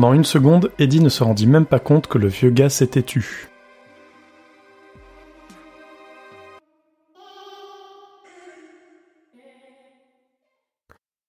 Pendant 0.00 0.12
une 0.12 0.24
seconde, 0.24 0.70
Eddie 0.78 1.00
ne 1.00 1.08
se 1.08 1.24
rendit 1.24 1.48
même 1.48 1.66
pas 1.66 1.80
compte 1.80 2.06
que 2.06 2.18
le 2.18 2.28
vieux 2.28 2.50
gars 2.50 2.68
s'était 2.68 3.02
tu. 3.02 3.48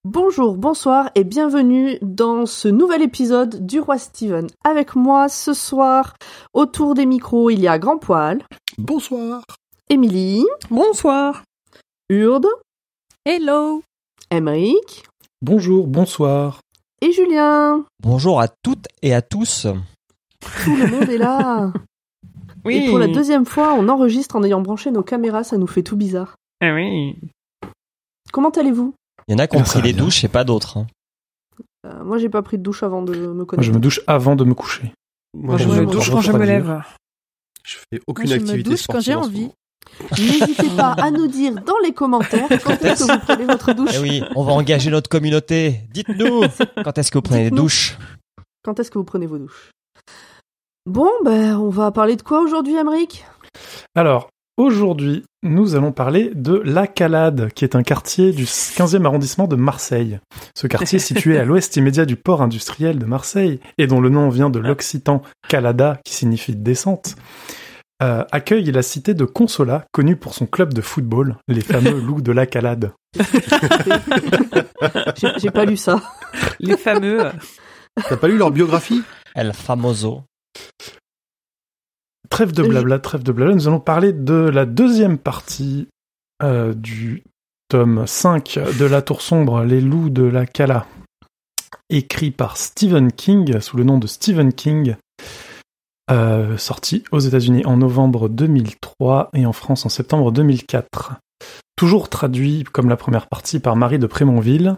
Bonjour, 0.04 0.56
bonsoir 0.56 1.10
et 1.16 1.24
bienvenue 1.24 1.98
dans 2.04 2.46
ce 2.46 2.68
nouvel 2.68 3.02
épisode 3.02 3.66
du 3.66 3.80
Roi 3.80 3.98
Steven. 3.98 4.46
Avec 4.64 4.96
moi 4.96 5.30
ce 5.30 5.56
soir, 5.56 6.16
autour 6.54 6.94
des 6.94 7.08
micros, 7.08 7.50
il 7.50 7.62
y 7.62 7.68
a 7.68 7.80
Grand 7.80 7.98
Poil, 7.98 8.44
Bonsoir. 8.78 9.42
Émilie, 9.90 10.46
Bonsoir. 10.70 11.42
Urde, 12.12 12.50
Hello. 13.26 13.82
Emeric 14.30 15.08
Bonjour, 15.42 15.88
bonsoir. 15.88 16.60
Et 17.02 17.12
Julien. 17.12 17.86
Bonjour 18.02 18.40
à 18.42 18.48
toutes 18.48 18.88
et 19.02 19.14
à 19.14 19.22
tous. 19.22 19.68
Tout 20.64 20.76
le 20.76 20.88
monde 20.88 21.10
est 21.10 21.18
là. 21.18 21.72
Et 22.66 22.88
pour 22.90 23.00
la 23.00 23.08
deuxième 23.08 23.46
fois, 23.46 23.74
on 23.74 23.88
enregistre 23.88 24.36
en 24.36 24.44
ayant 24.44 24.60
branché 24.62 24.92
nos 24.92 25.02
caméras, 25.02 25.44
ça 25.46 25.58
nous 25.58 25.66
fait 25.66 25.82
tout 25.82 25.96
bizarre. 25.96 26.36
Ah 26.62 26.74
oui. 26.74 27.16
Comment 28.34 28.50
allez-vous? 28.50 28.94
Il 29.28 29.32
y 29.32 29.36
en 29.36 29.40
a 29.40 29.48
qui 29.48 29.56
ont 29.56 29.64
pris 29.64 29.82
bien. 29.82 29.94
douches 29.94 30.24
et 30.26 30.28
pas 30.28 30.44
d'autres. 30.44 30.78
hein. 30.78 30.88
Euh, 31.86 32.04
Moi, 32.04 32.18
j'ai 32.18 32.28
pas 32.30 32.42
pris 32.42 32.58
de 32.58 32.64
douche 32.64 32.84
avant 32.84 33.02
de 33.02 33.16
me 33.16 33.34
Moi, 33.34 33.46
connaître. 33.46 33.66
je 33.66 33.72
me 33.72 33.80
douche 33.80 34.02
avant 34.08 34.36
de 34.36 34.44
me 34.44 34.54
coucher. 34.54 34.92
Moi, 35.34 35.56
je 35.58 35.64
je 35.64 35.70
me 35.70 35.80
me 35.82 35.86
douche 35.86 36.12
quand 36.12 36.20
je 36.22 36.34
me 36.34 36.46
lève. 36.46 36.84
Je 37.64 37.78
fais 37.78 38.02
aucune 38.08 38.28
Moi, 38.28 38.36
je 38.36 38.42
me 38.42 38.46
activité 38.50 38.70
douche 38.70 38.80
quand 38.88 39.02
sportive 39.02 39.06
j'ai 39.14 39.16
en 39.16 39.24
ce 39.24 39.28
envie. 39.30 39.42
moment. 39.42 39.54
N'hésitez 40.18 40.70
pas 40.76 40.94
à 40.94 41.12
nous 41.12 41.28
dire 41.28 41.56
dans 41.66 41.78
les 41.84 41.94
commentaires 41.94 42.48
quand 42.64 42.84
est-ce 42.84 43.06
que 43.06 43.12
vous 43.12 43.20
prenez 43.20 43.46
votre 43.46 43.74
douche. 43.74 43.92
Eh 43.96 44.00
oui, 44.00 44.24
on 44.36 44.44
va 44.44 44.54
engager 44.54 44.90
notre 44.90 45.10
communauté. 45.10 45.82
Dites-nous 45.92 46.44
quand 46.84 46.98
est-ce 46.98 47.12
que 47.12 47.18
vous 47.18 47.24
prenez 47.24 47.46
les 47.46 47.52
douches 47.52 47.98
Quand 48.64 48.80
est-ce 48.80 48.92
que 48.92 48.98
vous 48.98 49.04
prenez 49.04 49.28
vos 49.28 49.38
douches 49.38 49.72
Bon, 50.86 51.12
ben, 51.24 51.56
on 51.58 51.70
va 51.70 51.92
parler 51.92 52.16
de 52.16 52.22
quoi 52.22 52.42
aujourd'hui, 52.42 52.76
Emeric 52.76 53.26
Alors, 53.94 54.30
aujourd'hui, 54.58 55.24
nous 55.44 55.76
allons 55.76 55.92
parler 55.92 56.32
de 56.34 56.62
La 56.66 56.88
Calade, 56.88 57.52
qui 57.54 57.64
est 57.64 57.76
un 57.76 57.84
quartier 57.84 58.32
du 58.32 58.46
15e 58.46 59.06
arrondissement 59.06 59.48
de 59.48 59.56
Marseille. 59.56 60.20
Ce 60.56 60.68
quartier 60.68 60.98
situé 61.00 61.38
à 61.38 61.46
l'ouest 61.46 61.76
immédiat 61.76 62.06
du 62.06 62.16
port 62.16 62.42
industriel 62.42 62.98
de 62.98 63.06
Marseille, 63.06 63.60
et 63.78 63.88
dont 63.88 64.02
le 64.02 64.10
nom 64.10 64.30
vient 64.30 64.50
de 64.50 64.60
l'occitan 64.60 65.22
calada, 65.48 66.00
qui 66.04 66.14
signifie 66.14 66.56
descente, 66.56 67.16
euh, 68.02 68.24
accueille 68.32 68.72
la 68.72 68.82
cité 68.82 69.14
de 69.14 69.26
Consola, 69.26 69.86
connue 69.92 70.16
pour 70.16 70.34
son 70.34 70.46
club 70.46 70.74
de 70.74 70.82
football, 70.82 71.38
les 71.48 71.62
fameux 71.62 72.00
loups 72.02 72.22
de 72.22 72.32
La 72.32 72.46
Calade. 72.46 72.94
J'ai 75.38 75.52
pas 75.52 75.66
lu 75.66 75.76
ça. 75.76 76.02
Les 76.60 76.78
fameux. 76.78 77.32
T'as 78.08 78.18
pas 78.18 78.28
lu 78.28 78.38
leur 78.38 78.52
biographie? 78.52 79.04
El 79.36 79.54
famoso. 79.54 80.24
Trêve 82.30 82.54
de 82.54 82.64
blabla, 82.64 83.00
trêve 83.00 83.24
de 83.24 83.32
blabla, 83.32 83.56
nous 83.56 83.68
allons 83.68 83.80
parler 83.80 84.14
de 84.14 84.34
la 84.34 84.66
deuxième 84.66 85.18
partie 85.18 85.88
euh, 86.44 86.74
du 86.74 87.24
tome 87.70 88.06
5 88.06 88.60
de 88.80 88.86
La 88.86 89.02
Tour 89.02 89.22
Sombre, 89.22 89.64
Les 89.64 89.82
Loups 89.82 90.10
de 90.10 90.24
la 90.24 90.46
Cala, 90.46 90.86
écrit 91.90 92.32
par 92.32 92.56
Stephen 92.56 93.12
King, 93.12 93.60
sous 93.60 93.78
le 93.78 93.84
nom 93.84 93.98
de 93.98 94.08
Stephen 94.08 94.54
King, 94.54 94.96
euh, 96.12 96.58
sorti 96.58 97.04
aux 97.12 97.20
États-Unis 97.20 97.66
en 97.66 97.78
novembre 97.78 98.30
2003 98.30 99.30
et 99.34 99.46
en 99.46 99.54
France 99.54 99.86
en 99.86 99.90
septembre 99.90 100.32
2004. 100.32 101.14
Toujours 101.76 102.10
traduit 102.10 102.64
comme 102.64 102.90
la 102.90 102.98
première 102.98 103.28
partie 103.28 103.60
par 103.60 103.76
Marie 103.76 104.00
de 104.00 104.08
Prémonville, 104.08 104.76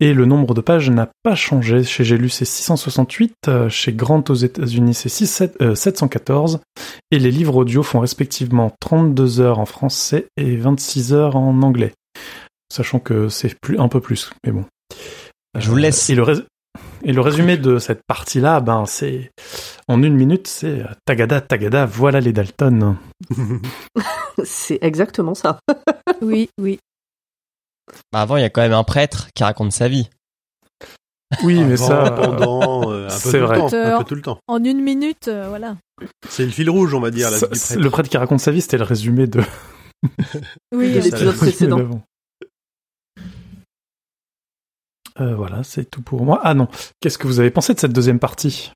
et 0.00 0.14
le 0.14 0.26
nombre 0.26 0.54
de 0.54 0.60
pages 0.60 0.90
n'a 0.90 1.08
pas 1.24 1.34
changé. 1.34 1.82
Chez 1.82 2.04
J'ai 2.04 2.18
lu 2.18 2.28
c'est 2.28 2.44
668, 2.44 3.34
euh, 3.48 3.68
chez 3.68 3.92
Grant 3.92 4.22
aux 4.28 4.34
États-Unis 4.34 4.94
c'est 4.94 5.08
6, 5.08 5.26
7, 5.26 5.56
euh, 5.62 5.74
714, 5.74 6.60
et 7.10 7.18
les 7.18 7.30
livres 7.30 7.56
audio 7.56 7.82
font 7.82 8.00
respectivement 8.00 8.72
32 8.80 9.40
heures 9.40 9.58
en 9.58 9.66
français 9.66 10.26
et 10.36 10.56
26 10.56 11.14
heures 11.14 11.36
en 11.36 11.62
anglais. 11.62 11.94
Sachant 12.72 13.00
que 13.00 13.28
c'est 13.28 13.58
plus, 13.60 13.78
un 13.78 13.88
peu 13.88 14.00
plus, 14.00 14.30
mais 14.44 14.52
bon. 14.52 14.64
Je 15.58 15.68
vous 15.70 15.76
laisse. 15.76 16.10
Et 16.10 16.14
le, 16.14 16.22
rés- 16.22 16.44
et 17.02 17.12
le 17.12 17.20
résumé 17.20 17.56
de 17.56 17.78
cette 17.78 18.02
partie-là, 18.06 18.60
ben, 18.60 18.84
c'est, 18.86 19.30
en 19.88 20.02
une 20.02 20.14
minute, 20.14 20.46
c'est 20.46 20.80
euh, 20.82 20.86
Tagada, 21.04 21.40
Tagada, 21.40 21.86
voilà 21.86 22.20
les 22.20 22.32
Dalton. 22.32 22.96
C'est 24.44 24.78
exactement 24.82 25.34
ça. 25.34 25.58
Oui, 26.22 26.48
oui. 26.60 26.78
Bah, 28.12 28.20
avant, 28.22 28.36
il 28.36 28.42
y 28.42 28.44
a 28.44 28.50
quand 28.50 28.60
même 28.62 28.72
un 28.72 28.84
prêtre 28.84 29.28
qui 29.34 29.44
raconte 29.44 29.72
sa 29.72 29.88
vie. 29.88 30.08
Oui, 31.44 31.62
mais 31.62 31.74
Avant, 31.74 31.86
ça, 31.86 32.10
pendant, 32.10 32.90
euh, 32.90 33.08
un 33.08 33.20
peu 33.20 33.38
le 33.38 33.44
vrai. 33.44 33.58
temps, 33.58 33.68
un 33.68 33.74
Euh, 33.74 33.98
peu 33.98 34.04
tout 34.04 34.14
le 34.14 34.22
temps. 34.22 34.38
En 34.48 34.62
une 34.64 34.80
minute, 34.82 35.28
euh, 35.28 35.48
voilà. 35.48 35.76
C'est 36.28 36.44
le 36.44 36.50
fil 36.50 36.68
rouge, 36.70 36.94
on 36.94 37.00
va 37.00 37.10
dire, 37.10 37.30
la 37.30 37.38
ça- 37.38 37.46
vie 37.46 37.52
du 37.52 37.58
c'est- 37.58 37.74
prêtre. 37.74 37.84
le 37.84 37.90
prêtre 37.90 38.08
qui 38.08 38.16
raconte 38.16 38.40
sa 38.40 38.50
vie, 38.50 38.60
c'était 38.62 38.78
le 38.78 38.84
résumé 38.84 39.26
de, 39.26 39.40
Oui, 40.74 40.92
De 40.92 40.98
euh, 40.98 41.02
l'épisode 41.02 41.36
précédent. 41.36 41.76
d'avant. 41.76 42.02
Euh, 45.20 45.34
voilà, 45.34 45.64
c'est 45.64 45.90
tout 45.90 46.02
pour 46.02 46.24
moi. 46.24 46.40
Ah 46.44 46.54
non, 46.54 46.68
qu'est-ce 47.00 47.18
que 47.18 47.26
vous 47.26 47.40
avez 47.40 47.50
pensé 47.50 47.74
de 47.74 47.80
cette 47.80 47.92
deuxième 47.92 48.20
partie? 48.20 48.72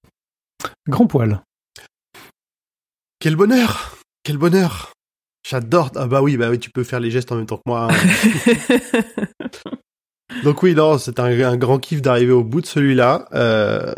Grand 0.89 1.07
poil. 1.07 1.41
Quel 3.21 3.37
bonheur 3.37 3.97
Quel 4.25 4.39
bonheur 4.39 4.93
J'adore. 5.49 5.91
Ah 5.97 6.07
bah 6.07 6.23
oui, 6.23 6.37
bah 6.37 6.51
oui, 6.51 6.59
tu 6.59 6.71
peux 6.71 6.85
faire 6.85 7.01
les 7.01 7.11
gestes 7.11 7.31
en 7.33 7.37
même 7.37 7.47
temps 7.47 7.57
que 7.59 7.63
moi. 7.67 7.89
hein. 7.91 7.95
Donc 10.45 10.63
oui, 10.63 10.75
non, 10.75 10.99
c'est 10.99 11.19
un, 11.21 11.25
un 11.27 11.57
grand 11.57 11.79
kiff 11.79 12.03
d'arriver 12.03 12.33
au 12.33 12.45
bout 12.45 12.61
de 12.61 12.67
celui-là. 12.67 13.29
Euh, 13.35 13.93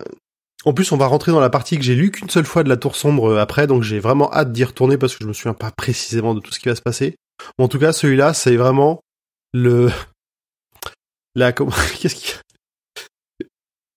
En 0.64 0.72
plus, 0.74 0.90
on 0.92 0.96
va 0.96 1.06
rentrer 1.06 1.32
dans 1.32 1.40
la 1.40 1.50
partie 1.50 1.76
que 1.78 1.84
j'ai 1.84 1.94
lue 1.94 2.10
qu'une 2.10 2.30
seule 2.30 2.44
fois 2.46 2.62
de 2.64 2.68
la 2.68 2.76
Tour 2.76 2.96
Sombre 2.96 3.30
euh, 3.32 3.40
après, 3.40 3.66
donc 3.66 3.82
j'ai 3.82 4.00
vraiment 4.00 4.32
hâte 4.32 4.52
d'y 4.52 4.64
retourner 4.64 4.98
parce 4.98 5.14
que 5.14 5.22
je 5.22 5.28
me 5.28 5.32
souviens 5.32 5.54
pas 5.54 5.70
précisément 5.70 6.34
de 6.34 6.40
tout 6.40 6.52
ce 6.52 6.58
qui 6.60 6.68
va 6.68 6.74
se 6.74 6.82
passer. 6.82 7.16
En 7.58 7.68
tout 7.68 7.78
cas, 7.78 7.92
celui-là, 7.92 8.34
c'est 8.34 8.56
vraiment 8.56 9.00
le... 9.52 9.90
La... 11.34 11.52
comment- 11.52 11.70
Qu'est-ce 12.00 12.14
qui... 12.16 12.34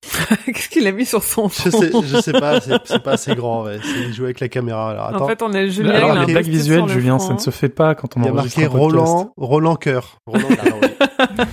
Qu'est-ce 0.46 0.70
qu'il 0.70 0.88
a 0.88 0.92
mis 0.92 1.06
sur 1.06 1.24
son 1.24 1.50
Je 1.50 1.70
sais, 1.70 1.92
je 1.92 2.22
sais 2.22 2.31
pas, 2.31 2.59
c'est 2.62 3.03
pas 3.03 3.12
assez 3.14 3.36
grand, 3.36 3.64
ouais. 3.66 3.80
C'est 3.84 4.14
jouer 4.14 4.25
avec 4.28 4.40
la 4.40 4.48
caméra. 4.48 4.92
Alors, 4.92 5.06
attends. 5.08 5.25
En 5.25 5.28
fait, 5.28 5.42
on 5.42 5.53
a 5.53 5.68
Julien. 5.68 5.92
Alors, 5.92 6.09
il 6.12 6.12
a 6.12 6.16
les 6.16 6.22
un 6.22 6.25
blagues 6.25 6.36
post-it 6.46 6.52
visuelles, 6.53 6.78
sur 6.80 6.86
le 6.88 6.94
Julien, 6.94 7.18
front. 7.20 7.28
ça 7.28 7.34
ne 7.34 7.40
se 7.40 7.50
fait 7.50 7.70
pas 7.70 7.94
quand 7.96 8.16
on 8.18 8.22
Il 8.22 8.25
y 8.25 8.30
a 8.30 8.31
marqué 8.31 8.66
un. 8.66 8.70
Roland, 8.70 9.34
Roland 9.38 9.75
Cœur. 9.75 10.18
Roland 10.25 10.48
Cœur, 10.48 10.78
oui. 10.81 10.88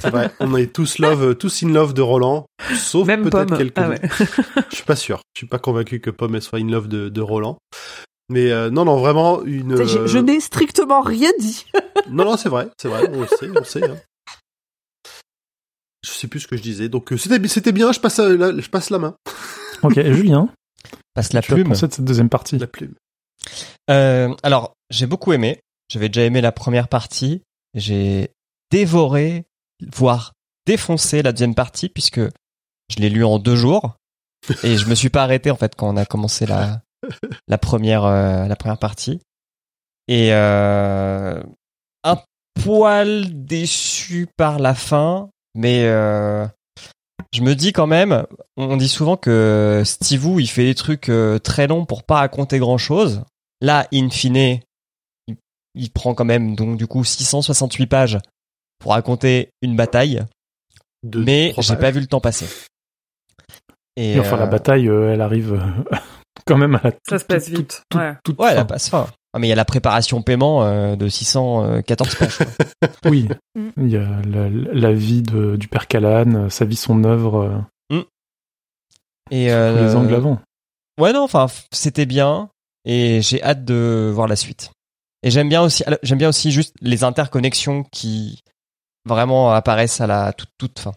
C'est 0.00 0.10
vrai. 0.10 0.30
On 0.40 0.54
est 0.56 0.72
tous 0.72 0.98
love, 0.98 1.34
tous 1.36 1.62
in 1.64 1.68
love 1.72 1.94
de 1.94 2.02
Roland, 2.02 2.46
sauf 2.76 3.06
peut-être 3.06 3.56
quelques. 3.56 3.78
Ah 3.78 3.88
ouais. 3.88 4.00
Je 4.70 4.76
suis 4.76 4.84
pas 4.84 4.96
sûr. 4.96 5.20
Je 5.34 5.40
suis 5.40 5.46
pas 5.48 5.58
convaincu 5.58 6.00
que 6.00 6.10
Pomme 6.10 6.34
elle 6.36 6.42
soit 6.42 6.58
in 6.60 6.68
love 6.70 6.86
de, 6.88 7.08
de 7.08 7.20
Roland. 7.20 7.58
Mais 8.30 8.50
euh, 8.52 8.70
non, 8.70 8.84
non, 8.84 8.96
vraiment 8.96 9.42
une. 9.44 9.76
Je, 9.84 9.98
euh, 9.98 10.06
je 10.06 10.18
n'ai 10.18 10.40
strictement 10.40 11.02
rien 11.02 11.30
dit. 11.38 11.66
Non, 12.08 12.24
non, 12.24 12.36
c'est 12.36 12.48
vrai, 12.48 12.68
c'est 12.80 12.88
vrai. 12.88 13.02
On 13.12 13.20
le 13.20 13.26
sait, 13.26 13.50
on 13.50 13.58
le 13.58 13.64
sait. 13.64 13.84
hein. 13.84 13.96
Je 16.04 16.10
sais 16.10 16.28
plus 16.28 16.40
ce 16.40 16.46
que 16.46 16.56
je 16.56 16.62
disais. 16.62 16.88
Donc 16.88 17.12
euh, 17.12 17.16
c'était, 17.16 17.48
c'était 17.48 17.72
bien. 17.72 17.92
Je 17.92 18.00
passe, 18.00 18.18
la, 18.18 18.58
je 18.58 18.68
passe 18.68 18.90
la 18.90 18.98
main. 18.98 19.16
Ok, 19.82 20.00
Julien, 20.00 20.48
Passe 21.12 21.34
la 21.34 21.42
plume. 21.42 21.68
de 21.68 21.74
cette 21.74 22.00
deuxième 22.00 22.30
partie 22.30 22.56
La 22.56 22.66
plume. 22.66 22.94
Euh, 23.90 24.34
alors, 24.42 24.72
j'ai 24.88 25.06
beaucoup 25.06 25.34
aimé. 25.34 25.60
J'avais 25.90 26.08
déjà 26.08 26.24
aimé 26.24 26.40
la 26.40 26.52
première 26.52 26.88
partie. 26.88 27.42
J'ai 27.74 28.30
dévoré, 28.70 29.44
voire 29.92 30.32
défoncé 30.66 31.22
la 31.22 31.32
deuxième 31.32 31.54
partie 31.54 31.90
puisque 31.90 32.20
je 32.20 32.96
l'ai 32.98 33.10
lu 33.10 33.24
en 33.24 33.38
deux 33.38 33.56
jours 33.56 33.96
et 34.62 34.78
je 34.78 34.88
me 34.88 34.94
suis 34.94 35.10
pas 35.10 35.22
arrêté 35.22 35.50
en 35.50 35.56
fait 35.56 35.74
quand 35.74 35.92
on 35.92 35.96
a 35.96 36.06
commencé 36.06 36.46
la 36.46 36.80
la 37.48 37.58
première 37.58 38.04
euh, 38.04 38.46
la 38.46 38.56
première 38.56 38.78
partie 38.78 39.20
et 40.08 40.32
euh, 40.32 41.42
un 42.02 42.18
poil 42.62 43.44
déçu 43.44 44.28
par 44.36 44.58
la 44.58 44.74
fin, 44.74 45.28
mais 45.54 45.84
euh, 45.86 46.46
je 47.32 47.42
me 47.42 47.54
dis 47.54 47.72
quand 47.72 47.86
même, 47.86 48.26
on 48.56 48.76
dit 48.76 48.88
souvent 48.88 49.16
que 49.16 49.82
Steve 49.84 50.26
Wu, 50.26 50.42
il 50.42 50.46
fait 50.48 50.64
des 50.64 50.74
trucs 50.74 51.08
euh, 51.08 51.38
très 51.38 51.66
longs 51.66 51.84
pour 51.84 52.02
pas 52.02 52.16
raconter 52.18 52.58
grand 52.58 52.78
chose. 52.78 53.22
Là, 53.60 53.86
in 53.92 54.10
fine, 54.10 54.60
il, 55.26 55.36
il 55.74 55.90
prend 55.90 56.14
quand 56.14 56.24
même 56.24 56.54
donc 56.56 56.76
du 56.76 56.86
coup 56.86 57.04
668 57.04 57.86
pages 57.86 58.18
pour 58.78 58.92
raconter 58.92 59.50
une 59.62 59.76
bataille, 59.76 60.24
Deux, 61.02 61.24
mais 61.24 61.54
j'ai 61.58 61.76
pas 61.76 61.90
vu 61.90 62.00
le 62.00 62.06
temps 62.06 62.20
passer. 62.20 62.46
Et 63.96 64.14
Et 64.14 64.20
enfin, 64.20 64.36
la 64.36 64.44
euh, 64.44 64.46
bataille, 64.46 64.88
euh, 64.88 65.12
elle 65.12 65.20
arrive 65.20 65.60
quand 66.46 66.58
même 66.58 66.74
à 66.74 66.80
la 66.84 66.92
Ça 67.08 67.18
se 67.18 67.24
passe 67.24 67.44
toute- 67.46 67.56
vite. 67.56 67.82
toute- 67.88 68.00
Ouais. 68.00 68.14
toute 68.24 68.38
Ouais, 68.40 68.48
fin. 68.50 68.54
la 68.56 68.64
passe 68.64 68.88
fin. 68.90 69.06
Ah, 69.34 69.40
mais 69.40 69.48
il 69.48 69.50
y 69.50 69.52
a 69.52 69.56
la 69.56 69.64
préparation 69.64 70.22
paiement 70.22 70.62
euh, 70.64 70.94
de 70.96 71.08
614 71.08 72.14
pages. 72.18 72.38
quoi. 72.38 72.46
Oui, 73.10 73.28
Mm. 73.56 73.68
il 73.78 73.88
y 73.88 73.96
a 73.96 74.08
la, 74.22 74.48
la 74.48 74.92
vie 74.92 75.22
de, 75.22 75.56
du 75.56 75.68
père 75.68 75.86
Callahan, 75.88 76.48
sa 76.50 76.64
vie, 76.64 76.76
son 76.76 77.02
œuvre, 77.04 77.64
euh, 77.92 78.02
Et 79.30 79.46
tous 79.46 79.52
euh, 79.52 79.86
les 79.88 79.94
angles 79.96 80.14
avant. 80.14 80.38
Ouais, 81.00 81.12
non, 81.12 81.22
enfin, 81.22 81.46
c'était 81.72 82.06
bien 82.06 82.48
et 82.84 83.20
j'ai 83.22 83.42
hâte 83.42 83.64
de 83.64 84.10
voir 84.14 84.28
la 84.28 84.36
suite. 84.36 84.70
Et 85.22 85.30
j'aime 85.30 85.48
bien 85.48 85.62
aussi, 85.62 85.82
j'aime 86.02 86.18
bien 86.18 86.28
aussi 86.28 86.50
juste 86.52 86.74
les 86.82 87.02
interconnexions 87.02 87.82
qui 87.90 88.42
vraiment 89.06 89.50
apparaissent 89.50 90.00
à 90.00 90.06
la 90.06 90.32
toute, 90.32 90.50
toute 90.58 90.78
fin. 90.78 90.92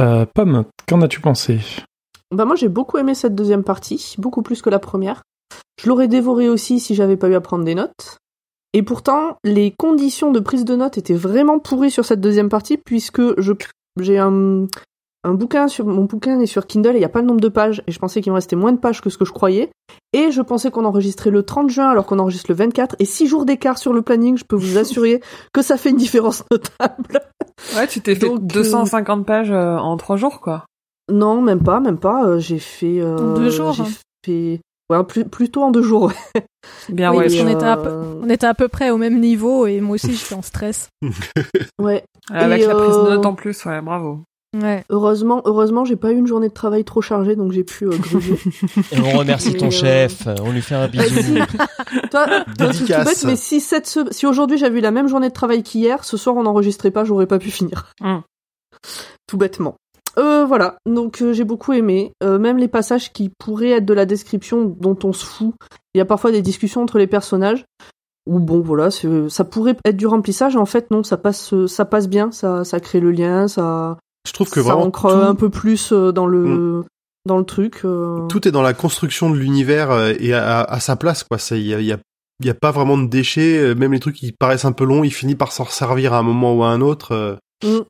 Euh, 0.00 0.24
Pomme, 0.34 0.64
qu'en 0.88 1.02
as-tu 1.02 1.20
pensé? 1.20 1.60
Bah 2.30 2.44
moi 2.44 2.56
j'ai 2.56 2.68
beaucoup 2.68 2.96
aimé 2.98 3.14
cette 3.14 3.34
deuxième 3.34 3.64
partie, 3.64 4.14
beaucoup 4.18 4.42
plus 4.42 4.62
que 4.62 4.70
la 4.70 4.78
première. 4.78 5.22
Je 5.82 5.88
l'aurais 5.88 6.08
dévoré 6.08 6.48
aussi 6.48 6.80
si 6.80 6.94
j'avais 6.94 7.16
pas 7.16 7.28
eu 7.28 7.34
à 7.34 7.40
prendre 7.40 7.64
des 7.64 7.74
notes. 7.74 8.18
Et 8.72 8.82
pourtant, 8.82 9.36
les 9.44 9.70
conditions 9.70 10.32
de 10.32 10.40
prise 10.40 10.64
de 10.64 10.74
notes 10.74 10.98
étaient 10.98 11.14
vraiment 11.14 11.58
pourries 11.58 11.90
sur 11.90 12.04
cette 12.04 12.20
deuxième 12.20 12.48
partie 12.48 12.76
puisque 12.76 13.40
je 13.40 13.52
j'ai 14.00 14.18
un 14.18 14.66
un 15.24 15.32
bouquin 15.32 15.68
sur 15.68 15.86
mon 15.86 16.04
bouquin 16.04 16.38
est 16.38 16.46
sur 16.46 16.66
Kindle 16.66 16.94
et 16.94 16.98
il 16.98 17.00
y 17.02 17.06
a 17.06 17.08
pas 17.08 17.22
le 17.22 17.26
nombre 17.26 17.40
de 17.40 17.48
pages 17.48 17.82
et 17.86 17.92
je 17.92 17.98
pensais 17.98 18.20
qu'il 18.20 18.30
me 18.30 18.34
restait 18.34 18.56
moins 18.56 18.72
de 18.72 18.78
pages 18.78 19.00
que 19.00 19.08
ce 19.08 19.16
que 19.16 19.24
je 19.24 19.32
croyais 19.32 19.70
et 20.12 20.30
je 20.30 20.42
pensais 20.42 20.70
qu'on 20.70 20.84
enregistrait 20.84 21.30
le 21.30 21.42
30 21.42 21.70
juin 21.70 21.88
alors 21.88 22.04
qu'on 22.04 22.18
enregistre 22.18 22.50
le 22.50 22.56
24 22.56 22.96
et 22.98 23.06
6 23.06 23.26
jours 23.26 23.46
d'écart 23.46 23.78
sur 23.78 23.94
le 23.94 24.02
planning, 24.02 24.36
je 24.36 24.44
peux 24.44 24.56
vous 24.56 24.76
assurer 24.76 25.22
que 25.52 25.62
ça 25.62 25.78
fait 25.78 25.90
une 25.90 25.96
différence 25.96 26.44
notable. 26.50 27.20
Ouais, 27.74 27.86
tu 27.86 28.02
t'es 28.02 28.14
fait 28.14 28.28
Donc, 28.28 28.40
euh, 28.40 28.54
250 28.54 29.24
pages 29.26 29.50
euh, 29.50 29.76
en 29.76 29.96
trois 29.96 30.16
jours, 30.16 30.40
quoi. 30.40 30.66
Non, 31.10 31.40
même 31.40 31.62
pas, 31.62 31.80
même 31.80 31.98
pas, 31.98 32.26
euh, 32.26 32.38
j'ai 32.38 32.58
fait 32.58 33.00
euh, 33.00 33.16
En 33.16 33.34
deux 33.34 33.50
jours, 33.50 33.72
J'ai 33.72 33.82
hein. 33.82 33.88
fait 34.24 34.60
ouais, 34.90 35.04
plus, 35.04 35.24
plutôt 35.24 35.62
en 35.62 35.70
deux 35.70 35.82
jours. 35.82 36.12
Bien, 36.88 37.10
Oui, 37.12 37.18
ouais. 37.18 37.24
parce 37.24 37.34
qu'on 37.36 37.48
je- 37.48 37.54
était 37.54 37.64
à 37.66 37.76
peu- 37.76 38.18
On 38.22 38.28
était 38.30 38.46
à 38.46 38.54
peu 38.54 38.68
près 38.68 38.90
au 38.90 38.96
même 38.98 39.20
niveau 39.20 39.66
et 39.66 39.80
moi 39.80 39.94
aussi 39.94 40.14
j'étais 40.14 40.34
en 40.34 40.42
stress. 40.42 40.88
ouais. 41.80 42.04
Avec 42.30 42.62
Et, 42.62 42.66
la 42.66 42.74
prise 42.74 42.96
de 42.96 43.00
euh, 43.00 43.10
notes 43.16 43.26
en 43.26 43.34
plus, 43.34 43.64
ouais, 43.66 43.80
bravo. 43.82 44.20
Ouais. 44.56 44.84
Heureusement, 44.88 45.42
heureusement, 45.46 45.84
j'ai 45.84 45.96
pas 45.96 46.12
eu 46.12 46.16
une 46.16 46.28
journée 46.28 46.48
de 46.48 46.54
travail 46.54 46.84
trop 46.84 47.02
chargée, 47.02 47.34
donc 47.34 47.50
j'ai 47.50 47.64
pu 47.64 47.86
euh, 47.86 47.90
gruger. 47.98 48.36
Et 48.92 49.00
on 49.00 49.18
remercie 49.18 49.52
ton 49.56 49.66
euh, 49.66 49.70
chef, 49.70 50.28
on 50.44 50.52
lui 50.52 50.62
fait 50.62 50.76
un 50.76 50.86
bisou. 50.86 51.34
Toi, 52.12 52.26
toi, 52.26 52.26
c'est 52.28 52.44
tout 52.44 52.54
Dédicace. 52.68 53.04
bête, 53.04 53.24
mais 53.24 53.34
si, 53.36 53.60
cette 53.60 53.88
se- 53.88 54.12
si 54.12 54.26
aujourd'hui 54.26 54.56
j'avais 54.56 54.78
eu 54.78 54.80
la 54.82 54.92
même 54.92 55.08
journée 55.08 55.28
de 55.28 55.34
travail 55.34 55.64
qu'hier, 55.64 56.04
ce 56.04 56.16
soir 56.16 56.36
on 56.36 56.44
n'enregistrait 56.44 56.92
pas, 56.92 57.02
j'aurais 57.04 57.26
pas 57.26 57.40
pu 57.40 57.50
finir. 57.50 57.90
Mm. 58.00 58.18
Tout 59.26 59.36
bêtement. 59.38 59.74
Euh, 60.18 60.44
voilà, 60.44 60.76
donc 60.86 61.20
euh, 61.22 61.32
j'ai 61.32 61.44
beaucoup 61.44 61.72
aimé. 61.72 62.12
Euh, 62.22 62.38
même 62.38 62.56
les 62.58 62.68
passages 62.68 63.12
qui 63.12 63.30
pourraient 63.38 63.70
être 63.70 63.84
de 63.86 63.94
la 63.94 64.06
description 64.06 64.64
dont 64.80 64.98
on 65.04 65.12
se 65.12 65.24
fout. 65.24 65.54
Il 65.94 65.98
y 65.98 66.00
a 66.00 66.04
parfois 66.04 66.30
des 66.32 66.42
discussions 66.42 66.82
entre 66.82 66.98
les 66.98 67.06
personnages. 67.06 67.64
Ou 68.26 68.38
bon, 68.38 68.60
voilà, 68.60 68.90
c'est- 68.90 69.28
ça 69.28 69.44
pourrait 69.44 69.76
être 69.84 69.96
du 69.96 70.06
remplissage. 70.06 70.56
En 70.56 70.64
fait, 70.66 70.90
non, 70.90 71.02
ça 71.02 71.16
passe, 71.16 71.52
euh, 71.52 71.66
ça 71.66 71.84
passe 71.84 72.08
bien. 72.08 72.30
Ça, 72.32 72.64
ça 72.64 72.80
crée 72.80 73.00
le 73.00 73.10
lien. 73.10 73.48
Ça, 73.48 73.98
Je 74.26 74.32
trouve 74.32 74.48
que 74.50 74.62
ça 74.62 74.68
vraiment 74.70 74.84
ancre 74.86 75.02
tout, 75.02 75.14
un 75.14 75.34
peu 75.34 75.50
plus 75.50 75.92
euh, 75.92 76.10
dans 76.12 76.26
le, 76.26 76.84
dans 77.26 77.36
le 77.38 77.44
truc. 77.44 77.80
euh. 77.84 78.26
tout 78.28 78.46
est 78.48 78.52
dans 78.52 78.62
la 78.62 78.72
construction 78.72 79.28
de 79.30 79.36
l'univers 79.36 79.90
euh, 79.90 80.12
et 80.18 80.32
à, 80.32 80.62
à 80.62 80.80
sa 80.80 80.96
place, 80.96 81.22
quoi. 81.24 81.36
Il 81.50 81.58
y 81.66 81.74
a, 81.74 81.80
y 81.80 81.92
a- 81.92 81.98
y 82.42 82.48
a 82.50 82.54
pas 82.54 82.70
vraiment 82.70 82.96
de 82.96 83.06
déchets. 83.06 83.58
euh, 83.58 83.74
Même 83.74 83.92
les 83.92 84.00
trucs 84.00 84.16
qui 84.16 84.32
paraissent 84.32 84.64
un 84.64 84.72
peu 84.72 84.84
longs, 84.84 85.04
ils 85.04 85.10
finissent 85.12 85.36
par 85.36 85.52
s'en 85.52 85.66
servir 85.66 86.14
à 86.14 86.18
un 86.18 86.22
moment 86.22 86.54
ou 86.54 86.62
à 86.64 86.68
un 86.68 86.80
autre. 86.80 87.12
euh. 87.12 87.82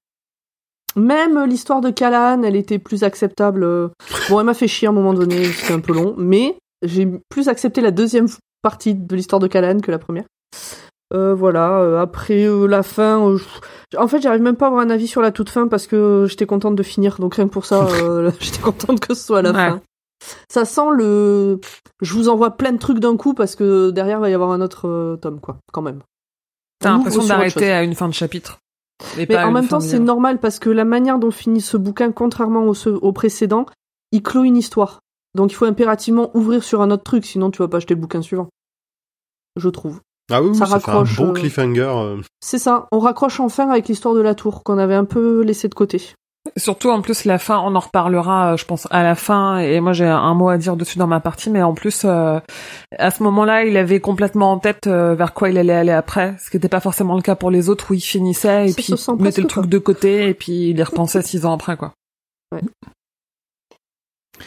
Même 0.97 1.45
l'histoire 1.45 1.81
de 1.81 1.91
Callahan, 1.91 2.43
elle 2.43 2.57
était 2.57 2.79
plus 2.79 3.03
acceptable. 3.05 3.65
euh. 3.65 3.89
Bon, 4.29 4.41
elle 4.41 4.47
m'a 4.47 4.55
fait 4.55 4.69
chier 4.69 4.87
à 4.89 4.91
un 4.91 4.95
moment 4.95 5.15
donné, 5.15 5.45
c'était 5.45 5.73
un 5.75 5.81
peu 5.81 5.93
long, 5.93 6.15
mais 6.17 6.57
j'ai 6.83 7.09
plus 7.29 7.49
accepté 7.49 7.81
la 7.81 7.91
deuxième 7.91 8.27
partie 8.63 8.95
de 8.95 9.17
l'histoire 9.17 9.41
de 9.41 9.47
Callahan 9.47 9.81
que 9.81 9.91
la 9.91 9.99
première. 9.99 10.25
Euh, 11.13 11.35
voilà, 11.35 11.79
euh, 11.81 12.01
après 12.01 12.45
euh, 12.47 12.67
la 12.67 12.83
fin, 12.83 13.37
je- 13.37 13.99
en 13.99 14.09
fait, 14.09 14.21
j'arrive 14.21 14.41
même 14.43 14.57
pas 14.57 14.67
à 14.67 14.69
avoir 14.69 14.83
un 14.83 14.91
avis 14.91 15.07
sur 15.07 15.21
la 15.21 15.31
toute 15.33 15.51
fin 15.51 15.69
parce 15.69 15.87
que 15.87 16.27
j'étais 16.29 16.47
contente 16.47 16.75
de 16.77 16.83
finir, 16.83 17.17
donc 17.21 17.35
rien 17.37 17.47
que 17.47 17.53
pour 17.53 17.67
ça, 17.67 17.87
j'étais 18.41 18.61
contente 18.63 19.01
que 19.01 19.15
ce 19.15 19.23
soit 19.27 19.43
la 19.43 19.51
Ouais. 19.51 19.57
fin. 19.57 19.81
Ça 20.51 20.65
sent 20.65 20.91
le. 20.97 21.61
Je 22.01 22.15
vous 22.15 22.29
envoie 22.31 22.53
plein 22.57 22.73
de 22.73 22.79
trucs 22.79 22.99
d'un 22.99 23.17
coup 23.17 23.35
parce 23.35 23.55
que 23.57 23.91
derrière 23.91 24.21
va 24.21 24.31
y 24.31 24.35
avoir 24.35 24.51
un 24.53 24.61
autre 24.63 25.19
tome, 25.21 25.39
quoi, 25.41 25.59
quand 25.73 25.83
même. 25.83 26.01
T'as 26.81 26.91
l'impression 26.91 27.25
d'arrêter 27.25 27.71
à 27.71 27.83
une 27.83 27.95
fin 27.95 28.09
de 28.09 28.15
chapitre. 28.15 28.59
Mais 29.29 29.37
en 29.49 29.51
même 29.53 29.69
temps, 29.69 29.81
c'est 29.81 29.99
normal 30.05 30.39
parce 30.39 30.59
que 30.59 30.71
la 30.71 30.85
manière 30.85 31.19
dont 31.19 31.31
finit 31.31 31.61
ce 31.61 31.77
bouquin, 31.77 32.13
contrairement 32.13 32.65
au, 32.65 32.75
ce- 32.75 32.91
au 32.91 33.13
précédent, 33.13 33.67
il 34.13 34.23
clôt 34.23 34.45
une 34.45 34.57
histoire. 34.57 35.01
Donc 35.35 35.51
il 35.53 35.55
faut 35.57 35.65
impérativement 35.65 36.31
ouvrir 36.37 36.63
sur 36.63 36.81
un 36.81 36.91
autre 36.91 37.03
truc, 37.03 37.25
sinon 37.27 37.51
tu 37.51 37.59
vas 37.59 37.69
pas 37.69 37.79
acheter 37.79 37.95
le 37.95 38.01
bouquin 38.01 38.23
suivant. 38.23 38.49
Je 39.57 39.69
trouve. 39.69 40.01
Ah 40.31 40.43
oui, 40.43 40.51
oui, 40.51 40.57
Ça 40.57 40.67
fait 40.67 40.73
un 40.73 40.77
raccroche, 40.77 41.17
bon 41.17 41.31
euh, 41.31 41.33
cliffhanger. 41.33 41.81
euh. 41.97 42.21
C'est 42.41 42.59
ça, 42.59 42.89
on 42.93 42.99
raccroche 42.99 43.41
enfin 43.41 43.69
avec 43.69 43.89
l'histoire 43.89 44.15
de 44.15 44.21
la 44.21 44.35
tour 44.35 44.63
qu'on 44.63 44.79
avait 44.79 44.95
un 44.95 45.05
peu 45.05 45.43
laissé 45.43 45.69
de 45.69 45.75
côté. 45.75 46.01
Surtout 46.57 46.91
en 46.91 47.01
plus 47.01 47.25
la 47.25 47.39
fin, 47.39 47.59
on 47.59 47.75
en 47.75 47.81
reparlera, 47.81 48.53
euh, 48.53 48.57
je 48.57 48.67
pense, 48.67 48.87
à 48.91 49.03
la 49.03 49.15
fin. 49.15 49.59
Et 49.59 49.81
moi 49.81 49.93
j'ai 49.93 50.07
un 50.07 50.35
mot 50.35 50.51
à 50.51 50.59
dire 50.59 50.77
dessus 50.77 50.99
dans 50.99 51.07
ma 51.07 51.21
partie, 51.21 51.51
mais 51.51 51.63
en 51.63 51.75
plus 51.75 52.03
euh, 52.05 52.39
à 52.99 53.11
ce 53.11 53.23
moment-là, 53.23 53.65
il 53.65 53.77
avait 53.77 54.01
complètement 54.01 54.53
en 54.53 54.59
tête 54.59 54.87
euh, 54.87 55.15
vers 55.15 55.33
quoi 55.33 55.49
il 55.49 55.59
allait 55.59 55.75
aller 55.75 55.93
après, 55.93 56.37
ce 56.39 56.51
qui 56.51 56.57
n'était 56.57 56.69
pas 56.69 56.81
forcément 56.81 57.17
le 57.17 57.23
cas 57.23 57.35
pour 57.35 57.51
les 57.51 57.71
autres 57.71 57.91
où 57.91 57.95
il 57.95 58.01
finissait 58.01 58.67
et 58.67 58.69
Ça 58.69 58.75
puis 58.75 58.93
il 58.93 59.23
mettait 59.23 59.41
le 59.41 59.49
truc 59.49 59.67
de 59.67 59.79
côté 59.79 60.29
et 60.29 60.35
puis 60.35 60.71
il 60.71 60.79
y 60.79 60.83
repensait 60.83 61.23
six 61.23 61.47
ans 61.47 61.55
après 61.55 61.77
quoi. 61.77 61.93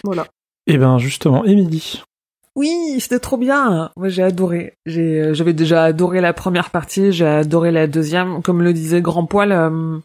Voilà. 0.03 0.27
Et 0.67 0.77
ben 0.77 0.97
justement, 0.99 1.45
Émilie. 1.45 2.03
Oui, 2.57 2.97
c'était 2.99 3.19
trop 3.19 3.37
bien. 3.37 3.91
Moi, 3.95 4.09
j'ai 4.09 4.23
adoré. 4.23 4.73
J'ai, 4.87 5.21
euh, 5.21 5.33
j'avais 5.35 5.53
déjà 5.53 5.83
adoré 5.83 6.21
la 6.21 6.33
première 6.33 6.71
partie, 6.71 7.11
j'ai 7.11 7.27
adoré 7.27 7.71
la 7.71 7.85
deuxième. 7.85 8.41
Comme 8.41 8.63
le 8.63 8.73
disait 8.73 8.99
Grand 8.99 9.25
Poil, 9.27 9.51
euh, 9.51 9.99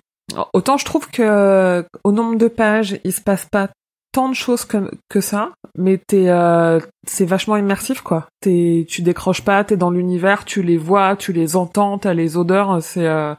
autant 0.52 0.76
je 0.76 0.84
trouve 0.84 1.08
que 1.11 1.23
euh, 1.23 1.82
au 2.05 2.12
nombre 2.12 2.37
de 2.37 2.49
pages, 2.49 2.99
il 3.05 3.12
se 3.12 3.20
passe 3.20 3.46
pas 3.50 3.69
tant 4.12 4.29
de 4.29 4.34
choses 4.34 4.67
que, 4.67 4.90
que 5.08 5.23
ça, 5.23 5.52
mais 5.79 5.96
t'es, 5.96 6.29
euh, 6.29 6.79
c'est 7.06 7.25
vachement 7.25 7.56
immersif, 7.56 8.02
quoi. 8.02 8.26
T'es, 8.40 8.84
tu 8.87 9.00
décroches 9.00 9.40
pas, 9.43 9.64
t'es 9.64 9.79
dans 9.79 9.90
l'univers, 9.90 10.44
tu 10.44 10.62
les 10.62 10.76
vois, 10.76 11.17
tu 11.17 11.32
les 11.32 11.56
entends, 11.56 11.96
t'as 11.96 12.12
les 12.12 12.37
odeurs. 12.37 12.82
C'est, 12.82 13.06
euh, 13.06 13.34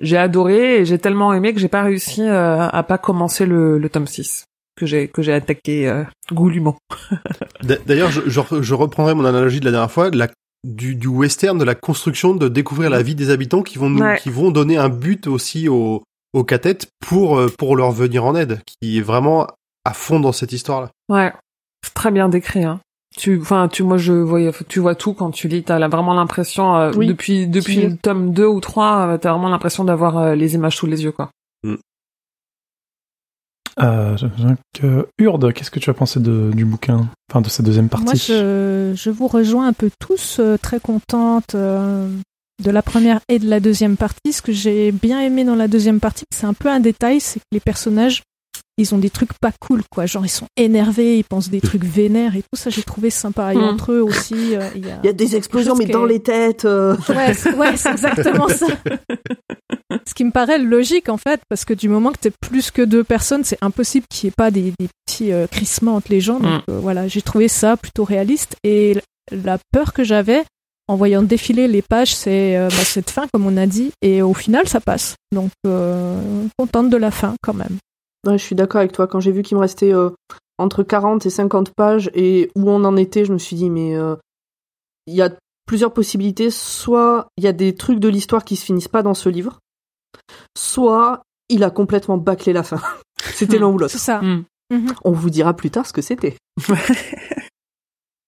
j'ai 0.00 0.16
adoré 0.16 0.80
et 0.80 0.84
j'ai 0.84 0.98
tellement 0.98 1.32
aimé 1.32 1.54
que 1.54 1.60
j'ai 1.60 1.68
pas 1.68 1.82
réussi 1.82 2.22
euh, 2.22 2.66
à 2.66 2.82
pas 2.82 2.98
commencer 2.98 3.46
le, 3.46 3.78
le 3.78 3.88
tome 3.88 4.08
6 4.08 4.44
que 4.76 4.84
j'ai 4.84 5.08
que 5.08 5.22
j'ai 5.22 5.32
attaqué 5.32 5.88
euh, 5.88 6.02
goulûment. 6.32 6.76
D'a- 7.62 7.76
D'ailleurs, 7.86 8.10
je, 8.10 8.22
je, 8.26 8.40
je 8.60 8.74
reprendrai 8.74 9.14
mon 9.14 9.24
analogie 9.24 9.60
de 9.60 9.64
la 9.64 9.70
dernière 9.70 9.90
fois, 9.92 10.10
de 10.10 10.18
la, 10.18 10.28
du, 10.66 10.96
du 10.96 11.06
western, 11.06 11.56
de 11.56 11.64
la 11.64 11.74
construction, 11.76 12.34
de 12.34 12.48
découvrir 12.48 12.90
la 12.90 13.00
vie 13.00 13.14
des 13.14 13.30
habitants 13.30 13.62
qui 13.62 13.78
vont 13.78 13.88
nous, 13.90 14.02
Ouais. 14.02 14.18
qui 14.20 14.30
vont 14.30 14.50
donner 14.50 14.76
un 14.76 14.88
but 14.88 15.28
aussi 15.28 15.68
aux, 15.68 16.02
aux 16.36 16.44
catettes 16.44 16.86
pour, 17.00 17.38
euh, 17.38 17.48
pour 17.58 17.76
leur 17.76 17.90
venir 17.92 18.24
en 18.24 18.34
aide, 18.36 18.60
qui 18.66 18.98
est 18.98 19.02
vraiment 19.02 19.46
à 19.84 19.92
fond 19.94 20.20
dans 20.20 20.32
cette 20.32 20.52
histoire-là. 20.52 20.90
Ouais, 21.08 21.32
c'est 21.84 21.94
très 21.94 22.10
bien 22.10 22.28
décrit. 22.28 22.64
Hein. 22.64 22.80
Tu, 23.16 23.40
enfin, 23.40 23.68
tu, 23.68 23.82
moi, 23.82 23.96
je 23.96 24.12
voyais, 24.12 24.52
tu 24.68 24.80
vois 24.80 24.94
tout 24.94 25.14
quand 25.14 25.30
tu 25.30 25.48
lis. 25.48 25.62
T'as 25.62 25.78
la- 25.78 25.88
vraiment 25.88 26.12
l'impression, 26.12 26.76
euh, 26.76 26.92
Oui. 26.96 27.06
depuis 27.06 27.46
depuis 27.46 27.86
le 27.86 27.96
tome 27.96 28.32
2 28.32 28.46
ou 28.46 28.60
3, 28.60 29.06
euh, 29.08 29.18
t'as 29.18 29.32
vraiment 29.32 29.48
l'impression 29.48 29.84
d'avoir 29.84 30.18
euh, 30.18 30.34
les 30.34 30.54
images 30.54 30.76
sous 30.76 30.86
les 30.86 31.02
yeux, 31.04 31.12
quoi. 31.12 31.30
Euh, 33.78 34.16
euh, 34.84 35.02
Urde, 35.18 35.52
qu'est-ce 35.52 35.70
que 35.70 35.78
tu 35.78 35.90
as 35.90 35.94
pensé 35.94 36.18
de, 36.18 36.50
du 36.54 36.64
bouquin? 36.64 37.08
Enfin, 37.30 37.42
de 37.42 37.48
cette 37.50 37.66
deuxième 37.66 37.90
partie? 37.90 38.06
Moi, 38.06 38.14
je, 38.14 38.92
je 38.96 39.10
vous 39.10 39.26
rejoins 39.28 39.66
un 39.68 39.72
peu 39.74 39.90
tous, 39.98 40.38
euh, 40.40 40.56
très 40.56 40.80
contente 40.80 41.54
euh, 41.54 42.08
de 42.62 42.70
la 42.70 42.82
première 42.82 43.20
et 43.28 43.38
de 43.38 43.48
la 43.48 43.60
deuxième 43.60 43.96
partie. 43.96 44.32
Ce 44.32 44.42
que 44.42 44.52
j'ai 44.52 44.92
bien 44.92 45.20
aimé 45.20 45.44
dans 45.44 45.54
la 45.56 45.68
deuxième 45.68 46.00
partie, 46.00 46.24
c'est 46.34 46.46
un 46.46 46.54
peu 46.54 46.68
un 46.68 46.80
détail, 46.80 47.20
c'est 47.20 47.38
que 47.40 47.44
les 47.52 47.60
personnages, 47.60 48.22
ils 48.78 48.94
ont 48.94 48.98
des 48.98 49.08
trucs 49.10 49.32
pas 49.40 49.52
cool, 49.60 49.82
quoi. 49.90 50.04
Genre, 50.06 50.24
ils 50.26 50.30
sont 50.30 50.46
énervés, 50.56 51.18
ils 51.18 51.24
pensent 51.24 51.48
des 51.48 51.60
trucs 51.62 51.84
vénères 51.84 52.36
et 52.36 52.42
tout 52.42 52.58
ça. 52.58 52.68
J'ai 52.70 52.82
trouvé 52.82 53.08
sympa. 53.10 53.54
Et 53.54 53.56
Mm. 53.56 53.62
entre 53.64 53.92
eux 53.92 54.02
aussi, 54.02 54.54
euh, 54.54 54.68
il 54.74 54.86
y 54.86 54.90
a... 54.90 54.98
Il 55.02 55.06
y 55.06 55.08
a 55.08 55.12
des 55.14 55.34
explosions, 55.36 55.74
mais 55.76 55.86
dans 55.86 56.06
est- 56.06 56.12
les 56.12 56.20
têtes. 56.22 56.64
euh. 56.66 56.94
Ouais, 57.08 57.32
c'est 57.34 57.54
ouais, 57.54 57.70
exactement 57.70 58.48
ça. 58.48 58.66
Ce 60.06 60.14
qui 60.14 60.24
me 60.24 60.30
paraît 60.30 60.58
logique 60.58 61.08
en 61.08 61.16
fait, 61.16 61.40
parce 61.48 61.64
que 61.64 61.72
du 61.74 61.88
moment 61.88 62.10
que 62.12 62.18
t'es 62.18 62.30
plus 62.30 62.70
que 62.70 62.82
deux 62.82 63.04
personnes, 63.04 63.44
c'est 63.44 63.58
impossible 63.62 64.06
qu'il 64.10 64.26
n'y 64.26 64.28
ait 64.28 64.34
pas 64.36 64.50
des, 64.50 64.72
des 64.78 64.88
petits 65.06 65.32
euh, 65.32 65.46
crissements 65.46 65.94
entre 65.96 66.10
les 66.10 66.20
gens. 66.20 66.40
Donc 66.40 66.62
euh, 66.68 66.78
voilà, 66.80 67.06
j'ai 67.08 67.22
trouvé 67.22 67.48
ça 67.48 67.76
plutôt 67.76 68.04
réaliste. 68.04 68.56
Et 68.64 68.96
la 69.30 69.58
peur 69.72 69.92
que 69.92 70.04
j'avais 70.04 70.42
en 70.88 70.96
voyant 70.96 71.22
défiler 71.22 71.68
les 71.68 71.82
pages, 71.82 72.14
c'est 72.14 72.56
euh, 72.56 72.68
bah, 72.68 72.84
cette 72.84 73.10
fin, 73.10 73.26
comme 73.32 73.46
on 73.46 73.56
a 73.56 73.66
dit. 73.66 73.92
Et 74.02 74.22
au 74.22 74.34
final, 74.34 74.68
ça 74.68 74.80
passe. 74.80 75.16
Donc 75.32 75.50
euh, 75.66 76.46
contente 76.58 76.90
de 76.90 76.96
la 76.96 77.10
fin 77.10 77.34
quand 77.42 77.54
même. 77.54 77.78
Ouais, 78.26 78.38
je 78.38 78.44
suis 78.44 78.54
d'accord 78.54 78.80
avec 78.80 78.92
toi. 78.92 79.06
Quand 79.06 79.20
j'ai 79.20 79.32
vu 79.32 79.42
qu'il 79.42 79.56
me 79.56 79.62
restait 79.62 79.92
euh, 79.92 80.10
entre 80.58 80.82
40 80.82 81.26
et 81.26 81.30
50 81.30 81.70
pages 81.74 82.10
et 82.14 82.50
où 82.54 82.70
on 82.70 82.84
en 82.84 82.96
était, 82.96 83.24
je 83.24 83.32
me 83.32 83.38
suis 83.38 83.56
dit, 83.56 83.70
mais 83.70 83.96
euh, 83.96 84.16
il 85.06 85.14
y 85.14 85.22
a 85.22 85.30
plusieurs 85.66 85.92
possibilités. 85.92 86.50
Soit 86.50 87.28
il 87.36 87.44
y 87.44 87.48
a 87.48 87.52
des 87.52 87.74
trucs 87.74 88.00
de 88.00 88.08
l'histoire 88.08 88.44
qui 88.44 88.56
se 88.56 88.64
finissent 88.64 88.88
pas 88.88 89.02
dans 89.02 89.14
ce 89.14 89.28
livre, 89.28 89.60
soit 90.56 91.22
il 91.48 91.64
a 91.64 91.70
complètement 91.70 92.18
bâclé 92.18 92.52
la 92.52 92.62
fin. 92.62 92.80
C'était 93.34 93.58
l'un 93.58 93.68
ou 93.68 93.78
l'autre. 93.78 93.92
C'est 93.92 93.98
ça. 93.98 94.20
Mm. 94.20 94.44
Mhm. 94.70 94.94
On 95.04 95.12
vous 95.12 95.30
dira 95.30 95.54
plus 95.54 95.70
tard 95.70 95.86
ce 95.86 95.92
que 95.92 96.02
c'était. 96.02 96.36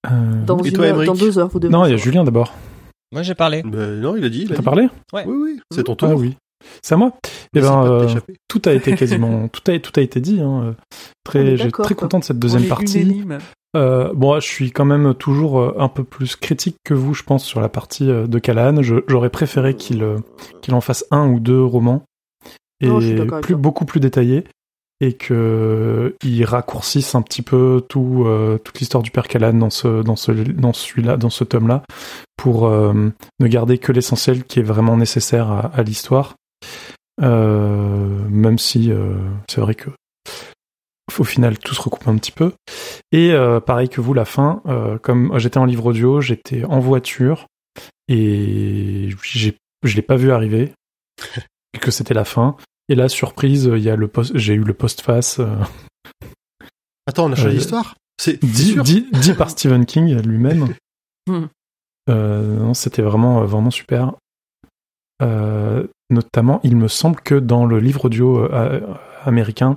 Euh, 0.06 0.44
Dans, 0.44 0.58
Et 0.62 0.68
une 0.68 0.74
toi, 0.74 0.84
heure- 0.86 1.04
dans 1.04 1.14
deux 1.14 1.38
heures, 1.38 1.48
vous 1.48 1.58
devez 1.58 1.72
Non, 1.72 1.84
il 1.86 1.90
y 1.90 1.94
a. 1.94 1.96
Julien 1.96 2.24
d'abord. 2.24 2.52
Moi, 3.12 3.22
j'ai 3.22 3.34
parlé. 3.34 3.62
Ben, 3.62 4.00
non, 4.00 4.16
il 4.16 4.24
a 4.24 4.28
dit. 4.28 4.46
T'as 4.46 4.62
parlé 4.62 4.88
Ouais. 5.12 5.24
Oui, 5.26 5.36
oui, 5.42 5.60
c'est 5.72 5.84
ton 5.84 5.96
tour. 5.96 6.08
Ah 6.12 6.14
oui. 6.14 6.36
C'est 6.82 6.94
à 6.94 6.96
moi 6.98 7.12
Eh 7.54 7.60
ben, 7.60 7.84
euh, 7.84 8.06
tout 8.48 8.60
a 8.66 8.72
été 8.72 8.94
quasiment, 8.94 9.48
tout 9.52 9.62
a, 9.70 9.78
tout 9.78 9.92
a 9.96 10.00
été 10.02 10.20
dit. 10.20 10.40
Hein. 10.40 10.70
Est 10.70 10.96
Très, 11.24 11.56
j'ai 11.56 11.70
très 11.70 11.94
content 11.94 12.18
de 12.18 12.24
cette 12.24 12.38
deuxième 12.38 12.64
partie. 12.64 13.24
Euh, 13.76 14.12
bon, 14.14 14.34
je 14.40 14.46
suis 14.46 14.70
quand 14.72 14.84
même 14.86 15.14
toujours 15.14 15.60
euh, 15.60 15.74
un 15.78 15.88
peu 15.88 16.02
plus 16.02 16.36
critique 16.36 16.76
que 16.84 16.94
vous, 16.94 17.12
je 17.14 17.22
pense, 17.22 17.44
sur 17.44 17.60
la 17.60 17.68
partie 17.68 18.10
euh, 18.10 18.26
de 18.26 18.38
Callahan. 18.38 18.82
J'aurais 18.82 19.28
préféré 19.30 19.74
qu'il 19.74 20.02
euh, 20.02 20.16
qu'il 20.62 20.74
en 20.74 20.80
fasse 20.80 21.04
un 21.10 21.28
ou 21.28 21.38
deux 21.38 21.62
romans 21.62 22.02
et 22.80 22.88
Non, 22.88 23.40
plus 23.42 23.56
beaucoup 23.56 23.84
plus 23.84 24.00
détaillés. 24.00 24.44
Et 25.00 25.12
que 25.12 26.16
ils 26.24 26.44
raccourcissent 26.44 27.14
un 27.14 27.22
petit 27.22 27.42
peu 27.42 27.84
tout 27.88 28.24
euh, 28.26 28.58
toute 28.58 28.80
l'histoire 28.80 29.02
du 29.02 29.10
père 29.10 29.28
Callan 29.28 29.54
dans 29.54 29.70
ce 29.70 30.02
dans 30.02 30.16
ce 30.16 30.32
dans 30.32 30.72
celui-là 30.72 31.16
dans 31.16 31.30
ce 31.30 31.44
tome-là 31.44 31.84
pour 32.36 32.66
euh, 32.66 33.12
ne 33.40 33.46
garder 33.46 33.78
que 33.78 33.92
l'essentiel 33.92 34.44
qui 34.44 34.58
est 34.58 34.64
vraiment 34.64 34.96
nécessaire 34.96 35.50
à, 35.50 35.60
à 35.66 35.82
l'histoire. 35.82 36.34
Euh, 37.20 38.28
même 38.28 38.58
si 38.58 38.92
c'est 39.48 39.60
vrai 39.60 39.74
que 39.74 39.90
au 41.18 41.24
final 41.24 41.58
tout 41.58 41.74
se 41.74 41.82
recoupe 41.82 42.06
un 42.06 42.16
petit 42.16 42.32
peu. 42.32 42.52
Et 43.10 43.32
pareil 43.66 43.88
que 43.88 44.00
vous, 44.00 44.14
la 44.14 44.24
fin, 44.24 44.62
comme 45.02 45.36
j'étais 45.38 45.58
en 45.58 45.64
livre 45.64 45.86
audio, 45.86 46.20
j'étais 46.20 46.64
en 46.64 46.78
voiture 46.78 47.46
et 48.08 49.10
j'ai 49.22 49.56
je 49.82 49.96
l'ai 49.96 50.02
pas 50.02 50.16
vu 50.16 50.32
arriver 50.32 50.72
et 51.74 51.78
que 51.78 51.90
c'était 51.90 52.14
la 52.14 52.24
fin. 52.24 52.56
Et 52.88 52.94
là, 52.94 53.08
surprise, 53.08 53.70
il 53.72 53.82
y 53.82 53.90
a 53.90 53.96
le 53.96 54.08
post, 54.08 54.36
j'ai 54.36 54.54
eu 54.54 54.64
le 54.64 54.74
post-face 54.74 55.40
euh, 55.40 55.56
Attends, 57.06 57.26
on 57.26 57.32
a 57.32 57.36
changé 57.36 57.48
Euh, 57.48 57.52
l'histoire 57.52 57.94
C'est 58.20 58.38
c'est 58.40 58.46
dit, 58.46 58.72
sûr? 58.72 58.82
dit, 58.82 59.06
dit 59.12 59.32
par 59.34 59.50
Stephen 59.50 59.86
King 59.86 60.20
lui-même. 60.22 60.74
Hmm. 61.28 61.48
Euh, 62.08 62.56
non, 62.56 62.72
c'était 62.72 63.02
vraiment, 63.02 63.42
euh, 63.42 63.44
vraiment 63.44 63.70
super. 63.70 64.14
Euh, 65.20 65.86
notamment, 66.08 66.58
il 66.62 66.74
me 66.74 66.88
semble 66.88 67.20
que 67.20 67.34
dans 67.34 67.66
le 67.66 67.78
livre 67.80 68.06
audio 68.06 68.38
euh, 68.44 68.48
euh, 68.50 68.94
américain, 69.24 69.76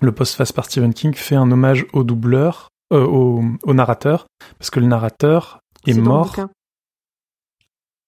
le 0.00 0.10
post-face 0.12 0.52
par 0.52 0.64
Stephen 0.64 0.94
King 0.94 1.12
fait 1.12 1.34
un 1.36 1.50
hommage 1.52 1.84
au 1.92 2.02
doubleur, 2.02 2.68
euh, 2.94 3.04
au, 3.04 3.44
au 3.62 3.74
narrateur, 3.74 4.26
parce 4.58 4.70
que 4.70 4.80
le 4.80 4.86
narrateur 4.86 5.58
est, 5.86 5.92
C'est 5.92 5.98
dans 6.00 6.02
le 6.02 6.08
mort. 6.08 6.36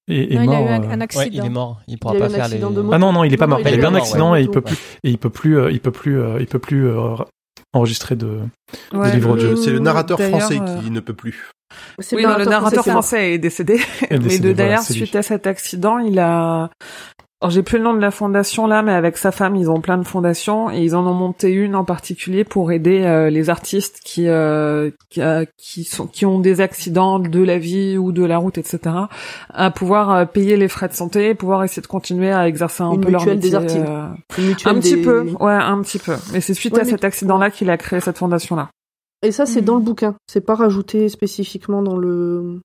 Et, 0.09 0.35
est 0.35 0.37
Non, 0.37 0.43
il 0.43 0.49
a 0.51 0.53
mort, 0.59 0.67
eu 0.67 0.69
un, 0.69 0.83
euh, 0.83 0.87
un 0.87 0.97
Ouais, 0.97 1.03
accident. 1.03 1.27
il 1.33 1.45
est 1.47 1.49
mort. 1.51 1.81
Il 1.87 1.93
Il 1.95 1.99
pourra 1.99 2.15
a 2.15 2.17
eu 2.17 2.21
pas 2.21 2.27
un 2.27 2.29
faire 2.31 2.49
les. 2.49 2.59
de. 2.59 2.89
Ah 2.93 2.99
non, 2.99 3.13
non, 3.13 3.25
il 3.25 3.33
est 3.33 3.37
pas 3.37 3.47
mort. 3.47 3.59
non, 3.59 3.65
Il 3.65 3.69
a 3.69 3.71
il 3.71 3.81
eu 3.81 3.85
un 3.85 3.91
mort, 3.91 4.01
accident 4.01 4.33
ouais. 4.33 4.41
et 4.41 4.45
il 4.45 4.51
peut 4.51 4.61
plus, 4.61 4.77
et 5.05 5.11
il 5.11 5.19
peut 5.19 5.31
plus, 5.31 5.59
euh, 5.59 5.71
il 5.71 5.81
peut 5.81 5.93
plus, 5.93 6.21
euh, 6.21 6.37
il 6.41 6.47
peut 6.47 6.59
plus 6.59 6.89
euh, 6.89 7.15
enregistrer 7.73 8.17
de. 8.17 8.41
Ouais, 8.93 9.13
livre 9.15 9.31
audio. 9.31 9.57
C'est 9.57 9.71
le 9.71 9.79
narrateur 9.79 10.21
français 10.21 10.59
euh, 10.61 10.81
qui 10.83 10.91
ne 10.91 11.01
peut 11.01 11.15
plus. 11.15 11.51
Oui, 12.13 12.23
non, 12.25 12.37
le 12.37 12.45
narrateur 12.45 12.85
mort. 12.87 12.95
français 12.95 13.35
est 13.35 13.39
décédé. 13.39 13.75
est 13.75 14.11
Mais 14.11 14.19
décédé, 14.19 14.49
de 14.49 14.55
voilà, 14.55 14.69
d'ailleurs, 14.71 14.83
c'est 14.83 14.93
lui. 14.95 15.01
suite 15.03 15.17
à 15.17 15.23
cet 15.23 15.47
accident, 15.47 15.99
il 15.99 16.19
a. 16.19 16.69
Alors, 17.43 17.51
j'ai 17.51 17.65
plus 17.65 17.79
le 17.79 17.83
nom 17.83 17.93
de 17.93 17.99
la 18.01 18.13
fondation 18.13 18.69
là, 18.69 18.83
mais 18.85 18.93
avec 18.93 19.17
sa 19.17 19.33
femme, 19.33 19.57
ils 19.57 19.69
ont 19.69 19.81
plein 19.81 19.99
de 19.99 20.05
fondations 20.07 20.71
et 20.71 20.79
ils 20.85 20.95
en 20.95 21.05
ont 21.05 21.13
monté 21.13 21.51
une 21.51 21.75
en 21.75 21.85
particulier 21.85 22.45
pour 22.45 22.71
aider 22.71 23.03
euh, 23.03 23.31
les 23.31 23.51
artistes 23.51 23.99
qui 24.05 24.29
euh, 24.29 24.93
qui, 25.11 25.21
euh, 25.21 25.45
qui 25.59 25.83
sont 25.83 26.07
qui 26.07 26.25
ont 26.25 26.39
des 26.39 26.61
accidents 26.61 27.19
de 27.19 27.43
la 27.43 27.59
vie 27.59 27.99
ou 27.99 28.13
de 28.13 28.25
la 28.25 28.39
route, 28.39 28.59
etc. 28.59 28.95
à 29.53 29.71
pouvoir 29.73 30.11
euh, 30.13 30.25
payer 30.25 30.57
les 30.57 30.69
frais 30.69 30.87
de 30.87 30.93
santé, 30.93 31.31
et 31.31 31.35
pouvoir 31.35 31.65
essayer 31.65 31.83
de 31.83 31.89
continuer 31.89 32.31
à 32.31 32.47
exercer 32.47 32.85
un 32.85 32.93
Une 32.93 33.01
peu 33.01 33.11
leur 33.11 33.23
mutuelle 33.23 33.41
des 33.41 33.51
métier. 33.51 33.81
artistes. 33.81 33.87
euh, 33.89 34.07
Une 34.71 34.77
Un 34.77 34.81
petit 34.81 34.95
des- 34.95 35.03
peu, 35.03 35.23
ouais, 35.41 35.53
un 35.53 35.83
petit 35.83 35.99
peu. 35.99 36.15
Mais 36.33 36.41
c'est 36.41 36.55
suite 36.55 36.75
Ouais, 36.75 36.83
à 36.83 36.85
cet 36.85 37.03
accident-là 37.03 37.51
qu'il 37.51 37.71
a 37.71 37.77
créé 37.77 37.99
cette 37.99 38.19
fondation-là. 38.19 38.71
Et 39.25 39.33
ça, 39.33 39.47
c'est 39.47 39.63
Mhm. 39.63 39.67
dans 39.67 39.75
le 39.75 39.83
bouquin. 39.83 40.15
C'est 40.29 40.47
pas 40.47 40.55
rajouté 40.55 41.09
spécifiquement 41.09 41.83
dans 41.83 41.97
le 41.97 42.61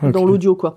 dans 0.00 0.24
l'audio, 0.24 0.54
quoi. 0.54 0.76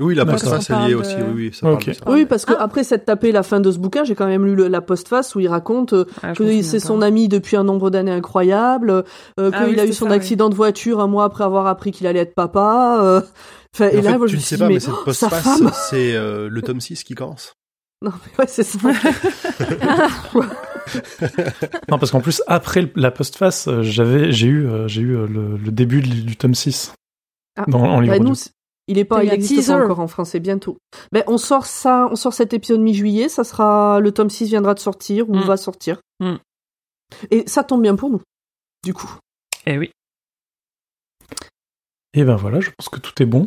Oui, 0.00 0.14
la 0.14 0.24
postface, 0.26 0.70
On 0.70 0.74
elle 0.84 0.88
y 0.88 0.92
est 0.92 0.94
parle 0.94 1.06
aussi. 1.06 1.16
de- 1.16 1.22
Oui, 1.22 1.30
oui, 1.34 1.50
ça 1.52 1.66
Ok. 1.70 1.72
parle 1.84 1.84
de 1.86 1.92
ça. 1.92 2.04
Oui, 2.10 2.26
parce 2.26 2.44
que 2.46 2.52
Ah. 2.58 2.62
après 2.62 2.84
s'être 2.84 3.04
tapé 3.04 3.32
la 3.32 3.42
fin 3.42 3.60
de 3.60 3.70
ce 3.70 3.78
bouquin, 3.78 4.02
j'ai 4.04 4.14
quand 4.14 4.26
même 4.26 4.46
lu 4.46 4.54
le- 4.54 4.68
la 4.68 4.80
postface 4.80 5.34
où 5.34 5.40
il 5.40 5.48
raconte 5.48 5.92
euh, 5.92 6.04
me 6.24 6.34
que 6.34 6.62
c'est 6.62 6.80
son 6.80 7.02
ami 7.02 7.28
depuis 7.28 7.56
un 7.56 7.64
nombre 7.64 7.90
d'années 7.90 8.10
incroyable, 8.12 8.90
euh, 9.38 9.50
Ah 9.52 9.64
qu'il 9.66 9.74
oui, 9.74 9.80
a 9.80 9.84
eu 9.86 9.92
son 9.92 10.06
ça, 10.06 10.10
oui. 10.12 10.16
accident 10.16 10.48
de 10.48 10.54
voiture 10.54 11.00
un 11.00 11.06
mois 11.06 11.24
après 11.24 11.44
avoir 11.44 11.66
appris 11.66 11.92
qu'il 11.92 12.06
allait 12.06 12.20
être 12.20 12.34
papa. 12.34 12.98
euh, 13.02 13.20
enfin, 13.74 13.88
et 13.90 13.98
en 13.98 14.02
là, 14.02 14.10
fait, 14.12 14.18
moi, 14.18 14.26
je 14.26 14.32
tu 14.32 14.36
ne 14.38 14.42
sais 14.42 14.56
pas, 14.58 14.68
mais 14.68 14.74
mais 14.74 14.80
cette 14.80 14.94
postface, 15.04 15.60
c'est 15.90 16.14
euh, 16.16 16.48
le 16.50 16.62
tome 16.62 16.80
6 16.80 17.04
qui 17.04 17.14
commence. 17.14 17.52
Non, 18.02 18.12
mais 18.12 18.38
ouais, 18.42 18.48
c'est 18.48 18.62
ça. 18.62 18.78
Non, 21.90 21.98
parce 21.98 22.10
qu'en 22.10 22.20
plus, 22.20 22.42
après 22.46 22.90
la 22.96 23.10
postface, 23.10 23.68
euh, 23.68 23.82
j'avais, 23.82 24.32
j'ai 24.32 24.46
eu, 24.48 24.66
euh, 24.66 24.88
j'ai 24.88 25.02
eu 25.02 25.16
euh, 25.16 25.26
le, 25.26 25.56
le 25.56 25.70
début 25.70 26.00
du, 26.00 26.22
du 26.22 26.36
tome 26.36 26.54
6. 26.54 26.94
Ah. 27.58 27.64
Dans, 27.68 27.80
en 27.80 28.00
livre 28.00 28.16
Bah, 28.18 28.24
nous, 28.24 28.34
il 28.90 28.98
est 28.98 29.04
pas, 29.04 29.24
il 29.24 29.32
existe 29.32 29.68
pas 29.68 29.84
encore 29.84 30.00
en 30.00 30.08
français 30.08 30.40
bientôt. 30.40 30.76
Ben, 31.12 31.22
on 31.26 31.38
sort 31.38 31.66
ça, 31.66 32.08
on 32.10 32.16
sort 32.16 32.32
cet 32.34 32.52
épisode 32.52 32.80
mi-juillet, 32.80 33.28
ça 33.28 33.44
sera, 33.44 34.00
le 34.00 34.12
tome 34.12 34.30
6 34.30 34.46
viendra 34.48 34.74
de 34.74 34.80
sortir, 34.80 35.28
ou 35.30 35.34
Mm. 35.36 35.40
va 35.42 35.56
sortir. 35.56 36.00
Mm. 36.20 36.34
Et 37.30 37.44
ça 37.48 37.64
tombe 37.64 37.82
bien 37.82 37.96
pour 37.96 38.10
nous, 38.10 38.20
du 38.84 38.92
coup. 38.94 39.10
Eh 39.66 39.78
oui. 39.78 39.90
Et 42.14 42.24
ben 42.24 42.36
voilà, 42.36 42.60
je 42.60 42.70
pense 42.76 42.88
que 42.88 42.98
tout 42.98 43.22
est 43.22 43.26
bon. 43.26 43.46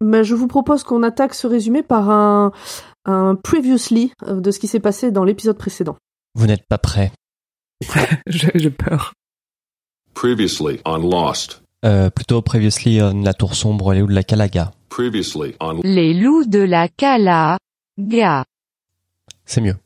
Mais 0.00 0.24
je 0.24 0.34
vous 0.34 0.46
propose 0.46 0.84
qu'on 0.84 1.02
attaque 1.02 1.34
ce 1.34 1.46
résumé 1.46 1.82
par 1.82 2.10
un, 2.10 2.52
un 3.06 3.34
previously 3.34 4.12
euh, 4.26 4.40
de 4.40 4.50
ce 4.50 4.58
qui 4.58 4.68
s'est 4.68 4.80
passé 4.80 5.10
dans 5.10 5.24
l'épisode 5.24 5.56
précédent. 5.58 5.96
Vous 6.34 6.46
n'êtes 6.46 6.66
pas 6.68 6.78
prêts. 6.78 7.12
J'ai 8.26 8.70
peur. 8.70 9.12
Previously 10.14 10.80
on 10.84 10.98
Lost. 10.98 11.62
Euh, 11.84 12.10
plutôt 12.10 12.42
previously 12.42 13.00
on 13.02 13.22
la 13.22 13.34
tour 13.34 13.54
sombre, 13.54 13.92
les 13.92 14.00
loups 14.00 14.06
de 14.06 14.14
la 14.14 14.22
Calaga. 14.22 14.70
Previously 14.96 15.54
on 15.60 15.78
Les 15.84 16.14
loups 16.14 16.46
de 16.46 16.58
la 16.58 16.88
Cala. 16.88 17.58
Ga. 17.98 18.44
C'est 19.44 19.60
mieux. 19.60 19.76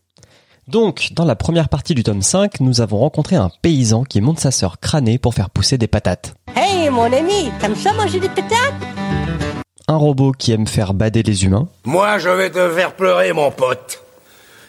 Donc, 0.68 1.08
dans 1.14 1.24
la 1.24 1.34
première 1.34 1.68
partie 1.68 1.96
du 1.96 2.04
tome 2.04 2.22
5, 2.22 2.60
nous 2.60 2.80
avons 2.80 2.98
rencontré 2.98 3.34
un 3.34 3.50
paysan 3.60 4.04
qui 4.04 4.20
monte 4.20 4.38
sa 4.38 4.52
sœur 4.52 4.78
crânée 4.78 5.18
pour 5.18 5.34
faire 5.34 5.50
pousser 5.50 5.78
des 5.78 5.88
patates. 5.88 6.36
Hey 6.54 6.90
mon 6.90 7.12
ami, 7.12 7.50
t'aimes 7.58 7.74
ça 7.74 7.92
manger 7.92 8.20
des 8.20 8.28
patates? 8.28 8.54
Un 9.88 9.96
robot 9.96 10.30
qui 10.30 10.52
aime 10.52 10.68
faire 10.68 10.94
bader 10.94 11.24
les 11.24 11.44
humains. 11.44 11.68
Moi, 11.84 12.18
je 12.18 12.28
vais 12.28 12.50
te 12.50 12.70
faire 12.70 12.94
pleurer, 12.94 13.32
mon 13.32 13.50
pote. 13.50 14.04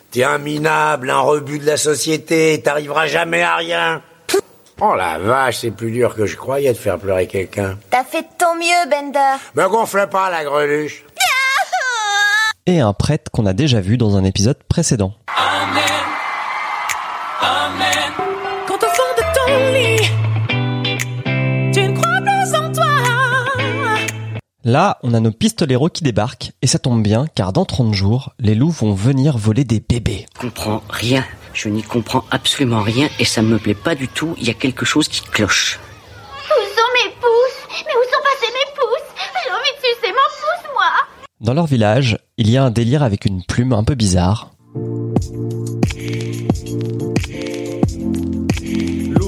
T'es 0.09 0.23
un 0.23 0.39
minable, 0.39 1.11
un 1.11 1.19
rebut 1.19 1.59
de 1.59 1.67
la 1.67 1.77
société, 1.77 2.59
t'arriveras 2.63 3.05
jamais 3.05 3.43
à 3.43 3.57
rien. 3.57 4.01
Oh 4.83 4.95
la 4.95 5.19
vache, 5.19 5.59
c'est 5.59 5.69
plus 5.69 5.91
dur 5.91 6.15
que 6.15 6.25
je 6.25 6.35
croyais 6.35 6.73
de 6.73 6.77
faire 6.77 6.97
pleurer 6.97 7.27
quelqu'un. 7.27 7.77
T'as 7.91 8.03
fait 8.03 8.23
de 8.23 8.27
ton 8.39 8.55
mieux, 8.55 8.89
Bender. 8.89 9.37
Me 9.53 9.69
gonfle 9.69 10.07
pas 10.07 10.31
la 10.31 10.43
greluche. 10.43 11.05
Et 12.65 12.79
un 12.79 12.91
prêtre 12.93 13.29
qu'on 13.29 13.45
a 13.45 13.53
déjà 13.53 13.79
vu 13.79 13.97
dans 13.97 14.17
un 14.17 14.23
épisode 14.23 14.57
précédent. 14.67 15.13
Là, 24.63 24.99
on 25.01 25.15
a 25.15 25.19
nos 25.19 25.31
pistoleros 25.31 25.89
qui 25.89 26.03
débarquent, 26.03 26.51
et 26.61 26.67
ça 26.67 26.77
tombe 26.77 27.01
bien, 27.01 27.25
car 27.33 27.51
dans 27.51 27.65
30 27.65 27.95
jours, 27.95 28.33
les 28.37 28.53
loups 28.53 28.69
vont 28.69 28.93
venir 28.93 29.35
voler 29.35 29.63
des 29.63 29.79
bébés. 29.79 30.27
Je 30.35 30.41
comprends 30.41 30.83
rien. 30.87 31.25
Je 31.53 31.67
n'y 31.67 31.81
comprends 31.81 32.23
absolument 32.29 32.81
rien 32.81 33.09
et 33.19 33.25
ça 33.25 33.41
me 33.41 33.57
plaît 33.57 33.73
pas 33.73 33.95
du 33.95 34.07
tout. 34.07 34.35
Il 34.37 34.45
y 34.45 34.51
a 34.51 34.53
quelque 34.53 34.85
chose 34.85 35.07
qui 35.07 35.21
cloche. 35.21 35.79
Où 36.45 36.63
sont 36.63 36.91
mes 36.93 37.11
pouces? 37.15 37.85
Mais 37.85 37.93
où 37.93 38.03
sont 38.03 38.23
passés 38.23 38.53
mes 38.53 38.71
pouces? 38.75 39.23
J'ai 39.43 39.51
envie 39.51 39.75
de 39.77 39.95
sucer 39.95 40.13
mon 40.13 40.29
pouce, 40.39 40.71
moi 40.73 40.85
Dans 41.41 41.53
leur 41.53 41.65
village, 41.65 42.19
il 42.37 42.49
y 42.49 42.57
a 42.57 42.63
un 42.63 42.71
délire 42.71 43.03
avec 43.03 43.25
une 43.25 43.43
plume 43.43 43.73
un 43.73 43.83
peu 43.83 43.95
bizarre. 43.95 44.51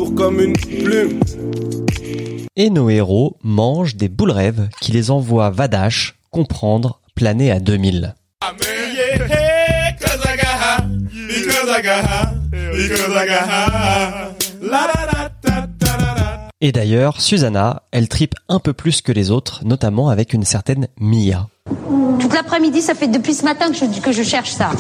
Lourd 0.04 0.16
comme 0.16 0.42
une 0.42 0.54
plume. 0.54 1.20
Et 2.58 2.70
nos 2.70 2.90
héros 2.90 3.38
mangent 3.42 3.96
des 3.96 4.10
boules 4.10 4.32
rêves 4.32 4.68
qui 4.82 4.92
les 4.92 5.12
envoient 5.12 5.50
vadache, 5.50 6.16
comprendre, 6.30 7.00
planer 7.16 7.52
à 7.52 7.60
2000. 7.60 8.14
Et 16.60 16.72
d'ailleurs, 16.72 17.22
Susanna, 17.22 17.84
elle 17.92 18.10
tripe 18.10 18.36
un 18.50 18.60
peu 18.60 18.74
plus 18.74 19.02
que 19.02 19.14
les 19.14 19.32
autres, 19.32 19.62
notamment 19.64 20.10
avec 20.10 20.34
une 20.34 20.44
certaine 20.44 20.88
Mia. 21.00 21.48
Toute 22.20 22.34
l'après-midi, 22.34 22.82
ça 22.82 22.94
fait 22.94 23.08
depuis 23.08 23.34
ce 23.34 23.46
matin 23.46 23.70
que 23.70 23.76
je, 23.76 24.02
que 24.02 24.12
je 24.12 24.24
cherche 24.24 24.52
ça. 24.52 24.72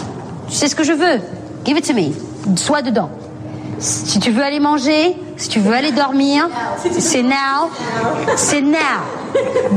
Tu 0.50 0.56
sais 0.56 0.68
ce 0.68 0.76
que 0.76 0.84
je 0.84 0.92
veux? 0.92 1.22
Give 1.66 1.78
it 1.78 1.88
to 1.88 1.94
me. 1.94 2.12
Sois 2.58 2.82
dedans. 2.82 3.10
Si 3.80 4.20
tu 4.20 4.32
veux 4.32 4.44
aller 4.44 4.60
manger, 4.60 5.16
si 5.38 5.50
tu 5.50 5.60
veux 5.60 5.74
aller 5.74 5.92
dormir, 5.92 6.50
c'est 7.00 7.24
now. 7.24 7.70
C'est 8.36 8.62
now. 8.62 8.78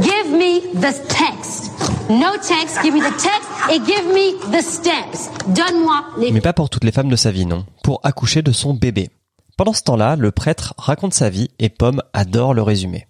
Give 0.01 0.33
me 0.33 0.61
the 0.81 0.95
text. 1.09 1.73
No 2.09 2.33
text, 2.37 2.83
give 2.83 2.95
me 2.95 3.01
the 3.01 3.17
text 3.17 3.49
et 3.71 3.81
give 3.85 4.07
me 4.07 4.57
the 4.57 4.63
steps. 4.63 5.31
Donne-moi 5.49 6.05
les 6.19 6.31
Mais 6.31 6.41
pas 6.41 6.53
pour 6.53 6.71
toutes 6.71 6.85
les 6.85 6.93
femmes 6.93 7.09
de 7.09 7.17
sa 7.17 7.31
vie, 7.31 7.47
non. 7.47 7.65
Pour 7.83 8.01
accoucher 8.05 8.43
de 8.43 8.53
son 8.53 8.75
bébé. 8.75 9.11
Pendant 9.57 9.73
ce 9.73 9.83
temps-là, 9.83 10.17
le 10.17 10.31
prêtre 10.31 10.75
raconte 10.77 11.15
sa 11.15 11.31
vie 11.31 11.49
et 11.59 11.69
Pomme 11.69 12.03
adore 12.13 12.55
le 12.55 12.63
résumé. 12.63 13.07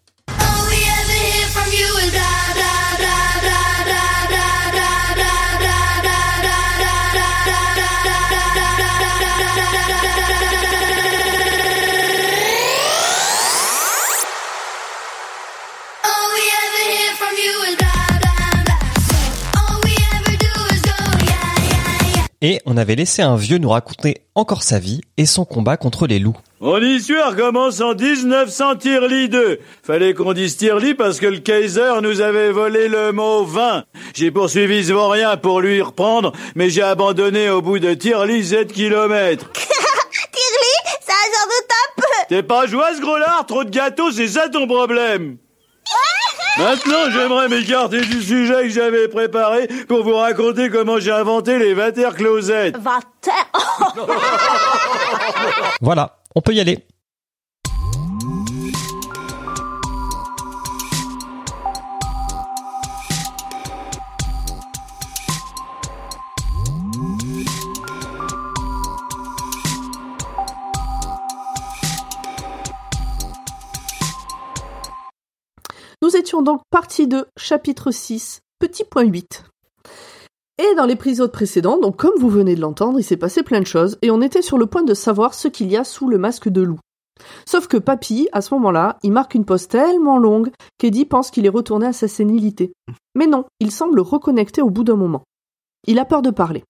Et 22.48 22.60
on 22.64 22.76
avait 22.76 22.94
laissé 22.94 23.22
un 23.22 23.34
vieux 23.34 23.58
nous 23.58 23.70
raconter 23.70 24.22
encore 24.36 24.62
sa 24.62 24.78
vie 24.78 25.00
et 25.16 25.26
son 25.26 25.44
combat 25.44 25.76
contre 25.76 26.06
les 26.06 26.20
loups. 26.20 26.36
Mon 26.60 26.80
histoire 26.80 27.34
commence 27.34 27.80
en 27.80 27.96
1900 27.96 28.76
Tirli 28.76 29.28
2. 29.28 29.58
Fallait 29.82 30.14
qu'on 30.14 30.32
dise 30.32 30.56
Tirli 30.56 30.94
parce 30.94 31.18
que 31.18 31.26
le 31.26 31.38
Kaiser 31.38 31.94
nous 32.04 32.20
avait 32.20 32.52
volé 32.52 32.86
le 32.86 33.10
mot 33.10 33.44
vin. 33.44 33.82
J'ai 34.14 34.30
poursuivi 34.30 34.84
Svorien 34.84 35.36
pour 35.36 35.60
lui 35.60 35.82
reprendre, 35.82 36.30
mais 36.54 36.70
j'ai 36.70 36.82
abandonné 36.82 37.50
au 37.50 37.62
bout 37.62 37.80
de 37.80 37.94
Tirli 37.94 38.46
7 38.46 38.72
kilomètres. 38.72 39.50
Tirli, 39.52 41.00
c'est 41.00 41.10
un 41.10 41.26
genre 41.34 41.48
de 41.48 41.66
top 41.66 42.04
T'es 42.28 42.42
pas 42.44 42.68
joie 42.68 42.94
ce 42.94 43.00
gros 43.00 43.18
lard 43.18 43.44
Trop 43.48 43.64
de 43.64 43.70
gâteaux, 43.70 44.12
c'est 44.12 44.28
ça 44.28 44.48
ton 44.48 44.68
problème 44.68 45.38
Maintenant, 46.58 47.10
j'aimerais 47.10 47.48
m'écarter 47.48 48.00
du 48.00 48.22
sujet 48.22 48.62
que 48.62 48.68
j'avais 48.70 49.08
préparé 49.08 49.68
pour 49.88 50.02
vous 50.04 50.14
raconter 50.16 50.70
comment 50.70 50.98
j'ai 50.98 51.10
inventé 51.10 51.58
les 51.58 51.74
Vater 51.74 52.14
Closettes. 52.14 52.76
Va-t'en 52.78 54.06
Voilà, 55.82 56.18
on 56.34 56.40
peut 56.40 56.52
y 56.54 56.60
aller. 56.60 56.86
Nous 76.06 76.16
étions 76.16 76.40
donc 76.40 76.60
partie 76.70 77.08
de 77.08 77.26
chapitre 77.36 77.90
6, 77.90 78.38
petit 78.60 78.84
point 78.84 79.02
8. 79.02 79.42
Et 80.62 80.74
dans 80.76 80.86
l'épisode 80.86 81.32
précédent, 81.32 81.80
donc 81.80 81.96
comme 81.96 82.16
vous 82.20 82.28
venez 82.28 82.54
de 82.54 82.60
l'entendre, 82.60 83.00
il 83.00 83.02
s'est 83.02 83.16
passé 83.16 83.42
plein 83.42 83.58
de 83.58 83.66
choses 83.66 83.98
et 84.02 84.12
on 84.12 84.22
était 84.22 84.40
sur 84.40 84.56
le 84.56 84.66
point 84.66 84.84
de 84.84 84.94
savoir 84.94 85.34
ce 85.34 85.48
qu'il 85.48 85.68
y 85.68 85.76
a 85.76 85.82
sous 85.82 86.08
le 86.08 86.16
masque 86.16 86.48
de 86.48 86.60
loup. 86.60 86.78
Sauf 87.44 87.66
que 87.66 87.76
Papy, 87.76 88.28
à 88.30 88.40
ce 88.40 88.54
moment-là, 88.54 88.98
il 89.02 89.10
marque 89.10 89.34
une 89.34 89.44
pause 89.44 89.66
tellement 89.66 90.16
longue 90.16 90.52
qu'Eddie 90.78 91.06
pense 91.06 91.32
qu'il 91.32 91.44
est 91.44 91.48
retourné 91.48 91.88
à 91.88 91.92
sa 91.92 92.06
sénilité. 92.06 92.72
Mais 93.16 93.26
non, 93.26 93.44
il 93.58 93.72
semble 93.72 93.98
reconnecté 93.98 94.62
au 94.62 94.70
bout 94.70 94.84
d'un 94.84 94.94
moment. 94.94 95.24
Il 95.88 95.98
a 95.98 96.04
peur 96.04 96.22
de 96.22 96.30
parler. 96.30 96.62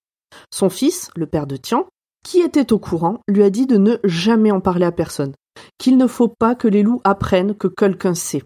Son 0.50 0.70
fils, 0.70 1.10
le 1.14 1.26
père 1.26 1.46
de 1.46 1.58
Tian, 1.58 1.84
qui 2.24 2.40
était 2.40 2.72
au 2.72 2.78
courant, 2.78 3.20
lui 3.28 3.42
a 3.42 3.50
dit 3.50 3.66
de 3.66 3.76
ne 3.76 3.98
jamais 4.02 4.50
en 4.50 4.62
parler 4.62 4.86
à 4.86 4.92
personne, 4.92 5.34
qu'il 5.76 5.98
ne 5.98 6.06
faut 6.06 6.28
pas 6.38 6.54
que 6.54 6.68
les 6.68 6.82
loups 6.82 7.02
apprennent 7.04 7.54
que 7.54 7.68
quelqu'un 7.68 8.14
sait. 8.14 8.42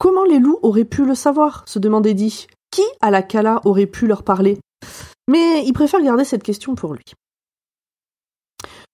Comment 0.00 0.24
les 0.24 0.38
loups 0.38 0.58
auraient 0.62 0.86
pu 0.86 1.04
le 1.04 1.14
savoir 1.14 1.62
se 1.68 1.78
demandait 1.78 2.12
Eddie. 2.12 2.46
Qui 2.70 2.82
à 3.02 3.10
la 3.10 3.22
Cala 3.22 3.60
aurait 3.64 3.86
pu 3.86 4.06
leur 4.06 4.22
parler? 4.22 4.58
Mais 5.28 5.62
il 5.66 5.72
préfère 5.74 6.00
garder 6.00 6.24
cette 6.24 6.42
question 6.42 6.74
pour 6.74 6.94
lui. 6.94 7.04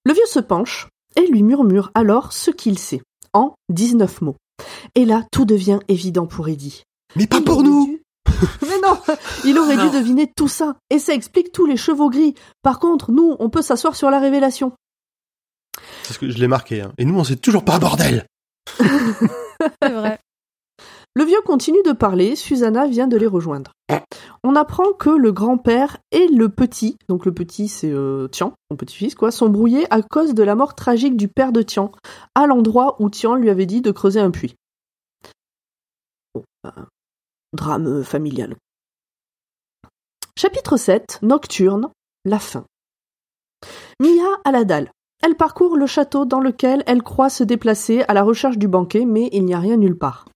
Le 0.05 0.13
vieux 0.13 0.27
se 0.27 0.41
penche 0.41 0.89
et 1.15 1.27
lui 1.29 1.43
murmure 1.45 1.91
alors 1.95 2.33
ce 2.33 2.51
qu'il 2.51 2.77
sait, 2.79 3.03
en 3.33 3.55
19 3.69 4.21
mots. 4.23 4.37
Et 4.97 5.05
là, 5.05 5.25
tout 5.31 5.45
devient 5.45 5.79
évident 5.89 6.27
pour 6.27 6.49
Eddie. 6.49 6.83
Mais 7.15 7.27
pas 7.29 7.41
pour 7.41 7.63
nous 7.63 7.99
Mais 8.63 8.79
non 8.83 8.99
Il 9.45 9.59
aurait 9.59 9.77
Non. 9.77 9.85
dû 9.91 9.97
deviner 9.97 10.31
tout 10.37 10.49
ça, 10.49 10.77
et 10.91 10.99
ça 10.99 11.15
explique 11.15 11.53
tous 11.53 11.67
les 11.67 11.77
chevaux 11.77 12.11
gris. 12.11 12.35
Par 12.63 12.81
contre, 12.81 13.13
nous, 13.13 13.37
on 13.39 13.49
peut 13.49 13.63
s'asseoir 13.63 13.95
sur 13.95 14.11
la 14.11 14.19
révélation. 14.19 14.73
C'est 16.03 16.15
ce 16.15 16.19
que 16.19 16.31
je 16.31 16.39
l'ai 16.39 16.49
marqué. 16.49 16.81
hein. 16.83 16.93
Et 16.99 17.05
nous, 17.05 17.17
on 17.19 17.25
sait 17.25 17.37
toujours 17.37 17.65
pas, 17.65 17.79
bordel 17.79 18.27
C'est 18.81 19.93
vrai. 19.93 20.19
Le 21.17 21.25
vieux 21.25 21.41
continue 21.47 21.83
de 21.83 21.93
parler, 21.93 22.37
Susanna 22.37 22.87
vient 22.87 23.07
de 23.07 23.17
les 23.17 23.27
rejoindre. 23.27 23.73
On 24.45 24.55
apprend 24.55 24.93
que 24.93 25.09
le 25.09 25.33
grand-père 25.33 25.97
et 26.11 26.29
le 26.29 26.51
petit, 26.51 26.99
donc 27.09 27.25
le 27.25 27.33
petit 27.33 27.69
c'est 27.69 27.91
euh, 27.91 28.29
Tian, 28.29 28.53
son 28.71 28.77
petit-fils 28.77 29.15
quoi, 29.15 29.31
sont 29.31 29.49
brouillés 29.49 29.91
à 29.91 30.03
cause 30.03 30.35
de 30.35 30.43
la 30.43 30.55
mort 30.55 30.75
tragique 30.75 31.17
du 31.17 31.29
père 31.29 31.53
de 31.53 31.63
Tian, 31.63 31.91
à 32.35 32.47
l'endroit 32.47 32.97
où 33.01 33.09
Tian 33.09 33.35
lui 33.35 33.49
avait 33.49 33.65
dit 33.65 33.81
de 33.81 33.93
creuser 33.93 34.21
un 34.21 34.31
puits. 34.31 34.57
Ben, 36.63 36.87
drame 37.55 37.87
euh, 37.87 38.03
familial. 38.03 38.55
Chapitre 40.37 40.77
7, 40.77 41.21
Nocturne, 41.23 41.89
la 42.27 42.39
fin. 42.39 42.67
Mia 44.01 44.29
à 44.45 44.53
la 44.53 44.65
dalle. 44.65 44.91
Elle 45.23 45.35
parcourt 45.35 45.77
le 45.77 45.87
château 45.87 46.25
dans 46.25 46.41
lequel 46.41 46.83
elle 46.87 47.03
croit 47.03 47.31
se 47.31 47.43
déplacer 47.45 48.05
à 48.09 48.15
la 48.15 48.23
recherche 48.23 48.59
du 48.59 48.69
banquet, 48.69 49.05
mais 49.07 49.29
il 49.33 49.45
n'y 49.45 49.55
a 49.55 49.59
rien 49.59 49.77
nulle 49.77 49.97
part. 49.97 50.27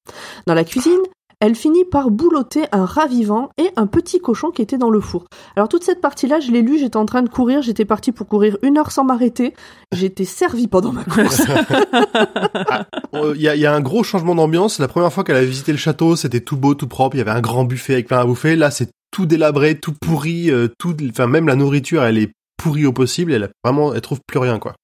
Dans 0.47 0.55
la 0.55 0.65
cuisine, 0.65 1.01
elle 1.43 1.55
finit 1.55 1.85
par 1.87 2.11
boulotter 2.11 2.65
un 2.71 2.85
rat 2.85 3.07
vivant 3.07 3.49
et 3.57 3.71
un 3.77 3.87
petit 3.87 4.21
cochon 4.21 4.51
qui 4.51 4.61
était 4.61 4.77
dans 4.77 4.91
le 4.91 5.01
four. 5.01 5.25
Alors 5.57 5.69
toute 5.69 5.85
cette 5.85 6.03
partie-là, 6.03 6.39
je 6.41 6.51
l'ai 6.51 6.61
lu, 6.61 6.79
j'étais 6.79 6.99
en 6.99 7.07
train 7.07 7.23
de 7.23 7.31
courir, 7.31 7.63
j'étais 7.63 7.87
partie 7.87 8.13
pour 8.13 8.27
courir 8.27 8.59
une 8.63 8.77
heure 8.77 8.91
sans 8.91 9.05
m'arrêter. 9.05 9.55
J'étais 9.93 10.27
servie 10.27 10.67
pendant 10.67 10.93
ma 10.93 11.05
course. 11.05 11.43
Euh, 13.15 13.33
Il 13.37 13.41
y, 13.41 13.49
a, 13.49 13.55
il 13.55 13.61
y 13.61 13.67
a 13.67 13.75
un 13.75 13.81
gros 13.81 14.03
changement 14.03 14.35
d'ambiance. 14.35 14.79
La 14.79 14.89
première 14.89 15.13
fois 15.13 15.25
qu'elle 15.25 15.37
a 15.37 15.45
visité 15.45 15.73
le 15.73 15.79
château, 15.79 16.15
c'était 16.15 16.41
tout 16.41 16.57
beau, 16.57 16.75
tout 16.75 16.87
propre. 16.89 17.17
Il 17.17 17.19
y 17.19 17.23
avait 17.23 17.31
un 17.31 17.41
grand 17.41 17.65
buffet 17.65 17.95
avec 17.95 18.09
plein 18.09 18.21
à 18.21 18.25
bouffer. 18.25 18.55
Là, 18.55 18.71
c'est 18.71 18.91
tout 19.11 19.27
délabré, 19.27 19.79
tout 19.79 19.93
pourri. 19.93 20.51
euh, 20.51 20.69
tout, 20.79 20.95
enfin, 21.11 21.27
même 21.27 21.47
la 21.47 21.57
nourriture, 21.57 22.03
elle 22.03 22.19
est 22.19 22.31
pourrie 22.63 22.87
au 22.87 22.93
possible. 22.93 23.33
Elle 23.33 23.45
a 23.45 23.49
vraiment, 23.65 23.95
elle 23.95 24.01
trouve 24.01 24.21
plus 24.27 24.39
rien, 24.39 24.59
quoi. 24.59 24.75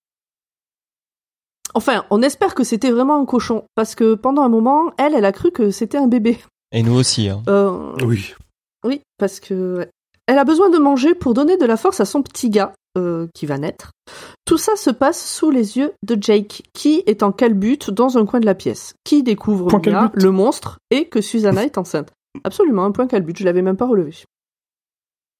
Enfin, 1.74 2.04
on 2.10 2.22
espère 2.22 2.54
que 2.54 2.64
c'était 2.64 2.90
vraiment 2.90 3.20
un 3.20 3.26
cochon, 3.26 3.64
parce 3.74 3.94
que 3.94 4.14
pendant 4.14 4.42
un 4.42 4.48
moment, 4.48 4.92
elle, 4.98 5.14
elle 5.14 5.24
a 5.24 5.32
cru 5.32 5.50
que 5.50 5.70
c'était 5.70 5.98
un 5.98 6.06
bébé. 6.06 6.38
Et 6.72 6.82
nous 6.82 6.94
aussi. 6.94 7.28
Hein. 7.28 7.42
Euh, 7.48 7.92
Oui. 8.02 8.34
Oui, 8.84 9.02
parce 9.18 9.40
que 9.40 9.88
elle 10.26 10.38
a 10.38 10.44
besoin 10.44 10.70
de 10.70 10.78
manger 10.78 11.14
pour 11.14 11.34
donner 11.34 11.56
de 11.56 11.66
la 11.66 11.76
force 11.76 12.00
à 12.00 12.04
son 12.04 12.22
petit 12.22 12.50
gars 12.50 12.72
euh, 12.96 13.26
qui 13.34 13.46
va 13.46 13.58
naître. 13.58 13.92
Tout 14.44 14.58
ça 14.58 14.74
se 14.76 14.90
passe 14.90 15.24
sous 15.28 15.50
les 15.50 15.76
yeux 15.76 15.92
de 16.02 16.16
Jake, 16.20 16.62
qui 16.72 17.02
est 17.06 17.22
en 17.22 17.30
calbute 17.32 17.90
dans 17.90 18.16
un 18.16 18.26
coin 18.26 18.40
de 18.40 18.46
la 18.46 18.54
pièce, 18.54 18.94
qui 19.04 19.22
découvre 19.22 19.66
Mia, 19.70 19.80
calbute. 19.80 20.22
le 20.22 20.30
monstre, 20.30 20.78
et 20.90 21.08
que 21.08 21.20
Susanna 21.20 21.64
est 21.64 21.78
enceinte. 21.78 22.12
Absolument, 22.44 22.84
un 22.84 22.92
point 22.92 23.06
calbute, 23.06 23.38
je 23.38 23.44
l'avais 23.44 23.62
même 23.62 23.76
pas 23.76 23.86
relevé. 23.86 24.14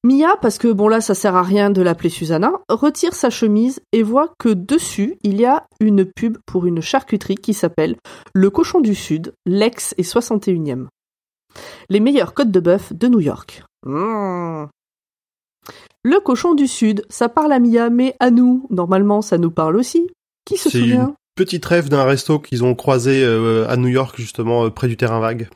Mia, 0.07 0.37
parce 0.41 0.59
que 0.59 0.73
bon 0.73 0.87
là 0.89 1.01
ça 1.01 1.15
sert 1.15 1.35
à 1.35 1.43
rien 1.43 1.71
de 1.71 1.83
l'appeler 1.83 2.11
Susanna, 2.11 2.53
retire 2.69 3.15
sa 3.15 3.29
chemise 3.29 3.81
et 3.93 4.03
voit 4.03 4.33
que 4.39 4.51
dessus 4.51 5.19
il 5.23 5.41
y 5.41 5.45
a 5.45 5.67
une 5.81 6.05
pub 6.05 6.39
pour 6.47 6.67
une 6.67 6.81
charcuterie 6.81 7.35
qui 7.35 7.55
s'appelle 7.55 7.97
Le 8.33 8.51
Cochon 8.51 8.81
du 8.81 8.95
Sud, 8.95 9.35
l'ex 9.47 9.95
et 9.99 10.03
61e. 10.03 10.87
Les 11.89 12.01
meilleures 12.01 12.35
côtes 12.35 12.51
de 12.51 12.61
bœuf 12.61 12.93
de 12.93 13.09
New 13.09 13.21
York. 13.21 13.65
Mmh. 13.85 14.67
Le 16.05 16.21
cochon 16.21 16.55
du 16.55 16.69
Sud, 16.69 17.05
ça 17.09 17.29
parle 17.29 17.53
à 17.53 17.59
Mia, 17.59 17.91
mais 17.91 18.15
à 18.21 18.31
nous, 18.31 18.67
normalement 18.71 19.23
ça 19.23 19.39
nous 19.39 19.51
parle 19.51 19.77
aussi. 19.77 20.09
Qui 20.45 20.57
se 20.57 20.71
C'est 20.71 20.79
souvient 20.79 21.09
une 21.09 21.15
petite 21.35 21.65
rêve 21.65 21.89
d'un 21.89 22.05
resto 22.05 22.39
qu'ils 22.39 22.63
ont 22.63 22.77
croisé 22.77 23.25
euh, 23.25 23.67
à 23.69 23.77
New 23.77 23.89
York, 23.89 24.15
justement, 24.17 24.67
euh, 24.67 24.71
près 24.71 24.87
du 24.87 24.97
terrain 24.97 25.19
vague. 25.19 25.49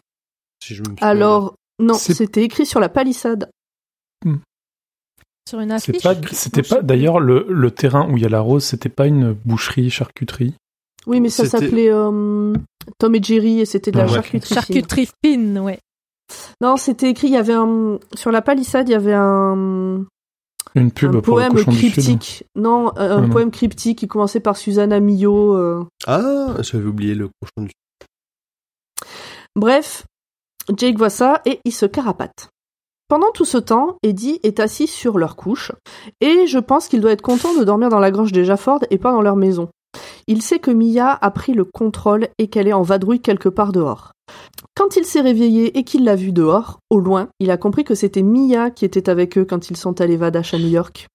Si 0.61 0.75
je 0.75 0.81
me 0.81 0.89
souviens 0.89 1.07
Alors, 1.07 1.55
non, 1.79 1.95
c'était 1.95 2.43
écrit 2.43 2.67
sur 2.67 2.81
la 2.81 2.89
palissade. 2.89 3.49
Sur 5.49 5.61
une 5.61 5.73
affiche. 5.73 5.97
c'était 6.33 6.63
pas 6.63 6.83
d'ailleurs 6.83 7.19
le, 7.21 7.47
le 7.49 7.71
terrain 7.71 8.09
où 8.11 8.17
il 8.17 8.23
y 8.23 8.27
a 8.27 8.29
la 8.29 8.41
rose, 8.41 8.65
c'était 8.65 8.89
pas 8.89 9.07
une 9.07 9.33
boucherie, 9.33 9.91
charcuterie? 9.91 10.55
Oui, 11.07 11.21
mais 11.21 11.29
ça 11.31 11.47
s'appelait 11.47 11.91
euh, 11.91 12.53
Tom 12.99 13.15
et 13.15 13.23
Jerry 13.23 13.61
et 13.61 13.65
c'était 13.65 13.91
de 13.91 13.97
la 13.99 14.05
Ouais. 14.05 14.13
charcuterie. 14.13 14.41
fine. 14.49 14.55
Charcuterie 14.55 15.09
fine, 15.25 15.59
ouais. 15.59 15.79
Non, 16.61 16.77
c'était 16.77 17.11
écrit, 17.11 17.29
il 17.29 17.33
y 17.33 17.37
avait 17.37 17.55
un... 17.55 17.99
Sur 18.15 18.31
la 18.31 18.43
palissade, 18.43 18.89
il 18.89 18.93
y 18.93 18.95
avait 18.95 19.15
un, 19.15 20.05
Une 20.77 20.93
pub 20.93 21.17
un 21.17 21.21
pour 21.21 21.39
le 21.39 21.49
poème 21.49 21.53
cochon 21.55 21.71
du 21.73 21.79
Sud. 21.79 21.93
cryptique. 21.95 22.45
Non, 22.55 22.93
un, 22.97 23.11
un 23.11 23.17
Ah, 23.17 23.21
non. 23.23 23.29
poème 23.31 23.51
cryptique 23.51 23.99
qui 23.99 24.07
commençait 24.09 24.39
par 24.41 24.57
Susanna 24.57 25.01
Millot. 25.01 25.57
euh. 25.57 25.85
Ah, 26.07 26.55
j'avais 26.61 26.85
oublié 26.87 27.15
le 27.17 27.29
cochon 27.41 27.67
du 27.67 27.73
Bref, 29.57 30.05
Jake 30.77 30.97
voit 30.99 31.11
ça 31.11 31.41
et 31.45 31.59
il 31.65 31.73
se 31.73 31.87
carapate. 31.87 32.49
Pendant 33.11 33.33
tout 33.33 33.45
ce 33.45 33.59
temps, 33.59 33.97
Eddie 34.05 34.39
est 34.45 34.61
assis 34.61 34.87
sur 34.87 35.19
leur 35.19 35.35
couche, 35.35 35.73
et 36.21 36.47
je 36.47 36.61
pense 36.61 36.87
qu'il 36.87 37.01
doit 37.01 37.11
être 37.11 37.23
content 37.23 37.59
de 37.59 37.65
dormir 37.65 37.89
dans 37.89 37.99
la 37.99 38.13
grange 38.13 38.31
des 38.31 38.45
Jafford 38.45 38.85
et 38.89 38.99
pas 38.99 39.11
dans 39.11 39.21
leur 39.21 39.35
maison. 39.35 39.69
Il 40.29 40.43
sait 40.43 40.61
que 40.61 40.71
Mia 40.71 41.19
a 41.21 41.31
pris 41.33 41.53
le 41.53 41.65
contrôle 41.65 42.29
et 42.39 42.47
qu'elle 42.47 42.69
est 42.69 42.73
en 42.73 42.83
vadrouille 42.83 43.21
quelque 43.21 43.49
part 43.49 43.73
dehors. 43.73 44.13
Quand 44.77 44.95
il 44.95 45.05
s'est 45.05 45.23
réveillé 45.23 45.77
et 45.77 45.83
qu'il 45.83 46.05
l'a 46.05 46.15
vue 46.15 46.31
dehors, 46.31 46.79
au 46.89 47.01
loin, 47.01 47.27
il 47.41 47.51
a 47.51 47.57
compris 47.57 47.83
que 47.83 47.97
c'était 47.97 48.23
Mia 48.23 48.71
qui 48.71 48.85
était 48.85 49.11
avec 49.11 49.37
eux 49.37 49.45
quand 49.45 49.71
ils 49.71 49.77
sont 49.77 50.01
allés 50.01 50.17
Vadash 50.17 50.55
à 50.55 50.59
New 50.59 50.69
York. 50.69 51.09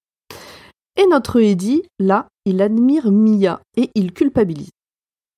Et 0.97 1.07
notre 1.07 1.39
Eddie, 1.39 1.83
là, 1.97 2.27
il 2.43 2.61
admire 2.61 3.09
Mia 3.09 3.61
et 3.77 3.91
il 3.95 4.11
culpabilise. 4.11 4.71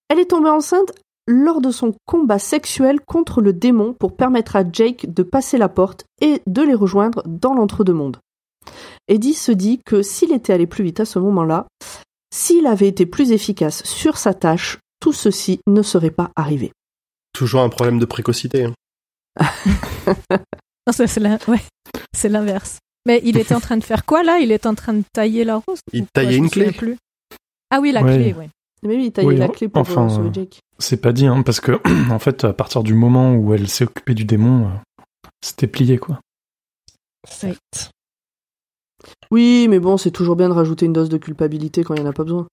Elle 0.10 0.18
est 0.18 0.32
tombée 0.32 0.50
enceinte 0.50 0.92
lors 1.28 1.62
de 1.62 1.72
son 1.72 1.94
combat 2.06 2.40
sexuel 2.40 3.00
contre 3.02 3.42
le 3.42 3.54
démon 3.54 3.94
pour 3.94 4.16
permettre 4.16 4.56
à 4.56 4.64
Jake 4.70 5.14
de 5.14 5.24
passer 5.24 5.58
la 5.58 5.70
porte 5.70 6.06
et 6.22 6.42
de 6.48 6.62
les 6.62 6.74
rejoindre 6.74 7.22
dans 7.26 7.54
l'entre-deux-mondes. 7.54 8.18
Eddie 9.08 9.34
se 9.34 9.52
dit 9.52 9.80
que 9.86 10.02
s'il 10.02 10.34
était 10.34 10.54
allé 10.54 10.68
plus 10.68 10.84
vite 10.84 11.00
à 11.00 11.06
ce 11.06 11.20
moment-là, 11.20 11.68
s'il 12.34 12.68
avait 12.68 12.88
été 12.88 13.06
plus 13.06 13.32
efficace 13.32 13.84
sur 13.84 14.18
sa 14.18 14.34
tâche, 14.34 14.80
tout 15.00 15.14
ceci 15.14 15.60
ne 15.68 15.82
serait 15.82 16.12
pas 16.12 16.32
arrivé. 16.36 16.72
Toujours 17.34 17.62
un 17.62 17.70
problème 17.70 18.00
de 18.00 18.06
précocité. 18.06 18.66
hein. 18.66 18.74
C'est 20.92 21.20
ouais. 21.48 21.62
L'inverse. 22.30 22.80
Mais 23.06 23.22
il 23.24 23.38
était 23.38 23.56
en 23.56 23.60
train 23.60 23.78
de 23.78 23.84
faire 23.84 24.06
quoi 24.06 24.24
là? 24.24 24.40
Il 24.40 24.52
est 24.52 24.66
en 24.66 24.76
train 24.76 24.94
de 24.94 25.04
tailler 25.14 25.44
la 25.44 25.58
rose? 25.58 25.80
Il 25.94 26.08
taillait 26.08 26.38
une 26.38 26.50
clé. 26.50 26.72
plus? 26.72 26.98
Ah 27.70 27.80
oui, 27.80 27.92
la 27.92 28.02
Ouais. 28.04 28.16
clé, 28.18 28.36
oui. 28.38 28.46
Mais 28.88 28.96
oui, 28.96 29.06
il 29.08 29.12
taillait 29.12 29.28
Oui, 29.28 29.36
la 29.38 29.50
clé 29.50 29.68
pour 29.68 29.82
enfin, 29.82 30.06
euh, 30.06 30.10
sauver 30.10 30.30
Jake. 30.34 30.62
C'est 30.80 31.02
pas 31.02 31.12
dit, 31.12 31.28
hein, 31.28 31.42
parce 31.44 31.60
que 31.60 31.74
en 32.12 32.20
fait, 32.20 32.46
à 32.46 32.54
partir 32.54 32.82
du 32.84 32.94
moment 32.94 33.34
où 33.36 33.54
elle 33.54 33.68
s'est 33.68 33.84
occupée 33.84 34.14
du 34.14 34.24
démon, 34.26 34.68
euh, 34.68 35.00
c'était 35.42 35.68
plié, 35.68 35.98
quoi. 35.98 36.20
Certes. 37.28 37.92
Oui, 39.30 39.68
mais 39.70 39.80
bon, 39.80 39.98
c'est 39.98 40.12
toujours 40.12 40.36
bien 40.36 40.48
de 40.50 40.54
rajouter 40.54 40.86
une 40.86 40.94
dose 40.94 41.10
de 41.10 41.18
culpabilité 41.18 41.84
quand 41.84 41.94
il 41.96 42.02
n'y 42.02 42.08
en 42.08 42.10
a 42.10 42.14
pas 42.14 42.24
besoin. 42.24 42.48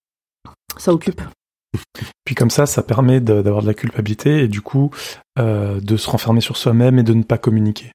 Ça 0.77 0.93
occupe. 0.93 1.23
Puis 2.25 2.35
comme 2.35 2.51
ça, 2.51 2.67
ça 2.67 2.83
permet 2.83 3.21
de- 3.21 3.43
d'avoir 3.43 3.63
de 3.63 3.67
la 3.69 3.75
culpabilité 3.75 4.41
et 4.45 4.49
du 4.49 4.61
coup 4.61 4.91
euh, 5.39 5.81
de 5.81 5.97
se 5.97 6.09
renfermer 6.11 6.41
sur 6.41 6.57
soi-même 6.57 6.99
et 6.99 7.03
de 7.03 7.15
ne 7.15 7.23
pas 7.23 7.39
communiquer. 7.39 7.93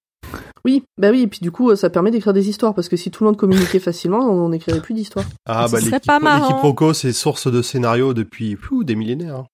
Oui, 0.66 0.84
bah 0.98 1.10
oui, 1.12 1.22
et 1.22 1.28
puis 1.28 1.40
du 1.42 1.52
coup, 1.52 1.70
euh, 1.70 1.76
ça 1.76 1.90
permet 1.90 2.12
d'écrire 2.12 2.34
des 2.34 2.50
histoires, 2.50 2.74
parce 2.74 2.90
que 2.90 2.98
si 2.98 3.12
tout 3.12 3.24
le 3.24 3.30
monde 3.30 3.38
communiquait 3.38 3.80
facilement, 3.80 4.20
on 4.20 4.50
n'écrirait 4.50 4.82
plus 4.82 4.94
d'histoires. 4.94 5.26
Ah 5.46 5.68
Ce 5.68 5.72
bah 5.72 5.80
l'équipe- 5.80 6.06
pas 6.06 6.20
marrant. 6.20 6.94
c'est 6.94 7.14
source 7.14 7.52
de 7.52 7.62
scénario 7.62 8.14
depuis 8.14 8.58
des 8.84 8.96
millénaires. 8.96 9.36
hein. 9.38 9.46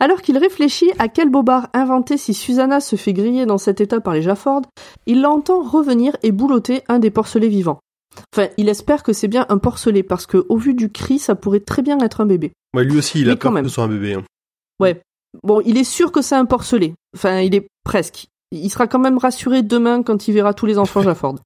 Alors 0.00 0.22
qu'il 0.22 0.38
réfléchit 0.38 0.90
à 0.98 1.08
quel 1.08 1.28
bobard 1.30 1.68
inventer 1.72 2.16
si 2.16 2.34
Susanna 2.34 2.80
se 2.80 2.96
fait 2.96 3.12
griller 3.12 3.46
dans 3.46 3.58
cet 3.58 3.80
état 3.80 4.00
par 4.00 4.14
les 4.14 4.22
Jafford, 4.22 4.62
il 5.06 5.22
l'entend 5.22 5.62
revenir 5.62 6.16
et 6.22 6.32
boulotter 6.32 6.82
un 6.88 6.98
des 6.98 7.10
porcelets 7.10 7.48
vivants. 7.48 7.78
Enfin, 8.34 8.48
il 8.56 8.68
espère 8.68 9.02
que 9.02 9.12
c'est 9.12 9.28
bien 9.28 9.46
un 9.48 9.58
porcelet, 9.58 10.02
parce 10.02 10.26
que 10.26 10.44
au 10.48 10.56
vu 10.56 10.74
du 10.74 10.90
cri, 10.90 11.18
ça 11.18 11.34
pourrait 11.34 11.60
très 11.60 11.82
bien 11.82 11.98
être 12.00 12.20
un 12.20 12.26
bébé. 12.26 12.52
Ouais, 12.74 12.84
lui 12.84 12.98
aussi, 12.98 13.20
il 13.20 13.28
a 13.28 13.32
Mais 13.32 13.38
quand 13.38 13.48
peur 13.48 13.52
que 13.52 13.54
même. 13.56 13.64
ce 13.68 13.70
soit 13.74 13.84
un 13.84 13.88
bébé. 13.88 14.14
hein. 14.14 14.24
Ouais. 14.80 15.00
Bon, 15.42 15.60
il 15.64 15.76
est 15.76 15.84
sûr 15.84 16.10
que 16.10 16.22
c'est 16.22 16.34
un 16.34 16.44
porcelet. 16.46 16.94
Enfin, 17.14 17.40
il 17.40 17.54
est 17.54 17.66
presque. 17.84 18.26
Il 18.50 18.70
sera 18.70 18.86
quand 18.86 18.98
même 18.98 19.18
rassuré 19.18 19.62
demain 19.62 20.02
quand 20.02 20.28
il 20.28 20.34
verra 20.34 20.54
tous 20.54 20.66
les 20.66 20.78
enfants 20.78 21.02
Jafford. 21.02 21.36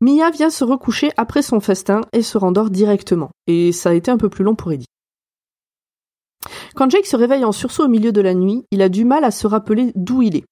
Mia 0.00 0.30
vient 0.30 0.50
se 0.50 0.64
recoucher 0.64 1.10
après 1.16 1.42
son 1.42 1.60
festin 1.60 2.02
et 2.12 2.22
se 2.22 2.38
rendort 2.38 2.70
directement. 2.70 3.30
Et 3.46 3.72
ça 3.72 3.90
a 3.90 3.94
été 3.94 4.10
un 4.10 4.16
peu 4.16 4.28
plus 4.28 4.44
long 4.44 4.54
pour 4.54 4.72
Eddie. 4.72 4.86
Quand 6.76 6.88
Jake 6.90 7.06
se 7.06 7.16
réveille 7.16 7.44
en 7.44 7.52
sursaut 7.52 7.84
au 7.84 7.88
milieu 7.88 8.12
de 8.12 8.20
la 8.20 8.34
nuit, 8.34 8.64
il 8.70 8.82
a 8.82 8.88
du 8.88 9.04
mal 9.04 9.24
à 9.24 9.32
se 9.32 9.46
rappeler 9.46 9.92
d'où 9.96 10.22
il 10.22 10.36
est. 10.36 10.44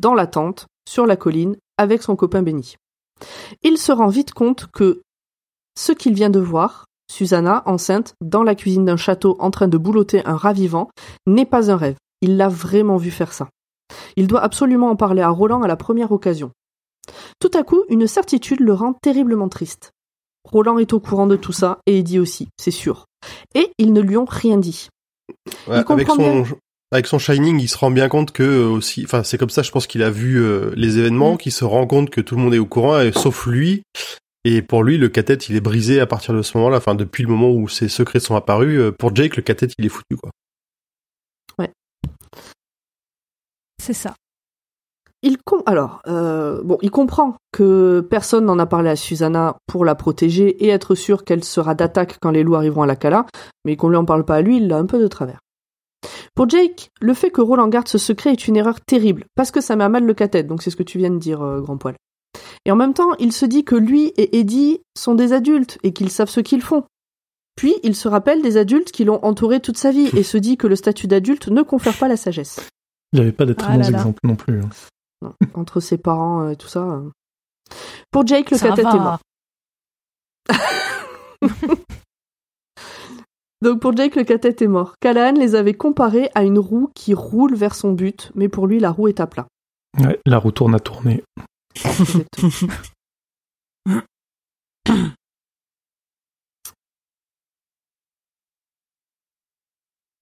Dans 0.00 0.14
la 0.14 0.28
tente, 0.28 0.66
sur 0.88 1.06
la 1.06 1.16
colline, 1.16 1.56
avec 1.76 2.02
son 2.02 2.14
copain 2.14 2.42
Benny. 2.42 2.76
Il 3.62 3.78
se 3.78 3.90
rend 3.90 4.08
vite 4.08 4.32
compte 4.32 4.68
que 4.72 5.02
ce 5.76 5.92
qu'il 5.92 6.14
vient 6.14 6.30
de 6.30 6.40
voir, 6.40 6.86
Susanna, 7.10 7.62
enceinte, 7.66 8.14
dans 8.20 8.42
la 8.42 8.54
cuisine 8.54 8.84
d'un 8.84 8.96
château 8.96 9.36
en 9.40 9.50
train 9.50 9.68
de 9.68 9.78
boulotter 9.78 10.24
un 10.24 10.36
rat 10.36 10.52
vivant, 10.52 10.88
n'est 11.26 11.46
pas 11.46 11.70
un 11.70 11.76
rêve. 11.76 11.96
Il 12.20 12.36
l'a 12.36 12.48
vraiment 12.48 12.96
vu 12.96 13.10
faire 13.10 13.32
ça. 13.32 13.48
Il 14.16 14.26
doit 14.26 14.42
absolument 14.42 14.90
en 14.90 14.96
parler 14.96 15.22
à 15.22 15.30
Roland 15.30 15.62
à 15.62 15.68
la 15.68 15.76
première 15.76 16.12
occasion. 16.12 16.50
Tout 17.40 17.50
à 17.54 17.62
coup, 17.62 17.84
une 17.88 18.06
certitude 18.06 18.60
le 18.60 18.72
rend 18.72 18.94
terriblement 18.94 19.48
triste. 19.48 19.92
Roland 20.44 20.78
est 20.78 20.92
au 20.92 21.00
courant 21.00 21.26
de 21.26 21.36
tout 21.36 21.52
ça, 21.52 21.78
et 21.86 21.98
Eddie 21.98 22.18
aussi, 22.18 22.48
c'est 22.58 22.70
sûr. 22.70 23.06
Et 23.54 23.70
ils 23.78 23.92
ne 23.92 24.00
lui 24.00 24.16
ont 24.16 24.26
rien 24.26 24.58
dit. 24.58 24.88
Ouais, 25.66 25.82
avec 25.88 26.06
son 26.06 26.16
bien. 26.16 26.44
avec 26.92 27.06
son 27.06 27.18
Shining, 27.18 27.58
il 27.60 27.68
se 27.68 27.78
rend 27.78 27.90
bien 27.90 28.08
compte 28.08 28.30
que 28.30 28.42
euh, 28.42 28.68
aussi, 28.68 29.04
enfin 29.04 29.22
c'est 29.22 29.38
comme 29.38 29.48
ça, 29.48 29.62
je 29.62 29.70
pense 29.70 29.86
qu'il 29.86 30.02
a 30.02 30.10
vu 30.10 30.36
euh, 30.36 30.70
les 30.76 30.98
événements, 30.98 31.38
qu'il 31.38 31.52
se 31.52 31.64
rend 31.64 31.86
compte 31.86 32.10
que 32.10 32.20
tout 32.20 32.36
le 32.36 32.42
monde 32.42 32.54
est 32.54 32.58
au 32.58 32.66
courant, 32.66 33.00
et, 33.00 33.12
sauf 33.12 33.46
lui. 33.46 33.82
Et 34.46 34.60
pour 34.60 34.82
lui, 34.82 34.98
le 34.98 35.08
cathète, 35.08 35.48
il 35.48 35.56
est 35.56 35.60
brisé 35.60 36.00
à 36.00 36.06
partir 36.06 36.34
de 36.34 36.42
ce 36.42 36.58
moment-là. 36.58 36.76
Enfin, 36.76 36.94
depuis 36.94 37.22
le 37.22 37.30
moment 37.30 37.50
où 37.50 37.66
ces 37.66 37.88
secrets 37.88 38.20
sont 38.20 38.36
apparus, 38.36 38.78
euh, 38.78 38.92
pour 38.92 39.16
Jake, 39.16 39.36
le 39.36 39.42
cathète, 39.42 39.72
il 39.78 39.86
est 39.86 39.88
foutu, 39.88 40.16
quoi. 40.20 40.30
C'est 43.84 43.92
ça. 43.92 44.14
Il 45.22 45.36
com- 45.44 45.62
alors, 45.66 46.00
euh, 46.06 46.62
bon, 46.64 46.78
il 46.80 46.90
comprend 46.90 47.34
que 47.52 48.00
personne 48.00 48.46
n'en 48.46 48.58
a 48.58 48.64
parlé 48.64 48.88
à 48.88 48.96
Susanna 48.96 49.56
pour 49.66 49.84
la 49.84 49.94
protéger 49.94 50.64
et 50.64 50.68
être 50.68 50.94
sûr 50.94 51.22
qu'elle 51.22 51.44
sera 51.44 51.74
d'attaque 51.74 52.16
quand 52.22 52.30
les 52.30 52.42
loups 52.42 52.54
arriveront 52.54 52.80
à 52.80 52.86
la 52.86 52.96
Cala, 52.96 53.26
mais 53.66 53.76
qu'on 53.76 53.90
lui 53.90 53.98
en 53.98 54.06
parle 54.06 54.24
pas 54.24 54.36
à 54.36 54.40
lui, 54.40 54.56
il 54.56 54.68
l'a 54.68 54.78
un 54.78 54.86
peu 54.86 54.98
de 54.98 55.06
travers. 55.06 55.40
Pour 56.34 56.48
Jake, 56.48 56.88
le 57.02 57.12
fait 57.12 57.30
que 57.30 57.42
Roland 57.42 57.68
garde 57.68 57.88
ce 57.88 57.98
secret 57.98 58.32
est 58.32 58.48
une 58.48 58.56
erreur 58.56 58.80
terrible, 58.80 59.26
parce 59.34 59.50
que 59.50 59.60
ça 59.60 59.76
met 59.76 59.84
à 59.84 59.90
mal 59.90 60.06
le 60.06 60.14
cathète, 60.14 60.46
donc 60.46 60.62
c'est 60.62 60.70
ce 60.70 60.76
que 60.76 60.82
tu 60.82 60.96
viens 60.96 61.10
de 61.10 61.18
dire, 61.18 61.42
euh, 61.42 61.60
grand 61.60 61.76
poil. 61.76 61.94
Et 62.64 62.70
en 62.70 62.76
même 62.76 62.94
temps, 62.94 63.14
il 63.18 63.32
se 63.32 63.44
dit 63.44 63.64
que 63.64 63.76
lui 63.76 64.14
et 64.16 64.38
Eddie 64.38 64.80
sont 64.96 65.14
des 65.14 65.34
adultes 65.34 65.76
et 65.82 65.92
qu'ils 65.92 66.10
savent 66.10 66.30
ce 66.30 66.40
qu'ils 66.40 66.62
font. 66.62 66.84
Puis, 67.54 67.74
il 67.82 67.94
se 67.94 68.08
rappelle 68.08 68.40
des 68.40 68.56
adultes 68.56 68.92
qui 68.92 69.04
l'ont 69.04 69.22
entouré 69.22 69.60
toute 69.60 69.76
sa 69.76 69.90
vie 69.90 70.08
et 70.16 70.22
se 70.22 70.38
dit 70.38 70.56
que 70.56 70.66
le 70.66 70.74
statut 70.74 71.06
d'adulte 71.06 71.48
ne 71.48 71.60
confère 71.60 71.98
pas 71.98 72.08
la 72.08 72.16
sagesse. 72.16 72.66
Il 73.14 73.20
n'y 73.20 73.22
avait 73.22 73.32
pas 73.32 73.46
des 73.46 73.54
très 73.54 73.68
Ah 73.68 73.76
bons 73.76 73.78
là 73.82 73.90
là. 73.90 73.98
exemples 73.98 74.20
non 74.24 74.34
plus. 74.34 74.60
hein. 74.60 74.68
Non, 75.22 75.32
entre 75.54 75.78
ses 75.80 75.98
parents 75.98 76.48
et 76.50 76.56
tout 76.56 76.66
ça. 76.66 76.80
euh. 76.82 77.10
Pour 78.10 78.26
Jake, 78.26 78.50
le 78.50 78.58
cathète 78.58 78.84
est 78.86 78.98
mort. 78.98 79.20
Donc 83.62 83.80
pour 83.80 83.96
Jake, 83.96 84.16
le 84.16 84.24
cathète 84.24 84.60
est 84.62 84.66
mort. 84.66 84.96
Callahan 85.00 85.38
les 85.38 85.54
avait 85.54 85.74
comparés 85.74 86.28
à 86.34 86.42
une 86.42 86.58
roue 86.58 86.90
qui 86.94 87.14
roule 87.14 87.54
vers 87.54 87.74
son 87.76 87.92
but, 87.92 88.30
mais 88.34 88.48
pour 88.48 88.66
lui, 88.66 88.78
la 88.80 88.90
roue 88.90 89.06
est 89.08 89.20
à 89.20 89.26
plat. 89.28 89.46
Ouais, 90.00 90.20
la 90.26 90.38
roue 90.38 90.50
tourne 90.50 90.74
à 90.74 90.80
tourner. 90.80 91.22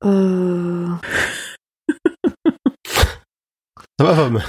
Euh... 0.04 0.41
Ça 4.02 4.08
va, 4.08 4.14
femme 4.16 4.42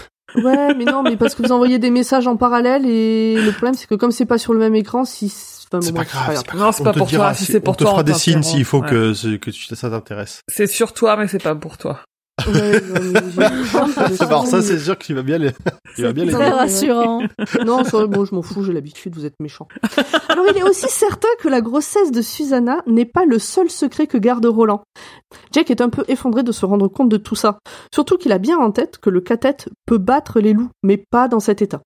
Ouais, 0.44 0.74
mais 0.74 0.86
non, 0.86 1.04
mais 1.04 1.16
parce 1.16 1.36
que 1.36 1.44
vous 1.44 1.52
envoyez 1.52 1.78
des 1.78 1.92
messages 1.92 2.26
en 2.26 2.38
parallèle 2.38 2.88
et 2.88 3.36
le 3.40 3.52
problème 3.52 3.76
c'est 3.76 3.86
que 3.86 3.94
comme 3.94 4.10
c'est 4.12 4.26
pas 4.26 4.40
sur 4.40 4.52
le 4.54 4.58
même 4.58 4.74
écran, 4.74 5.06
si 5.06 5.26
enfin, 5.68 5.78
bon, 5.78 5.82
C'est 5.82 5.94
pas 5.94 6.06
grave, 6.06 6.36
c'est 6.38 6.48
pas 6.48 6.54
Non, 6.54 6.60
grave. 6.62 6.74
c'est 6.76 6.82
On 6.82 6.86
pas 6.86 6.94
te 6.94 6.98
pour 6.98 7.08
dira 7.08 7.26
toi, 7.26 7.34
si 7.36 7.46
c'est 7.46 7.60
pour 7.60 7.74
on 7.74 7.76
te 7.76 7.84
fera 7.84 8.00
on 8.00 8.04
des 8.04 8.14
signes 8.16 8.42
s'il 8.42 8.66
faut 8.66 8.82
ouais. 8.82 8.90
que, 8.90 9.14
ça 9.14 9.90
t'intéresse. 9.92 10.42
C'est 10.48 10.66
sur 10.66 10.94
toi, 10.94 11.18
mais 11.18 11.28
c'est 11.28 11.44
pas 11.44 11.54
pour 11.54 11.78
toi. 11.78 12.00
Ouais, 12.48 12.82
par 14.28 14.48
ça, 14.48 14.62
c'est 14.62 14.80
sûr 14.80 14.98
qu'il 14.98 15.16
va 15.16 15.22
bien 15.22 15.38
les, 15.38 15.52
il 15.98 16.04
va 16.04 16.14
bien 16.14 16.26
les. 16.26 16.32
Très 16.32 16.50
rassurant. 16.50 17.22
Non, 17.66 17.84
ça, 17.84 18.08
bon, 18.08 18.26
je 18.26 18.36
m'en 18.36 18.42
fous, 18.42 18.64
j'ai 18.64 18.74
l'habitude, 18.74 19.16
vous 19.16 19.26
êtes 19.26 19.40
méchants. 19.40 19.68
Alors, 20.30 20.46
il 20.50 20.58
est 20.58 20.64
aussi 20.64 20.88
certain 20.90 21.28
que 21.40 21.48
la 21.48 21.62
grossesse 21.62 22.12
de 22.12 22.22
Susanna 22.22 22.82
n'est 22.88 23.06
pas 23.06 23.26
le 23.26 23.40
seul 23.40 23.70
secret 23.70 24.08
que 24.08 24.18
garde 24.18 24.46
Roland. 24.46 24.84
Jack 25.52 25.72
est 25.72 25.82
un 25.82 25.90
peu 25.90 26.04
effondré 26.08 26.44
de 26.44 26.52
se 26.52 26.66
rendre 26.66 26.88
compte 26.88 27.10
de 27.10 27.18
tout 27.18 27.36
ça. 27.36 27.60
Surtout 27.94 28.18
qu'il 28.18 28.32
a 28.32 28.38
bien 28.38 28.58
en 28.58 28.72
tête 28.72 28.98
que 28.98 29.10
le 29.10 29.22
cathète 29.22 29.70
peut 29.86 29.98
battre 29.98 30.40
les 30.40 30.54
loups, 30.54 30.72
mais 30.84 30.98
pas 30.98 31.28
dans 31.28 31.40
cet 31.40 31.62
état. 31.62 31.82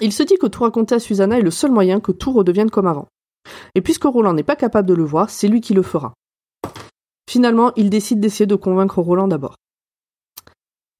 Il 0.00 0.12
se 0.12 0.22
dit 0.22 0.36
que 0.36 0.46
tout 0.46 0.62
raconter 0.62 0.94
à 0.94 1.00
Susanna 1.00 1.38
est 1.38 1.42
le 1.42 1.50
seul 1.50 1.70
moyen 1.70 2.00
que 2.00 2.12
tout 2.12 2.32
redevienne 2.32 2.70
comme 2.70 2.86
avant. 2.86 3.08
Et 3.74 3.80
puisque 3.80 4.04
Roland 4.04 4.32
n'est 4.32 4.42
pas 4.42 4.56
capable 4.56 4.88
de 4.88 4.94
le 4.94 5.04
voir, 5.04 5.30
c'est 5.30 5.48
lui 5.48 5.60
qui 5.60 5.74
le 5.74 5.82
fera. 5.82 6.14
Finalement, 7.28 7.72
il 7.76 7.90
décide 7.90 8.20
d'essayer 8.20 8.46
de 8.46 8.54
convaincre 8.54 9.00
Roland 9.00 9.28
d'abord. 9.28 9.56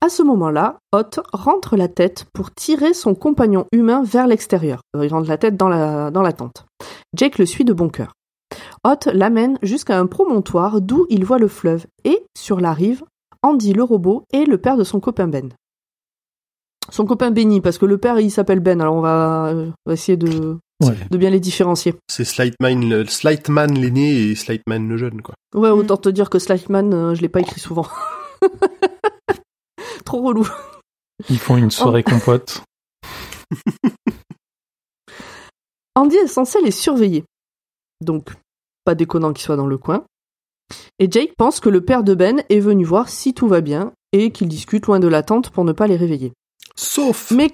À 0.02 0.08
ce 0.08 0.24
moment-là, 0.24 0.78
Hot 0.92 1.22
rentre 1.32 1.76
la 1.76 1.86
tête 1.86 2.26
pour 2.32 2.52
tirer 2.52 2.92
son 2.92 3.14
compagnon 3.14 3.66
humain 3.70 4.02
vers 4.02 4.26
l'extérieur. 4.26 4.80
Euh, 4.96 5.06
Il 5.06 5.12
rentre 5.12 5.28
la 5.28 5.38
tête 5.38 5.56
dans 5.56 5.68
la, 5.68 6.32
tente. 6.32 6.66
Jake 7.14 7.38
le 7.38 7.46
suit 7.46 7.64
de 7.64 7.72
bon 7.72 7.88
cœur. 7.88 8.12
Hot 8.84 9.10
l'amène 9.12 9.58
jusqu'à 9.62 10.00
un 10.00 10.06
promontoire 10.06 10.80
d'où 10.80 11.06
il 11.08 11.24
voit 11.24 11.38
le 11.38 11.46
fleuve 11.46 11.86
et, 12.04 12.24
sur 12.36 12.58
la 12.60 12.72
rive, 12.72 13.04
Andy 13.42 13.74
le 13.74 13.84
robot 13.84 14.24
et 14.32 14.44
le 14.44 14.58
père 14.58 14.76
de 14.76 14.82
son 14.82 14.98
copain 14.98 15.28
Ben. 15.28 15.50
Son 16.90 17.06
copain 17.06 17.30
Benny, 17.30 17.60
parce 17.60 17.78
que 17.78 17.86
le 17.86 17.96
père 17.96 18.18
il 18.18 18.32
s'appelle 18.32 18.58
Ben, 18.58 18.80
alors 18.80 18.96
on 18.96 19.00
va, 19.00 19.46
euh, 19.46 19.70
on 19.86 19.90
va 19.90 19.94
essayer 19.94 20.16
de, 20.16 20.58
Ouais. 20.82 20.96
de 21.10 21.16
bien 21.16 21.30
les 21.30 21.40
différencier. 21.40 21.94
C'est 22.08 22.24
Slightman, 22.24 22.88
le, 22.88 23.06
Slightman 23.06 23.78
l'aîné 23.78 24.14
et 24.14 24.34
Slightman 24.34 24.88
le 24.88 24.96
jeune, 24.96 25.22
quoi. 25.22 25.34
Ouais, 25.54 25.70
autant 25.70 25.96
te 25.96 26.08
dire 26.08 26.30
que 26.30 26.38
Slightman, 26.38 26.92
euh, 26.92 27.14
je 27.14 27.22
l'ai 27.22 27.28
pas 27.28 27.40
écrit 27.40 27.60
souvent. 27.60 27.86
Trop 30.04 30.22
relou. 30.22 30.48
Ils 31.30 31.38
font 31.38 31.56
une 31.56 31.70
soirée 31.70 32.02
compote. 32.04 32.62
Andy 35.94 36.16
est 36.16 36.26
censé 36.26 36.60
les 36.62 36.70
surveiller. 36.70 37.24
Donc, 38.00 38.32
pas 38.84 38.94
déconnant 38.94 39.32
qu'il 39.32 39.44
soit 39.44 39.56
dans 39.56 39.66
le 39.66 39.78
coin. 39.78 40.04
Et 40.98 41.10
Jake 41.10 41.34
pense 41.36 41.60
que 41.60 41.68
le 41.68 41.84
père 41.84 42.02
de 42.02 42.14
Ben 42.14 42.42
est 42.48 42.60
venu 42.60 42.84
voir 42.84 43.08
si 43.08 43.34
tout 43.34 43.46
va 43.46 43.60
bien 43.60 43.92
et 44.12 44.30
qu'ils 44.30 44.48
discutent 44.48 44.86
loin 44.86 45.00
de 45.00 45.08
la 45.08 45.22
tente 45.22 45.50
pour 45.50 45.64
ne 45.64 45.72
pas 45.72 45.86
les 45.86 45.96
réveiller. 45.96 46.32
Sauf 46.74 47.30
Mais 47.30 47.50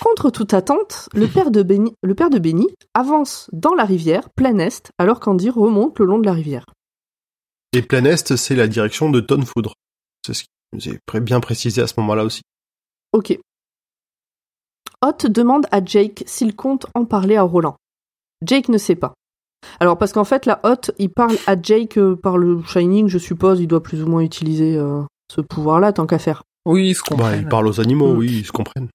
contre 0.00 0.30
toute 0.30 0.54
attente, 0.54 1.08
le 1.14 1.26
père 1.32 1.50
de 1.50 1.62
Benny, 1.62 1.94
le 2.02 2.14
père 2.14 2.30
de 2.30 2.38
Benny 2.38 2.66
avance 2.94 3.48
dans 3.52 3.74
la 3.74 3.84
rivière, 3.84 4.30
plein 4.30 4.58
est, 4.58 4.90
alors 4.98 5.20
qu'Andy 5.20 5.50
remonte 5.50 5.98
le 5.98 6.06
long 6.06 6.18
de 6.18 6.26
la 6.26 6.32
rivière. 6.32 6.66
Et 7.72 7.82
plein 7.82 8.04
est, 8.04 8.36
c'est 8.36 8.54
la 8.56 8.68
direction 8.68 9.10
de 9.10 9.20
Tonne 9.20 9.44
Foudre. 9.44 9.74
C'est 10.24 10.34
ce 10.34 10.44
qui 10.44 10.48
nous 10.72 10.88
est 10.88 11.20
bien 11.20 11.40
précisé 11.40 11.82
à 11.82 11.86
ce 11.86 11.94
moment-là 11.98 12.24
aussi. 12.24 12.42
Ok. 13.12 13.38
Hot 15.02 15.28
demande 15.28 15.66
à 15.70 15.84
Jake 15.84 16.24
s'il 16.26 16.56
compte 16.56 16.86
en 16.94 17.04
parler 17.04 17.36
à 17.36 17.42
Roland. 17.42 17.76
Jake 18.44 18.68
ne 18.68 18.78
sait 18.78 18.96
pas. 18.96 19.14
Alors 19.80 19.98
parce 19.98 20.12
qu'en 20.12 20.24
fait 20.24 20.46
la 20.46 20.60
Hot, 20.64 20.92
il 20.98 21.10
parle 21.10 21.36
à 21.46 21.60
Jake 21.60 21.98
euh, 21.98 22.16
par 22.16 22.38
le 22.38 22.62
Shining, 22.62 23.08
je 23.08 23.18
suppose, 23.18 23.60
il 23.60 23.66
doit 23.66 23.82
plus 23.82 24.02
ou 24.02 24.06
moins 24.06 24.20
utiliser 24.22 24.76
euh, 24.76 25.02
ce 25.30 25.40
pouvoir-là 25.40 25.92
tant 25.92 26.06
qu'à 26.06 26.18
faire. 26.18 26.42
Oui, 26.64 26.88
ils 26.90 26.94
se 26.94 27.02
Bah, 27.02 27.08
comprennent. 27.10 27.40
ils 27.42 27.48
parlent 27.48 27.68
aux 27.68 27.80
animaux, 27.80 28.14
oui, 28.14 28.38
ils 28.38 28.46
se 28.46 28.52
comprennent. 28.52 28.88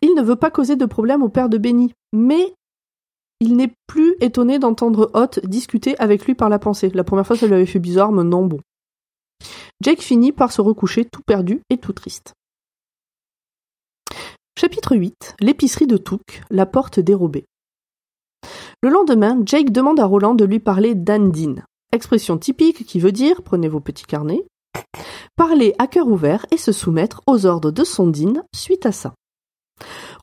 Il 0.00 0.14
ne 0.14 0.22
veut 0.22 0.36
pas 0.36 0.50
causer 0.50 0.76
de 0.76 0.86
problème 0.86 1.22
au 1.22 1.28
père 1.28 1.48
de 1.48 1.58
Benny, 1.58 1.92
mais 2.12 2.54
il 3.40 3.56
n'est 3.56 3.72
plus 3.86 4.16
étonné 4.20 4.58
d'entendre 4.58 5.10
Hot 5.14 5.40
discuter 5.44 5.98
avec 5.98 6.24
lui 6.26 6.34
par 6.34 6.48
la 6.48 6.58
pensée. 6.58 6.90
La 6.90 7.04
première 7.04 7.26
fois, 7.26 7.36
ça 7.36 7.46
lui 7.46 7.54
avait 7.54 7.66
fait 7.66 7.78
bizarre, 7.78 8.12
mais 8.12 8.24
non, 8.24 8.46
bon. 8.46 8.60
Jake 9.80 10.02
finit 10.02 10.32
par 10.32 10.50
se 10.50 10.60
recoucher 10.60 11.04
tout 11.04 11.22
perdu 11.22 11.60
et 11.70 11.78
tout 11.78 11.92
triste. 11.92 12.34
Chapitre 14.58 14.96
8. 14.96 15.36
L'épicerie 15.40 15.86
de 15.86 15.96
Touk, 15.96 16.42
la 16.50 16.66
porte 16.66 16.98
dérobée. 16.98 17.44
Le 18.82 18.90
lendemain, 18.90 19.40
Jake 19.44 19.70
demande 19.70 20.00
à 20.00 20.04
Roland 20.04 20.34
de 20.34 20.44
lui 20.44 20.58
parler 20.58 20.96
d'Andine, 20.96 21.64
expression 21.92 22.38
typique 22.38 22.84
qui 22.84 22.98
veut 22.98 23.12
dire, 23.12 23.42
prenez 23.42 23.68
vos 23.68 23.80
petits 23.80 24.04
carnets, 24.04 24.44
parler 25.36 25.74
à 25.78 25.86
cœur 25.86 26.08
ouvert 26.08 26.44
et 26.50 26.56
se 26.56 26.72
soumettre 26.72 27.22
aux 27.28 27.46
ordres 27.46 27.70
de 27.70 27.84
Sondine 27.84 28.42
suite 28.52 28.86
à 28.86 28.92
ça. 28.92 29.14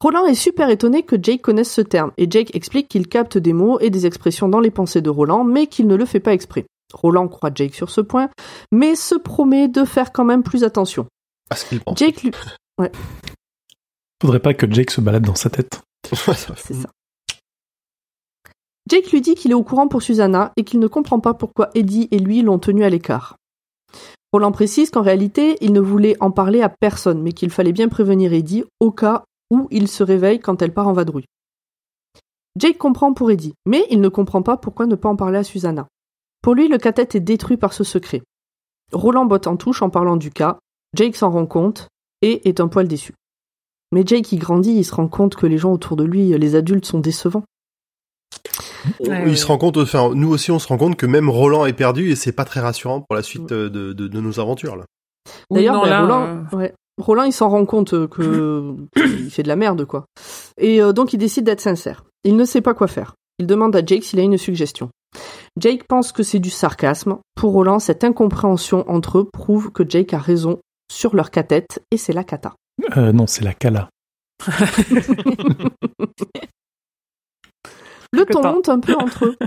Roland 0.01 0.25
est 0.25 0.35
super 0.35 0.69
étonné 0.69 1.03
que 1.03 1.15
Jake 1.21 1.41
connaisse 1.41 1.71
ce 1.71 1.81
terme, 1.81 2.11
et 2.17 2.27
Jake 2.29 2.55
explique 2.55 2.87
qu'il 2.87 3.07
capte 3.07 3.37
des 3.37 3.53
mots 3.53 3.79
et 3.79 3.89
des 3.89 4.05
expressions 4.05 4.49
dans 4.49 4.59
les 4.59 4.71
pensées 4.71 5.01
de 5.01 5.09
Roland, 5.09 5.43
mais 5.43 5.67
qu'il 5.67 5.87
ne 5.87 5.95
le 5.95 6.05
fait 6.05 6.19
pas 6.19 6.33
exprès. 6.33 6.65
Roland 6.93 7.27
croit 7.27 7.51
Jake 7.53 7.75
sur 7.75 7.89
ce 7.89 8.01
point, 8.01 8.29
mais 8.71 8.95
se 8.95 9.15
promet 9.15 9.67
de 9.67 9.85
faire 9.85 10.11
quand 10.11 10.25
même 10.25 10.43
plus 10.43 10.63
attention. 10.63 11.07
À 11.49 11.55
ce 11.55 11.65
qu'il 11.65 11.79
pense. 11.79 11.97
Jake 11.97 12.23
lui... 12.23 12.31
Ouais, 12.77 12.91
Faudrait 14.21 14.39
pas 14.39 14.53
que 14.53 14.69
Jake 14.71 14.91
se 14.91 15.01
balade 15.01 15.23
dans 15.23 15.35
sa 15.35 15.49
tête. 15.49 15.81
c'est 16.11 16.73
ça. 16.73 16.89
Jake 18.89 19.11
lui 19.11 19.21
dit 19.21 19.35
qu'il 19.35 19.51
est 19.51 19.55
au 19.55 19.63
courant 19.63 19.87
pour 19.87 20.01
Susanna 20.01 20.51
et 20.57 20.63
qu'il 20.63 20.79
ne 20.79 20.87
comprend 20.87 21.19
pas 21.19 21.33
pourquoi 21.33 21.69
Eddie 21.73 22.07
et 22.11 22.19
lui 22.19 22.41
l'ont 22.41 22.59
tenu 22.59 22.83
à 22.83 22.89
l'écart. 22.89 23.37
Roland 24.31 24.51
précise 24.51 24.91
qu'en 24.91 25.01
réalité, 25.01 25.57
il 25.61 25.73
ne 25.73 25.79
voulait 25.79 26.17
en 26.19 26.31
parler 26.31 26.61
à 26.61 26.69
personne, 26.69 27.21
mais 27.21 27.31
qu'il 27.31 27.49
fallait 27.49 27.71
bien 27.71 27.87
prévenir 27.87 28.33
Eddie 28.33 28.63
au 28.79 28.91
cas 28.91 29.23
où 29.51 29.67
il 29.71 29.88
se 29.88 30.03
réveille 30.03 30.39
quand 30.39 30.62
elle 30.62 30.73
part 30.73 30.88
en 30.88 30.93
vadrouille. 30.93 31.25
Jake 32.58 32.77
comprend 32.77 33.13
pour 33.13 33.31
Eddie, 33.31 33.53
mais 33.65 33.86
il 33.89 33.99
ne 33.99 34.10
comprend 34.10 34.41
pas 34.41 34.58
pourquoi 34.58 34.86
ne 34.86 34.95
pas 34.95 35.10
en 35.10 35.15
parler 35.15 35.39
à 35.39 35.43
Susanna. 35.43 35.88
Pour 36.41 36.55
lui, 36.55 36.67
le 36.67 36.77
cathète 36.77 37.15
est 37.15 37.19
détruit 37.19 37.58
par 37.58 37.73
ce 37.73 37.84
secret. 37.84 38.21
Roland 38.93 39.25
botte 39.25 39.47
en 39.47 39.58
touche 39.58 39.81
en 39.81 39.89
parlant 39.89 40.15
du 40.15 40.31
cas, 40.31 40.60
Jake 40.95 41.15
s'en 41.15 41.31
rend 41.31 41.45
compte 41.45 41.89
et 42.21 42.47
est 42.47 42.60
un 42.60 42.67
poil 42.67 42.88
déçu. 42.88 43.13
Mais 43.91 44.03
Jake, 44.05 44.31
il 44.31 44.39
grandit, 44.39 44.75
il 44.75 44.86
se 44.86 44.95
rend 44.95 45.08
compte 45.08 45.36
que 45.36 45.45
les 45.45 45.58
gens 45.58 45.73
autour 45.73 45.97
de 45.97 46.03
lui, 46.03 46.38
les 46.38 46.55
adultes, 46.55 46.86
sont 46.86 46.99
décevants. 46.99 47.43
il 48.99 49.38
se 49.38 49.45
rend 49.45 49.58
compte, 49.58 49.77
enfin, 49.77 50.12
nous 50.13 50.29
aussi, 50.29 50.51
on 50.51 50.60
se 50.60 50.67
rend 50.67 50.77
compte 50.77 50.95
que 50.95 51.05
même 51.05 51.29
Roland 51.29 51.65
est 51.65 51.73
perdu 51.73 52.10
et 52.12 52.15
c'est 52.15 52.31
pas 52.31 52.45
très 52.45 52.60
rassurant 52.62 53.01
pour 53.01 53.15
la 53.15 53.23
suite 53.23 53.51
euh, 53.51 53.69
de, 53.69 53.93
de, 53.93 54.08
de 54.08 54.19
nos 54.19 54.39
aventures, 54.39 54.75
là. 54.75 54.86
D'ailleurs, 55.51 55.81
ben, 55.84 56.01
Roland, 56.01 56.45
ouais. 56.53 56.73
Roland, 56.97 57.23
il 57.23 57.34
s'en 57.34 57.49
rend 57.49 57.65
compte 57.65 57.93
euh, 57.93 58.08
que 58.08 58.75
qu'il 58.95 59.29
fait 59.29 59.43
de 59.43 59.47
la 59.47 59.55
merde, 59.55 59.86
quoi. 59.86 60.05
Et 60.58 60.81
euh, 60.81 60.93
donc, 60.93 61.13
il 61.13 61.17
décide 61.17 61.45
d'être 61.45 61.62
sincère. 61.62 62.05
Il 62.23 62.36
ne 62.36 62.45
sait 62.45 62.62
pas 62.62 62.73
quoi 62.73 62.88
faire. 62.88 63.15
Il 63.39 63.47
demande 63.47 63.75
à 63.75 63.86
Jake 63.86 64.03
s'il 64.03 64.19
a 64.19 64.23
une 64.23 64.38
suggestion. 64.38 64.89
Jake 65.60 65.86
pense 65.88 66.12
que 66.12 66.23
c'est 66.23 66.39
du 66.39 66.49
sarcasme. 66.49 67.17
Pour 67.36 67.53
Roland, 67.53 67.79
cette 67.79 68.03
incompréhension 68.03 68.89
entre 68.89 69.19
eux 69.19 69.29
prouve 69.31 69.71
que 69.71 69.88
Jake 69.88 70.13
a 70.13 70.17
raison 70.17 70.60
sur 70.91 71.15
leur 71.15 71.31
cathète 71.31 71.84
et 71.91 71.97
c'est 71.97 72.13
la 72.13 72.23
cata. 72.23 72.53
Euh, 72.97 73.12
non, 73.12 73.27
c'est 73.27 73.43
la 73.43 73.53
Kala. 73.53 73.89
Le 78.12 78.25
ton 78.25 78.41
monte 78.43 78.69
un 78.69 78.79
peu 78.79 78.95
entre 78.95 79.25
eux. 79.25 79.38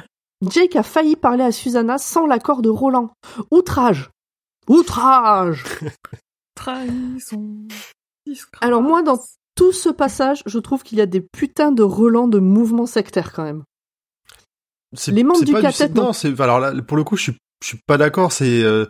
Jake 0.48 0.76
a 0.76 0.82
failli 0.82 1.16
parler 1.16 1.44
à 1.44 1.52
Susanna 1.52 1.98
sans 1.98 2.26
l'accord 2.26 2.62
de 2.62 2.68
Roland. 2.68 3.10
Outrage 3.50 4.10
Outrage 4.68 5.64
Trahison. 6.58 7.66
disgrâce. 8.26 8.60
Alors 8.62 8.82
moi, 8.82 9.02
dans 9.02 9.18
tout 9.54 9.72
ce 9.72 9.88
passage, 9.88 10.42
je 10.46 10.58
trouve 10.58 10.82
qu'il 10.82 10.98
y 10.98 11.00
a 11.00 11.06
des 11.06 11.20
putains 11.20 11.72
de 11.72 11.82
relents 11.82 12.28
de 12.28 12.38
mouvements 12.38 12.86
sectaires 12.86 13.32
quand 13.32 13.44
même. 13.44 13.62
C'est- 14.94 15.12
Les 15.12 15.24
membres 15.24 15.44
du 15.44 15.52
pas 15.52 15.62
cathète, 15.62 15.94
non, 15.94 16.12
c'est 16.12 16.38
alors 16.40 16.60
là 16.60 16.72
pour 16.82 16.96
le 16.96 17.04
coup 17.04 17.16
je 17.16 17.22
suis 17.24 17.36
je 17.62 17.68
suis 17.68 17.80
pas 17.86 17.98
d'accord 17.98 18.32
c'est 18.32 18.62
euh, 18.62 18.86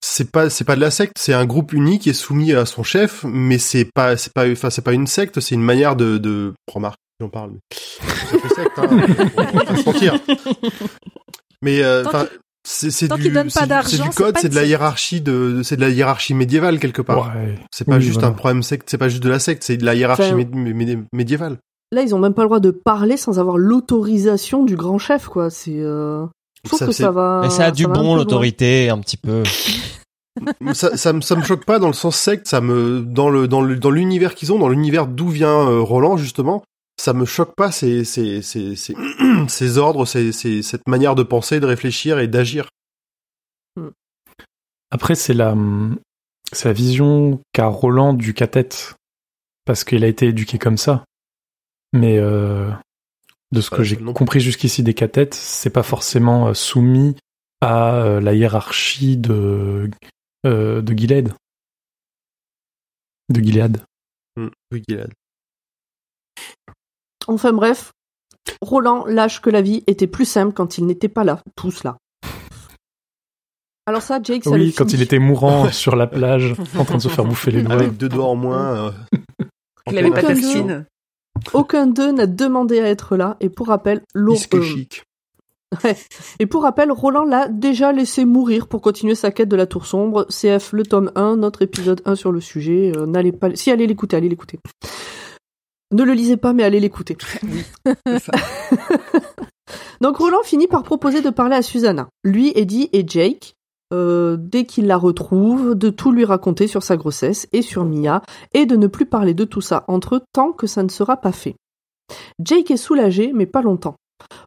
c'est 0.00 0.30
pas 0.30 0.48
c'est 0.50 0.64
pas 0.64 0.76
de 0.76 0.80
la 0.80 0.90
secte 0.92 1.16
c'est 1.18 1.32
un 1.34 1.46
groupe 1.46 1.72
unique 1.72 2.02
qui 2.02 2.10
est 2.10 2.12
soumis 2.12 2.52
à 2.52 2.64
son 2.64 2.82
chef 2.84 3.24
mais 3.24 3.58
c'est 3.58 3.84
pas 3.92 4.16
c'est 4.16 4.32
pas 4.32 4.48
enfin 4.50 4.70
c'est 4.70 4.82
pas 4.82 4.92
une 4.92 5.06
secte 5.08 5.40
c'est 5.40 5.54
une 5.56 5.62
manière 5.62 5.96
de 5.96 6.18
de 6.18 6.52
remarque 6.72 6.98
j'en 7.20 7.28
parle 7.28 7.54
mais 8.32 8.38
secte 8.54 8.78
hein, 8.78 8.88
on 8.90 9.58
va 9.58 9.76
se 9.76 9.84
mentir 9.84 10.20
mais 11.62 11.82
euh, 11.82 12.04
enfin 12.06 12.28
c'est 12.64 12.90
c'est 12.90 13.08
tant 13.08 13.16
du 13.18 13.30
pas 13.32 13.66
d'argent, 13.66 14.04
c'est 14.10 14.14
code 14.16 14.34
pas 14.34 14.40
c'est 14.40 14.48
de 14.48 14.54
la 14.54 14.64
hiérarchie 14.64 15.20
de 15.20 15.62
c'est 15.64 15.76
de 15.76 15.80
la 15.80 15.88
hiérarchie 15.90 16.34
médiévale 16.34 16.78
quelque 16.78 17.02
part 17.02 17.32
Ouais. 17.36 17.56
c'est 17.72 17.84
pas 17.84 17.96
Oui, 17.96 18.02
juste 18.02 18.14
voilà. 18.20 18.28
un 18.28 18.32
problème 18.32 18.62
secte 18.62 18.88
c'est 18.88 18.98
pas 18.98 19.08
juste 19.08 19.22
de 19.22 19.28
la 19.28 19.38
secte 19.40 19.64
c'est 19.64 19.76
de 19.76 19.84
la 19.84 19.94
hiérarchie 19.94 20.32
Enfin, 20.32 21.04
médiévale 21.12 21.58
Là, 21.94 22.00
ils 22.00 22.14
ont 22.14 22.18
même 22.18 22.32
pas 22.32 22.40
le 22.40 22.48
droit 22.48 22.60
de 22.60 22.70
parler 22.70 23.18
sans 23.18 23.38
avoir 23.38 23.58
l'autorisation 23.58 24.64
du 24.64 24.76
grand 24.76 24.96
chef, 24.96 25.26
quoi. 25.26 25.50
C'est. 25.50 25.78
Euh... 25.78 26.24
Je 26.64 26.68
trouve 26.70 26.78
Ça, 26.78 26.86
que 26.86 26.92
c'est- 26.92 27.02
ça 27.02 27.10
va. 27.10 27.40
Mais 27.42 27.50
ça 27.50 27.66
a 27.66 27.70
du 27.70 27.86
bon 27.86 28.02
loin. 28.02 28.16
l'autorité 28.16 28.88
un 28.88 28.98
petit 28.98 29.18
peu. 29.18 29.42
ça, 30.72 30.96
ça, 30.96 31.12
me, 31.12 31.20
ça 31.20 31.36
me 31.36 31.42
choque 31.42 31.66
pas 31.66 31.78
dans 31.78 31.88
le 31.88 31.92
sens 31.92 32.16
secte, 32.16 32.48
ça 32.48 32.62
me 32.62 33.02
dans 33.02 33.28
le 33.28 33.46
dans 33.46 33.60
le 33.60 33.76
dans 33.76 33.90
l'univers 33.90 34.34
qu'ils 34.34 34.52
ont, 34.54 34.58
dans 34.58 34.70
l'univers 34.70 35.06
d'où 35.06 35.28
vient 35.28 35.68
euh, 35.68 35.80
Roland 35.80 36.16
justement, 36.16 36.62
ça 36.96 37.12
me 37.12 37.24
choque 37.24 37.54
pas 37.56 37.72
ces 37.72 38.04
ces 38.04 38.42
ces 38.42 38.76
ces, 38.76 38.94
ces 39.48 39.78
ordres, 39.78 40.04
ces, 40.06 40.32
ces 40.32 40.62
cette 40.62 40.86
manière 40.88 41.14
de 41.14 41.22
penser, 41.22 41.60
de 41.60 41.66
réfléchir 41.66 42.18
et 42.18 42.28
d'agir. 42.28 42.68
Après, 44.90 45.14
c'est 45.14 45.32
la, 45.32 45.56
c'est 46.52 46.68
la 46.68 46.74
vision 46.74 47.40
qu'a 47.52 47.66
Roland 47.66 48.12
du 48.12 48.34
cathète. 48.34 48.94
Parce 49.64 49.84
qu'il 49.84 50.04
a 50.04 50.08
été 50.08 50.26
éduqué 50.26 50.58
comme 50.58 50.76
ça. 50.76 51.04
Mais 51.94 52.18
euh, 52.18 52.70
de 53.52 53.60
ce 53.60 53.70
que 53.70 53.82
j'ai 53.82 53.96
compris 53.96 54.40
jusqu'ici 54.40 54.82
des 54.82 54.92
cathètes, 54.94 55.34
c'est 55.34 55.70
pas 55.70 55.82
forcément 55.82 56.48
euh, 56.48 56.54
soumis 56.54 57.16
à 57.60 57.94
euh, 57.94 58.20
la 58.20 58.34
hiérarchie 58.34 59.16
de, 59.16 59.88
euh, 60.46 60.82
de 60.82 60.92
Gilead. 60.94 61.32
De 63.28 63.40
Gilead. 63.40 63.82
Hmm, 64.36 64.48
Oui, 64.72 64.82
Gilad. 64.88 65.12
Enfin 67.28 67.52
bref, 67.52 67.92
Roland 68.60 69.04
lâche 69.06 69.40
que 69.40 69.50
la 69.50 69.62
vie 69.62 69.82
était 69.86 70.06
plus 70.06 70.24
simple 70.24 70.52
quand 70.52 70.78
il 70.78 70.86
n'était 70.86 71.08
pas 71.08 71.24
là, 71.24 71.40
tous 71.56 71.84
là. 71.84 71.96
Alors 73.86 74.02
ça, 74.02 74.20
Jake, 74.22 74.44
ça 74.44 74.50
le 74.50 74.56
Oui, 74.64 74.72
quand 74.72 74.84
finit. 74.84 75.00
il 75.00 75.02
était 75.02 75.18
mourant 75.18 75.68
sur 75.72 75.96
la 75.96 76.06
plage, 76.06 76.54
en 76.78 76.84
train 76.84 76.96
de 76.98 77.02
se 77.02 77.08
faire 77.08 77.24
bouffer 77.24 77.50
les 77.50 77.62
doigts. 77.62 77.74
Avec 77.74 77.96
deux 77.96 78.08
doigts 78.08 78.26
en 78.26 78.36
moins. 78.36 78.76
euh, 78.76 78.90
Il 79.90 79.98
avait 79.98 80.10
pas 80.10 80.20
Aucun 80.20 80.28
d'assassine. 80.34 80.86
Aucun 81.52 81.86
d'eux 81.88 82.12
n'a 82.12 82.26
demandé 82.26 82.78
à 82.80 82.86
être 82.88 83.16
là, 83.16 83.36
et 83.40 83.48
pour 83.48 83.68
rappel, 83.68 84.02
euh, 84.16 84.34
chic. 84.62 85.02
Ouais. 85.84 85.96
Et 86.38 86.44
pour 86.44 86.64
rappel, 86.64 86.92
Roland 86.92 87.24
l'a 87.24 87.48
déjà 87.48 87.92
laissé 87.92 88.26
mourir 88.26 88.68
pour 88.68 88.82
continuer 88.82 89.14
sa 89.14 89.30
quête 89.30 89.48
de 89.48 89.56
la 89.56 89.64
tour 89.66 89.86
sombre. 89.86 90.26
CF, 90.28 90.72
le 90.74 90.82
tome 90.84 91.10
1, 91.14 91.36
notre 91.36 91.62
épisode 91.62 92.02
1 92.04 92.14
sur 92.14 92.30
le 92.30 92.42
sujet. 92.42 92.92
Euh, 92.94 93.06
n'allez 93.06 93.32
pas, 93.32 93.48
si 93.56 93.70
allez 93.70 93.86
l'écouter, 93.86 94.18
allez 94.18 94.28
l'écouter. 94.28 94.58
Ne 95.92 96.04
le 96.04 96.14
lisez 96.14 96.36
pas, 96.36 96.52
mais 96.52 96.64
allez 96.64 96.80
l'écouter. 96.80 97.16
Donc 100.00 100.16
Roland 100.16 100.42
finit 100.42 100.66
par 100.66 100.82
proposer 100.82 101.22
de 101.22 101.30
parler 101.30 101.56
à 101.56 101.62
Susanna. 101.62 102.08
Lui, 102.24 102.52
Eddie 102.54 102.88
et 102.92 103.04
Jake, 103.06 103.54
euh, 103.92 104.36
dès 104.38 104.64
qu'il 104.64 104.86
la 104.86 104.96
retrouve, 104.96 105.74
de 105.74 105.90
tout 105.90 106.12
lui 106.12 106.24
raconter 106.24 106.66
sur 106.66 106.82
sa 106.82 106.96
grossesse 106.96 107.46
et 107.52 107.62
sur 107.62 107.84
Mia, 107.84 108.22
et 108.54 108.66
de 108.66 108.76
ne 108.76 108.86
plus 108.86 109.06
parler 109.06 109.34
de 109.34 109.44
tout 109.44 109.60
ça 109.60 109.84
entre 109.86 110.16
eux 110.16 110.22
tant 110.32 110.52
que 110.52 110.66
ça 110.66 110.82
ne 110.82 110.88
sera 110.88 111.18
pas 111.18 111.32
fait. 111.32 111.54
Jake 112.42 112.70
est 112.70 112.76
soulagé, 112.76 113.32
mais 113.32 113.46
pas 113.46 113.62
longtemps. 113.62 113.96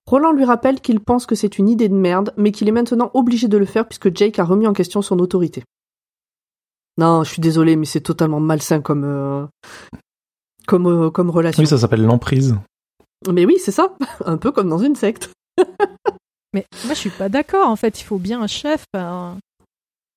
Roland 0.07 0.31
lui 0.31 0.45
rappelle 0.45 0.81
qu'il 0.81 0.99
pense 0.99 1.25
que 1.25 1.35
c'est 1.35 1.57
une 1.57 1.69
idée 1.69 1.89
de 1.89 1.95
merde, 1.95 2.33
mais 2.37 2.51
qu'il 2.51 2.67
est 2.67 2.73
maintenant 2.73 3.11
obligé 3.13 3.47
de 3.47 3.57
le 3.57 3.65
faire 3.65 3.87
puisque 3.87 4.15
Jake 4.15 4.39
a 4.39 4.43
remis 4.43 4.67
en 4.67 4.73
question 4.73 5.01
son 5.01 5.19
autorité. 5.19 5.63
Non, 6.97 7.23
je 7.23 7.31
suis 7.31 7.41
désolé, 7.41 7.75
mais 7.75 7.85
c'est 7.85 8.01
totalement 8.01 8.39
malsain 8.39 8.81
comme 8.81 9.03
euh, 9.03 9.45
comme 10.65 10.87
euh, 10.87 11.09
comme 11.09 11.29
relation. 11.29 11.61
Oui, 11.61 11.67
ça 11.67 11.77
s'appelle 11.77 12.03
l'emprise. 12.03 12.55
Mais 13.31 13.45
oui, 13.45 13.57
c'est 13.59 13.71
ça, 13.71 13.95
un 14.25 14.37
peu 14.37 14.51
comme 14.51 14.69
dans 14.69 14.77
une 14.79 14.95
secte. 14.95 15.31
Mais 16.53 16.65
moi, 16.85 16.93
je 16.93 16.99
suis 16.99 17.09
pas 17.09 17.27
d'accord. 17.29 17.67
En 17.67 17.75
fait, 17.75 17.99
il 17.99 18.03
faut 18.03 18.17
bien 18.17 18.41
un 18.41 18.47
chef. 18.47 18.85
un- 18.93 19.37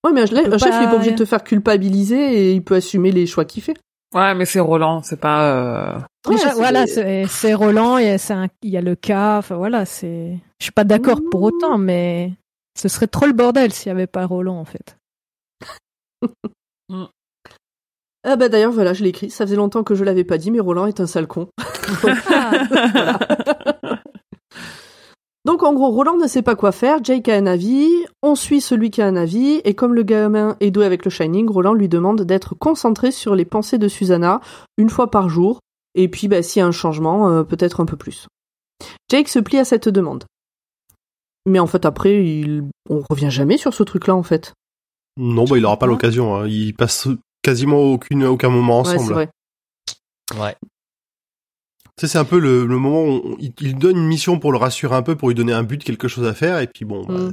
Ouais, 0.05 0.13
mais 0.13 0.21
un, 0.23 0.27
chef, 0.27 0.39
il 0.47 0.47
est 0.47 0.59
pas- 0.59 0.87
pas 0.91 0.95
obligé 0.95 1.11
de 1.11 1.17
te 1.17 1.25
faire 1.25 1.43
culpabiliser 1.43 2.17
et 2.51 2.53
il 2.53 2.63
peut 2.63 2.77
assumer 2.77 3.11
les 3.11 3.27
choix 3.27 3.45
qu'il 3.45 3.63
fait. 3.65 3.77
Ouais, 4.15 4.33
mais 4.37 4.45
c'est 4.47 4.61
Roland, 4.61 5.03
c'est 5.03 5.19
pas. 5.19 5.51
euh, 5.51 5.99
Ouais, 6.29 6.37
c'est- 6.39 6.55
voilà, 6.55 6.87
c'est 6.87 7.55
Roland, 7.55 7.99
et 7.99 8.17
c'est 8.19 8.33
un- 8.35 8.47
il 8.63 8.71
y 8.71 8.77
a 8.77 8.81
le 8.81 8.95
cas. 8.95 9.39
Enfin 9.39 9.57
voilà, 9.57 9.85
c'est. 9.85 10.39
Je 10.61 10.65
suis 10.65 10.73
pas 10.73 10.85
d'accord 10.85 11.21
pour 11.33 11.43
autant, 11.43 11.77
mais 11.79 12.33
ce 12.79 12.89
serait 12.89 13.09
trop 13.09 13.27
le 13.27 13.33
bordel 13.33 13.73
s'il 13.73 13.89
y 13.89 13.91
avait 13.93 14.07
pas 14.07 14.25
Roland 14.25 14.59
en 14.61 14.65
fait. 14.65 14.97
Ah 18.25 18.37
bah 18.37 18.49
d'ailleurs, 18.49 18.73
voilà, 18.73 18.93
je 18.93 19.03
l'ai 19.03 19.11
écrit. 19.11 19.31
Ça 19.31 19.47
faisait 19.47 19.57
longtemps 19.57 19.85
que 19.85 19.95
je 19.95 20.05
l'avais 20.05 20.25
pas 20.25 20.39
dit, 20.39 20.51
mais 20.51 20.61
Roland 20.61 20.87
est 20.87 21.01
un 21.01 21.07
sale 21.07 21.27
con. 21.27 21.49
Voilà. 22.03 23.19
Donc 25.45 25.63
en 25.63 25.73
gros, 25.73 25.89
Roland 25.89 26.19
ne 26.19 26.27
sait 26.27 26.43
pas 26.43 26.57
quoi 26.57 26.73
faire, 26.73 27.03
Jake 27.03 27.27
a 27.31 27.35
un 27.35 27.47
avis, 27.47 27.89
on 28.23 28.35
suit 28.35 28.61
celui 28.61 28.91
qui 28.91 29.01
a 29.01 29.07
un 29.07 29.17
avis, 29.17 29.63
et 29.65 29.73
comme 29.73 29.95
le 29.95 30.03
gamin 30.03 30.59
est 30.61 30.71
doué 30.71 30.85
avec 30.85 31.07
le 31.07 31.11
Shining, 31.11 31.49
Roland 31.49 31.73
lui 31.73 31.89
demande 31.89 32.21
d'être 32.23 32.55
concentré 32.55 33.11
sur 33.11 33.35
les 33.35 33.47
pensées 33.47 33.79
de 33.79 33.89
Susanna 33.89 34.43
une 34.77 34.91
fois 34.91 35.11
par 35.11 35.31
jour, 35.31 35.61
Et 35.95 36.09
puis, 36.09 36.29
bah, 36.29 36.43
s'il 36.43 36.61
y 36.61 36.63
a 36.63 36.67
un 36.67 36.71
changement, 36.71 37.31
euh, 37.31 37.45
peut-être 37.45 37.81
un 37.81 37.87
peu 37.87 37.97
plus. 37.97 38.27
Jake 39.11 39.29
se 39.29 39.39
plie 39.39 39.59
à 39.59 39.65
cette 39.65 39.89
demande. 39.89 40.25
Mais 41.47 41.61
en 41.61 41.67
fait, 41.67 41.87
après, 41.87 42.23
il... 42.23 42.65
on 42.91 43.03
revient 43.09 43.31
jamais 43.31 43.57
sur 43.57 43.73
ce 43.73 43.83
truc-là, 43.85 44.15
en 44.15 44.23
fait. 44.23 44.53
Non, 45.17 45.45
bah, 45.45 45.57
il 45.57 45.65
aura 45.65 45.79
pas 45.79 45.87
l'occasion. 45.87 46.37
Hein. 46.37 46.47
Ils 46.47 46.75
passent 46.75 47.09
quasiment 47.49 47.79
aucune, 47.79 48.25
aucun 48.25 48.51
moment 48.51 48.83
Ouais, 48.83 48.91
c'est 48.91 48.97
ensemble. 48.97 49.13
vrai. 49.15 49.29
Ouais. 50.39 50.55
Tu 51.97 52.07
sais, 52.07 52.09
c'est 52.09 52.19
un 52.19 52.25
peu 52.25 52.39
le, 52.39 52.67
le 52.67 52.79
moment 52.79 53.03
où 53.05 53.09
on- 53.33 53.37
il, 53.39 53.53
il 53.61 53.77
donne 53.77 53.97
une 53.97 54.07
mission 54.07 54.39
pour 54.39 54.53
le 54.53 54.59
rassurer 54.59 54.95
un 54.95 55.03
peu, 55.03 55.17
pour 55.17 55.29
lui 55.29 55.35
donner 55.35 55.53
un 55.55 55.63
but, 55.63 55.83
quelque 55.83 56.07
chose 56.09 56.27
à 56.27 56.35
faire, 56.35 56.59
et 56.61 56.67
puis 56.67 56.85
bon, 56.85 57.05
bah, 57.07 57.15
Mm. 57.15 57.33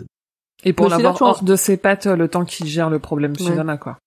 Et 0.63 0.71
pour 0.73 0.88
l'avoir 0.88 1.21
hors 1.21 1.43
de 1.43 1.56
ses 1.58 1.75
pattes 1.78 2.08
euh, 2.08 2.15
le 2.15 2.28
temps 2.30 2.45
qu'il 2.45 2.65
gère 2.65 2.89
le 2.89 2.97
problème 2.99 3.34
Ouais. 3.34 3.38
Susanna, 3.45 3.78
quoi. 3.78 3.97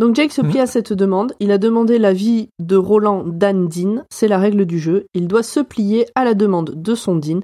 Donc 0.00 0.16
Jake 0.16 0.32
se 0.32 0.40
plie 0.42 0.58
à 0.60 0.66
cette 0.66 0.92
demande. 0.92 1.32
Il 1.40 1.52
a 1.52 1.58
demandé 1.58 1.98
l'avis 1.98 2.48
de 2.58 2.74
Roland 2.76 3.22
Dan 3.24 3.68
Dean. 3.68 4.04
C'est 4.10 4.28
la 4.28 4.38
règle 4.38 4.66
du 4.66 4.78
jeu. 4.78 5.06
Il 5.14 5.28
doit 5.28 5.42
se 5.44 5.60
plier 5.60 6.06
à 6.14 6.24
la 6.24 6.34
demande 6.34 6.72
de 6.74 6.94
son 6.94 7.16
Dean. 7.16 7.40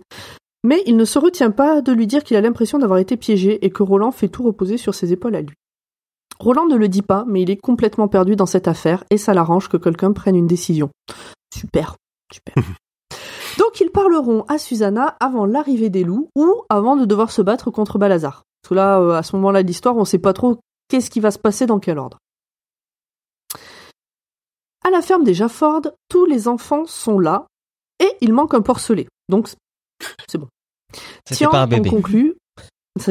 Mais 0.65 0.83
il 0.87 0.97
ne 0.97 1.05
se 1.05 1.19
retient 1.19 1.51
pas 1.53 1.83
de 1.83 1.93
lui 1.93 2.07
dire 2.07 2.25
qu'il 2.25 2.37
a 2.37 2.41
l'impression 2.41 2.79
d'avoir 2.79 2.99
été 2.99 3.17
piégé 3.17 3.65
et 3.65 3.71
que 3.71 3.83
Roland 3.83 4.11
fait 4.11 4.29
tout 4.29 4.43
reposer 4.43 4.77
sur 4.79 4.95
ses 4.95 5.13
épaules 5.13 5.37
à 5.37 5.43
lui. 5.43 5.55
Roland 6.39 6.67
ne 6.67 6.77
le 6.77 6.89
dit 6.89 7.03
pas, 7.03 7.25
mais 7.27 7.43
il 7.43 7.51
est 7.51 7.57
complètement 7.57 8.09
perdu 8.09 8.37
dans 8.37 8.47
cette 8.47 8.69
affaire 8.69 9.05
et 9.11 9.19
ça 9.19 9.35
l'arrange 9.35 9.69
que 9.69 9.77
quelqu'un 9.77 10.13
prenne 10.13 10.37
une 10.37 10.47
décision. 10.47 10.91
Super, 11.55 11.97
super. 12.33 12.55
Donc 13.59 13.81
ils 13.81 13.91
parleront 13.91 14.45
à 14.49 14.59
Susanna 14.59 15.17
avant 15.21 15.47
l'arrivée 15.47 15.91
des 15.91 16.05
loups 16.05 16.29
ou 16.37 16.63
avant 16.69 16.97
de 16.97 17.05
devoir 17.05 17.31
se 17.31 17.43
battre 17.43 17.71
contre 17.71 17.99
Balazar. 17.99 18.43
Parce 18.63 18.71
que 18.71 18.75
là, 18.75 19.01
euh, 19.01 19.13
à 19.13 19.23
ce 19.23 19.35
moment-là 19.37 19.63
de 19.63 19.69
l'histoire, 19.69 19.97
on 19.97 20.05
sait 20.05 20.19
pas 20.19 20.33
trop 20.33 20.59
qu'est-ce 20.89 21.11
qui 21.11 21.21
va 21.21 21.31
se 21.31 21.39
passer 21.39 21.67
dans 21.67 21.79
quel 21.79 21.99
ordre. 21.99 22.19
À 24.85 24.91
la 24.91 25.03
ferme 25.03 25.25
des 25.25 25.35
Jafford, 25.35 25.83
tous 26.09 26.27
les 26.27 26.49
enfants 26.49 26.87
sont 26.87 27.19
là 27.19 27.47
et 27.99 28.11
il 28.21 28.33
manque 28.33 28.55
un 28.55 28.63
porcelet. 28.63 29.09
Donc 29.29 29.49
c'est 30.29 30.39
bon. 30.39 30.49
Tiens, 31.25 31.51
on 31.53 31.83
conclut. 31.83 32.37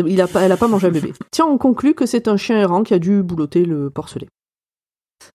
Il 0.05 0.21
a 0.21 0.27
pas, 0.27 0.41
elle 0.41 0.51
a 0.51 0.57
pas 0.57 0.67
mangé 0.67 0.87
un 0.87 0.91
bébé. 0.91 1.13
Tiens, 1.31 1.45
on 1.45 1.57
conclut 1.57 1.93
que 1.93 2.05
c'est 2.05 2.27
un 2.27 2.37
chien 2.37 2.57
errant 2.57 2.83
qui 2.83 2.93
a 2.93 2.99
dû 2.99 3.23
boulotter 3.23 3.65
le 3.65 3.89
porcelet. 3.89 4.27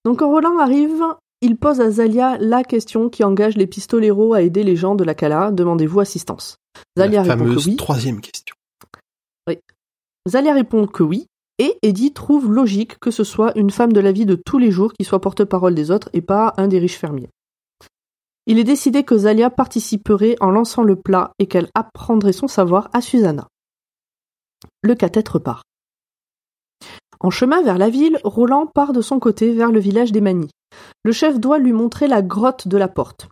Donc 0.05 0.19
quand 0.19 0.31
Roland 0.31 0.59
arrive, 0.59 1.03
il 1.41 1.57
pose 1.57 1.81
à 1.81 1.91
Zalia 1.91 2.37
la 2.39 2.65
question 2.65 3.09
qui 3.09 3.25
engage 3.25 3.57
les 3.57 3.67
pistoleros 3.67 4.35
à 4.35 4.43
aider 4.43 4.63
les 4.63 4.77
gens 4.77 4.95
de 4.95 5.05
la 5.05 5.15
Cala. 5.15 5.51
Demandez-vous 5.51 6.01
assistance. 6.01 6.57
Zalia 6.99 7.25
la 7.25 7.35
répond 7.35 7.55
que 7.55 7.65
oui. 7.65 7.77
troisième 7.77 8.21
question. 8.21 8.55
Zalia 10.29 10.53
répond 10.53 10.87
que 10.87 11.03
oui, 11.03 11.27
et 11.59 11.79
Eddie 11.83 12.13
trouve 12.13 12.53
logique 12.53 12.99
que 13.01 13.11
ce 13.11 13.25
soit 13.25 13.57
une 13.57 13.71
femme 13.71 13.93
de 13.93 14.01
la 14.01 14.13
vie 14.13 14.27
de 14.27 14.35
tous 14.35 14.59
les 14.59 14.71
jours 14.71 14.93
qui 14.93 15.05
soit 15.05 15.21
porte-parole 15.21 15.75
des 15.75 15.91
autres 15.91 16.11
et 16.13 16.21
pas 16.21 16.53
un 16.59 16.69
des 16.69 16.79
riches 16.79 16.99
fermiers. 16.99 17.31
Il 18.47 18.59
est 18.59 18.65
décidé 18.65 19.03
que 19.03 19.17
Zalia 19.17 19.49
participerait 19.49 20.37
en 20.41 20.51
lançant 20.51 20.83
le 20.83 20.97
plat 20.97 21.33
et 21.39 21.47
qu'elle 21.47 21.69
apprendrait 21.75 22.33
son 22.33 22.49
savoir 22.49 22.91
à 22.93 23.01
Susanna. 23.01 23.49
Le 24.83 24.94
cathètre 24.94 25.38
part. 25.38 25.62
En 27.20 27.31
chemin 27.31 27.62
vers 27.62 27.79
la 27.79 27.90
ville, 27.90 28.18
Roland 28.25 28.66
part 28.66 28.92
de 28.92 29.03
son 29.03 29.18
côté 29.18 29.53
vers 29.53 29.70
le 29.70 29.81
village 29.81 30.12
des 30.12 30.20
Manies. 30.23 30.51
Le 31.05 31.12
chef 31.12 31.38
doit 31.38 31.59
lui 31.59 31.73
montrer 31.73 32.09
la 32.09 32.23
grotte 32.23 32.66
de 32.66 32.79
la 32.79 32.88
porte. 32.88 33.29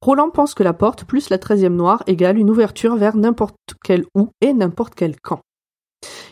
Roland 0.00 0.30
pense 0.30 0.54
que 0.54 0.62
la 0.62 0.72
porte 0.72 1.04
plus 1.04 1.30
la 1.30 1.38
treizième 1.38 1.76
noire 1.76 2.02
égale 2.06 2.38
une 2.38 2.50
ouverture 2.50 2.96
vers 2.96 3.16
n'importe 3.16 3.56
quel 3.84 4.04
où 4.14 4.28
et 4.40 4.52
n'importe 4.52 4.94
quel 4.94 5.20
camp. 5.20 5.40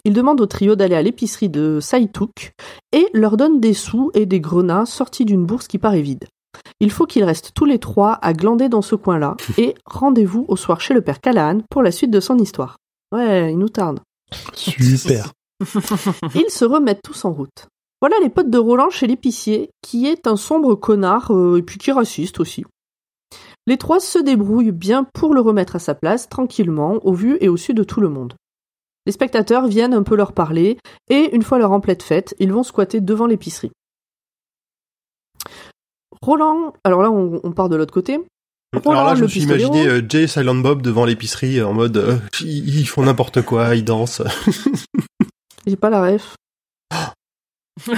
Il 0.04 0.12
demande 0.12 0.40
au 0.40 0.46
trio 0.46 0.76
d'aller 0.76 0.94
à 0.94 1.02
l'épicerie 1.02 1.48
de 1.48 1.78
Saïtouk 1.80 2.52
et 2.92 3.08
leur 3.12 3.36
donne 3.36 3.60
des 3.60 3.74
sous 3.74 4.10
et 4.14 4.26
des 4.26 4.40
grenats 4.40 4.86
sortis 4.86 5.24
d'une 5.24 5.46
bourse 5.46 5.66
qui 5.66 5.78
paraît 5.78 6.02
vide. 6.02 6.26
Il 6.80 6.90
faut 6.90 7.06
qu'ils 7.06 7.24
restent 7.24 7.52
tous 7.54 7.64
les 7.64 7.78
trois 7.78 8.18
à 8.22 8.32
glander 8.32 8.68
dans 8.68 8.82
ce 8.82 8.94
coin-là 8.94 9.36
et 9.58 9.74
rendez-vous 9.86 10.44
au 10.48 10.56
soir 10.56 10.80
chez 10.80 10.94
le 10.94 11.00
père 11.00 11.20
Callahan 11.20 11.60
pour 11.70 11.82
la 11.82 11.90
suite 11.90 12.10
de 12.10 12.20
son 12.20 12.38
histoire. 12.38 12.76
Ouais, 13.12 13.52
il 13.52 13.58
nous 13.58 13.68
tarde. 13.68 14.00
Super. 14.54 15.32
Ils 16.34 16.50
se 16.50 16.64
remettent 16.64 17.02
tous 17.02 17.24
en 17.24 17.32
route. 17.32 17.68
Voilà 18.00 18.16
les 18.20 18.28
potes 18.28 18.50
de 18.50 18.58
Roland 18.58 18.90
chez 18.90 19.06
l'épicier, 19.06 19.70
qui 19.80 20.06
est 20.06 20.26
un 20.26 20.36
sombre 20.36 20.74
connard 20.74 21.30
euh, 21.30 21.58
et 21.58 21.62
puis 21.62 21.78
qui 21.78 21.90
est 21.90 21.94
raciste 21.94 22.40
aussi. 22.40 22.64
Les 23.66 23.78
trois 23.78 24.00
se 24.00 24.18
débrouillent 24.18 24.72
bien 24.72 25.04
pour 25.04 25.32
le 25.32 25.40
remettre 25.40 25.76
à 25.76 25.78
sa 25.78 25.94
place, 25.94 26.28
tranquillement, 26.28 26.98
au 27.04 27.14
vu 27.14 27.38
et 27.40 27.48
au 27.48 27.56
su 27.56 27.72
de 27.72 27.84
tout 27.84 28.00
le 28.00 28.10
monde. 28.10 28.34
Les 29.06 29.12
spectateurs 29.12 29.68
viennent 29.68 29.94
un 29.94 30.02
peu 30.02 30.16
leur 30.16 30.32
parler, 30.32 30.78
et 31.08 31.34
une 31.34 31.42
fois 31.42 31.58
leur 31.58 31.72
emplette 31.72 32.02
faite, 32.02 32.34
ils 32.38 32.52
vont 32.52 32.62
squatter 32.62 33.00
devant 33.00 33.26
l'épicerie. 33.26 33.72
Roland, 36.20 36.74
alors 36.84 37.02
là 37.02 37.10
on, 37.10 37.40
on 37.42 37.52
part 37.52 37.68
de 37.68 37.76
l'autre 37.76 37.94
côté. 37.94 38.20
Alors 38.86 39.04
là, 39.04 39.14
je 39.14 39.22
me 39.22 39.28
suis 39.28 39.42
imaginé 39.42 39.86
euh, 39.86 40.02
Jay 40.08 40.24
et 40.24 40.26
Silent 40.26 40.56
Bob 40.56 40.82
devant 40.82 41.04
l'épicerie 41.04 41.58
euh, 41.60 41.66
en 41.68 41.72
mode 41.72 41.96
euh, 41.96 42.16
ils, 42.40 42.80
ils 42.80 42.86
font 42.88 43.02
n'importe 43.02 43.42
quoi, 43.42 43.74
ils 43.76 43.84
dansent. 43.84 44.22
J'ai 45.66 45.76
pas 45.76 45.90
la 45.90 46.02
ref. 46.02 46.34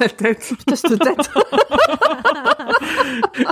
la 0.00 0.08
tête. 0.08 0.52
Putain, 0.58 0.76
cette 0.76 0.98
tête. 0.98 1.30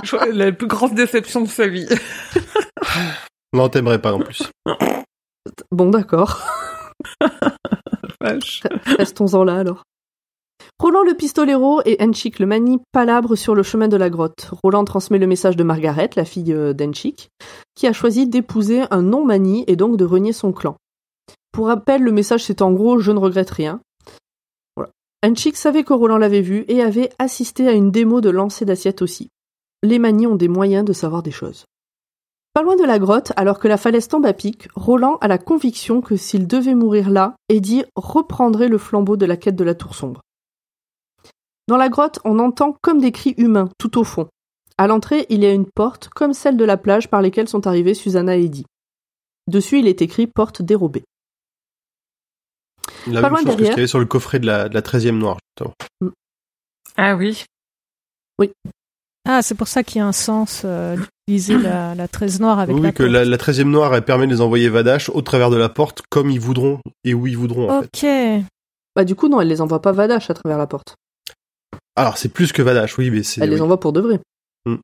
Je 0.03 0.31
la 0.31 0.51
plus 0.51 0.67
grande 0.67 0.95
déception 0.95 1.41
de 1.41 1.49
sa 1.49 1.67
vie. 1.67 1.87
non, 3.53 3.69
t'aimerais 3.69 3.99
pas 3.99 4.11
non 4.11 4.19
plus. 4.19 4.43
Bon, 5.71 5.89
d'accord. 5.89 6.41
Restons-en 8.97 9.43
là 9.43 9.57
alors. 9.57 9.83
Roland 10.79 11.03
le 11.03 11.13
pistolero 11.13 11.81
et 11.85 11.97
Henchik 12.01 12.39
le 12.39 12.45
mani 12.45 12.79
palabrent 12.91 13.37
sur 13.37 13.55
le 13.55 13.63
chemin 13.63 13.87
de 13.87 13.95
la 13.95 14.09
grotte. 14.09 14.51
Roland 14.63 14.83
transmet 14.83 15.19
le 15.19 15.27
message 15.27 15.55
de 15.55 15.63
Margaret, 15.63 16.09
la 16.15 16.25
fille 16.25 16.51
euh, 16.51 16.73
d'Henchik, 16.73 17.29
qui 17.75 17.87
a 17.87 17.93
choisi 17.93 18.27
d'épouser 18.27 18.83
un 18.91 19.01
non-mani 19.01 19.63
et 19.67 19.75
donc 19.75 19.97
de 19.97 20.05
renier 20.05 20.33
son 20.33 20.51
clan. 20.51 20.75
Pour 21.51 21.67
rappel, 21.67 22.01
le 22.01 22.11
message 22.11 22.43
c'est 22.43 22.61
en 22.61 22.71
gros 22.71 22.99
je 22.99 23.11
ne 23.11 23.19
regrette 23.19 23.51
rien. 23.51 23.79
Voilà. 24.75 24.91
Savait 25.53 25.83
que 25.83 25.93
Roland 25.93 26.17
l'avait 26.17 26.41
vu 26.41 26.65
et 26.67 26.81
avait 26.81 27.11
assisté 27.19 27.67
à 27.67 27.73
une 27.73 27.91
démo 27.91 28.19
de 28.19 28.29
lancer 28.29 28.65
d'assiette 28.65 29.01
aussi. 29.01 29.29
Les 29.83 29.99
manis 29.99 30.27
ont 30.27 30.35
des 30.35 30.47
moyens 30.47 30.83
de 30.83 30.93
savoir 30.93 31.23
des 31.23 31.31
choses. 31.31 31.65
Pas 32.53 32.61
loin 32.61 32.75
de 32.75 32.83
la 32.83 32.99
grotte, 32.99 33.31
alors 33.35 33.57
que 33.57 33.67
la 33.67 33.77
falaise 33.77 34.07
tombe 34.07 34.25
à 34.25 34.33
pic, 34.33 34.67
Roland 34.75 35.17
a 35.21 35.27
la 35.27 35.39
conviction 35.39 36.01
que 36.01 36.15
s'il 36.15 36.45
devait 36.45 36.75
mourir 36.75 37.09
là, 37.09 37.35
Eddie 37.49 37.83
reprendrait 37.95 38.67
le 38.67 38.77
flambeau 38.77 39.17
de 39.17 39.25
la 39.25 39.37
quête 39.37 39.55
de 39.55 39.63
la 39.63 39.73
tour 39.73 39.95
sombre. 39.95 40.21
Dans 41.67 41.77
la 41.77 41.89
grotte, 41.89 42.19
on 42.25 42.39
entend 42.39 42.75
comme 42.81 42.99
des 42.99 43.11
cris 43.11 43.33
humains, 43.37 43.69
tout 43.77 43.97
au 43.97 44.03
fond. 44.03 44.27
À 44.77 44.87
l'entrée, 44.87 45.25
il 45.29 45.41
y 45.43 45.45
a 45.45 45.51
une 45.51 45.65
porte, 45.69 46.09
comme 46.09 46.33
celle 46.33 46.57
de 46.57 46.65
la 46.65 46.77
plage 46.77 47.09
par 47.09 47.21
lesquelles 47.21 47.47
sont 47.47 47.67
arrivés 47.67 47.93
Susanna 47.93 48.35
et 48.37 48.43
Eddie. 48.45 48.65
Dessus, 49.47 49.79
il 49.79 49.87
est 49.87 50.01
écrit 50.01 50.27
porte 50.27 50.61
dérobée. 50.61 51.03
La 53.07 53.21
Pas 53.21 53.29
même 53.29 53.31
loin 53.31 53.37
chose 53.39 53.45
que 53.45 53.51
ce 53.51 53.55
derrière. 53.57 53.73
qu'il 53.73 53.77
y 53.77 53.81
avait 53.81 53.87
sur 53.87 53.99
le 53.99 54.05
coffret 54.05 54.39
de 54.39 54.45
la, 54.45 54.67
de 54.69 54.73
la 54.73 54.81
13e 54.81 55.17
noire, 55.17 55.37
justement. 55.57 55.73
Ah 56.97 57.15
oui. 57.15 57.43
Ah, 59.25 59.41
c'est 59.41 59.55
pour 59.55 59.69
ça 59.69 59.83
qu'il 59.83 59.99
y 59.99 60.01
a 60.01 60.05
un 60.07 60.11
sens 60.11 60.63
euh, 60.65 60.97
d'utiliser 61.27 61.57
la, 61.57 61.95
la 61.95 62.07
13 62.09 62.41
noire 62.41 62.59
avec 62.59 62.75
oui, 62.75 62.81
la 62.81 62.91
que 62.91 63.03
porte. 63.03 63.11
la, 63.13 63.23
la 63.23 63.37
13e 63.37 63.63
noire, 63.69 63.95
elle 63.95 64.03
permet 64.03 64.27
de 64.27 64.33
les 64.33 64.41
envoyer 64.41 64.67
Vadash 64.67 65.09
au 65.09 65.21
travers 65.21 65.49
de 65.49 65.55
la 65.55 65.69
porte 65.69 66.01
comme 66.09 66.29
ils 66.29 66.41
voudront 66.41 66.81
et 67.05 67.13
où 67.13 67.25
ils 67.25 67.37
voudront, 67.37 67.69
en 67.71 67.81
fait. 67.83 68.39
Ok. 68.39 68.45
Bah 68.95 69.05
du 69.05 69.15
coup, 69.15 69.29
non, 69.29 69.39
elle 69.39 69.47
les 69.47 69.61
envoie 69.61 69.81
pas 69.81 69.93
Vadash 69.93 70.29
à 70.29 70.33
travers 70.33 70.57
la 70.57 70.67
porte. 70.67 70.95
Alors, 71.95 72.17
c'est 72.17 72.29
plus 72.29 72.51
que 72.51 72.61
Vadash, 72.61 72.97
oui, 72.97 73.09
mais 73.11 73.23
c'est. 73.23 73.41
Elle 73.41 73.49
les 73.51 73.61
envoie 73.61 73.79
pour 73.79 73.93
de 73.93 74.01
vrai. 74.01 74.19
Mm. 74.65 74.75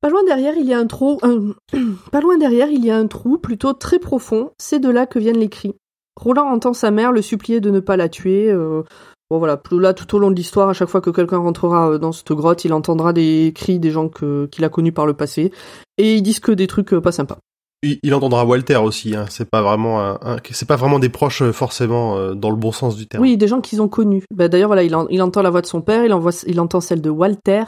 Pas 0.00 0.10
loin 0.10 0.22
derrière, 0.24 0.54
il 0.56 0.66
y 0.66 0.72
a 0.74 0.78
un 0.78 0.86
trou. 0.86 1.18
un- 1.22 1.54
Pas 2.12 2.20
loin 2.20 2.38
derrière, 2.38 2.70
il 2.70 2.84
y 2.84 2.90
a 2.90 2.96
un 2.96 3.06
trou 3.08 3.38
plutôt 3.38 3.72
très 3.72 3.98
profond. 3.98 4.52
C'est 4.58 4.78
de 4.78 4.88
là 4.88 5.06
que 5.06 5.18
viennent 5.18 5.38
les 5.38 5.48
cris. 5.48 5.74
Roland 6.16 6.46
entend 6.46 6.72
sa 6.72 6.90
mère 6.90 7.12
le 7.12 7.22
supplier 7.22 7.60
de 7.60 7.70
ne 7.70 7.80
pas 7.80 7.96
la 7.96 8.08
tuer. 8.08 8.50
euh, 8.50 8.82
Bon 9.30 9.38
voilà, 9.38 9.60
là 9.72 9.92
tout 9.92 10.14
au 10.16 10.18
long 10.18 10.30
de 10.30 10.36
l'histoire, 10.36 10.70
à 10.70 10.72
chaque 10.72 10.88
fois 10.88 11.02
que 11.02 11.10
quelqu'un 11.10 11.36
rentrera 11.36 11.90
euh, 11.90 11.98
dans 11.98 12.12
cette 12.12 12.32
grotte, 12.32 12.64
il 12.64 12.72
entendra 12.72 13.12
des 13.12 13.52
cris 13.54 13.78
des 13.78 13.90
gens 13.90 14.08
qu'il 14.08 14.64
a 14.64 14.68
connus 14.70 14.92
par 14.92 15.04
le 15.04 15.12
passé, 15.12 15.52
et 15.98 16.14
ils 16.14 16.22
disent 16.22 16.40
que 16.40 16.50
des 16.50 16.66
trucs 16.66 16.94
euh, 16.94 17.00
pas 17.02 17.12
sympas. 17.12 17.38
Il, 17.82 17.98
il 18.02 18.12
entendra 18.14 18.44
Walter 18.44 18.76
aussi, 18.76 19.14
hein. 19.14 19.26
C'est 19.28 19.48
pas 19.48 19.62
vraiment 19.62 20.00
un, 20.00 20.18
un- 20.22 20.36
c'est 20.50 20.66
pas 20.66 20.76
vraiment 20.76 20.98
des 20.98 21.08
proches, 21.08 21.42
euh, 21.42 21.52
forcément, 21.52 22.16
euh, 22.16 22.34
dans 22.34 22.50
le 22.50 22.56
bon 22.56 22.72
sens 22.72 22.96
du 22.96 23.06
terme. 23.06 23.22
Oui, 23.22 23.36
des 23.36 23.46
gens 23.46 23.60
qu'ils 23.60 23.80
ont 23.80 23.88
connus. 23.88 24.24
Bah, 24.34 24.48
D'ailleurs, 24.48 24.68
voilà, 24.68 24.82
il, 24.82 24.94
en- 24.96 25.06
il 25.08 25.22
entend 25.22 25.42
la 25.42 25.50
voix 25.50 25.60
de 25.62 25.66
son 25.66 25.80
père, 25.80 26.04
il, 26.04 26.12
envoie, 26.12 26.32
il 26.46 26.58
entend 26.60 26.80
celle 26.80 27.00
de 27.00 27.10
Walter, 27.10 27.64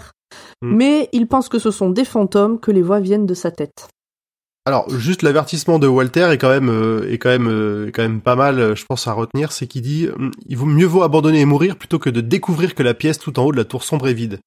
Mm. 0.63 0.77
mais 0.77 1.09
il 1.13 1.27
pense 1.27 1.49
que 1.49 1.59
ce 1.59 1.71
sont 1.73 1.91
des 1.91 2.05
fantômes, 2.05 2.61
que 2.61 2.71
les 2.71 2.83
voix 2.83 3.01
viennent 3.01 3.27
de 3.27 3.35
sa 3.35 3.51
tête. 3.51 3.89
Alors, 4.67 4.89
juste 4.91 5.23
l'avertissement 5.23 5.79
de 5.79 5.87
Walter 5.89 6.29
est 6.33 6.39
quand 6.39 6.51
même, 6.51 6.69
euh, 6.69 7.11
est 7.11 7.19
quand 7.19 7.31
même, 7.31 7.49
euh, 7.49 7.89
est 7.89 7.93
quand 7.93 8.03
même 8.03 8.21
pas 8.21 8.37
mal, 8.37 8.77
je 8.77 8.85
pense, 8.85 9.09
à 9.09 9.13
retenir. 9.13 9.53
C'est 9.53 9.67
qu'il 9.67 9.83
dit, 9.83 10.09
hum, 10.09 10.31
il 10.47 10.57
vaut 10.57 10.67
mieux 10.67 10.87
vaut 10.87 11.03
abandonner 11.03 11.41
et 11.41 11.45
mourir 11.47 11.77
plutôt 11.77 11.99
que 11.99 12.11
de 12.11 12.21
découvrir 12.21 12.75
que 12.75 12.83
la 12.83 12.95
pièce 12.95 13.19
tout 13.19 13.39
en 13.41 13.45
haut 13.45 13.53
de 13.53 13.57
la 13.57 13.65
tour 13.65 13.83
sombre 13.83 14.07
est 14.09 14.13
vide. 14.15 14.39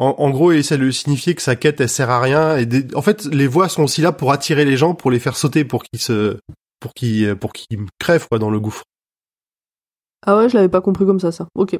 En, 0.00 0.14
en 0.18 0.30
gros, 0.30 0.50
il 0.50 0.58
essaie 0.58 0.78
de 0.78 0.82
lui 0.84 0.94
signifier 0.94 1.34
que 1.34 1.42
sa 1.42 1.56
quête, 1.56 1.80
elle 1.80 1.88
sert 1.88 2.08
à 2.10 2.20
rien. 2.20 2.56
Et 2.56 2.64
des- 2.66 2.86
en 2.94 3.02
fait, 3.02 3.26
les 3.26 3.46
voix 3.46 3.68
sont 3.68 3.82
aussi 3.82 4.00
là 4.00 4.12
pour 4.12 4.32
attirer 4.32 4.64
les 4.64 4.76
gens, 4.78 4.94
pour 4.94 5.10
les 5.10 5.18
faire 5.20 5.36
sauter, 5.36 5.62
pour 5.64 5.82
qu'ils 5.84 6.00
se, 6.00 6.38
pour 6.80 6.94
qu'ils, 6.94 7.26
euh, 7.26 7.34
pour 7.36 7.52
qu'ils 7.52 7.78
crèvent 7.98 8.26
quoi 8.26 8.38
dans 8.38 8.48
le 8.50 8.58
gouffre. 8.58 8.82
Ah 10.26 10.36
ouais, 10.38 10.48
je 10.48 10.56
l'avais 10.56 10.68
pas 10.70 10.80
compris 10.80 11.04
comme 11.06 11.20
ça, 11.20 11.32
ça. 11.32 11.48
Ok. 11.54 11.78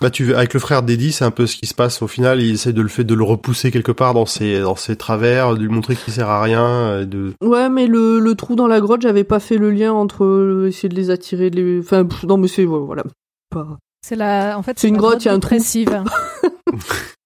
Bah, 0.00 0.10
tu 0.10 0.24
veux- 0.24 0.36
avec 0.36 0.54
le 0.54 0.58
frère 0.60 0.82
d'Eddie, 0.82 1.12
c'est 1.12 1.24
un 1.24 1.30
peu 1.30 1.46
ce 1.46 1.56
qui 1.56 1.66
se 1.66 1.74
passe 1.74 2.02
au 2.02 2.08
final. 2.08 2.40
Il 2.40 2.54
essaie 2.54 2.72
de 2.72 2.80
le 2.82 2.88
fait 2.88 3.04
de 3.04 3.14
le 3.14 3.22
repousser 3.22 3.70
quelque 3.70 3.92
part 3.92 4.12
dans 4.14 4.26
ses 4.26 4.60
dans 4.60 4.74
ses 4.74 4.96
travers, 4.96 5.54
de 5.54 5.60
lui 5.60 5.68
montrer 5.68 5.94
qu'il 5.96 6.12
sert 6.14 6.28
à 6.30 6.42
rien, 6.42 7.04
de. 7.04 7.34
Ouais, 7.42 7.68
mais 7.68 7.86
le, 7.86 8.18
le 8.20 8.34
trou 8.34 8.56
dans 8.56 8.66
la 8.66 8.80
grotte, 8.80 9.02
j'avais 9.02 9.22
pas 9.24 9.38
fait 9.38 9.56
le 9.58 9.70
lien 9.70 9.92
entre 9.92 10.24
euh, 10.24 10.66
essayer 10.68 10.88
de 10.88 10.96
les 10.96 11.10
attirer, 11.10 11.50
de 11.50 11.56
les... 11.62 11.80
enfin, 11.80 12.04
pff, 12.06 12.24
non, 12.24 12.38
mais 12.38 12.48
c'est 12.48 12.64
voilà. 12.64 13.04
Pas... 13.50 13.78
C'est 14.04 14.16
la, 14.16 14.58
en 14.58 14.62
fait, 14.62 14.78
C'est 14.78 14.88
une 14.88 14.96
grotte, 14.96 15.24
il 15.24 15.28
y 15.28 15.30
a 15.30 15.34
un 15.34 15.40
trou. 15.40 15.54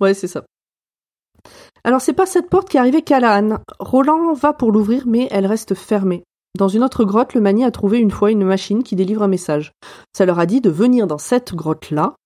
Ouais, 0.00 0.14
c'est 0.14 0.26
ça. 0.28 0.44
Alors, 1.84 2.00
c'est 2.00 2.12
pas 2.12 2.26
cette 2.26 2.50
porte 2.50 2.68
qui 2.68 2.76
est 2.76 2.80
arrivée 2.80 3.02
Callahan. 3.02 3.58
Roland 3.78 4.32
va 4.34 4.52
pour 4.52 4.72
l'ouvrir, 4.72 5.04
mais 5.06 5.28
elle 5.30 5.46
reste 5.46 5.74
fermée. 5.74 6.24
Dans 6.56 6.68
une 6.68 6.82
autre 6.82 7.04
grotte, 7.04 7.34
le 7.34 7.40
mani 7.40 7.64
a 7.64 7.70
trouvé 7.70 7.98
une 7.98 8.10
fois 8.10 8.30
une 8.30 8.44
machine 8.44 8.82
qui 8.82 8.96
délivre 8.96 9.22
un 9.22 9.28
message. 9.28 9.72
Ça 10.16 10.26
leur 10.26 10.38
a 10.38 10.46
dit 10.46 10.60
de 10.60 10.70
venir 10.70 11.06
dans 11.06 11.18
cette 11.18 11.54
grotte-là 11.54 12.16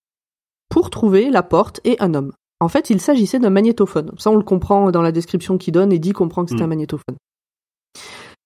pour 0.69 0.89
trouver 0.89 1.29
la 1.29 1.43
porte 1.43 1.79
et 1.83 1.97
un 1.99 2.13
homme. 2.15 2.31
En 2.59 2.67
fait, 2.67 2.89
il 2.89 2.99
s'agissait 2.99 3.39
d'un 3.39 3.49
magnétophone. 3.51 4.11
Ça, 4.17 4.31
on 4.31 4.35
le 4.37 4.43
comprend 4.43 4.89
dans 4.91 5.01
la 5.01 5.11
description 5.11 5.57
qu'il 5.57 5.73
donne 5.73 5.91
et 5.91 5.99
dit 5.99 6.13
comprend 6.13 6.45
que 6.45 6.49
c'est 6.51 6.57
Mm. 6.57 6.63
un 6.63 6.67
magnétophone. 6.67 7.17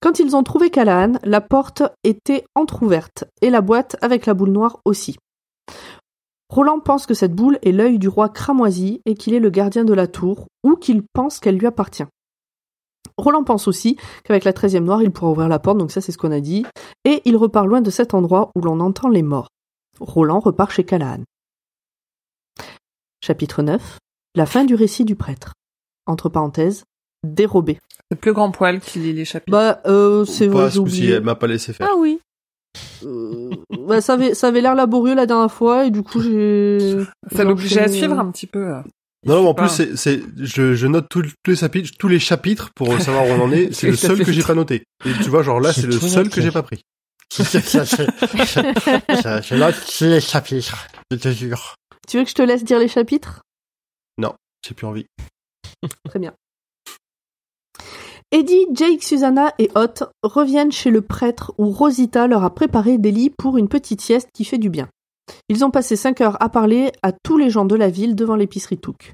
Quand 0.01 0.19
ils 0.19 0.35
ont 0.35 0.43
trouvé 0.43 0.69
Callahan, 0.69 1.13
la 1.23 1.41
porte 1.41 1.83
était 2.03 2.43
entr'ouverte 2.55 3.25
et 3.41 3.49
la 3.49 3.61
boîte 3.61 3.95
avec 4.01 4.25
la 4.25 4.33
boule 4.33 4.51
noire 4.51 4.79
aussi. 4.85 5.17
Roland 6.49 6.79
pense 6.79 7.05
que 7.05 7.13
cette 7.13 7.33
boule 7.33 7.59
est 7.61 7.71
l'œil 7.71 7.99
du 7.99 8.07
roi 8.07 8.29
cramoisi 8.29 9.01
et 9.05 9.15
qu'il 9.15 9.33
est 9.33 9.39
le 9.39 9.49
gardien 9.49 9.83
de 9.83 9.93
la 9.93 10.07
tour, 10.07 10.47
ou 10.63 10.75
qu'il 10.75 11.03
pense 11.13 11.39
qu'elle 11.39 11.57
lui 11.57 11.67
appartient. 11.67 12.05
Roland 13.17 13.43
pense 13.43 13.67
aussi 13.67 13.97
qu'avec 14.23 14.43
la 14.45 14.53
treizième 14.53 14.85
noire, 14.85 15.01
il 15.01 15.11
pourra 15.11 15.31
ouvrir 15.31 15.49
la 15.49 15.59
porte, 15.59 15.77
donc 15.77 15.91
ça 15.91 16.01
c'est 16.01 16.11
ce 16.11 16.17
qu'on 16.17 16.31
a 16.31 16.39
dit, 16.39 16.65
et 17.03 17.21
il 17.25 17.35
repart 17.35 17.65
loin 17.67 17.81
de 17.81 17.89
cet 17.89 18.13
endroit 18.13 18.51
où 18.55 18.61
l'on 18.61 18.79
entend 18.79 19.09
les 19.09 19.23
morts. 19.23 19.49
Roland 19.99 20.39
repart 20.39 20.71
chez 20.71 20.83
Callahan. 20.85 21.23
Chapitre 23.21 23.63
9. 23.63 23.97
La 24.35 24.45
fin 24.45 24.63
du 24.63 24.75
récit 24.75 25.03
du 25.05 25.15
prêtre. 25.15 25.53
Entre 26.05 26.29
parenthèses, 26.29 26.83
dérobé. 27.23 27.79
Le 28.11 28.15
plus 28.15 28.31
grand 28.33 28.51
poil 28.51 28.79
qui 28.79 28.99
lit 28.99 29.13
les 29.13 29.25
chapitres. 29.25 29.51
Bah, 29.51 29.81
euh, 29.85 30.23
c'est 30.23 30.47
Pas 30.47 30.53
vrai, 30.53 30.71
j'ai 30.71 30.79
oublié. 30.79 31.11
elle 31.13 31.23
m'a 31.23 31.35
pas 31.35 31.47
laissé 31.47 31.73
faire. 31.73 31.89
Ah 31.91 31.95
oui. 31.97 32.19
Euh, 33.03 33.49
bah, 33.87 34.01
ça 34.01 34.13
avait, 34.13 34.33
ça 34.33 34.47
avait 34.47 34.61
l'air 34.61 34.75
laborieux 34.75 35.15
la 35.15 35.25
dernière 35.25 35.51
fois, 35.51 35.85
et 35.85 35.91
du 35.91 36.03
coup 36.03 36.21
j'ai... 36.21 36.97
Ça 37.35 37.43
l'obligeait 37.43 37.81
à 37.81 37.87
suivre 37.87 38.19
un 38.19 38.31
petit 38.31 38.47
peu. 38.47 38.65
Non, 39.25 39.43
non, 39.43 39.49
en 39.49 39.53
plus, 39.53 39.69
c'est, 39.69 39.97
c'est, 39.97 40.21
je, 40.37 40.75
je 40.75 40.87
note 40.87 41.07
tous 41.09 41.23
tous 41.43 41.51
les 41.51 41.57
chapitres, 41.57 41.91
tous 41.99 42.07
les 42.07 42.19
chapitres 42.19 42.69
pour 42.75 42.99
savoir 43.01 43.25
où 43.25 43.29
on 43.29 43.41
en 43.41 43.51
est. 43.51 43.73
C'est 43.73 43.89
le 43.89 43.97
seul 43.97 44.23
que 44.23 44.31
j'ai 44.31 44.43
pas 44.43 44.53
noté. 44.53 44.83
Et 45.05 45.11
tu 45.23 45.29
vois, 45.29 45.43
genre 45.43 45.59
là, 45.59 45.73
c'est 45.73 45.85
le 45.85 45.99
seul 45.99 46.25
noté. 46.25 46.35
que 46.35 46.41
j'ai 46.41 46.51
pas 46.51 46.63
pris. 46.63 46.81
Je 47.37 49.55
note 49.55 49.99
les 49.99 50.21
chapitres, 50.21 50.87
je 51.11 51.17
te 51.17 51.29
jure. 51.29 51.75
Tu 52.07 52.17
veux 52.17 52.23
que 52.23 52.29
je 52.29 52.35
te 52.35 52.41
laisse 52.41 52.63
dire 52.63 52.79
les 52.79 52.87
chapitres? 52.87 53.41
Non, 54.17 54.33
j'ai 54.65 54.73
plus 54.73 54.87
envie. 54.87 55.05
Très 56.05 56.19
bien. 56.19 56.33
Eddie, 58.33 58.67
Jake, 58.73 59.03
Susanna 59.03 59.53
et 59.57 59.71
Hot 59.75 60.05
reviennent 60.21 60.71
chez 60.73 60.91
le 60.91 61.01
prêtre 61.01 61.53
où 61.57 61.69
Rosita 61.69 62.27
leur 62.27 62.43
a 62.43 62.53
préparé 62.53 62.97
des 62.97 63.11
lits 63.11 63.29
pour 63.29 63.57
une 63.57 63.69
petite 63.69 64.01
sieste 64.01 64.27
qui 64.33 64.43
fait 64.43 64.57
du 64.57 64.69
bien. 64.69 64.89
Ils 65.47 65.63
ont 65.63 65.71
passé 65.71 65.95
cinq 65.95 66.19
heures 66.19 66.35
à 66.41 66.49
parler 66.49 66.91
à 67.03 67.13
tous 67.13 67.37
les 67.37 67.49
gens 67.49 67.63
de 67.63 67.75
la 67.75 67.89
ville 67.89 68.15
devant 68.15 68.35
l'épicerie 68.35 68.77
Touk. 68.77 69.13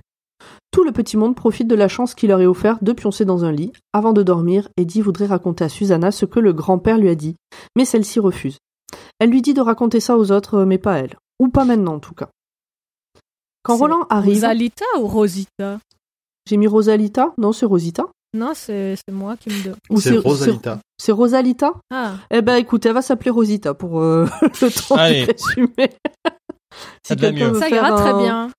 Tout 0.71 0.83
le 0.83 0.91
petit 0.91 1.15
monde 1.15 1.35
profite 1.35 1.67
de 1.67 1.75
la 1.75 1.87
chance 1.87 2.15
qui 2.15 2.25
leur 2.25 2.41
est 2.41 2.47
offerte 2.47 2.83
de 2.83 2.91
pioncer 2.91 3.23
dans 3.23 3.45
un 3.45 3.51
lit. 3.51 3.71
Avant 3.93 4.13
de 4.13 4.23
dormir, 4.23 4.67
Eddie 4.77 5.01
voudrait 5.01 5.27
raconter 5.27 5.63
à 5.63 5.69
Susanna 5.69 6.11
ce 6.11 6.25
que 6.25 6.39
le 6.39 6.51
grand-père 6.51 6.97
lui 6.97 7.09
a 7.09 7.15
dit, 7.15 7.35
mais 7.75 7.85
celle-ci 7.85 8.19
refuse. 8.19 8.57
Elle 9.19 9.29
lui 9.29 9.43
dit 9.43 9.53
de 9.53 9.61
raconter 9.61 9.99
ça 9.99 10.17
aux 10.17 10.31
autres, 10.31 10.63
mais 10.63 10.79
pas 10.79 10.93
à 10.93 10.97
elle. 10.97 11.17
Ou 11.39 11.49
pas 11.49 11.65
maintenant 11.65 11.95
en 11.95 11.99
tout 11.99 12.15
cas. 12.15 12.29
Quand 13.61 13.77
Roland 13.77 14.07
arrive... 14.09 14.33
Rosalita 14.33 14.85
ou 14.99 15.07
Rosita? 15.07 15.79
J'ai 16.47 16.57
mis 16.57 16.67
Rosalita? 16.67 17.33
Non, 17.37 17.51
c'est 17.51 17.67
Rosita. 17.67 18.07
Non, 18.35 18.53
c'est 18.55 18.95
c'est 18.95 19.13
moi 19.13 19.37
qui 19.37 19.49
me 19.49 19.63
donne. 19.63 19.75
Ou 19.89 19.99
C'est 20.01 20.17
Rosalita. 20.17 20.79
C'est 20.97 21.11
Rosalita? 21.11 21.73
Ah, 21.91 22.13
Eh 22.31 22.41
ben 22.41 22.55
écoute, 22.55 22.85
elle 22.85 22.93
va 22.93 23.01
s'appeler 23.01 23.29
Rosita 23.31 23.73
pour 23.73 23.99
euh, 23.99 24.25
le 24.61 24.87
temps 24.87 24.95
Allez. 24.95 25.27
de 25.27 25.33
résumer. 25.33 25.89
Ça 27.03 27.69
ira 27.69 27.91
très 27.95 28.13
bien. 28.23 28.49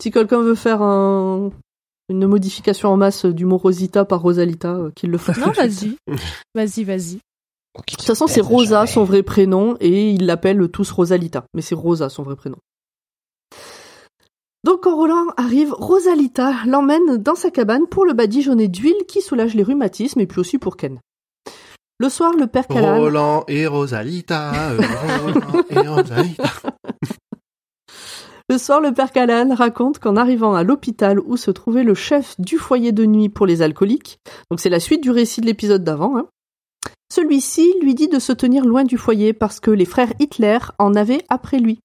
Si 0.00 0.10
quelqu'un 0.10 0.40
veut 0.42 0.54
faire 0.54 0.82
un- 0.82 1.50
une 2.08 2.26
modification 2.26 2.90
en 2.90 2.96
masse 2.96 3.24
du 3.24 3.46
mot 3.46 3.56
Rosita 3.56 4.04
par 4.04 4.20
Rosalita, 4.20 4.72
euh, 4.74 4.90
qu'il 4.94 5.10
le 5.10 5.18
fasse. 5.18 5.38
Non, 5.38 5.50
vas-y. 5.56 5.96
Vas-y, 6.54 6.84
vas-y. 6.84 7.14
De 7.14 7.80
De 7.80 7.82
toute 7.88 8.02
façon, 8.02 8.26
c'est 8.26 8.42
Rosa, 8.42 8.86
son 8.86 9.04
vrai 9.04 9.22
prénom, 9.22 9.76
et 9.80 10.10
ils 10.10 10.26
l'appellent 10.26 10.68
tous 10.68 10.90
Rosalita. 10.90 11.44
Mais 11.54 11.62
c'est 11.62 11.74
Rosa, 11.74 12.10
son 12.10 12.22
vrai 12.22 12.36
prénom. 12.36 12.58
Donc 14.64 14.84
quand 14.84 14.94
Roland 14.94 15.26
arrive, 15.36 15.72
Rosalita 15.72 16.52
l'emmène 16.66 17.16
dans 17.16 17.34
sa 17.34 17.50
cabane 17.50 17.86
pour 17.88 18.04
le 18.04 18.12
badigeonner 18.12 18.68
d'huile 18.68 19.04
qui 19.08 19.20
soulage 19.20 19.54
les 19.54 19.64
rhumatismes 19.64 20.20
et 20.20 20.26
puis 20.26 20.40
aussi 20.40 20.58
pour 20.58 20.76
Ken. 20.76 21.00
Le 21.98 22.08
soir, 22.08 22.32
le 22.38 22.46
père 22.46 22.68
Callahan... 22.68 23.00
Roland 23.00 23.44
et 23.48 23.66
Rosalita. 23.66 24.70
euh, 24.72 24.80
Roland 25.24 25.64
et 25.68 25.88
Rosalita. 25.88 26.44
Le 28.48 28.58
soir, 28.58 28.80
le 28.80 28.92
père 28.92 29.12
Callahan 29.12 29.54
raconte 29.54 29.98
qu'en 29.98 30.16
arrivant 30.16 30.54
à 30.54 30.62
l'hôpital 30.62 31.18
où 31.20 31.36
se 31.36 31.50
trouvait 31.50 31.84
le 31.84 31.94
chef 31.94 32.38
du 32.40 32.58
foyer 32.58 32.92
de 32.92 33.06
nuit 33.06 33.28
pour 33.28 33.46
les 33.46 33.62
alcooliques, 33.62 34.18
donc 34.50 34.60
c'est 34.60 34.68
la 34.68 34.80
suite 34.80 35.02
du 35.02 35.10
récit 35.10 35.40
de 35.40 35.46
l'épisode 35.46 35.84
d'avant, 35.84 36.18
hein, 36.18 36.26
celui-ci 37.12 37.74
lui 37.82 37.94
dit 37.94 38.08
de 38.08 38.18
se 38.18 38.32
tenir 38.32 38.64
loin 38.64 38.84
du 38.84 38.96
foyer 38.96 39.34
parce 39.34 39.60
que 39.60 39.70
les 39.70 39.84
frères 39.84 40.14
Hitler 40.18 40.58
en 40.78 40.94
avaient 40.94 41.24
après 41.28 41.58
lui. 41.58 41.78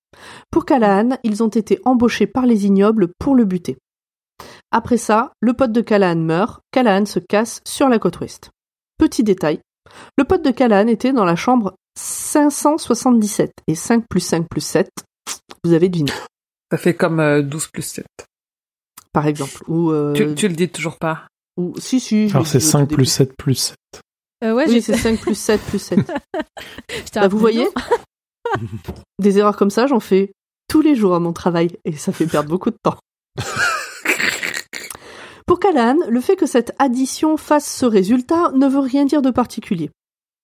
Pour 0.52 0.64
Callahan, 0.66 1.18
ils 1.24 1.44
ont 1.44 1.50
été 1.50 1.80
embauchés 1.84 2.28
par 2.28 2.46
les 2.46 2.66
ignobles 2.66 3.10
pour 3.20 3.36
le 3.36 3.44
buter. 3.44 3.78
Après 4.72 4.96
ça, 4.96 5.34
le 5.42 5.54
pote 5.54 5.74
de 5.74 5.82
Callahan 5.82 6.16
meurt, 6.16 6.62
Callahan 6.72 7.06
se 7.06 7.20
casse 7.20 7.60
sur 7.68 7.90
la 7.90 8.00
côte 8.00 8.22
ouest. 8.22 8.52
Petit 8.98 9.24
détail, 9.24 9.60
le 10.18 10.24
pote 10.24 10.46
de 10.46 10.52
Callahan 10.52 10.88
était 10.88 11.12
dans 11.12 11.26
la 11.26 11.36
chambre 11.36 11.76
577 12.00 13.52
et 13.68 13.76
5 13.76 14.06
plus 14.10 14.22
5 14.22 14.48
plus 14.50 14.62
7, 14.62 14.90
vous 15.66 15.74
avez 15.74 15.90
deviné. 15.90 16.12
Ça 16.72 16.78
fait 16.78 16.94
comme 16.96 17.20
euh, 17.20 17.42
12 17.42 17.68
plus 17.68 17.82
7. 17.82 18.06
par 19.12 19.28
exemple. 19.28 19.62
Ou, 19.68 19.92
euh, 19.92 20.14
Tu, 20.14 20.36
tu 20.36 20.48
le 20.48 20.56
dis 20.56 20.70
toujours 20.70 20.98
pas. 20.98 21.28
ou 21.58 21.74
si, 21.80 22.00
si. 22.00 22.30
Alors 22.32 22.48
c'est 22.48 22.60
dit 22.60 22.66
au 22.66 22.70
5 22.70 22.80
tout 22.88 22.96
plus 22.96 23.04
début. 23.04 23.06
7 23.10 23.34
plus 23.38 23.56
7. 23.56 23.76
Euh, 24.44 24.54
ouais, 24.54 24.66
Oui, 24.68 24.82
c'est 24.82 24.96
5 24.96 25.20
plus 25.20 25.36
7 25.36 25.62
plus 25.62 25.80
7. 25.80 26.00
J'étais 26.90 27.20
Bah, 27.20 27.28
vous 27.28 27.38
voyez. 27.40 27.68
Des 29.20 29.38
erreurs 29.40 29.58
comme 29.58 29.70
ça, 29.72 29.88
j'en 29.88 30.00
fais 30.00 30.32
tous 30.70 30.82
les 30.82 30.96
jours 30.96 31.16
à 31.16 31.20
mon 31.20 31.34
travail 31.34 31.78
et 31.86 31.94
ça 31.94 32.12
fait 32.12 32.28
perdre 32.28 32.50
beaucoup 32.50 32.70
de 32.72 32.78
temps. 32.82 32.96
Pour 35.46 35.60
Callahan, 35.60 35.96
le 36.10 36.20
fait 36.22 36.36
que 36.36 36.46
cette 36.46 36.74
addition 36.78 37.38
fasse 37.38 37.66
ce 37.72 37.86
résultat 37.86 38.52
ne 38.54 38.68
veut 38.68 38.80
rien 38.80 39.06
dire 39.06 39.22
de 39.22 39.32
particulier. 39.32 39.90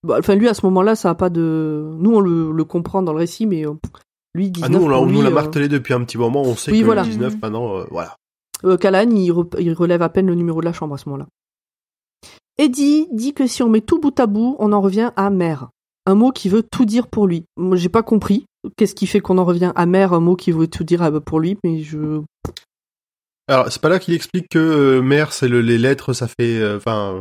Bah, 0.08 0.16
enfin, 0.20 0.36
lui, 0.36 0.48
à 0.48 0.54
ce 0.54 0.66
moment-là, 0.66 0.96
ça 0.96 1.10
a 1.10 1.16
pas 1.16 1.30
de... 1.30 1.90
Nous, 1.98 2.14
on 2.16 2.20
le, 2.22 2.52
le 2.52 2.64
comprend 2.64 3.02
dans 3.04 3.12
le 3.14 3.20
récit, 3.20 3.46
mais 3.46 3.66
euh, 3.66 3.74
lui, 4.34 4.50
19 4.50 4.66
Ah, 4.66 4.70
nous, 4.80 4.86
on 4.86 5.06
nous 5.06 5.22
l'a 5.22 5.30
euh, 5.30 5.34
martelé 5.34 5.68
depuis 5.68 5.94
un 5.94 6.04
petit 6.04 6.18
moment. 6.18 6.42
On 6.42 6.56
sait 6.56 6.72
Oui, 6.72 6.80
que 6.82 6.86
voilà. 6.86 7.04
19 7.04 7.36
maintenant, 7.42 7.78
euh, 7.80 7.86
voilà. 7.92 8.16
Euh, 8.64 8.78
Callahan, 8.78 9.10
il, 9.12 9.30
re- 9.32 9.56
il 9.60 9.74
relève 9.74 10.02
à 10.02 10.10
peine 10.10 10.28
le 10.28 10.36
numéro 10.36 10.62
de 10.62 10.66
la 10.66 10.74
chambre 10.74 10.96
à 10.96 10.98
ce 10.98 11.08
moment-là. 11.10 11.28
Eddie 12.58 13.08
dit 13.12 13.34
que 13.34 13.48
si 13.48 13.64
on 13.64 13.70
met 13.70 13.82
tout 13.82 14.00
bout 14.00 14.18
à 14.20 14.28
bout, 14.28 14.56
on 14.60 14.72
en 14.74 14.82
revient 14.82 15.12
à 15.16 15.30
mère. 15.30 15.70
Un 16.06 16.16
mot 16.16 16.32
qui 16.32 16.50
veut 16.50 16.64
tout 16.64 16.86
dire 16.86 17.08
pour 17.08 17.28
lui. 17.28 17.46
Moi, 17.58 17.78
j'ai 17.78 17.90
pas 17.90 18.04
compris. 18.04 18.46
Qu'est-ce 18.78 18.96
qui 18.96 19.08
fait 19.08 19.20
qu'on 19.22 19.38
en 19.38 19.46
revient 19.46 19.72
à 19.76 19.86
mère, 19.86 20.14
un 20.14 20.20
mot 20.20 20.36
qui 20.36 20.52
veut 20.52 20.68
tout 20.68 20.84
dire 20.84 21.02
euh, 21.04 21.20
pour 21.20 21.40
lui, 21.40 21.58
mais 21.64 21.82
je... 21.82 22.22
Alors, 23.50 23.70
c'est 23.72 23.82
pas 23.82 23.90
là 23.90 24.00
qu'il 24.00 24.14
explique 24.14 24.48
que 24.50 24.60
euh, 24.60 25.02
mère, 25.02 25.34
c'est 25.34 25.50
le, 25.50 25.60
les 25.62 25.78
lettres, 25.78 26.14
ça 26.14 26.28
fait, 26.28 26.60
euh, 26.60 26.80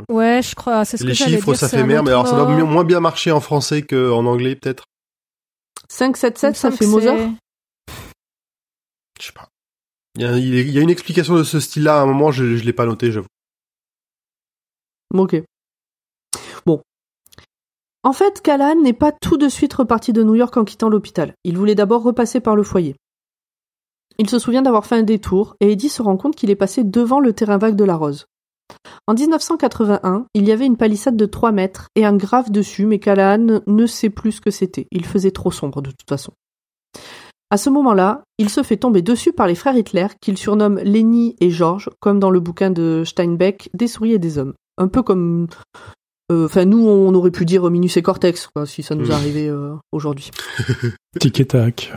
Ouais, 0.08 0.40
je 0.42 0.54
crois, 0.54 0.84
c'est 0.84 0.96
ce 0.96 1.02
les 1.02 1.10
que 1.10 1.14
j'allais 1.16 1.32
chiffres, 1.36 1.46
dire. 1.52 1.56
ça 1.56 1.68
fait 1.68 1.82
mère, 1.82 2.04
mais 2.04 2.10
alors 2.10 2.28
ça 2.28 2.36
doit 2.36 2.46
moins 2.64 2.84
bien 2.84 3.00
marcher 3.00 3.32
en 3.32 3.40
français 3.40 3.82
qu'en 3.82 4.24
anglais, 4.26 4.54
peut-être. 4.54 4.84
577, 5.90 6.44
Il 6.44 6.48
me 6.48 6.54
ça 6.54 6.70
fait 6.76 6.86
Mozart 6.86 7.16
c'est- 7.16 7.94
Je 9.20 9.26
sais 9.26 9.32
pas. 9.32 9.48
Il 10.16 10.22
y, 10.22 10.24
a, 10.26 10.36
il 10.38 10.70
y 10.70 10.78
a 10.78 10.80
une 10.82 10.90
explication 10.90 11.34
de 11.34 11.42
ce 11.42 11.58
style-là 11.58 11.98
à 11.98 12.02
un 12.02 12.06
moment, 12.06 12.30
je, 12.30 12.56
je 12.56 12.64
l'ai 12.64 12.72
pas 12.72 12.86
noté, 12.86 13.10
j'avoue. 13.10 13.26
Ok. 15.14 15.42
Bon. 16.64 16.80
En 18.02 18.12
fait, 18.12 18.40
Callahan 18.40 18.80
n'est 18.80 18.92
pas 18.92 19.12
tout 19.12 19.36
de 19.36 19.48
suite 19.48 19.74
reparti 19.74 20.12
de 20.12 20.22
New 20.22 20.34
York 20.34 20.56
en 20.56 20.64
quittant 20.64 20.88
l'hôpital. 20.88 21.34
Il 21.44 21.56
voulait 21.56 21.74
d'abord 21.74 22.02
repasser 22.02 22.40
par 22.40 22.56
le 22.56 22.62
foyer. 22.62 22.96
Il 24.18 24.28
se 24.28 24.38
souvient 24.38 24.62
d'avoir 24.62 24.86
fait 24.86 24.96
un 24.96 25.02
détour 25.02 25.56
et 25.60 25.72
Eddie 25.72 25.88
se 25.88 26.02
rend 26.02 26.16
compte 26.16 26.36
qu'il 26.36 26.50
est 26.50 26.56
passé 26.56 26.84
devant 26.84 27.20
le 27.20 27.32
terrain 27.32 27.58
vague 27.58 27.76
de 27.76 27.84
la 27.84 27.96
Rose. 27.96 28.26
En 29.06 29.14
1981, 29.14 30.26
il 30.34 30.46
y 30.46 30.52
avait 30.52 30.66
une 30.66 30.76
palissade 30.76 31.16
de 31.16 31.26
3 31.26 31.52
mètres 31.52 31.88
et 31.94 32.04
un 32.04 32.16
grave 32.16 32.50
dessus, 32.50 32.86
mais 32.86 32.98
Callahan 32.98 33.60
ne 33.66 33.86
sait 33.86 34.10
plus 34.10 34.32
ce 34.32 34.40
que 34.40 34.50
c'était. 34.50 34.86
Il 34.90 35.04
faisait 35.04 35.30
trop 35.30 35.50
sombre 35.50 35.82
de 35.82 35.90
toute 35.90 36.08
façon. 36.08 36.32
À 37.50 37.58
ce 37.58 37.68
moment-là, 37.68 38.22
il 38.38 38.48
se 38.48 38.62
fait 38.62 38.78
tomber 38.78 39.02
dessus 39.02 39.32
par 39.32 39.46
les 39.46 39.54
frères 39.54 39.76
Hitler, 39.76 40.06
qu'il 40.20 40.38
surnomme 40.38 40.78
Lenny 40.78 41.36
et 41.40 41.50
George, 41.50 41.90
comme 42.00 42.18
dans 42.18 42.30
le 42.30 42.40
bouquin 42.40 42.70
de 42.70 43.02
Steinbeck, 43.04 43.68
Des 43.74 43.88
souris 43.88 44.14
et 44.14 44.18
des 44.18 44.38
hommes. 44.38 44.54
Un 44.82 44.88
peu 44.88 45.02
comme 45.02 45.46
Euh, 46.30 46.46
Enfin, 46.46 46.64
nous, 46.64 46.86
on 46.86 47.12
aurait 47.14 47.30
pu 47.30 47.44
dire 47.44 47.68
Minus 47.70 47.96
et 47.98 48.02
Cortex, 48.02 48.48
quoi, 48.54 48.64
si 48.64 48.82
ça 48.82 48.94
nous 48.94 49.08
Mm. 49.08 49.10
arrivait 49.10 49.48
euh, 49.48 49.74
aujourd'hui. 49.92 50.30
Tic 51.20 51.40
et 51.40 51.44
tac. 51.46 51.92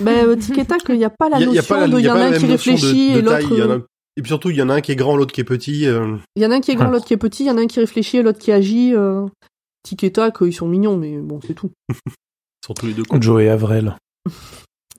Ben, 0.00 0.26
euh, 0.26 0.36
tic 0.36 0.58
et 0.58 0.64
tac, 0.64 0.82
il 0.88 0.96
n'y 0.98 1.04
a 1.04 1.10
pas 1.10 1.28
la 1.30 1.38
Il 1.38 1.42
y 1.42 1.44
a- 1.44 1.46
il 1.50 1.54
y 1.54 1.58
a 1.58 1.62
notion 1.62 1.74
pas 1.74 1.80
la- 1.82 1.88
de, 1.88 1.98
il 1.98 2.04
y 2.04 2.10
en 2.10 2.16
a 2.16 2.24
un 2.24 2.32
qui 2.32 2.46
notion 2.46 2.46
de- 2.48 2.52
réfléchit 2.52 3.12
de 3.14 3.18
et 3.20 3.24
taille, 3.24 3.46
l'autre. 3.48 3.86
Et 4.16 4.22
puis 4.22 4.28
surtout, 4.28 4.50
il 4.50 4.56
y 4.56 4.62
en 4.62 4.68
a 4.68 4.74
un 4.74 4.80
qui 4.80 4.92
est 4.92 4.96
grand, 4.96 5.16
l'autre 5.16 5.32
qui 5.32 5.40
est 5.40 5.44
petit. 5.44 5.86
euh. 5.86 6.16
Il 6.36 6.42
y 6.42 6.46
en 6.46 6.50
a 6.50 6.56
un 6.56 6.60
qui 6.60 6.70
est 6.72 6.74
grand, 6.74 6.88
Ah. 6.88 6.90
l'autre 6.92 7.06
qui 7.06 7.14
est 7.14 7.18
petit, 7.18 7.44
il 7.44 7.46
y 7.46 7.50
en 7.50 7.56
a 7.56 7.60
un 7.62 7.66
qui 7.66 7.80
réfléchit 7.80 8.18
et 8.18 8.22
l'autre 8.22 8.38
qui 8.40 8.52
agit. 8.52 8.94
Euh... 8.94 9.26
Tic 9.84 10.04
et 10.04 10.12
tac, 10.12 10.36
ils 10.42 10.52
sont 10.52 10.68
mignons, 10.68 10.96
mais 10.96 11.16
bon, 11.18 11.40
c'est 11.46 11.54
tout. 11.54 11.70
Ils 11.88 12.66
sont 12.66 12.74
tous 12.74 12.86
les 12.86 12.94
deux 12.94 13.04
cons. 13.04 13.20
Joe 13.20 13.42
et 13.42 13.48
Avril. 13.48 13.96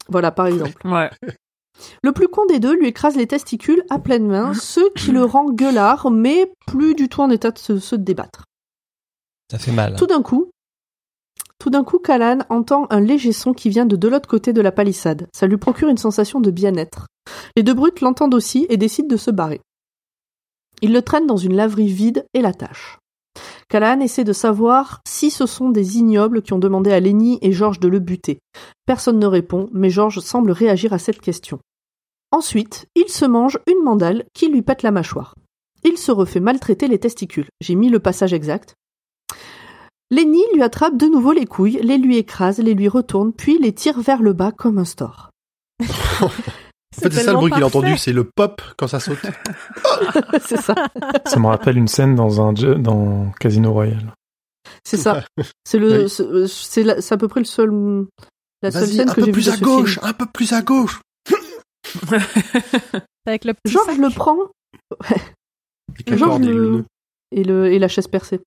Voilà, 0.09 0.31
par 0.31 0.45
exemple. 0.47 0.73
Ouais. 0.87 1.09
Le 2.03 2.11
plus 2.11 2.27
con 2.27 2.45
des 2.45 2.59
deux 2.59 2.75
lui 2.75 2.87
écrase 2.87 3.15
les 3.15 3.27
testicules 3.27 3.83
à 3.89 3.99
pleine 3.99 4.27
main, 4.27 4.53
ce 4.53 4.81
qui 4.93 5.11
le 5.11 5.23
rend 5.23 5.51
gueulard, 5.51 6.09
mais 6.11 6.51
plus 6.67 6.95
du 6.95 7.09
tout 7.09 7.21
en 7.21 7.29
état 7.29 7.51
de 7.51 7.57
se, 7.57 7.79
se 7.79 7.95
débattre. 7.95 8.45
Ça 9.51 9.59
fait 9.59 9.71
mal. 9.71 9.95
Tout 9.95 10.07
d'un 10.07 10.21
coup, 10.21 10.49
tout 11.59 11.69
d'un 11.69 11.83
coup, 11.83 11.99
Callan 11.99 12.39
entend 12.49 12.87
un 12.89 12.99
léger 12.99 13.31
son 13.31 13.53
qui 13.53 13.69
vient 13.69 13.85
de 13.85 13.95
de 13.95 14.07
l'autre 14.07 14.27
côté 14.27 14.53
de 14.53 14.61
la 14.61 14.71
palissade. 14.71 15.27
Ça 15.33 15.47
lui 15.47 15.57
procure 15.57 15.89
une 15.89 15.97
sensation 15.97 16.39
de 16.39 16.51
bien-être. 16.51 17.07
Les 17.55 17.63
deux 17.63 17.73
brutes 17.73 18.01
l'entendent 18.01 18.35
aussi 18.35 18.65
et 18.69 18.77
décident 18.77 19.07
de 19.07 19.17
se 19.17 19.31
barrer. 19.31 19.61
Ils 20.81 20.93
le 20.93 21.01
traînent 21.01 21.27
dans 21.27 21.37
une 21.37 21.55
laverie 21.55 21.87
vide 21.87 22.25
et 22.33 22.41
l'attachent. 22.41 22.99
Callahan 23.69 23.99
essaie 23.99 24.23
de 24.23 24.33
savoir 24.33 25.01
si 25.07 25.31
ce 25.31 25.45
sont 25.45 25.69
des 25.69 25.97
ignobles 25.97 26.41
qui 26.41 26.53
ont 26.53 26.59
demandé 26.59 26.91
à 26.91 26.99
Lenny 26.99 27.39
et 27.41 27.51
George 27.51 27.79
de 27.79 27.87
le 27.87 27.99
buter. 27.99 28.39
Personne 28.85 29.19
ne 29.19 29.25
répond, 29.25 29.69
mais 29.73 29.89
George 29.89 30.19
semble 30.19 30.51
réagir 30.51 30.93
à 30.93 30.99
cette 30.99 31.21
question. 31.21 31.59
Ensuite, 32.31 32.87
il 32.95 33.09
se 33.09 33.25
mange 33.25 33.59
une 33.67 33.83
mandale 33.83 34.25
qui 34.33 34.47
lui 34.47 34.61
pète 34.61 34.83
la 34.83 34.91
mâchoire. 34.91 35.35
Il 35.83 35.97
se 35.97 36.11
refait 36.11 36.39
maltraiter 36.39 36.87
les 36.87 36.99
testicules. 36.99 37.49
J'ai 37.61 37.75
mis 37.75 37.89
le 37.89 37.99
passage 37.99 38.33
exact. 38.33 38.75
Lenny 40.11 40.43
lui 40.53 40.61
attrape 40.61 40.97
de 40.97 41.07
nouveau 41.07 41.31
les 41.31 41.45
couilles, 41.45 41.79
les 41.81 41.97
lui 41.97 42.17
écrase, 42.17 42.59
les 42.59 42.73
lui 42.73 42.87
retourne, 42.87 43.33
puis 43.33 43.57
les 43.57 43.73
tire 43.73 43.99
vers 44.01 44.21
le 44.21 44.33
bas 44.33 44.51
comme 44.51 44.77
un 44.77 44.85
store. 44.85 45.31
En 46.97 47.01
fait, 47.01 47.11
c'est 47.11 47.23
ça 47.23 47.31
le 47.33 47.37
bruit 47.37 47.51
qu'il 47.51 47.63
a 47.63 47.67
entendu, 47.67 47.97
c'est 47.97 48.13
le 48.13 48.23
pop 48.23 48.61
quand 48.77 48.87
ça 48.87 48.99
saute. 48.99 49.19
c'est 50.45 50.57
ça. 50.57 50.73
Ça 51.25 51.39
me 51.39 51.47
rappelle 51.47 51.77
une 51.77 51.87
scène 51.87 52.15
dans 52.15 52.41
un 52.41 52.55
jeu- 52.55 52.75
dans 52.75 53.31
Casino 53.39 53.73
Royale. 53.73 54.13
C'est 54.83 54.97
ça. 54.97 55.23
C'est 55.65 55.77
le, 55.77 56.03
Oui. 56.03 56.09
c'est- 56.09 56.47
c'est 56.47 56.83
la- 56.83 57.01
c'est 57.01 57.13
à 57.13 57.17
peu 57.17 57.27
près 57.27 57.41
le 57.41 57.45
seul, 57.45 57.71
la 58.61 58.71
seule 58.71 58.87
scène 58.87 59.09
un 59.09 59.13
que 59.13 59.19
peu 59.19 59.21
j'ai 59.21 59.25
vue 59.27 59.31
plus 59.33 59.45
de 59.45 59.51
à 59.51 59.55
ce 59.55 59.63
gauche, 59.63 59.93
film. 59.95 60.05
un 60.05 60.13
peu 60.13 60.25
plus 60.25 60.53
à 60.53 60.61
gauche. 60.61 61.01
Avec 63.25 63.45
le 63.45 63.53
petit 63.53 63.73
Georges 63.73 63.87
sac. 63.87 63.97
le 63.97 64.09
prend. 64.09 64.37
Avec 65.09 66.09
la 66.09 66.17
Georges 66.17 66.29
corde 66.31 66.45
et 66.45 66.53
le- 66.53 66.83
et, 67.31 67.43
le, 67.43 67.71
et 67.73 67.79
la 67.79 67.87
chaise 67.87 68.07
percée. 68.07 68.39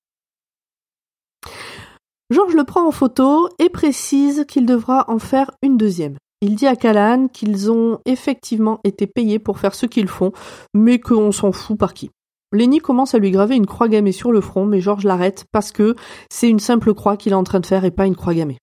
Georges 2.30 2.54
le 2.54 2.64
prend 2.64 2.86
en 2.86 2.92
photo 2.92 3.48
et 3.58 3.68
précise 3.70 4.44
qu'il 4.48 4.66
devra 4.66 5.04
en 5.08 5.18
faire 5.18 5.50
une 5.62 5.76
deuxième. 5.76 6.16
Il 6.40 6.54
dit 6.54 6.66
à 6.66 6.76
Callahan 6.76 7.28
qu'ils 7.28 7.70
ont 7.70 7.98
effectivement 8.04 8.80
été 8.84 9.06
payés 9.06 9.38
pour 9.38 9.58
faire 9.58 9.74
ce 9.74 9.86
qu'ils 9.86 10.08
font, 10.08 10.32
mais 10.72 11.00
qu'on 11.00 11.32
s'en 11.32 11.52
fout 11.52 11.76
par 11.76 11.94
qui. 11.94 12.10
Lenny 12.52 12.78
commence 12.78 13.14
à 13.14 13.18
lui 13.18 13.30
graver 13.30 13.56
une 13.56 13.66
croix 13.66 13.88
gammée 13.88 14.12
sur 14.12 14.32
le 14.32 14.40
front, 14.40 14.64
mais 14.64 14.80
Georges 14.80 15.04
l'arrête 15.04 15.44
parce 15.52 15.72
que 15.72 15.96
c'est 16.30 16.48
une 16.48 16.60
simple 16.60 16.94
croix 16.94 17.16
qu'il 17.16 17.32
est 17.32 17.36
en 17.36 17.44
train 17.44 17.60
de 17.60 17.66
faire 17.66 17.84
et 17.84 17.90
pas 17.90 18.06
une 18.06 18.16
croix 18.16 18.34
gammée. 18.34 18.58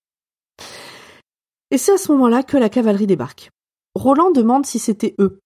Et 1.69 1.77
c'est 1.77 1.93
à 1.93 1.97
ce 1.97 2.11
moment-là 2.13 2.43
que 2.43 2.57
la 2.57 2.69
cavalerie 2.69 3.07
débarque. 3.07 3.49
Roland 3.93 4.31
demande 4.31 4.65
si 4.65 4.79
c'était 4.79 5.15
eux. 5.19 5.39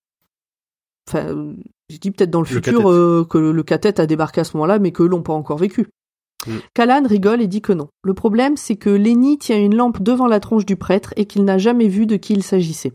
Enfin, 1.07 1.53
je 1.89 1.97
dis 1.97 2.11
peut-être 2.11 2.30
dans 2.30 2.41
le, 2.41 2.47
Le 2.47 2.55
futur 2.55 2.89
euh, 2.91 3.25
que 3.27 3.38
le 3.38 3.63
cathète 3.63 3.99
a 3.99 4.05
débarqué 4.05 4.41
à 4.41 4.43
ce 4.43 4.55
moment-là, 4.57 4.80
mais 4.80 4.91
qu'eux 4.91 5.07
l'ont 5.07 5.23
pas 5.23 5.34
encore 5.34 5.57
vécu. 5.57 5.88
Mm. 6.47 6.57
Callan 6.73 7.03
rigole 7.05 7.41
et 7.41 7.47
dit 7.47 7.61
que 7.61 7.73
non. 7.73 7.89
Le 8.03 8.13
problème, 8.13 8.55
c'est 8.57 8.77
que 8.77 8.89
Lenny 8.89 9.37
tient 9.37 9.57
une 9.59 9.75
lampe 9.75 10.01
devant 10.01 10.27
la 10.27 10.39
tronche 10.39 10.65
du 10.65 10.75
prêtre 10.77 11.13
et 11.17 11.25
qu'il 11.25 11.43
n'a 11.43 11.57
jamais 11.57 11.87
vu 11.87 12.05
de 12.05 12.15
qui 12.15 12.33
il 12.33 12.43
s'agissait. 12.43 12.93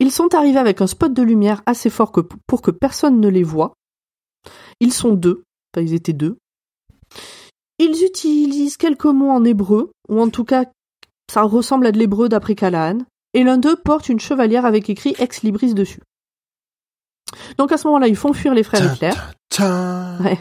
Ils 0.00 0.12
sont 0.12 0.34
arrivés 0.34 0.58
avec 0.58 0.80
un 0.80 0.86
spot 0.86 1.12
de 1.12 1.22
lumière 1.22 1.62
assez 1.66 1.90
fort 1.90 2.12
que- 2.12 2.20
pour 2.46 2.62
que 2.62 2.70
personne 2.70 3.20
ne 3.20 3.28
les 3.28 3.42
voie. 3.42 3.74
Ils 4.80 4.92
sont 4.92 5.12
deux, 5.12 5.42
enfin 5.74 5.84
ils 5.84 5.94
étaient 5.94 6.12
deux. 6.12 6.38
Ils 7.80 8.04
utilisent 8.04 8.76
quelques 8.76 9.06
mots 9.06 9.30
en 9.30 9.44
hébreu, 9.44 9.90
ou 10.08 10.20
en 10.20 10.30
tout 10.30 10.44
cas 10.44 10.64
ça 11.30 11.42
ressemble 11.42 11.86
à 11.86 11.92
de 11.92 11.98
l'hébreu 11.98 12.28
d'après 12.28 12.54
Callahan, 12.54 12.98
et 13.34 13.42
l'un 13.44 13.58
d'eux 13.58 13.76
porte 13.76 14.08
une 14.08 14.20
chevalière 14.20 14.64
avec 14.64 14.88
écrit 14.88 15.14
Ex 15.18 15.42
Libris 15.42 15.74
dessus. 15.74 16.00
Donc 17.58 17.72
à 17.72 17.76
ce 17.76 17.86
moment-là, 17.88 18.08
ils 18.08 18.16
font 18.16 18.32
fuir 18.32 18.54
les 18.54 18.62
frères 18.62 18.94
Hitler. 18.94 19.10
Tiens. 19.50 20.18
Ouais. 20.24 20.38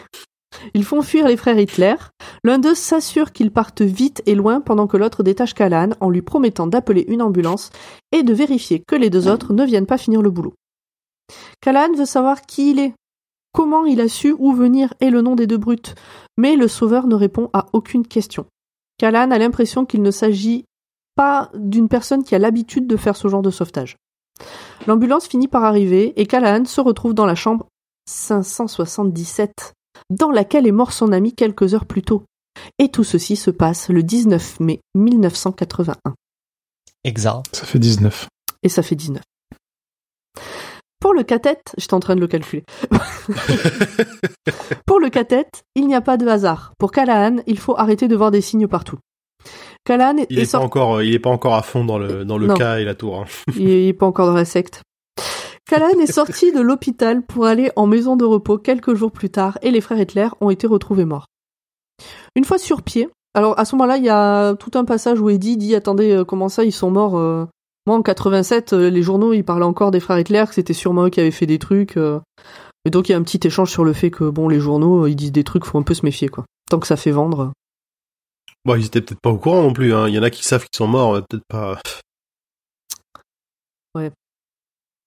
Ils 0.74 0.84
font 0.84 1.02
fuir 1.02 1.28
les 1.28 1.38
frères 1.38 1.60
Hitler. 1.60 1.96
L'un 2.44 2.60
d'eux 2.60 2.76
s'assure 2.76 3.32
qu'ils 3.32 3.52
partent 3.52 3.82
vite 3.82 4.22
et 4.26 4.36
loin 4.36 4.62
pendant 4.62 4.88
que 4.88 4.98
l'autre 4.98 5.24
détache 5.24 5.54
Callahan 5.54 5.92
en 6.00 6.10
lui 6.10 6.22
promettant 6.22 6.68
d'appeler 6.68 7.06
une 7.08 7.22
ambulance 7.22 7.70
et 8.12 8.24
de 8.24 8.34
vérifier 8.34 8.84
que 8.86 8.96
les 8.96 9.10
deux 9.10 9.28
autres 9.28 9.54
ne 9.54 9.66
viennent 9.66 9.86
pas 9.86 9.98
finir 9.98 10.22
le 10.22 10.30
boulot. 10.30 10.54
Callahan 11.62 11.94
veut 11.94 12.06
savoir 12.06 12.42
qui 12.42 12.72
il 12.72 12.80
est, 12.80 12.94
comment 13.54 13.86
il 13.86 14.02
a 14.02 14.08
su 14.08 14.36
où 14.38 14.54
venir 14.54 14.94
et 15.00 15.10
le 15.10 15.22
nom 15.22 15.36
des 15.36 15.48
deux 15.48 15.58
brutes, 15.58 15.96
mais 16.38 16.56
le 16.56 16.68
sauveur 16.68 17.08
ne 17.08 17.16
répond 17.16 17.50
à 17.54 17.68
aucune 17.74 18.08
question. 18.08 18.46
Callahan 18.98 19.32
a 19.32 19.38
l'impression 19.38 19.86
qu'il 19.86 20.02
ne 20.02 20.12
s'agit 20.12 20.66
pas 21.16 21.50
d'une 21.56 21.90
personne 21.90 22.24
qui 22.24 22.36
a 22.36 22.40
l'habitude 22.40 22.88
de 22.88 22.98
faire 22.98 23.16
ce 23.16 23.28
genre 23.28 23.42
de 23.42 23.52
sauvetage. 23.52 23.98
L'ambulance 24.86 25.28
finit 25.28 25.48
par 25.48 25.64
arriver 25.64 26.14
et 26.16 26.28
Callahan 26.28 26.66
se 26.66 26.80
retrouve 26.80 27.14
dans 27.14 27.26
la 27.26 27.36
chambre 27.36 27.68
577 28.08 29.74
dans 30.10 30.32
laquelle 30.32 30.68
est 30.68 30.72
mort 30.72 30.94
son 30.94 31.12
ami 31.12 31.34
quelques 31.34 31.74
heures 31.74 31.86
plus 31.86 32.02
tôt. 32.04 32.24
Et 32.80 32.90
tout 32.90 33.04
ceci 33.04 33.36
se 33.36 33.52
passe 33.52 33.90
le 33.90 34.02
19 34.04 34.60
mai 34.60 34.80
1981. 34.96 35.96
Exact. 37.04 37.44
Ça 37.56 37.66
fait 37.66 37.80
19. 37.80 38.28
Et 38.64 38.70
ça 38.70 38.82
fait 38.84 38.96
19. 38.96 39.22
Pour 41.00 41.14
le 41.14 41.22
cathète, 41.24 41.74
j'étais 41.78 41.94
en 41.94 42.00
train 42.00 42.16
de 42.16 42.20
le 42.22 42.28
calculer. 42.28 42.64
Pour 44.86 45.00
le 45.00 45.10
cathète, 45.10 45.64
il 45.76 45.88
n'y 45.88 45.96
a 45.96 46.02
pas 46.02 46.18
de 46.18 46.28
hasard. 46.28 46.74
Pour 46.80 46.92
Callahan, 46.92 47.38
il 47.46 47.60
faut 47.60 47.78
arrêter 47.78 48.08
de 48.08 48.16
voir 48.16 48.32
des 48.32 48.42
signes 48.42 48.68
partout. 48.68 48.98
Callahan 49.86 50.18
est, 50.18 50.28
Il 50.30 50.40
est, 50.40 50.42
pas 50.44 50.48
sorti- 50.60 50.66
encore, 50.66 51.04
il 51.04 51.14
est 51.14 51.20
pas 51.20 51.30
encore 51.30 51.54
à 51.56 51.62
fond 51.62 51.86
dans 51.86 51.98
le, 52.00 52.26
dans 52.26 52.38
le 52.38 52.48
Non. 52.48 52.56
cas 52.56 52.80
et 52.80 52.84
la 52.84 52.96
tour. 52.96 53.20
hein. 53.22 53.26
Il 53.56 53.70
est 53.70 53.94
pas 53.94 54.06
encore 54.08 54.26
dans 54.28 54.34
la 54.34 54.46
secte. 54.46 54.82
Callahan 55.68 56.00
est 56.00 56.12
sorti 56.12 56.54
de 56.54 56.62
l'hôpital 56.62 57.26
pour 57.26 57.46
aller 57.46 57.72
en 57.76 57.88
maison 57.88 58.16
de 58.16 58.24
repos 58.24 58.58
quelques 58.58 58.96
jours 58.96 59.12
plus 59.12 59.30
tard 59.30 59.58
et 59.62 59.70
les 59.70 59.82
frères 59.82 60.00
Hitler 60.00 60.30
ont 60.40 60.50
été 60.50 60.66
retrouvés 60.66 61.04
morts. 61.04 61.26
Une 62.36 62.46
fois 62.46 62.58
sur 62.58 62.84
pied, 62.84 63.10
alors 63.34 63.60
à 63.60 63.66
ce 63.66 63.76
moment-là, 63.76 63.98
il 63.98 64.06
y 64.06 64.10
a 64.10 64.56
tout 64.56 64.72
un 64.76 64.86
passage 64.86 65.20
où 65.20 65.30
Eddie 65.30 65.58
dit 65.58 65.76
attendez, 65.76 66.12
euh, 66.12 66.24
comment 66.24 66.48
ça, 66.48 66.64
ils 66.64 66.72
sont 66.72 66.90
morts 66.90 67.18
euh, 67.18 67.46
Moi 67.86 67.98
en 67.98 68.02
87, 68.02 68.72
euh, 68.72 68.90
les 68.90 69.04
journaux 69.04 69.34
ils 69.34 69.44
parlaient 69.44 69.66
encore 69.66 69.92
des 69.92 70.00
frères 70.00 70.20
Hitler, 70.20 70.46
que 70.48 70.56
c'était 70.56 70.74
sûrement 70.74 71.06
eux 71.06 71.10
qui 71.10 71.20
avaient 71.20 71.32
fait 71.32 71.46
des 71.46 71.60
trucs. 71.60 71.98
Et 72.86 72.90
donc 72.90 73.10
il 73.10 73.12
y 73.12 73.16
a 73.16 73.18
un 73.18 73.24
petit 73.24 73.46
échange 73.46 73.70
sur 73.70 73.84
le 73.84 73.92
fait 73.92 74.10
que 74.10 74.30
bon, 74.30 74.48
les 74.48 74.62
journaux 74.62 75.06
ils 75.06 75.16
disent 75.16 75.34
des 75.34 75.44
trucs, 75.44 75.66
faut 75.66 75.78
un 75.78 75.84
peu 75.84 75.94
se 75.94 76.06
méfier 76.06 76.30
quoi. 76.30 76.46
Tant 76.70 76.80
que 76.80 76.88
ça 76.88 76.96
fait 76.96 77.12
vendre. 77.12 77.52
Bon, 78.64 78.76
ils 78.76 78.86
étaient 78.86 79.02
peut-être 79.02 79.22
pas 79.22 79.32
au 79.32 79.38
courant 79.38 79.64
non 79.64 79.74
plus. 79.74 79.94
Hein. 79.94 80.08
Il 80.08 80.16
y 80.16 80.20
en 80.20 80.24
a 80.24 80.30
qui 80.30 80.46
savent 80.46 80.64
qu'ils 80.64 80.78
sont 80.78 80.88
morts, 80.88 81.22
peut-être 81.28 81.46
pas. 81.50 81.80
Ouais. 83.96 84.12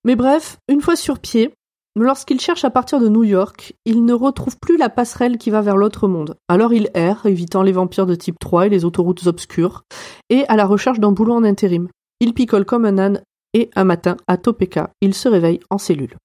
Mais 0.05 0.16
bref, 0.16 0.57
une 0.68 0.80
fois 0.80 0.96
sur 0.96 1.18
pied, 1.18 1.53
lorsqu'il 1.96 2.40
cherche 2.40 2.64
à 2.64 2.70
partir 2.70 3.01
de 3.01 3.09
New 3.09 3.24
York, 3.24 3.74
il 3.84 4.05
ne 4.05 4.12
retrouve 4.14 4.57
plus 4.61 4.76
la 4.76 4.88
passerelle 4.88 5.36
qui 5.38 5.51
va 5.51 5.61
vers 5.61 5.76
l'autre 5.76 6.09
monde. 6.09 6.36
Alors 6.48 6.72
il 6.72 6.90
erre, 6.94 7.26
évitant 7.26 7.62
les 7.62 7.72
vampires 7.72 8.07
de 8.07 8.14
type 8.14 8.36
3 8.40 8.66
et 8.66 8.70
les 8.70 8.84
autoroutes 8.84 9.26
obscures, 9.26 9.82
et 10.30 10.44
à 10.48 10.57
la 10.57 10.66
recherche 10.66 11.01
d'un 11.01 11.12
boulot 11.12 11.34
en 11.34 11.44
intérim. 11.44 11.88
Il 12.20 12.34
picole 12.34 12.64
comme 12.64 12.84
un 12.84 12.98
âne, 12.98 13.22
et 13.53 13.68
un 13.74 13.84
matin, 13.84 14.16
à 14.26 14.36
Topeka, 14.36 14.90
il 15.01 15.12
se 15.14 15.28
réveille 15.28 15.61
en 15.70 15.78
cellule. 15.78 16.16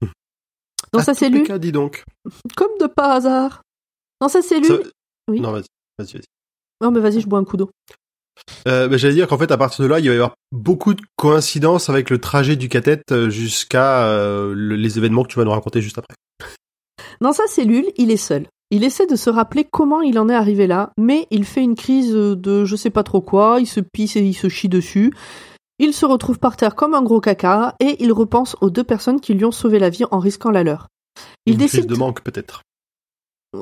Dans 0.92 1.00
sa 1.00 1.12
tout 1.14 1.18
cellule, 1.20 1.58
dis 1.58 1.72
donc. 1.72 2.04
comme 2.56 2.76
de 2.80 2.86
par 2.86 3.10
hasard. 3.10 3.62
Dans 4.20 4.28
sa 4.28 4.42
cellule. 4.42 4.66
Ça- 4.84 4.90
Oui. 5.30 5.40
Non, 5.40 5.52
vas-y, 5.52 5.64
vas-y, 5.98 6.12
vas-y. 6.14 6.24
Non 6.80 6.90
mais 6.90 7.00
vas-y, 7.00 7.20
je 7.20 7.26
bois 7.28 7.38
un 7.40 7.44
coup 7.44 7.56
d'eau. 7.56 7.70
Euh, 8.66 8.88
bah, 8.88 8.96
J'allais 8.96 9.14
dire 9.14 9.28
qu'en 9.28 9.38
fait, 9.38 9.50
à 9.50 9.56
partir 9.56 9.82
de 9.84 9.88
là, 9.88 10.00
il 10.00 10.08
va 10.08 10.12
y 10.12 10.16
avoir 10.16 10.34
beaucoup 10.52 10.94
de 10.94 11.02
coïncidences 11.16 11.88
avec 11.90 12.10
le 12.10 12.18
trajet 12.18 12.56
du 12.56 12.68
cathète 12.68 13.12
euh, 13.12 13.30
jusqu'à 13.30 14.06
euh, 14.06 14.52
le- 14.54 14.76
les 14.76 14.98
événements 14.98 15.22
que 15.22 15.28
tu 15.28 15.38
vas 15.38 15.44
nous 15.44 15.50
raconter 15.50 15.80
juste 15.80 15.98
après. 15.98 16.14
Dans 17.20 17.32
sa 17.32 17.46
cellule, 17.46 17.86
il 17.96 18.10
est 18.10 18.16
seul. 18.16 18.46
Il 18.70 18.84
essaie 18.84 19.06
de 19.06 19.16
se 19.16 19.30
rappeler 19.30 19.64
comment 19.70 20.02
il 20.02 20.18
en 20.18 20.28
est 20.28 20.34
arrivé 20.34 20.66
là, 20.66 20.92
mais 20.98 21.26
il 21.30 21.44
fait 21.44 21.62
une 21.62 21.74
crise 21.74 22.12
de 22.12 22.64
je 22.64 22.76
sais 22.76 22.90
pas 22.90 23.02
trop 23.02 23.20
quoi, 23.22 23.58
il 23.60 23.66
se 23.66 23.80
pisse 23.80 24.14
et 24.16 24.20
il 24.20 24.34
se 24.34 24.48
chie 24.48 24.68
dessus. 24.68 25.12
Il 25.78 25.94
se 25.94 26.04
retrouve 26.04 26.38
par 26.38 26.56
terre 26.56 26.74
comme 26.74 26.92
un 26.94 27.02
gros 27.02 27.20
caca 27.20 27.74
et 27.80 28.02
il 28.02 28.12
repense 28.12 28.56
aux 28.60 28.68
deux 28.68 28.84
personnes 28.84 29.20
qui 29.20 29.32
lui 29.34 29.44
ont 29.44 29.52
sauvé 29.52 29.78
la 29.78 29.88
vie 29.90 30.04
en 30.10 30.18
risquant 30.18 30.50
la 30.50 30.64
leur. 30.64 30.88
Il 31.46 31.54
Une 31.54 31.58
décide 31.60 31.80
crise 31.80 31.86
de 31.86 31.96
manque, 31.96 32.22
peut-être. 32.22 32.62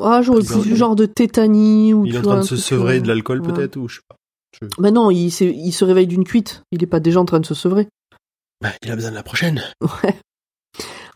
Ah, 0.02 0.20
j'aurais 0.22 0.42
plus 0.42 0.62
du 0.62 0.76
genre 0.76 0.96
de 0.96 1.06
tétanie 1.06 1.94
ou 1.94 2.04
Il 2.06 2.14
est 2.16 2.18
en 2.18 2.22
train 2.22 2.36
de 2.40 2.42
se 2.42 2.56
sevrer 2.56 3.00
de 3.00 3.06
l'alcool, 3.06 3.40
ouais. 3.42 3.52
peut-être, 3.52 3.76
ou 3.76 3.88
je 3.88 3.96
sais 3.96 4.02
pas. 4.08 4.16
Je- 4.60 4.68
Ben 4.78 4.92
non, 4.92 5.10
il, 5.10 5.30
se 5.30 5.84
réveille 5.84 6.06
d'une 6.06 6.24
cuite. 6.24 6.62
Il 6.72 6.82
est 6.82 6.86
pas 6.86 7.00
déjà 7.00 7.20
en 7.20 7.24
train 7.24 7.40
de 7.40 7.46
se 7.46 7.54
sevrer. 7.54 7.88
Bah, 8.60 8.70
il 8.82 8.90
a 8.90 8.96
besoin 8.96 9.10
de 9.10 9.16
la 9.16 9.22
prochaine. 9.22 9.62
Ouais. 9.80 10.16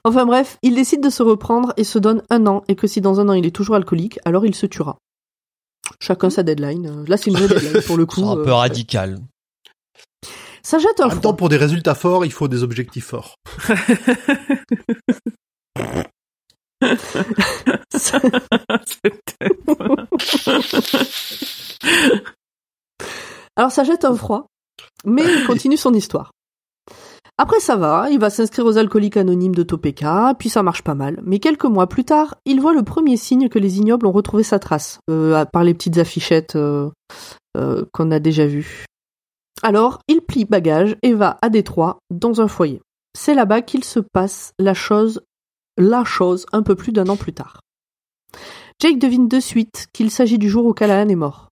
Enfin 0.04 0.24
bref, 0.24 0.56
il 0.62 0.74
décide 0.74 1.02
de 1.02 1.10
se 1.10 1.22
reprendre 1.22 1.74
et 1.76 1.84
se 1.84 1.98
donne 1.98 2.22
un 2.30 2.46
an, 2.46 2.64
et 2.68 2.74
que 2.74 2.86
si 2.86 3.02
dans 3.02 3.20
un 3.20 3.28
an 3.28 3.34
il 3.34 3.44
est 3.44 3.54
toujours 3.54 3.74
alcoolique, 3.74 4.18
alors 4.24 4.46
il 4.46 4.54
se 4.54 4.66
tuera. 4.66 4.96
Chacun 6.00 6.30
sa 6.30 6.42
deadline. 6.42 7.04
Là, 7.06 7.16
c'est 7.16 7.30
une 7.30 7.36
vraie 7.36 7.48
deadline 7.48 7.82
pour 7.82 7.96
le 7.96 8.06
coup. 8.06 8.20
C'est 8.20 8.26
un 8.26 8.38
euh, 8.38 8.44
peu 8.44 8.52
radical. 8.52 9.18
Ça 10.62 10.78
jette 10.78 11.00
un 11.00 11.06
En 11.06 11.08
même 11.08 11.20
temps, 11.20 11.34
pour 11.34 11.48
des 11.48 11.56
résultats 11.56 11.94
forts, 11.94 12.24
il 12.24 12.32
faut 12.32 12.48
des 12.48 12.62
objectifs 12.62 13.06
forts. 13.06 13.34
Alors 23.56 23.70
ça 23.70 23.84
jette 23.84 24.04
un 24.04 24.14
froid, 24.14 24.46
mais 25.04 25.22
il 25.22 25.46
continue 25.46 25.76
son 25.76 25.94
histoire. 25.94 26.32
Après 27.38 27.60
ça 27.60 27.76
va, 27.76 28.10
il 28.10 28.18
va 28.18 28.28
s'inscrire 28.28 28.66
aux 28.66 28.76
alcooliques 28.76 29.16
anonymes 29.16 29.54
de 29.54 29.62
Topeka, 29.62 30.34
puis 30.38 30.50
ça 30.50 30.62
marche 30.62 30.82
pas 30.82 30.94
mal. 30.94 31.20
Mais 31.24 31.38
quelques 31.38 31.64
mois 31.64 31.86
plus 31.86 32.04
tard, 32.04 32.34
il 32.44 32.60
voit 32.60 32.74
le 32.74 32.82
premier 32.82 33.16
signe 33.16 33.48
que 33.48 33.58
les 33.58 33.78
ignobles 33.78 34.06
ont 34.06 34.12
retrouvé 34.12 34.42
sa 34.42 34.58
trace, 34.58 35.00
euh, 35.08 35.34
à 35.34 35.46
part 35.46 35.64
les 35.64 35.72
petites 35.72 35.96
affichettes 35.96 36.54
euh, 36.56 36.90
euh, 37.56 37.86
qu'on 37.92 38.10
a 38.10 38.18
déjà 38.18 38.46
vues. 38.46 38.84
Alors, 39.62 40.00
il 40.06 40.20
plie 40.20 40.44
bagage 40.44 40.96
et 41.02 41.14
va 41.14 41.38
à 41.42 41.48
Détroit, 41.48 41.98
dans 42.10 42.40
un 42.40 42.48
foyer. 42.48 42.82
C'est 43.16 43.34
là-bas 43.34 43.62
qu'il 43.62 43.84
se 43.84 44.00
passe 44.00 44.52
la 44.58 44.74
chose, 44.74 45.22
la 45.76 46.04
chose 46.04 46.46
un 46.52 46.62
peu 46.62 46.74
plus 46.74 46.92
d'un 46.92 47.08
an 47.08 47.16
plus 47.16 47.32
tard. 47.32 47.60
Jake 48.80 48.98
devine 48.98 49.28
de 49.28 49.40
suite 49.40 49.86
qu'il 49.92 50.10
s'agit 50.10 50.38
du 50.38 50.48
jour 50.48 50.64
où 50.64 50.72
Callahan 50.72 51.08
est 51.08 51.14
mort. 51.14 51.49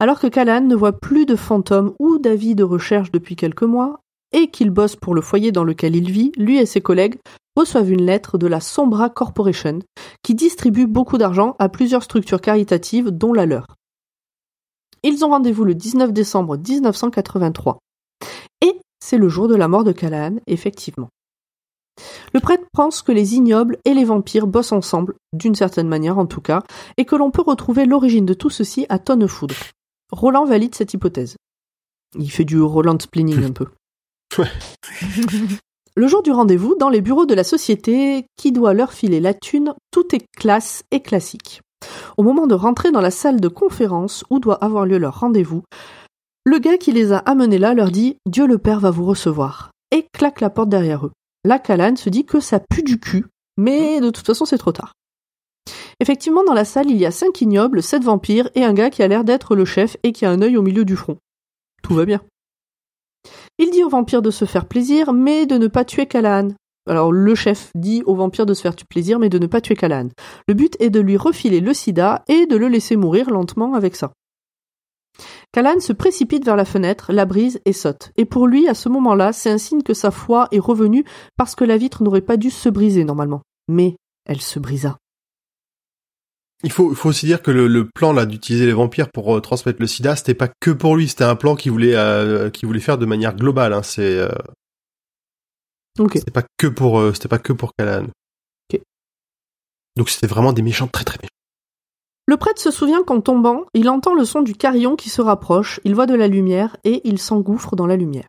Alors 0.00 0.20
que 0.20 0.28
Callahan 0.28 0.60
ne 0.60 0.76
voit 0.76 0.92
plus 0.92 1.26
de 1.26 1.34
fantômes 1.34 1.94
ou 1.98 2.18
d'avis 2.18 2.54
de 2.54 2.62
recherche 2.62 3.10
depuis 3.10 3.34
quelques 3.34 3.64
mois, 3.64 4.00
et 4.32 4.48
qu'il 4.48 4.70
bosse 4.70 4.94
pour 4.94 5.14
le 5.14 5.22
foyer 5.22 5.52
dans 5.52 5.64
lequel 5.64 5.96
il 5.96 6.10
vit, 6.10 6.32
lui 6.36 6.58
et 6.58 6.66
ses 6.66 6.80
collègues 6.80 7.18
reçoivent 7.56 7.90
une 7.90 8.04
lettre 8.04 8.38
de 8.38 8.46
la 8.46 8.60
Sombra 8.60 9.10
Corporation, 9.10 9.80
qui 10.22 10.34
distribue 10.34 10.86
beaucoup 10.86 11.18
d'argent 11.18 11.56
à 11.58 11.68
plusieurs 11.68 12.04
structures 12.04 12.40
caritatives, 12.40 13.10
dont 13.10 13.32
la 13.32 13.46
leur. 13.46 13.66
Ils 15.02 15.24
ont 15.24 15.30
rendez-vous 15.30 15.64
le 15.64 15.74
19 15.74 16.12
décembre 16.12 16.56
1983. 16.56 17.78
Et 18.60 18.78
c'est 19.00 19.18
le 19.18 19.28
jour 19.28 19.48
de 19.48 19.56
la 19.56 19.66
mort 19.66 19.84
de 19.84 19.92
Callahan, 19.92 20.36
effectivement. 20.46 21.08
Le 22.32 22.38
prêtre 22.38 22.66
pense 22.72 23.02
que 23.02 23.10
les 23.10 23.34
ignobles 23.34 23.78
et 23.84 23.94
les 23.94 24.04
vampires 24.04 24.46
bossent 24.46 24.72
ensemble, 24.72 25.14
d'une 25.32 25.56
certaine 25.56 25.88
manière 25.88 26.18
en 26.18 26.26
tout 26.26 26.40
cas, 26.40 26.62
et 26.96 27.04
que 27.04 27.16
l'on 27.16 27.32
peut 27.32 27.42
retrouver 27.42 27.86
l'origine 27.86 28.26
de 28.26 28.34
tout 28.34 28.50
ceci 28.50 28.86
à 28.88 29.00
tonne 29.00 29.26
foudre. 29.26 29.56
Roland 30.10 30.44
valide 30.44 30.74
cette 30.74 30.94
hypothèse. 30.94 31.36
Il 32.18 32.30
fait 32.30 32.44
du 32.44 32.60
Roland 32.60 32.98
splaining 32.98 33.44
un 33.44 33.52
peu. 33.52 33.66
Le 35.96 36.06
jour 36.06 36.22
du 36.22 36.30
rendez-vous, 36.30 36.76
dans 36.76 36.88
les 36.88 37.00
bureaux 37.00 37.26
de 37.26 37.34
la 37.34 37.44
société 37.44 38.26
qui 38.36 38.52
doit 38.52 38.72
leur 38.72 38.92
filer 38.92 39.20
la 39.20 39.34
thune, 39.34 39.74
tout 39.90 40.14
est 40.14 40.24
classe 40.36 40.84
et 40.90 41.00
classique. 41.00 41.60
Au 42.16 42.22
moment 42.22 42.46
de 42.46 42.54
rentrer 42.54 42.90
dans 42.90 43.00
la 43.00 43.10
salle 43.10 43.40
de 43.40 43.48
conférence 43.48 44.24
où 44.30 44.38
doit 44.38 44.62
avoir 44.62 44.86
lieu 44.86 44.98
leur 44.98 45.20
rendez-vous, 45.20 45.62
le 46.44 46.58
gars 46.58 46.78
qui 46.78 46.92
les 46.92 47.12
a 47.12 47.18
amenés 47.18 47.58
là 47.58 47.74
leur 47.74 47.90
dit 47.90 48.16
Dieu 48.26 48.46
le 48.46 48.58
Père 48.58 48.80
va 48.80 48.90
vous 48.90 49.04
recevoir 49.04 49.70
et 49.90 50.06
claque 50.12 50.40
la 50.40 50.50
porte 50.50 50.68
derrière 50.68 51.06
eux. 51.06 51.12
Là, 51.44 51.58
Callan 51.58 51.96
se 51.96 52.08
dit 52.10 52.24
que 52.24 52.40
ça 52.40 52.60
pue 52.60 52.82
du 52.82 52.98
cul, 52.98 53.26
mais 53.56 54.00
de 54.00 54.10
toute 54.10 54.26
façon 54.26 54.44
c'est 54.44 54.58
trop 54.58 54.72
tard. 54.72 54.94
Effectivement, 56.00 56.44
dans 56.44 56.54
la 56.54 56.64
salle, 56.64 56.90
il 56.90 56.96
y 56.96 57.06
a 57.06 57.10
cinq 57.10 57.40
ignobles, 57.40 57.82
sept 57.82 58.02
vampires 58.02 58.50
et 58.54 58.64
un 58.64 58.72
gars 58.72 58.90
qui 58.90 59.02
a 59.02 59.08
l'air 59.08 59.24
d'être 59.24 59.54
le 59.54 59.64
chef 59.64 59.96
et 60.02 60.12
qui 60.12 60.24
a 60.24 60.30
un 60.30 60.42
œil 60.42 60.56
au 60.56 60.62
milieu 60.62 60.84
du 60.84 60.96
front. 60.96 61.18
Tout 61.82 61.94
va 61.94 62.04
bien. 62.04 62.20
Il 63.58 63.70
dit 63.70 63.82
aux 63.82 63.88
vampires 63.88 64.22
de 64.22 64.30
se 64.30 64.44
faire 64.44 64.66
plaisir, 64.66 65.12
mais 65.12 65.46
de 65.46 65.58
ne 65.58 65.66
pas 65.66 65.84
tuer 65.84 66.06
Callahan. 66.06 66.50
Alors 66.88 67.12
le 67.12 67.34
chef 67.34 67.70
dit 67.74 68.02
aux 68.06 68.14
vampires 68.14 68.46
de 68.46 68.54
se 68.54 68.62
faire 68.62 68.74
plaisir, 68.88 69.18
mais 69.18 69.28
de 69.28 69.38
ne 69.38 69.46
pas 69.46 69.60
tuer 69.60 69.74
Callahan. 69.74 70.08
Le 70.46 70.54
but 70.54 70.76
est 70.80 70.90
de 70.90 71.00
lui 71.00 71.16
refiler 71.16 71.60
le 71.60 71.74
sida 71.74 72.24
et 72.28 72.46
de 72.46 72.56
le 72.56 72.68
laisser 72.68 72.96
mourir 72.96 73.30
lentement 73.30 73.74
avec 73.74 73.94
ça. 73.94 74.12
Callahan 75.52 75.80
se 75.80 75.92
précipite 75.92 76.44
vers 76.44 76.56
la 76.56 76.64
fenêtre, 76.64 77.12
la 77.12 77.24
brise 77.24 77.60
et 77.64 77.72
saute. 77.72 78.12
Et 78.16 78.24
pour 78.24 78.46
lui, 78.46 78.68
à 78.68 78.74
ce 78.74 78.88
moment-là, 78.88 79.32
c'est 79.32 79.50
un 79.50 79.58
signe 79.58 79.82
que 79.82 79.94
sa 79.94 80.10
foi 80.10 80.48
est 80.52 80.58
revenue 80.58 81.04
parce 81.36 81.54
que 81.54 81.64
la 81.64 81.76
vitre 81.76 82.02
n'aurait 82.02 82.20
pas 82.20 82.36
dû 82.36 82.50
se 82.50 82.68
briser 82.68 83.04
normalement. 83.04 83.42
Mais 83.68 83.96
elle 84.24 84.40
se 84.40 84.58
brisa. 84.58 84.98
Il 86.64 86.72
faut, 86.72 86.90
il 86.90 86.96
faut 86.96 87.08
aussi 87.08 87.26
dire 87.26 87.40
que 87.40 87.52
le, 87.52 87.68
le 87.68 87.88
plan 87.88 88.12
là 88.12 88.26
d'utiliser 88.26 88.66
les 88.66 88.72
vampires 88.72 89.10
pour 89.10 89.36
euh, 89.36 89.40
transmettre 89.40 89.80
le 89.80 89.86
sida, 89.86 90.16
c'était 90.16 90.34
pas 90.34 90.48
que 90.60 90.72
pour 90.72 90.96
lui, 90.96 91.08
c'était 91.08 91.24
un 91.24 91.36
plan 91.36 91.54
qu'il 91.54 91.70
voulait, 91.70 91.94
euh, 91.94 92.50
qu'il 92.50 92.66
voulait 92.66 92.80
faire 92.80 92.98
de 92.98 93.06
manière 93.06 93.36
globale. 93.36 93.72
Hein, 93.72 93.84
c'est, 93.84 94.18
euh, 94.18 94.28
c'était 96.12 96.30
pas 96.30 96.44
que 96.56 96.66
pour, 96.66 96.98
euh, 96.98 97.12
c'était 97.12 97.28
pas 97.28 97.38
que 97.38 97.52
pour 97.52 97.72
Callahan. 97.76 98.06
Ok. 98.72 98.80
Donc 99.96 100.08
c'était 100.10 100.26
vraiment 100.26 100.52
des 100.52 100.62
méchants 100.62 100.88
très 100.88 101.04
très 101.04 101.18
méchants. 101.18 101.28
Le 102.26 102.36
prêtre 102.36 102.60
se 102.60 102.70
souvient 102.70 103.02
qu'en 103.04 103.20
tombant, 103.20 103.64
il 103.72 103.88
entend 103.88 104.14
le 104.14 104.24
son 104.24 104.42
du 104.42 104.54
carillon 104.54 104.96
qui 104.96 105.08
se 105.08 105.22
rapproche, 105.22 105.80
il 105.84 105.94
voit 105.94 106.06
de 106.06 106.14
la 106.14 106.28
lumière 106.28 106.76
et 106.84 107.00
il 107.04 107.18
s'engouffre 107.18 107.74
dans 107.74 107.86
la 107.86 107.96
lumière. 107.96 108.26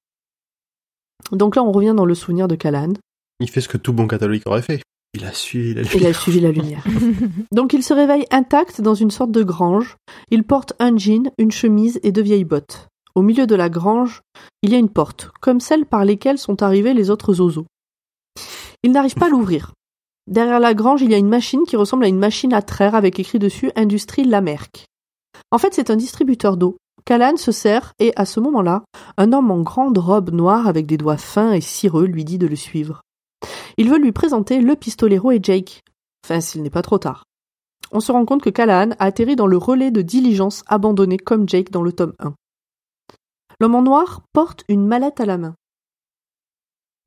Donc 1.32 1.56
là, 1.56 1.64
on 1.64 1.72
revient 1.72 1.94
dans 1.96 2.06
le 2.06 2.16
souvenir 2.16 2.48
de 2.48 2.56
Callahan. 2.56 2.94
Il 3.40 3.50
fait 3.50 3.62
ce 3.62 3.68
que 3.68 3.78
tout 3.78 3.94
bon 3.94 4.08
catholique 4.08 4.48
aurait 4.48 4.62
fait. 4.62 4.82
Il 5.16 5.26
a 5.26 5.34
suivi 5.34 5.74
la 5.74 5.82
lumière. 5.82 5.96
Il 5.96 6.08
a 6.08 6.14
suivi 6.14 6.40
la 6.40 6.52
lumière. 6.52 6.84
Donc 7.52 7.74
il 7.74 7.84
se 7.84 7.94
réveille 7.94 8.26
intact 8.32 8.82
dans 8.82 8.94
une 8.94 9.12
sorte 9.12 9.32
de 9.32 9.44
grange. 9.44 9.98
Il 10.30 10.44
porte 10.44 10.74
un 10.80 10.96
jean, 10.98 11.32
une 11.38 11.52
chemise 11.52 12.00
et 12.04 12.12
de 12.12 12.22
vieilles 12.22 12.46
bottes. 12.46 12.88
Au 13.16 13.22
milieu 13.22 13.48
de 13.48 13.56
la 13.56 13.70
grange, 13.70 14.22
il 14.62 14.70
y 14.70 14.76
a 14.76 14.78
une 14.78 14.90
porte, 14.90 15.32
comme 15.42 15.60
celle 15.60 15.86
par 15.86 16.06
lesquelles 16.06 16.38
sont 16.38 16.62
arrivés 16.62 16.94
les 16.94 17.10
autres 17.10 17.42
oiseaux. 17.42 17.66
Il 18.84 18.92
n'arrive 18.92 19.16
pas 19.16 19.26
à 19.26 19.30
l'ouvrir. 19.30 19.74
Derrière 20.28 20.60
la 20.60 20.76
grange, 20.76 21.02
il 21.02 21.10
y 21.10 21.16
a 21.16 21.18
une 21.18 21.28
machine 21.28 21.64
qui 21.68 21.76
ressemble 21.76 22.06
à 22.06 22.08
une 22.08 22.20
machine 22.20 22.54
à 22.54 22.62
traire 22.62 22.94
avec 22.94 23.20
écrit 23.20 23.40
dessus 23.40 23.72
Industrie 23.76 24.26
Lamerck. 24.26 24.86
En 25.52 25.58
fait, 25.58 25.74
c'est 25.74 25.90
un 25.90 25.96
distributeur 25.96 26.56
d'eau. 26.56 26.78
Callan 27.04 27.38
se 27.38 27.52
sert 27.52 27.94
et, 27.98 28.14
à 28.16 28.26
ce 28.26 28.40
moment-là, 28.40 28.84
un 29.18 29.34
homme 29.34 29.50
en 29.50 29.62
grande 29.62 29.98
robe 29.98 30.30
noire 30.32 30.68
avec 30.68 30.86
des 30.86 30.98
doigts 30.98 31.18
fins 31.18 31.54
et 31.54 31.62
cireux 31.62 32.06
lui 32.06 32.24
dit 32.24 32.38
de 32.38 32.46
le 32.46 32.56
suivre. 32.56 33.02
Il 33.78 33.90
veut 33.90 33.98
lui 33.98 34.12
présenter 34.12 34.60
le 34.62 34.76
pistolero 34.76 35.32
et 35.32 35.40
Jake. 35.42 35.82
Enfin, 36.26 36.42
s'il 36.42 36.62
n'est 36.62 36.70
pas 36.70 36.82
trop 36.82 36.98
tard. 36.98 37.24
On 37.92 38.00
se 38.00 38.12
rend 38.12 38.26
compte 38.26 38.44
que 38.44 38.50
Callahan 38.50 38.92
a 39.00 39.06
atterri 39.06 39.36
dans 39.36 39.48
le 39.48 39.58
relais 39.58 39.92
de 39.92 40.02
diligence 40.02 40.64
abandonné 40.68 41.18
comme 41.18 41.48
Jake 41.48 41.72
dans 41.72 41.82
le 41.82 41.92
tome 41.92 42.14
1. 42.20 42.34
L'homme 43.60 43.76
en 43.76 43.82
noir 43.82 44.22
porte 44.32 44.64
une 44.70 44.86
mallette 44.86 45.20
à 45.20 45.26
la 45.26 45.38
main. 45.38 45.56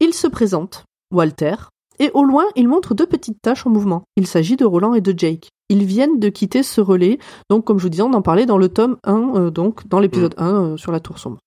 Il 0.01 0.12
se 0.12 0.26
présente, 0.26 0.85
Walter, 1.12 1.55
et 1.99 2.11
au 2.14 2.24
loin 2.24 2.45
il 2.57 2.68
montre 2.68 2.95
deux 2.95 3.07
petites 3.07 3.41
taches 3.41 3.66
en 3.66 3.70
mouvement. 3.70 4.03
Il 4.16 4.26
s'agit 4.26 4.57
de 4.57 4.64
Roland 4.64 4.95
et 4.95 5.01
de 5.01 5.16
Jake. 5.16 5.49
Ils 5.68 5.85
viennent 5.85 6.18
de 6.18 6.28
quitter 6.28 6.62
ce 6.62 6.80
relais, 6.80 7.18
donc 7.49 7.64
comme 7.64 7.78
je 7.78 7.85
vous 7.85 7.89
disais, 7.89 8.03
on 8.03 8.12
en 8.12 8.22
parlait 8.22 8.45
dans 8.45 8.59
le 8.59 8.68
tome 8.68 8.99
1, 9.05 9.35
euh, 9.37 9.51
donc 9.51 9.87
dans 9.87 10.01
l'épisode 10.01 10.35
1 10.37 10.55
euh, 10.55 10.76
sur 10.76 10.93
la 10.93 11.01
tour 11.01 11.18
sombre. 11.18 11.39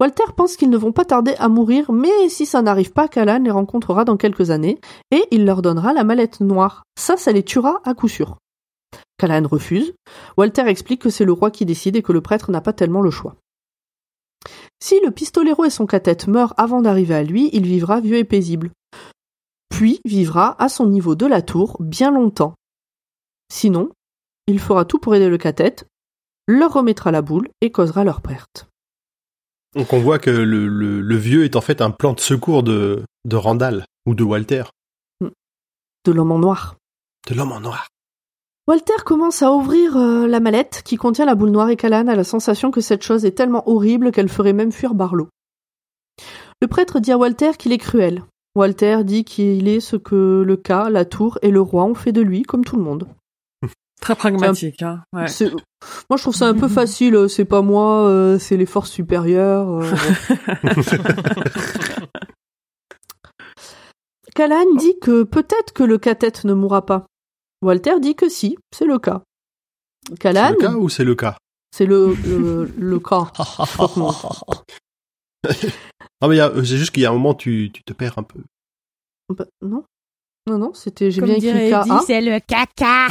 Walter 0.00 0.32
pense 0.36 0.56
qu'ils 0.56 0.70
ne 0.70 0.76
vont 0.76 0.92
pas 0.92 1.04
tarder 1.04 1.34
à 1.38 1.48
mourir, 1.48 1.90
mais 1.90 2.28
si 2.28 2.46
ça 2.46 2.62
n'arrive 2.62 2.92
pas, 2.92 3.08
Callan 3.08 3.40
les 3.40 3.50
rencontrera 3.50 4.04
dans 4.04 4.16
quelques 4.16 4.50
années, 4.50 4.80
et 5.10 5.24
il 5.32 5.44
leur 5.44 5.60
donnera 5.60 5.92
la 5.92 6.04
mallette 6.04 6.40
noire. 6.40 6.84
Ça, 6.96 7.16
ça 7.16 7.32
les 7.32 7.42
tuera 7.42 7.80
à 7.84 7.94
coup 7.94 8.08
sûr. 8.08 8.38
Callan 9.18 9.48
refuse. 9.48 9.94
Walter 10.36 10.68
explique 10.68 11.02
que 11.02 11.10
c'est 11.10 11.24
le 11.24 11.32
roi 11.32 11.50
qui 11.50 11.66
décide 11.66 11.96
et 11.96 12.02
que 12.02 12.12
le 12.12 12.20
prêtre 12.20 12.52
n'a 12.52 12.60
pas 12.60 12.72
tellement 12.72 13.00
le 13.00 13.10
choix. 13.10 13.36
Si 14.80 15.00
le 15.04 15.10
pistolero 15.10 15.64
et 15.64 15.70
son 15.70 15.86
cathète 15.86 16.28
meurent 16.28 16.54
avant 16.56 16.80
d'arriver 16.80 17.16
à 17.16 17.24
lui, 17.24 17.50
il 17.52 17.66
vivra 17.66 18.00
vieux 18.00 18.18
et 18.18 18.24
paisible. 18.24 18.70
Puis 19.68 20.00
vivra 20.04 20.54
à 20.62 20.68
son 20.68 20.86
niveau 20.86 21.16
de 21.16 21.26
la 21.26 21.42
tour 21.42 21.76
bien 21.80 22.12
longtemps. 22.12 22.54
Sinon, 23.52 23.90
il 24.46 24.60
fera 24.60 24.84
tout 24.84 24.98
pour 24.98 25.16
aider 25.16 25.28
le 25.28 25.38
cathète, 25.38 25.86
leur 26.46 26.72
remettra 26.72 27.10
la 27.10 27.22
boule 27.22 27.48
et 27.60 27.72
causera 27.72 28.04
leur 28.04 28.20
perte. 28.20 28.67
Donc 29.74 29.92
on 29.92 30.00
voit 30.00 30.18
que 30.18 30.30
le, 30.30 30.66
le, 30.66 31.00
le 31.00 31.16
vieux 31.16 31.44
est 31.44 31.56
en 31.56 31.60
fait 31.60 31.80
un 31.80 31.90
plan 31.90 32.12
de 32.12 32.20
secours 32.20 32.62
de, 32.62 33.04
de 33.24 33.36
Randall 33.36 33.84
ou 34.06 34.14
de 34.14 34.24
Walter. 34.24 34.64
De 35.20 36.12
l'homme 36.12 36.32
en 36.32 36.38
noir. 36.38 36.76
De 37.28 37.34
l'homme 37.34 37.52
en 37.52 37.60
noir. 37.60 37.88
Walter 38.66 39.02
commence 39.04 39.42
à 39.42 39.52
ouvrir 39.52 39.96
euh, 39.96 40.26
la 40.26 40.40
mallette 40.40 40.82
qui 40.84 40.96
contient 40.96 41.24
la 41.24 41.34
boule 41.34 41.50
noire 41.50 41.70
et 41.70 41.76
Callan 41.76 42.06
a 42.08 42.14
la 42.14 42.24
sensation 42.24 42.70
que 42.70 42.80
cette 42.80 43.02
chose 43.02 43.24
est 43.24 43.32
tellement 43.32 43.68
horrible 43.68 44.12
qu'elle 44.12 44.28
ferait 44.28 44.52
même 44.52 44.72
fuir 44.72 44.94
Barlow. 44.94 45.28
Le 46.60 46.66
prêtre 46.66 47.00
dit 47.00 47.12
à 47.12 47.18
Walter 47.18 47.52
qu'il 47.58 47.72
est 47.72 47.78
cruel. 47.78 48.24
Walter 48.54 49.04
dit 49.04 49.24
qu'il 49.24 49.68
est 49.68 49.80
ce 49.80 49.96
que 49.96 50.42
le 50.46 50.56
cas, 50.56 50.90
la 50.90 51.04
tour 51.04 51.38
et 51.42 51.50
le 51.50 51.60
roi 51.60 51.84
ont 51.84 51.94
fait 51.94 52.12
de 52.12 52.20
lui, 52.20 52.42
comme 52.42 52.64
tout 52.64 52.76
le 52.76 52.82
monde. 52.82 53.06
Très 54.00 54.14
pragmatique, 54.14 54.82
hein. 54.82 55.02
Ouais. 55.12 55.26
C'est- 55.28 55.50
Moi, 56.08 56.16
je 56.16 56.22
trouve 56.22 56.34
ça 56.34 56.48
un 56.48 56.54
peu 56.54 56.68
facile. 56.68 57.14
euh, 57.16 57.28
C'est 57.28 57.44
pas 57.44 57.62
moi, 57.62 58.06
euh, 58.08 58.38
c'est 58.38 58.56
les 58.56 58.66
forces 58.66 58.90
supérieures. 58.90 59.68
euh, 59.68 59.92
dit 64.78 64.98
que 65.00 65.22
peut-être 65.24 65.72
que 65.72 65.82
le 65.82 65.98
cathète 65.98 66.44
ne 66.44 66.54
mourra 66.54 66.86
pas. 66.86 67.06
Walter 67.62 67.98
dit 68.00 68.14
que 68.14 68.28
si, 68.28 68.56
c'est 68.72 68.86
le 68.86 68.98
cas. 68.98 69.22
C'est 70.08 70.18
Callan, 70.18 70.50
le 70.50 70.56
cas 70.56 70.72
ou 70.74 70.88
c'est 70.88 71.04
le 71.04 71.14
cas? 71.14 71.36
C'est 71.74 71.86
le, 71.86 72.14
le, 72.24 72.64
le 72.78 73.00
cas. 73.00 73.30
Non 76.20 76.26
mais 76.28 76.40
a- 76.40 76.52
c'est 76.56 76.76
juste 76.76 76.90
qu'il 76.90 77.04
y 77.04 77.06
a 77.06 77.10
un 77.10 77.12
moment 77.12 77.32
tu, 77.34 77.70
tu 77.72 77.84
te 77.84 77.92
perds 77.92 78.18
un 78.18 78.24
peu. 78.24 78.40
Bah, 79.32 79.44
non. 79.62 79.84
Non, 80.48 80.58
non, 80.58 80.74
c'était, 80.74 81.12
j'ai 81.12 81.20
bien 81.20 81.34
écrit 81.36 81.70
c'est 82.06 82.20
le 82.20 82.40
caca. 82.40 83.06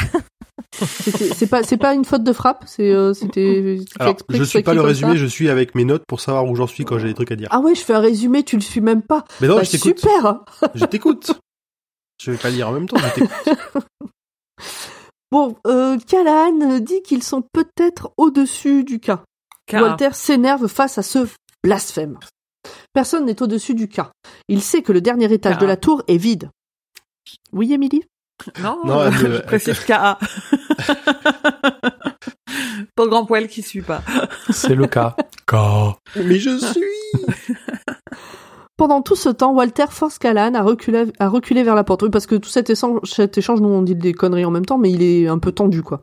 C'est 0.72 1.48
pas, 1.50 1.64
c'est 1.64 1.78
pas 1.78 1.94
une 1.94 2.04
faute 2.06 2.24
de 2.24 2.34
frappe, 2.34 2.64
c'est, 2.68 2.92
euh, 2.92 3.14
c'était. 3.14 3.80
Alors, 4.00 4.16
je 4.30 4.44
suis 4.44 4.64
pas 4.64 4.74
le 4.74 4.82
résumé, 4.82 5.14
ça. 5.14 5.18
je 5.18 5.26
suis 5.26 5.50
avec 5.50 5.76
mes 5.76 5.86
notes 5.86 6.04
pour 6.08 6.20
savoir 6.20 6.46
où 6.48 6.56
j'en 6.56 6.68
suis 6.68 6.84
quand 6.86 6.98
j'ai 7.00 7.08
des 7.08 7.14
trucs 7.14 7.32
à 7.32 7.36
dire. 7.36 7.48
Ah 7.52 7.60
ouais, 7.60 7.76
je 7.76 7.82
fais 7.82 7.94
un 7.94 8.00
résumé, 8.00 8.44
tu 8.44 8.56
le 8.56 8.62
suis 8.62 8.82
même 8.82 9.02
pas. 9.02 9.24
Mais 9.42 9.48
non, 9.48 9.58
Bah, 9.58 9.64
je 9.64 9.72
t'écoute. 9.72 10.00
Super. 10.00 10.44
Je 10.76 10.86
t'écoute. 10.86 11.32
Je 12.22 12.32
vais 12.32 12.38
pas 12.38 12.50
lire 12.50 12.70
en 12.70 12.72
même 12.74 12.88
temps, 12.88 12.98
je 12.98 13.14
t'écoute. 13.14 13.32
Bon, 15.30 15.58
euh, 15.68 15.98
Callahan 16.08 16.80
dit 16.80 17.02
qu'ils 17.02 17.22
sont 17.24 17.44
peut-être 17.52 18.12
au-dessus 18.18 18.84
du 18.86 19.00
cas. 19.00 19.24
Car- 19.66 19.84
Walter 19.84 20.10
s'énerve 20.14 20.68
face 20.68 20.98
à 20.98 21.04
ce 21.04 21.28
blasphème. 21.64 22.18
Personne 22.94 23.26
n'est 23.26 23.42
au-dessus 23.42 23.74
du 23.76 23.90
cas. 23.90 24.12
Il 24.48 24.62
sait 24.62 24.82
que 24.82 24.94
le 24.94 25.02
dernier 25.02 25.32
étage 25.34 25.54
Car- 25.56 25.62
de 25.62 25.66
la 25.66 25.76
tour 25.76 26.02
est 26.08 26.16
vide. 26.18 26.50
Oui, 27.52 27.74
Émilie? 27.74 28.04
Non, 28.64 28.80
Non, 28.86 29.06
me- 29.06 29.12
je 29.12 29.42
précise 29.46 29.80
KA. 29.86 30.18
Pour 32.96 33.06
le 33.06 33.10
grand 33.12 33.26
poil 33.26 33.48
qui 33.48 33.62
suit 33.62 33.82
pas. 33.82 34.02
C'est 34.50 34.76
le 34.76 34.88
cas. 34.88 35.16
Mais 36.16 36.40
je 36.40 36.58
suis. 36.58 37.56
Pendant 38.78 39.02
tout 39.02 39.16
ce 39.16 39.30
temps, 39.30 39.54
Walter 39.54 39.86
force 39.90 40.20
Callahan 40.20 40.54
à 40.54 40.62
reculer, 40.62 41.06
à 41.20 41.30
reculer 41.30 41.64
vers 41.64 41.76
la 41.76 41.84
porte. 41.84 42.04
Oui, 42.04 42.10
parce 42.10 42.28
que 42.28 42.36
tout 42.36 42.50
cet 42.50 42.70
échange, 42.70 43.00
cet 43.06 43.38
échange, 43.38 43.62
nous 43.62 43.70
on 43.70 43.82
dit 43.82 43.96
des 43.96 44.14
conneries 44.14 44.46
en 44.46 44.52
même 44.52 44.66
temps, 44.66 44.78
mais 44.78 44.92
il 44.92 45.02
est 45.02 45.28
un 45.28 45.40
peu 45.40 45.52
tendu, 45.52 45.82
quoi. 45.82 46.02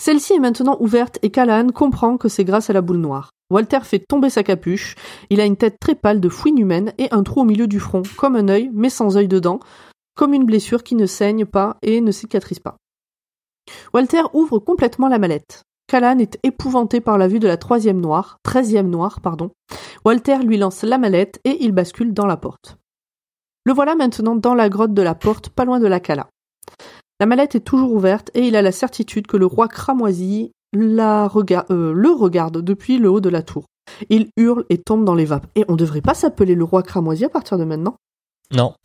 Celle-ci 0.00 0.32
est 0.34 0.38
maintenant 0.38 0.78
ouverte 0.80 1.18
et 1.22 1.30
Callahan 1.30 1.68
comprend 1.68 2.16
que 2.16 2.28
c'est 2.28 2.44
grâce 2.44 2.70
à 2.70 2.72
la 2.72 2.80
boule 2.80 2.96
noire. 2.98 3.30
Walter 3.50 3.80
fait 3.82 3.98
tomber 3.98 4.30
sa 4.30 4.42
capuche. 4.42 4.94
Il 5.28 5.40
a 5.40 5.44
une 5.44 5.56
tête 5.56 5.76
très 5.78 5.94
pâle 5.94 6.20
de 6.20 6.28
fouine 6.30 6.56
humaine 6.58 6.92
et 6.96 7.08
un 7.10 7.22
trou 7.22 7.40
au 7.42 7.44
milieu 7.44 7.66
du 7.66 7.80
front, 7.80 8.02
comme 8.16 8.36
un 8.36 8.48
œil, 8.48 8.70
mais 8.72 8.88
sans 8.88 9.16
œil 9.18 9.28
dedans, 9.28 9.60
comme 10.14 10.34
une 10.34 10.44
blessure 10.44 10.82
qui 10.82 10.94
ne 10.94 11.06
saigne 11.06 11.46
pas 11.46 11.76
et 11.82 12.00
ne 12.00 12.12
cicatrise 12.12 12.58
pas. 12.58 12.76
Walter 13.92 14.22
ouvre 14.32 14.58
complètement 14.58 15.08
la 15.08 15.18
mallette. 15.18 15.62
Callahan 15.86 16.18
est 16.18 16.38
épouvanté 16.42 17.00
par 17.00 17.18
la 17.18 17.28
vue 17.28 17.40
de 17.40 17.48
la 17.48 17.56
troisième 17.56 18.00
noire, 18.00 18.38
treizième 18.42 18.90
noire, 18.90 19.20
pardon. 19.20 19.50
Walter 20.04 20.38
lui 20.38 20.56
lance 20.56 20.82
la 20.82 20.98
mallette 20.98 21.40
et 21.44 21.64
il 21.64 21.72
bascule 21.72 22.12
dans 22.12 22.26
la 22.26 22.36
porte. 22.36 22.76
Le 23.64 23.72
voilà 23.72 23.94
maintenant 23.94 24.36
dans 24.36 24.54
la 24.54 24.68
grotte 24.68 24.94
de 24.94 25.02
la 25.02 25.14
porte, 25.14 25.50
pas 25.50 25.64
loin 25.64 25.80
de 25.80 25.86
la 25.86 26.00
cala. 26.00 26.28
La 27.18 27.26
mallette 27.26 27.54
est 27.54 27.60
toujours 27.60 27.92
ouverte 27.92 28.30
et 28.34 28.46
il 28.46 28.56
a 28.56 28.62
la 28.62 28.72
certitude 28.72 29.26
que 29.26 29.36
le 29.36 29.46
roi 29.46 29.68
cramoisi 29.68 30.52
euh, 30.76 31.92
le 31.92 32.10
regarde 32.12 32.62
depuis 32.62 32.98
le 32.98 33.10
haut 33.10 33.20
de 33.20 33.28
la 33.28 33.42
tour. 33.42 33.66
Il 34.08 34.28
hurle 34.36 34.64
et 34.70 34.78
tombe 34.78 35.04
dans 35.04 35.14
les 35.14 35.24
vapes. 35.24 35.46
Et 35.56 35.64
on 35.68 35.76
devrait 35.76 36.00
pas 36.00 36.14
s'appeler 36.14 36.54
le 36.54 36.64
roi 36.64 36.82
cramoisi 36.82 37.24
à 37.24 37.28
partir 37.28 37.58
de 37.58 37.64
maintenant? 37.64 37.96
Non. 38.52 38.74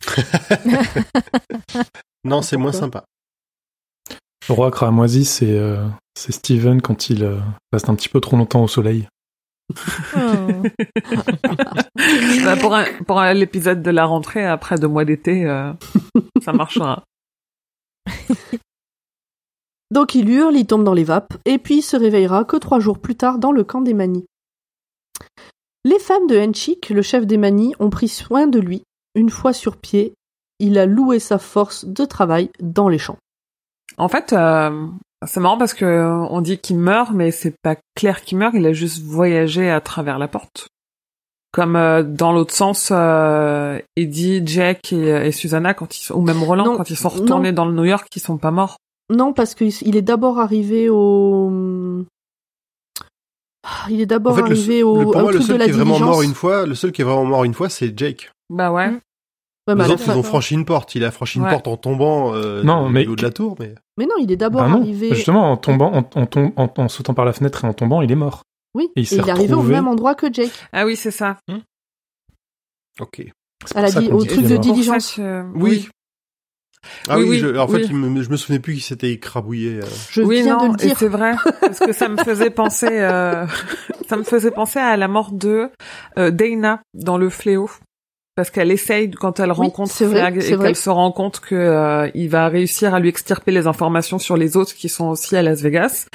Non, 2.26 2.42
c'est 2.42 2.56
moins 2.56 2.72
sympa. 2.72 3.04
Le 4.48 4.54
roi 4.54 4.72
cramoisi, 4.72 5.24
c'est 5.24 5.56
euh, 5.56 5.86
c'est 6.16 6.32
Steven 6.32 6.82
quand 6.82 7.08
il 7.08 7.22
euh, 7.22 7.38
reste 7.72 7.88
un 7.88 7.94
petit 7.94 8.08
peu 8.08 8.20
trop 8.20 8.36
longtemps 8.36 8.64
au 8.64 8.68
soleil. 8.68 9.08
Bah, 12.44 12.56
pour 13.06 13.20
l'épisode 13.20 13.82
de 13.82 13.90
la 13.90 14.04
rentrée 14.04 14.46
après 14.46 14.76
deux 14.76 14.86
mois 14.86 15.04
d'été, 15.04 15.44
euh, 15.46 15.72
ça 16.44 16.52
marchera. 16.52 17.02
Donc 19.90 20.14
il 20.14 20.28
hurle, 20.30 20.54
il 20.56 20.66
tombe 20.66 20.84
dans 20.84 20.94
les 20.94 21.02
vapes, 21.02 21.34
et 21.44 21.58
puis 21.58 21.82
se 21.82 21.96
réveillera 21.96 22.44
que 22.44 22.56
trois 22.56 22.78
jours 22.78 23.00
plus 23.00 23.16
tard 23.16 23.38
dans 23.38 23.50
le 23.50 23.64
camp 23.64 23.80
des 23.80 23.94
manies. 23.94 24.26
Les 25.84 25.98
femmes 25.98 26.28
de 26.28 26.38
Henchik, 26.38 26.90
le 26.90 27.02
chef 27.02 27.26
des 27.26 27.38
manies, 27.38 27.74
ont 27.80 27.90
pris 27.90 28.08
soin 28.08 28.46
de 28.46 28.60
lui. 28.60 28.82
Une 29.16 29.30
fois 29.30 29.52
sur 29.52 29.76
pied, 29.78 30.12
il 30.60 30.78
a 30.78 30.86
loué 30.86 31.18
sa 31.18 31.38
force 31.38 31.84
de 31.84 32.04
travail 32.04 32.50
dans 32.60 32.88
les 32.88 32.98
champs. 32.98 33.18
En 33.98 34.08
fait, 34.08 34.32
euh, 34.32 34.86
c'est 35.26 35.40
marrant 35.40 35.58
parce 35.58 35.74
que 35.74 35.84
euh, 35.84 36.14
on 36.30 36.40
dit 36.42 36.58
qu'il 36.58 36.76
meurt, 36.78 37.10
mais 37.12 37.30
c'est 37.30 37.54
pas 37.62 37.76
clair 37.96 38.22
qu'il 38.22 38.38
meurt. 38.38 38.54
Il 38.54 38.66
a 38.66 38.72
juste 38.72 39.02
voyagé 39.02 39.70
à 39.70 39.80
travers 39.80 40.18
la 40.18 40.28
porte. 40.28 40.68
Comme 41.52 41.76
euh, 41.76 42.02
dans 42.02 42.32
l'autre 42.32 42.52
sens, 42.54 42.90
euh, 42.92 43.80
Eddie, 43.96 44.42
Jack 44.46 44.92
et, 44.92 45.08
et 45.26 45.32
Susanna, 45.32 45.72
quand 45.72 45.96
ils 45.96 46.02
sont, 46.02 46.14
ou 46.14 46.20
même 46.20 46.42
Roland, 46.42 46.66
Non, 46.66 46.76
quand 46.76 46.90
ils 46.90 46.96
sont 46.96 47.08
retournés 47.08 47.52
non. 47.52 47.56
dans 47.56 47.64
le 47.64 47.72
New 47.72 47.84
York, 47.84 48.06
ils 48.14 48.20
sont 48.20 48.36
pas 48.36 48.50
morts. 48.50 48.76
Non, 49.08 49.32
parce 49.32 49.54
qu'il 49.54 49.72
il 49.82 49.96
est 49.96 50.02
d'abord 50.02 50.38
arrivé 50.38 50.90
au... 50.90 52.04
Il 53.88 54.00
est 54.00 54.06
d'abord 54.06 54.32
En 54.32 54.36
fait, 54.36 54.42
le, 54.42 54.46
arrivé 54.48 54.78
le- 54.80 54.86
au 54.86 55.02
pour 55.04 55.16
un 55.16 55.22
moi, 55.22 55.32
le 55.32 55.38
truc 55.38 55.48
de 55.48 55.52
seul 55.58 55.64
qui 55.64 55.70
est 55.70 55.72
vraiment 55.72 55.98
mort 55.98 56.22
une 56.22 56.34
fois, 56.34 56.66
le 56.66 56.74
seul 56.74 56.92
qui 56.92 57.00
est 57.00 57.04
vraiment 57.04 57.24
mort 57.24 57.44
une 57.44 57.54
fois, 57.54 57.68
c'est 57.68 57.96
Jake. 57.98 58.30
Bah 58.50 58.72
ouais. 58.72 58.88
Ouais, 59.68 59.74
mais 59.74 59.82
à 59.82 59.86
Les 59.88 59.92
autres, 59.94 60.04
ils 60.06 60.12
ont 60.12 60.22
franchi 60.22 60.54
une 60.54 60.64
porte. 60.64 60.94
Il 60.94 61.04
a 61.04 61.10
franchi 61.10 61.38
une 61.38 61.44
Ouais. 61.44 61.50
porte 61.50 61.66
en 61.66 61.76
tombant 61.76 62.34
euh, 62.34 62.62
Non, 62.62 62.88
mais- 62.88 63.06
haut 63.06 63.16
de 63.16 63.22
la 63.22 63.30
tour, 63.32 63.56
mais 63.58 63.74
Mais 63.98 64.06
non, 64.06 64.14
il 64.20 64.30
est 64.30 64.36
d'abord 64.36 64.62
Bah 64.62 64.68
non, 64.68 64.80
arrivé... 64.80 65.12
justement, 65.14 65.50
en 65.50 65.56
tombant, 65.56 65.92
en, 65.92 65.98
en 66.20 66.26
tom- 66.26 66.52
en- 66.56 66.70
en 66.76 66.88
sautant 66.88 67.14
par 67.14 67.24
la 67.24 67.32
fenêtre 67.32 67.64
et 67.64 67.68
en 67.68 67.72
tombant, 67.74 68.00
il 68.02 68.12
est 68.12 68.16
mort. 68.16 68.42
Oui, 68.74 68.88
Et 68.94 69.00
et 69.00 69.06
il 69.10 69.18
est 69.20 69.30
arrivé 69.30 69.54
au 69.54 69.62
même 69.62 69.88
endroit 69.88 70.14
que 70.14 70.32
Jake. 70.32 70.52
Ah 70.72 70.84
oui, 70.86 70.94
c'est 70.96 71.10
ça. 71.10 71.38
ok. 73.00 73.22
C'est 73.64 73.76
Elle 73.78 73.84
a 73.86 73.90
dit 73.90 74.08
au 74.12 74.24
truc 74.24 74.46
de 74.46 74.56
diligence. 74.56 75.14
que- 75.14 75.44
Oui. 75.54 75.88
Ah 77.08 77.16
Oui, 77.18 77.24
oui, 77.24 77.28
oui, 77.30 77.38
je- 77.38 77.56
en 77.56 77.66
fait, 77.66 77.78
oui. 77.78 77.86
il 77.90 77.96
me- 77.96 78.22
je 78.22 78.30
me 78.30 78.36
souvenais 78.36 78.60
plus 78.60 78.74
qu'il 78.74 78.82
s'était 78.82 79.10
écrabouillé. 79.10 79.80
euh. 79.80 79.86
Je 80.10 80.22
oui, 80.22 80.42
viens 80.42 80.56
non, 80.58 80.66
de 80.68 80.72
le 80.72 80.76
dire. 80.76 80.96
c'est 80.96 81.08
vrai, 81.08 81.34
parce 81.60 81.80
que 81.80 81.92
ça 81.92 82.08
me 82.08 82.16
faisait 82.16 82.50
penser, 82.50 82.86
euh, 83.00 83.44
ça 84.08 84.16
me 84.16 84.22
faisait 84.22 84.52
penser 84.52 84.78
à 84.78 84.96
la 84.96 85.08
mort 85.08 85.32
de 85.32 85.68
euh, 86.18 86.30
Dana 86.30 86.80
dans 86.94 87.18
Le 87.18 87.28
Fléau, 87.28 87.68
parce 88.36 88.50
qu'elle 88.50 88.70
essaye 88.70 89.10
quand 89.10 89.40
elle 89.40 89.50
Oui, 89.50 89.56
rencontre 89.56 89.90
c'est 89.90 90.04
et 90.04 90.56
qu'elle 90.58 90.76
se 90.76 90.90
rend 90.90 91.10
compte 91.10 91.40
que 91.40 91.54
euh, 91.54 92.08
il 92.14 92.28
va 92.28 92.48
réussir 92.48 92.94
à 92.94 93.00
lui 93.00 93.08
extirper 93.08 93.50
les 93.50 93.66
informations 93.66 94.18
sur 94.18 94.36
les 94.36 94.56
autres 94.56 94.74
qui 94.74 94.88
sont 94.88 95.08
aussi 95.08 95.36
à 95.36 95.42
Las 95.42 95.62
Vegas. 95.62 96.06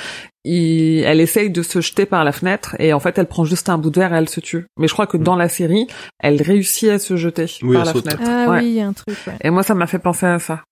Il, 0.44 1.00
elle 1.04 1.20
essaye 1.20 1.50
de 1.50 1.62
se 1.64 1.82
jeter 1.82 2.06
par 2.06 2.24
la 2.24 2.32
fenêtre 2.32 2.76
et 2.80 2.94
en 2.94 3.00
fait 3.00 3.18
elle 3.18 3.28
prend 3.28 3.44
juste 3.44 3.70
un 3.70 3.78
bout 3.78 3.90
de 3.90 4.00
verre 4.00 4.14
et 4.14 4.18
elle 4.18 4.30
se 4.30 4.40
tue. 4.40 4.66
Mais 4.78 4.88
je 4.88 4.94
crois 4.94 5.08
que 5.08 5.18
dans 5.18 5.36
la 5.36 5.50
série, 5.50 5.88
elle 6.20 6.42
réussit 6.42 6.90
à 6.90 7.00
se 7.00 7.16
jeter 7.18 7.48
Oui, 7.64 7.76
par 7.76 7.86
la 7.86 7.92
saute. 7.94 8.04
fenêtre. 8.06 8.24
Ah 8.26 8.50
Ouais. 8.50 8.60
oui, 8.60 8.68
il 8.68 8.74
y 8.74 8.82
a 8.82 8.88
un 8.88 8.94
truc, 8.94 9.18
ouais. 9.28 9.34
Et 9.44 9.50
moi 9.50 9.64
ça 9.64 9.74
m'a 9.76 9.88
fait 9.88 10.00
penser 10.00 10.26
à 10.28 10.40
ça. 10.40 10.64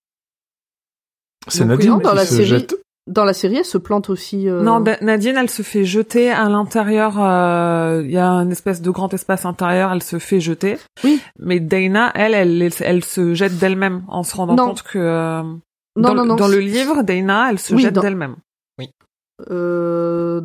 C'est 1.48 1.64
oui, 1.64 1.68
Nadine 1.70 1.90
non, 1.90 1.98
dans 1.98 2.12
qui 2.12 2.16
la 2.16 2.26
se 2.26 2.36
série- 2.36 2.46
jette. 2.46 2.76
Dans 3.10 3.26
la 3.26 3.34
série, 3.34 3.58
elle 3.58 3.66
se 3.66 3.80
plante 3.80 4.10
aussi... 4.12 4.48
euh, 4.48 4.62
Non, 4.62 4.80
Da- 4.82 5.00
Nadine, 5.02 5.36
elle 5.36 5.50
se 5.50 5.64
fait 5.64 5.84
jeter 5.84 6.30
à 6.32 6.48
l'intérieur. 6.48 7.16
euh, 7.20 8.02
Il 8.06 8.12
y 8.12 8.18
a 8.18 8.30
un 8.30 8.50
espèce 8.52 8.82
de 8.84 8.92
grand 8.92 9.12
espace 9.14 9.46
intérieur. 9.46 9.92
Elle 9.92 10.04
se 10.04 10.20
fait 10.20 10.40
jeter. 10.40 10.78
Oui. 11.04 11.20
Mais 11.40 11.60
Dana, 11.60 12.12
elle, 12.14 12.36
elle, 12.36 12.70
elle, 12.82 13.04
se 13.04 13.34
jette 13.34 13.58
d'elle-même 13.58 14.04
en 14.10 14.22
se 14.22 14.36
rendant 14.36 14.56
Non. 14.56 14.68
compte 14.68 14.84
que 14.84 15.00
euh, 15.00 15.42
Non, 15.42 15.60
dans, 15.96 16.14
non, 16.14 16.26
non, 16.26 16.36
dans 16.36 16.48
le 16.48 16.60
livre, 16.60 17.02
Dana, 17.02 17.48
elle 17.50 17.58
se 17.60 17.74
Oui, 17.74 17.82
jette 17.82 17.96
dans- 17.96 18.02
d'elle-même. 18.02 18.36
euh, 19.50 20.42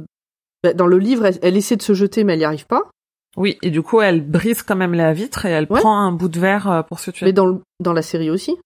bah, 0.62 0.72
dans 0.72 0.86
le 0.86 0.98
livre, 0.98 1.26
elle, 1.26 1.38
elle 1.42 1.56
essaie 1.56 1.76
de 1.76 1.82
se 1.82 1.94
jeter, 1.94 2.24
mais 2.24 2.32
elle 2.34 2.38
n'y 2.40 2.44
arrive 2.44 2.66
pas. 2.66 2.90
Oui, 3.36 3.58
et 3.62 3.70
du 3.70 3.82
coup, 3.82 4.00
elle 4.00 4.20
brise 4.26 4.62
quand 4.62 4.76
même 4.76 4.94
la 4.94 5.12
vitre 5.12 5.44
et 5.46 5.50
elle 5.50 5.66
Ouais. 5.68 5.80
prend 5.80 5.98
un 5.98 6.12
bout 6.12 6.28
de 6.28 6.38
verre 6.38 6.84
pour 6.88 7.00
se 7.00 7.10
tuer. 7.10 7.26
Mais 7.26 7.32
dans, 7.32 7.46
le- 7.46 7.60
dans 7.80 7.92
la 7.92 8.02
série 8.02 8.30
aussi. 8.30 8.56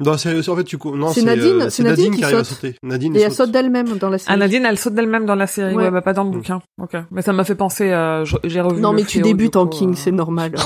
Dans 0.00 0.12
la 0.12 0.18
série 0.18 0.38
aussi, 0.38 0.50
en 0.50 0.56
fait, 0.56 0.64
tu 0.64 0.76
non, 0.84 1.08
C'est 1.10 1.20
c'est 1.20 1.26
Nadine- 1.26 1.60
euh, 1.60 1.64
c'est 1.64 1.70
c'est 1.70 1.82
Nadine 1.84 2.04
Nadine 2.06 2.12
qui 2.14 2.18
qui 2.18 2.24
arrive 2.24 2.36
à 2.38 2.44
saute. 2.44 2.56
sauter. 2.56 2.76
Nadine 2.82 3.14
Et 3.16 3.20
elle 3.20 3.30
saute. 3.30 3.46
saute 3.46 3.50
d'elle-même 3.52 3.96
dans 3.98 4.10
la 4.10 4.18
série. 4.18 4.32
Ah, 4.32 4.36
Nadine, 4.36 4.66
elle 4.66 4.76
saute 4.78 4.94
d'elle-même 4.94 5.24
dans 5.24 5.36
la 5.36 5.46
série, 5.46 5.72
ouais, 5.74 5.84
Ouais. 5.84 5.90
bah 5.92 6.02
pas 6.02 6.12
dans 6.12 6.24
le 6.24 6.30
bouquin. 6.30 6.60
Ok, 6.82 6.96
mais 7.12 7.22
ça 7.22 7.32
m'a 7.32 7.44
fait 7.44 7.54
penser. 7.54 7.92
euh, 7.92 8.24
J'ai 8.42 8.60
revu. 8.60 8.80
Non, 8.80 8.92
mais 8.92 9.04
tu 9.04 9.20
débutes 9.20 9.54
en 9.54 9.66
coup, 9.66 9.78
King, 9.78 9.92
euh. 9.92 9.96
c'est 9.96 10.10
normal. 10.10 10.52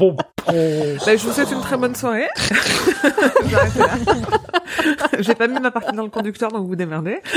Bah, 0.00 1.16
je 1.16 1.26
vous 1.26 1.32
souhaite 1.32 1.50
une 1.52 1.60
très 1.60 1.76
bonne 1.76 1.94
soirée. 1.94 2.28
J'ai 5.20 5.34
pas 5.34 5.46
mis 5.48 5.58
ma 5.60 5.70
partie 5.70 5.94
dans 5.94 6.04
le 6.04 6.08
conducteur, 6.10 6.50
donc 6.50 6.66
vous 6.66 6.76
démerdez. 6.76 7.18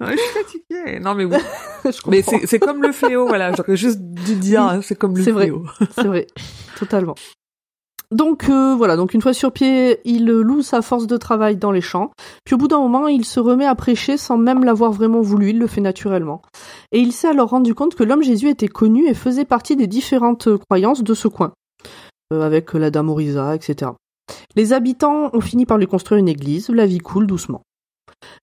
Je 0.00 0.16
suis 0.16 0.28
fatiguée. 0.32 1.00
Non, 1.00 1.14
mais. 1.14 1.24
Je 1.84 2.10
Mais 2.10 2.22
c'est 2.22 2.46
c'est 2.46 2.58
comme 2.58 2.82
le 2.82 2.92
fléau, 2.92 3.26
voilà. 3.26 3.52
J'aurais 3.52 3.76
juste 3.76 4.00
dû 4.00 4.36
dire, 4.36 4.62
hein, 4.62 4.80
c'est 4.82 4.96
comme 4.96 5.16
le 5.16 5.22
fléau. 5.22 5.64
C'est 5.94 6.04
vrai, 6.06 6.26
totalement. 6.78 7.14
Donc 8.12 8.50
euh, 8.50 8.74
voilà, 8.76 8.96
donc 8.96 9.14
une 9.14 9.22
fois 9.22 9.32
sur 9.32 9.52
pied, 9.52 9.98
il 10.04 10.26
loue 10.26 10.60
sa 10.60 10.82
force 10.82 11.06
de 11.06 11.16
travail 11.16 11.56
dans 11.56 11.70
les 11.70 11.80
champs. 11.80 12.10
Puis 12.44 12.54
au 12.54 12.58
bout 12.58 12.68
d'un 12.68 12.78
moment, 12.78 13.08
il 13.08 13.24
se 13.24 13.40
remet 13.40 13.64
à 13.64 13.74
prêcher 13.74 14.18
sans 14.18 14.36
même 14.36 14.64
l'avoir 14.64 14.92
vraiment 14.92 15.22
voulu, 15.22 15.50
il 15.50 15.58
le 15.58 15.66
fait 15.66 15.80
naturellement. 15.80 16.42
Et 16.92 16.98
il 16.98 17.12
s'est 17.12 17.28
alors 17.28 17.48
rendu 17.48 17.74
compte 17.74 17.94
que 17.94 18.04
l'homme 18.04 18.22
Jésus 18.22 18.50
était 18.50 18.68
connu 18.68 19.08
et 19.08 19.14
faisait 19.14 19.46
partie 19.46 19.76
des 19.76 19.86
différentes 19.86 20.58
croyances 20.58 21.02
de 21.02 21.14
ce 21.14 21.26
coin, 21.26 21.52
Euh, 22.34 22.42
avec 22.42 22.74
la 22.74 22.90
dame 22.90 23.08
Orisa, 23.08 23.54
etc. 23.54 23.92
Les 24.56 24.74
habitants 24.74 25.30
ont 25.32 25.40
fini 25.40 25.64
par 25.64 25.78
lui 25.78 25.86
construire 25.86 26.18
une 26.18 26.28
église, 26.28 26.68
la 26.68 26.84
vie 26.84 26.98
coule 26.98 27.26
doucement. 27.26 27.62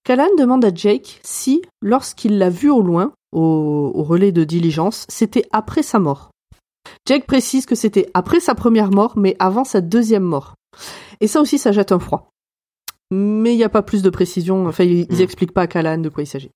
Callan 0.04 0.28
demande 0.38 0.64
à 0.64 0.74
Jake 0.74 1.20
si, 1.22 1.62
lorsqu'il 1.80 2.38
l'a 2.38 2.50
vu 2.50 2.70
au 2.70 2.82
loin, 2.82 3.12
au, 3.32 3.92
au 3.94 4.02
relais 4.02 4.32
de 4.32 4.44
diligence, 4.44 5.06
c'était 5.08 5.46
après 5.52 5.82
sa 5.82 5.98
mort. 5.98 6.30
Jake 7.06 7.26
précise 7.26 7.66
que 7.66 7.74
c'était 7.74 8.10
après 8.14 8.40
sa 8.40 8.54
première 8.54 8.90
mort, 8.90 9.16
mais 9.16 9.36
avant 9.38 9.64
sa 9.64 9.80
deuxième 9.80 10.22
mort. 10.22 10.54
Et 11.20 11.26
ça 11.26 11.40
aussi, 11.40 11.58
ça 11.58 11.72
jette 11.72 11.92
un 11.92 11.98
froid. 11.98 12.30
Mais 13.10 13.54
il 13.54 13.56
n'y 13.56 13.64
a 13.64 13.68
pas 13.68 13.82
plus 13.82 14.02
de 14.02 14.10
précision, 14.10 14.66
enfin, 14.66 14.84
ils, 14.84 15.06
ils 15.10 15.20
expliquent 15.20 15.52
pas 15.52 15.62
à 15.62 15.66
Callan 15.66 15.98
de 15.98 16.08
quoi 16.08 16.22
il 16.22 16.26
s'agit. 16.26 16.50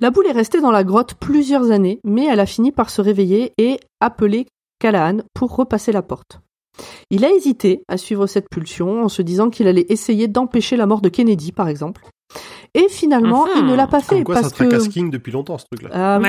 La 0.00 0.10
boule 0.10 0.26
est 0.26 0.32
restée 0.32 0.60
dans 0.60 0.72
la 0.72 0.84
grotte 0.84 1.14
plusieurs 1.14 1.70
années, 1.70 2.00
mais 2.04 2.26
elle 2.26 2.40
a 2.40 2.46
fini 2.46 2.72
par 2.72 2.90
se 2.90 3.00
réveiller 3.00 3.52
et 3.58 3.78
appeler 4.00 4.46
Callahan 4.80 5.18
pour 5.34 5.54
repasser 5.54 5.92
la 5.92 6.02
porte. 6.02 6.40
Il 7.10 7.24
a 7.24 7.30
hésité 7.30 7.82
à 7.88 7.96
suivre 7.96 8.26
cette 8.26 8.48
pulsion 8.48 9.04
en 9.04 9.08
se 9.08 9.22
disant 9.22 9.50
qu'il 9.50 9.68
allait 9.68 9.86
essayer 9.88 10.28
d'empêcher 10.28 10.76
la 10.76 10.86
mort 10.86 11.00
de 11.00 11.08
Kennedy, 11.08 11.52
par 11.52 11.68
exemple. 11.68 12.04
Et 12.74 12.88
finalement, 12.88 13.46
il 13.56 13.66
ne 13.66 13.74
l'a 13.74 13.86
pas 13.86 14.00
fait 14.00 14.16
Comme 14.16 14.24
quoi, 14.24 14.34
parce 14.36 14.54
ça 14.54 14.66
que 14.66 14.88
King 14.88 15.10
depuis 15.10 15.32
longtemps, 15.32 15.58
ce 15.58 15.66
truc-là. 15.66 15.90
Ah. 15.92 16.20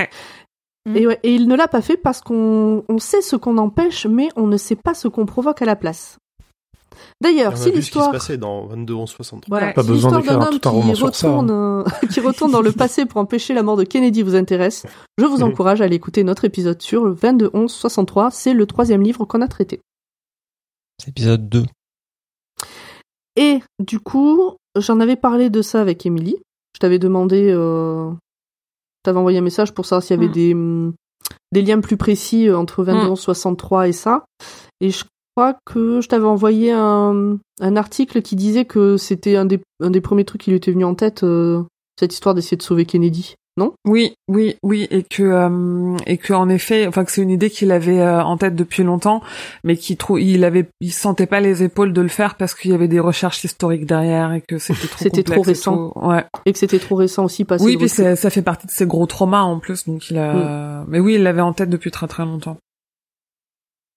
Et, 0.93 1.07
ouais, 1.07 1.19
et 1.23 1.33
il 1.33 1.47
ne 1.47 1.55
l'a 1.55 1.67
pas 1.67 1.81
fait 1.81 1.97
parce 1.97 2.21
qu'on 2.21 2.83
on 2.87 2.99
sait 2.99 3.23
ce 3.23 3.35
qu'on 3.35 3.57
empêche, 3.57 4.05
mais 4.05 4.29
on 4.35 4.45
ne 4.45 4.57
sait 4.57 4.75
pas 4.75 4.93
ce 4.93 5.07
qu'on 5.07 5.25
provoque 5.25 5.63
à 5.63 5.65
la 5.65 5.75
place. 5.75 6.19
D'ailleurs, 7.21 7.57
si 7.57 7.71
vu 7.71 7.81
ce 7.81 7.91
qui 7.91 7.93
se 7.93 7.97
l'histoire 7.97 8.11
passait 8.11 8.37
dans 8.37 8.67
22 8.67 8.93
11 8.93 9.09
60. 9.09 9.45
voilà, 9.47 9.73
Pas 9.73 9.81
si 9.81 9.87
besoin 9.87 10.19
l'histoire 10.19 10.39
d'un 10.39 10.57
tout 10.57 10.69
un 10.69 10.71
homme 10.71 10.77
roman 10.77 10.91
qui 10.91 10.97
sur 10.97 11.15
ça, 11.15 11.27
hein. 11.27 11.31
retourne, 11.31 11.51
euh, 11.51 12.07
qui 12.11 12.19
retourne 12.19 12.51
dans 12.51 12.61
le 12.61 12.71
passé 12.73 13.05
pour 13.05 13.19
empêcher 13.19 13.53
la 13.53 13.63
mort 13.63 13.77
de 13.77 13.83
Kennedy 13.83 14.21
vous 14.21 14.35
intéresse, 14.35 14.85
je 15.17 15.25
vous 15.25 15.41
encourage 15.41 15.81
à 15.81 15.85
aller 15.85 15.95
écouter 15.95 16.23
notre 16.23 16.45
épisode 16.45 16.81
sur 16.81 17.03
le 17.03 17.13
22 17.13 17.49
11 17.53 17.71
63. 17.71 18.31
C'est 18.31 18.53
le 18.53 18.65
troisième 18.65 19.01
livre 19.01 19.25
qu'on 19.25 19.41
a 19.41 19.47
traité. 19.47 19.81
C'est 20.99 21.09
épisode 21.09 21.49
2. 21.49 21.65
Et 23.35 23.59
du 23.79 23.99
coup, 23.99 24.55
j'en 24.77 24.99
avais 24.99 25.15
parlé 25.17 25.49
de 25.49 25.61
ça 25.61 25.81
avec 25.81 26.05
Émilie. 26.05 26.37
Je 26.73 26.79
t'avais 26.79 26.99
demandé, 26.99 27.49
euh... 27.51 28.11
t'avais 29.03 29.19
envoyé 29.19 29.39
un 29.39 29.41
message 29.41 29.73
pour 29.73 29.85
savoir 29.85 30.03
s'il 30.03 30.15
y 30.15 30.19
avait 30.19 30.29
Mm. 30.29 30.33
des, 30.33 30.53
hum, 30.53 30.93
des 31.51 31.61
liens 31.61 31.81
plus 31.81 31.97
précis 31.97 32.47
euh, 32.47 32.57
entre 32.57 32.83
22 32.83 33.07
Mm. 33.07 33.11
11 33.11 33.19
63 33.19 33.87
et 33.87 33.91
ça. 33.91 34.25
Et 34.81 34.89
je 34.89 35.03
crois 35.35 35.57
que 35.65 35.99
je 36.01 36.07
t'avais 36.07 36.25
envoyé 36.25 36.71
un, 36.71 37.37
un 37.59 37.75
article 37.75 38.21
qui 38.21 38.35
disait 38.37 38.65
que 38.65 38.95
c'était 38.97 39.35
un 39.35 39.45
des, 39.45 39.59
un 39.81 39.89
des 39.89 40.01
premiers 40.01 40.25
trucs 40.25 40.41
qui 40.41 40.49
lui 40.51 40.57
était 40.57 40.71
venu 40.71 40.85
en 40.85 40.95
tête, 40.95 41.23
euh, 41.23 41.63
cette 41.99 42.13
histoire 42.13 42.35
d'essayer 42.35 42.57
de 42.57 42.63
sauver 42.63 42.85
Kennedy. 42.85 43.35
Non? 43.57 43.73
Oui, 43.85 44.15
oui, 44.27 44.57
oui, 44.63 44.85
et 44.91 45.03
que 45.03 45.23
euh, 45.23 45.95
et 46.05 46.17
que 46.17 46.33
en 46.33 46.49
effet, 46.49 46.87
enfin 46.87 47.05
que 47.05 47.11
c'est 47.11 47.21
une 47.21 47.29
idée 47.29 47.49
qu'il 47.49 47.71
avait 47.71 48.01
euh, 48.01 48.21
en 48.21 48.35
tête 48.35 48.55
depuis 48.55 48.83
longtemps, 48.83 49.21
mais 49.63 49.77
qu'il 49.77 49.95
trouve, 49.95 50.19
il 50.19 50.43
avait, 50.43 50.67
il 50.81 50.91
sentait 50.91 51.25
pas 51.25 51.39
les 51.39 51.63
épaules 51.63 51.93
de 51.93 52.01
le 52.01 52.09
faire 52.09 52.35
parce 52.35 52.53
qu'il 52.53 52.71
y 52.71 52.73
avait 52.73 52.89
des 52.89 52.99
recherches 52.99 53.43
historiques 53.45 53.85
derrière 53.85 54.33
et 54.33 54.41
que 54.41 54.57
c'était 54.57 54.87
trop 54.87 54.97
C'était 54.99 55.23
trop 55.23 55.43
et 55.43 55.47
récent. 55.47 55.91
tout. 55.91 55.99
Ouais. 56.05 56.25
Et 56.45 56.51
que 56.51 56.59
c'était 56.59 56.79
trop 56.79 56.95
récent 56.95 57.23
aussi 57.23 57.45
passé. 57.45 57.63
Oui, 57.63 57.73
le 57.73 57.79
puis 57.79 57.89
ça 57.89 58.29
fait 58.29 58.41
partie 58.41 58.67
de 58.67 58.71
ses 58.71 58.85
gros 58.85 59.05
traumas 59.05 59.43
en 59.43 59.59
plus, 59.59 59.85
donc 59.85 60.09
il 60.09 60.17
a. 60.17 60.83
Mais 60.89 60.99
oui, 60.99 61.15
il 61.15 61.23
l'avait 61.23 61.41
en 61.41 61.53
tête 61.53 61.69
depuis 61.69 61.91
très 61.91 62.07
très 62.07 62.25
longtemps. 62.25 62.57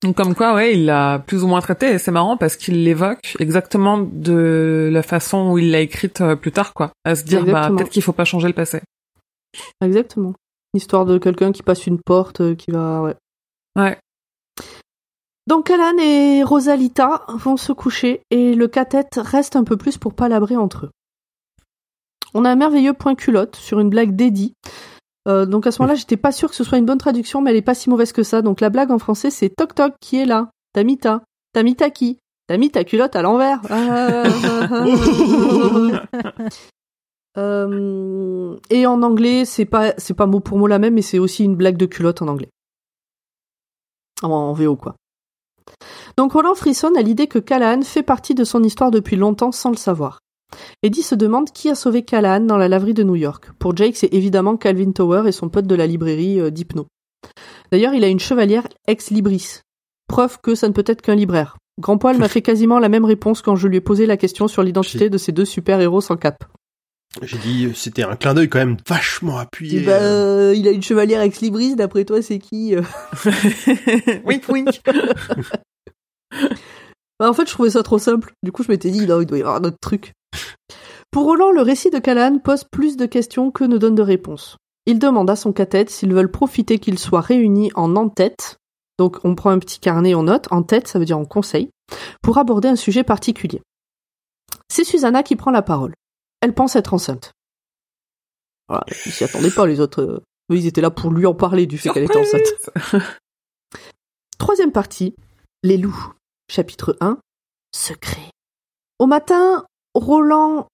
Donc 0.03 0.17
comme 0.17 0.35
quoi, 0.35 0.55
ouais, 0.55 0.75
il 0.75 0.87
l'a 0.87 1.19
plus 1.19 1.43
ou 1.43 1.49
moins 1.49 1.61
traité. 1.61 1.91
Et 1.91 1.99
c'est 1.99 2.13
marrant 2.13 2.37
parce 2.37 2.57
qu'il 2.57 2.85
l'évoque 2.85 3.35
exactement 3.41 3.99
de 3.99 4.89
la 4.93 5.03
façon 5.03 5.51
où 5.51 5.59
il 5.59 5.73
l'a 5.73 5.81
écrite 5.81 6.21
euh, 6.21 6.37
plus 6.37 6.53
tard, 6.53 6.73
quoi. 6.73 6.93
À 7.05 7.17
se 7.17 7.25
dire, 7.25 7.45
bah 7.45 7.71
peut-être 7.71 7.91
qu'il 7.91 8.03
faut 8.03 8.13
pas 8.13 8.25
changer 8.25 8.47
le 8.47 8.55
passé. 8.55 8.81
Exactement. 9.81 10.35
Histoire 10.75 11.07
de 11.07 11.19
quelqu'un 11.19 11.53
qui 11.53 11.63
passe 11.63 11.87
une 11.87 12.01
porte, 12.01 12.41
euh, 12.41 12.55
qui 12.55 12.71
va. 12.71 13.03
Ouais. 13.03 13.17
Ouais. 13.77 13.99
Donc 15.47 15.71
Alan 15.71 15.97
et 15.99 16.43
Rosalita 16.43 17.25
vont 17.29 17.57
se 17.57 17.73
coucher 17.73 18.21
et 18.31 18.55
le 18.55 18.69
cathète 18.69 19.15
reste 19.17 19.57
un 19.57 19.65
peu 19.65 19.79
plus 19.79 19.97
pour 19.97 20.13
palabrer 20.13 20.57
entre 20.57 20.87
eux. 20.87 20.91
On 22.35 22.45
a 22.45 22.51
un 22.51 22.57
merveilleux 22.57 22.93
point 22.93 23.15
culotte 23.15 23.57
sur 23.57 23.81
une 23.81 23.89
blague 23.89 24.15
d'Eddie. 24.15 24.53
Euh, 25.27 25.47
donc 25.47 25.67
à 25.67 25.71
ce 25.71 25.81
moment-là, 25.81 25.95
j'étais 25.95 26.19
pas 26.19 26.33
sûre 26.33 26.51
que 26.51 26.55
ce 26.55 26.65
soit 26.65 26.77
une 26.77 26.85
bonne 26.85 26.99
traduction, 26.99 27.41
mais 27.41 27.51
elle 27.51 27.57
est 27.57 27.63
pas 27.63 27.75
si 27.75 27.89
mauvaise 27.89 28.13
que 28.13 28.23
ça. 28.23 28.43
Donc 28.43 28.61
la 28.61 28.69
blague 28.69 28.91
en 28.91 28.99
français, 28.99 29.31
c'est 29.31 29.49
Toc 29.49 29.75
Toc 29.75 29.95
qui 30.01 30.17
est 30.17 30.27
là. 30.27 30.51
T'as 30.75 30.85
mis 30.85 30.99
ta. 30.99 31.23
T'as 31.55 31.63
mis 31.63 31.77
ta 31.77 31.89
qui? 31.89 32.19
T'as 32.47 32.59
mis 32.59 32.71
ta 32.71 32.85
culotte 32.85 33.17
à 33.17 33.23
l'envers. 33.23 33.61
Ah, 33.71 34.25
ah, 34.25 34.69
ah, 34.71 36.03
ah. 36.13 36.49
Euh, 37.39 38.57
et 38.71 38.87
en 38.87 39.03
anglais, 39.03 39.45
c'est 39.45 39.65
pas 39.65 39.95
c'est 39.97 40.15
pas 40.15 40.27
mot 40.27 40.41
pour 40.41 40.59
mot 40.59 40.67
la 40.67 40.79
même, 40.79 40.95
mais 40.95 41.03
c'est 41.03 41.19
aussi 41.19 41.45
une 41.45 41.57
blague 41.57 41.77
de 41.77 41.87
culotte 41.87 42.21
en 42.21 42.29
anglais. 42.29 42.51
En, 44.23 44.31
en 44.31 44.53
VO 44.53 44.77
quoi. 44.77 44.97
Donc 46.17 46.33
Roland 46.33 46.55
frissonne 46.55 46.97
à 46.97 47.03
l'idée 47.03 47.29
que 47.29 47.39
Callahan 47.39 47.83
fait 47.83 48.03
partie 48.03 48.35
de 48.35 48.45
son 48.45 48.63
histoire 48.63 48.91
depuis 48.91 49.17
longtemps 49.17 49.53
sans 49.53 49.71
le 49.71 49.77
savoir. 49.77 50.19
Eddie 50.83 51.03
se 51.03 51.15
demande 51.15 51.51
qui 51.53 51.69
a 51.69 51.75
sauvé 51.75 52.03
Callahan 52.03 52.41
dans 52.41 52.57
la 52.57 52.69
laverie 52.69 52.95
de 52.95 53.03
New 53.03 53.17
York. 53.17 53.51
Pour 53.59 53.77
Jake, 53.77 53.97
c'est 53.97 54.13
évidemment 54.13 54.57
Calvin 54.57 54.93
Tower 54.93 55.25
et 55.27 55.33
son 55.33 55.49
pote 55.49 55.67
de 55.67 55.75
la 55.75 55.87
librairie 55.87 56.41
euh, 56.41 56.51
d'Hypno. 56.51 56.87
D'ailleurs, 57.71 57.95
il 57.95 58.05
a 58.05 58.09
une 58.09 58.19
chevalière 58.19 58.67
ex-libris. 58.87 59.61
Preuve 60.09 60.39
que 60.41 60.55
ça 60.55 60.69
ne 60.69 60.73
peut 60.73 60.85
être 60.87 61.03
qu'un 61.03 61.15
libraire. 61.15 61.59
Grand 61.79 61.99
Poil 61.99 62.17
m'a 62.19 62.29
fait 62.29 62.43
quasiment 62.43 62.79
la 62.79 62.89
même 62.89 63.05
réponse 63.05 63.43
quand 63.43 63.57
je 63.57 63.69
lui 63.69 63.77
ai 63.77 63.81
posé 63.81 64.07
la 64.07 64.17
question 64.17 64.49
sur 64.49 64.63
l'identité 64.63 65.11
de 65.11 65.19
ces 65.19 65.33
deux 65.33 65.45
super-héros 65.45 66.01
sans 66.01 66.17
cap. 66.17 66.45
J'ai 67.23 67.39
dit, 67.39 67.67
euh, 67.67 67.73
c'était 67.75 68.05
un 68.05 68.17
clin 68.17 68.35
d'œil 68.35 68.49
quand 68.49 68.59
même 68.59 68.77
vachement 68.87 69.39
appuyé. 69.39 69.85
Euh, 69.89 70.55
il 70.57 70.69
a 70.69 70.71
une 70.71 70.83
chevalière 70.83 71.21
ex-libris, 71.21 71.77
d'après 71.77 72.05
toi, 72.05 72.23
c'est 72.23 72.39
qui 72.39 72.77
euh 72.77 72.83
wink 74.25 74.49
wink. 74.49 74.81
Bah, 77.21 77.29
en 77.29 77.33
fait, 77.33 77.49
je 77.49 77.53
trouvais 77.53 77.71
ça 77.71 77.83
trop 77.83 77.99
simple. 77.99 78.33
Du 78.45 78.53
coup, 78.53 78.63
je 78.63 78.71
m'étais 78.71 78.91
dit, 78.91 79.05
non, 79.05 79.21
il 79.21 79.27
doit 79.27 79.39
y 79.39 79.41
avoir 79.41 79.57
un 79.57 79.65
autre 79.65 79.79
truc. 79.81 80.13
Pour 81.11 81.25
Roland, 81.25 81.51
le 81.51 81.63
récit 81.63 81.91
de 81.91 81.99
Callahan 81.99 82.39
pose 82.39 82.63
plus 82.71 82.97
de 82.97 83.07
questions 83.07 83.51
que 83.51 83.65
ne 83.65 83.77
donne 83.77 83.97
de 83.97 84.03
réponses. 84.03 84.57
Il 84.87 85.01
demande 85.01 85.29
à 85.29 85.35
son 85.35 85.53
cathète 85.53 85.91
s'ils 85.91 86.15
veulent 86.15 86.31
profiter 86.31 86.79
qu'ils 86.79 86.99
soient 86.99 87.21
réunis 87.21 87.73
en 87.75 87.97
en-tête. 87.97 88.59
Donc, 88.99 89.19
on 89.25 89.35
prend 89.35 89.51
un 89.51 89.59
petit 89.59 89.81
carnet, 89.81 90.15
on 90.15 90.25
note. 90.25 90.47
En 90.53 90.63
tête, 90.63 90.87
ça 90.87 91.01
veut 91.01 91.05
dire 91.05 91.19
en 91.19 91.25
conseil. 91.25 91.71
Pour 92.23 92.39
aborder 92.39 92.69
un 92.69 92.77
sujet 92.77 93.03
particulier. 93.03 93.63
C'est 94.71 94.85
Susanna 94.85 95.23
qui 95.23 95.35
prend 95.35 95.51
la 95.51 95.63
parole. 95.63 95.95
Elle 96.41 96.55
pense 96.55 96.77
être 96.77 96.95
enceinte. 96.95 97.33
Voilà, 98.69 98.85
ils 99.07 99.13
s'y 99.13 99.25
attendaient 99.25 99.51
pas, 99.51 99.67
les 99.67 99.81
autres. 99.81 100.03
euh, 100.03 100.23
Eux, 100.53 100.57
ils 100.57 100.67
étaient 100.67 100.81
là 100.81 100.91
pour 100.91 101.11
lui 101.11 101.27
en 101.27 101.35
parler 101.35 101.67
du 101.67 101.79
fait 101.79 101.91
qu'elle 101.91 102.05
était 102.05 102.19
enceinte. 102.19 103.03
Troisième 104.39 104.73
partie, 104.73 105.15
les 105.63 105.77
loups. 105.77 106.13
Chapitre 106.51 106.97
1, 107.01 107.19
secret. 107.75 108.31
Au 108.99 109.07
matin, 109.07 109.67
Roland... 109.95 110.69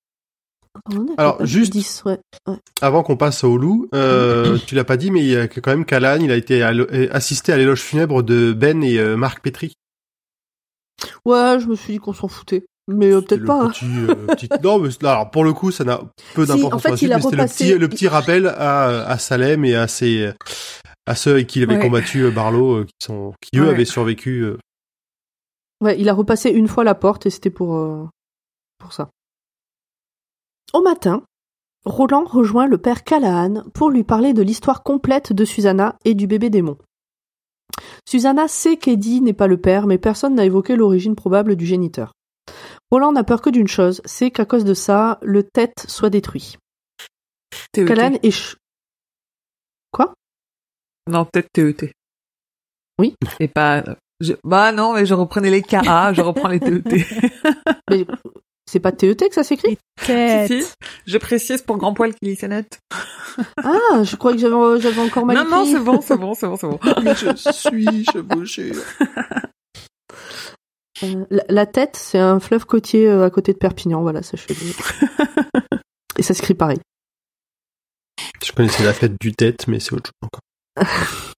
Alors, 1.18 1.44
juste- 1.46 1.72
10, 1.72 2.02
ouais, 2.04 2.18
ouais. 2.48 2.56
Avant 2.80 3.02
qu'on 3.04 3.16
passe 3.16 3.42
au 3.44 3.56
loup, 3.56 3.88
euh, 3.94 4.58
tu 4.66 4.74
l'as 4.74 4.84
pas 4.84 4.96
dit, 4.96 5.10
mais 5.10 5.20
il 5.20 5.26
y 5.30 5.36
a 5.36 5.46
quand 5.48 5.70
même 5.70 5.84
Callahan, 5.84 6.20
il 6.22 6.30
a 6.32 6.36
été 6.36 6.62
euh, 6.64 7.08
assisté 7.12 7.52
à 7.52 7.56
l'éloge 7.56 7.80
funèbre 7.80 8.22
de 8.22 8.52
Ben 8.52 8.82
et 8.82 8.98
euh, 8.98 9.16
Marc 9.16 9.40
Petrie. 9.42 9.72
Ouais, 11.24 11.58
je 11.60 11.66
me 11.66 11.74
suis 11.76 11.94
dit 11.94 11.98
qu'on 12.00 12.12
s'en 12.12 12.28
foutait. 12.28 12.64
Mais 12.86 13.10
euh, 13.12 13.20
peut-être 13.22 13.44
pas. 13.46 13.68
petit, 13.70 13.86
euh, 13.86 14.14
petit- 14.26 14.48
Non, 14.62 14.78
mais 14.78 14.90
là, 15.00 15.12
alors 15.12 15.30
pour 15.30 15.44
le 15.44 15.52
coup, 15.52 15.70
ça 15.70 15.84
n'a 15.84 16.00
peu 16.34 16.44
Si, 16.44 16.52
d'importance 16.52 16.74
en 16.74 16.78
fait, 16.96 17.02
il 17.02 17.12
a 17.12 17.18
le 17.18 17.22
repassé- 17.22 17.64
petit, 17.72 17.78
le 17.78 17.88
petit 17.88 18.08
rappel 18.08 18.46
à, 18.46 19.06
à 19.06 19.18
Salem 19.18 19.64
et 19.64 19.74
à 19.74 19.88
ses, 19.88 20.32
à 21.06 21.14
ceux 21.14 21.32
avec 21.32 21.46
qui 21.46 21.60
il 21.60 21.62
avait 21.64 21.76
Ouais. 21.76 21.80
combattu 21.82 22.20
euh, 22.24 22.30
Barlow, 22.30 22.84
qui 22.84 22.92
sont, 23.02 23.32
qui 23.40 23.58
eux 23.58 23.62
Ouais. 23.64 23.70
avaient 23.70 23.84
survécu. 23.86 24.46
Ouais, 25.80 25.98
il 25.98 26.08
a 26.08 26.14
repassé 26.14 26.50
une 26.50 26.68
fois 26.68 26.84
la 26.84 26.94
porte 26.94 27.26
et 27.26 27.30
c'était 27.30 27.50
pour, 27.50 27.76
euh, 27.76 28.04
pour 28.78 28.92
ça. 28.92 29.08
Au 30.72 30.82
matin, 30.82 31.22
Roland 31.84 32.24
rejoint 32.24 32.66
le 32.66 32.78
père 32.78 33.04
Callahan 33.04 33.62
pour 33.74 33.90
lui 33.90 34.04
parler 34.04 34.32
de 34.32 34.42
l'histoire 34.42 34.82
complète 34.82 35.32
de 35.32 35.44
Susanna 35.44 35.96
et 36.04 36.14
du 36.14 36.26
bébé 36.26 36.50
démon. 36.50 36.76
Susanna 38.08 38.48
sait 38.48 38.76
qu'Eddie 38.76 39.20
n'est 39.20 39.32
pas 39.32 39.46
le 39.46 39.58
père, 39.58 39.86
mais 39.86 39.98
personne 39.98 40.34
n'a 40.34 40.44
évoqué 40.44 40.76
l'origine 40.76 41.14
probable 41.16 41.56
du 41.56 41.66
géniteur. 41.66 42.12
Roland 42.94 43.10
n'a 43.12 43.24
peur 43.24 43.42
que 43.42 43.50
d'une 43.50 43.66
chose, 43.66 44.00
c'est 44.04 44.30
qu'à 44.30 44.44
cause 44.44 44.64
de 44.64 44.72
ça, 44.74 45.18
le 45.22 45.42
tête 45.42 45.84
soit 45.88 46.10
détruit. 46.10 46.56
TET. 47.72 47.86
Callahan 47.88 48.14
est... 48.22 48.30
ch- 48.30 48.56
Quoi? 49.92 50.14
Non, 51.10 51.24
peut-être 51.24 51.48
TET. 51.52 51.92
Oui. 53.00 53.16
Et 53.40 53.48
pas. 53.48 53.82
je- 54.20 54.34
Bah 54.44 54.70
non, 54.70 54.94
mais 54.94 55.06
je 55.06 55.14
reprenais 55.14 55.50
les 55.50 55.62
KA, 55.62 56.12
je 56.12 56.20
reprends 56.20 56.48
les 56.48 56.60
TET. 56.60 56.84
Mais 57.90 58.06
c'est 58.70 58.78
pas 58.80 58.92
TET 58.92 59.18
que 59.28 59.34
ça 59.34 59.42
s'écrit? 59.44 59.76
Si, 60.00 60.62
si. 60.62 60.72
Je 61.06 61.18
précise 61.18 61.62
pour 61.62 61.76
Grand 61.78 61.94
Poil 61.94 62.14
qui 62.14 62.26
lit 62.26 62.36
ses 62.36 62.48
notes. 62.48 62.78
Ah, 63.62 64.02
je 64.04 64.14
croyais 64.16 64.36
que 64.36 64.42
j'avais 64.42 64.80
j'avais 64.80 65.00
encore 65.00 65.26
mal 65.26 65.36
Non, 65.36 65.44
non, 65.50 65.64
c'est 65.66 65.80
bon, 65.80 66.00
c'est 66.00 66.16
bon, 66.16 66.34
c'est 66.34 66.46
bon, 66.46 66.56
c'est 66.56 66.68
bon. 66.68 66.78
je 67.14 67.52
suis 67.52 68.04
chevauché. 68.04 68.72
La, 71.30 71.44
la 71.48 71.66
tête, 71.66 71.96
c'est 71.96 72.18
un 72.18 72.40
fleuve 72.40 72.66
côtier 72.66 73.08
euh, 73.08 73.24
à 73.24 73.30
côté 73.30 73.52
de 73.52 73.58
Perpignan, 73.58 74.02
voilà, 74.02 74.22
sachez-le. 74.22 74.56
Et 76.18 76.22
ça 76.22 76.34
s'écrit 76.34 76.54
pareil. 76.54 76.78
Je 78.44 78.52
connaissais 78.52 78.84
la 78.84 78.92
fête 78.92 79.20
du 79.20 79.32
tête, 79.32 79.66
mais 79.66 79.80
c'est 79.80 79.94
autre 79.94 80.10
chose 80.10 80.28
encore. 80.28 80.40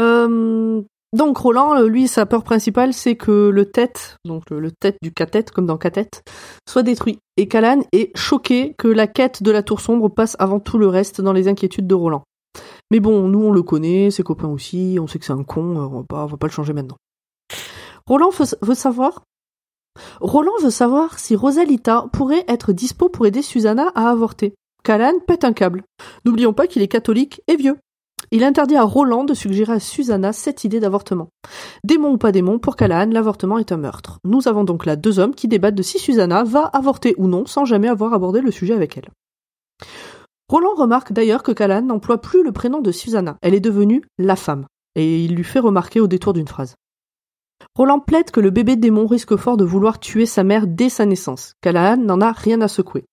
Euh, 0.00 0.82
donc 1.12 1.36
Roland, 1.36 1.76
euh, 1.76 1.86
lui, 1.86 2.08
sa 2.08 2.26
peur 2.26 2.42
principale, 2.42 2.92
c'est 2.92 3.14
que 3.14 3.50
le 3.50 3.70
tête, 3.70 4.16
donc 4.24 4.50
le, 4.50 4.58
le 4.58 4.72
tête 4.72 4.96
du 5.00 5.12
cathète, 5.12 5.52
comme 5.52 5.66
dans 5.66 5.76
cathète, 5.76 6.22
soit 6.66 6.82
détruit. 6.82 7.18
Et 7.36 7.46
Calan 7.46 7.82
est 7.92 8.16
choqué 8.16 8.74
que 8.78 8.88
la 8.88 9.06
quête 9.06 9.42
de 9.42 9.50
la 9.52 9.62
tour 9.62 9.80
sombre 9.80 10.08
passe 10.08 10.34
avant 10.38 10.58
tout 10.58 10.78
le 10.78 10.88
reste 10.88 11.20
dans 11.20 11.32
les 11.32 11.46
inquiétudes 11.46 11.86
de 11.86 11.94
Roland. 11.94 12.24
Mais 12.90 13.00
bon, 13.00 13.28
nous 13.28 13.44
on 13.44 13.52
le 13.52 13.62
connaît, 13.62 14.10
ses 14.10 14.22
copains 14.22 14.48
aussi, 14.48 14.98
on 15.00 15.06
sait 15.06 15.18
que 15.18 15.24
c'est 15.24 15.32
un 15.32 15.44
con, 15.44 15.76
on 15.76 16.00
va 16.00 16.04
pas, 16.08 16.24
on 16.24 16.26
va 16.26 16.36
pas 16.36 16.46
le 16.46 16.52
changer 16.52 16.72
maintenant. 16.72 16.96
Roland 18.06 18.30
veut, 18.30 18.74
savoir? 18.74 19.22
Roland 20.20 20.56
veut 20.62 20.70
savoir 20.70 21.18
si 21.18 21.36
Rosalita 21.36 22.06
pourrait 22.12 22.44
être 22.48 22.72
dispo 22.72 23.08
pour 23.08 23.26
aider 23.26 23.42
Susanna 23.42 23.92
à 23.94 24.10
avorter. 24.10 24.54
Callahan 24.84 25.20
pète 25.26 25.44
un 25.44 25.52
câble. 25.52 25.84
N'oublions 26.24 26.52
pas 26.52 26.66
qu'il 26.66 26.82
est 26.82 26.88
catholique 26.88 27.42
et 27.46 27.56
vieux. 27.56 27.76
Il 28.30 28.44
interdit 28.44 28.76
à 28.76 28.82
Roland 28.82 29.24
de 29.24 29.34
suggérer 29.34 29.74
à 29.74 29.80
Susanna 29.80 30.32
cette 30.32 30.64
idée 30.64 30.80
d'avortement. 30.80 31.28
Démon 31.84 32.12
ou 32.12 32.18
pas 32.18 32.32
démon, 32.32 32.58
pour 32.58 32.76
Callahan, 32.76 33.10
l'avortement 33.10 33.58
est 33.58 33.72
un 33.72 33.76
meurtre. 33.76 34.18
Nous 34.24 34.48
avons 34.48 34.64
donc 34.64 34.86
là 34.86 34.96
deux 34.96 35.18
hommes 35.18 35.34
qui 35.34 35.48
débattent 35.48 35.74
de 35.74 35.82
si 35.82 35.98
Susanna 35.98 36.42
va 36.44 36.64
avorter 36.64 37.14
ou 37.18 37.28
non 37.28 37.46
sans 37.46 37.64
jamais 37.64 37.88
avoir 37.88 38.14
abordé 38.14 38.40
le 38.40 38.50
sujet 38.50 38.74
avec 38.74 38.96
elle. 38.96 39.10
Roland 40.48 40.74
remarque 40.74 41.12
d'ailleurs 41.12 41.42
que 41.42 41.52
Callahan 41.52 41.82
n'emploie 41.82 42.20
plus 42.20 42.42
le 42.42 42.52
prénom 42.52 42.80
de 42.80 42.92
Susanna. 42.92 43.36
Elle 43.42 43.54
est 43.54 43.60
devenue 43.60 44.02
la 44.18 44.36
femme. 44.36 44.66
Et 44.94 45.24
il 45.24 45.34
lui 45.34 45.44
fait 45.44 45.60
remarquer 45.60 46.00
au 46.00 46.06
détour 46.06 46.32
d'une 46.32 46.48
phrase. 46.48 46.74
Roland 47.74 48.00
plaide 48.00 48.30
que 48.30 48.40
le 48.40 48.50
bébé 48.50 48.76
démon 48.76 49.06
risque 49.06 49.36
fort 49.36 49.56
de 49.56 49.64
vouloir 49.64 49.98
tuer 50.00 50.26
sa 50.26 50.44
mère 50.44 50.66
dès 50.66 50.88
sa 50.88 51.06
naissance. 51.06 51.54
Callahan 51.60 51.96
n'en 51.96 52.20
a 52.20 52.32
rien 52.32 52.60
à 52.60 52.68
secouer. 52.68 53.04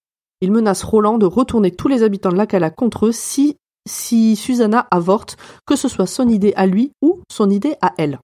Il 0.42 0.52
menace 0.52 0.84
Roland 0.84 1.18
de 1.18 1.26
retourner 1.26 1.72
tous 1.72 1.88
les 1.88 2.04
habitants 2.04 2.32
de 2.32 2.38
la 2.38 2.48
Cala 2.48 2.70
contre 2.70 3.08
eux 3.08 3.12
si, 3.12 3.58
si 3.88 4.36
Susanna 4.36 4.88
avorte, 4.92 5.38
que 5.66 5.76
ce 5.76 5.88
soit 5.88 6.08
son 6.08 6.28
idée 6.30 6.54
à 6.56 6.66
lui 6.66 6.92
ou 7.02 7.22
son 7.30 7.50
idée 7.50 7.76
à 7.82 7.94
elle. 7.98 8.20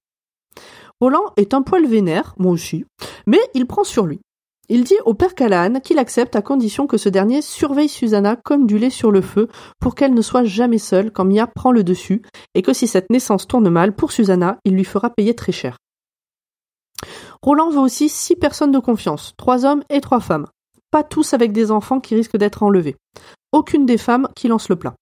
Roland 1.00 1.32
est 1.36 1.52
un 1.52 1.60
poil 1.60 1.86
vénère, 1.86 2.34
moi 2.38 2.52
aussi, 2.52 2.86
mais 3.26 3.40
il 3.52 3.66
prend 3.66 3.84
sur 3.84 4.06
lui. 4.06 4.20
Il 4.68 4.82
dit 4.82 4.96
au 5.04 5.14
père 5.14 5.34
Callahan 5.34 5.78
qu'il 5.80 5.98
accepte 5.98 6.34
à 6.34 6.42
condition 6.42 6.86
que 6.86 6.96
ce 6.96 7.08
dernier 7.08 7.40
surveille 7.40 7.88
Susanna 7.88 8.34
comme 8.34 8.66
du 8.66 8.78
lait 8.78 8.90
sur 8.90 9.12
le 9.12 9.20
feu 9.20 9.48
pour 9.78 9.94
qu'elle 9.94 10.14
ne 10.14 10.22
soit 10.22 10.44
jamais 10.44 10.78
seule 10.78 11.12
quand 11.12 11.24
Mia 11.24 11.46
prend 11.46 11.70
le 11.70 11.84
dessus 11.84 12.22
et 12.54 12.62
que 12.62 12.72
si 12.72 12.88
cette 12.88 13.10
naissance 13.10 13.46
tourne 13.46 13.68
mal 13.68 13.94
pour 13.94 14.10
Susanna, 14.10 14.58
il 14.64 14.74
lui 14.74 14.84
fera 14.84 15.10
payer 15.10 15.34
très 15.34 15.52
cher. 15.52 15.76
Roland 17.42 17.70
veut 17.70 17.80
aussi 17.80 18.08
six 18.08 18.36
personnes 18.36 18.72
de 18.72 18.78
confiance, 18.78 19.34
trois 19.36 19.64
hommes 19.64 19.82
et 19.90 20.00
trois 20.00 20.20
femmes. 20.20 20.46
Pas 20.90 21.02
tous 21.02 21.34
avec 21.34 21.52
des 21.52 21.70
enfants 21.70 22.00
qui 22.00 22.14
risquent 22.14 22.36
d'être 22.36 22.62
enlevés. 22.62 22.96
Aucune 23.52 23.86
des 23.86 23.98
femmes 23.98 24.28
qui 24.34 24.48
lance 24.48 24.68
le 24.68 24.76
plat. 24.76 24.94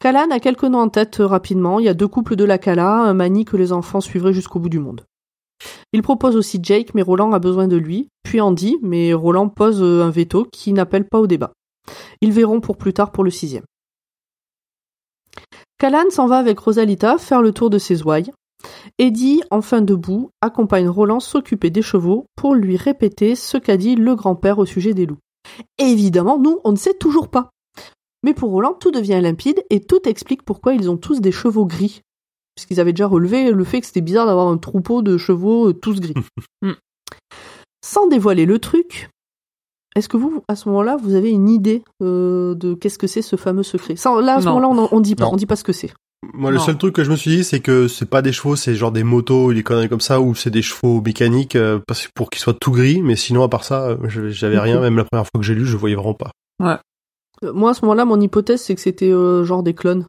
Callahan 0.00 0.30
a 0.30 0.38
quelques 0.38 0.64
noms 0.64 0.80
en 0.80 0.88
tête 0.88 1.20
euh, 1.20 1.26
rapidement. 1.26 1.80
Il 1.80 1.86
y 1.86 1.88
a 1.88 1.94
deux 1.94 2.06
couples 2.06 2.36
de 2.36 2.44
la 2.44 2.58
Cala, 2.58 2.88
un 2.88 3.14
mani 3.14 3.44
que 3.44 3.56
les 3.56 3.72
enfants 3.72 4.00
suivraient 4.00 4.32
jusqu'au 4.32 4.60
bout 4.60 4.68
du 4.68 4.78
monde. 4.78 5.04
Il 5.92 6.02
propose 6.02 6.36
aussi 6.36 6.60
Jake, 6.62 6.94
mais 6.94 7.02
Roland 7.02 7.32
a 7.32 7.40
besoin 7.40 7.66
de 7.66 7.76
lui, 7.76 8.08
puis 8.22 8.40
Andy, 8.40 8.78
mais 8.82 9.12
Roland 9.12 9.48
pose 9.48 9.82
euh, 9.82 10.04
un 10.04 10.10
veto 10.10 10.46
qui 10.52 10.72
n'appelle 10.72 11.04
pas 11.04 11.18
au 11.18 11.26
débat. 11.26 11.52
Ils 12.20 12.32
verront 12.32 12.60
pour 12.60 12.76
plus 12.76 12.92
tard 12.92 13.10
pour 13.10 13.24
le 13.24 13.30
sixième. 13.30 13.64
Callahan 15.78 16.10
s'en 16.10 16.26
va 16.26 16.38
avec 16.38 16.58
Rosalita 16.58 17.18
faire 17.18 17.42
le 17.42 17.52
tour 17.52 17.70
de 17.70 17.78
ses 17.78 18.02
ouailles. 18.02 18.32
Eddie, 18.98 19.42
enfin 19.50 19.80
debout, 19.80 20.30
accompagne 20.40 20.88
Roland 20.88 21.20
s'occuper 21.20 21.70
des 21.70 21.82
chevaux 21.82 22.26
pour 22.36 22.54
lui 22.54 22.76
répéter 22.76 23.34
ce 23.36 23.56
qu'a 23.58 23.76
dit 23.76 23.94
le 23.94 24.14
grand-père 24.14 24.58
au 24.58 24.66
sujet 24.66 24.94
des 24.94 25.06
loups. 25.06 25.18
Évidemment, 25.78 26.38
nous, 26.38 26.58
on 26.64 26.72
ne 26.72 26.76
sait 26.76 26.94
toujours 26.94 27.28
pas. 27.28 27.50
Mais 28.24 28.34
pour 28.34 28.50
Roland, 28.50 28.74
tout 28.74 28.90
devient 28.90 29.20
limpide 29.22 29.62
et 29.70 29.80
tout 29.80 30.08
explique 30.08 30.42
pourquoi 30.42 30.74
ils 30.74 30.90
ont 30.90 30.96
tous 30.96 31.20
des 31.20 31.30
chevaux 31.32 31.66
gris. 31.66 32.00
Puisqu'ils 32.56 32.80
avaient 32.80 32.92
déjà 32.92 33.06
relevé 33.06 33.52
le 33.52 33.62
fait 33.64 33.80
que 33.80 33.86
c'était 33.86 34.00
bizarre 34.00 34.26
d'avoir 34.26 34.48
un 34.48 34.58
troupeau 34.58 35.00
de 35.02 35.16
chevaux 35.16 35.68
euh, 35.68 35.72
tous 35.74 36.00
gris. 36.00 36.14
Mm. 36.62 36.72
Sans 37.84 38.08
dévoiler 38.08 38.44
le 38.44 38.58
truc, 38.58 39.08
est-ce 39.94 40.08
que 40.08 40.16
vous, 40.16 40.42
à 40.48 40.56
ce 40.56 40.68
moment-là, 40.68 40.96
vous 40.96 41.14
avez 41.14 41.30
une 41.30 41.48
idée 41.48 41.84
euh, 42.02 42.54
de 42.56 42.74
qu'est-ce 42.74 42.98
que 42.98 43.06
c'est 43.06 43.22
ce 43.22 43.36
fameux 43.36 43.62
secret? 43.62 43.94
Sans- 43.94 44.18
Là, 44.18 44.34
à 44.34 44.40
ce 44.40 44.46
Non. 44.46 44.54
moment-là, 44.60 44.88
on, 44.92 44.96
on 44.96 45.00
dit 45.00 45.14
pas, 45.14 45.24
Non. 45.26 45.34
on 45.34 45.36
dit 45.36 45.46
pas 45.46 45.54
ce 45.54 45.62
que 45.62 45.72
c'est. 45.72 45.92
Moi, 46.34 46.50
le 46.50 46.58
seul 46.58 46.76
truc 46.78 46.94
que 46.96 47.04
je 47.04 47.10
me 47.10 47.16
suis 47.16 47.30
dit, 47.30 47.44
c'est 47.44 47.60
que 47.60 47.86
c'est 47.86 48.08
pas 48.10 48.22
des 48.22 48.32
chevaux, 48.32 48.56
c'est 48.56 48.74
genre 48.74 48.90
des 48.90 49.04
motos 49.04 49.46
ou 49.46 49.54
des 49.54 49.62
conneries 49.62 49.88
comme 49.88 50.00
ça, 50.00 50.20
ou 50.20 50.34
c'est 50.34 50.50
des 50.50 50.62
chevaux 50.62 51.00
mécaniques 51.00 51.54
euh, 51.56 51.78
parce- 51.86 52.08
pour 52.14 52.28
qu'ils 52.30 52.40
soient 52.40 52.54
tout 52.54 52.72
gris. 52.72 53.02
Mais 53.02 53.14
sinon, 53.16 53.42
à 53.44 53.48
part 53.48 53.62
ça, 53.64 53.90
euh, 53.90 54.08
j'avais 54.30 54.58
rien. 54.58 54.80
Même 54.80 54.96
la 54.96 55.04
première 55.04 55.24
fois 55.26 55.38
que 55.40 55.46
j'ai 55.46 55.54
lu, 55.54 55.64
je 55.64 55.76
voyais 55.76 55.94
vraiment 55.94 56.14
pas. 56.14 56.32
Ouais. 56.60 56.76
Euh, 57.44 57.52
Moi, 57.52 57.70
à 57.70 57.74
ce 57.74 57.82
moment-là, 57.82 58.04
mon 58.04 58.20
hypothèse, 58.20 58.60
c'est 58.62 58.74
que 58.74 58.80
c'était 58.80 59.10
euh, 59.12 59.44
genre 59.44 59.62
des 59.62 59.74
clones. 59.74 60.06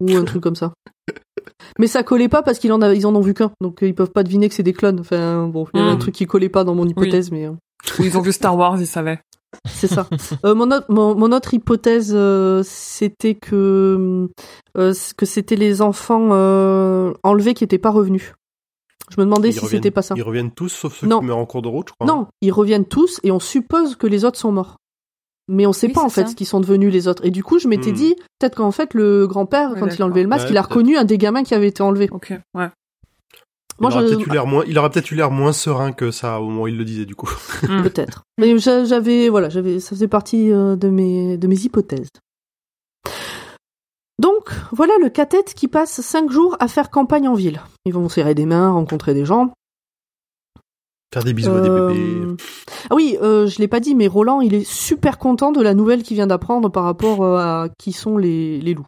Ou 0.00 0.16
un 0.16 0.24
truc 0.24 0.42
comme 0.42 0.56
ça. 0.56 0.72
Mais 1.78 1.86
ça 1.86 2.02
collait 2.02 2.28
pas 2.28 2.42
parce 2.42 2.58
qu'ils 2.58 2.72
en, 2.72 2.82
a- 2.82 2.92
ils 2.94 3.06
en 3.06 3.14
ont 3.14 3.20
vu 3.20 3.32
qu'un. 3.34 3.52
Donc, 3.60 3.78
ils 3.82 3.94
peuvent 3.94 4.10
pas 4.10 4.22
deviner 4.24 4.48
que 4.48 4.54
c'est 4.54 4.62
des 4.64 4.72
clones. 4.72 4.98
Enfin, 5.00 5.46
bon, 5.46 5.66
il 5.72 5.78
y 5.78 5.82
avait 5.82 5.90
un 5.92 5.96
truc 5.98 6.14
qui 6.14 6.26
collait 6.26 6.48
pas 6.48 6.64
dans 6.64 6.74
mon 6.74 6.86
hypothèse, 6.88 7.30
mais... 7.30 7.46
euh, 7.46 7.52
Ou 8.00 8.04
ils 8.04 8.18
ont 8.18 8.22
vu 8.22 8.32
Star 8.32 8.56
Wars, 8.56 8.80
ils 8.80 8.86
savaient. 8.86 9.20
C'est 9.68 9.88
ça. 9.88 10.06
Euh, 10.44 10.54
mon, 10.54 10.70
autre, 10.70 10.86
mon, 10.88 11.14
mon 11.14 11.32
autre 11.32 11.52
hypothèse, 11.54 12.12
euh, 12.14 12.62
c'était 12.64 13.34
que 13.34 14.28
euh, 14.76 14.94
que 15.16 15.26
c'était 15.26 15.56
les 15.56 15.82
enfants 15.82 16.28
euh, 16.32 17.12
enlevés 17.22 17.54
qui 17.54 17.64
étaient 17.64 17.78
pas 17.78 17.90
revenus. 17.90 18.32
Je 19.10 19.20
me 19.20 19.24
demandais 19.24 19.48
Ils 19.48 19.54
si 19.54 19.58
reviennent- 19.60 19.78
c'était 19.82 19.90
pas 19.90 20.02
ça. 20.02 20.14
Ils 20.16 20.22
reviennent 20.22 20.52
tous, 20.52 20.68
sauf 20.68 20.96
ceux 21.00 21.06
Non. 21.08 21.18
qui 21.20 21.26
meurent 21.26 21.38
en 21.38 21.46
cours 21.46 21.62
de 21.62 21.68
route, 21.68 21.88
je 21.88 21.94
crois. 21.94 22.06
Non, 22.06 22.28
ils 22.42 22.52
reviennent 22.52 22.84
tous 22.84 23.18
et 23.24 23.32
on 23.32 23.40
suppose 23.40 23.96
que 23.96 24.06
les 24.06 24.24
autres 24.24 24.38
sont 24.38 24.52
morts. 24.52 24.76
Mais 25.48 25.66
on 25.66 25.72
sait 25.72 25.88
Oui, 25.88 25.94
pas 25.94 26.02
en 26.04 26.08
fait 26.10 26.22
ça. 26.22 26.28
ce 26.28 26.36
qu'ils 26.36 26.46
sont 26.46 26.60
devenus 26.60 26.92
les 26.92 27.08
autres. 27.08 27.24
Et 27.26 27.32
du 27.32 27.42
coup, 27.42 27.58
je 27.58 27.66
m'étais 27.66 27.90
Hmm. 27.90 27.94
dit 27.94 28.14
peut-être 28.38 28.54
qu'en 28.54 28.70
fait 28.70 28.94
le 28.94 29.26
grand-père, 29.26 29.72
Ouais, 29.72 29.80
quand 29.80 29.88
il 29.88 30.00
a 30.00 30.04
enlevé 30.04 30.22
le 30.22 30.28
masque, 30.28 30.44
Ouais, 30.44 30.52
il 30.52 30.56
a 30.56 30.62
reconnu 30.62 30.96
un 30.96 31.02
des 31.04 31.18
gamins 31.18 31.42
qui 31.42 31.54
avait 31.54 31.66
été 31.66 31.82
enlevé. 31.82 32.08
Ok, 32.12 32.32
ouais. 32.54 32.68
Il, 33.88 33.94
je- 33.94 33.98
peut-être 34.00 34.26
eu 34.26 34.30
l'air 34.30 34.46
moins, 34.46 34.64
il 34.66 34.78
aurait 34.78 34.90
peut-être 34.90 35.10
eu 35.10 35.14
l'air 35.14 35.30
moins 35.30 35.52
serein 35.52 35.92
que 35.92 36.10
ça 36.10 36.40
au 36.40 36.44
moment 36.48 36.62
où 36.62 36.68
il 36.68 36.76
le 36.76 36.84
disait, 36.84 37.06
du 37.06 37.14
coup. 37.14 37.30
Mm. 37.62 37.82
Peut-être. 37.82 38.22
Mais 38.38 38.58
j'a- 38.58 38.84
j'avais, 38.84 39.28
voilà, 39.30 39.48
j'avais, 39.48 39.80
ça 39.80 39.90
faisait 39.90 40.08
partie 40.08 40.52
euh, 40.52 40.76
de 40.76 40.88
mes, 40.88 41.38
de 41.38 41.46
mes 41.46 41.58
hypothèses. 41.60 42.08
Donc, 44.18 44.50
voilà 44.72 44.92
le 45.02 45.08
cathète 45.08 45.54
qui 45.54 45.66
passe 45.66 46.00
cinq 46.02 46.30
jours 46.30 46.56
à 46.60 46.68
faire 46.68 46.90
campagne 46.90 47.26
en 47.28 47.34
ville. 47.34 47.60
Ils 47.86 47.94
vont 47.94 48.08
serrer 48.10 48.34
des 48.34 48.44
mains, 48.44 48.70
rencontrer 48.70 49.14
des 49.14 49.24
gens. 49.24 49.52
Faire 51.12 51.24
des 51.24 51.32
bisous 51.32 51.50
à 51.50 51.54
Euh, 51.54 51.88
des 51.88 51.94
bébés. 51.94 52.42
Ah 52.90 52.94
oui, 52.94 53.16
euh, 53.22 53.46
je 53.46 53.58
l'ai 53.58 53.66
pas 53.68 53.80
dit, 53.80 53.94
mais 53.94 54.06
Roland, 54.06 54.40
il 54.42 54.54
est 54.54 54.64
super 54.64 55.18
content 55.18 55.52
de 55.52 55.62
la 55.62 55.72
nouvelle 55.74 56.02
qu'il 56.02 56.16
vient 56.16 56.26
d'apprendre 56.26 56.68
par 56.68 56.84
rapport 56.84 57.24
euh, 57.24 57.38
à 57.38 57.68
qui 57.78 57.92
sont 57.92 58.18
les, 58.18 58.60
les 58.60 58.74
loups. 58.74 58.86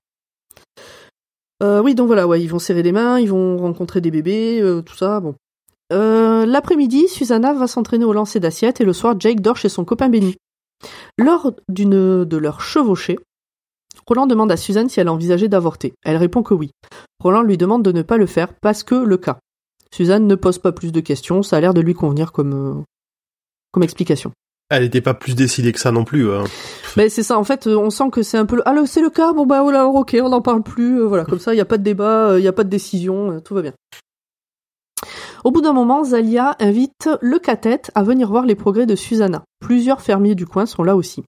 Euh, 1.62 1.80
oui, 1.80 1.94
donc 1.94 2.08
voilà, 2.08 2.26
ils 2.36 2.48
vont 2.48 2.58
serrer 2.58 2.82
des 2.82 2.92
mains, 2.92 3.20
ils 3.20 3.30
vont 3.30 3.56
rencontrer 3.56 4.00
des 4.00 4.10
bébés, 4.10 4.60
euh, 4.60 4.82
tout 4.82 4.96
ça, 4.96 5.20
bon. 5.20 5.34
Euh, 5.92 6.44
L'après-midi, 6.46 7.06
Susanna 7.08 7.52
va 7.52 7.66
s'entraîner 7.66 8.04
au 8.04 8.12
lancer 8.12 8.40
d'assiettes 8.40 8.80
et 8.80 8.84
le 8.84 8.92
soir, 8.92 9.14
Jake 9.18 9.40
dort 9.40 9.56
chez 9.56 9.68
son 9.68 9.84
copain 9.84 10.08
Benny. 10.08 10.36
Lors 11.18 11.52
d'une 11.68 12.24
de 12.24 12.36
leurs 12.36 12.60
chevauchées, 12.60 13.18
Roland 14.06 14.26
demande 14.26 14.50
à 14.50 14.56
Suzanne 14.56 14.88
si 14.88 14.98
elle 14.98 15.08
a 15.08 15.12
envisagé 15.12 15.48
d'avorter. 15.48 15.94
Elle 16.02 16.16
répond 16.16 16.42
que 16.42 16.54
oui. 16.54 16.70
Roland 17.20 17.42
lui 17.42 17.58
demande 17.58 17.84
de 17.84 17.92
ne 17.92 18.02
pas 18.02 18.16
le 18.16 18.26
faire 18.26 18.54
parce 18.54 18.82
que 18.82 18.94
le 18.94 19.16
cas. 19.16 19.38
Suzanne 19.94 20.26
ne 20.26 20.34
pose 20.34 20.58
pas 20.58 20.72
plus 20.72 20.90
de 20.90 21.00
questions, 21.00 21.42
ça 21.42 21.58
a 21.58 21.60
l'air 21.60 21.74
de 21.74 21.82
lui 21.82 21.94
convenir 21.94 22.32
comme, 22.32 22.82
comme 23.70 23.82
explication. 23.82 24.32
Elle 24.74 24.84
n'était 24.84 25.02
pas 25.02 25.12
plus 25.12 25.34
décidée 25.34 25.70
que 25.70 25.78
ça 25.78 25.92
non 25.92 26.04
plus. 26.04 26.32
hein. 26.32 26.44
Mais 26.96 27.10
c'est 27.10 27.22
ça, 27.22 27.38
en 27.38 27.44
fait, 27.44 27.66
euh, 27.66 27.76
on 27.76 27.90
sent 27.90 28.08
que 28.10 28.22
c'est 28.22 28.38
un 28.38 28.46
peu 28.46 28.56
le... 28.56 28.62
Ah, 28.64 28.74
c'est 28.86 29.02
le 29.02 29.10
cas, 29.10 29.34
bon 29.34 29.44
bah 29.44 29.60
voilà, 29.60 29.86
ok, 29.86 30.16
on 30.22 30.30
n'en 30.30 30.40
parle 30.40 30.62
plus, 30.62 30.98
euh, 30.98 31.04
voilà, 31.04 31.26
comme 31.26 31.38
ça, 31.38 31.52
il 31.52 31.56
n'y 31.56 31.60
a 31.60 31.66
pas 31.66 31.76
de 31.76 31.82
débat, 31.82 32.38
il 32.38 32.40
n'y 32.40 32.48
a 32.48 32.54
pas 32.54 32.64
de 32.64 32.70
décision, 32.70 33.32
euh, 33.32 33.40
tout 33.40 33.54
va 33.54 33.60
bien. 33.60 33.74
Au 35.44 35.50
bout 35.50 35.60
d'un 35.60 35.74
moment, 35.74 36.04
Zalia 36.04 36.56
invite 36.58 37.10
le 37.20 37.38
cathète 37.38 37.90
à 37.94 38.02
venir 38.02 38.28
voir 38.28 38.46
les 38.46 38.54
progrès 38.54 38.86
de 38.86 38.96
Susanna. 38.96 39.44
Plusieurs 39.60 40.00
fermiers 40.00 40.34
du 40.34 40.46
coin 40.46 40.64
sont 40.64 40.84
là 40.84 40.96
aussi. 40.96 41.22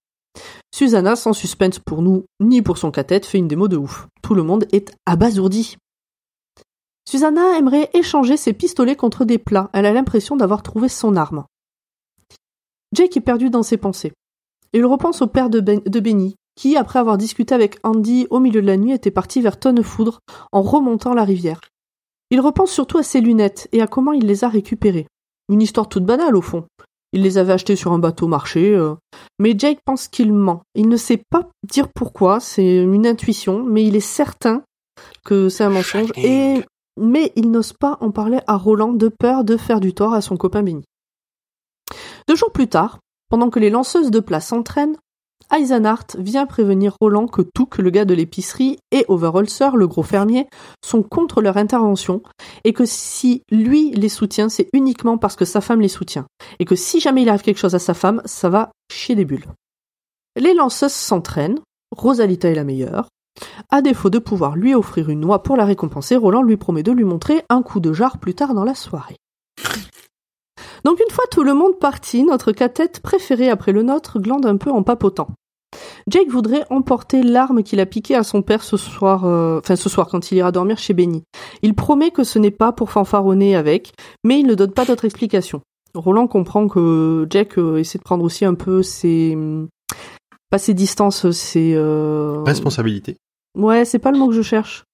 Susanna, 0.75 1.15
sans 1.15 1.35
suspense 1.35 1.79
pour 1.79 2.01
nous, 2.01 2.25
ni 2.41 2.63
pour 2.63 2.79
son 2.79 2.91
cathète, 2.91 3.27
fait 3.27 3.37
une 3.39 3.49
démo 3.49 3.69
de 3.69 3.77
ouf. 3.77 4.07
Tout 4.23 4.35
le 4.35 4.43
monde 4.43 4.65
est 4.73 4.91
abasourdi. 5.05 5.77
Susanna 7.07 7.59
aimerait 7.59 7.91
échanger 7.93 8.39
ses 8.39 8.55
pistolets 8.55 8.97
contre 8.97 9.27
des 9.27 9.37
plats. 9.37 9.69
Elle 9.75 9.85
a 9.85 9.93
l'impression 9.93 10.35
d'avoir 10.35 10.63
trouvé 10.63 10.89
son 10.89 11.17
arme. 11.17 11.45
Jake 12.95 13.17
est 13.17 13.21
perdu 13.21 13.51
dans 13.51 13.63
ses 13.63 13.77
pensées. 13.77 14.13
Il 14.73 14.85
repense 14.87 15.23
au 15.23 15.27
père 15.27 15.51
de, 15.51 15.61
ben 15.61 15.81
de 15.85 16.01
Benny, 16.01 16.37
qui, 16.57 16.77
après 16.77 16.99
avoir 16.99 17.19
discuté 17.19 17.55
avec 17.55 17.79
Andy 17.83 18.27
au 18.31 18.41
milieu 18.41 18.63
de 18.63 18.67
la 18.67 18.77
nuit, 18.77 18.93
était 18.93 19.11
parti 19.11 19.41
vers 19.41 19.59
Tonnefoudre 19.59 20.21
en 20.53 20.63
remontant 20.63 21.15
la 21.15 21.25
rivière. 21.25 21.61
Il 22.31 22.41
repense 22.41 22.71
surtout 22.71 22.99
à 22.99 23.03
ses 23.03 23.21
lunettes 23.21 23.69
et 23.73 23.83
à 23.83 23.87
comment 23.87 24.13
il 24.13 24.27
les 24.27 24.45
a 24.45 24.49
récupérées. 24.49 25.07
Une 25.49 25.63
histoire 25.63 25.89
toute 25.89 26.05
banale 26.05 26.37
au 26.37 26.43
fond. 26.43 26.65
Il 27.13 27.23
les 27.23 27.39
avait 27.39 27.53
achetées 27.53 27.77
sur 27.77 27.93
un 27.93 27.99
bateau 27.99 28.27
marché, 28.27 28.75
euh, 28.75 28.95
mais 29.39 29.55
Jake 29.57 29.79
pense 29.85 30.09
qu'il 30.09 30.33
ment. 30.33 30.63
Il 30.75 30.89
ne 30.89 30.97
sait 30.97 31.23
pas 31.31 31.49
dire 31.63 31.89
pourquoi, 31.95 32.41
c'est 32.41 32.79
une 32.79 33.07
intuition, 33.07 33.63
mais 33.63 33.85
il 33.85 33.95
est 33.95 34.01
certain 34.01 34.63
que 35.25 35.49
c'est 35.49 35.65
un 35.65 35.71
mensonge, 35.71 36.11
et 36.17 36.65
mais 37.01 37.33
il 37.37 37.51
n'ose 37.51 37.73
pas 37.73 37.99
en 38.01 38.11
parler 38.11 38.41
à 38.47 38.57
Roland 38.57 38.93
de 38.93 39.09
peur 39.09 39.45
de 39.45 39.57
faire 39.57 39.81
du 39.81 39.95
tort 39.95 40.15
à 40.15 40.21
son 40.21 40.37
copain 40.37 40.63
Benny. 40.63 40.85
Deux 42.29 42.37
jours 42.37 42.53
plus 42.53 42.69
tard, 42.69 42.99
pendant 43.29 43.51
que 43.51 43.59
les 43.59 43.71
lanceuses 43.71 44.11
de 44.11 44.21
plats 44.21 44.41
s'entraînent, 44.41 44.97
Eisenhart 45.53 46.07
vient 46.19 46.47
prévenir 46.47 46.97
Roland 47.01 47.27
que 47.27 47.43
Touk, 47.43 47.79
le 47.79 47.91
gars 47.91 48.05
de 48.05 48.15
l'épicerie, 48.15 48.79
et 48.91 49.05
Overholzer, 49.09 49.77
le 49.77 49.87
gros 49.87 50.03
fermier, 50.03 50.47
sont 50.85 51.03
contre 51.03 51.43
leur 51.43 51.57
intervention, 51.57 52.23
et 52.65 52.73
que 52.73 52.87
si 52.87 53.43
lui 53.51 53.91
les 53.91 54.09
soutient, 54.09 54.49
c'est 54.49 54.69
uniquement 54.73 55.19
parce 55.19 55.37
que 55.37 55.45
sa 55.45 55.61
femme 55.61 55.81
les 55.81 55.89
soutient, 55.89 56.27
et 56.59 56.65
que 56.65 56.77
si 56.77 57.01
jamais 57.01 57.23
il 57.23 57.29
arrive 57.29 57.43
quelque 57.43 57.59
chose 57.59 57.75
à 57.75 57.79
sa 57.79 57.95
femme, 57.95 58.23
ça 58.25 58.49
va 58.49 58.71
chier 58.91 59.15
des 59.15 59.25
bulles. 59.25 59.47
Les 60.37 60.55
lanceuses 60.55 60.93
s'entraînent, 60.93 61.61
Rosalita 61.95 62.49
est 62.49 62.55
la 62.55 62.65
meilleure. 62.65 63.09
À 63.71 63.83
défaut 63.83 64.11
de 64.11 64.19
pouvoir 64.19 64.57
lui 64.57 64.75
offrir 64.75 65.11
une 65.11 65.21
noix 65.21 65.43
pour 65.43 65.57
la 65.57 65.65
récompenser, 65.65 66.17
Roland 66.17 66.43
lui 66.43 66.57
promet 66.57 66.83
de 66.83 66.93
lui 66.93 67.05
montrer 67.05 67.45
un 67.49 67.63
coup 67.63 67.81
de 67.81 67.93
jarre 67.93 68.19
plus 68.19 68.35
tard 68.35 68.55
dans 68.55 68.65
la 68.65 68.75
soirée. 68.75 69.17
Donc 70.85 71.01
une 71.01 71.13
fois 71.13 71.25
tout 71.31 71.45
le 71.45 71.55
monde 71.55 71.79
parti, 71.79 72.25
notre 72.25 72.53
cathète 72.53 73.01
préféré 73.01 73.49
après 73.49 73.73
le 73.73 73.83
nôtre 73.83 74.19
glande 74.21 74.47
un 74.47 74.57
peu 74.57 74.71
en 74.71 74.83
papotant. 74.83 75.29
Jake 76.09 76.29
voudrait 76.29 76.65
emporter 76.71 77.23
l'arme 77.23 77.63
qu'il 77.63 77.81
a 77.81 77.87
piquée 77.87 78.15
à 78.15 78.23
son 78.23 78.43
père 78.43 78.63
ce 78.63 78.77
soir, 78.77 79.25
euh, 79.25 79.59
enfin 79.59 79.77
ce 79.77 79.89
soir 79.89 80.09
quand 80.09 80.31
il 80.31 80.39
ira 80.39 80.53
dormir 80.53 80.79
chez 80.79 80.95
Benny. 80.95 81.25
Il 81.63 81.75
promet 81.75 82.11
que 82.11 82.25
ce 82.25 82.39
n'est 82.39 82.51
pas 82.51 82.73
pour 82.73 82.91
fanfaronner 82.91 83.57
avec, 83.57 83.93
mais 84.23 84.39
il 84.39 84.47
ne 84.47 84.55
donne 84.55 84.73
pas 84.73 84.85
d'autre 84.85 85.05
explication. 85.05 85.63
Roland 85.95 86.27
comprend 86.27 86.69
que 86.69 87.27
Jack 87.31 87.59
euh, 87.59 87.79
essaie 87.79 87.99
de 87.99 88.05
prendre 88.05 88.25
aussi 88.25 88.45
un 88.45 88.55
peu 88.55 88.83
ses, 88.83 89.37
pas 90.51 90.59
ses 90.59 90.75
distances, 90.75 91.31
ses 91.31 91.75
euh... 91.75 92.43
Responsabilité. 92.45 93.17
Ouais, 93.57 93.85
c'est 93.85 93.99
pas 94.01 94.11
le 94.11 94.19
mot 94.19 94.29
que 94.29 94.35
je 94.35 94.43
cherche. 94.43 94.85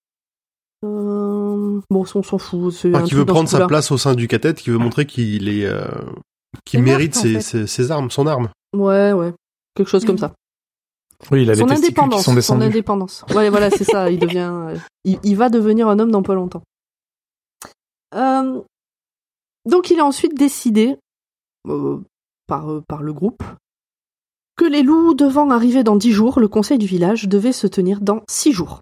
Euh... 0.85 1.81
Bon, 1.91 2.01
on 2.01 2.23
s'en 2.23 2.39
fout. 2.39 2.73
c'est 2.73 2.95
Enfin, 2.95 3.05
un 3.05 3.07
qui 3.07 3.15
veut 3.15 3.25
prendre 3.27 3.49
sa 3.49 3.67
place 3.67 3.91
au 3.91 3.99
sein 3.99 4.15
du 4.15 4.29
catet, 4.29 4.55
qui 4.55 4.71
veut 4.71 4.79
montrer 4.79 5.07
qu'il 5.07 5.49
est, 5.49 5.67
euh, 5.67 5.85
qu'il 6.65 6.83
mérite 6.83 7.15
ses, 7.15 7.35
fait. 7.35 7.41
ses, 7.41 7.67
ses 7.67 7.91
armes, 7.91 8.11
son 8.11 8.27
arme. 8.27 8.49
Ouais, 8.77 9.13
ouais, 9.13 9.33
quelque 9.75 9.89
chose 9.89 10.05
comme 10.05 10.19
ça. 10.19 10.33
Oui, 11.31 11.43
il 11.43 11.51
a 11.51 11.55
son 11.55 11.67
les 11.67 11.75
testicules 11.75 11.95
qui 11.95 12.01
indépendance, 12.01 12.25
sont 12.25 12.41
son 12.41 12.61
indépendance. 12.63 13.25
Ouais, 13.35 13.51
voilà, 13.51 13.71
c'est 13.71 13.85
ça. 13.85 14.11
Il 14.11 14.19
devient, 14.19 14.51
euh, 14.51 14.77
il, 15.05 15.19
il 15.23 15.37
va 15.37 15.51
devenir 15.51 15.89
un 15.89 15.99
homme 15.99 16.11
dans 16.11 16.23
pas 16.23 16.35
longtemps. 16.35 16.63
Euh, 18.15 18.61
donc, 19.69 19.91
il 19.91 20.01
a 20.01 20.05
ensuite 20.05 20.35
décidé, 20.35 20.97
euh, 21.69 21.99
par, 22.47 22.71
euh, 22.71 22.83
par 22.89 23.03
le 23.03 23.13
groupe, 23.13 23.43
que 24.57 24.65
les 24.65 24.83
loups 24.83 25.15
devant 25.15 25.51
arriver 25.51 25.85
dans 25.85 25.97
dix 25.97 26.13
jours, 26.13 26.41
le 26.41 26.49
conseil 26.49 26.79
du 26.79 26.87
village 26.87 27.29
devait 27.29 27.53
se 27.53 27.67
tenir 27.67 28.01
dans 28.01 28.23
six 28.29 28.53
jours. 28.53 28.81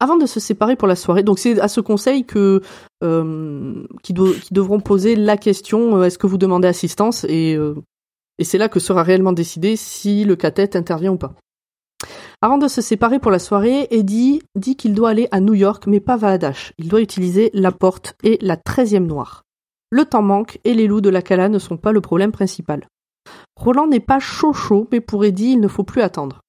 Avant 0.00 0.16
de 0.16 0.26
se 0.26 0.38
séparer 0.38 0.76
pour 0.76 0.86
la 0.86 0.94
soirée, 0.94 1.24
donc 1.24 1.38
c'est 1.38 1.60
à 1.60 1.68
ce 1.68 1.80
conseil 1.80 2.24
que 2.24 2.60
euh, 3.02 3.84
qui, 4.02 4.12
devront 4.12 4.80
poser 4.80 5.16
la 5.16 5.36
question 5.36 5.98
euh, 5.98 6.04
est-ce 6.04 6.18
que 6.18 6.28
vous 6.28 6.38
demandez 6.38 6.68
assistance? 6.68 7.24
Et 7.28 7.56
euh, 7.56 7.74
et 8.38 8.44
c'est 8.44 8.58
là 8.58 8.68
que 8.68 8.80
sera 8.80 9.02
réellement 9.02 9.32
décidé 9.32 9.76
si 9.76 10.24
le 10.24 10.36
catet 10.36 10.76
intervient 10.76 11.12
ou 11.12 11.18
pas. 11.18 11.34
Avant 12.40 12.58
de 12.58 12.68
se 12.68 12.80
séparer 12.80 13.18
pour 13.18 13.32
la 13.32 13.40
soirée, 13.40 13.88
Eddie 13.90 14.42
dit 14.54 14.76
qu'il 14.76 14.94
doit 14.94 15.10
aller 15.10 15.26
à 15.32 15.40
New 15.40 15.54
York, 15.54 15.88
mais 15.88 15.98
pas 15.98 16.16
Valadash. 16.16 16.72
Il 16.78 16.88
doit 16.88 17.00
utiliser 17.00 17.50
la 17.52 17.72
porte 17.72 18.14
et 18.22 18.38
la 18.40 18.56
13e 18.56 19.06
noire. 19.06 19.42
Le 19.90 20.04
temps 20.04 20.22
manque 20.22 20.60
et 20.62 20.74
les 20.74 20.86
loups 20.86 21.00
de 21.00 21.08
la 21.08 21.22
Cala 21.22 21.48
ne 21.48 21.58
sont 21.58 21.76
pas 21.76 21.90
le 21.90 22.00
problème 22.00 22.30
principal. 22.30 22.86
Roland 23.56 23.88
n'est 23.88 23.98
pas 23.98 24.20
chaud 24.20 24.52
chaud, 24.52 24.86
mais 24.92 25.00
pour 25.00 25.24
Eddie, 25.24 25.52
il 25.52 25.60
ne 25.60 25.66
faut 25.66 25.82
plus 25.82 26.02
attendre. 26.02 26.40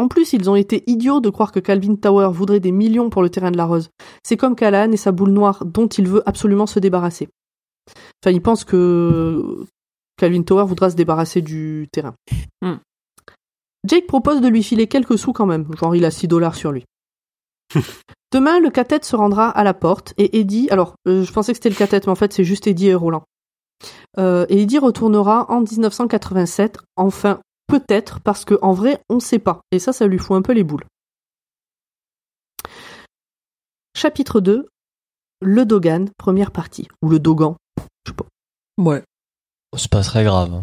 En 0.00 0.08
plus, 0.08 0.32
ils 0.32 0.48
ont 0.48 0.56
été 0.56 0.82
idiots 0.86 1.20
de 1.20 1.28
croire 1.28 1.52
que 1.52 1.60
Calvin 1.60 1.94
Tower 1.94 2.30
voudrait 2.32 2.58
des 2.58 2.72
millions 2.72 3.10
pour 3.10 3.22
le 3.22 3.28
terrain 3.28 3.50
de 3.50 3.58
la 3.58 3.66
Rose. 3.66 3.90
C'est 4.22 4.38
comme 4.38 4.56
Callahan 4.56 4.92
et 4.92 4.96
sa 4.96 5.12
boule 5.12 5.28
noire 5.28 5.66
dont 5.66 5.88
il 5.88 6.08
veut 6.08 6.22
absolument 6.26 6.66
se 6.66 6.78
débarrasser. 6.78 7.28
Enfin, 8.22 8.32
il 8.32 8.40
pense 8.40 8.64
que 8.64 9.66
Calvin 10.16 10.42
Tower 10.42 10.64
voudra 10.64 10.88
se 10.88 10.96
débarrasser 10.96 11.42
du 11.42 11.86
terrain. 11.92 12.14
Hmm. 12.62 12.76
Jake 13.86 14.06
propose 14.06 14.40
de 14.40 14.48
lui 14.48 14.62
filer 14.62 14.86
quelques 14.86 15.18
sous 15.18 15.34
quand 15.34 15.44
même, 15.44 15.66
genre 15.78 15.94
il 15.94 16.06
a 16.06 16.10
6 16.10 16.28
dollars 16.28 16.54
sur 16.54 16.72
lui. 16.72 16.86
Demain, 18.32 18.58
le 18.58 18.70
catet 18.70 19.00
se 19.02 19.16
rendra 19.16 19.50
à 19.50 19.64
la 19.64 19.74
porte 19.74 20.14
et 20.16 20.40
Eddie, 20.40 20.70
alors 20.70 20.94
euh, 21.08 21.24
je 21.24 21.32
pensais 21.32 21.52
que 21.52 21.56
c'était 21.58 21.68
le 21.68 21.74
catet, 21.74 22.00
mais 22.06 22.12
en 22.12 22.14
fait 22.14 22.32
c'est 22.32 22.44
juste 22.44 22.66
Eddie 22.66 22.88
et 22.88 22.94
Roland. 22.94 23.24
Euh, 24.18 24.46
et 24.48 24.62
Eddie 24.62 24.78
retournera 24.78 25.44
en 25.50 25.60
1987, 25.60 26.78
enfin 26.96 27.40
peut-être, 27.70 28.20
parce 28.20 28.44
que 28.44 28.58
en 28.62 28.72
vrai 28.72 29.00
on 29.08 29.20
sait 29.20 29.38
pas, 29.38 29.60
et 29.70 29.78
ça 29.78 29.92
ça 29.92 30.06
lui 30.06 30.18
fout 30.18 30.36
un 30.36 30.42
peu 30.42 30.52
les 30.52 30.64
boules. 30.64 30.84
Chapitre 33.96 34.40
2, 34.40 34.68
le 35.42 35.64
Dogan, 35.64 36.10
première 36.16 36.50
partie, 36.50 36.88
ou 37.02 37.08
le 37.08 37.18
Dogan, 37.18 37.54
je 37.78 38.10
sais 38.10 38.16
pas. 38.16 38.26
Ouais. 38.78 39.02
C'est 39.76 39.90
pas 39.90 40.02
très 40.02 40.24
grave. 40.24 40.62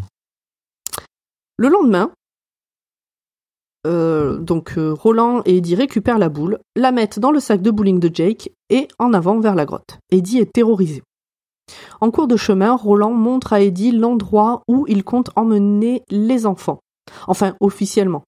Le 1.58 1.70
lendemain, 1.70 2.12
euh, 3.86 4.38
donc 4.38 4.78
euh, 4.78 4.93
Roland 4.93 5.41
et 5.45 5.58
Eddie 5.58 5.76
récupèrent 5.76 6.20
la 6.20 6.30
boule, 6.30 6.60
la 6.76 6.91
mettent 6.91 7.20
dans 7.20 7.32
le 7.32 7.39
sac 7.39 7.62
de 7.62 7.72
bowling 7.72 7.99
de 7.99 8.14
Jake 8.14 8.51
et 8.70 8.88
en 8.99 9.14
avant 9.14 9.39
vers 9.39 9.55
la 9.55 9.66
grotte. 9.66 9.97
Eddie 10.12 10.39
est 10.39 10.51
terrorisé. 10.51 11.03
En 12.01 12.12
cours 12.12 12.28
de 12.28 12.38
chemin, 12.38 12.76
Roland 12.76 13.14
montre 13.14 13.53
à 13.53 13.62
Eddie 13.62 13.91
l'endroit 13.91 14.62
où 14.68 14.86
il 14.88 15.03
compte 15.03 15.30
emmener 15.36 16.03
les 16.10 16.45
enfants. 16.45 16.80
Enfin, 17.28 17.55
officiellement. 17.60 18.24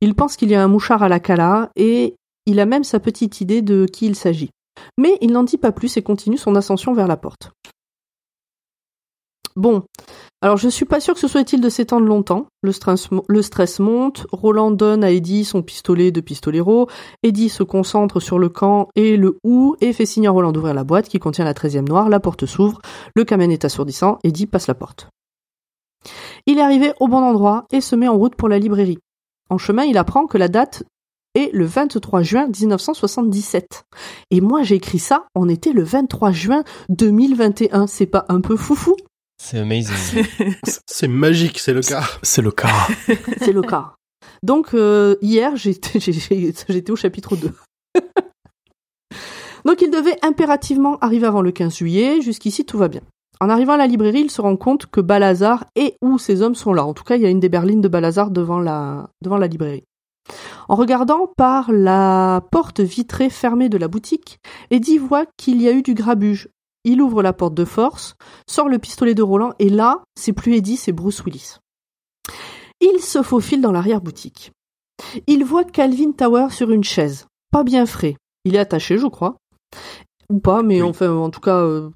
Il 0.00 0.14
pense 0.14 0.36
qu'il 0.36 0.50
y 0.50 0.54
a 0.54 0.62
un 0.62 0.68
mouchard 0.68 1.02
à 1.02 1.08
la 1.08 1.20
cala 1.20 1.70
et 1.76 2.14
il 2.46 2.60
a 2.60 2.66
même 2.66 2.84
sa 2.84 3.00
petite 3.00 3.40
idée 3.40 3.62
de 3.62 3.86
qui 3.86 4.06
il 4.06 4.16
s'agit. 4.16 4.50
Mais 4.98 5.18
il 5.20 5.32
n'en 5.32 5.44
dit 5.44 5.58
pas 5.58 5.72
plus 5.72 5.96
et 5.96 6.02
continue 6.02 6.36
son 6.36 6.54
ascension 6.56 6.92
vers 6.92 7.06
la 7.06 7.16
porte. 7.16 7.52
Bon, 9.56 9.84
alors 10.42 10.56
je 10.56 10.68
suis 10.68 10.84
pas 10.84 10.98
sûr 10.98 11.14
que 11.14 11.20
ce 11.20 11.28
soit 11.28 11.40
utile 11.40 11.60
de 11.60 11.68
s'étendre 11.68 12.06
longtemps. 12.06 12.46
Le 12.62 12.72
stress, 12.72 13.78
monte, 13.78 14.26
Roland 14.32 14.72
donne 14.72 15.04
à 15.04 15.12
Eddie 15.12 15.44
son 15.44 15.62
pistolet 15.62 16.10
de 16.10 16.20
pistolero, 16.20 16.88
Eddie 17.22 17.48
se 17.48 17.62
concentre 17.62 18.18
sur 18.18 18.40
le 18.40 18.48
camp 18.48 18.88
et 18.96 19.16
le 19.16 19.38
ou 19.44 19.76
et 19.80 19.92
fait 19.92 20.06
signe 20.06 20.26
à 20.26 20.32
Roland 20.32 20.50
d'ouvrir 20.50 20.74
la 20.74 20.82
boîte 20.82 21.08
qui 21.08 21.20
contient 21.20 21.44
la 21.44 21.54
13e 21.54 21.88
noire, 21.88 22.08
la 22.08 22.18
porte 22.18 22.46
s'ouvre, 22.46 22.80
le 23.14 23.24
camion 23.24 23.48
est 23.48 23.64
assourdissant, 23.64 24.18
Eddie 24.24 24.46
passe 24.46 24.66
la 24.66 24.74
porte. 24.74 25.08
Il 26.46 26.58
est 26.58 26.62
arrivé 26.62 26.92
au 27.00 27.08
bon 27.08 27.22
endroit 27.22 27.66
et 27.72 27.80
se 27.80 27.96
met 27.96 28.08
en 28.08 28.16
route 28.16 28.34
pour 28.34 28.48
la 28.48 28.58
librairie. 28.58 28.98
En 29.50 29.58
chemin, 29.58 29.84
il 29.84 29.98
apprend 29.98 30.26
que 30.26 30.38
la 30.38 30.48
date 30.48 30.84
est 31.34 31.50
le 31.52 31.66
23 31.66 32.22
juin 32.22 32.46
1977. 32.46 33.84
Et 34.30 34.40
moi 34.40 34.62
j'ai 34.62 34.76
écrit 34.76 34.98
ça, 34.98 35.26
on 35.34 35.48
était 35.48 35.72
le 35.72 35.82
23 35.82 36.32
juin 36.32 36.64
2021, 36.90 37.86
c'est 37.86 38.06
pas 38.06 38.24
un 38.28 38.40
peu 38.40 38.56
foufou? 38.56 38.96
C'est 39.42 39.58
amazing. 39.58 40.24
C'est 40.86 41.08
magique, 41.08 41.58
c'est 41.58 41.74
le 41.74 41.82
cas. 41.82 42.04
C'est 42.22 42.40
le 42.40 42.52
cas. 42.52 42.68
C'est 43.38 43.52
le 43.52 43.62
cas. 43.62 43.94
Donc 44.44 44.74
euh, 44.74 45.16
hier, 45.22 45.56
j'étais 45.56 46.90
au 46.90 46.96
chapitre 46.96 47.36
2. 47.36 47.52
Donc 49.64 49.82
il 49.82 49.90
devait 49.90 50.16
impérativement 50.22 50.98
arriver 51.00 51.26
avant 51.26 51.42
le 51.42 51.50
15 51.50 51.76
juillet, 51.76 52.22
jusqu'ici 52.22 52.64
tout 52.64 52.78
va 52.78 52.88
bien. 52.88 53.02
En 53.44 53.50
arrivant 53.50 53.74
à 53.74 53.76
la 53.76 53.86
librairie, 53.86 54.22
il 54.22 54.30
se 54.30 54.40
rend 54.40 54.56
compte 54.56 54.86
que 54.86 55.02
Balazar 55.02 55.66
et 55.76 55.98
ou 56.00 56.16
ses 56.16 56.40
hommes 56.40 56.54
sont 56.54 56.72
là. 56.72 56.86
En 56.86 56.94
tout 56.94 57.04
cas, 57.04 57.16
il 57.16 57.22
y 57.22 57.26
a 57.26 57.28
une 57.28 57.40
des 57.40 57.50
berlines 57.50 57.82
de 57.82 57.88
Balazar 57.88 58.30
devant 58.30 58.58
la, 58.58 59.10
devant 59.20 59.36
la 59.36 59.48
librairie. 59.48 59.84
En 60.66 60.76
regardant 60.76 61.26
par 61.36 61.70
la 61.70 62.42
porte 62.50 62.80
vitrée 62.80 63.28
fermée 63.28 63.68
de 63.68 63.76
la 63.76 63.86
boutique, 63.86 64.38
Eddie 64.70 64.96
voit 64.96 65.26
qu'il 65.36 65.60
y 65.60 65.68
a 65.68 65.72
eu 65.72 65.82
du 65.82 65.92
grabuge. 65.92 66.48
Il 66.84 67.02
ouvre 67.02 67.22
la 67.22 67.34
porte 67.34 67.52
de 67.52 67.66
force, 67.66 68.14
sort 68.48 68.70
le 68.70 68.78
pistolet 68.78 69.12
de 69.12 69.22
Roland, 69.22 69.52
et 69.58 69.68
là, 69.68 70.02
c'est 70.14 70.32
plus 70.32 70.54
Eddie, 70.54 70.78
c'est 70.78 70.92
Bruce 70.92 71.22
Willis. 71.26 71.58
Il 72.80 73.00
se 73.00 73.20
faufile 73.20 73.60
dans 73.60 73.72
l'arrière-boutique. 73.72 74.52
Il 75.26 75.44
voit 75.44 75.64
Calvin 75.64 76.12
Tower 76.12 76.46
sur 76.48 76.70
une 76.70 76.82
chaise, 76.82 77.26
pas 77.52 77.62
bien 77.62 77.84
frais. 77.84 78.16
Il 78.46 78.54
est 78.54 78.58
attaché, 78.58 78.96
je 78.96 79.06
crois. 79.06 79.36
Ou 80.30 80.38
pas, 80.38 80.62
mais 80.62 80.80
enfin, 80.82 81.10
en 81.10 81.30
tout 81.30 81.40
cas, 81.40 81.58
euh, 81.58 81.90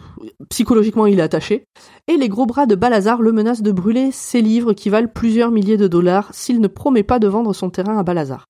psychologiquement, 0.50 1.06
il 1.06 1.18
est 1.18 1.22
attaché. 1.22 1.64
Et 2.06 2.16
les 2.16 2.28
gros 2.28 2.46
bras 2.46 2.66
de 2.66 2.74
Balazar 2.74 3.22
le 3.22 3.32
menacent 3.32 3.62
de 3.62 3.72
brûler 3.72 4.10
ses 4.12 4.42
livres 4.42 4.72
qui 4.74 4.90
valent 4.90 5.08
plusieurs 5.12 5.50
milliers 5.50 5.76
de 5.76 5.88
dollars 5.88 6.28
s'il 6.32 6.60
ne 6.60 6.68
promet 6.68 7.02
pas 7.02 7.18
de 7.18 7.28
vendre 7.28 7.54
son 7.54 7.70
terrain 7.70 7.98
à 7.98 8.02
Balazar. 8.02 8.46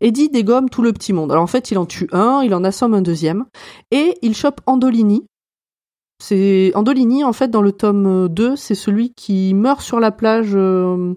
Eddie 0.00 0.28
dégomme 0.28 0.68
tout 0.68 0.82
le 0.82 0.92
petit 0.92 1.12
monde. 1.12 1.30
Alors 1.32 1.44
en 1.44 1.48
fait, 1.48 1.70
il 1.70 1.78
en 1.78 1.86
tue 1.86 2.08
un, 2.12 2.42
il 2.42 2.54
en 2.54 2.64
assomme 2.64 2.94
un 2.94 3.02
deuxième, 3.02 3.46
et 3.90 4.16
il 4.22 4.34
chope 4.34 4.60
Andolini. 4.66 5.26
C'est 6.22 6.72
Andolini, 6.74 7.24
en 7.24 7.32
fait, 7.32 7.48
dans 7.48 7.62
le 7.62 7.72
tome 7.72 8.28
2, 8.28 8.56
c'est 8.56 8.74
celui 8.74 9.12
qui 9.14 9.52
meurt 9.52 9.80
sur 9.80 10.00
la 10.00 10.10
plage, 10.10 10.52
euh, 10.54 11.14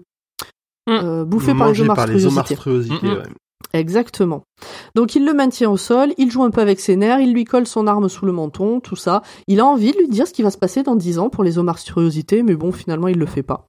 euh, 0.88 1.24
bouffé 1.24 1.54
par 1.54 1.72
par 1.94 2.06
les 2.06 2.24
monstruosités, 2.24 3.08
ouais. 3.08 3.22
Exactement. 3.74 4.44
Donc 4.94 5.14
il 5.14 5.24
le 5.26 5.34
maintient 5.34 5.70
au 5.70 5.76
sol, 5.76 6.12
il 6.16 6.30
joue 6.30 6.42
un 6.42 6.50
peu 6.50 6.60
avec 6.60 6.80
ses 6.80 6.96
nerfs, 6.96 7.20
il 7.20 7.32
lui 7.32 7.44
colle 7.44 7.66
son 7.66 7.86
arme 7.86 8.08
sous 8.08 8.24
le 8.24 8.32
menton, 8.32 8.80
tout 8.80 8.96
ça. 8.96 9.22
Il 9.46 9.60
a 9.60 9.66
envie 9.66 9.92
de 9.92 9.98
lui 9.98 10.08
dire 10.08 10.26
ce 10.26 10.32
qui 10.32 10.42
va 10.42 10.50
se 10.50 10.58
passer 10.58 10.82
dans 10.82 10.96
10 10.96 11.18
ans 11.18 11.28
pour 11.28 11.44
les 11.44 11.56
monstruosités, 11.56 12.42
mais 12.42 12.54
bon, 12.54 12.72
finalement, 12.72 13.08
il 13.08 13.18
le 13.18 13.26
fait 13.26 13.42
pas. 13.42 13.66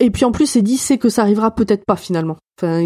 Et 0.00 0.10
puis 0.10 0.24
en 0.24 0.32
plus, 0.32 0.56
Eddie 0.56 0.76
sait 0.76 0.98
que 0.98 1.08
ça 1.08 1.22
arrivera 1.22 1.54
peut-être 1.54 1.84
pas 1.86 1.94
finalement. 1.96 2.36
Enfin, 2.60 2.80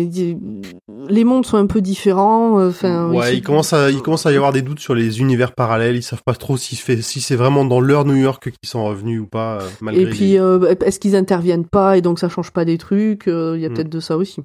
les 1.09 1.25
mondes 1.25 1.47
sont 1.47 1.57
un 1.57 1.67
peu 1.67 1.81
différents. 1.81 2.59
euh, 2.61 2.69
Enfin, 2.69 3.09
Ouais, 3.11 3.37
il 3.37 3.43
commence 3.43 3.73
à, 3.73 3.91
il 3.91 4.03
commence 4.03 4.27
à 4.27 4.33
y 4.33 4.37
avoir 4.37 4.53
des 4.53 4.61
doutes 4.63 4.81
sur 4.81 4.95
les 4.95 5.21
univers 5.21 5.53
parallèles. 5.55 5.97
Ils 5.97 6.03
savent 6.03 6.23
pas 6.25 6.35
trop 6.35 6.57
si, 6.57 6.77
c'est 6.77 7.37
vraiment 7.37 7.65
dans 7.65 7.81
leur 7.81 8.05
New 8.05 8.17
York 8.17 8.43
qu'ils 8.61 8.69
sont 8.69 8.85
revenus 8.85 9.21
ou 9.21 9.27
pas, 9.27 9.61
euh, 9.63 9.69
malgré 9.81 10.03
Et 10.05 10.07
puis, 10.11 10.33
les- 10.33 10.39
euh, 10.41 10.75
est-ce 10.81 10.99
qu'ils 11.01 11.17
interviennent 11.17 11.67
pas 11.67 11.97
et 11.97 12.03
donc 12.03 12.19
ça 12.19 12.29
change 12.29 12.51
pas 12.51 12.65
des 12.67 12.77
trucs 12.77 13.27
euh, 13.29 13.55
Il 13.57 13.63
y 13.63 13.67
a 13.67 13.69
Mm. 13.71 13.75
peut-être 13.75 13.89
de 13.91 14.01
ça 14.01 14.17
aussi. 14.17 14.43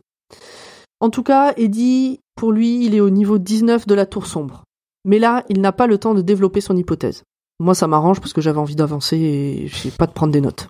En 1.03 1.09
tout 1.09 1.21
cas, 1.21 1.53
Eddie, 1.57 2.21
pour 2.33 2.53
lui, 2.53 2.85
il 2.85 2.95
est 2.95 3.01
au 3.01 3.09
niveau 3.09 3.37
19 3.37 3.87
de 3.87 3.93
la 3.93 4.05
tour 4.05 4.25
sombre. 4.25 4.63
Mais 5.03 5.19
là, 5.19 5.43
il 5.49 5.59
n'a 5.59 5.73
pas 5.73 5.85
le 5.85 5.97
temps 5.97 6.13
de 6.13 6.21
développer 6.21 6.61
son 6.61 6.77
hypothèse. 6.77 7.23
Moi, 7.59 7.75
ça 7.75 7.87
m'arrange 7.87 8.21
parce 8.21 8.31
que 8.31 8.39
j'avais 8.39 8.59
envie 8.59 8.77
d'avancer 8.77 9.17
et 9.17 9.67
j'ai 9.67 9.91
pas 9.91 10.07
de 10.07 10.13
prendre 10.13 10.31
des 10.31 10.39
notes. 10.39 10.69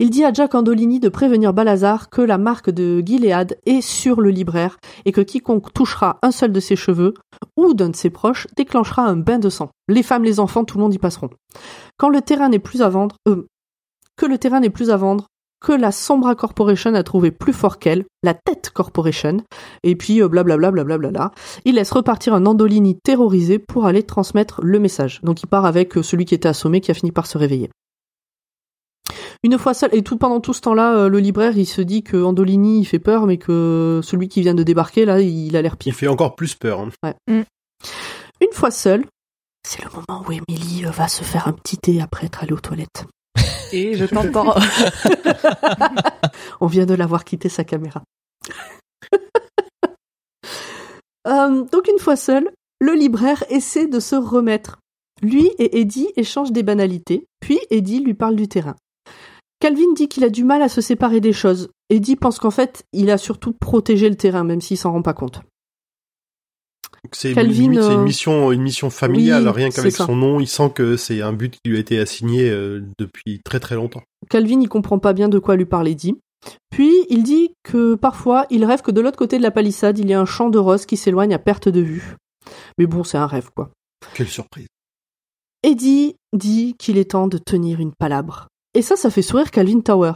Il 0.00 0.10
dit 0.10 0.24
à 0.24 0.32
Jack 0.32 0.56
Andolini 0.56 0.98
de 0.98 1.08
prévenir 1.08 1.52
Balazar 1.52 2.10
que 2.10 2.20
la 2.20 2.38
marque 2.38 2.70
de 2.70 3.00
Gilead 3.06 3.56
est 3.66 3.82
sur 3.82 4.20
le 4.20 4.30
libraire 4.30 4.78
et 5.04 5.12
que 5.12 5.20
quiconque 5.20 5.72
touchera 5.72 6.18
un 6.22 6.32
seul 6.32 6.50
de 6.50 6.58
ses 6.58 6.74
cheveux 6.74 7.14
ou 7.56 7.72
d'un 7.72 7.90
de 7.90 7.96
ses 7.96 8.10
proches 8.10 8.48
déclenchera 8.56 9.04
un 9.04 9.16
bain 9.16 9.38
de 9.38 9.48
sang. 9.48 9.70
Les 9.86 10.02
femmes, 10.02 10.24
les 10.24 10.40
enfants, 10.40 10.64
tout 10.64 10.76
le 10.76 10.82
monde 10.82 10.94
y 10.94 10.98
passeront. 10.98 11.30
Quand 11.98 12.08
le 12.08 12.20
terrain 12.20 12.48
n'est 12.48 12.58
plus 12.58 12.82
à 12.82 12.88
vendre, 12.88 13.14
euh, 13.28 13.46
que 14.16 14.26
le 14.26 14.38
terrain 14.38 14.58
n'est 14.58 14.70
plus 14.70 14.90
à 14.90 14.96
vendre, 14.96 15.28
que 15.66 15.72
la 15.72 15.90
Sombra 15.90 16.36
Corporation 16.36 16.94
a 16.94 17.02
trouvé 17.02 17.32
plus 17.32 17.52
fort 17.52 17.80
qu'elle, 17.80 18.04
la 18.22 18.34
Tête 18.34 18.70
Corporation, 18.70 19.38
et 19.82 19.96
puis 19.96 20.22
euh, 20.22 20.28
blablabla 20.28 20.70
blablabla. 20.70 21.32
Il 21.64 21.74
laisse 21.74 21.90
repartir 21.90 22.34
un 22.34 22.46
Andolini 22.46 22.96
terrorisé 23.00 23.58
pour 23.58 23.84
aller 23.84 24.04
transmettre 24.04 24.60
le 24.62 24.78
message. 24.78 25.20
Donc 25.24 25.42
il 25.42 25.48
part 25.48 25.64
avec 25.64 25.98
euh, 25.98 26.04
celui 26.04 26.24
qui 26.24 26.36
était 26.36 26.46
assommé 26.46 26.80
qui 26.80 26.92
a 26.92 26.94
fini 26.94 27.10
par 27.10 27.26
se 27.26 27.36
réveiller. 27.36 27.68
Une 29.42 29.58
fois 29.58 29.74
seul, 29.74 29.90
et 29.92 30.02
tout 30.02 30.16
pendant 30.16 30.38
tout 30.38 30.52
ce 30.52 30.60
temps-là, 30.60 30.98
euh, 30.98 31.08
le 31.08 31.18
libraire 31.18 31.58
il 31.58 31.66
se 31.66 31.80
dit 31.82 32.04
que 32.04 32.16
Andolini 32.16 32.78
il 32.78 32.84
fait 32.84 33.00
peur, 33.00 33.26
mais 33.26 33.36
que 33.36 33.98
celui 34.04 34.28
qui 34.28 34.42
vient 34.42 34.54
de 34.54 34.62
débarquer 34.62 35.04
là, 35.04 35.20
il 35.20 35.56
a 35.56 35.62
l'air 35.62 35.76
pire. 35.76 35.92
Il 35.92 35.96
fait 35.96 36.06
encore 36.06 36.36
plus 36.36 36.54
peur. 36.54 36.78
hein. 36.78 36.90
Ouais. 37.02 37.44
Une 38.40 38.52
fois 38.52 38.70
seul, 38.70 39.04
c'est 39.66 39.82
le 39.84 39.90
moment 39.90 40.22
où 40.28 40.30
Emily 40.30 40.86
euh, 40.86 40.90
va 40.90 41.08
se 41.08 41.24
faire 41.24 41.48
un 41.48 41.52
petit 41.52 41.76
thé 41.76 42.00
après 42.00 42.26
être 42.26 42.44
allée 42.44 42.52
aux 42.52 42.60
toilettes. 42.60 43.06
Et 43.72 43.94
je 43.94 44.04
t'entends. 44.06 44.54
On 46.60 46.66
vient 46.66 46.86
de 46.86 46.94
l'avoir 46.94 47.24
quitté 47.24 47.48
sa 47.48 47.64
caméra. 47.64 48.02
Euh, 51.28 51.64
donc 51.72 51.88
une 51.88 51.98
fois 51.98 52.14
seul, 52.14 52.48
le 52.80 52.92
libraire 52.92 53.42
essaie 53.50 53.88
de 53.88 53.98
se 53.98 54.14
remettre. 54.14 54.78
Lui 55.22 55.46
et 55.58 55.80
Eddie 55.80 56.12
échangent 56.14 56.52
des 56.52 56.62
banalités, 56.62 57.26
puis 57.40 57.58
Eddie 57.70 57.98
lui 57.98 58.14
parle 58.14 58.36
du 58.36 58.46
terrain. 58.46 58.76
Calvin 59.58 59.92
dit 59.96 60.08
qu'il 60.08 60.22
a 60.22 60.28
du 60.28 60.44
mal 60.44 60.62
à 60.62 60.68
se 60.68 60.80
séparer 60.80 61.20
des 61.20 61.32
choses. 61.32 61.68
Eddie 61.90 62.14
pense 62.14 62.38
qu'en 62.38 62.52
fait, 62.52 62.84
il 62.92 63.10
a 63.10 63.18
surtout 63.18 63.52
protégé 63.52 64.08
le 64.08 64.14
terrain, 64.16 64.44
même 64.44 64.60
s'il 64.60 64.76
s'en 64.76 64.92
rend 64.92 65.02
pas 65.02 65.14
compte. 65.14 65.40
C'est 67.12 67.34
Calvin, 67.34 67.72
c'est 67.74 67.78
euh, 67.78 67.94
une 67.94 68.02
mission, 68.02 68.52
une 68.52 68.62
mission 68.62 68.90
familiale. 68.90 69.44
oui, 69.44 69.50
rien 69.50 69.70
qu'avec 69.70 69.92
son 69.92 70.16
nom, 70.16 70.40
il 70.40 70.48
sent 70.48 70.70
que 70.74 70.96
c'est 70.96 71.22
un 71.22 71.32
but 71.32 71.52
qui 71.52 71.70
lui 71.70 71.76
a 71.76 71.80
été 71.80 71.98
assigné 71.98 72.50
euh, 72.50 72.84
depuis 72.98 73.40
très 73.44 73.60
très 73.60 73.74
longtemps. 73.74 74.02
Calvin, 74.28 74.60
il 74.60 74.68
comprend 74.68 74.98
pas 74.98 75.12
bien 75.12 75.28
de 75.28 75.38
quoi 75.38 75.56
lui 75.56 75.66
parle 75.66 75.88
Eddie. 75.88 76.16
Puis, 76.70 76.92
il 77.08 77.22
dit 77.22 77.54
que 77.62 77.94
parfois, 77.94 78.46
il 78.50 78.64
rêve 78.64 78.82
que 78.82 78.90
de 78.90 79.00
l'autre 79.00 79.18
côté 79.18 79.38
de 79.38 79.42
la 79.42 79.50
palissade, 79.50 79.98
il 79.98 80.08
y 80.08 80.14
a 80.14 80.20
un 80.20 80.26
champ 80.26 80.48
de 80.48 80.58
roses 80.58 80.86
qui 80.86 80.96
s'éloigne 80.96 81.34
à 81.34 81.38
perte 81.38 81.68
de 81.68 81.80
vue. 81.80 82.16
Mais 82.78 82.86
bon, 82.86 83.04
c'est 83.04 83.18
un 83.18 83.26
rêve, 83.26 83.50
quoi. 83.54 83.70
Quelle 84.14 84.28
surprise. 84.28 84.68
Eddie 85.62 86.14
dit 86.32 86.74
qu'il 86.78 86.98
est 86.98 87.10
temps 87.10 87.26
de 87.26 87.38
tenir 87.38 87.80
une 87.80 87.92
palabre. 87.92 88.48
Et 88.74 88.82
ça, 88.82 88.94
ça 88.94 89.10
fait 89.10 89.22
sourire 89.22 89.50
Calvin 89.50 89.80
Tower. 89.80 90.12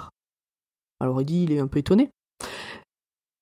Alors 1.00 1.20
Eddie, 1.20 1.44
il 1.44 1.52
est 1.52 1.60
un 1.60 1.66
peu 1.66 1.78
étonné. 1.78 2.10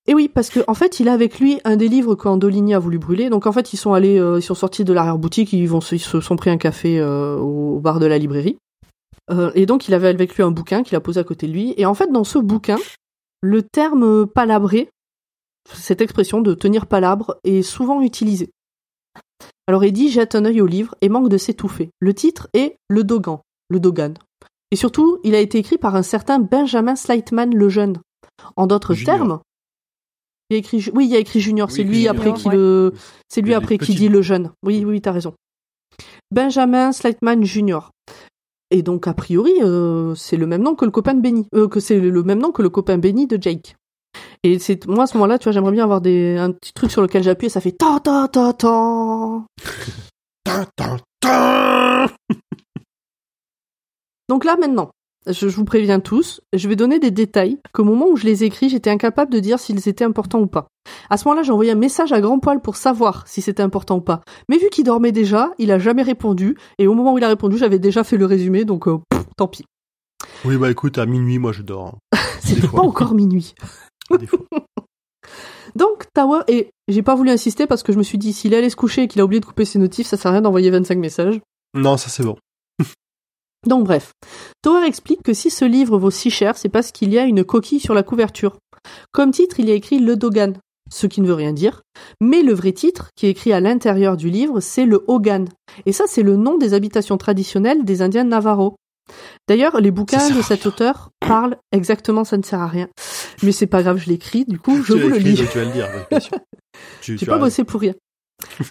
Et 0.08 0.14
oui, 0.14 0.28
parce 0.28 0.48
que 0.48 0.60
en 0.66 0.74
fait, 0.74 1.00
il 1.00 1.08
a 1.08 1.12
avec 1.12 1.38
lui 1.38 1.60
un 1.64 1.76
des 1.76 1.86
livres 1.86 2.14
qu'Andolini 2.14 2.74
a 2.74 2.78
voulu 2.78 2.98
brûler. 2.98 3.28
Donc 3.28 3.46
en 3.46 3.52
fait, 3.52 3.74
ils 3.74 3.76
sont 3.76 3.92
allés, 3.92 4.18
euh, 4.18 4.38
ils 4.38 4.42
sont 4.42 4.54
sortis 4.54 4.82
de 4.82 4.92
l'arrière-boutique, 4.94 5.52
ils, 5.52 5.66
vont, 5.66 5.82
se- 5.82 5.94
ils 5.94 6.00
se 6.00 6.20
sont 6.22 6.36
pris 6.36 6.48
un 6.48 6.56
café 6.56 6.98
euh, 6.98 7.36
au 7.36 7.78
bar 7.78 8.00
de 8.00 8.06
la 8.06 8.16
librairie. 8.16 8.56
Euh, 9.30 9.52
et 9.54 9.66
donc, 9.66 9.86
il 9.86 9.92
avait 9.92 10.08
avec 10.08 10.34
lui 10.34 10.42
un 10.42 10.50
bouquin 10.50 10.82
qu'il 10.82 10.96
a 10.96 11.00
posé 11.00 11.20
à 11.20 11.24
côté 11.24 11.46
de 11.46 11.52
lui. 11.52 11.74
Et 11.76 11.84
en 11.84 11.92
fait, 11.92 12.10
dans 12.10 12.24
ce 12.24 12.38
bouquin, 12.38 12.78
le 13.42 13.62
terme 13.62 14.26
palabrer, 14.26 14.88
cette 15.70 16.00
expression 16.00 16.40
de 16.40 16.54
tenir 16.54 16.86
palabre, 16.86 17.36
est 17.44 17.60
souvent 17.60 18.00
utilisé. 18.00 18.48
Alors 19.66 19.84
Eddie 19.84 20.10
jette 20.10 20.34
un 20.34 20.46
œil 20.46 20.62
au 20.62 20.66
livre 20.66 20.94
et 21.02 21.10
manque 21.10 21.28
de 21.28 21.36
s'étouffer. 21.36 21.90
Le 22.00 22.14
titre 22.14 22.48
est 22.54 22.76
Le 22.88 23.04
Dogan. 23.04 23.40
Le 23.68 23.78
Dogan. 23.78 24.14
Et 24.70 24.76
surtout, 24.76 25.18
il 25.24 25.34
a 25.34 25.40
été 25.40 25.58
écrit 25.58 25.76
par 25.76 25.94
un 25.94 26.02
certain 26.02 26.38
Benjamin 26.38 26.96
Slightman 26.96 27.54
le 27.54 27.68
Jeune. 27.68 27.98
En 28.56 28.66
d'autres 28.66 28.94
termes, 28.94 29.40
il 30.50 30.54
a 30.54 30.58
écrit, 30.58 30.84
oui, 30.94 31.06
il 31.08 31.16
a 31.16 31.18
écrit 31.18 31.40
Junior. 31.40 31.68
Oui, 31.68 31.74
c'est 31.74 31.82
lui 31.82 31.96
Junior, 31.96 32.16
après 32.16 32.32
qui 32.32 32.48
ouais. 32.48 32.56
le, 32.56 32.94
c'est 33.28 33.42
lui 33.42 33.54
après 33.54 33.78
qui 33.78 33.94
dit 33.94 34.08
le 34.08 34.22
jeune. 34.22 34.50
Oui, 34.64 34.84
oui, 34.84 35.00
t'as 35.00 35.12
raison. 35.12 35.34
Benjamin 36.30 36.92
Slightman 36.92 37.44
Junior. 37.44 37.90
Et 38.70 38.82
donc, 38.82 39.06
a 39.06 39.14
priori, 39.14 39.54
euh, 39.62 40.14
c'est 40.14 40.36
le 40.36 40.46
même 40.46 40.62
nom 40.62 40.74
que 40.74 40.84
le 40.84 40.90
copain 40.90 41.14
de 41.14 41.20
Benny. 41.20 41.46
Euh, 41.54 41.68
que 41.68 41.80
c'est 41.80 41.98
le 41.98 42.22
même 42.22 42.38
nom 42.38 42.52
que 42.52 42.62
le 42.62 42.68
copain 42.68 42.98
Benny 42.98 43.26
de 43.26 43.40
Jake. 43.40 43.76
Et 44.42 44.58
c'est, 44.58 44.86
moi, 44.86 45.04
à 45.04 45.06
ce 45.06 45.14
moment-là, 45.16 45.38
tu 45.38 45.44
vois, 45.44 45.52
j'aimerais 45.52 45.72
bien 45.72 45.84
avoir 45.84 46.00
des, 46.00 46.36
un 46.36 46.52
petit 46.52 46.72
truc 46.72 46.90
sur 46.90 47.02
lequel 47.02 47.22
j'appuie 47.22 47.46
et 47.46 47.50
ça 47.50 47.60
fait 47.60 47.72
ta 47.72 47.98
ta 48.00 48.28
ta 48.28 48.52
ta. 48.52 49.44
Tin, 50.44 50.66
tin, 50.76 50.96
tin. 51.20 52.06
Donc 54.28 54.44
là, 54.44 54.56
maintenant, 54.56 54.90
je, 55.26 55.48
je 55.48 55.56
vous 55.56 55.64
préviens 55.64 56.00
tous, 56.00 56.40
je 56.52 56.68
vais 56.68 56.76
donner 56.76 56.98
des 56.98 57.10
détails 57.10 57.58
qu'au 57.72 57.84
moment 57.84 58.06
où 58.08 58.16
je 58.16 58.24
les 58.24 58.44
écris, 58.44 58.68
j'étais 58.68 58.90
incapable 58.90 59.32
de 59.32 59.40
dire 59.40 59.58
s'ils 59.58 59.88
étaient 59.88 60.04
importants 60.04 60.40
ou 60.40 60.46
pas. 60.46 60.68
À 61.10 61.16
ce 61.18 61.26
moment-là, 61.26 61.42
j'ai 61.42 61.52
envoyé 61.52 61.70
un 61.72 61.76
message 61.76 62.12
à 62.12 62.20
Grand 62.20 62.38
Poil 62.38 62.60
pour 62.60 62.76
savoir 62.76 63.26
si 63.26 63.42
c'était 63.42 63.62
important 63.62 63.96
ou 63.96 64.00
pas. 64.00 64.20
Mais 64.48 64.58
vu 64.58 64.68
qu'il 64.70 64.84
dormait 64.84 65.12
déjà, 65.12 65.50
il 65.58 65.70
a 65.70 65.78
jamais 65.78 66.02
répondu, 66.02 66.56
et 66.78 66.86
au 66.86 66.94
moment 66.94 67.12
où 67.14 67.18
il 67.18 67.24
a 67.24 67.28
répondu, 67.28 67.58
j'avais 67.58 67.78
déjà 67.78 68.04
fait 68.04 68.16
le 68.16 68.26
résumé, 68.26 68.64
donc 68.64 68.88
euh, 68.88 68.98
pff, 69.10 69.24
tant 69.36 69.48
pis. 69.48 69.64
Oui, 70.44 70.56
bah 70.56 70.70
écoute, 70.70 70.98
à 70.98 71.06
minuit, 71.06 71.38
moi 71.38 71.52
je 71.52 71.62
dors. 71.62 71.94
hein. 72.12 72.18
C'était 72.40 72.66
pas 72.68 72.80
encore 72.82 73.14
minuit. 73.14 73.54
Des 74.18 74.26
fois. 74.26 74.38
Donc, 75.76 76.04
Tower, 76.14 76.40
et 76.48 76.70
j'ai 76.88 77.02
pas 77.02 77.14
voulu 77.14 77.30
insister 77.30 77.66
parce 77.66 77.82
que 77.82 77.92
je 77.92 77.98
me 77.98 78.02
suis 78.02 78.16
dit, 78.18 78.32
s'il 78.32 78.54
allait 78.54 78.70
se 78.70 78.74
coucher 78.76 79.02
et 79.02 79.08
qu'il 79.08 79.20
a 79.20 79.24
oublié 79.24 79.38
de 79.38 79.44
couper 79.44 79.64
ses 79.66 79.78
notifs, 79.78 80.06
ça 80.06 80.16
sert 80.16 80.30
à 80.30 80.32
rien 80.32 80.40
d'envoyer 80.40 80.70
25 80.70 80.98
messages. 80.98 81.38
Non, 81.74 81.96
ça 81.98 82.08
c'est 82.08 82.22
bon. 82.22 82.36
Donc 83.66 83.84
bref, 83.84 84.12
Tower 84.62 84.86
explique 84.86 85.22
que 85.22 85.34
si 85.34 85.50
ce 85.50 85.64
livre 85.64 85.98
vaut 85.98 86.10
si 86.10 86.30
cher, 86.30 86.56
c'est 86.56 86.68
parce 86.68 86.92
qu'il 86.92 87.12
y 87.12 87.18
a 87.18 87.24
une 87.24 87.44
coquille 87.44 87.80
sur 87.80 87.94
la 87.94 88.02
couverture. 88.02 88.56
Comme 89.12 89.30
titre, 89.32 89.58
il 89.60 89.68
y 89.68 89.72
a 89.72 89.74
écrit 89.74 89.98
Le 89.98 90.16
Dogan, 90.16 90.54
ce 90.90 91.06
qui 91.06 91.20
ne 91.20 91.26
veut 91.26 91.34
rien 91.34 91.52
dire, 91.52 91.82
mais 92.20 92.42
le 92.42 92.54
vrai 92.54 92.72
titre, 92.72 93.08
qui 93.16 93.26
est 93.26 93.30
écrit 93.30 93.52
à 93.52 93.60
l'intérieur 93.60 94.16
du 94.16 94.30
livre, 94.30 94.60
c'est 94.60 94.86
le 94.86 95.04
Hogan. 95.08 95.48
Et 95.86 95.92
ça, 95.92 96.04
c'est 96.06 96.22
le 96.22 96.36
nom 96.36 96.56
des 96.56 96.72
habitations 96.72 97.18
traditionnelles 97.18 97.84
des 97.84 98.00
Indiens 98.00 98.24
Navarro. 98.24 98.76
D'ailleurs, 99.48 99.80
les 99.80 99.90
bouquins 99.90 100.30
de 100.30 100.42
cet 100.42 100.64
auteur 100.66 101.10
parlent 101.20 101.56
exactement, 101.72 102.24
ça 102.24 102.36
ne 102.36 102.42
sert 102.42 102.60
à 102.60 102.68
rien. 102.68 102.88
Mais 103.42 103.52
c'est 103.52 103.66
pas 103.66 103.82
grave, 103.82 103.98
je 103.98 104.08
l'écris, 104.08 104.44
du 104.46 104.58
coup, 104.58 104.82
je 104.82 104.92
Tu 104.94 105.00
vous 105.00 105.08
le 105.08 105.16
lis. 105.18 105.34
tu 105.50 105.58
vas 105.58 105.64
le 105.64 105.72
dire, 105.72 105.88
bien 106.10 106.20
sûr. 106.20 106.38
Tu, 107.00 107.16
tu 107.16 107.26
pas 107.26 107.34
as- 107.34 107.38
bossé 107.38 107.64
pour 107.64 107.80
rien. 107.80 107.94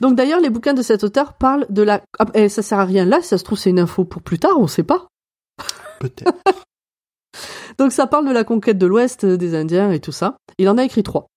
Donc 0.02 0.16
d'ailleurs, 0.16 0.40
les 0.40 0.50
bouquins 0.50 0.74
de 0.74 0.82
cet 0.82 1.04
auteur 1.04 1.34
parlent 1.34 1.66
de 1.70 1.82
la... 1.82 2.02
Ah, 2.20 2.26
eh, 2.34 2.50
ça 2.50 2.62
sert 2.62 2.80
à 2.80 2.86
rien 2.86 3.06
là, 3.06 3.22
ça 3.22 3.38
se 3.38 3.44
trouve 3.44 3.58
c'est 3.58 3.70
une 3.70 3.80
info 3.80 4.06
pour 4.06 4.22
plus 4.22 4.40
tard, 4.40 4.58
on 4.58 4.68
sait 4.68 4.84
pas. 4.84 5.08
Peut-être. 6.00 6.34
Donc 7.78 7.92
ça 7.92 8.08
parle 8.08 8.28
de 8.28 8.32
la 8.32 8.44
conquête 8.44 8.78
de 8.78 8.88
l'Ouest 8.88 9.24
euh, 9.24 9.38
des 9.38 9.56
Indiens 9.56 9.92
et 9.92 10.00
tout 10.00 10.12
ça. 10.12 10.38
Il 10.58 10.70
en 10.70 10.78
a 10.78 10.84
écrit 10.84 11.04
trois. 11.04 11.28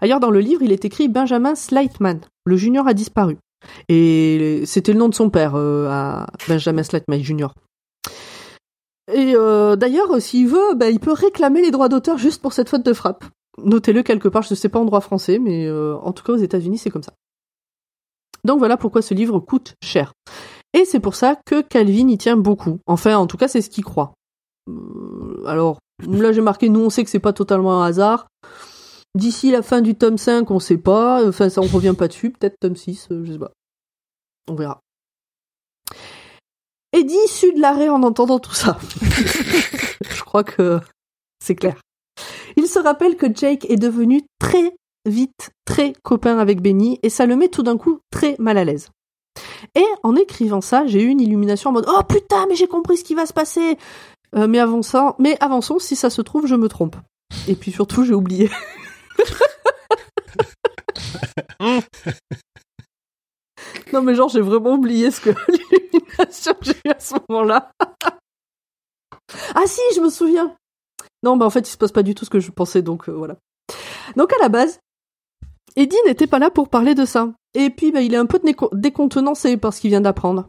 Ailleurs 0.00 0.20
dans 0.20 0.30
le 0.30 0.40
livre, 0.40 0.62
il 0.62 0.72
est 0.72 0.84
écrit 0.84 1.08
Benjamin 1.08 1.54
Slightman. 1.54 2.20
Le 2.44 2.56
junior 2.56 2.86
a 2.86 2.94
disparu. 2.94 3.38
Et 3.88 4.62
c'était 4.66 4.92
le 4.92 4.98
nom 4.98 5.08
de 5.08 5.14
son 5.14 5.30
père, 5.30 5.54
euh, 5.54 5.88
à 5.88 6.26
Benjamin 6.48 6.82
Slightman 6.82 7.22
Junior. 7.22 7.54
Et 9.12 9.34
euh, 9.34 9.76
d'ailleurs, 9.76 10.20
s'il 10.20 10.48
veut, 10.48 10.74
bah, 10.76 10.90
il 10.90 11.00
peut 11.00 11.12
réclamer 11.12 11.62
les 11.62 11.70
droits 11.70 11.88
d'auteur 11.88 12.16
juste 12.16 12.40
pour 12.40 12.52
cette 12.52 12.68
faute 12.68 12.84
de 12.84 12.92
frappe. 12.92 13.24
Notez-le 13.58 14.02
quelque 14.02 14.28
part, 14.28 14.42
je 14.42 14.52
ne 14.52 14.56
sais 14.56 14.68
pas 14.68 14.78
en 14.78 14.84
droit 14.84 15.00
français, 15.00 15.38
mais 15.38 15.66
euh, 15.66 15.96
en 15.96 16.12
tout 16.12 16.22
cas 16.22 16.32
aux 16.32 16.36
États-Unis, 16.36 16.78
c'est 16.78 16.90
comme 16.90 17.02
ça. 17.02 17.12
Donc 18.44 18.58
voilà 18.58 18.76
pourquoi 18.76 19.02
ce 19.02 19.14
livre 19.14 19.38
coûte 19.40 19.74
cher. 19.82 20.12
Et 20.72 20.84
c'est 20.84 21.00
pour 21.00 21.14
ça 21.14 21.36
que 21.44 21.62
Calvin 21.62 22.08
y 22.08 22.18
tient 22.18 22.36
beaucoup. 22.36 22.78
Enfin, 22.86 23.16
en 23.16 23.26
tout 23.26 23.36
cas, 23.36 23.48
c'est 23.48 23.60
ce 23.60 23.70
qu'il 23.70 23.84
croit. 23.84 24.14
Euh, 24.68 25.44
alors, 25.46 25.78
là 26.06 26.32
j'ai 26.32 26.40
marqué, 26.40 26.68
nous 26.68 26.80
on 26.80 26.90
sait 26.90 27.02
que 27.04 27.10
c'est 27.10 27.18
pas 27.18 27.32
totalement 27.32 27.82
un 27.82 27.86
hasard. 27.86 28.28
D'ici 29.16 29.50
la 29.50 29.62
fin 29.62 29.80
du 29.80 29.96
tome 29.96 30.18
5, 30.18 30.50
on 30.50 30.60
sait 30.60 30.78
pas. 30.78 31.26
Enfin, 31.26 31.48
ça 31.48 31.60
on 31.60 31.66
revient 31.66 31.94
pas 31.96 32.08
dessus. 32.08 32.30
Peut-être 32.30 32.56
tome 32.60 32.76
6, 32.76 33.08
euh, 33.10 33.24
je 33.24 33.32
sais 33.32 33.38
pas. 33.38 33.52
On 34.48 34.54
verra. 34.54 34.80
Eddie 36.92 37.28
sue 37.28 37.52
de 37.52 37.60
l'arrêt 37.60 37.88
en 37.88 38.02
entendant 38.02 38.38
tout 38.38 38.54
ça. 38.54 38.78
je 39.00 40.22
crois 40.22 40.44
que 40.44 40.80
c'est 41.40 41.54
clair. 41.54 41.76
Il 42.56 42.66
se 42.66 42.78
rappelle 42.78 43.16
que 43.16 43.26
Jake 43.32 43.68
est 43.68 43.76
devenu 43.76 44.22
très 44.38 44.74
vite 45.06 45.50
très 45.64 45.92
copain 46.02 46.38
avec 46.38 46.60
Benny 46.60 46.98
et 47.02 47.10
ça 47.10 47.26
le 47.26 47.36
met 47.36 47.48
tout 47.48 47.62
d'un 47.62 47.76
coup 47.76 48.00
très 48.10 48.36
mal 48.38 48.58
à 48.58 48.64
l'aise. 48.64 48.90
Et 49.74 49.86
en 50.02 50.16
écrivant 50.16 50.60
ça, 50.60 50.86
j'ai 50.86 51.02
eu 51.02 51.08
une 51.08 51.20
illumination 51.20 51.70
en 51.70 51.72
mode 51.72 51.86
Oh 51.88 52.02
putain, 52.02 52.46
mais 52.48 52.56
j'ai 52.56 52.66
compris 52.66 52.96
ce 52.96 53.04
qui 53.04 53.14
va 53.14 53.26
se 53.26 53.32
passer. 53.32 53.78
Euh, 54.36 54.46
mais 54.46 54.58
avançons, 54.58 55.14
mais 55.18 55.36
avançons, 55.40 55.78
si 55.78 55.96
ça 55.96 56.10
se 56.10 56.22
trouve, 56.22 56.46
je 56.46 56.54
me 56.54 56.68
trompe. 56.68 56.96
Et 57.48 57.54
puis 57.54 57.72
surtout, 57.72 58.04
j'ai 58.04 58.14
oublié. 58.14 58.50
non 63.92 64.02
mais 64.02 64.14
genre, 64.14 64.28
j'ai 64.28 64.40
vraiment 64.40 64.74
oublié 64.74 65.10
ce 65.10 65.20
que 65.20 65.30
l'illumination 65.48 66.54
que 66.54 66.64
j'ai 66.64 66.76
eu 66.84 66.90
à 66.90 67.00
ce 67.00 67.14
moment-là. 67.28 67.72
ah 69.54 69.66
si, 69.66 69.80
je 69.94 70.00
me 70.00 70.10
souviens. 70.10 70.56
Non, 71.22 71.36
bah 71.36 71.46
en 71.46 71.50
fait, 71.50 71.68
il 71.68 71.72
se 71.72 71.76
passe 71.76 71.92
pas 71.92 72.02
du 72.02 72.14
tout 72.14 72.24
ce 72.24 72.30
que 72.30 72.40
je 72.40 72.50
pensais, 72.50 72.82
donc 72.82 73.08
euh, 73.08 73.12
voilà. 73.12 73.36
Donc 74.16 74.32
à 74.32 74.38
la 74.40 74.48
base, 74.48 74.80
Eddie 75.76 75.96
n'était 76.06 76.26
pas 76.26 76.38
là 76.38 76.50
pour 76.50 76.68
parler 76.68 76.94
de 76.94 77.04
ça. 77.04 77.32
Et 77.54 77.70
puis, 77.70 77.92
bah, 77.92 78.02
il 78.02 78.14
est 78.14 78.18
un 78.18 78.26
peu 78.26 78.38
déco- 78.38 78.70
décontenancé 78.72 79.56
par 79.56 79.72
ce 79.72 79.80
qu'il 79.80 79.90
vient 79.90 80.00
d'apprendre. 80.00 80.48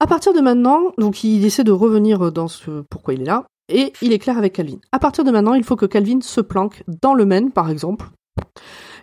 À 0.00 0.06
partir 0.06 0.32
de 0.32 0.40
maintenant, 0.40 0.92
donc 0.96 1.24
il 1.24 1.44
essaie 1.44 1.64
de 1.64 1.72
revenir 1.72 2.30
dans 2.32 2.48
ce 2.48 2.82
pourquoi 2.88 3.14
il 3.14 3.22
est 3.22 3.26
là, 3.26 3.46
et 3.68 3.92
il 4.00 4.12
est 4.12 4.18
clair 4.18 4.38
avec 4.38 4.54
Calvin. 4.54 4.78
À 4.92 4.98
partir 4.98 5.24
de 5.24 5.30
maintenant, 5.30 5.54
il 5.54 5.64
faut 5.64 5.76
que 5.76 5.86
Calvin 5.86 6.20
se 6.20 6.40
planque 6.40 6.82
dans 7.02 7.14
le 7.14 7.24
Maine, 7.24 7.50
par 7.50 7.68
exemple. 7.68 8.06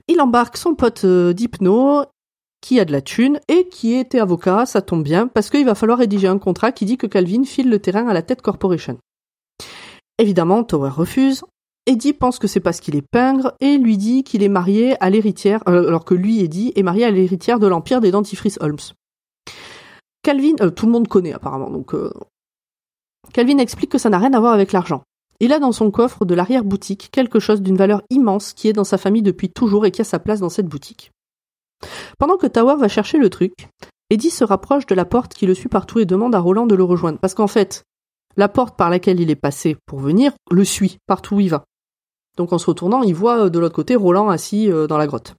Il 0.08 0.22
embarque 0.22 0.58
son 0.58 0.76
pote 0.76 1.04
euh, 1.04 1.34
d'hypno, 1.34 2.04
qui 2.62 2.80
a 2.80 2.86
de 2.86 2.92
la 2.92 3.02
thune, 3.02 3.40
et 3.48 3.68
qui 3.68 3.94
était 3.94 4.20
avocat, 4.20 4.66
ça 4.66 4.82
tombe 4.82 5.04
bien, 5.04 5.28
parce 5.28 5.50
qu'il 5.50 5.66
va 5.66 5.76
falloir 5.76 6.00
rédiger 6.00 6.28
un 6.28 6.40
contrat 6.40 6.72
qui 6.72 6.86
dit 6.86 6.98
que 6.98 7.08
Calvin 7.08 7.44
file 7.44 7.70
le 7.70 7.80
terrain 7.80 8.08
à 8.08 8.14
la 8.14 8.22
tête 8.22 8.42
corporation. 8.42 8.98
Évidemment, 10.18 10.64
Tower 10.64 10.90
refuse. 10.90 11.44
Eddie 11.88 12.14
pense 12.14 12.40
que 12.40 12.48
c'est 12.48 12.60
parce 12.60 12.80
qu'il 12.80 12.96
est 12.96 13.08
pingre 13.08 13.54
et 13.60 13.78
lui 13.78 13.98
dit 13.98 14.24
qu'il 14.24 14.42
est 14.42 14.50
marié 14.50 15.02
à 15.04 15.10
l'héritière, 15.10 15.62
euh, 15.68 15.88
alors 15.88 16.04
que 16.04 16.16
lui, 16.16 16.40
Eddie, 16.40 16.74
est 16.76 16.84
marié 16.84 17.06
à 17.06 17.12
l'héritière 17.12 17.60
de 17.60 17.68
l'empire 17.68 18.02
des 18.02 18.12
dentifrices 18.12 18.58
Holmes. 18.60 18.78
Calvin, 20.24 20.56
euh, 20.62 20.72
tout 20.72 20.88
le 20.88 20.92
monde 20.92 21.08
connaît 21.08 21.34
apparemment, 21.34 21.70
donc 21.70 21.94
euh, 21.94 22.12
Calvin 23.34 23.60
explique 23.60 23.92
que 23.92 23.98
ça 24.00 24.10
n'a 24.10 24.18
rien 24.18 24.34
à 24.34 24.40
voir 24.40 24.54
avec 24.54 24.72
l'argent. 24.72 25.04
Il 25.40 25.54
a 25.54 25.60
dans 25.60 25.72
son 25.72 25.92
coffre 25.92 26.26
de 26.26 26.34
l'arrière-boutique 26.34 27.10
quelque 27.12 27.40
chose 27.40 27.62
d'une 27.62 27.78
valeur 27.78 28.02
immense 28.10 28.54
qui 28.54 28.68
est 28.68 28.74
dans 28.74 28.84
sa 28.84 28.98
famille 28.98 29.22
depuis 29.22 29.50
toujours 29.50 29.86
et 29.86 29.92
qui 29.92 30.02
a 30.02 30.06
sa 30.06 30.18
place 30.18 30.40
dans 30.40 30.50
cette 30.50 30.68
boutique. 30.68 31.12
Pendant 32.18 32.38
que 32.38 32.48
Tower 32.48 32.78
va 32.78 32.88
chercher 32.88 33.18
le 33.18 33.30
truc, 33.30 33.68
Eddie 34.10 34.30
se 34.30 34.44
rapproche 34.44 34.86
de 34.86 34.96
la 34.96 35.06
porte 35.06 35.34
qui 35.34 35.46
le 35.46 35.54
suit 35.54 35.70
partout 35.70 36.00
et 36.00 36.06
demande 36.06 36.34
à 36.34 36.40
Roland 36.40 36.66
de 36.66 36.76
le 36.76 36.84
rejoindre. 36.84 37.20
Parce 37.20 37.34
qu'en 37.34 37.48
fait, 37.48 37.84
la 38.38 38.48
porte 38.48 38.78
par 38.78 38.90
laquelle 38.90 39.20
il 39.20 39.30
est 39.30 39.36
passé 39.36 39.78
pour 39.86 40.00
venir 40.00 40.32
le 40.50 40.64
suit 40.64 40.98
partout 41.06 41.36
où 41.36 41.40
il 41.42 41.50
va. 41.50 41.66
Donc 42.38 42.52
en 42.54 42.58
se 42.58 42.66
retournant, 42.66 43.02
il 43.04 43.16
voit 43.16 43.46
euh, 43.46 43.50
de 43.50 43.60
l'autre 43.60 43.76
côté 43.76 43.96
Roland 43.96 44.30
assis 44.30 44.70
euh, 44.72 44.88
dans 44.88 44.98
la 44.98 45.08
grotte. 45.08 45.36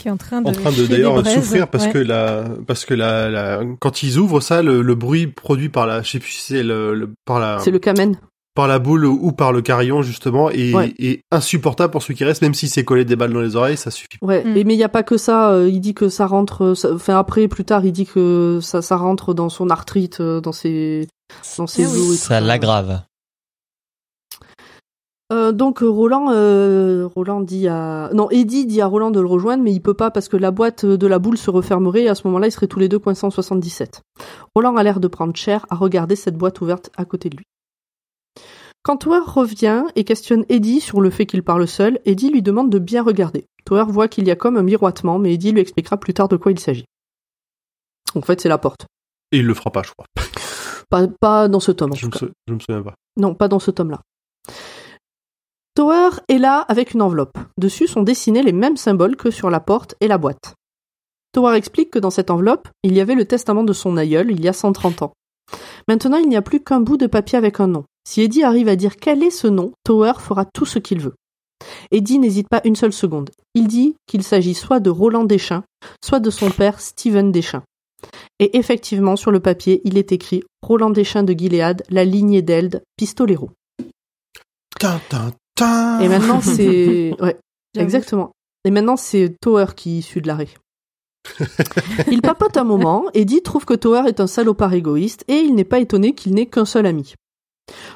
Qui 0.00 0.06
est 0.08 0.10
en 0.12 0.16
train 0.16 0.42
de, 0.42 0.48
en 0.48 0.52
train 0.52 0.70
de 0.70 0.86
d'ailleurs 0.86 1.26
souffrir 1.26 1.66
parce 1.68 1.86
Ouais. 1.86 1.92
que 1.92 1.98
la 1.98 2.44
parce 2.68 2.84
que 2.84 2.94
la, 2.94 3.28
la 3.28 3.62
quand 3.80 4.04
ils 4.04 4.18
ouvrent 4.18 4.40
ça 4.40 4.62
le, 4.62 4.80
le 4.80 4.94
bruit 4.94 5.26
produit 5.26 5.70
par 5.70 5.86
la 5.88 6.02
je 6.02 6.10
sais 6.10 6.18
plus 6.20 6.30
si 6.30 6.42
c'est 6.42 6.62
le, 6.62 6.94
le- 6.94 7.10
par 7.24 7.40
la 7.40 7.58
C'est 7.58 7.72
le 7.72 7.80
Kamen. 7.80 8.16
par 8.54 8.68
la 8.68 8.78
boule 8.78 9.06
ou 9.06 9.32
par 9.32 9.52
le 9.52 9.60
carillon 9.60 10.02
justement 10.02 10.50
est, 10.50 10.72
Ouais. 10.72 10.94
est 11.00 11.22
insupportable 11.32 11.90
pour 11.90 12.00
celui 12.02 12.14
qui 12.14 12.24
reste 12.24 12.42
même 12.42 12.54
si 12.54 12.68
c'est 12.68 12.84
collé 12.84 13.04
des 13.04 13.16
balles 13.16 13.32
dans 13.32 13.40
les 13.40 13.56
oreilles 13.56 13.76
ça 13.76 13.90
suffit 13.90 14.18
Ouais, 14.22 14.44
Mm. 14.44 14.56
et 14.56 14.62
mais 14.64 14.74
il 14.74 14.76
n'y 14.76 14.84
a 14.84 14.88
pas 14.88 15.02
que 15.02 15.16
ça. 15.16 15.50
euh, 15.50 15.68
il 15.68 15.80
dit 15.80 15.94
que 15.94 16.08
ça 16.08 16.26
rentre. 16.28 16.74
ça- 16.74 16.94
Enfin 16.94 17.18
après, 17.18 17.48
plus 17.48 17.64
tard, 17.64 17.84
il 17.84 17.90
dit 17.90 18.06
que 18.06 18.60
ça, 18.62 18.82
ça 18.82 18.96
rentre 18.96 19.34
dans 19.34 19.48
son 19.48 19.68
arthrite, 19.68 20.22
dans 20.22 20.52
ses, 20.52 21.08
dans 21.56 21.66
ses 21.66 21.84
oui. 21.86 21.90
os 21.90 21.96
et 21.96 22.08
tout 22.10 22.14
Ça 22.14 22.40
l'aggrave. 22.40 23.00
Euh, 25.30 25.52
donc 25.52 25.80
Roland, 25.80 26.30
euh, 26.32 27.06
Roland 27.14 27.42
dit 27.42 27.68
à, 27.68 28.08
non, 28.14 28.30
Eddie 28.30 28.64
dit 28.64 28.80
à 28.80 28.86
Roland 28.86 29.10
de 29.10 29.20
le 29.20 29.26
rejoindre, 29.26 29.62
mais 29.62 29.72
il 29.72 29.80
peut 29.82 29.92
pas 29.94 30.10
parce 30.10 30.28
que 30.28 30.38
la 30.38 30.50
boîte 30.50 30.86
de 30.86 31.06
la 31.06 31.18
boule 31.18 31.36
se 31.36 31.50
refermerait 31.50 32.04
et 32.04 32.08
à 32.08 32.14
ce 32.14 32.26
moment-là, 32.28 32.46
ils 32.46 32.52
seraient 32.52 32.66
tous 32.66 32.78
les 32.78 32.88
deux 32.88 32.98
coincés 32.98 33.26
en 33.26 33.30
77. 33.30 34.00
Roland 34.54 34.76
a 34.76 34.82
l'air 34.82 35.00
de 35.00 35.08
prendre 35.08 35.36
cher 35.36 35.66
à 35.68 35.74
regarder 35.76 36.16
cette 36.16 36.36
boîte 36.36 36.60
ouverte 36.62 36.90
à 36.96 37.04
côté 37.04 37.28
de 37.28 37.36
lui. 37.36 37.44
Quand 38.82 38.96
Tower 38.96 39.20
revient 39.26 39.84
et 39.96 40.04
questionne 40.04 40.46
Eddie 40.48 40.80
sur 40.80 41.02
le 41.02 41.10
fait 41.10 41.26
qu'il 41.26 41.42
parle 41.42 41.68
seul, 41.68 41.98
Eddie 42.06 42.30
lui 42.30 42.40
demande 42.40 42.70
de 42.70 42.78
bien 42.78 43.02
regarder. 43.02 43.44
Tower 43.66 43.84
voit 43.88 44.08
qu'il 44.08 44.26
y 44.26 44.30
a 44.30 44.36
comme 44.36 44.56
un 44.56 44.62
miroitement, 44.62 45.18
mais 45.18 45.34
Eddie 45.34 45.52
lui 45.52 45.60
expliquera 45.60 45.98
plus 45.98 46.14
tard 46.14 46.28
de 46.28 46.36
quoi 46.36 46.52
il 46.52 46.58
s'agit. 46.58 46.86
En 48.14 48.22
fait, 48.22 48.40
c'est 48.40 48.48
la 48.48 48.56
porte. 48.56 48.86
et 49.32 49.38
il 49.40 49.46
le 49.46 49.52
fera 49.52 49.70
pas 49.70 49.82
je 49.82 49.90
crois 49.90 50.06
Pas, 50.88 51.06
pas 51.20 51.48
dans 51.48 51.60
ce 51.60 51.70
tome, 51.72 51.92
en 51.92 51.96
je 51.96 52.00
tout 52.02 52.06
me, 52.06 52.12
cas. 52.12 52.18
sou- 52.20 52.30
je 52.46 52.54
me 52.54 52.58
souviens 52.60 52.82
pas 52.82 52.94
Non, 53.18 53.34
pas 53.34 53.48
dans 53.48 53.58
ce 53.58 53.70
tome-là. 53.70 54.00
Tower 55.78 56.10
est 56.26 56.38
là 56.38 56.62
avec 56.62 56.92
une 56.92 57.02
enveloppe. 57.02 57.38
Dessus 57.56 57.86
sont 57.86 58.02
dessinés 58.02 58.42
les 58.42 58.50
mêmes 58.50 58.76
symboles 58.76 59.14
que 59.14 59.30
sur 59.30 59.48
la 59.48 59.60
porte 59.60 59.94
et 60.00 60.08
la 60.08 60.18
boîte. 60.18 60.56
Tower 61.32 61.56
explique 61.56 61.90
que 61.90 62.00
dans 62.00 62.10
cette 62.10 62.32
enveloppe, 62.32 62.66
il 62.82 62.94
y 62.94 63.00
avait 63.00 63.14
le 63.14 63.26
testament 63.26 63.62
de 63.62 63.72
son 63.72 63.96
aïeul 63.96 64.32
il 64.32 64.40
y 64.40 64.48
a 64.48 64.52
130 64.52 65.02
ans. 65.02 65.12
Maintenant, 65.86 66.16
il 66.16 66.28
n'y 66.28 66.36
a 66.36 66.42
plus 66.42 66.58
qu'un 66.64 66.80
bout 66.80 66.96
de 66.96 67.06
papier 67.06 67.38
avec 67.38 67.60
un 67.60 67.68
nom. 67.68 67.84
Si 68.02 68.22
Eddie 68.22 68.42
arrive 68.42 68.66
à 68.66 68.74
dire 68.74 68.96
quel 68.96 69.22
est 69.22 69.30
ce 69.30 69.46
nom, 69.46 69.70
Tower 69.84 70.14
fera 70.18 70.44
tout 70.46 70.66
ce 70.66 70.80
qu'il 70.80 70.98
veut. 70.98 71.14
Eddie 71.92 72.18
n'hésite 72.18 72.48
pas 72.48 72.62
une 72.64 72.74
seule 72.74 72.92
seconde. 72.92 73.30
Il 73.54 73.68
dit 73.68 73.94
qu'il 74.08 74.24
s'agit 74.24 74.54
soit 74.54 74.80
de 74.80 74.90
Roland 74.90 75.22
Deschamps, 75.22 75.62
soit 76.04 76.18
de 76.18 76.30
son 76.30 76.50
père 76.50 76.80
Stephen 76.80 77.30
Deschamps. 77.30 77.62
Et 78.40 78.58
effectivement, 78.58 79.14
sur 79.14 79.30
le 79.30 79.38
papier, 79.38 79.80
il 79.84 79.96
est 79.96 80.10
écrit 80.10 80.42
Roland 80.60 80.90
Deschamps 80.90 81.22
de 81.22 81.34
Gilead, 81.34 81.84
la 81.88 82.04
lignée 82.04 82.42
d'Eld, 82.42 82.82
Pistolero. 82.96 83.50
Et 85.60 86.08
maintenant, 86.08 86.40
c'est. 86.42 87.14
Ouais, 87.20 87.36
exactement. 87.76 88.32
Et 88.64 88.70
maintenant, 88.70 88.96
c'est 88.96 89.34
Tower 89.40 89.66
qui 89.76 89.96
est 89.96 89.98
issu 89.98 90.20
de 90.20 90.26
l'arrêt. 90.26 90.48
il 92.10 92.22
papote 92.22 92.56
un 92.56 92.64
moment, 92.64 93.06
Eddie 93.12 93.42
trouve 93.42 93.64
que 93.64 93.74
Tower 93.74 94.04
est 94.06 94.20
un 94.20 94.26
salopard 94.26 94.72
égoïste 94.72 95.24
et 95.28 95.36
il 95.36 95.54
n'est 95.54 95.64
pas 95.64 95.78
étonné 95.78 96.14
qu'il 96.14 96.34
n'ait 96.34 96.46
qu'un 96.46 96.64
seul 96.64 96.86
ami. 96.86 97.14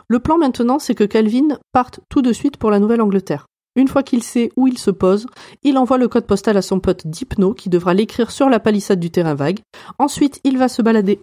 Le 0.09 0.19
plan 0.19 0.39
maintenant, 0.39 0.79
c'est 0.79 0.95
que 0.95 1.05
Calvin 1.05 1.59
parte 1.73 2.01
tout 2.09 2.21
de 2.21 2.33
suite 2.33 2.59
pour 2.59 2.71
la 2.71 2.79
Nouvelle-Angleterre. 2.79 3.47
Une 3.75 3.89
fois 3.89 4.03
qu'il 4.03 4.23
sait 4.23 4.51
où 4.57 4.67
il 4.67 4.77
se 4.77 4.91
pose, 4.91 5.27
il 5.63 5.79
envoie 5.79 5.97
le 5.97 6.09
code 6.09 6.27
postal 6.27 6.59
à 6.59 6.63
son 6.63 6.79
pote 6.79 7.07
Dipno 7.07 7.55
qui 7.55 7.71
devra 7.71 7.95
l'écrire 7.95 8.31
sur 8.31 8.51
la 8.51 8.61
palissade 8.61 9.01
du 9.01 9.11
terrain 9.11 9.35
vague. 9.35 9.61
Ensuite, 9.99 10.41
il 10.45 10.59
va 10.59 10.69
se 10.69 10.83
balader. 10.83 11.21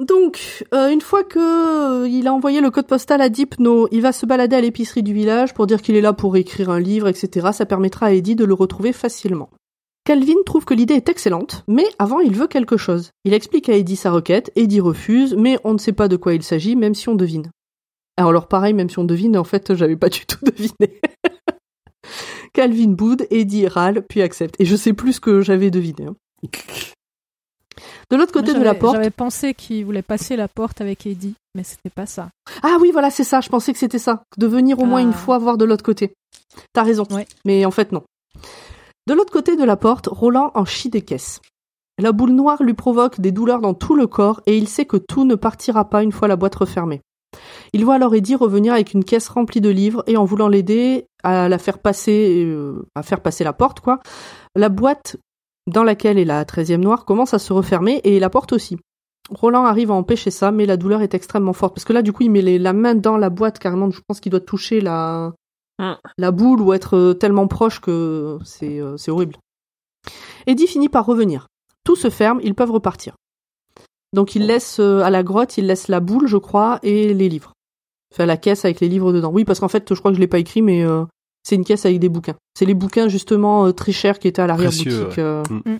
Donc, 0.00 0.64
euh, 0.74 0.90
une 0.90 1.00
fois 1.00 1.24
que 1.24 1.38
euh, 2.04 2.08
il 2.08 2.28
a 2.28 2.34
envoyé 2.34 2.60
le 2.60 2.70
code 2.70 2.86
postal 2.86 3.20
à 3.20 3.28
Dipno, 3.28 3.88
il 3.90 4.00
va 4.00 4.12
se 4.12 4.26
balader 4.26 4.56
à 4.56 4.60
l'épicerie 4.60 5.02
du 5.02 5.12
village 5.12 5.54
pour 5.54 5.66
dire 5.66 5.82
qu'il 5.82 5.96
est 5.96 6.00
là 6.00 6.12
pour 6.12 6.36
écrire 6.36 6.70
un 6.70 6.80
livre, 6.80 7.08
etc. 7.08 7.48
Ça 7.52 7.66
permettra 7.66 8.06
à 8.06 8.12
Eddie 8.12 8.36
de 8.36 8.44
le 8.44 8.54
retrouver 8.54 8.92
facilement. 8.92 9.50
Calvin 10.04 10.42
trouve 10.46 10.64
que 10.64 10.74
l'idée 10.74 10.94
est 10.94 11.08
excellente, 11.08 11.64
mais 11.68 11.84
avant 11.98 12.20
il 12.20 12.34
veut 12.34 12.46
quelque 12.46 12.76
chose. 12.76 13.10
Il 13.24 13.34
explique 13.34 13.68
à 13.68 13.74
Eddie 13.74 13.96
sa 13.96 14.10
requête, 14.10 14.50
Eddie 14.56 14.80
refuse, 14.80 15.34
mais 15.36 15.58
on 15.64 15.74
ne 15.74 15.78
sait 15.78 15.92
pas 15.92 16.08
de 16.08 16.16
quoi 16.16 16.32
il 16.34 16.42
s'agit, 16.42 16.76
même 16.76 16.94
si 16.94 17.08
on 17.08 17.14
devine. 17.14 17.50
Alors, 18.16 18.48
pareil, 18.48 18.74
même 18.74 18.88
si 18.90 18.98
on 18.98 19.04
devine, 19.04 19.36
en 19.36 19.44
fait, 19.44 19.74
j'avais 19.74 19.96
pas 19.96 20.08
du 20.08 20.26
tout 20.26 20.38
deviné. 20.44 21.00
Calvin 22.52 22.88
boude, 22.88 23.26
Eddie 23.30 23.68
râle, 23.68 24.02
puis 24.08 24.22
accepte. 24.22 24.56
Et 24.58 24.64
je 24.64 24.76
sais 24.76 24.92
plus 24.92 25.14
ce 25.14 25.20
que 25.20 25.40
j'avais 25.40 25.70
deviné. 25.70 26.06
hein. 26.06 26.16
De 28.10 28.16
l'autre 28.16 28.32
côté 28.32 28.54
de 28.54 28.62
la 28.62 28.74
porte. 28.74 28.96
J'avais 28.96 29.10
pensé 29.10 29.54
qu'il 29.54 29.84
voulait 29.84 30.02
passer 30.02 30.36
la 30.36 30.48
porte 30.48 30.80
avec 30.80 31.06
Eddie, 31.06 31.34
mais 31.54 31.62
c'était 31.62 31.90
pas 31.90 32.06
ça. 32.06 32.28
Ah 32.62 32.76
oui, 32.80 32.90
voilà, 32.92 33.10
c'est 33.10 33.24
ça. 33.24 33.40
Je 33.40 33.48
pensais 33.48 33.72
que 33.72 33.78
c'était 33.78 33.98
ça. 33.98 34.22
De 34.36 34.46
venir 34.46 34.78
au 34.80 34.84
moins 34.84 35.00
Ah. 35.00 35.04
une 35.04 35.12
fois 35.12 35.38
voir 35.38 35.58
de 35.58 35.64
l'autre 35.64 35.84
côté. 35.84 36.12
T'as 36.72 36.82
raison. 36.82 37.06
Mais 37.44 37.64
en 37.64 37.70
fait, 37.70 37.92
non. 37.92 38.02
De 39.06 39.14
l'autre 39.14 39.32
côté 39.32 39.56
de 39.56 39.64
la 39.64 39.76
porte, 39.76 40.06
Roland 40.06 40.50
en 40.54 40.64
chie 40.64 40.90
des 40.90 41.02
caisses. 41.02 41.40
La 42.00 42.12
boule 42.12 42.30
noire 42.30 42.62
lui 42.62 42.74
provoque 42.74 43.20
des 43.20 43.32
douleurs 43.32 43.60
dans 43.60 43.74
tout 43.74 43.94
le 43.96 44.06
corps 44.06 44.40
et 44.46 44.56
il 44.56 44.68
sait 44.68 44.84
que 44.84 44.96
tout 44.96 45.24
ne 45.24 45.34
partira 45.34 45.88
pas 45.88 46.02
une 46.02 46.12
fois 46.12 46.28
la 46.28 46.36
boîte 46.36 46.54
refermée. 46.54 47.00
Il 47.72 47.84
voit 47.84 47.94
alors 47.96 48.14
Eddie 48.14 48.36
revenir 48.36 48.72
avec 48.72 48.94
une 48.94 49.04
caisse 49.04 49.28
remplie 49.28 49.60
de 49.60 49.68
livres 49.68 50.02
et 50.06 50.16
en 50.16 50.24
voulant 50.24 50.48
l'aider 50.48 51.06
à 51.22 51.48
la 51.48 51.58
faire 51.58 51.78
passer, 51.78 52.44
euh, 52.46 52.86
à 52.94 53.02
faire 53.02 53.20
passer 53.20 53.44
la 53.44 53.52
porte, 53.52 53.80
quoi, 53.80 53.98
la 54.54 54.68
boîte 54.68 55.16
dans 55.68 55.84
laquelle 55.84 56.18
est 56.18 56.24
la 56.24 56.44
treizième 56.44 56.80
noire 56.82 57.04
commence 57.04 57.34
à 57.34 57.38
se 57.38 57.52
refermer 57.52 58.00
et 58.04 58.18
la 58.18 58.30
porte 58.30 58.52
aussi. 58.52 58.78
Roland 59.30 59.64
arrive 59.66 59.90
à 59.90 59.94
empêcher 59.94 60.30
ça, 60.30 60.50
mais 60.50 60.64
la 60.66 60.76
douleur 60.76 61.02
est 61.02 61.14
extrêmement 61.14 61.52
forte. 61.52 61.74
Parce 61.74 61.84
que 61.84 61.92
là, 61.92 62.02
du 62.02 62.12
coup, 62.12 62.22
il 62.22 62.30
met 62.30 62.40
les- 62.42 62.58
la 62.58 62.72
main 62.72 62.94
dans 62.94 63.16
la 63.18 63.28
boîte, 63.30 63.58
carrément. 63.58 63.90
Je 63.90 64.00
pense 64.08 64.20
qu'il 64.20 64.30
doit 64.30 64.40
toucher 64.40 64.80
la, 64.80 65.34
la 66.16 66.30
boule 66.30 66.60
ou 66.62 66.72
être 66.72 66.96
euh, 66.96 67.12
tellement 67.14 67.46
proche 67.46 67.80
que 67.80 68.38
c'est 68.44 68.80
euh, 68.80 68.96
c'est 68.96 69.10
horrible. 69.10 69.36
Eddie 70.46 70.66
finit 70.66 70.88
par 70.88 71.04
revenir. 71.04 71.46
Tout 71.84 71.96
se 71.96 72.08
ferme, 72.10 72.40
ils 72.42 72.54
peuvent 72.54 72.70
repartir. 72.70 73.14
Donc 74.14 74.34
il 74.34 74.46
laisse 74.46 74.80
euh, 74.80 75.02
à 75.02 75.10
la 75.10 75.22
grotte, 75.22 75.58
il 75.58 75.66
laisse 75.66 75.88
la 75.88 76.00
boule, 76.00 76.26
je 76.26 76.38
crois, 76.38 76.78
et 76.82 77.12
les 77.12 77.28
livres. 77.28 77.52
Enfin, 78.14 78.24
la 78.24 78.38
caisse 78.38 78.64
avec 78.64 78.80
les 78.80 78.88
livres 78.88 79.12
dedans. 79.12 79.30
Oui, 79.30 79.44
parce 79.44 79.60
qu'en 79.60 79.68
fait, 79.68 79.92
je 79.94 79.98
crois 79.98 80.10
que 80.10 80.14
je 80.16 80.20
l'ai 80.20 80.26
pas 80.26 80.38
écrit, 80.38 80.62
mais 80.62 80.82
euh, 80.82 81.04
c'est 81.42 81.54
une 81.54 81.64
caisse 81.64 81.86
avec 81.86 81.98
des 81.98 82.08
bouquins. 82.08 82.34
C'est 82.58 82.66
les 82.66 82.74
bouquins, 82.74 83.08
justement, 83.08 83.66
euh, 83.66 83.72
très 83.72 83.92
chers 83.92 84.18
qui 84.18 84.28
étaient 84.28 84.42
à 84.42 84.46
l'arrière-boutique. 84.46 84.86
Précieux, 84.88 85.08
ouais. 85.08 85.14
euh. 85.18 85.42
Mm. 85.50 85.78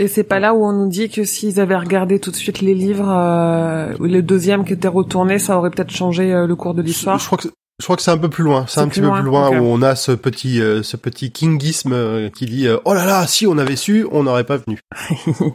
Et 0.00 0.08
c'est 0.08 0.24
pas 0.24 0.40
là 0.40 0.54
où 0.54 0.64
on 0.64 0.72
nous 0.72 0.88
dit 0.88 1.08
que 1.08 1.24
s'ils 1.24 1.60
avaient 1.60 1.76
regardé 1.76 2.18
tout 2.18 2.30
de 2.32 2.36
suite 2.36 2.60
les 2.60 2.74
livres, 2.74 3.08
euh, 3.08 3.94
le 4.00 4.20
deuxième 4.20 4.64
qui 4.64 4.72
était 4.72 4.88
retourné, 4.88 5.38
ça 5.38 5.56
aurait 5.56 5.70
peut-être 5.70 5.90
changé 5.92 6.32
euh, 6.32 6.46
le 6.46 6.56
cours 6.56 6.74
de 6.74 6.82
l'histoire. 6.82 7.18
Je 7.18 7.26
crois 7.26 7.38
que 7.38 7.48
je 7.78 7.84
crois 7.86 7.96
que 7.96 8.02
c'est 8.02 8.10
un 8.10 8.18
peu 8.18 8.28
plus 8.28 8.44
loin. 8.44 8.66
C'est 8.66 8.74
C'est 8.74 8.80
un 8.80 8.88
petit 8.88 9.00
peu 9.00 9.10
plus 9.12 9.22
loin 9.22 9.50
où 9.50 9.64
on 9.64 9.82
a 9.82 9.94
ce 9.96 10.12
petit 10.12 10.60
euh, 10.60 10.82
ce 10.82 10.96
petit 10.96 11.32
kingisme 11.32 11.92
euh, 11.92 12.28
qui 12.28 12.46
dit 12.46 12.66
euh, 12.66 12.78
oh 12.84 12.92
là 12.94 13.04
là 13.06 13.26
si 13.26 13.46
on 13.46 13.56
avait 13.58 13.76
su 13.76 14.06
on 14.12 14.24
n'aurait 14.24 14.44
pas 14.44 14.56
venu. 14.58 14.78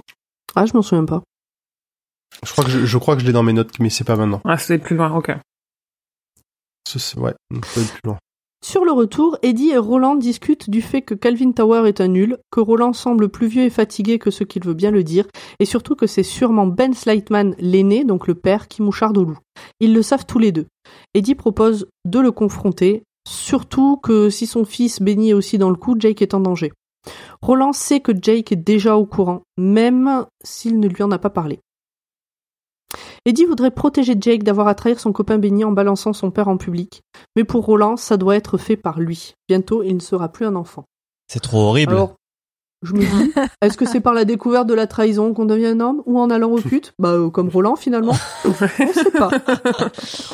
Ah, 0.55 0.65
je 0.65 0.73
m'en 0.73 0.81
souviens 0.81 1.05
pas. 1.05 1.21
Je 2.45 2.51
crois 2.51 2.63
que 2.63 2.71
je, 2.71 2.85
je 2.85 2.97
crois 2.97 3.15
que 3.15 3.21
je 3.21 3.27
l'ai 3.27 3.33
dans 3.33 3.43
mes 3.43 3.53
notes 3.53 3.77
mais 3.79 3.89
c'est 3.89 4.03
pas 4.05 4.15
maintenant. 4.15 4.41
Ah, 4.45 4.57
c'est 4.57 4.77
plus 4.79 4.95
loin, 4.95 5.11
ok. 5.13 5.31
C'est- 6.87 7.17
ouais, 7.17 7.33
être 7.53 7.61
plus 7.61 7.99
loin. 8.05 8.17
Sur 8.63 8.85
le 8.85 8.91
retour, 8.91 9.37
Eddie 9.43 9.69
et 9.69 9.77
Roland 9.77 10.15
discutent 10.15 10.69
du 10.69 10.81
fait 10.81 11.01
que 11.01 11.13
Calvin 11.13 11.51
Tower 11.51 11.87
est 11.87 12.01
un 12.01 12.07
nul, 12.07 12.37
que 12.51 12.59
Roland 12.59 12.91
semble 12.91 13.29
plus 13.29 13.47
vieux 13.47 13.63
et 13.63 13.69
fatigué 13.69 14.17
que 14.17 14.31
ce 14.31 14.43
qu'il 14.43 14.63
veut 14.63 14.73
bien 14.73 14.89
le 14.91 15.03
dire, 15.03 15.27
et 15.59 15.65
surtout 15.65 15.95
que 15.95 16.07
c'est 16.07 16.23
sûrement 16.23 16.65
Ben 16.65 16.93
Slightman, 16.93 17.55
l'aîné, 17.59 18.03
donc 18.03 18.27
le 18.27 18.33
père, 18.33 18.67
qui 18.67 18.81
moucharde 18.81 19.17
au 19.17 19.23
loup. 19.23 19.37
Ils 19.79 19.93
le 19.93 20.01
savent 20.01 20.25
tous 20.25 20.39
les 20.39 20.51
deux. 20.51 20.65
Eddie 21.13 21.35
propose 21.35 21.87
de 22.05 22.19
le 22.19 22.31
confronter, 22.31 23.03
surtout 23.27 23.97
que 23.97 24.29
si 24.29 24.47
son 24.47 24.65
fils 24.65 25.01
Benny 25.01 25.29
est 25.29 25.33
aussi 25.33 25.57
dans 25.59 25.69
le 25.69 25.75
coup, 25.75 25.95
Jake 25.97 26.21
est 26.21 26.33
en 26.33 26.39
danger. 26.39 26.71
Roland 27.41 27.73
sait 27.73 27.99
que 27.99 28.11
Jake 28.19 28.51
est 28.51 28.57
déjà 28.57 28.97
au 28.97 29.05
courant, 29.05 29.43
même 29.57 30.25
s'il 30.43 30.79
ne 30.79 30.87
lui 30.87 31.03
en 31.03 31.11
a 31.11 31.19
pas 31.19 31.29
parlé. 31.29 31.59
Eddie 33.25 33.45
voudrait 33.45 33.71
protéger 33.71 34.15
Jake 34.19 34.43
d'avoir 34.43 34.67
à 34.67 34.75
trahir 34.75 34.99
son 34.99 35.11
copain 35.11 35.37
Benny 35.37 35.63
en 35.65 35.71
balançant 35.71 36.13
son 36.13 36.31
père 36.31 36.47
en 36.47 36.57
public, 36.57 37.01
mais 37.35 37.43
pour 37.43 37.65
Roland, 37.65 37.97
ça 37.97 38.15
doit 38.17 38.35
être 38.35 38.57
fait 38.57 38.77
par 38.77 38.99
lui. 38.99 39.33
Bientôt, 39.49 39.83
il 39.83 39.95
ne 39.95 39.99
sera 39.99 40.29
plus 40.29 40.45
un 40.45 40.55
enfant. 40.55 40.85
C'est 41.27 41.41
trop 41.41 41.59
horrible. 41.59 41.91
Alors, 41.93 42.13
Je 42.83 42.93
me 42.93 42.99
dis, 42.99 43.31
est-ce 43.61 43.75
que 43.75 43.85
c'est 43.85 43.99
par 43.99 44.13
la 44.13 44.23
découverte 44.23 44.67
de 44.67 44.73
la 44.73 44.87
trahison 44.87 45.33
qu'on 45.33 45.43
devient 45.45 45.65
un 45.65 45.79
homme 45.81 46.01
ou 46.05 46.19
en 46.19 46.29
allant 46.29 46.51
au 46.51 46.61
pute? 46.61 46.93
Bah 46.99 47.09
euh, 47.09 47.29
comme 47.29 47.49
Roland 47.49 47.75
finalement. 47.75 48.13
On 48.45 48.53
sait 48.53 49.11
pas. 49.11 49.29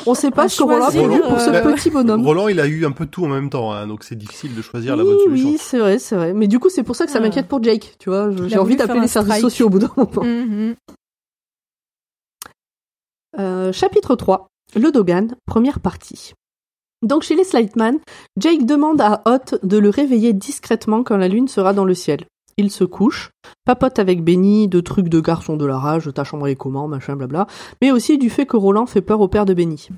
On 0.06 0.14
sait 0.14 0.30
pas 0.30 0.48
ce 0.48 0.58
que 0.58 0.62
Roland 0.64 0.84
a 0.84 0.90
prévu 0.90 1.20
pour 1.28 1.40
ce 1.40 1.50
euh, 1.50 1.72
petit 1.72 1.90
bonhomme. 1.90 2.24
Roland, 2.24 2.46
il 2.48 2.60
a 2.60 2.66
eu 2.68 2.86
un 2.86 2.92
peu 2.92 3.06
tout 3.06 3.24
en 3.24 3.28
même 3.28 3.50
temps, 3.50 3.72
hein, 3.72 3.86
donc 3.88 4.04
c'est 4.04 4.14
difficile 4.14 4.54
de 4.54 4.62
choisir 4.62 4.94
la 4.94 5.02
Oui, 5.04 5.10
bonne 5.10 5.18
solution. 5.24 5.48
oui, 5.48 5.56
c'est 5.58 5.78
vrai, 5.78 5.98
c'est 5.98 6.14
vrai. 6.16 6.34
Mais 6.34 6.46
du 6.46 6.60
coup, 6.60 6.68
c'est 6.68 6.84
pour 6.84 6.94
ça 6.94 7.06
que 7.06 7.10
ça 7.10 7.18
Ah. 7.18 7.22
m'inquiète 7.22 7.48
pour 7.48 7.60
Jake, 7.62 7.96
tu 7.98 8.10
vois. 8.10 8.30
J'ai 8.46 8.58
envie 8.58 8.76
d'appeler 8.76 9.00
les 9.00 9.08
services 9.08 9.40
sociaux 9.40 9.66
au 9.66 9.70
bout 9.70 9.78
d'un 9.80 9.90
moment. 9.96 10.22
Mhm. 10.22 10.74
Euh, 13.38 13.72
chapitre 13.72 14.14
3. 14.14 14.46
Le 14.76 14.92
Dogan, 14.92 15.34
première 15.46 15.80
partie. 15.80 16.34
Donc 17.02 17.22
chez 17.22 17.34
les 17.34 17.44
Slightman, 17.44 17.98
Jake 18.38 18.64
demande 18.64 19.00
à 19.00 19.22
Hot 19.26 19.58
de 19.62 19.76
le 19.76 19.90
réveiller 19.90 20.32
discrètement 20.32 21.02
quand 21.02 21.16
la 21.16 21.28
lune 21.28 21.48
sera 21.48 21.72
dans 21.72 21.84
le 21.84 21.94
ciel. 21.94 22.26
Il 22.56 22.70
se 22.70 22.84
couche, 22.84 23.30
papote 23.64 23.98
avec 23.98 24.22
Benny 24.22 24.68
de 24.68 24.80
trucs 24.80 25.08
de 25.08 25.20
garçon 25.20 25.56
de 25.56 25.66
la 25.66 25.78
rage, 25.78 26.10
ta 26.14 26.22
chambre 26.22 26.46
est 26.46 26.54
comment, 26.54 26.86
machin 26.86 27.16
blabla, 27.16 27.48
mais 27.82 27.90
aussi 27.90 28.18
du 28.18 28.30
fait 28.30 28.46
que 28.46 28.56
Roland 28.56 28.86
fait 28.86 29.02
peur 29.02 29.20
au 29.20 29.28
père 29.28 29.44
de 29.44 29.54
Benny. 29.54 29.88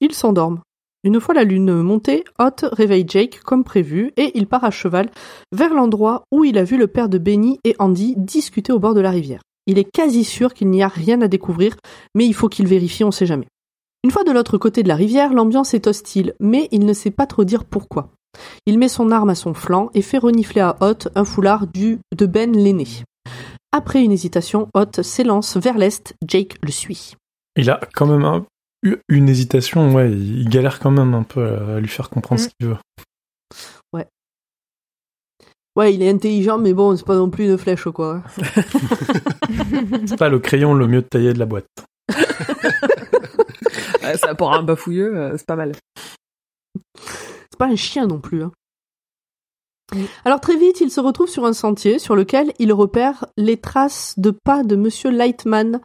Ils 0.00 0.12
s'endorment. 0.12 0.60
Une 1.04 1.20
fois 1.20 1.34
la 1.34 1.44
lune 1.44 1.82
montée, 1.82 2.24
Hot 2.40 2.66
réveille 2.72 3.06
Jake 3.08 3.40
comme 3.44 3.64
prévu 3.64 4.12
et 4.16 4.32
il 4.36 4.46
part 4.46 4.64
à 4.64 4.70
cheval 4.70 5.10
vers 5.52 5.72
l'endroit 5.72 6.24
où 6.32 6.44
il 6.44 6.58
a 6.58 6.64
vu 6.64 6.76
le 6.76 6.88
père 6.88 7.08
de 7.08 7.18
Benny 7.18 7.60
et 7.64 7.76
Andy 7.78 8.14
discuter 8.16 8.72
au 8.72 8.80
bord 8.80 8.94
de 8.94 9.00
la 9.00 9.10
rivière. 9.10 9.40
Il 9.66 9.78
est 9.78 9.88
quasi 9.90 10.24
sûr 10.24 10.54
qu'il 10.54 10.68
n'y 10.70 10.82
a 10.82 10.88
rien 10.88 11.20
à 11.22 11.28
découvrir, 11.28 11.76
mais 12.14 12.26
il 12.26 12.34
faut 12.34 12.48
qu'il 12.48 12.66
vérifie, 12.66 13.04
on 13.04 13.10
sait 13.10 13.26
jamais. 13.26 13.46
Une 14.04 14.10
fois 14.10 14.24
de 14.24 14.32
l'autre 14.32 14.58
côté 14.58 14.82
de 14.82 14.88
la 14.88 14.96
rivière, 14.96 15.32
l'ambiance 15.32 15.74
est 15.74 15.86
hostile, 15.86 16.34
mais 16.40 16.68
il 16.72 16.84
ne 16.84 16.92
sait 16.92 17.12
pas 17.12 17.26
trop 17.26 17.44
dire 17.44 17.64
pourquoi. 17.64 18.10
Il 18.66 18.78
met 18.78 18.88
son 18.88 19.10
arme 19.12 19.30
à 19.30 19.34
son 19.34 19.54
flanc 19.54 19.90
et 19.94 20.02
fait 20.02 20.18
renifler 20.18 20.60
à 20.62 20.76
Hot 20.80 21.08
un 21.14 21.24
foulard 21.24 21.66
du 21.66 21.98
de 22.16 22.26
Ben 22.26 22.52
l'aîné. 22.56 22.86
Après 23.72 24.02
une 24.02 24.10
hésitation, 24.12 24.68
Hot 24.74 25.02
s'élance 25.02 25.56
vers 25.56 25.78
l'est, 25.78 26.14
Jake 26.26 26.56
le 26.62 26.70
suit. 26.72 27.14
Il 27.56 27.70
a 27.70 27.78
quand 27.94 28.06
même 28.06 28.24
un- 28.24 28.44
une 29.08 29.28
hésitation, 29.28 29.94
ouais, 29.94 30.10
il 30.10 30.48
galère 30.48 30.80
quand 30.80 30.90
même 30.90 31.14
un 31.14 31.22
peu 31.22 31.46
à 31.46 31.78
lui 31.78 31.88
faire 31.88 32.10
comprendre 32.10 32.40
Mm. 32.40 32.44
ce 32.44 32.48
qu'il 32.58 32.68
veut. 32.68 32.76
Ouais. 35.76 35.94
Il 35.94 36.02
est 36.02 36.10
intelligent, 36.10 36.58
mais 36.58 36.72
bon, 36.74 36.96
c'est 36.96 37.06
pas 37.06 37.16
non 37.16 37.30
plus 37.30 37.46
une 37.50 37.58
flèche, 37.58 37.84
quoi. 37.84 38.22
C'est 40.06 40.18
pas 40.18 40.28
le 40.28 40.38
crayon 40.38 40.74
le 40.74 40.86
mieux 40.86 41.02
taillé 41.02 41.32
de 41.32 41.38
la 41.38 41.46
boîte. 41.46 41.66
Ouais, 44.02 44.16
ça 44.16 44.34
pour 44.34 44.52
un 44.52 44.62
bafouilleux, 44.64 45.16
euh, 45.16 45.36
c'est 45.38 45.46
pas 45.46 45.54
mal. 45.54 45.72
C'est 46.96 47.56
pas 47.58 47.66
un 47.66 47.76
chien 47.76 48.06
non 48.08 48.18
plus. 48.18 48.42
hein. 48.42 48.50
Alors 50.24 50.40
très 50.40 50.56
vite, 50.56 50.80
il 50.80 50.90
se 50.90 50.98
retrouve 51.00 51.28
sur 51.28 51.44
un 51.44 51.52
sentier 51.52 52.00
sur 52.00 52.16
lequel 52.16 52.52
il 52.58 52.72
repère 52.72 53.26
les 53.36 53.58
traces 53.58 54.14
de 54.18 54.30
pas 54.32 54.64
de 54.64 54.74
Monsieur 54.74 55.10
Lightman, 55.10 55.80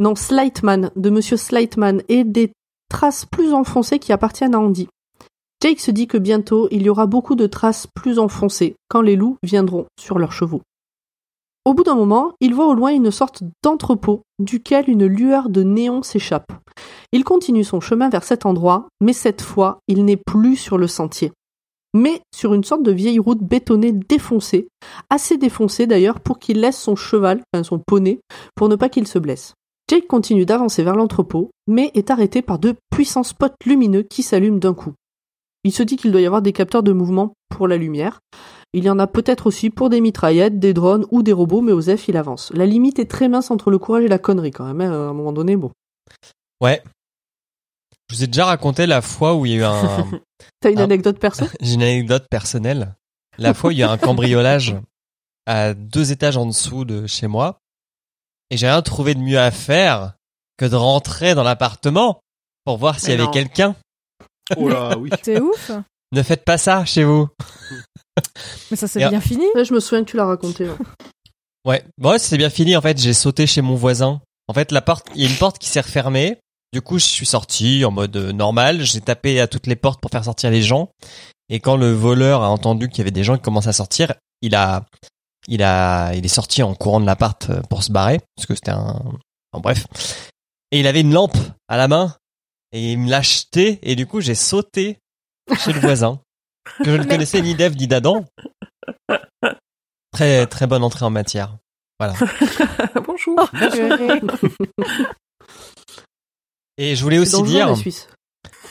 non 0.00 0.16
Slightman, 0.16 0.90
de 0.96 1.10
Monsieur 1.10 1.36
Slightman 1.36 2.02
et 2.08 2.24
des 2.24 2.52
traces 2.88 3.26
plus 3.26 3.52
enfoncées 3.52 4.00
qui 4.00 4.12
appartiennent 4.12 4.54
à 4.56 4.58
Andy. 4.60 4.88
Jake 5.62 5.78
se 5.78 5.92
dit 5.92 6.08
que 6.08 6.18
bientôt 6.18 6.66
il 6.72 6.82
y 6.82 6.88
aura 6.88 7.06
beaucoup 7.06 7.36
de 7.36 7.46
traces 7.46 7.86
plus 7.94 8.18
enfoncées 8.18 8.74
quand 8.88 9.00
les 9.00 9.14
loups 9.14 9.36
viendront 9.44 9.86
sur 9.96 10.18
leurs 10.18 10.32
chevaux. 10.32 10.62
Au 11.64 11.72
bout 11.72 11.84
d'un 11.84 11.94
moment, 11.94 12.32
il 12.40 12.52
voit 12.52 12.66
au 12.66 12.74
loin 12.74 12.90
une 12.90 13.12
sorte 13.12 13.44
d'entrepôt 13.62 14.22
duquel 14.40 14.90
une 14.90 15.06
lueur 15.06 15.50
de 15.50 15.62
néon 15.62 16.02
s'échappe. 16.02 16.50
Il 17.12 17.22
continue 17.22 17.62
son 17.62 17.78
chemin 17.80 18.08
vers 18.08 18.24
cet 18.24 18.44
endroit, 18.44 18.88
mais 19.00 19.12
cette 19.12 19.40
fois, 19.40 19.78
il 19.86 20.04
n'est 20.04 20.16
plus 20.16 20.56
sur 20.56 20.78
le 20.78 20.88
sentier, 20.88 21.30
mais 21.94 22.22
sur 22.34 22.54
une 22.54 22.64
sorte 22.64 22.82
de 22.82 22.90
vieille 22.90 23.20
route 23.20 23.40
bétonnée 23.40 23.92
défoncée, 23.92 24.66
assez 25.10 25.36
défoncée 25.36 25.86
d'ailleurs 25.86 26.18
pour 26.18 26.40
qu'il 26.40 26.58
laisse 26.58 26.80
son 26.80 26.96
cheval, 26.96 27.40
enfin 27.54 27.62
son 27.62 27.78
poney, 27.78 28.18
pour 28.56 28.68
ne 28.68 28.74
pas 28.74 28.88
qu'il 28.88 29.06
se 29.06 29.20
blesse. 29.20 29.54
Jake 29.88 30.08
continue 30.08 30.44
d'avancer 30.44 30.82
vers 30.82 30.96
l'entrepôt, 30.96 31.50
mais 31.68 31.92
est 31.94 32.10
arrêté 32.10 32.42
par 32.42 32.58
deux 32.58 32.74
puissants 32.90 33.22
spots 33.22 33.54
lumineux 33.64 34.02
qui 34.02 34.24
s'allument 34.24 34.58
d'un 34.58 34.74
coup. 34.74 34.94
Il 35.64 35.72
se 35.72 35.82
dit 35.82 35.96
qu'il 35.96 36.10
doit 36.12 36.20
y 36.20 36.26
avoir 36.26 36.42
des 36.42 36.52
capteurs 36.52 36.82
de 36.82 36.92
mouvement 36.92 37.34
pour 37.48 37.68
la 37.68 37.76
lumière. 37.76 38.20
Il 38.72 38.84
y 38.84 38.90
en 38.90 38.98
a 38.98 39.06
peut-être 39.06 39.46
aussi 39.46 39.70
pour 39.70 39.90
des 39.90 40.00
mitraillettes, 40.00 40.58
des 40.58 40.72
drones 40.72 41.04
ou 41.10 41.22
des 41.22 41.32
robots, 41.32 41.60
mais 41.60 41.72
Osef 41.72 42.08
il 42.08 42.16
avance. 42.16 42.50
La 42.54 42.66
limite 42.66 42.98
est 42.98 43.10
très 43.10 43.28
mince 43.28 43.50
entre 43.50 43.70
le 43.70 43.78
courage 43.78 44.04
et 44.04 44.08
la 44.08 44.18
connerie 44.18 44.50
quand 44.50 44.64
même, 44.64 44.80
hein, 44.80 44.92
à 44.92 45.10
un 45.10 45.12
moment 45.12 45.32
donné, 45.32 45.56
bon. 45.56 45.70
Ouais. 46.60 46.82
Je 48.08 48.16
vous 48.16 48.24
ai 48.24 48.26
déjà 48.26 48.46
raconté 48.46 48.86
la 48.86 49.02
fois 49.02 49.34
où 49.34 49.46
il 49.46 49.52
y 49.52 49.54
a 49.56 49.58
eu 49.58 49.64
un. 49.64 50.10
T'as 50.60 50.70
une 50.70 50.80
un- 50.80 50.84
anecdote 50.84 51.18
perso? 51.18 51.44
J'ai 51.60 51.74
une 51.74 51.82
anecdote 51.82 52.26
personnelle. 52.30 52.94
La 53.38 53.54
fois 53.54 53.68
où 53.68 53.72
il 53.72 53.78
y 53.78 53.82
a 53.82 53.90
un 53.90 53.98
cambriolage 53.98 54.76
à 55.46 55.74
deux 55.74 56.12
étages 56.12 56.36
en 56.36 56.46
dessous 56.46 56.84
de 56.84 57.06
chez 57.06 57.26
moi, 57.26 57.58
et 58.50 58.56
j'ai 58.58 58.68
rien 58.68 58.82
trouvé 58.82 59.14
de 59.14 59.20
mieux 59.20 59.38
à 59.38 59.50
faire 59.50 60.14
que 60.58 60.66
de 60.66 60.76
rentrer 60.76 61.34
dans 61.34 61.42
l'appartement 61.42 62.20
pour 62.64 62.76
voir 62.76 63.00
s'il 63.00 63.10
y 63.10 63.14
avait 63.14 63.30
quelqu'un. 63.30 63.74
Oh 64.56 64.68
là, 64.68 64.96
oui. 64.98 65.10
C'est 65.22 65.40
ouf. 65.40 65.70
Ne 66.12 66.22
faites 66.22 66.44
pas 66.44 66.58
ça 66.58 66.84
chez 66.84 67.04
vous. 67.04 67.28
Mais 68.70 68.76
ça 68.76 68.86
s'est 68.88 69.00
Et- 69.02 69.08
bien 69.08 69.20
fini. 69.20 69.44
Ouais, 69.54 69.64
je 69.64 69.72
me 69.72 69.80
souviens 69.80 70.04
que 70.04 70.10
tu 70.10 70.16
l'as 70.16 70.26
raconté. 70.26 70.64
ouais. 70.68 70.76
Ouais, 71.64 71.84
bon, 71.96 72.10
ouais, 72.10 72.18
c'est 72.18 72.36
bien 72.38 72.50
fini. 72.50 72.74
En 72.76 72.80
fait, 72.80 72.98
j'ai 72.98 73.12
sauté 73.14 73.46
chez 73.46 73.60
mon 73.62 73.76
voisin. 73.76 74.20
En 74.48 74.52
fait, 74.52 74.72
la 74.72 74.82
porte, 74.82 75.06
il 75.14 75.22
y 75.22 75.26
a 75.26 75.30
une 75.30 75.36
porte 75.36 75.60
qui 75.60 75.68
s'est 75.68 75.80
refermée. 75.80 76.38
Du 76.72 76.82
coup, 76.82 76.98
je 76.98 77.04
suis 77.04 77.24
sorti 77.24 77.84
en 77.84 77.92
mode 77.92 78.16
euh, 78.16 78.32
normal. 78.32 78.82
J'ai 78.82 79.00
tapé 79.00 79.38
à 79.40 79.46
toutes 79.46 79.68
les 79.68 79.76
portes 79.76 80.00
pour 80.00 80.10
faire 80.10 80.24
sortir 80.24 80.50
les 80.50 80.60
gens. 80.60 80.88
Et 81.48 81.60
quand 81.60 81.76
le 81.76 81.92
voleur 81.92 82.42
a 82.42 82.48
entendu 82.50 82.88
qu'il 82.88 82.98
y 82.98 83.00
avait 83.02 83.12
des 83.12 83.22
gens 83.22 83.36
qui 83.36 83.42
commençaient 83.42 83.68
à 83.68 83.72
sortir, 83.74 84.12
il 84.40 84.56
a, 84.56 84.84
il 85.46 85.62
a, 85.62 86.14
il 86.16 86.24
est 86.24 86.28
sorti 86.28 86.64
en 86.64 86.74
courant 86.74 86.98
de 86.98 87.06
l'appart 87.06 87.48
euh, 87.50 87.60
pour 87.70 87.84
se 87.84 87.92
barrer 87.92 88.18
parce 88.34 88.46
que 88.46 88.56
c'était 88.56 88.72
un, 88.72 89.00
en 89.52 89.60
bref. 89.60 89.86
Et 90.72 90.80
il 90.80 90.86
avait 90.88 91.02
une 91.02 91.12
lampe 91.12 91.36
à 91.68 91.76
la 91.76 91.86
main 91.86 92.16
et 92.72 92.92
il 92.92 92.98
me 92.98 93.10
l'a 93.10 93.22
jeté 93.22 93.78
et 93.82 93.94
du 93.96 94.06
coup, 94.06 94.20
j'ai 94.20 94.34
sauté 94.34 94.98
chez 95.58 95.72
le 95.72 95.80
voisin 95.80 96.20
que 96.78 96.84
je 96.86 96.96
ne 96.96 97.04
connaissais 97.04 97.40
ni 97.42 97.54
d'Ève 97.54 97.76
ni 97.76 97.86
d'Adam. 97.86 98.24
Très, 100.12 100.46
très 100.46 100.66
bonne 100.66 100.82
entrée 100.84 101.04
en 101.04 101.10
matière. 101.10 101.56
Voilà. 101.98 102.14
Bonjour. 103.06 103.38
Et 106.78 106.96
je 106.96 107.02
voulais 107.02 107.18
aussi 107.18 107.42
dire 107.42 107.74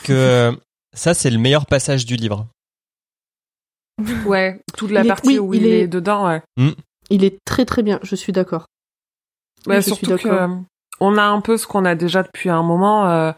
que 0.04 0.58
ça, 0.94 1.14
c'est 1.14 1.30
le 1.30 1.38
meilleur 1.38 1.66
passage 1.66 2.06
du 2.06 2.16
livre. 2.16 2.48
Ouais, 4.26 4.60
toute 4.76 4.92
la 4.92 5.02
Il 5.02 5.06
est- 5.06 5.08
partie 5.10 5.28
oui, 5.28 5.40
où 5.40 5.54
il 5.54 5.62
il, 5.64 5.68
est... 5.68 5.80
est- 5.82 5.88
dedans, 5.88 6.28
ouais. 6.28 6.42
Il 7.10 7.24
est 7.24 7.38
très 7.46 7.66
très 7.66 7.84
bien, 7.84 8.00
je 8.04 8.16
suis 8.16 8.34
d'accord. 8.34 8.66
Ouais, 9.68 9.76
Oui, 9.78 9.82
je 9.82 9.82
suis 9.82 9.90
surtout 10.06 10.18
que 10.24 10.28
d'accord. 10.30 10.50
euh, 10.50 10.56
on 11.02 11.18
a 11.18 11.24
un 11.24 11.42
peu 11.42 11.58
ce 11.58 11.68
qu'on 11.68 11.84
a 11.84 11.96
déjà 11.96 12.24
depuis 12.24 12.50
un 12.50 12.64
moment, 12.64 13.10
euh, 13.10 13.32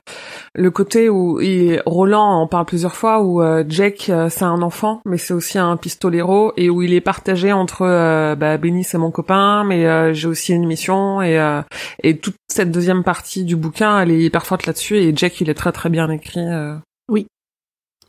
le 0.53 0.69
côté 0.69 1.09
où 1.09 1.39
Roland 1.85 2.41
en 2.41 2.47
parle 2.47 2.65
plusieurs 2.65 2.95
fois, 2.95 3.21
où 3.21 3.41
euh, 3.41 3.63
Jake 3.67 4.07
euh, 4.09 4.29
c'est 4.29 4.45
un 4.45 4.61
enfant, 4.61 5.01
mais 5.05 5.17
c'est 5.17 5.33
aussi 5.33 5.57
un 5.57 5.75
pistolero, 5.77 6.53
et 6.57 6.69
où 6.69 6.81
il 6.83 6.93
est 6.93 7.01
partagé 7.01 7.51
entre 7.51 7.81
euh, 7.81 8.35
bah, 8.35 8.57
Benny 8.57 8.83
c'est 8.83 8.99
mon 8.99 9.09
copain, 9.09 9.63
mais 9.63 9.87
euh, 9.87 10.13
j'ai 10.13 10.27
aussi 10.27 10.53
une 10.53 10.67
mission, 10.67 11.21
et 11.21 11.39
euh, 11.39 11.61
et 12.03 12.17
toute 12.17 12.35
cette 12.47 12.69
deuxième 12.69 13.03
partie 13.03 13.43
du 13.45 13.55
bouquin, 13.55 13.99
elle 13.99 14.11
est 14.11 14.19
hyper 14.19 14.45
forte 14.45 14.67
là-dessus, 14.67 14.97
et 14.97 15.15
Jake 15.15 15.41
il 15.41 15.49
est 15.49 15.55
très 15.55 15.71
très 15.71 15.89
bien 15.89 16.09
écrit. 16.09 16.45
euh. 16.45 16.75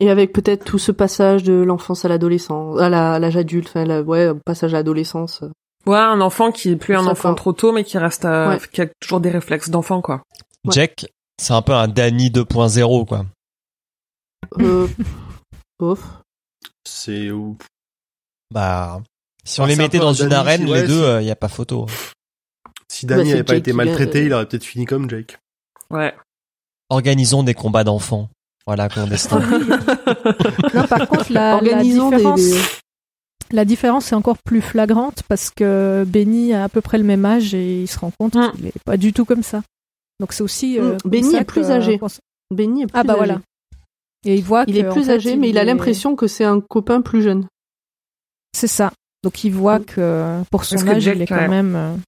Et 0.00 0.10
avec 0.10 0.32
peut-être 0.32 0.64
tout 0.64 0.80
ce 0.80 0.90
passage 0.90 1.44
de 1.44 1.52
l'enfance 1.52 2.04
à 2.04 2.08
l'adolescence, 2.08 2.80
à 2.80 2.88
l'âge 2.88 3.36
adulte, 3.36 3.68
enfin, 3.68 4.02
ouais, 4.02 4.32
passage 4.44 4.74
à 4.74 4.78
l'adolescence. 4.78 5.44
Ouais, 5.86 5.98
un 5.98 6.20
enfant 6.20 6.50
qui 6.52 6.70
est 6.70 6.76
plus 6.76 6.96
un 6.96 7.06
enfant 7.06 7.34
trop 7.34 7.52
tôt, 7.52 7.72
mais 7.72 7.84
qui 7.84 7.98
reste, 7.98 8.24
euh, 8.24 8.50
Ouais. 8.50 8.58
qui 8.72 8.80
a 8.80 8.86
toujours 9.00 9.20
des 9.20 9.30
réflexes 9.30 9.68
d'enfant, 9.70 10.00
quoi. 10.00 10.22
Ouais. 10.64 10.72
Jack, 10.72 11.06
c'est 11.40 11.52
un 11.52 11.62
peu 11.62 11.74
un 11.74 11.88
Danny 11.88 12.30
2.0, 12.30 13.04
quoi. 13.06 13.26
Euh. 14.60 14.88
C'est 16.86 17.30
où? 17.30 17.56
Bah, 18.50 19.00
si 19.44 19.60
on 19.60 19.64
Ah, 19.64 19.66
les 19.66 19.74
un 19.74 19.76
mettait 19.78 19.98
dans 19.98 20.08
un 20.20 20.24
une 20.24 20.28
Danny, 20.30 20.34
arène, 20.34 20.68
ouais, 20.68 20.82
les 20.82 20.86
deux, 20.88 21.20
il 21.20 21.26
y 21.26 21.30
a 21.30 21.36
pas 21.36 21.48
photo. 21.48 21.86
Si 22.88 23.06
Danny 23.06 23.24
Bah, 23.24 23.28
n'avait 23.30 23.44
pas 23.44 23.52
Jake 23.54 23.60
été 23.60 23.72
maltraité, 23.72 24.20
euh, 24.20 24.24
il 24.26 24.32
aurait 24.32 24.46
peut-être 24.46 24.64
fini 24.64 24.84
comme 24.86 25.10
Jake. 25.10 25.38
Ouais. 25.90 26.14
Organisons 26.90 27.42
des 27.42 27.54
combats 27.54 27.84
d'enfants. 27.84 28.28
Voilà, 28.66 28.88
clandestins. 28.88 29.40
Non, 30.74 30.86
par 30.88 31.08
contre, 31.08 31.32
la, 31.32 31.60
la 31.60 31.74
des- 31.82 31.82
différence, 31.82 32.40
des- 32.40 32.60
la 33.54 33.64
différence 33.64 34.12
est 34.12 34.14
encore 34.14 34.36
plus 34.44 34.60
flagrante 34.60 35.22
parce 35.28 35.48
que 35.50 36.04
Benny 36.06 36.52
a 36.52 36.64
à 36.64 36.68
peu 36.68 36.80
près 36.80 36.98
le 36.98 37.04
même 37.04 37.24
âge 37.24 37.54
et 37.54 37.82
il 37.82 37.86
se 37.88 37.98
rend 37.98 38.10
compte 38.18 38.34
Mm. 38.34 38.52
qu'il 38.52 38.66
est 38.66 38.82
pas 38.84 38.96
du 38.98 39.12
tout 39.12 39.24
comme 39.24 39.42
ça. 39.42 39.62
Donc 40.20 40.32
c'est 40.32 40.42
aussi. 40.42 40.78
euh, 40.78 40.96
Mm, 41.04 41.08
Benny 41.08 41.34
est 41.36 41.44
plus 41.44 41.62
que- 41.62 41.70
âgé. 41.70 41.98
pense- 41.98 42.20
Benny 42.50 42.82
est 42.82 42.86
plus 42.86 42.98
Ah 42.98 43.04
bah 43.04 43.14
âgé. 43.14 43.18
voilà. 43.24 43.40
Et 44.26 44.34
il 44.36 44.42
voit 44.44 44.64
Il 44.66 44.76
est 44.78 44.86
en 44.88 44.92
plus 44.92 45.04
fait, 45.04 45.12
âgé, 45.12 45.36
mais 45.36 45.48
il 45.50 45.58
a 45.58 45.62
est- 45.62 45.64
l'impression 45.64 46.16
que 46.16 46.26
c'est 46.26 46.44
un 46.44 46.60
copain 46.60 47.00
plus 47.00 47.22
jeune. 47.22 47.46
C'est 48.54 48.66
ça. 48.68 48.92
Donc 49.22 49.42
il 49.44 49.50
voit 49.52 49.80
que 49.80 50.42
pour 50.50 50.64
son 50.64 50.76
que 50.76 50.88
âge, 50.88 51.02
Jack, 51.02 51.16
il 51.16 51.22
est 51.22 51.32
ouais. 51.32 51.38
quand 51.38 51.48
même. 51.48 51.98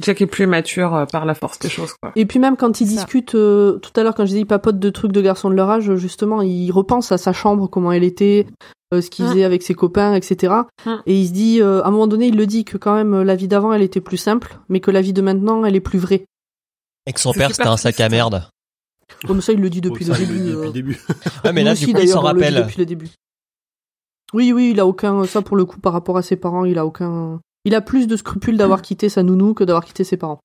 Euh, 0.00 0.04
Jack 0.04 0.20
est 0.22 0.26
plus 0.26 0.46
mature 0.46 0.94
euh, 0.94 1.04
par 1.06 1.24
la 1.24 1.34
force 1.34 1.58
des 1.58 1.68
choses, 1.68 1.92
quoi. 2.00 2.12
Et 2.16 2.26
puis 2.26 2.38
même 2.38 2.56
quand 2.56 2.80
ils 2.80 2.86
discutent, 2.86 3.34
euh, 3.34 3.78
tout 3.78 3.90
à 3.96 4.02
l'heure 4.02 4.14
quand 4.14 4.24
je 4.24 4.28
disais 4.28 4.40
ils 4.40 4.46
papotent 4.46 4.78
de 4.78 4.90
trucs 4.90 5.12
de 5.12 5.20
garçons 5.20 5.50
de 5.50 5.54
leur 5.54 5.68
âge, 5.70 5.94
justement, 5.96 6.42
il 6.42 6.70
repense 6.70 7.12
à 7.12 7.18
sa 7.18 7.32
chambre, 7.32 7.68
comment 7.68 7.92
elle 7.92 8.04
était, 8.04 8.46
euh, 8.94 9.00
ce 9.00 9.10
qu'il 9.10 9.24
Mm. 9.24 9.28
faisait 9.28 9.44
avec 9.44 9.62
ses 9.62 9.74
copains, 9.74 10.14
etc. 10.14 10.54
Mm. 10.86 10.90
Et 11.06 11.20
il 11.20 11.26
se 11.28 11.32
dit, 11.32 11.60
euh, 11.60 11.82
à 11.82 11.88
un 11.88 11.90
moment 11.90 12.06
donné, 12.06 12.26
il 12.28 12.36
le 12.36 12.46
dit 12.46 12.64
que 12.64 12.76
quand 12.78 12.94
même 12.94 13.22
la 13.22 13.36
vie 13.36 13.48
d'avant, 13.48 13.72
elle 13.72 13.82
était 13.82 14.00
plus 14.00 14.16
simple, 14.16 14.58
mais 14.68 14.80
que 14.80 14.90
la 14.90 15.00
vie 15.02 15.12
de 15.12 15.22
maintenant, 15.22 15.64
elle 15.64 15.76
est 15.76 15.80
plus 15.80 15.98
vraie. 15.98 16.24
Et 17.06 17.12
que 17.12 17.20
son 17.20 17.32
C'est 17.32 17.38
père, 17.38 17.50
c'était 17.54 17.66
un 17.68 17.76
sac 17.76 17.98
à 18.00 18.08
merde. 18.08 18.44
Comme 19.26 19.40
ça, 19.40 19.52
il 19.52 19.60
le 19.60 19.70
dit 19.70 19.80
depuis 19.80 20.04
Oh, 20.06 20.10
le 20.10 20.14
ça, 20.14 20.20
début. 20.20 20.34
le 20.34 20.44
dit 20.44 20.50
depuis 20.50 20.66
le 20.66 20.72
début. 20.72 21.00
Ouais, 21.44 21.52
mais 21.54 21.64
là, 21.64 21.72
aussi, 21.72 21.86
du 21.86 21.94
coup, 21.94 22.00
il 22.02 22.08
s'en 22.08 22.22
on 22.22 22.28
le 22.32 22.38
dit 22.38 22.44
rappelle. 22.44 22.62
depuis 22.62 22.78
le 22.78 22.86
début. 22.86 23.08
Oui, 24.34 24.52
oui, 24.52 24.70
il 24.72 24.80
a 24.80 24.86
aucun, 24.86 25.24
ça 25.24 25.40
pour 25.40 25.56
le 25.56 25.64
coup, 25.64 25.80
par 25.80 25.94
rapport 25.94 26.18
à 26.18 26.22
ses 26.22 26.36
parents, 26.36 26.66
il 26.66 26.78
a 26.78 26.84
aucun, 26.84 27.40
il 27.68 27.74
a 27.74 27.82
plus 27.82 28.06
de 28.06 28.16
scrupules 28.16 28.56
d'avoir 28.56 28.80
quitté 28.80 29.10
sa 29.10 29.22
nounou 29.22 29.52
que 29.52 29.62
d'avoir 29.62 29.84
quitté 29.84 30.02
ses 30.02 30.16
parents. 30.16 30.40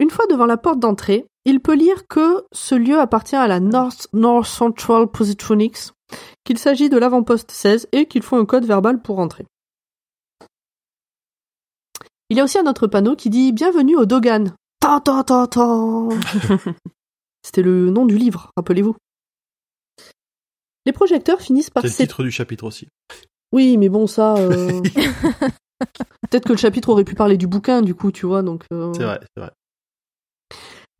Une 0.00 0.08
fois 0.08 0.26
devant 0.26 0.46
la 0.46 0.56
porte 0.56 0.80
d'entrée, 0.80 1.26
il 1.44 1.60
peut 1.60 1.74
lire 1.74 2.08
que 2.08 2.42
ce 2.52 2.74
lieu 2.74 2.98
appartient 2.98 3.36
à 3.36 3.46
la 3.46 3.60
North, 3.60 4.08
North 4.14 4.46
Central 4.46 5.08
Positronics, 5.08 5.92
qu'il 6.42 6.56
s'agit 6.56 6.88
de 6.88 6.96
l'avant-poste 6.96 7.50
16 7.50 7.88
et 7.92 8.06
qu'il 8.06 8.22
faut 8.22 8.36
un 8.36 8.46
code 8.46 8.64
verbal 8.64 9.02
pour 9.02 9.18
entrer. 9.18 9.44
Il 12.30 12.38
y 12.38 12.40
a 12.40 12.44
aussi 12.44 12.58
un 12.58 12.66
autre 12.66 12.86
panneau 12.86 13.14
qui 13.14 13.28
dit 13.28 13.52
Bienvenue 13.52 13.96
au 13.96 14.06
Dogan. 14.06 14.54
Ta 14.80 15.00
ta 15.00 15.22
ta 15.22 15.46
ta. 15.46 15.68
C'était 17.42 17.62
le 17.62 17.90
nom 17.90 18.06
du 18.06 18.16
livre, 18.16 18.48
rappelez-vous. 18.56 18.96
Les 20.86 20.92
projecteurs 20.92 21.42
finissent 21.42 21.68
par 21.68 21.82
C'est 21.82 21.88
le 21.90 21.94
titre 21.94 22.22
du 22.22 22.30
chapitre 22.30 22.64
aussi. 22.64 22.88
Oui, 23.52 23.76
mais 23.76 23.90
bon, 23.90 24.06
ça. 24.06 24.36
euh, 24.36 24.80
Peut-être 26.30 26.44
que 26.44 26.52
le 26.52 26.58
chapitre 26.58 26.88
aurait 26.88 27.04
pu 27.04 27.14
parler 27.14 27.36
du 27.36 27.46
bouquin, 27.46 27.82
du 27.82 27.94
coup, 27.94 28.12
tu 28.12 28.26
vois, 28.26 28.42
donc. 28.42 28.64
euh, 28.72 28.92
C'est 28.94 29.04
vrai, 29.04 29.20
c'est 29.36 29.40
vrai. 29.42 29.52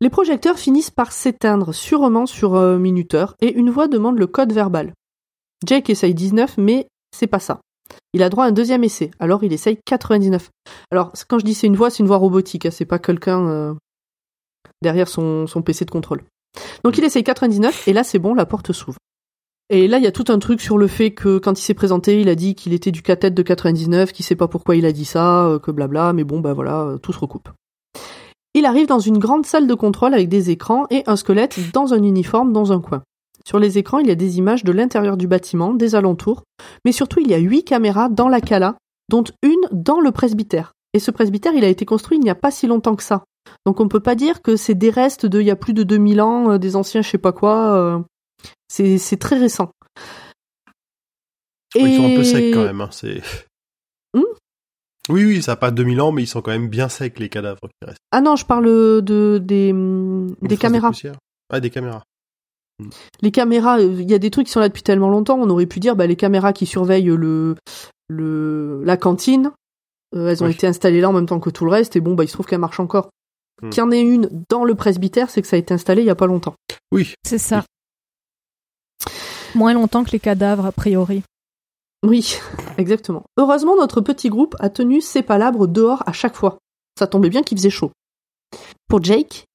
Les 0.01 0.09
projecteurs 0.09 0.59
finissent 0.59 0.91
par 0.91 1.11
s'éteindre 1.11 1.73
sûrement 1.73 2.25
sur 2.25 2.55
euh, 2.55 2.77
minuteur 2.77 3.35
et 3.41 3.53
une 3.53 3.69
voix 3.69 3.87
demande 3.87 4.19
le 4.19 4.27
code 4.27 4.51
verbal. 4.51 4.93
Jake 5.65 5.89
essaye 5.89 6.13
19, 6.13 6.57
mais 6.57 6.87
c'est 7.15 7.27
pas 7.27 7.39
ça. 7.39 7.61
Il 8.13 8.21
a 8.23 8.29
droit 8.29 8.45
à 8.45 8.47
un 8.47 8.51
deuxième 8.51 8.83
essai, 8.83 9.11
alors 9.19 9.43
il 9.43 9.53
essaye 9.53 9.77
99. 9.85 10.49
Alors, 10.91 11.13
quand 11.29 11.39
je 11.39 11.45
dis 11.45 11.53
c'est 11.53 11.67
une 11.67 11.75
voix, 11.77 11.89
c'est 11.89 11.99
une 11.99 12.07
voix 12.07 12.17
robotique, 12.17 12.65
hein, 12.65 12.71
c'est 12.71 12.85
pas 12.85 12.99
quelqu'un 12.99 13.47
euh, 13.47 13.73
derrière 14.81 15.07
son, 15.07 15.47
son 15.47 15.61
PC 15.61 15.85
de 15.85 15.91
contrôle. 15.91 16.23
Donc 16.83 16.97
il 16.97 17.03
essaye 17.03 17.23
99 17.23 17.87
et 17.87 17.93
là 17.93 18.03
c'est 18.03 18.19
bon, 18.19 18.33
la 18.33 18.45
porte 18.45 18.73
s'ouvre. 18.73 18.97
Et 19.69 19.87
là, 19.87 19.97
il 19.97 20.03
y 20.03 20.07
a 20.07 20.11
tout 20.11 20.25
un 20.27 20.37
truc 20.37 20.61
sur 20.61 20.77
le 20.77 20.87
fait 20.87 21.11
que 21.11 21.39
quand 21.39 21.59
il 21.59 21.63
s'est 21.63 21.73
présenté, 21.73 22.21
il 22.21 22.29
a 22.29 22.35
dit 22.35 22.53
qu'il 22.53 22.73
était 22.73 22.91
du 22.91 23.01
cathète 23.01 23.33
de 23.33 23.41
99, 23.41 24.11
qu'il 24.11 24.23
sait 24.23 24.35
pas 24.35 24.47
pourquoi 24.47 24.75
il 24.75 24.85
a 24.85 24.91
dit 24.91 25.05
ça, 25.05 25.45
euh, 25.47 25.59
que 25.59 25.71
blabla, 25.71 26.13
mais 26.13 26.23
bon, 26.23 26.39
bah 26.39 26.53
voilà, 26.53 26.81
euh, 26.81 26.97
tout 26.97 27.13
se 27.13 27.19
recoupe. 27.19 27.49
Il 28.53 28.65
arrive 28.65 28.87
dans 28.87 28.99
une 28.99 29.17
grande 29.17 29.45
salle 29.45 29.65
de 29.65 29.73
contrôle 29.73 30.13
avec 30.13 30.29
des 30.29 30.51
écrans 30.51 30.85
et 30.91 31.03
un 31.07 31.15
squelette 31.15 31.57
dans 31.73 31.93
un 31.93 32.03
uniforme 32.03 32.53
dans 32.53 32.71
un 32.71 32.79
coin. 32.79 33.01
Sur 33.43 33.59
les 33.59 33.77
écrans, 33.77 33.99
il 33.99 34.07
y 34.07 34.11
a 34.11 34.15
des 34.15 34.37
images 34.37 34.63
de 34.63 34.71
l'intérieur 34.71 35.17
du 35.17 35.27
bâtiment, 35.27 35.73
des 35.73 35.95
alentours, 35.95 36.43
mais 36.85 36.91
surtout 36.91 37.19
il 37.19 37.29
y 37.29 37.33
a 37.33 37.37
huit 37.37 37.63
caméras 37.63 38.09
dans 38.09 38.29
la 38.29 38.41
cala, 38.41 38.75
dont 39.09 39.23
une 39.43 39.67
dans 39.71 39.99
le 39.99 40.11
presbytère. 40.11 40.73
Et 40.93 40.99
ce 40.99 41.11
presbytère, 41.11 41.53
il 41.53 41.65
a 41.65 41.69
été 41.69 41.85
construit 41.85 42.17
il 42.17 42.23
n'y 42.23 42.29
a 42.29 42.35
pas 42.35 42.51
si 42.51 42.67
longtemps 42.67 42.95
que 42.95 43.03
ça. 43.03 43.23
Donc 43.65 43.79
on 43.79 43.87
peut 43.87 43.99
pas 43.99 44.15
dire 44.15 44.41
que 44.41 44.55
c'est 44.55 44.73
des 44.73 44.89
restes 44.89 45.25
de 45.25 45.41
il 45.41 45.47
y 45.47 45.51
a 45.51 45.55
plus 45.55 45.73
de 45.73 45.83
2000 45.83 46.21
ans, 46.21 46.51
euh, 46.51 46.57
des 46.57 46.75
anciens 46.75 47.01
je 47.01 47.09
sais 47.09 47.17
pas 47.17 47.33
quoi. 47.33 48.03
Euh, 48.43 48.47
c'est 48.67 48.97
c'est 48.97 49.17
très 49.17 49.37
récent. 49.37 49.71
Ils 51.75 51.97
sont 51.97 52.05
un 52.05 52.15
peu 52.15 52.23
secs 52.23 52.51
quand 52.53 52.63
même. 52.63 52.81
Hein, 52.81 52.89
c'est... 52.91 53.21
Hmm? 54.13 54.21
Oui, 55.09 55.25
oui, 55.25 55.43
ça 55.43 55.51
n'a 55.53 55.55
pas 55.57 55.71
2000 55.71 55.99
ans, 56.01 56.11
mais 56.11 56.23
ils 56.23 56.27
sont 56.27 56.41
quand 56.41 56.51
même 56.51 56.69
bien 56.69 56.87
secs, 56.89 57.19
les 57.19 57.29
cadavres 57.29 57.59
qui 57.61 57.85
restent. 57.87 57.99
Ah 58.11 58.21
non, 58.21 58.35
je 58.35 58.45
parle 58.45 58.65
de 58.65 59.39
des, 59.43 59.73
des 60.41 60.57
caméras. 60.57 60.89
poussière. 60.89 61.15
Ah, 61.51 61.59
des 61.59 61.69
caméras. 61.69 62.03
Les 63.21 63.31
caméras, 63.31 63.79
euh, 63.79 63.97
il 64.01 64.09
y 64.09 64.13
a 64.13 64.19
des 64.19 64.31
trucs 64.31 64.47
qui 64.47 64.51
sont 64.51 64.59
là 64.59 64.67
depuis 64.67 64.83
tellement 64.83 65.09
longtemps, 65.09 65.37
on 65.39 65.49
aurait 65.49 65.65
pu 65.65 65.79
dire 65.79 65.95
bah, 65.95 66.07
les 66.07 66.15
caméras 66.17 66.53
qui 66.53 66.65
surveillent 66.65 67.05
le, 67.05 67.55
le 68.09 68.81
la 68.83 68.97
cantine, 68.97 69.51
euh, 70.15 70.29
elles 70.29 70.43
ont 70.43 70.47
Oui. 70.47 70.53
été 70.53 70.67
installées 70.67 70.99
là 71.01 71.09
en 71.09 71.13
même 71.13 71.25
temps 71.25 71.39
que 71.39 71.49
tout 71.49 71.63
le 71.65 71.71
reste 71.71 71.95
et 71.95 72.01
bon 72.01 72.15
bah 72.15 72.23
il 72.23 72.27
se 72.27 72.33
trouve 72.33 72.45
qu'elles 72.47 72.59
marchent 72.59 72.79
encore. 72.81 73.09
Hmm. 73.61 73.69
Qu'il 73.69 73.79
y 73.79 73.81
en 73.85 73.91
ait 73.91 74.01
une 74.01 74.43
dans 74.49 74.65
le 74.65 74.75
presbytère, 74.75 75.29
c'est 75.29 75.41
que 75.41 75.47
ça 75.47 75.55
a 75.55 75.59
été 75.59 75.73
installé 75.73 76.01
il 76.01 76.05
y 76.05 76.09
a 76.09 76.15
pas 76.15 76.27
longtemps. 76.27 76.55
Oui. 76.91 77.13
C'est 77.25 77.37
ça. 77.37 77.63
Moins 79.55 79.73
longtemps 79.73 80.03
que 80.03 80.11
les 80.11 80.19
cadavres, 80.19 80.65
a 80.65 80.71
priori. 80.73 81.23
Oui, 82.03 82.35
exactement. 82.77 83.23
Heureusement, 83.37 83.77
notre 83.77 84.01
petit 84.01 84.29
groupe 84.29 84.55
a 84.59 84.69
tenu 84.69 84.99
ses 84.99 85.23
palabres 85.23 85.67
dehors 85.67 86.03
à 86.05 86.11
chaque 86.11 86.35
fois. 86.35 86.57
Ça 86.99 87.07
tombait 87.07 87.29
bien 87.29 87.41
qu'il 87.41 87.57
faisait 87.57 87.69
chaud. 87.69 87.91
Pour 88.89 89.01
Jake, 89.01 89.45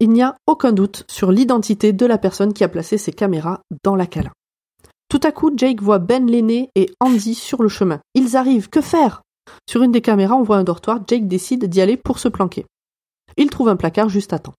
il 0.00 0.10
n'y 0.10 0.22
a 0.22 0.36
aucun 0.46 0.72
doute 0.72 1.04
sur 1.08 1.32
l'identité 1.32 1.92
de 1.92 2.06
la 2.06 2.18
personne 2.18 2.52
qui 2.52 2.62
a 2.62 2.68
placé 2.68 2.98
ses 2.98 3.12
caméras 3.12 3.62
dans 3.82 3.96
la 3.96 4.06
cala. 4.06 4.32
Tout 5.08 5.20
à 5.22 5.32
coup, 5.32 5.50
Jake 5.56 5.80
voit 5.80 5.98
Ben 5.98 6.30
l'aîné 6.30 6.68
et 6.74 6.90
Andy 7.00 7.34
sur 7.34 7.62
le 7.62 7.70
chemin. 7.70 8.00
Ils 8.14 8.36
arrivent, 8.36 8.68
que 8.68 8.82
faire? 8.82 9.22
Sur 9.68 9.82
une 9.82 9.92
des 9.92 10.02
caméras, 10.02 10.36
on 10.36 10.42
voit 10.42 10.58
un 10.58 10.64
dortoir, 10.64 11.00
Jake 11.06 11.26
décide 11.26 11.64
d'y 11.64 11.80
aller 11.80 11.96
pour 11.96 12.18
se 12.18 12.28
planquer. 12.28 12.66
Il 13.38 13.48
trouve 13.48 13.68
un 13.68 13.76
placard 13.76 14.10
juste 14.10 14.34
à 14.34 14.38
temps. 14.38 14.54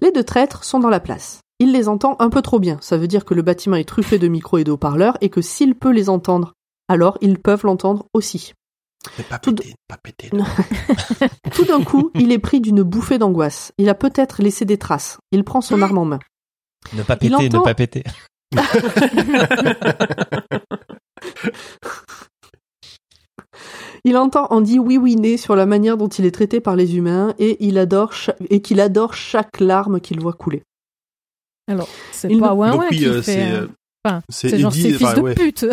Les 0.00 0.10
deux 0.10 0.24
traîtres 0.24 0.64
sont 0.64 0.80
dans 0.80 0.90
la 0.90 0.98
place. 0.98 1.38
Il 1.62 1.70
les 1.72 1.88
entend 1.88 2.16
un 2.18 2.28
peu 2.28 2.42
trop 2.42 2.58
bien, 2.58 2.76
ça 2.80 2.96
veut 2.98 3.06
dire 3.06 3.24
que 3.24 3.34
le 3.34 3.42
bâtiment 3.42 3.76
est 3.76 3.88
truffé 3.88 4.18
de 4.18 4.26
micros 4.26 4.58
et 4.58 4.64
de 4.64 4.72
haut-parleurs 4.72 5.16
et 5.20 5.28
que 5.28 5.40
s'il 5.40 5.76
peut 5.76 5.92
les 5.92 6.08
entendre, 6.08 6.54
alors 6.88 7.18
ils 7.20 7.38
peuvent 7.38 7.64
l'entendre 7.64 8.06
aussi. 8.14 8.52
Pas 9.30 9.38
Tout 9.38 9.54
pété, 9.54 9.74
pas 9.86 9.96
pété. 9.96 10.30
Tout 11.54 11.64
d'un 11.64 11.84
coup, 11.84 12.10
il 12.16 12.32
est 12.32 12.40
pris 12.40 12.60
d'une 12.60 12.82
bouffée 12.82 13.18
d'angoisse. 13.18 13.70
Il 13.78 13.88
a 13.88 13.94
peut-être 13.94 14.42
laissé 14.42 14.64
des 14.64 14.76
traces. 14.76 15.18
Il 15.30 15.44
prend 15.44 15.60
son 15.60 15.80
arme 15.82 15.98
en 15.98 16.04
main. 16.04 16.18
Ne 16.94 17.04
pas 17.04 17.14
Il 17.20 17.30
péter, 17.30 17.48
ne 17.48 17.56
entend- 17.58 17.62
pas 17.62 17.74
péter. 17.74 18.02
Il 24.04 24.16
entend 24.16 24.48
Andy 24.50 24.78
oui-oui-né 24.80 25.36
sur 25.36 25.54
la 25.54 25.64
manière 25.66 25.96
dont 25.96 26.08
il 26.08 26.24
est 26.24 26.32
traité 26.32 26.60
par 26.60 26.74
les 26.74 26.96
humains 26.96 27.34
et 27.38 27.64
il 27.64 27.78
adore 27.78 28.12
et 28.50 28.60
qu'il 28.60 28.80
adore 28.80 29.14
chaque 29.14 29.60
larme 29.60 30.00
qu'il 30.00 30.18
voit 30.20 30.32
couler. 30.32 30.64
Alors, 31.68 31.88
c'est 32.12 32.30
Il 32.30 32.40
pas 32.40 32.54
Ouin 32.54 32.76
Ouin 32.76 32.86
oui, 32.90 32.98
qui 32.98 33.06
euh, 33.06 33.22
fait. 33.22 33.32
c'est, 33.32 33.52
euh, 33.52 33.62
euh, 33.62 33.68
Enfin, 34.04 34.22
c'est 34.28 34.48
c'est 34.48 34.58
genre 34.58 34.72
Eddie, 34.72 34.94
fils 34.94 35.02
enfin, 35.06 35.14
de 35.14 35.20
ouais. 35.20 35.34
pute. 35.34 35.66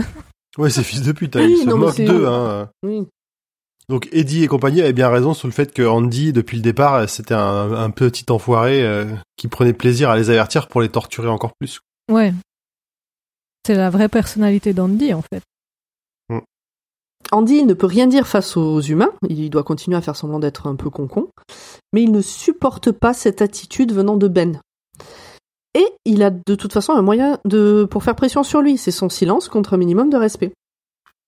Ouais, 0.57 0.69
c'est 0.69 0.83
fils 0.83 1.01
de 1.01 1.11
pute, 1.11 1.35
hein, 1.35 1.39
Oui, 1.43 1.55
ils 1.57 1.63
se 1.63 1.69
non, 1.69 1.77
moquent 1.77 2.01
d'eux. 2.01 2.27
Hein. 2.27 2.69
Oui. 2.83 3.07
Donc 3.87 4.07
Eddie 4.11 4.43
et 4.43 4.47
compagnie 4.47 4.81
avaient 4.81 4.93
bien 4.93 5.09
raison 5.09 5.33
sur 5.33 5.47
le 5.47 5.51
fait 5.53 5.73
que 5.73 5.81
Andy, 5.81 6.31
depuis 6.31 6.57
le 6.57 6.61
départ, 6.61 7.09
c'était 7.09 7.33
un, 7.33 7.73
un 7.73 7.89
petit 7.89 8.25
enfoiré 8.29 8.83
euh, 8.83 9.05
qui 9.35 9.47
prenait 9.47 9.73
plaisir 9.73 10.11
à 10.11 10.15
les 10.17 10.29
avertir 10.29 10.67
pour 10.67 10.81
les 10.81 10.89
torturer 10.89 11.27
encore 11.27 11.53
plus. 11.59 11.79
Ouais. 12.11 12.31
C'est 13.65 13.73
la 13.73 13.89
vraie 13.89 14.09
personnalité 14.09 14.73
d'Andy, 14.73 15.13
en 15.13 15.23
fait. 15.23 15.41
Andy 17.31 17.57
il 17.57 17.67
ne 17.67 17.73
peut 17.75 17.85
rien 17.85 18.07
dire 18.07 18.27
face 18.27 18.57
aux 18.57 18.81
humains, 18.81 19.11
il 19.27 19.49
doit 19.51 19.63
continuer 19.63 19.97
à 19.97 20.01
faire 20.01 20.15
semblant 20.15 20.39
d'être 20.39 20.65
un 20.65 20.75
peu 20.75 20.89
concon, 20.89 21.27
mais 21.93 22.01
il 22.01 22.11
ne 22.11 22.21
supporte 22.21 22.91
pas 22.91 23.13
cette 23.13 23.41
attitude 23.43 23.93
venant 23.93 24.17
de 24.17 24.27
Ben. 24.27 24.59
Et 25.75 25.85
il 26.05 26.23
a 26.23 26.31
de 26.31 26.55
toute 26.55 26.73
façon 26.73 26.93
un 26.93 27.01
moyen 27.01 27.37
de 27.45 27.87
pour 27.89 28.03
faire 28.03 28.15
pression 28.15 28.43
sur 28.43 28.61
lui, 28.61 28.77
c'est 28.77 28.91
son 28.91 29.09
silence 29.09 29.49
contre 29.49 29.73
un 29.73 29.77
minimum 29.77 30.09
de 30.09 30.17
respect. 30.17 30.51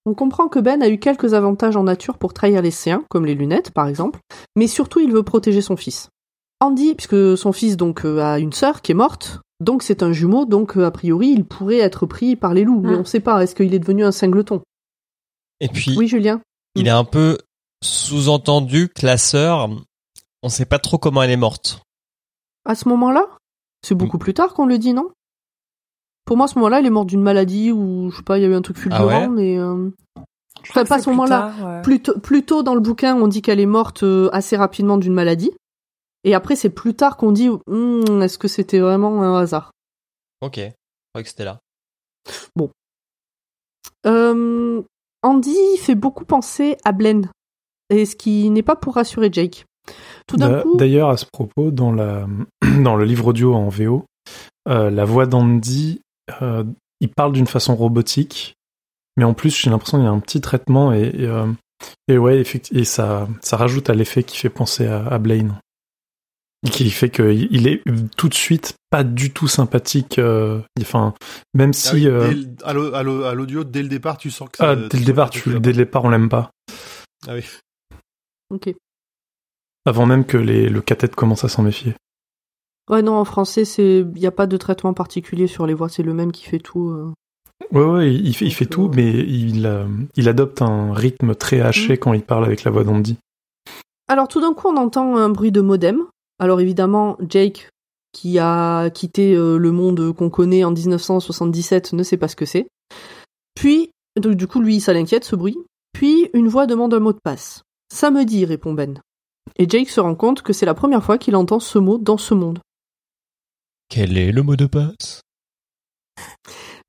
On 0.05 0.15
comprend 0.15 0.47
que 0.47 0.57
Ben 0.59 0.81
a 0.81 0.89
eu 0.89 0.97
quelques 0.97 1.35
avantages 1.35 1.75
en 1.75 1.83
nature 1.83 2.17
pour 2.17 2.33
trahir 2.33 2.63
les 2.63 2.71
siens, 2.71 3.03
comme 3.09 3.25
les 3.25 3.35
lunettes 3.35 3.71
par 3.71 3.87
exemple, 3.87 4.19
mais 4.55 4.65
surtout 4.67 4.99
il 4.99 5.11
veut 5.11 5.21
protéger 5.23 5.61
son 5.61 5.77
fils. 5.77 6.09
Andy, 6.59 6.95
puisque 6.95 7.37
son 7.37 7.51
fils 7.51 7.77
donc 7.77 8.03
euh, 8.05 8.19
a 8.19 8.39
une 8.39 8.53
sœur 8.53 8.81
qui 8.81 8.91
est 8.91 8.95
morte, 8.95 9.41
donc 9.59 9.83
c'est 9.83 10.01
un 10.01 10.11
jumeau, 10.11 10.45
donc 10.45 10.75
euh, 10.75 10.85
a 10.85 10.91
priori 10.91 11.27
il 11.29 11.45
pourrait 11.45 11.77
être 11.77 12.07
pris 12.07 12.35
par 12.35 12.55
les 12.55 12.63
loups, 12.63 12.81
mais 12.81 12.95
Mm. 12.95 13.01
on 13.01 13.05
sait 13.05 13.19
pas, 13.19 13.43
est-ce 13.43 13.53
qu'il 13.53 13.73
est 13.75 13.79
devenu 13.79 14.03
un 14.03 14.11
singleton? 14.11 14.61
Et 15.59 15.67
puis, 15.67 15.95
Oui 15.97 16.07
Julien 16.07 16.41
il 16.75 16.87
est 16.87 16.91
un 16.91 17.03
peu 17.03 17.37
sous-entendu 17.83 18.89
que 18.89 19.05
la 19.05 19.17
sœur, 19.17 19.69
on 20.41 20.49
sait 20.49 20.65
pas 20.65 20.79
trop 20.79 20.97
comment 20.97 21.21
elle 21.21 21.31
est 21.31 21.37
morte. 21.37 21.81
À 22.65 22.75
ce 22.75 22.87
moment-là? 22.89 23.27
C'est 23.83 23.95
beaucoup 23.95 24.17
plus 24.17 24.33
tard 24.33 24.53
qu'on 24.53 24.65
le 24.65 24.77
dit, 24.77 24.93
non? 24.93 25.09
Pour 26.25 26.37
moi, 26.37 26.45
à 26.45 26.47
ce 26.47 26.55
moment-là, 26.55 26.79
il 26.79 26.85
est 26.85 26.89
mort 26.91 27.05
d'une 27.05 27.21
maladie 27.21 27.71
ou 27.71 28.09
je 28.11 28.17
sais 28.17 28.23
pas, 28.23 28.37
il 28.37 28.41
y 28.41 28.45
a 28.45 28.47
eu 28.49 28.53
un 28.53 28.61
truc 28.61 28.77
fulgurant, 28.77 29.03
Ah 29.05 29.19
ouais? 29.21 29.27
mais 29.29 29.57
euh, 29.57 29.89
Je 30.63 30.69
enfin, 30.69 30.85
pas 30.85 30.95
à 30.95 30.99
ce 30.99 31.03
plus 31.05 31.11
moment-là. 31.11 31.51
ouais. 31.63 31.81
Plus, 31.81 32.01
tôt- 32.01 32.19
plus 32.19 32.43
tôt 32.45 32.61
dans 32.63 32.75
le 32.75 32.79
bouquin, 32.81 33.15
on 33.15 33.27
dit 33.27 33.41
qu'elle 33.41 33.59
est 33.59 33.65
morte 33.65 34.03
euh, 34.03 34.29
assez 34.31 34.55
rapidement 34.55 34.97
d'une 34.97 35.13
maladie, 35.13 35.51
et 36.23 36.35
après, 36.35 36.55
c'est 36.55 36.69
plus 36.69 36.93
tard 36.93 37.17
qu'on 37.17 37.31
dit 37.31 37.49
Hmm, 37.67 38.21
est-ce 38.21 38.37
que 38.37 38.47
c'était 38.47 38.79
vraiment 38.79 39.23
un 39.23 39.39
hasard? 39.39 39.71
Ok, 40.41 40.57
je 40.57 40.71
croyais 41.13 41.23
que 41.23 41.29
c'était 41.29 41.45
là. 41.45 41.59
Euh, 44.05 44.81
Andy 45.23 45.77
fait 45.77 45.95
beaucoup 45.95 46.25
penser 46.25 46.77
à 46.83 46.91
Blaine, 46.91 47.29
et 47.89 48.05
ce 48.05 48.15
qui 48.15 48.49
n'est 48.49 48.63
pas 48.63 48.75
pour 48.75 48.95
rassurer 48.95 49.29
Jake. 49.31 49.65
Tout 50.27 50.37
d'un 50.37 50.49
D'a- 50.49 50.61
coup, 50.61 50.77
D'ailleurs, 50.77 51.09
à 51.09 51.17
ce 51.17 51.25
propos, 51.31 51.71
dans, 51.71 51.91
la, 51.91 52.25
dans 52.83 52.95
le 52.95 53.05
livre 53.05 53.27
audio 53.27 53.53
en 53.55 53.69
VO, 53.69 54.05
euh, 54.69 54.89
la 54.89 55.05
voix 55.05 55.25
d'Andy, 55.25 56.01
euh, 56.41 56.63
il 56.99 57.09
parle 57.09 57.33
d'une 57.33 57.47
façon 57.47 57.75
robotique, 57.75 58.55
mais 59.17 59.23
en 59.23 59.33
plus, 59.33 59.55
j'ai 59.57 59.69
l'impression 59.69 59.97
qu'il 59.97 60.05
y 60.05 60.09
a 60.09 60.11
un 60.11 60.19
petit 60.19 60.41
traitement 60.41 60.93
et, 60.93 61.01
et, 61.13 61.25
euh, 61.25 61.47
Et 62.07 62.17
ouais, 62.17 62.37
effectivement, 62.39 62.79
et 62.81 62.85
ça, 62.85 63.27
ça 63.41 63.57
rajoute 63.57 63.89
à 63.89 63.93
l'effet 63.95 64.23
qui 64.23 64.37
fait 64.37 64.49
penser 64.49 64.85
à, 64.87 65.05
à 65.07 65.17
Blaine. 65.17 65.59
Et 66.65 66.69
Qui 66.69 66.91
fait 66.91 67.09
qu'il 67.09 67.47
il 67.51 67.67
est 67.67 67.81
tout 68.15 68.29
de 68.29 68.35
suite 68.35 68.75
pas 68.91 69.03
du 69.03 69.31
tout 69.33 69.47
sympathique. 69.47 70.19
euh, 70.19 70.59
enfin, 70.79 71.15
même 71.55 71.71
Ah 71.71 71.73
si 71.73 71.95
oui, 71.95 72.03
dès 72.03 72.33
le- 72.35 72.47
à 72.63 72.73
l'au- 72.73 72.93
à 72.93 73.01
l'au- 73.01 73.23
à 73.23 73.33
l'audio, 73.33 73.63
dès 73.63 73.81
le 73.81 73.89
départ, 73.89 74.17
tu 74.19 74.29
sens 74.29 74.47
que 74.49 74.57
ça- 74.57 74.69
ah, 74.69 74.75
tu 74.75 74.89
dès 74.89 74.99
le 74.99 75.05
départ, 75.05 75.31
tu 75.31 75.59
dès 75.59 75.71
le 75.71 75.77
départ, 75.77 76.03
on 76.03 76.09
l'aime 76.11 76.29
pas. 76.29 76.51
Ah 77.27 77.33
oui. 77.33 77.43
Ok. 78.51 78.75
Avant 79.85 80.05
même 80.05 80.25
que 80.25 80.37
les, 80.37 80.69
le 80.69 80.81
catet 80.81 81.09
commence 81.09 81.43
à 81.43 81.49
s'en 81.49 81.63
méfier. 81.63 81.93
Ouais, 82.89 83.01
non, 83.01 83.15
en 83.15 83.25
français, 83.25 83.63
il 83.77 84.07
n'y 84.15 84.27
a 84.27 84.31
pas 84.31 84.47
de 84.47 84.57
traitement 84.57 84.93
particulier 84.93 85.47
sur 85.47 85.65
les 85.65 85.73
voix, 85.73 85.89
c'est 85.89 86.03
le 86.03 86.13
même 86.13 86.31
qui 86.31 86.45
fait 86.45 86.59
tout. 86.59 86.89
euh. 86.89 87.13
Ouais, 87.71 87.83
ouais, 87.85 88.13
il 88.13 88.35
fait, 88.35 88.45
il 88.45 88.53
fait 88.53 88.65
tout, 88.65 88.91
mais 88.93 89.09
il, 89.11 89.65
euh, 89.65 89.85
il 90.15 90.27
adopte 90.27 90.61
un 90.61 90.93
rythme 90.93 91.35
très 91.35 91.61
haché 91.61 91.97
quand 91.97 92.13
il 92.13 92.23
parle 92.23 92.43
avec 92.43 92.63
la 92.63 92.71
voix 92.71 92.83
d'Andy. 92.83 93.17
Alors 94.07 94.27
tout 94.27 94.41
d'un 94.41 94.53
coup, 94.53 94.67
on 94.67 94.77
entend 94.77 95.15
un 95.15 95.29
bruit 95.29 95.51
de 95.51 95.61
modem. 95.61 96.03
Alors 96.39 96.59
évidemment, 96.59 97.17
Jake, 97.29 97.69
qui 98.11 98.39
a 98.39 98.89
quitté 98.89 99.35
euh, 99.35 99.57
le 99.57 99.71
monde 99.71 100.13
qu'on 100.13 100.29
connaît 100.29 100.63
en 100.65 100.71
1977, 100.71 101.93
ne 101.93 102.03
sait 102.03 102.17
pas 102.17 102.27
ce 102.27 102.35
que 102.35 102.45
c'est. 102.45 102.67
Puis, 103.55 103.91
donc, 104.19 104.35
du 104.35 104.47
coup, 104.47 104.59
lui, 104.59 104.81
ça 104.81 104.91
l'inquiète, 104.91 105.23
ce 105.23 105.35
bruit. 105.35 105.57
Puis, 105.93 106.29
une 106.33 106.49
voix 106.49 106.65
demande 106.65 106.93
un 106.93 106.99
mot 106.99 107.13
de 107.13 107.19
passe. 107.23 107.63
Samedi, 107.93 108.43
répond 108.43 108.73
Ben. 108.73 108.99
Et 109.57 109.67
Jake 109.67 109.89
se 109.89 109.99
rend 109.99 110.15
compte 110.15 110.41
que 110.41 110.53
c'est 110.53 110.65
la 110.65 110.73
première 110.73 111.03
fois 111.03 111.17
qu'il 111.17 111.35
entend 111.35 111.59
ce 111.59 111.79
mot 111.79 111.97
dans 111.97 112.17
ce 112.17 112.33
monde. 112.33 112.59
Quel 113.89 114.17
est 114.17 114.31
le 114.31 114.43
mot 114.43 114.55
de 114.55 114.65
passe? 114.65 115.21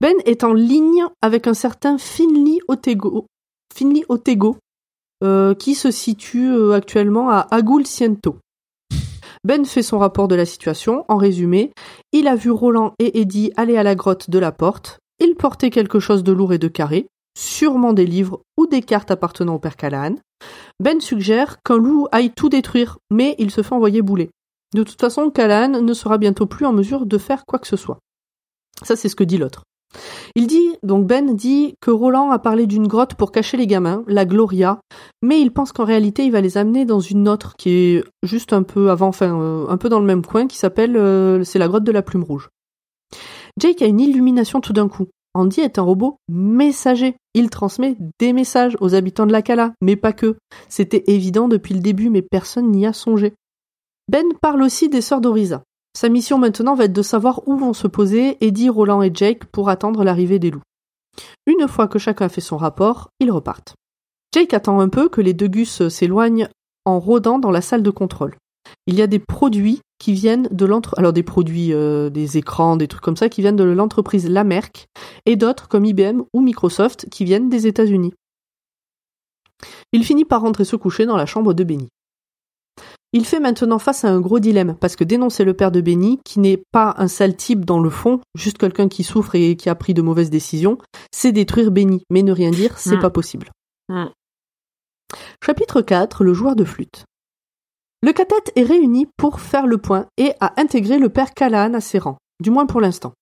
Ben 0.01 0.15
est 0.25 0.45
en 0.45 0.53
ligne 0.53 1.05
avec 1.21 1.47
un 1.47 1.55
certain 1.55 1.97
Finley 1.97 2.59
Otego, 2.69 3.27
Finley 3.73 4.05
Otego 4.09 4.57
euh, 5.23 5.55
qui 5.55 5.77
se 5.77 5.93
situe 5.93 6.51
euh, 6.51 6.73
actuellement 6.73 7.31
à 7.31 7.47
Agulciento. 7.53 8.39
Ben 9.45 9.65
fait 9.65 9.83
son 9.83 9.99
rapport 9.99 10.29
de 10.29 10.35
la 10.35 10.45
situation. 10.45 11.05
En 11.09 11.17
résumé, 11.17 11.73
il 12.13 12.29
a 12.29 12.37
vu 12.37 12.51
Roland 12.51 12.95
et 12.99 13.21
Eddie 13.21 13.53
aller 13.57 13.77
à 13.77 13.83
la 13.83 13.95
grotte 13.95 14.31
de 14.31 14.39
la 14.39 14.53
porte. 14.53 14.99
Ils 15.21 15.37
portaient 15.37 15.71
quelque 15.71 16.01
chose 16.01 16.25
de 16.25 16.33
lourd 16.33 16.53
et 16.53 16.59
de 16.59 16.69
carré, 16.69 17.07
sûrement 17.37 17.93
des 17.93 18.07
livres 18.07 18.43
ou 18.57 18.67
des 18.67 18.83
cartes 18.83 19.11
appartenant 19.11 19.55
au 19.55 19.59
père 19.59 19.77
Callahan. 19.77 20.17
Ben 20.81 21.01
suggère 21.01 21.63
qu'un 21.63 21.79
loup 21.79 22.09
aille 22.13 22.33
tout 22.33 22.49
détruire, 22.49 22.99
mais 23.11 23.35
il 23.39 23.51
se 23.51 23.63
fait 23.63 23.75
envoyer 23.75 24.03
bouler. 24.03 24.31
De 24.75 24.83
toute 24.83 25.01
façon, 25.01 25.31
Callahan 25.31 25.83
ne 25.83 25.95
sera 25.95 26.19
bientôt 26.19 26.47
plus 26.47 26.67
en 26.67 26.73
mesure 26.73 27.07
de 27.07 27.19
faire 27.19 27.45
quoi 27.45 27.59
que 27.59 27.67
ce 27.67 27.77
soit. 27.77 27.99
Ça, 28.83 28.97
c'est 28.97 29.09
ce 29.09 29.17
que 29.17 29.25
dit 29.25 29.39
l'autre. 29.39 29.65
Il 30.35 30.47
dit, 30.47 30.77
donc 30.83 31.07
Ben 31.07 31.35
dit 31.35 31.75
que 31.81 31.91
Roland 31.91 32.31
a 32.31 32.39
parlé 32.39 32.67
d'une 32.67 32.87
grotte 32.87 33.15
pour 33.15 33.31
cacher 33.31 33.59
les 33.59 33.67
gamins, 33.67 34.05
la 34.07 34.25
Gloria, 34.25 34.81
mais 35.23 35.41
il 35.41 35.53
pense 35.53 35.73
qu'en 35.73 35.85
réalité 35.85 36.25
il 36.25 36.33
va 36.33 36.41
les 36.41 36.57
amener 36.57 36.87
dans 36.87 37.01
une 37.01 37.29
autre 37.29 37.55
qui 37.59 37.71
est 37.71 38.05
juste 38.23 38.55
un 38.55 38.63
peu 38.63 38.91
avant, 38.91 39.09
enfin 39.09 39.39
euh, 39.39 39.67
un 39.69 39.77
peu 39.77 39.91
dans 39.91 40.01
le 40.01 40.07
même 40.07 40.25
coin, 40.25 40.47
qui 40.47 40.57
s'appelle, 40.57 40.97
euh, 40.97 41.45
c'est 41.45 41.59
la 41.59 41.69
grotte 41.69 41.85
de 41.85 41.93
la 41.93 42.03
Plume 42.03 42.25
Rouge. 42.25 42.49
Jake 43.61 43.83
a 43.83 43.87
une 43.87 44.01
illumination 44.01 44.61
tout 44.61 44.73
d'un 44.73 44.89
coup. 44.89 45.09
Andy 45.35 45.61
est 45.61 45.79
un 45.79 45.83
robot 45.83 46.17
messager. 46.29 47.17
Il 47.35 47.49
transmet 47.49 47.97
des 48.19 48.33
messages 48.33 48.77
aux 48.81 48.95
habitants 48.95 49.27
de 49.27 49.33
la 49.33 49.43
Cala, 49.43 49.73
mais 49.81 49.97
pas 49.97 50.13
que. 50.13 50.37
C'était 50.69 51.05
évident 51.07 51.49
depuis 51.49 51.75
le 51.75 51.81
début, 51.81 52.11
mais 52.11 52.23
personne 52.23 52.71
n'y 52.71 52.87
a 52.87 52.93
songé. 52.93 53.35
Ben 54.09 54.27
parle 54.41 54.63
aussi 54.63 54.89
des 54.89 55.01
sœurs 55.01 55.21
d'Orisa. 55.21 55.63
Sa 55.97 56.09
mission 56.09 56.39
maintenant 56.39 56.75
va 56.75 56.85
être 56.85 56.93
de 56.93 57.03
savoir 57.03 57.47
où 57.47 57.57
vont 57.57 57.73
se 57.73 57.87
poser 57.87 58.37
Eddie, 58.45 58.69
Roland 58.69 59.03
et 59.03 59.11
Jake 59.13 59.45
pour 59.47 59.69
attendre 59.69 60.05
l'arrivée 60.05 60.39
des 60.39 60.51
loups. 60.51 60.63
Une 61.47 61.69
fois 61.69 61.89
que 61.89 61.99
chacun 61.99 62.27
a 62.27 62.29
fait 62.29 62.41
son 62.41 62.57
rapport, 62.57 63.09
ils 63.21 63.31
repartent. 63.31 63.75
Jake 64.35 64.55
attend 64.55 64.81
un 64.81 64.89
peu 64.89 65.09
que 65.09 65.21
les 65.21 65.35
deux 65.35 65.49
gus 65.49 65.89
s'éloignent 65.89 66.49
en 66.85 66.99
rôdant 66.99 67.39
dans 67.39 67.51
la 67.51 67.61
salle 67.61 67.83
de 67.83 67.91
contrôle. 67.91 68.35
Il 68.87 68.95
y 68.95 69.03
a 69.03 69.07
des 69.07 69.19
produits 69.19 69.81
qui 69.99 70.13
viennent 70.13 70.49
de 70.51 70.67
l'entre... 70.67 70.95
Alors 70.99 71.13
des 71.13 71.23
produits, 71.23 71.73
euh, 71.73 72.11
des 72.11 72.37
écrans, 72.39 72.77
des 72.77 72.89
trucs 72.89 73.03
comme 73.03 73.17
ça, 73.17 73.29
qui 73.29 73.41
viennent 73.41 73.57
de 73.57 73.65
l'entreprise 73.65 74.29
Lamerck, 74.29 74.87
et 75.27 75.37
d'autres 75.37 75.69
comme 75.69 75.85
IBM 75.85 76.23
ou 76.33 76.41
Microsoft 76.41 77.09
qui 77.11 77.25
viennent 77.25 77.49
des 77.49 77.67
États-Unis. 77.67 78.13
Il 79.93 80.05
finit 80.05 80.25
par 80.25 80.41
rentrer 80.41 80.65
se 80.65 80.77
coucher 80.77 81.07
dans 81.07 81.17
la 81.17 81.27
chambre 81.27 81.55
de 81.55 81.63
Benny. 81.65 81.89
Il 83.13 83.27
fait 83.27 83.41
maintenant 83.41 83.79
face 83.79 84.05
à 84.05 84.09
un 84.09 84.21
gros 84.21 84.39
dilemme, 84.41 84.75
parce 84.81 84.97
que 84.97 85.05
dénoncer 85.05 85.45
le 85.45 85.53
père 85.53 85.71
de 85.71 85.83
Benny, 85.83 86.19
qui 86.25 86.41
n'est 86.41 86.63
pas 86.73 86.95
un 86.97 87.09
sale 87.09 87.37
type 87.37 87.65
dans 87.67 87.79
le 87.79 87.91
fond, 87.91 88.21
juste 88.35 88.57
quelqu'un 88.57 88.89
qui 88.89 89.05
souffre 89.05 89.35
et 89.35 89.55
qui 89.55 89.69
a 89.69 89.75
pris 89.75 89.93
de 89.93 90.01
mauvaises 90.01 90.31
décisions, 90.31 90.79
c'est 91.13 91.31
détruire 91.31 91.71
Benny, 91.71 92.03
mais 92.11 92.23
ne 92.23 92.33
rien 92.33 92.51
dire, 92.51 92.79
c'est 92.79 92.97
Mm. 92.97 93.01
pas 93.01 93.11
possible. 93.11 93.51
Mm. 93.91 94.07
Chapitre 95.45 95.83
4, 95.83 96.25
le 96.25 96.33
joueur 96.33 96.57
de 96.57 96.65
flûte. 96.65 97.05
Le 98.05 98.13
catet 98.13 98.53
est 98.57 98.65
réuni 98.65 99.07
pour 99.17 99.41
faire 99.41 99.69
le 99.69 99.79
point 99.79 100.07
et 100.17 100.33
a 100.41 100.61
intégré 100.61 100.99
le 100.99 101.09
père 101.09 101.35
Callahan 101.35 101.75
à 101.75 101.81
ses 101.81 101.99
rangs, 101.99 102.19
du 102.41 102.51
moins 102.51 102.67
pour 102.67 102.81
l'instant. 102.81 103.13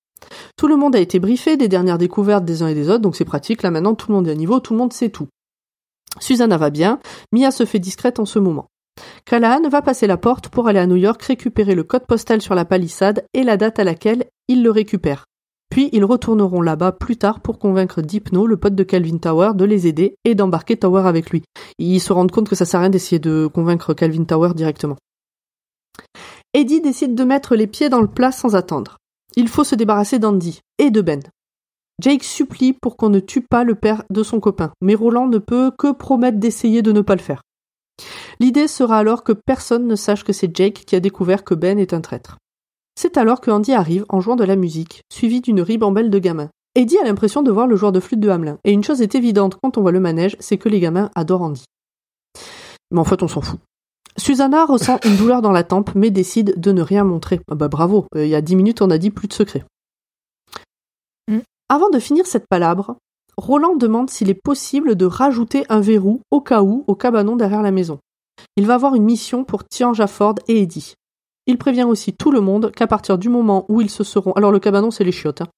Tout 0.56 0.68
le 0.68 0.76
monde 0.76 0.96
a 0.96 1.00
été 1.00 1.18
briefé 1.18 1.58
des 1.58 1.68
dernières 1.68 1.98
découvertes 1.98 2.46
des 2.46 2.62
uns 2.62 2.68
et 2.68 2.74
des 2.74 2.88
autres, 2.88 3.02
donc 3.02 3.14
c'est 3.14 3.26
pratique, 3.26 3.62
là 3.62 3.70
maintenant 3.70 3.94
tout 3.94 4.08
le 4.08 4.14
monde 4.14 4.26
est 4.26 4.32
à 4.32 4.34
niveau, 4.34 4.58
tout 4.58 4.72
le 4.72 4.78
monde 4.78 4.94
sait 4.94 5.10
tout. 5.10 5.28
Susanna 6.18 6.56
va 6.56 6.70
bien, 6.70 6.98
Mia 7.30 7.50
se 7.50 7.66
fait 7.66 7.78
discrète 7.78 8.18
en 8.20 8.24
ce 8.24 8.38
moment. 8.38 8.68
Callahan 9.26 9.68
va 9.68 9.82
passer 9.82 10.06
la 10.06 10.16
porte 10.16 10.48
pour 10.48 10.66
aller 10.66 10.78
à 10.78 10.86
New 10.86 10.96
York 10.96 11.22
récupérer 11.22 11.74
le 11.74 11.84
code 11.84 12.06
postal 12.06 12.40
sur 12.40 12.54
la 12.54 12.64
palissade 12.64 13.26
et 13.34 13.44
la 13.44 13.58
date 13.58 13.78
à 13.78 13.84
laquelle 13.84 14.24
il 14.48 14.62
le 14.62 14.70
récupère. 14.70 15.26
Puis 15.70 15.88
ils 15.92 16.04
retourneront 16.04 16.60
là-bas 16.60 16.92
plus 16.92 17.16
tard 17.16 17.40
pour 17.40 17.58
convaincre 17.58 18.02
Dipno, 18.02 18.46
le 18.46 18.56
pote 18.56 18.74
de 18.74 18.82
Calvin 18.82 19.18
Tower, 19.18 19.52
de 19.54 19.64
les 19.64 19.86
aider 19.86 20.16
et 20.24 20.34
d'embarquer 20.34 20.76
Tower 20.76 21.06
avec 21.06 21.30
lui. 21.30 21.42
Ils 21.78 22.00
se 22.00 22.12
rendent 22.12 22.32
compte 22.32 22.48
que 22.48 22.56
ça 22.56 22.64
sert 22.64 22.80
à 22.80 22.82
rien 22.82 22.90
d'essayer 22.90 23.20
de 23.20 23.48
convaincre 23.52 23.94
Calvin 23.94 24.24
Tower 24.24 24.52
directement. 24.54 24.96
Eddie 26.52 26.80
décide 26.80 27.14
de 27.14 27.24
mettre 27.24 27.54
les 27.54 27.68
pieds 27.68 27.88
dans 27.88 28.00
le 28.00 28.08
plat 28.08 28.32
sans 28.32 28.56
attendre. 28.56 28.96
Il 29.36 29.48
faut 29.48 29.62
se 29.62 29.76
débarrasser 29.76 30.18
d'Andy 30.18 30.60
et 30.78 30.90
de 30.90 31.00
Ben. 31.00 31.22
Jake 32.00 32.24
supplie 32.24 32.72
pour 32.72 32.96
qu'on 32.96 33.10
ne 33.10 33.20
tue 33.20 33.42
pas 33.42 33.62
le 33.62 33.76
père 33.76 34.02
de 34.10 34.22
son 34.22 34.40
copain, 34.40 34.72
mais 34.80 34.94
Roland 34.94 35.28
ne 35.28 35.38
peut 35.38 35.70
que 35.78 35.92
promettre 35.92 36.38
d'essayer 36.38 36.82
de 36.82 36.92
ne 36.92 37.02
pas 37.02 37.14
le 37.14 37.20
faire. 37.20 37.42
L'idée 38.40 38.66
sera 38.66 38.98
alors 38.98 39.22
que 39.22 39.32
personne 39.32 39.86
ne 39.86 39.94
sache 39.94 40.24
que 40.24 40.32
c'est 40.32 40.54
Jake 40.54 40.82
qui 40.86 40.96
a 40.96 41.00
découvert 41.00 41.44
que 41.44 41.54
Ben 41.54 41.78
est 41.78 41.92
un 41.92 42.00
traître. 42.00 42.38
C'est 42.94 43.16
alors 43.16 43.40
que 43.40 43.50
Andy 43.50 43.72
arrive 43.72 44.04
en 44.08 44.20
jouant 44.20 44.36
de 44.36 44.44
la 44.44 44.56
musique, 44.56 45.02
suivi 45.12 45.40
d'une 45.40 45.60
ribambelle 45.60 46.10
de 46.10 46.18
gamins. 46.18 46.50
Eddie 46.74 46.98
a 46.98 47.04
l'impression 47.04 47.42
de 47.42 47.50
voir 47.50 47.66
le 47.66 47.76
joueur 47.76 47.92
de 47.92 48.00
flûte 48.00 48.20
de 48.20 48.28
Hamelin, 48.28 48.58
et 48.64 48.72
une 48.72 48.84
chose 48.84 49.02
est 49.02 49.14
évidente 49.14 49.56
quand 49.62 49.78
on 49.78 49.82
voit 49.82 49.92
le 49.92 50.00
manège, 50.00 50.36
c'est 50.38 50.58
que 50.58 50.68
les 50.68 50.80
gamins 50.80 51.10
adorent 51.14 51.42
Andy. 51.42 51.64
Mais 52.90 53.00
en 53.00 53.04
fait, 53.04 53.22
on 53.22 53.28
s'en 53.28 53.40
fout. 53.40 53.58
Susanna 54.16 54.64
ressent 54.66 54.98
une 55.04 55.16
douleur 55.16 55.42
dans 55.42 55.52
la 55.52 55.64
tempe, 55.64 55.94
mais 55.94 56.10
décide 56.10 56.60
de 56.60 56.72
ne 56.72 56.82
rien 56.82 57.04
montrer. 57.04 57.40
Ah 57.50 57.54
bah 57.54 57.68
bravo, 57.68 58.06
euh, 58.16 58.24
il 58.24 58.30
y 58.30 58.34
a 58.34 58.40
dix 58.40 58.56
minutes 58.56 58.82
on 58.82 58.90
a 58.90 58.98
dit 58.98 59.10
plus 59.10 59.28
de 59.28 59.32
secrets. 59.32 59.64
Avant 61.72 61.88
de 61.88 62.00
finir 62.00 62.26
cette 62.26 62.48
palabre, 62.48 62.96
Roland 63.36 63.76
demande 63.76 64.10
s'il 64.10 64.28
est 64.28 64.34
possible 64.34 64.96
de 64.96 65.06
rajouter 65.06 65.64
un 65.68 65.80
verrou 65.80 66.20
au 66.32 66.40
cas 66.40 66.62
où 66.62 66.82
au 66.88 66.96
cabanon 66.96 67.36
derrière 67.36 67.62
la 67.62 67.70
maison. 67.70 68.00
Il 68.56 68.66
va 68.66 68.74
avoir 68.74 68.96
une 68.96 69.04
mission 69.04 69.44
pour 69.44 69.62
Tian 69.62 69.94
Jafford 69.94 70.34
et 70.48 70.62
Eddie. 70.62 70.94
Il 71.50 71.58
prévient 71.58 71.82
aussi 71.82 72.12
tout 72.12 72.30
le 72.30 72.40
monde 72.40 72.70
qu'à 72.70 72.86
partir 72.86 73.18
du 73.18 73.28
moment 73.28 73.64
où 73.68 73.80
ils 73.80 73.90
se 73.90 74.04
seront... 74.04 74.30
Alors 74.34 74.52
le 74.52 74.60
cabanon 74.60 74.92
c'est 74.92 75.02
les 75.02 75.10
chiottes. 75.10 75.40
hein. 75.40 75.48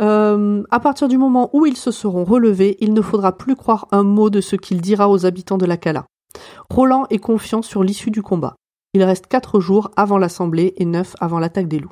Euh, 0.00 0.62
à 0.70 0.78
partir 0.78 1.08
du 1.08 1.18
moment 1.18 1.50
où 1.52 1.66
ils 1.66 1.76
se 1.76 1.90
seront 1.90 2.22
relevés, 2.24 2.76
il 2.80 2.94
ne 2.94 3.02
faudra 3.02 3.36
plus 3.36 3.56
croire 3.56 3.88
un 3.90 4.04
mot 4.04 4.30
de 4.30 4.40
ce 4.40 4.54
qu'il 4.54 4.80
dira 4.80 5.10
aux 5.10 5.26
habitants 5.26 5.58
de 5.58 5.66
la 5.66 5.76
Cala. 5.76 6.04
Roland 6.70 7.04
est 7.10 7.18
confiant 7.18 7.62
sur 7.62 7.82
l'issue 7.82 8.12
du 8.12 8.22
combat. 8.22 8.54
Il 8.94 9.02
reste 9.02 9.26
quatre 9.26 9.58
jours 9.58 9.90
avant 9.96 10.18
l'assemblée 10.18 10.72
et 10.76 10.84
neuf 10.84 11.16
avant 11.18 11.40
l'attaque 11.40 11.66
des 11.66 11.80
loups. 11.80 11.90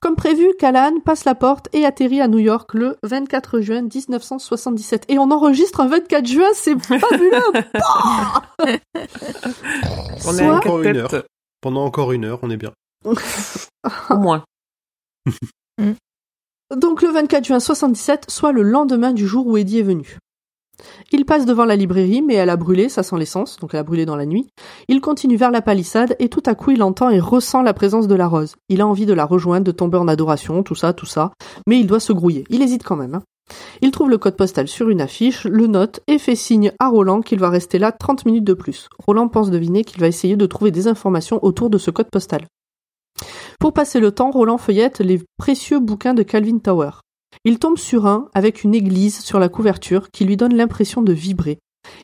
Comme 0.00 0.14
prévu, 0.16 0.46
Callahan 0.58 1.00
passe 1.04 1.24
la 1.24 1.34
porte 1.34 1.68
et 1.74 1.84
atterrit 1.86 2.20
à 2.20 2.28
New 2.28 2.38
York 2.38 2.74
le 2.74 2.96
24 3.02 3.60
juin 3.60 3.82
1977. 3.82 5.04
Et 5.08 5.18
on 5.18 5.30
enregistre 5.30 5.80
un 5.80 5.88
24 5.88 6.26
juin, 6.26 6.48
c'est 6.54 6.78
fabuleux 6.78 7.30
On 10.26 10.38
est 10.38 10.50
encore 10.50 10.82
une 10.82 10.96
heure. 10.96 11.24
Pendant 11.60 11.84
encore 11.84 12.12
une 12.12 12.24
heure, 12.24 12.38
on 12.42 12.50
est 12.50 12.56
bien. 12.56 12.72
Au 13.04 14.16
moins. 14.16 14.44
Donc 16.76 17.02
le 17.02 17.08
24 17.08 17.44
juin 17.44 17.60
77, 17.60 18.30
soit 18.30 18.52
le 18.52 18.62
lendemain 18.62 19.12
du 19.12 19.26
jour 19.26 19.46
où 19.46 19.56
Eddie 19.56 19.78
est 19.80 19.84
venu. 19.84 20.18
Il 21.12 21.26
passe 21.26 21.44
devant 21.44 21.64
la 21.66 21.76
librairie, 21.76 22.22
mais 22.22 22.34
elle 22.34 22.48
a 22.48 22.56
brûlé, 22.56 22.88
ça 22.88 23.02
sent 23.02 23.16
l'essence, 23.18 23.58
donc 23.58 23.74
elle 23.74 23.80
a 23.80 23.84
brûlé 23.84 24.06
dans 24.06 24.16
la 24.16 24.24
nuit. 24.24 24.48
Il 24.88 25.00
continue 25.02 25.36
vers 25.36 25.50
la 25.50 25.60
palissade 25.60 26.16
et 26.20 26.28
tout 26.30 26.42
à 26.46 26.54
coup 26.54 26.70
il 26.70 26.82
entend 26.82 27.10
et 27.10 27.20
ressent 27.20 27.60
la 27.62 27.74
présence 27.74 28.06
de 28.08 28.14
la 28.14 28.26
rose. 28.28 28.54
Il 28.70 28.80
a 28.80 28.86
envie 28.86 29.04
de 29.04 29.12
la 29.12 29.26
rejoindre, 29.26 29.66
de 29.66 29.72
tomber 29.72 29.98
en 29.98 30.08
adoration, 30.08 30.62
tout 30.62 30.74
ça, 30.74 30.92
tout 30.94 31.04
ça, 31.06 31.32
mais 31.66 31.78
il 31.78 31.86
doit 31.86 32.00
se 32.00 32.12
grouiller. 32.14 32.44
Il 32.48 32.62
hésite 32.62 32.82
quand 32.84 32.96
même. 32.96 33.16
hein. 33.16 33.22
Il 33.82 33.90
trouve 33.90 34.10
le 34.10 34.18
code 34.18 34.36
postal 34.36 34.68
sur 34.68 34.88
une 34.88 35.00
affiche, 35.00 35.44
le 35.44 35.66
note 35.66 36.00
et 36.06 36.18
fait 36.18 36.36
signe 36.36 36.72
à 36.78 36.88
Roland 36.88 37.20
qu'il 37.20 37.38
va 37.38 37.50
rester 37.50 37.78
là 37.78 37.92
30 37.92 38.26
minutes 38.26 38.44
de 38.44 38.54
plus. 38.54 38.88
Roland 38.98 39.28
pense 39.28 39.50
deviner 39.50 39.84
qu'il 39.84 40.00
va 40.00 40.08
essayer 40.08 40.36
de 40.36 40.46
trouver 40.46 40.70
des 40.70 40.88
informations 40.88 41.42
autour 41.44 41.70
de 41.70 41.78
ce 41.78 41.90
code 41.90 42.10
postal. 42.10 42.46
Pour 43.58 43.72
passer 43.72 44.00
le 44.00 44.12
temps, 44.12 44.30
Roland 44.30 44.58
feuillette 44.58 45.00
les 45.00 45.20
précieux 45.36 45.80
bouquins 45.80 46.14
de 46.14 46.22
Calvin 46.22 46.58
Tower. 46.58 46.90
Il 47.44 47.58
tombe 47.58 47.78
sur 47.78 48.06
un 48.06 48.28
avec 48.34 48.64
une 48.64 48.74
église 48.74 49.20
sur 49.20 49.38
la 49.38 49.48
couverture 49.48 50.10
qui 50.10 50.24
lui 50.24 50.36
donne 50.36 50.56
l'impression 50.56 51.02
de 51.02 51.12
vibrer. 51.12 51.58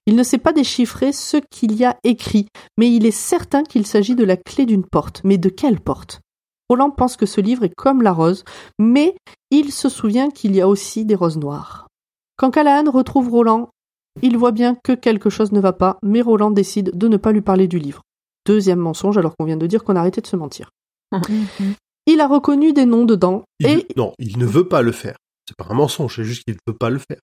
Il 0.06 0.16
ne 0.16 0.22
sait 0.22 0.38
pas 0.38 0.52
déchiffrer 0.52 1.12
ce 1.12 1.36
qu'il 1.50 1.74
y 1.74 1.84
a 1.84 1.96
écrit, 2.04 2.46
mais 2.78 2.90
il 2.90 3.06
est 3.06 3.10
certain 3.10 3.62
qu'il 3.62 3.86
s'agit 3.86 4.14
de 4.14 4.24
la 4.24 4.36
clé 4.36 4.66
d'une 4.66 4.84
porte. 4.84 5.20
Mais 5.24 5.38
de 5.38 5.48
quelle 5.48 5.80
porte? 5.80 6.20
Roland 6.68 6.90
pense 6.90 7.16
que 7.16 7.26
ce 7.26 7.40
livre 7.40 7.64
est 7.64 7.74
comme 7.76 8.02
la 8.02 8.12
rose, 8.12 8.44
mais 8.78 9.14
il 9.50 9.72
se 9.72 9.88
souvient 9.88 10.30
qu'il 10.30 10.54
y 10.56 10.60
a 10.60 10.68
aussi 10.68 11.04
des 11.04 11.14
roses 11.14 11.38
noires. 11.38 11.86
Quand 12.36 12.50
Callahan 12.50 12.90
retrouve 12.90 13.30
Roland, 13.30 13.70
il 14.22 14.36
voit 14.36 14.52
bien 14.52 14.74
que 14.82 14.92
quelque 14.92 15.30
chose 15.30 15.52
ne 15.52 15.60
va 15.60 15.72
pas, 15.72 15.98
mais 16.02 16.22
Roland 16.22 16.50
décide 16.50 16.96
de 16.96 17.08
ne 17.08 17.16
pas 17.16 17.32
lui 17.32 17.42
parler 17.42 17.68
du 17.68 17.78
livre. 17.78 18.02
Deuxième 18.46 18.78
mensonge 18.80 19.18
alors 19.18 19.34
qu'on 19.36 19.44
vient 19.44 19.56
de 19.56 19.66
dire 19.66 19.84
qu'on 19.84 19.96
arrêtait 19.96 20.20
de 20.20 20.26
se 20.26 20.36
mentir. 20.36 20.70
Il 22.06 22.20
a 22.20 22.26
reconnu 22.28 22.72
des 22.72 22.86
noms 22.86 23.04
dedans 23.04 23.44
Il- 23.60 23.66
et 23.66 23.86
Non, 23.96 24.12
il 24.18 24.38
ne 24.38 24.46
veut 24.46 24.68
pas 24.68 24.82
le 24.82 24.92
faire. 24.92 25.16
C'est 25.48 25.56
pas 25.56 25.66
un 25.70 25.74
mensonge, 25.74 26.16
c'est 26.16 26.24
juste 26.24 26.44
qu'il 26.44 26.54
ne 26.54 26.72
veut 26.72 26.76
pas 26.76 26.90
le 26.90 26.98
faire. 26.98 27.18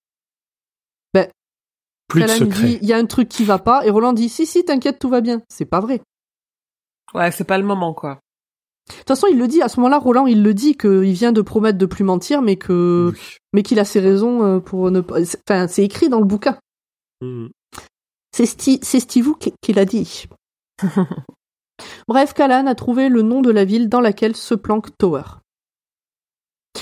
ben, 1.13 1.27
Plus 2.07 2.21
de 2.21 2.27
Callahan 2.27 2.45
secret. 2.45 2.67
dit 2.67 2.79
il 2.81 2.87
y 2.87 2.93
a 2.93 2.97
un 2.97 3.05
truc 3.05 3.27
qui 3.29 3.43
va 3.43 3.59
pas 3.59 3.85
et 3.85 3.89
Roland 3.89 4.13
dit 4.13 4.29
si 4.29 4.45
si 4.45 4.63
t'inquiète 4.63 4.99
tout 4.99 5.09
va 5.09 5.21
bien. 5.21 5.41
C'est 5.49 5.65
pas 5.65 5.79
vrai. 5.79 6.01
Ouais, 7.13 7.31
c'est 7.31 7.43
pas 7.43 7.57
le 7.57 7.63
moment, 7.65 7.93
quoi. 7.93 8.19
De 8.89 8.95
toute 8.97 9.07
façon, 9.07 9.27
il 9.31 9.37
le 9.39 9.47
dit 9.47 9.61
à 9.61 9.69
ce 9.69 9.79
moment-là, 9.79 9.97
Roland, 9.97 10.27
il 10.27 10.43
le 10.43 10.53
dit 10.53 10.75
qu'il 10.75 11.13
vient 11.13 11.31
de 11.31 11.41
promettre 11.41 11.77
de 11.77 11.85
plus 11.85 12.03
mentir, 12.03 12.41
mais 12.41 12.57
que 12.57 13.13
mais 13.53 13.63
qu'il 13.63 13.79
a 13.79 13.85
ses 13.85 13.99
raisons 14.01 14.43
euh, 14.43 14.59
pour 14.59 14.91
ne 14.91 14.99
pas. 15.01 15.23
c'est- 15.23 15.39
Enfin, 15.49 15.67
c'est 15.67 15.83
écrit 15.83 16.09
dans 16.09 16.19
le 16.19 16.25
bouquin. 16.25 16.57
Hmm. 17.21 17.47
C'est 18.35 18.43
Sti- 18.45 18.83
Steve 18.83 19.33
qui, 19.39 19.53
qui 19.61 19.73
l'a 19.73 19.85
dit. 19.85 20.25
Bref, 22.07 22.33
Callan 22.33 22.67
a 22.67 22.75
trouvé 22.75 23.09
le 23.09 23.21
nom 23.21 23.41
de 23.41 23.51
la 23.51 23.63
ville 23.65 23.89
dans 23.89 24.01
laquelle 24.01 24.35
se 24.35 24.53
planque 24.55 24.89
Tower. 24.97 25.23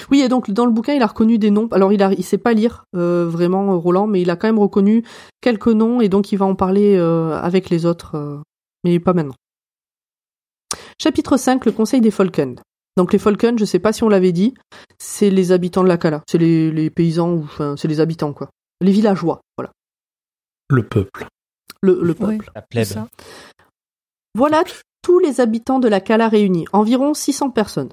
Oui, 0.10 0.22
et 0.22 0.30
donc 0.30 0.49
dans 0.52 0.65
le 0.65 0.72
bouquin, 0.72 0.94
il 0.94 1.02
a 1.03 1.07
reconnu 1.07 1.38
des 1.38 1.52
noms. 1.52 1.68
Alors, 1.72 1.94
il 1.94 2.02
a, 2.02 2.11
il 2.14 2.23
sait 2.23 2.38
pas 2.38 2.53
lire 2.53 2.86
euh, 2.95 3.28
vraiment 3.30 3.72
euh, 3.73 3.76
Roland, 3.76 4.07
mais 4.07 4.22
il 4.22 4.30
a 4.30 4.36
quand 4.36 4.48
même 4.48 4.60
reconnu 4.60 5.03
quelques 5.41 5.68
noms 5.68 6.02
et 6.02 6.10
donc 6.10 6.32
il 6.32 6.38
va 6.38 6.45
en 6.45 6.56
parler 6.56 6.95
euh, 6.98 7.38
avec 7.40 7.69
les 7.69 7.86
autres, 7.86 8.15
euh, 8.15 8.38
mais 8.84 8.99
pas 8.99 9.14
maintenant. 9.14 9.36
Chapitre 11.03 11.36
5, 11.36 11.65
le 11.65 11.72
conseil 11.72 11.99
des 11.99 12.11
Folken. 12.11 12.60
Donc 12.95 13.11
les 13.11 13.18
Folken, 13.18 13.57
je 13.57 13.65
sais 13.65 13.80
pas 13.80 13.91
si 13.91 14.03
on 14.03 14.07
l'avait 14.07 14.32
dit, 14.32 14.53
c'est 14.99 15.32
les 15.32 15.52
habitants 15.52 15.82
de 15.82 15.88
la 15.88 15.98
Cala. 15.98 16.22
C'est 16.30 16.38
les, 16.38 16.69
les 16.69 16.91
paysans, 16.91 17.32
ou 17.32 17.44
enfin, 17.44 17.76
c'est 17.76 17.88
les 17.88 18.02
habitants, 18.02 18.34
quoi. 18.34 18.52
Les 18.82 18.91
villageois, 18.91 19.41
voilà. 19.57 19.72
Le 20.69 20.88
peuple. 20.88 21.26
Le, 21.82 21.99
le 22.03 22.14
peuple. 22.14 22.52
La 22.53 22.61
plèbe. 22.61 22.88
Voilà 24.36 24.64
tous 25.02 25.18
les 25.18 25.41
habitants 25.41 25.80
de 25.80 25.88
la 25.88 26.02
Cala 26.02 26.30
réunis, 26.30 26.65
environ 26.72 27.15
600 27.15 27.49
personnes. 27.49 27.90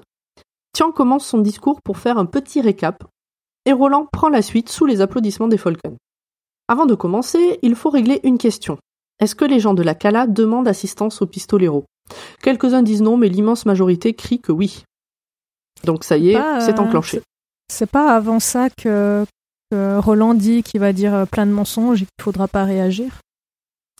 Tian 0.73 0.91
commence 0.91 1.25
son 1.25 1.39
discours 1.39 1.81
pour 1.81 1.97
faire 1.97 2.19
un 2.19 2.27
petit 2.27 2.61
récap, 2.61 3.03
et 3.65 3.73
Roland 3.73 4.05
prend 4.05 4.29
la 4.29 4.43
suite 4.43 4.69
sous 4.69 4.85
les 4.85 5.01
applaudissements 5.01 5.47
des 5.47 5.57
Folken. 5.57 5.97
Avant 6.67 6.85
de 6.85 6.93
commencer, 6.93 7.57
il 7.63 7.73
faut 7.73 7.89
régler 7.89 8.19
une 8.21 8.37
question. 8.37 8.77
Est-ce 9.19 9.33
que 9.33 9.45
les 9.45 9.59
gens 9.59 9.73
de 9.73 9.81
la 9.81 9.95
Cala 9.95 10.27
demandent 10.27 10.67
assistance 10.67 11.23
aux 11.23 11.27
pistoleros 11.27 11.85
Quelques-uns 12.41 12.81
disent 12.83 13.01
non, 13.01 13.17
mais 13.17 13.29
l'immense 13.29 13.65
majorité 13.65 14.13
crie 14.13 14.39
que 14.39 14.51
oui. 14.51 14.83
Donc 15.83 16.03
ça 16.03 16.17
y 16.17 16.29
est, 16.31 16.41
c'est 16.59 16.77
euh, 16.77 16.81
enclenché. 16.83 17.21
c'est- 17.71 17.85
pas 17.85 18.13
avant 18.15 18.39
ça 18.39 18.69
que, 18.69 19.25
que 19.71 19.97
Roland 19.99 20.33
dit 20.33 20.61
qu'il 20.63 20.79
va 20.81 20.91
dire 20.93 21.13
euh, 21.13 21.25
plein 21.25 21.45
de 21.45 21.51
mensonges 21.51 22.01
et 22.01 22.05
qu'il 22.05 22.23
faudra 22.23 22.47
pas 22.47 22.63
réagir? 22.65 23.19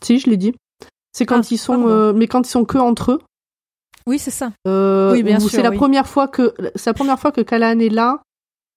Si, 0.03 0.19
je 0.19 0.30
l'ai 0.30 0.38
dit. 0.38 0.53
C'est 1.14 1.26
quand 1.26 1.52
ils 1.52 1.57
sont, 1.57 1.88
euh, 1.88 2.14
mais 2.14 2.27
quand 2.27 2.45
ils 2.48 2.52
sont 2.52 2.65
que 2.65 2.77
entre 2.77 3.14
eux. 3.14 3.22
Oui, 4.07 4.19
c'est 4.19 4.31
ça. 4.31 4.52
Euh, 4.68 5.11
Oui, 5.14 5.23
bien 5.23 5.40
sûr, 5.40 5.49
C'est 5.52 5.61
la 5.61 5.69
oui. 5.72 5.77
première 5.77 6.07
fois 6.07 6.27
que 6.27 6.53
c'est 6.76 6.90
la 6.90 6.94
première 6.94 7.19
fois 7.19 7.31
que 7.31 7.41
Callahan 7.41 7.80
est 7.80 7.90
là 7.90 8.22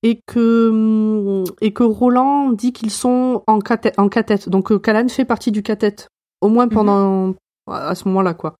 et 0.02 0.20
que 0.26 0.68
hum, 0.70 1.44
et 1.60 1.72
que 1.72 1.82
Roland 1.84 2.50
dit 2.50 2.72
qu'ils 2.72 2.90
sont 2.90 3.42
en 3.46 3.58
cathète, 3.60 3.98
en. 3.98 4.08
Donc 4.48 4.80
Callahan 4.82 5.08
fait 5.08 5.24
partie 5.24 5.52
du 5.52 5.62
cathète, 5.62 6.08
au 6.40 6.48
moins 6.48 6.66
Mhm. 6.66 6.72
pendant 6.72 7.34
à 7.68 7.94
ce 7.94 8.06
moment-là 8.08 8.34
quoi. 8.34 8.54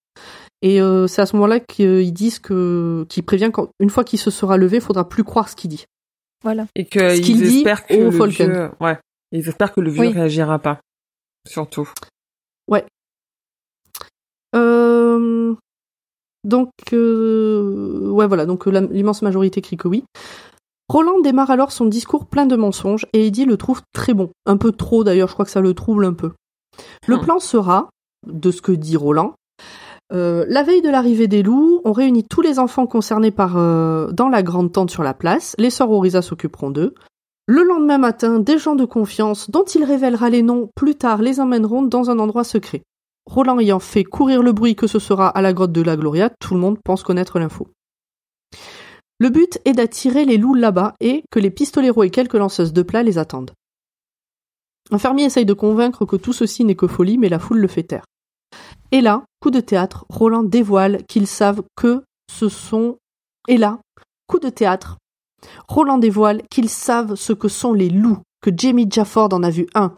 Et 0.62 0.80
euh, 0.80 1.06
c'est 1.08 1.20
à 1.22 1.26
ce 1.26 1.34
moment-là 1.36 1.60
qu'ils 1.60 2.12
disent 2.12 2.38
que 2.38 3.04
qu'il 3.08 3.24
prévient 3.24 3.50
qu'une 3.52 3.90
fois 3.90 4.04
qu'il 4.04 4.18
se 4.18 4.30
sera 4.30 4.56
levé, 4.56 4.76
il 4.78 4.82
faudra 4.82 5.08
plus 5.08 5.24
croire 5.24 5.48
ce 5.48 5.56
qu'il 5.56 5.70
dit. 5.70 5.84
Voilà. 6.44 6.66
Et 6.76 6.84
Ce 6.84 7.14
qu'il 7.16 7.24
qu'ils 7.24 7.42
dit 7.42 7.58
espèrent 7.58 7.86
que 7.86 7.94
au 7.94 8.04
le 8.04 8.10
Falcon. 8.12 8.44
vieux, 8.52 8.70
ouais, 8.80 8.98
ils 9.32 9.48
espèrent 9.48 9.72
que 9.72 9.80
le 9.80 9.90
vieux 9.90 10.02
Oui. 10.02 10.08
réagira 10.12 10.58
pas. 10.58 10.80
Surtout. 11.48 11.88
Ouais. 12.68 12.84
Euh, 14.54 15.54
donc, 16.44 16.70
euh, 16.92 18.08
ouais, 18.10 18.26
voilà. 18.26 18.46
Donc, 18.46 18.66
la- 18.66 18.80
l'immense 18.80 19.22
majorité 19.22 19.60
crie 19.60 19.76
que 19.76 19.88
oui. 19.88 20.04
Roland 20.88 21.20
démarre 21.20 21.50
alors 21.50 21.72
son 21.72 21.86
discours 21.86 22.26
plein 22.26 22.46
de 22.46 22.56
mensonges 22.56 23.06
et 23.12 23.26
Eddie 23.26 23.46
le 23.46 23.56
trouve 23.56 23.80
très 23.94 24.12
bon. 24.14 24.30
Un 24.46 24.56
peu 24.58 24.72
trop 24.72 25.04
d'ailleurs, 25.04 25.28
je 25.28 25.32
crois 25.34 25.44
que 25.44 25.50
ça 25.50 25.60
le 25.60 25.74
trouble 25.74 26.04
un 26.04 26.12
peu. 26.12 26.32
Le 27.06 27.18
plan 27.20 27.38
sera, 27.38 27.88
de 28.26 28.50
ce 28.50 28.60
que 28.60 28.72
dit 28.72 28.96
Roland, 28.96 29.34
euh, 30.12 30.44
la 30.48 30.62
veille 30.62 30.82
de 30.82 30.90
l'arrivée 30.90 31.28
des 31.28 31.42
loups, 31.42 31.80
on 31.84 31.92
réunit 31.92 32.24
tous 32.24 32.42
les 32.42 32.58
enfants 32.58 32.86
concernés 32.86 33.30
par 33.30 33.56
euh, 33.56 34.10
dans 34.12 34.28
la 34.28 34.42
grande 34.42 34.72
tente 34.72 34.90
sur 34.90 35.02
la 35.02 35.14
place. 35.14 35.54
Les 35.58 35.70
sœurs 35.70 35.90
Orisa 35.90 36.20
s'occuperont 36.20 36.70
d'eux. 36.70 36.94
Le 37.46 37.62
lendemain 37.62 37.98
matin, 37.98 38.38
des 38.38 38.58
gens 38.58 38.76
de 38.76 38.84
confiance, 38.84 39.50
dont 39.50 39.64
il 39.64 39.84
révélera 39.84 40.30
les 40.30 40.42
noms 40.42 40.70
plus 40.76 40.94
tard, 40.94 41.22
les 41.22 41.40
emmèneront 41.40 41.82
dans 41.82 42.10
un 42.10 42.18
endroit 42.18 42.44
secret. 42.44 42.82
Roland 43.26 43.58
ayant 43.58 43.80
fait 43.80 44.04
courir 44.04 44.42
le 44.42 44.52
bruit 44.52 44.76
que 44.76 44.86
ce 44.86 44.98
sera 44.98 45.28
à 45.28 45.42
la 45.42 45.52
grotte 45.52 45.72
de 45.72 45.82
la 45.82 45.96
Gloria, 45.96 46.30
tout 46.40 46.54
le 46.54 46.60
monde 46.60 46.78
pense 46.84 47.02
connaître 47.02 47.38
l'info. 47.38 47.68
Le 49.18 49.30
but 49.30 49.60
est 49.64 49.72
d'attirer 49.72 50.24
les 50.24 50.36
loups 50.36 50.54
là-bas 50.54 50.94
et 51.00 51.22
que 51.30 51.38
les 51.38 51.50
pistoleros 51.50 52.02
et 52.02 52.10
quelques 52.10 52.34
lanceuses 52.34 52.72
de 52.72 52.82
plats 52.82 53.04
les 53.04 53.18
attendent. 53.18 53.52
Un 54.90 54.98
fermier 54.98 55.24
essaye 55.24 55.46
de 55.46 55.52
convaincre 55.52 56.04
que 56.04 56.16
tout 56.16 56.32
ceci 56.32 56.64
n'est 56.64 56.74
que 56.74 56.88
folie, 56.88 57.18
mais 57.18 57.28
la 57.28 57.38
foule 57.38 57.60
le 57.60 57.68
fait 57.68 57.84
taire. 57.84 58.04
Et 58.90 59.00
là, 59.00 59.24
coup 59.42 59.50
de 59.50 59.60
théâtre, 59.60 60.06
Roland 60.08 60.44
dévoile 60.44 61.04
qu'ils 61.08 61.26
savent 61.26 61.64
que 61.76 62.04
ce 62.30 62.48
sont... 62.48 62.98
Et 63.48 63.56
là, 63.56 63.80
coup 64.28 64.38
de 64.38 64.48
théâtre, 64.48 64.98
Roland 65.66 65.98
dévoile 65.98 66.42
qu'ils 66.48 66.68
savent 66.68 67.16
ce 67.16 67.32
que 67.32 67.48
sont 67.48 67.72
les 67.72 67.90
loups, 67.90 68.22
que 68.40 68.50
Jamie 68.56 68.86
Jafford 68.88 69.30
en 69.32 69.42
a 69.42 69.50
vu 69.50 69.66
un. 69.74 69.96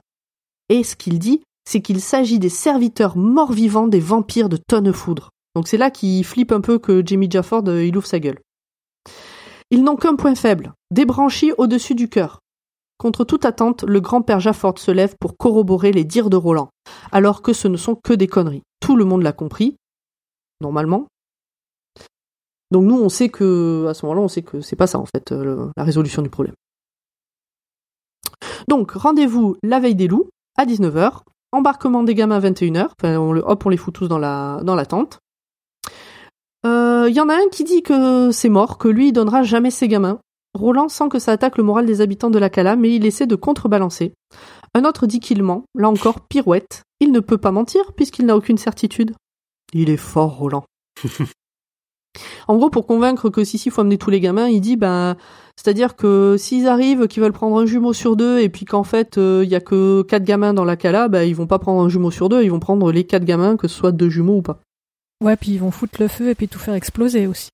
Et 0.71 0.83
ce 0.83 0.97
qu'il 0.97 1.19
dit, 1.19 1.43
c'est 1.69 1.83
qu'il 1.83 2.01
s'agit 2.01 2.39
des 2.39 2.49
serviteurs 2.49 3.19
morts-vivants 3.19 3.87
des 3.87 4.01
vampires 4.01 4.49
de 4.49 4.57
Tonnefoudre. 4.57 5.29
Donc 5.55 5.69
c'est 5.69 5.77
là 5.77 5.91
qu'il 5.91 6.25
flippe 6.25 6.51
un 6.51 6.63
peu 6.63 6.79
que 6.79 7.03
Jamie 7.05 7.31
Jafford, 7.31 7.65
euh, 7.67 7.85
il 7.85 7.99
ouvre 7.99 8.07
sa 8.07 8.21
gueule. 8.21 8.41
Ils 9.71 9.85
n'ont 9.85 9.97
qu'un 9.97 10.17
point 10.17 10.35
faible, 10.35 10.73
des 10.91 11.05
au-dessus 11.59 11.95
du 11.95 12.09
cœur. 12.09 12.41
Contre 12.99 13.25
toute 13.25 13.45
attente, 13.45 13.83
le 13.83 14.01
grand-père 14.01 14.41
Jafford 14.41 14.79
se 14.79 14.91
lève 14.91 15.17
pour 15.21 15.37
corroborer 15.37 15.93
les 15.93 16.05
dires 16.05 16.31
de 16.31 16.37
Roland, 16.37 16.71
alors 17.13 17.43
que 17.43 17.53
ce 17.53 17.69
ne 17.69 17.77
sont 17.77 17.97
que 17.97 18.13
des 18.13 18.29
conneries. 18.29 18.63
Tout 18.81 18.97
le 18.97 19.05
monde 19.05 19.23
l'a 19.23 19.33
compris, 19.33 19.77
normalement. 20.61 21.07
Donc 22.71 22.85
nous, 22.85 22.97
on 22.97 23.09
sait 23.09 23.29
que, 23.29 23.87
à 23.89 23.95
ce 23.95 24.07
moment-là, 24.07 24.23
on 24.23 24.29
sait 24.29 24.43
que 24.43 24.61
c'est 24.61 24.77
pas 24.77 24.87
ça, 24.87 24.99
en 24.99 25.07
fait, 25.07 25.33
euh, 25.33 25.71
la 25.77 25.85
résolution 25.85 26.23
du 26.23 26.31
problème. 26.31 26.55
Donc, 28.69 28.93
rendez-vous 28.93 29.57
la 29.63 29.81
veille 29.81 29.95
des 29.95 30.09
loups, 30.09 30.31
à 30.57 30.65
19h, 30.65 31.23
embarquement 31.53 32.05
des 32.05 32.15
gamins 32.15 32.37
à 32.37 32.41
21h, 32.41 32.89
enfin, 32.99 33.19
on 33.19 33.37
hop, 33.37 33.67
on 33.67 33.69
les 33.69 33.77
fout 33.77 33.93
tous 33.93 34.09
dans 34.09 34.19
la, 34.19 34.61
dans 34.63 34.75
la 34.75 34.87
tente. 34.87 35.19
Il 36.67 37.13
y 37.15 37.21
en 37.21 37.29
a 37.29 37.35
un 37.35 37.49
qui 37.53 37.65
dit 37.65 37.83
que 37.83 38.31
c'est 38.33 38.49
mort, 38.49 38.79
que 38.79 38.89
lui, 38.89 39.09
il 39.09 39.13
donnera 39.13 39.43
jamais 39.43 39.71
ses 39.71 39.89
gamins. 39.89 40.21
Roland 40.55 40.89
sent 40.89 41.09
que 41.11 41.19
ça 41.19 41.33
attaque 41.33 41.59
le 41.59 41.65
moral 41.65 41.87
des 41.87 42.01
habitants 42.01 42.31
de 42.31 42.39
la 42.39 42.51
Cala, 42.51 42.77
mais 42.77 42.95
il 42.95 43.07
essaie 43.07 43.27
de 43.27 43.37
contrebalancer. 43.37 44.13
Un 44.75 44.85
autre 44.85 45.07
dit 45.07 45.21
qu'il 45.21 45.43
ment, 45.43 45.65
là 45.75 45.89
encore, 45.89 46.21
pirouette. 46.21 46.83
Il 47.01 47.13
ne 47.13 47.21
peut 47.21 47.39
pas 47.39 47.51
mentir, 47.51 47.93
puisqu'il 47.93 48.27
n'a 48.27 48.37
aucune 48.37 48.59
certitude. 48.59 49.15
Il 49.73 49.91
est 49.91 49.97
fort, 49.97 50.37
Roland. 50.37 50.65
En 52.47 52.57
gros, 52.57 52.71
pour 52.71 52.87
convaincre 52.87 53.29
que 53.29 53.43
si, 53.45 53.59
si, 53.59 53.71
faut 53.71 53.81
amener 53.81 53.99
tous 53.99 54.11
les 54.11 54.21
gamins, 54.21 54.49
il 54.49 54.61
dit, 54.61 54.77
ben, 54.77 55.17
c'est-à-dire 55.57 55.97
que 55.97 56.37
s'ils 56.39 56.69
arrivent, 56.69 57.09
qu'ils 57.09 57.23
veulent 57.23 57.33
prendre 57.33 57.59
un 57.59 57.67
jumeau 57.67 57.93
sur 57.93 58.17
deux, 58.17 58.39
et 58.39 58.49
puis 58.49 58.65
qu'en 58.65 58.85
fait, 58.85 59.19
euh, 59.19 59.43
il 59.45 59.51
y 59.51 59.55
a 59.55 59.61
que 59.61 60.03
quatre 60.03 60.25
gamins 60.25 60.55
dans 60.55 60.65
la 60.65 60.77
cala, 60.77 61.09
ben, 61.09 61.23
ils 61.23 61.35
vont 61.35 61.47
pas 61.47 61.59
prendre 61.59 61.83
un 61.83 61.89
jumeau 61.89 62.11
sur 62.11 62.29
deux, 62.29 62.43
ils 62.43 62.51
vont 62.51 62.61
prendre 62.61 62.93
les 62.93 63.05
quatre 63.05 63.25
gamins, 63.25 63.57
que 63.57 63.69
ce 63.69 63.77
soit 63.77 63.93
deux 63.93 64.11
jumeaux 64.11 64.37
ou 64.37 64.43
pas. 64.43 64.61
Ouais, 65.23 65.37
puis 65.37 65.53
ils 65.53 65.59
vont 65.59 65.71
foutre 65.71 66.01
le 66.01 66.09
feu 66.09 66.31
et 66.31 66.35
puis 66.35 66.49
tout 66.49 66.59
faire 66.59 66.75
exploser 66.75 67.27
aussi. 67.27 67.49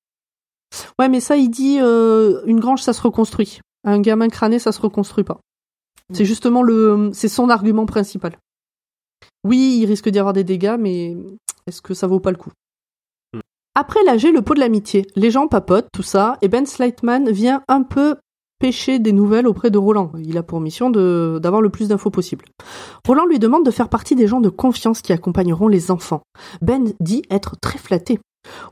Ouais, 0.98 1.08
mais 1.08 1.20
ça, 1.20 1.36
il 1.36 1.48
dit, 1.48 1.78
euh, 1.80 2.42
une 2.46 2.60
grange, 2.60 2.82
ça 2.82 2.92
se 2.92 3.02
reconstruit. 3.02 3.60
Un 3.84 4.00
gamin 4.00 4.28
crâné, 4.28 4.58
ça 4.58 4.72
se 4.72 4.80
reconstruit 4.80 5.24
pas. 5.24 5.40
C'est 6.12 6.24
justement 6.24 6.62
le, 6.62 7.10
c'est 7.12 7.28
son 7.28 7.48
argument 7.50 7.86
principal. 7.86 8.36
Oui, 9.44 9.78
il 9.80 9.86
risque 9.86 10.08
d'y 10.08 10.18
avoir 10.18 10.32
des 10.32 10.44
dégâts, 10.44 10.76
mais 10.78 11.16
est-ce 11.66 11.80
que 11.80 11.94
ça 11.94 12.06
vaut 12.06 12.20
pas 12.20 12.30
le 12.30 12.36
coup? 12.36 12.50
Après 13.74 14.02
l'AG, 14.04 14.24
le 14.24 14.42
pot 14.42 14.54
de 14.54 14.60
l'amitié, 14.60 15.06
les 15.14 15.30
gens 15.30 15.46
papotent, 15.46 15.88
tout 15.92 16.02
ça, 16.02 16.36
et 16.42 16.48
Ben 16.48 16.66
Slightman 16.66 17.30
vient 17.30 17.62
un 17.68 17.82
peu 17.82 18.16
pêcher 18.58 18.98
des 18.98 19.12
nouvelles 19.12 19.46
auprès 19.46 19.70
de 19.70 19.78
Roland. 19.78 20.12
Il 20.18 20.36
a 20.36 20.42
pour 20.42 20.60
mission 20.60 20.90
de, 20.90 21.38
d'avoir 21.40 21.62
le 21.62 21.70
plus 21.70 21.88
d'infos 21.88 22.10
possible. 22.10 22.44
Roland 23.06 23.24
lui 23.24 23.38
demande 23.38 23.64
de 23.64 23.70
faire 23.70 23.88
partie 23.88 24.16
des 24.16 24.26
gens 24.26 24.40
de 24.40 24.50
confiance 24.50 25.00
qui 25.00 25.12
accompagneront 25.12 25.68
les 25.68 25.90
enfants. 25.90 26.22
Ben 26.60 26.92
dit 27.00 27.22
être 27.30 27.56
très 27.60 27.78
flatté. 27.78 28.18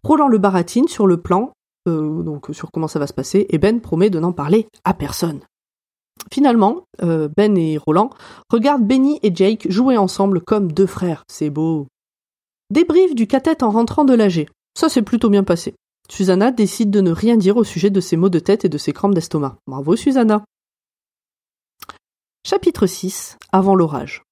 Roland 0.03 0.29
le 0.29 0.39
baratine 0.39 0.89
sur 0.89 1.07
le 1.07 1.17
plan, 1.17 1.53
euh, 1.89 2.23
donc 2.23 2.49
sur 2.53 2.71
comment 2.71 2.89
ça 2.89 2.99
va 2.99 3.07
se 3.07 3.13
passer, 3.13 3.47
et 3.49 3.59
Ben 3.59 3.81
promet 3.81 4.11
de 4.11 4.19
n'en 4.19 4.33
parler 4.33 4.69
à 4.85 4.95
personne. 4.95 5.41
Finalement, 6.33 6.85
euh, 7.03 7.29
Ben 7.37 7.57
et 7.57 7.79
Roland 7.79 8.11
regardent 8.51 8.87
Benny 8.87 9.19
et 9.23 9.35
Jake 9.35 9.67
jouer 9.71 9.97
ensemble 9.97 10.41
comme 10.41 10.73
deux 10.73 10.87
frères. 10.87 11.25
C'est 11.29 11.51
beau. 11.51 11.87
Débrief 12.71 13.15
du 13.15 13.27
cathète 13.27 13.63
en 13.63 13.71
rentrant 13.71 14.05
de 14.05 14.15
l'AG. 14.15 14.47
Ça 14.79 14.89
s'est 14.89 15.03
plutôt 15.03 15.31
bien 15.31 15.45
passé. 15.45 15.75
Susanna 16.11 16.51
décide 16.51 16.91
de 16.91 17.01
ne 17.01 17.11
rien 17.11 17.37
dire 17.37 17.57
au 17.57 17.65
sujet 17.65 17.91
de 17.91 18.01
ses 18.01 18.17
maux 18.17 18.29
de 18.29 18.39
tête 18.39 18.65
et 18.65 18.69
de 18.69 18.79
ses 18.79 18.93
crampes 18.93 19.15
d'estomac. 19.15 19.57
Bravo 19.67 19.97
Susanna. 19.97 20.45
Chapitre 22.47 22.87
6. 22.87 23.37
Avant 23.53 23.75
l'orage. 23.75 24.23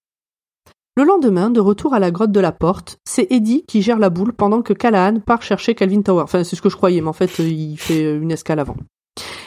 Le 0.98 1.04
lendemain, 1.04 1.50
de 1.50 1.60
retour 1.60 1.92
à 1.92 1.98
la 1.98 2.10
grotte 2.10 2.32
de 2.32 2.40
la 2.40 2.52
porte, 2.52 2.96
c'est 3.04 3.26
Eddie 3.30 3.64
qui 3.68 3.82
gère 3.82 3.98
la 3.98 4.08
boule 4.08 4.32
pendant 4.32 4.62
que 4.62 4.72
Callahan 4.72 5.20
part 5.20 5.42
chercher 5.42 5.74
Calvin 5.74 6.00
Tower. 6.00 6.22
Enfin, 6.22 6.42
c'est 6.42 6.56
ce 6.56 6.62
que 6.62 6.70
je 6.70 6.76
croyais, 6.76 7.02
mais 7.02 7.08
en 7.08 7.12
fait, 7.12 7.38
il 7.38 7.76
fait 7.76 8.16
une 8.16 8.32
escale 8.32 8.60
avant. 8.60 8.76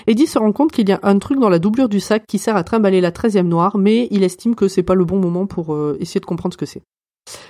Eddie 0.05 0.27
se 0.27 0.37
rend 0.37 0.51
compte 0.51 0.71
qu'il 0.71 0.87
y 0.87 0.91
a 0.91 0.99
un 1.01 1.17
truc 1.17 1.39
dans 1.39 1.49
la 1.49 1.57
doublure 1.57 1.89
du 1.89 1.99
sac 1.99 2.23
qui 2.27 2.37
sert 2.37 2.55
à 2.55 2.63
trimballer 2.63 3.01
la 3.01 3.09
13e 3.09 3.47
noire, 3.47 3.79
mais 3.79 4.07
il 4.11 4.21
estime 4.21 4.53
que 4.53 4.67
c'est 4.67 4.83
pas 4.83 4.93
le 4.93 5.05
bon 5.05 5.17
moment 5.17 5.47
pour 5.47 5.73
euh, 5.73 5.97
essayer 5.99 6.19
de 6.19 6.25
comprendre 6.27 6.53
ce 6.53 6.57
que 6.59 6.67
c'est. 6.67 6.83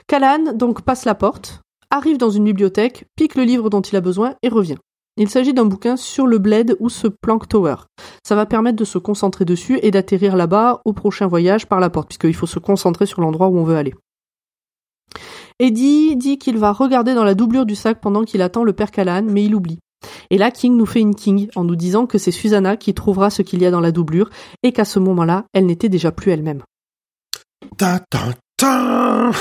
Callahan 0.07 0.53
donc 0.53 0.81
passe 0.83 1.03
la 1.03 1.13
porte, 1.13 1.61
arrive 1.89 2.17
dans 2.17 2.29
une 2.29 2.45
bibliothèque, 2.45 3.03
pique 3.17 3.35
le 3.35 3.43
livre 3.43 3.69
dont 3.69 3.81
il 3.81 3.97
a 3.97 4.01
besoin 4.01 4.35
et 4.43 4.47
revient. 4.47 4.77
Il 5.21 5.29
s'agit 5.29 5.53
d'un 5.53 5.65
bouquin 5.65 5.97
sur 5.97 6.25
le 6.25 6.37
bled 6.37 6.77
ou 6.79 6.87
ce 6.87 7.07
Plank 7.07 7.49
Tower. 7.49 7.75
Ça 8.23 8.35
va 8.35 8.45
permettre 8.45 8.77
de 8.77 8.85
se 8.85 8.97
concentrer 8.97 9.43
dessus 9.43 9.77
et 9.83 9.91
d'atterrir 9.91 10.37
là-bas 10.37 10.81
au 10.85 10.93
prochain 10.93 11.27
voyage 11.27 11.67
par 11.67 11.81
la 11.81 11.89
porte, 11.89 12.07
puisqu'il 12.07 12.33
faut 12.33 12.47
se 12.47 12.57
concentrer 12.57 13.05
sur 13.05 13.19
l'endroit 13.19 13.49
où 13.49 13.57
on 13.57 13.65
veut 13.65 13.75
aller. 13.75 13.93
Eddie 15.59 16.15
dit 16.15 16.37
qu'il 16.37 16.57
va 16.57 16.71
regarder 16.71 17.15
dans 17.15 17.25
la 17.25 17.35
doublure 17.35 17.65
du 17.65 17.75
sac 17.75 17.99
pendant 17.99 18.23
qu'il 18.23 18.41
attend 18.41 18.63
le 18.63 18.71
père 18.71 18.91
Callahan, 18.91 19.23
mais 19.23 19.43
il 19.43 19.55
oublie. 19.55 19.79
Et 20.29 20.37
là, 20.37 20.51
King 20.51 20.77
nous 20.77 20.85
fait 20.85 21.01
une 21.01 21.15
King 21.15 21.49
en 21.57 21.65
nous 21.65 21.75
disant 21.75 22.05
que 22.05 22.17
c'est 22.17 22.31
Susanna 22.31 22.77
qui 22.77 22.93
trouvera 22.93 23.29
ce 23.29 23.41
qu'il 23.41 23.61
y 23.61 23.65
a 23.65 23.71
dans 23.71 23.81
la 23.81 23.91
doublure 23.91 24.29
et 24.63 24.71
qu'à 24.71 24.85
ce 24.85 24.99
moment-là, 24.99 25.43
elle 25.51 25.65
n'était 25.65 25.89
déjà 25.89 26.13
plus 26.13 26.31
elle-même. 26.31 26.63
Ta 27.77 27.99
ta 28.09 28.35
ta 28.55 29.31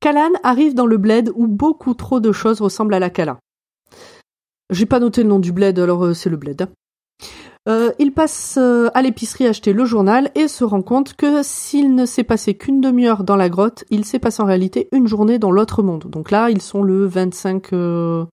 Callahan 0.00 0.32
arrive 0.42 0.74
dans 0.74 0.86
le 0.86 0.96
bled 0.96 1.30
où 1.36 1.46
beaucoup 1.46 1.94
trop 1.94 2.18
de 2.18 2.32
choses 2.32 2.60
ressemblent 2.60 2.94
à 2.94 2.98
la 2.98 3.10
Cala. 3.10 3.38
J'ai 4.70 4.86
pas 4.86 5.00
noté 5.00 5.22
le 5.22 5.28
nom 5.28 5.38
du 5.38 5.52
bled, 5.52 5.78
alors 5.78 6.04
euh, 6.04 6.14
c'est 6.14 6.30
le 6.30 6.36
bled. 6.36 6.68
Euh, 7.68 7.90
il 7.98 8.12
passe 8.12 8.58
euh, 8.58 8.90
à 8.94 9.02
l'épicerie 9.02 9.46
acheter 9.46 9.72
le 9.72 9.84
journal 9.84 10.30
et 10.36 10.46
se 10.46 10.62
rend 10.62 10.82
compte 10.82 11.14
que 11.14 11.42
s'il 11.42 11.94
ne 11.96 12.06
s'est 12.06 12.22
passé 12.22 12.54
qu'une 12.54 12.80
demi-heure 12.80 13.24
dans 13.24 13.34
la 13.34 13.48
grotte, 13.48 13.84
il 13.90 14.04
s'est 14.04 14.20
passé 14.20 14.40
en 14.40 14.46
réalité 14.46 14.88
une 14.92 15.08
journée 15.08 15.40
dans 15.40 15.50
l'autre 15.50 15.82
monde. 15.82 16.04
Donc 16.08 16.30
là, 16.30 16.48
ils 16.50 16.62
sont 16.62 16.82
le 16.82 17.06
25, 17.06 17.72
euh, 17.72 18.24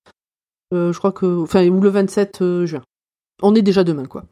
euh, 0.73 0.91
je 0.91 0.97
crois 0.97 1.11
que, 1.11 1.41
enfin, 1.41 1.68
ou 1.68 1.80
le 1.81 1.89
27 1.89 2.41
euh, 2.41 2.65
juin. 2.65 2.81
On 3.41 3.55
est 3.55 3.61
déjà 3.61 3.84
demain, 3.84 4.05
quoi. 4.05 4.26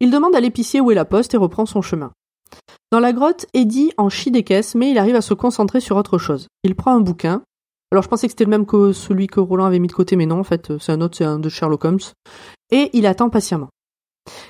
Il 0.00 0.10
demande 0.10 0.34
à 0.34 0.40
l'épicier 0.40 0.80
où 0.80 0.90
est 0.90 0.94
la 0.94 1.04
poste 1.04 1.34
et 1.34 1.38
reprend 1.38 1.66
son 1.66 1.82
chemin. 1.82 2.12
Dans 2.90 3.00
la 3.00 3.12
grotte, 3.12 3.46
Eddie 3.54 3.92
en 3.96 4.08
chie 4.08 4.30
des 4.30 4.42
caisses, 4.42 4.74
mais 4.74 4.90
il 4.90 4.98
arrive 4.98 5.16
à 5.16 5.22
se 5.22 5.34
concentrer 5.34 5.80
sur 5.80 5.96
autre 5.96 6.18
chose. 6.18 6.48
Il 6.62 6.74
prend 6.74 6.94
un 6.94 7.00
bouquin. 7.00 7.42
Alors 7.92 8.02
je 8.02 8.08
pensais 8.08 8.26
que 8.26 8.32
c'était 8.32 8.44
le 8.44 8.50
même 8.50 8.64
que 8.64 8.94
celui 8.94 9.26
que 9.26 9.38
Roland 9.38 9.66
avait 9.66 9.78
mis 9.78 9.86
de 9.86 9.92
côté, 9.92 10.16
mais 10.16 10.24
non, 10.24 10.40
en 10.40 10.44
fait, 10.44 10.70
euh, 10.70 10.78
c'est 10.80 10.92
un 10.92 11.02
autre, 11.02 11.18
c'est 11.18 11.24
un 11.24 11.38
de 11.38 11.50
Sherlock 11.50 11.84
Holmes. 11.84 12.00
Et 12.70 12.88
il 12.94 13.04
attend 13.04 13.28
patiemment. 13.28 13.68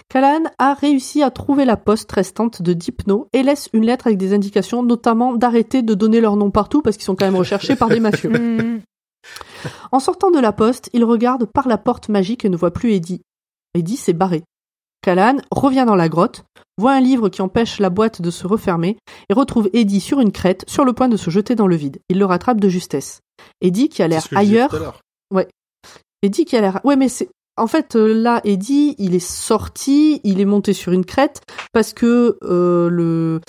Callahan 0.08 0.44
a 0.58 0.74
réussi 0.74 1.24
à 1.24 1.32
trouver 1.32 1.64
la 1.64 1.76
poste 1.76 2.12
restante 2.12 2.62
de 2.62 2.72
Dipno 2.72 3.26
et 3.32 3.42
laisse 3.42 3.68
une 3.72 3.84
lettre 3.84 4.06
avec 4.06 4.16
des 4.16 4.32
indications, 4.32 4.84
notamment 4.84 5.34
d'arrêter 5.34 5.82
de 5.82 5.94
donner 5.94 6.20
leur 6.20 6.36
nom 6.36 6.52
partout 6.52 6.82
parce 6.82 6.96
qu'ils 6.96 7.04
sont 7.04 7.16
quand 7.16 7.24
même 7.24 7.34
recherchés 7.34 7.74
par 7.74 7.88
des 7.88 7.98
mafieux. 8.00 8.30
Mm. 8.30 8.82
En 9.90 9.98
sortant 9.98 10.30
de 10.30 10.38
la 10.38 10.52
poste, 10.52 10.88
il 10.92 11.02
regarde 11.04 11.44
par 11.46 11.66
la 11.66 11.78
porte 11.78 12.08
magique 12.10 12.44
et 12.44 12.48
ne 12.48 12.56
voit 12.56 12.72
plus 12.72 12.92
Eddie. 12.92 13.22
Eddie 13.74 13.96
s'est 13.96 14.12
barré. 14.12 14.44
Callahan 15.02 15.38
revient 15.50 15.84
dans 15.84 15.96
la 15.96 16.08
grotte, 16.08 16.44
voit 16.78 16.92
un 16.92 17.00
livre 17.00 17.28
qui 17.28 17.42
empêche 17.42 17.80
la 17.80 17.90
boîte 17.90 18.22
de 18.22 18.30
se 18.30 18.46
refermer 18.46 18.98
et 19.28 19.34
retrouve 19.34 19.68
Eddie 19.72 20.00
sur 20.00 20.20
une 20.20 20.30
crête, 20.30 20.64
sur 20.68 20.84
le 20.84 20.92
point 20.92 21.08
de 21.08 21.16
se 21.16 21.28
jeter 21.28 21.56
dans 21.56 21.66
le 21.66 21.74
vide. 21.74 21.98
Il 22.08 22.20
le 22.20 22.24
rattrape 22.24 22.60
de 22.60 22.68
justesse. 22.68 23.20
Eddie 23.60 23.88
qui 23.88 24.02
a 24.02 24.08
l'air 24.08 24.22
C'est 24.22 24.28
ce 24.28 24.34
que 24.34 24.36
je 24.40 24.40
disais 24.44 24.54
ailleurs. 24.56 24.70
tout 24.70 24.76
à 24.76 24.78
l'heure. 24.80 25.00
Ouais. 25.32 25.48
Eddie 26.22 26.44
qui 26.44 26.56
a 26.56 26.60
l'air. 26.60 26.80
Ouais, 26.84 26.96
mais 26.96 27.08
c'est. 27.08 27.28
En 27.58 27.66
fait, 27.66 27.96
euh, 27.96 28.14
là, 28.14 28.40
Eddie, 28.44 28.94
il 28.98 29.14
est 29.14 29.18
sorti, 29.26 30.20
il 30.24 30.40
est 30.40 30.46
monté 30.46 30.72
sur 30.72 30.92
une 30.92 31.04
crête 31.04 31.42
parce 31.72 31.92
que 31.92 32.38
euh, 32.44 32.88
le. 32.88 33.40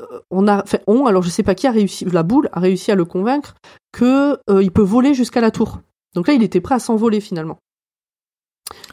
euh, 0.00 0.20
On 0.30 0.48
a, 0.48 0.62
enfin, 0.64 0.78
on, 0.88 1.06
alors 1.06 1.22
je 1.22 1.30
sais 1.30 1.44
pas 1.44 1.54
qui 1.54 1.66
a 1.68 1.70
réussi, 1.70 2.04
la 2.06 2.24
boule 2.24 2.48
a 2.52 2.58
réussi 2.60 2.90
à 2.90 2.96
le 2.96 3.04
convaincre 3.04 3.54
que 3.92 4.38
euh, 4.50 4.62
il 4.62 4.72
peut 4.72 4.82
voler 4.82 5.14
jusqu'à 5.14 5.40
la 5.40 5.50
tour. 5.52 5.78
Donc 6.14 6.26
là, 6.26 6.34
il 6.34 6.42
était 6.42 6.60
prêt 6.60 6.74
à 6.74 6.78
s'envoler 6.80 7.20
finalement. 7.20 7.58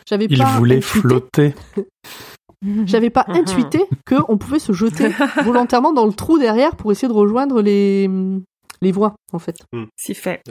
J'avais 0.08 0.26
Il 0.30 0.38
pas 0.38 0.46
voulait 0.58 0.78
intuité- 0.78 1.00
flotter. 1.02 1.56
J'avais 2.86 3.10
pas 3.10 3.24
intuité 3.30 3.86
que 4.06 4.16
on 4.28 4.38
pouvait 4.38 4.60
se 4.60 4.74
jeter 4.74 5.10
volontairement 5.46 5.94
dans 5.94 6.06
le 6.06 6.14
trou 6.14 6.38
derrière 6.38 6.76
pour 6.76 6.92
essayer 6.92 7.08
de 7.08 7.14
rejoindre 7.14 7.62
les 7.62 8.10
les 8.82 8.92
voies 8.92 9.16
en 9.32 9.40
fait. 9.40 9.58
Si 9.96 10.14
fait. 10.14 10.42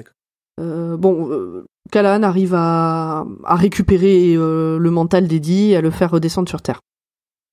Euh, 0.60 0.96
bon, 0.96 1.30
euh, 1.30 1.66
Callahan 1.92 2.22
arrive 2.22 2.55
à, 2.55 3.24
à 3.44 3.55
récupérer 3.56 4.34
euh, 4.34 4.78
le 4.78 4.90
mental 4.90 5.28
d'Eddie 5.28 5.70
et 5.70 5.76
à 5.76 5.80
le 5.80 5.90
faire 5.90 6.10
redescendre 6.10 6.48
sur 6.48 6.62
Terre. 6.62 6.80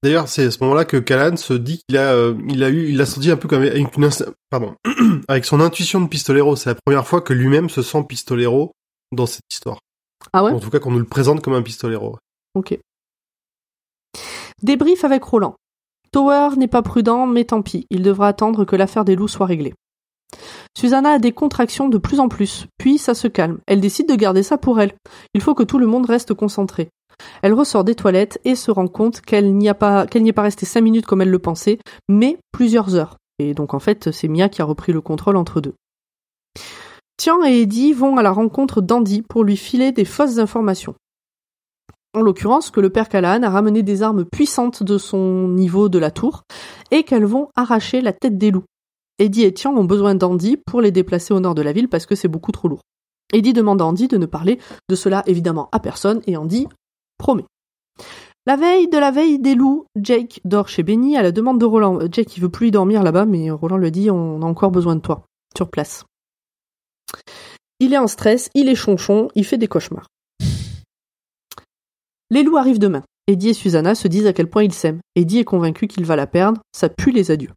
D'ailleurs, 0.04 0.28
c'est 0.28 0.46
à 0.46 0.52
ce 0.52 0.64
moment-là 0.64 0.86
que 0.86 0.98
Callan 0.98 1.36
se 1.36 1.54
dit 1.54 1.82
qu'il 1.88 1.98
a, 1.98 2.14
euh, 2.14 2.36
il 2.48 2.64
a 2.64 2.70
eu, 2.70 2.90
il 2.90 3.02
a 3.02 3.06
senti 3.06 3.32
un 3.32 3.38
peu 3.38 3.48
comme 3.48 3.64
avec 3.64 3.76
une, 3.76 4.10
pardon, 4.50 4.76
avec 5.28 5.46
son 5.46 5.60
intuition 5.62 6.02
de 6.02 6.08
pistolero. 6.08 6.56
C'est 6.56 6.70
la 6.70 6.76
première 6.86 7.08
fois 7.08 7.22
que 7.22 7.34
lui-même 7.34 7.70
se 7.70 7.82
sent 7.82 8.04
pistolero 8.08 8.72
dans 9.12 9.26
cette 9.26 9.42
histoire. 9.52 9.80
Ah 10.34 10.44
ouais? 10.44 10.52
En 10.52 10.60
tout 10.60 10.70
cas, 10.70 10.80
qu'on 10.80 10.92
nous 10.92 11.00
le 11.00 11.06
présente 11.06 11.42
comme 11.42 11.54
un 11.54 11.62
pistolero. 11.62 12.18
Ok. 12.54 12.78
Débrief 14.62 15.04
avec 15.04 15.24
Roland. 15.24 15.56
Tower 16.12 16.50
n'est 16.58 16.68
pas 16.68 16.82
prudent, 16.82 17.26
mais 17.26 17.46
tant 17.46 17.62
pis, 17.62 17.88
il 17.90 18.04
devra 18.04 18.28
attendre 18.28 18.64
que 18.64 18.76
l'affaire 18.76 19.06
des 19.06 19.16
loups 19.16 19.28
soit 19.28 19.48
réglée. 19.48 19.74
Susanna 20.78 21.12
a 21.12 21.20
des 21.20 21.32
contractions 21.32 21.88
de 21.88 21.98
plus 21.98 22.20
en 22.20 22.28
plus, 22.28 22.68
puis 22.78 22.98
ça 22.98 23.14
se 23.14 23.28
calme. 23.28 23.60
Elle 23.68 23.82
décide 23.82 24.10
de 24.10 24.16
garder 24.16 24.44
ça 24.44 24.58
pour 24.58 24.80
elle. 24.80 24.94
Il 25.34 25.42
faut 25.42 25.56
que 25.56 25.64
tout 25.64 25.80
le 25.80 25.88
monde 25.88 26.06
reste 26.06 26.34
concentré. 26.34 26.90
Elle 27.42 27.54
ressort 27.54 27.84
des 27.84 27.96
toilettes 27.96 28.40
et 28.44 28.56
se 28.56 28.72
rend 28.72 28.88
compte 28.88 29.22
qu'elle 29.22 29.56
n'y 29.56 29.72
pas, 29.74 30.06
est 30.14 30.34
pas 30.34 30.42
restée 30.42 30.66
cinq 30.66 30.82
minutes 30.82 31.06
comme 31.06 31.22
elle 31.22 31.30
le 31.30 31.40
pensait, 31.40 31.80
mais 32.10 32.38
plusieurs 32.52 32.96
heures. 32.96 33.18
Et 33.40 33.54
donc 33.54 33.74
en 33.74 33.80
fait, 33.80 34.12
c'est 34.12 34.28
Mia 34.28 34.50
qui 34.50 34.62
a 34.62 34.66
repris 34.66 34.92
le 34.92 35.02
contrôle 35.02 35.38
entre 35.38 35.62
deux. 35.62 35.76
Tian 37.18 37.44
et 37.46 37.62
Eddie 37.62 37.94
vont 37.94 38.18
à 38.18 38.24
la 38.24 38.32
rencontre 38.32 38.82
d'Andy 38.82 39.22
pour 39.22 39.44
lui 39.44 39.56
filer 39.56 39.92
des 39.92 40.06
fausses 40.06 40.38
informations. 40.38 40.96
En 42.14 42.22
l'occurrence, 42.22 42.72
que 42.72 42.80
le 42.80 42.90
père 42.90 43.10
Callahan 43.10 43.44
a 43.44 43.50
ramené 43.50 43.84
des 43.84 44.02
armes 44.02 44.26
puissantes 44.26 44.84
de 44.84 44.98
son 44.98 45.50
niveau 45.50 45.90
de 45.90 46.00
la 46.00 46.12
tour 46.12 46.44
et 46.92 47.04
qu'elles 47.04 47.26
vont 47.26 47.50
arracher 47.56 48.02
la 48.02 48.14
tête 48.14 48.38
des 48.38 48.52
loups. 48.52 48.64
Eddie 49.20 49.44
et 49.44 49.54
Tian 49.54 49.76
ont 49.76 49.86
besoin 49.86 50.16
d'Andy 50.16 50.58
pour 50.58 50.82
les 50.82 50.92
déplacer 50.92 51.34
au 51.34 51.40
nord 51.40 51.56
de 51.56 51.62
la 51.62 51.72
ville 51.72 51.88
parce 51.88 52.06
que 52.06 52.16
c'est 52.16 52.28
beaucoup 52.28 52.52
trop 52.52 52.68
lourd. 52.68 52.82
Eddie 53.34 53.54
demande 53.54 53.82
à 53.82 53.86
Andy 53.86 54.08
de 54.08 54.18
ne 54.18 54.26
parler 54.26 54.60
de 54.90 54.96
cela 54.96 55.24
évidemment 55.26 55.70
à 55.72 55.80
personne 55.80 56.22
et 56.28 56.38
Andy 56.38 56.68
promet. 57.18 57.46
La 58.46 58.58
veille 58.58 58.88
de 58.88 58.98
la 58.98 59.12
veille 59.12 59.40
des 59.40 59.56
loups, 59.56 59.86
Jake 60.00 60.42
dort 60.46 60.68
chez 60.68 60.84
Benny 60.84 61.18
à 61.18 61.24
la 61.24 61.32
demande 61.32 61.60
de 61.60 61.66
Roland. 61.66 62.00
Euh, 62.00 62.08
Jake 62.12 62.38
il 62.38 62.42
veut 62.42 62.50
plus 62.50 62.68
y 62.68 62.72
dormir 62.72 63.04
là-bas 63.04 63.26
mais 63.26 63.50
Roland 63.50 63.78
lui 63.78 63.92
dit 63.92 64.12
on 64.12 64.42
a 64.42 64.46
encore 64.46 64.72
besoin 64.72 64.96
de 64.96 65.02
toi 65.02 65.26
sur 65.56 65.70
place. 65.70 66.06
Il 67.80 67.94
est 67.94 67.98
en 67.98 68.08
stress, 68.08 68.50
il 68.54 68.70
est 68.70 68.76
chonchon, 68.76 69.30
il 69.36 69.46
fait 69.46 69.58
des 69.58 69.68
cauchemars. 69.68 70.08
Les 72.30 72.44
loups 72.44 72.58
arrivent 72.58 72.80
demain. 72.80 73.04
Eddie 73.28 73.50
et 73.50 73.54
Susanna 73.54 73.96
se 73.96 74.08
disent 74.08 74.28
à 74.28 74.34
quel 74.34 74.50
point 74.50 74.64
ils 74.64 74.74
s'aiment. 74.74 75.00
Eddie 75.16 75.40
est 75.40 75.46
convaincu 75.46 75.88
qu'il 75.88 76.06
va 76.06 76.16
la 76.16 76.28
perdre, 76.28 76.62
ça 76.72 76.90
pue 76.90 77.12
les 77.12 77.32
adieux. 77.32 77.52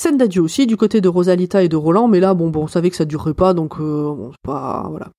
Scène 0.00 0.16
d'adieu 0.16 0.40
aussi 0.40 0.66
du 0.66 0.78
côté 0.78 1.02
de 1.02 1.10
Rosalita 1.10 1.62
et 1.62 1.68
de 1.68 1.76
Roland, 1.76 2.08
mais 2.08 2.20
là, 2.20 2.32
bon, 2.32 2.48
bon, 2.48 2.62
on 2.62 2.68
savait 2.68 2.88
que 2.88 2.96
ça 2.96 3.04
durerait 3.04 3.34
pas, 3.34 3.52
donc 3.52 3.74
euh, 3.80 4.14
bon, 4.14 4.30
c'est 4.30 4.40
pas, 4.42 4.86
voilà. 4.88 5.10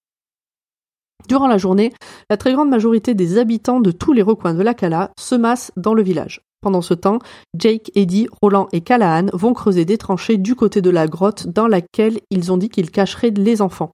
Durant 1.30 1.48
la 1.48 1.60
journée, 1.60 1.94
la 2.32 2.38
très 2.38 2.52
grande 2.54 2.72
majorité 2.72 3.14
des 3.14 3.38
habitants 3.38 3.80
de 3.80 3.92
tous 3.92 4.12
les 4.12 4.24
recoins 4.24 4.56
de 4.56 4.64
la 4.64 4.74
Cala 4.74 5.12
se 5.20 5.36
massent 5.36 5.72
dans 5.78 5.94
le 5.94 6.02
village. 6.02 6.42
Pendant 6.62 6.82
ce 6.82 6.96
temps, 6.96 7.20
Jake, 7.56 7.92
Eddie, 7.94 8.28
Roland 8.42 8.70
et 8.72 8.82
Callahan 8.82 9.28
vont 9.34 9.54
creuser 9.54 9.86
des 9.86 10.00
tranchées 10.00 10.38
du 10.38 10.56
côté 10.56 10.82
de 10.82 10.90
la 10.90 11.06
grotte 11.06 11.46
dans 11.46 11.68
laquelle 11.68 12.20
ils 12.32 12.52
ont 12.52 12.58
dit 12.58 12.70
qu'ils 12.70 12.90
cacheraient 12.90 13.30
les 13.30 13.62
enfants. 13.62 13.92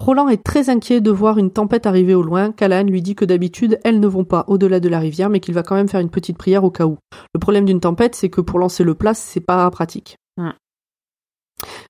Roland 0.00 0.28
est 0.28 0.42
très 0.42 0.70
inquiet 0.70 1.02
de 1.02 1.10
voir 1.10 1.36
une 1.36 1.50
tempête 1.50 1.84
arriver 1.84 2.14
au 2.14 2.22
loin. 2.22 2.52
Callahan 2.52 2.84
lui 2.84 3.02
dit 3.02 3.14
que 3.14 3.26
d'habitude, 3.26 3.78
elles 3.84 4.00
ne 4.00 4.06
vont 4.06 4.24
pas 4.24 4.44
au-delà 4.48 4.80
de 4.80 4.88
la 4.88 4.98
rivière, 4.98 5.28
mais 5.28 5.40
qu'il 5.40 5.52
va 5.52 5.62
quand 5.62 5.74
même 5.74 5.88
faire 5.88 6.00
une 6.00 6.08
petite 6.08 6.38
prière 6.38 6.64
au 6.64 6.70
cas 6.70 6.86
où. 6.86 6.96
Le 7.34 7.38
problème 7.38 7.66
d'une 7.66 7.80
tempête, 7.80 8.14
c'est 8.14 8.30
que 8.30 8.40
pour 8.40 8.58
lancer 8.58 8.82
le 8.82 8.94
plat, 8.94 9.12
c'est 9.12 9.40
pas 9.40 9.70
pratique. 9.70 10.16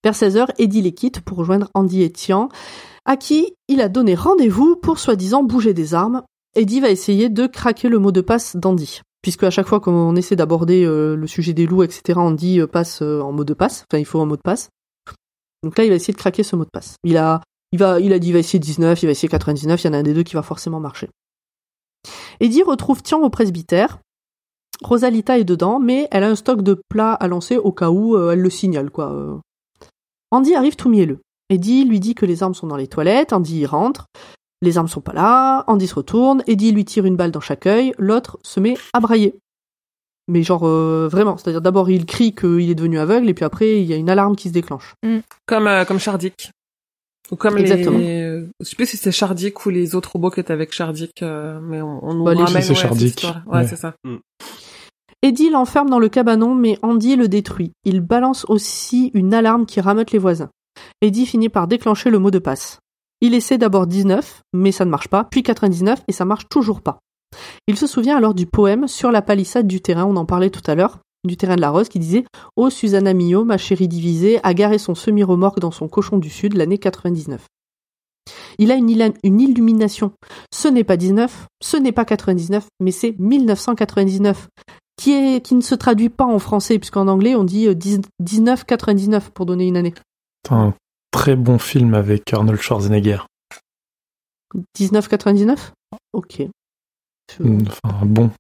Vers 0.03 0.15
16h, 0.15 0.49
Eddie 0.59 0.83
les 0.83 0.93
quitte 0.93 1.21
pour 1.21 1.39
rejoindre 1.39 1.69
Andy 1.75 2.03
et 2.03 2.11
Tian, 2.11 2.49
à 3.05 3.17
qui 3.17 3.55
il 3.69 3.81
a 3.81 3.89
donné 3.89 4.17
rendez-vous 4.17 4.75
pour 4.75 4.99
soi-disant 4.99 5.45
bouger 5.45 5.73
des 5.73 5.95
armes. 5.95 6.23
Eddie 6.57 6.81
va 6.81 6.91
essayer 6.91 7.29
de 7.29 7.47
craquer 7.47 7.89
le 7.89 8.01
mot 8.01 8.11
de 8.11 8.21
passe 8.21 8.57
d'Andy. 8.57 9.03
Puisque 9.23 9.45
à 9.45 9.51
chaque 9.51 9.69
fois 9.69 9.79
qu'on 9.79 10.17
essaie 10.17 10.35
d'aborder 10.35 10.85
euh, 10.85 11.15
le 11.15 11.27
sujet 11.27 11.53
des 11.53 11.67
loups, 11.67 11.83
etc., 11.83 12.19
Andy 12.19 12.61
euh, 12.61 12.67
passe 12.67 13.03
euh, 13.03 13.21
en 13.21 13.33
mot 13.33 13.45
de 13.45 13.55
passe. 13.55 13.85
Enfin, 13.91 14.01
il 14.01 14.07
faut 14.07 14.21
un 14.21 14.27
mot 14.27 14.37
de 14.37 14.43
passe. 14.43 14.71
Donc 15.63 15.77
là, 15.77 15.85
il 15.85 15.91
va 15.91 15.97
essayer 15.97 16.15
de 16.15 16.19
craquer 16.19 16.43
ce 16.43 16.57
mot 16.57 16.65
de 16.65 16.71
passe. 16.73 16.97
Il 17.05 17.19
a, 17.19 17.43
il 17.73 17.83
a 17.83 18.19
dit, 18.19 18.29
il 18.29 18.33
va 18.33 18.39
essayer 18.39 18.59
19, 18.59 19.03
il 19.03 19.07
va 19.07 19.13
essayer 19.13 19.29
99, 19.29 19.83
il 19.83 19.87
y 19.87 19.91
en 19.91 19.93
a 19.93 19.99
un 19.99 20.03
des 20.03 20.15
deux 20.15 20.23
qui 20.23 20.35
va 20.35 20.43
forcément 20.43 20.81
marcher. 20.81 21.09
Eddie 22.41 22.63
retrouve 22.63 23.03
Tian 23.03 23.21
au 23.23 23.31
presbytère. 23.31 23.99
Rosalita 24.83 25.39
est 25.39 25.45
dedans, 25.45 25.79
mais 25.79 26.09
elle 26.11 26.25
a 26.25 26.29
un 26.31 26.37
stock 26.37 26.63
de 26.63 26.81
plats 26.89 27.13
à 27.13 27.29
lancer 27.29 27.59
au 27.59 27.71
cas 27.71 27.91
où 27.91 28.17
euh, 28.17 28.33
elle 28.33 28.41
le 28.41 28.51
signale, 28.51 28.91
quoi. 28.91 29.13
euh. 29.13 29.37
Andy 30.31 30.55
arrive 30.55 30.77
tout 30.77 30.89
mielleux. 30.89 31.21
Eddie 31.51 31.85
lui 31.85 32.01
dit 32.01 32.15
que 32.15 32.25
les 32.25 32.43
armes 32.43 32.55
sont 32.55 32.67
dans 32.69 32.77
les 32.77 32.87
toilettes, 32.87 33.33
Andy 33.33 33.67
rentre. 33.67 34.07
Les 34.63 34.79
armes 34.79 34.89
sont 34.89 35.01
pas 35.01 35.13
là, 35.13 35.65
Andy 35.69 35.87
se 35.87 35.95
retourne, 35.95 36.43
Eddie 36.47 36.73
lui 36.73 36.85
tire 36.85 37.05
une 37.07 37.17
balle 37.17 37.31
dans 37.31 37.41
chaque 37.41 37.67
œil, 37.67 37.93
l'autre 37.99 38.39
se 38.43 38.61
met 38.61 38.77
à 38.93 39.01
brailler. 39.01 39.35
Mais 40.29 40.43
genre 40.43 40.67
euh, 40.67 41.09
vraiment, 41.11 41.37
c'est-à-dire 41.37 41.63
d'abord 41.63 41.91
il 41.91 42.07
crie 42.07 42.35
qu'il 42.35 42.71
est 42.71 42.75
devenu 42.75 42.99
aveugle 42.99 43.29
et 43.29 43.35
puis 43.35 43.45
après 43.45 43.81
il 43.81 43.87
y 43.87 43.93
a 43.93 43.97
une 43.97 44.11
alarme 44.11 44.37
qui 44.37 44.49
se 44.49 44.53
déclenche. 44.53 44.95
Comme, 45.47 45.67
euh, 45.67 45.85
comme 45.85 45.99
Shardik. 45.99 46.51
Ou 47.31 47.37
comme 47.37 47.59
Exactement. 47.59 47.99
les... 47.99 48.45
Je 48.61 48.65
sais 48.69 48.77
plus 48.77 48.87
si 48.87 48.97
c'est 48.97 49.13
Shardik 49.13 49.65
ou 49.67 49.71
les 49.71 49.95
autres 49.95 50.13
robots 50.13 50.31
qui 50.31 50.41
étaient 50.41 50.53
avec 50.53 50.73
Shardik, 50.73 51.23
euh, 51.23 51.61
mais 51.63 51.81
on, 51.81 52.05
on 52.05 52.15
nous 52.15 52.25
Bah, 52.25 52.35
les- 52.35 52.43
ramène... 52.43 52.63
c'est 52.63 52.71
ouais, 52.71 52.75
Shardik. 52.75 53.25
Ouais, 53.47 53.59
Ouais. 53.59 53.67
c'est 53.67 53.77
ça. 53.77 53.95
Eddie 55.23 55.51
l'enferme 55.51 55.91
dans 55.91 55.99
le 55.99 56.09
cabanon, 56.09 56.55
mais 56.55 56.79
Andy 56.83 57.15
le 57.17 57.29
détruit. 57.29 57.73
Il 57.85 58.01
balance 58.01 58.47
aussi 58.49 59.11
une 59.15 59.35
alarme 59.35 59.67
qui 59.67 59.81
rameute 59.81 60.13
les 60.13 60.19
voisins. 60.19 60.51
Eddie 61.03 61.27
finit 61.27 61.49
par 61.51 61.69
déclencher 61.69 62.11
le 62.11 62.19
mot 62.19 62.31
de 62.31 62.39
passe. 62.39 62.79
Il 63.21 63.35
essaie 63.35 63.59
d'abord 63.59 63.87
19, 63.87 64.43
mais 64.55 64.73
ça 64.73 64.87
ne 64.87 64.91
marche 64.91 65.09
pas, 65.09 65.25
puis 65.25 65.43
99, 65.43 66.01
et 66.09 66.13
ça 66.13 66.25
marche 66.25 66.49
toujours 66.49 66.81
pas. 66.81 67.01
Il 67.69 67.77
se 67.77 67.87
souvient 67.87 68.17
alors 68.17 68.33
du 68.35 68.47
poème 68.47 68.89
sur 68.89 69.13
la 69.13 69.21
palissade 69.21 69.67
du 69.67 69.83
terrain, 69.83 70.07
on 70.07 70.17
en 70.17 70.25
parlait 70.25 70.49
tout 70.51 70.63
à 70.67 70.75
l'heure, 70.75 70.99
du 71.25 71.37
terrain 71.37 71.57
de 71.57 71.61
la 71.61 71.71
Rose, 71.71 71.89
qui 71.89 71.99
disait 71.99 72.25
«Oh 72.57 72.71
Susanna 72.71 73.13
Millot, 73.13 73.45
ma 73.45 73.59
chérie 73.59 73.89
divisée, 73.89 74.41
a 74.43 74.55
garé 74.55 74.79
son 74.79 74.95
semi-remorque 74.95 75.61
dans 75.61 75.71
son 75.71 75.89
cochon 75.89 76.19
du 76.19 76.31
Sud 76.31 76.55
l'année 76.55 76.79
99.» 76.79 77.47
Il 78.59 78.71
a 78.71 78.75
une, 78.75 79.15
une 79.23 79.41
illumination. 79.41 80.13
Ce 80.53 80.69
n'est 80.69 80.85
pas 80.85 80.97
19, 80.97 81.47
ce 81.63 81.77
n'est 81.77 81.93
pas 81.93 82.05
99, 82.05 82.67
mais 82.81 82.91
c'est 82.91 83.15
1999 83.19 84.49
qui, 84.97 85.13
est, 85.13 85.41
qui 85.41 85.55
ne 85.55 85.63
se 85.63 85.75
traduit 85.75 86.11
pas 86.11 86.27
en 86.27 86.39
français, 86.39 86.79
puisqu'en 86.79 87.09
anglais 87.09 87.35
on 87.35 87.45
dit 87.45 87.69
euh, 87.69 87.75
10 87.75 88.01
1999 88.21 89.31
pour 89.31 89.47
donner 89.47 89.67
une 89.67 89.79
année. 89.79 89.95
C'est 90.47 90.53
un 90.53 90.75
très 91.11 91.37
bon 91.37 91.59
film 91.59 91.95
avec 91.95 92.33
Arnold 92.33 92.61
Schwarzenegger. 92.61 93.21
1999 94.79 95.73
Ok. 96.13 96.43
Enfin, 97.41 98.05
bon. 98.05 98.31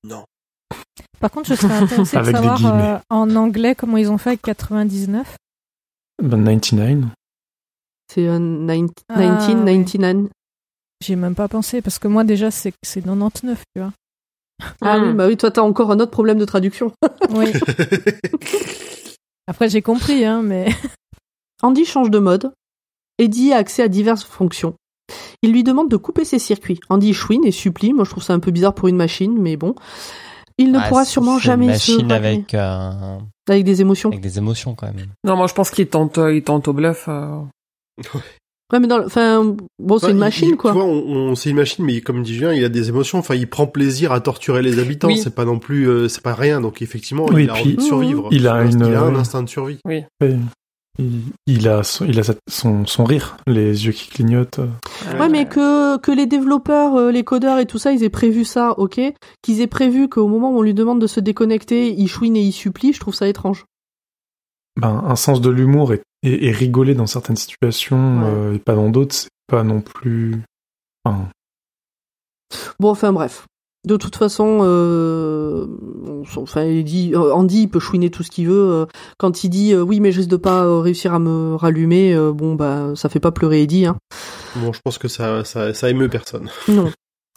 Par 1.20 1.30
contre, 1.30 1.48
je 1.48 1.54
serais 1.54 1.74
intéressée 1.74 2.18
de 2.18 2.24
savoir 2.24 2.66
euh, 2.66 2.98
en 3.10 3.34
anglais 3.36 3.74
comment 3.74 3.96
ils 3.96 4.10
ont 4.10 4.18
fait 4.18 4.30
avec 4.30 4.42
99. 4.42 5.36
Ben, 6.22 6.44
99. 6.44 7.04
C'est 8.12 8.26
euh, 8.26 8.38
19, 8.38 8.90
Ah, 9.08 9.18
ouais. 9.18 9.54
1999. 9.54 10.30
J'y 11.02 11.12
ai 11.12 11.16
même 11.16 11.34
pas 11.34 11.48
pensé 11.48 11.80
parce 11.80 11.98
que 11.98 12.08
moi 12.08 12.24
déjà 12.24 12.50
c'est 12.50 12.74
c'est 12.82 13.00
99, 13.00 13.62
tu 13.74 13.80
vois. 13.80 13.92
Ah 14.82 14.98
oui, 14.98 15.14
bah 15.14 15.26
oui, 15.26 15.38
toi 15.38 15.50
t'as 15.50 15.62
encore 15.62 15.90
un 15.90 16.00
autre 16.00 16.10
problème 16.10 16.38
de 16.38 16.44
traduction. 16.44 16.92
Oui. 17.30 17.46
Après 19.46 19.68
j'ai 19.68 19.82
compris, 19.82 20.24
hein, 20.24 20.42
mais 20.42 20.68
Andy 21.62 21.84
change 21.84 22.10
de 22.10 22.18
mode. 22.18 22.52
Eddie 23.18 23.52
a 23.52 23.56
accès 23.56 23.82
à 23.82 23.88
diverses 23.88 24.24
fonctions. 24.24 24.74
Il 25.42 25.52
lui 25.52 25.64
demande 25.64 25.88
de 25.88 25.96
couper 25.96 26.24
ses 26.24 26.38
circuits. 26.38 26.80
Andy 26.88 27.14
chouine 27.14 27.44
et 27.44 27.52
supplie. 27.52 27.92
Moi 27.92 28.04
je 28.04 28.10
trouve 28.10 28.22
ça 28.22 28.34
un 28.34 28.40
peu 28.40 28.50
bizarre 28.50 28.74
pour 28.74 28.88
une 28.88 28.96
machine, 28.96 29.40
mais 29.40 29.56
bon. 29.56 29.74
Il 30.62 30.72
ne 30.72 30.78
Ah, 30.78 30.88
pourra 30.88 31.04
sûrement 31.06 31.38
jamais 31.38 31.66
une 31.66 31.74
se 31.74 31.92
machine 31.92 32.12
ramener. 32.12 32.28
avec, 32.28 32.54
euh, 32.54 33.18
avec 33.48 33.64
des 33.64 33.80
émotions. 33.80 34.10
avec 34.10 34.20
des 34.20 34.36
émotions 34.36 34.74
quand 34.74 34.86
même. 34.94 35.06
Non, 35.24 35.34
moi 35.36 35.46
je 35.46 35.54
pense 35.54 35.70
qu'il 35.70 35.86
tente, 35.88 36.18
euh, 36.18 36.34
il 36.34 36.42
tente 36.42 36.68
au 36.68 36.74
bluff. 36.74 37.06
euh. 37.08 37.40
Ouais, 38.72 38.78
mais 38.78 38.86
dans, 38.86 38.98
le- 38.98 39.06
enfin, 39.06 39.56
bon, 39.80 39.98
c'est 39.98 40.06
Ouais, 40.06 40.10
une 40.12 40.18
il- 40.18 40.20
machine 40.20 40.48
il- 40.50 40.56
quoi. 40.56 40.70
Tu 40.72 40.76
vois, 40.76 40.86
on, 40.86 41.30
on- 41.30 41.34
c'est 41.34 41.50
une 41.50 41.56
machine, 41.56 41.84
mais 41.84 42.00
comme 42.02 42.22
dit 42.22 42.34
Julien, 42.34 42.52
il 42.52 42.64
a 42.64 42.68
des 42.68 42.88
émotions. 42.88 43.18
Enfin, 43.18 43.34
il 43.34 43.48
prend 43.48 43.66
plaisir 43.66 44.12
à 44.12 44.20
torturer 44.20 44.62
les 44.62 44.78
habitants. 44.78 45.08
Oui. 45.08 45.18
C'est 45.18 45.34
pas 45.34 45.44
non 45.44 45.58
plus, 45.58 45.88
euh, 45.88 46.08
c'est 46.08 46.22
pas 46.22 46.34
rien. 46.34 46.60
Donc 46.60 46.80
effectivement, 46.82 47.26
Oui, 47.32 47.44
il 47.44 47.50
a 47.50 47.54
puis 47.54 47.62
envie 47.62 47.76
de 47.76 47.80
survivre. 47.80 48.28
il 48.30 48.46
a 48.46 48.62
une- 48.62 48.70
qu'il 48.70 48.94
a 48.94 49.00
un 49.02 49.12
ouais. 49.12 49.18
instinct 49.18 49.42
de 49.42 49.48
survie. 49.48 49.78
Oui. 49.86 50.04
Il, 50.98 51.22
il 51.46 51.68
a, 51.68 51.82
son, 51.82 52.04
il 52.04 52.18
a 52.20 52.22
son, 52.48 52.84
son 52.84 53.04
rire, 53.04 53.36
les 53.46 53.86
yeux 53.86 53.92
qui 53.92 54.08
clignotent. 54.10 54.60
Ouais, 55.18 55.28
mais 55.28 55.46
que, 55.46 55.96
que 55.98 56.10
les 56.10 56.26
développeurs, 56.26 56.96
euh, 56.96 57.10
les 57.10 57.24
codeurs 57.24 57.58
et 57.58 57.66
tout 57.66 57.78
ça, 57.78 57.92
ils 57.92 58.02
aient 58.02 58.10
prévu 58.10 58.44
ça, 58.44 58.74
ok? 58.78 59.00
Qu'ils 59.40 59.60
aient 59.60 59.66
prévu 59.66 60.08
qu'au 60.08 60.28
moment 60.28 60.50
où 60.50 60.58
on 60.58 60.62
lui 60.62 60.74
demande 60.74 61.00
de 61.00 61.06
se 61.06 61.20
déconnecter, 61.20 61.94
il 61.96 62.08
chouine 62.08 62.36
et 62.36 62.42
il 62.42 62.52
supplie, 62.52 62.92
je 62.92 63.00
trouve 63.00 63.14
ça 63.14 63.28
étrange. 63.28 63.64
Ben, 64.80 65.02
un 65.06 65.16
sens 65.16 65.40
de 65.40 65.48
l'humour 65.50 65.92
et, 65.94 66.02
et, 66.22 66.46
et 66.48 66.50
rigoler 66.52 66.94
dans 66.94 67.06
certaines 67.06 67.36
situations 67.36 68.20
Ouais. 68.20 68.26
euh, 68.28 68.54
et 68.54 68.58
pas 68.58 68.74
dans 68.74 68.90
d'autres, 68.90 69.14
c'est 69.14 69.28
pas 69.46 69.62
non 69.62 69.80
plus. 69.80 70.42
Enfin, 71.04 71.28
Bon, 72.78 72.90
enfin 72.90 73.12
bref. 73.12 73.46
De 73.86 73.96
toute 73.96 74.16
façon, 74.16 74.58
euh, 74.60 75.66
enfin, 76.36 76.64
il 76.64 76.84
dit, 76.84 77.12
euh, 77.14 77.32
Andy, 77.32 77.62
il 77.62 77.68
peut 77.68 77.78
chouiner 77.80 78.10
tout 78.10 78.22
ce 78.22 78.30
qu'il 78.30 78.46
veut. 78.48 78.70
euh, 78.70 78.86
quand 79.18 79.42
il 79.42 79.48
dit 79.48 79.72
euh, 79.72 79.80
oui, 79.80 80.00
mais 80.00 80.12
je 80.12 80.18
risque 80.18 80.28
de 80.30 80.36
pas 80.36 80.80
réussir 80.82 81.14
à 81.14 81.18
me 81.18 81.54
rallumer, 81.54 82.14
euh, 82.14 82.30
bon, 82.32 82.54
bah, 82.56 82.92
ça 82.94 83.08
fait 83.08 83.20
pas 83.20 83.32
pleurer 83.32 83.62
Eddie. 83.62 83.86
Hein. 83.86 83.96
Bon, 84.56 84.72
je 84.74 84.80
pense 84.84 84.98
que 84.98 85.08
ça, 85.08 85.44
ça, 85.44 85.72
ça 85.72 85.88
émeut 85.88 86.08
personne. 86.08 86.50
Non. 86.68 86.90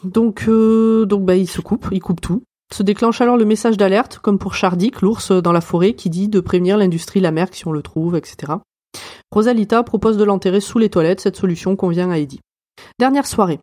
Donc, 0.04 0.44
euh, 0.48 1.06
donc 1.06 1.24
bah, 1.24 1.34
il 1.36 1.48
se 1.48 1.62
coupe, 1.62 1.88
il 1.90 2.00
coupe 2.00 2.20
tout. 2.20 2.42
Se 2.74 2.82
déclenche 2.82 3.22
alors 3.22 3.38
le 3.38 3.46
message 3.46 3.78
d'alerte, 3.78 4.18
comme 4.18 4.38
pour 4.38 4.54
Shardik, 4.54 5.00
l'ours 5.00 5.32
dans 5.32 5.52
la 5.52 5.62
forêt, 5.62 5.94
qui 5.94 6.10
dit 6.10 6.28
de 6.28 6.40
prévenir 6.40 6.76
l'industrie 6.76 7.20
Lamerck 7.20 7.54
si 7.54 7.66
on 7.66 7.72
le 7.72 7.80
trouve, 7.80 8.16
etc. 8.16 8.52
Rosalita 9.32 9.82
propose 9.82 10.18
de 10.18 10.24
l'enterrer 10.24 10.60
sous 10.60 10.78
les 10.78 10.90
toilettes, 10.90 11.20
cette 11.20 11.36
solution 11.36 11.74
convient 11.74 12.10
à 12.10 12.18
Eddie. 12.18 12.40
Dernière 12.98 13.26
soirée. 13.26 13.60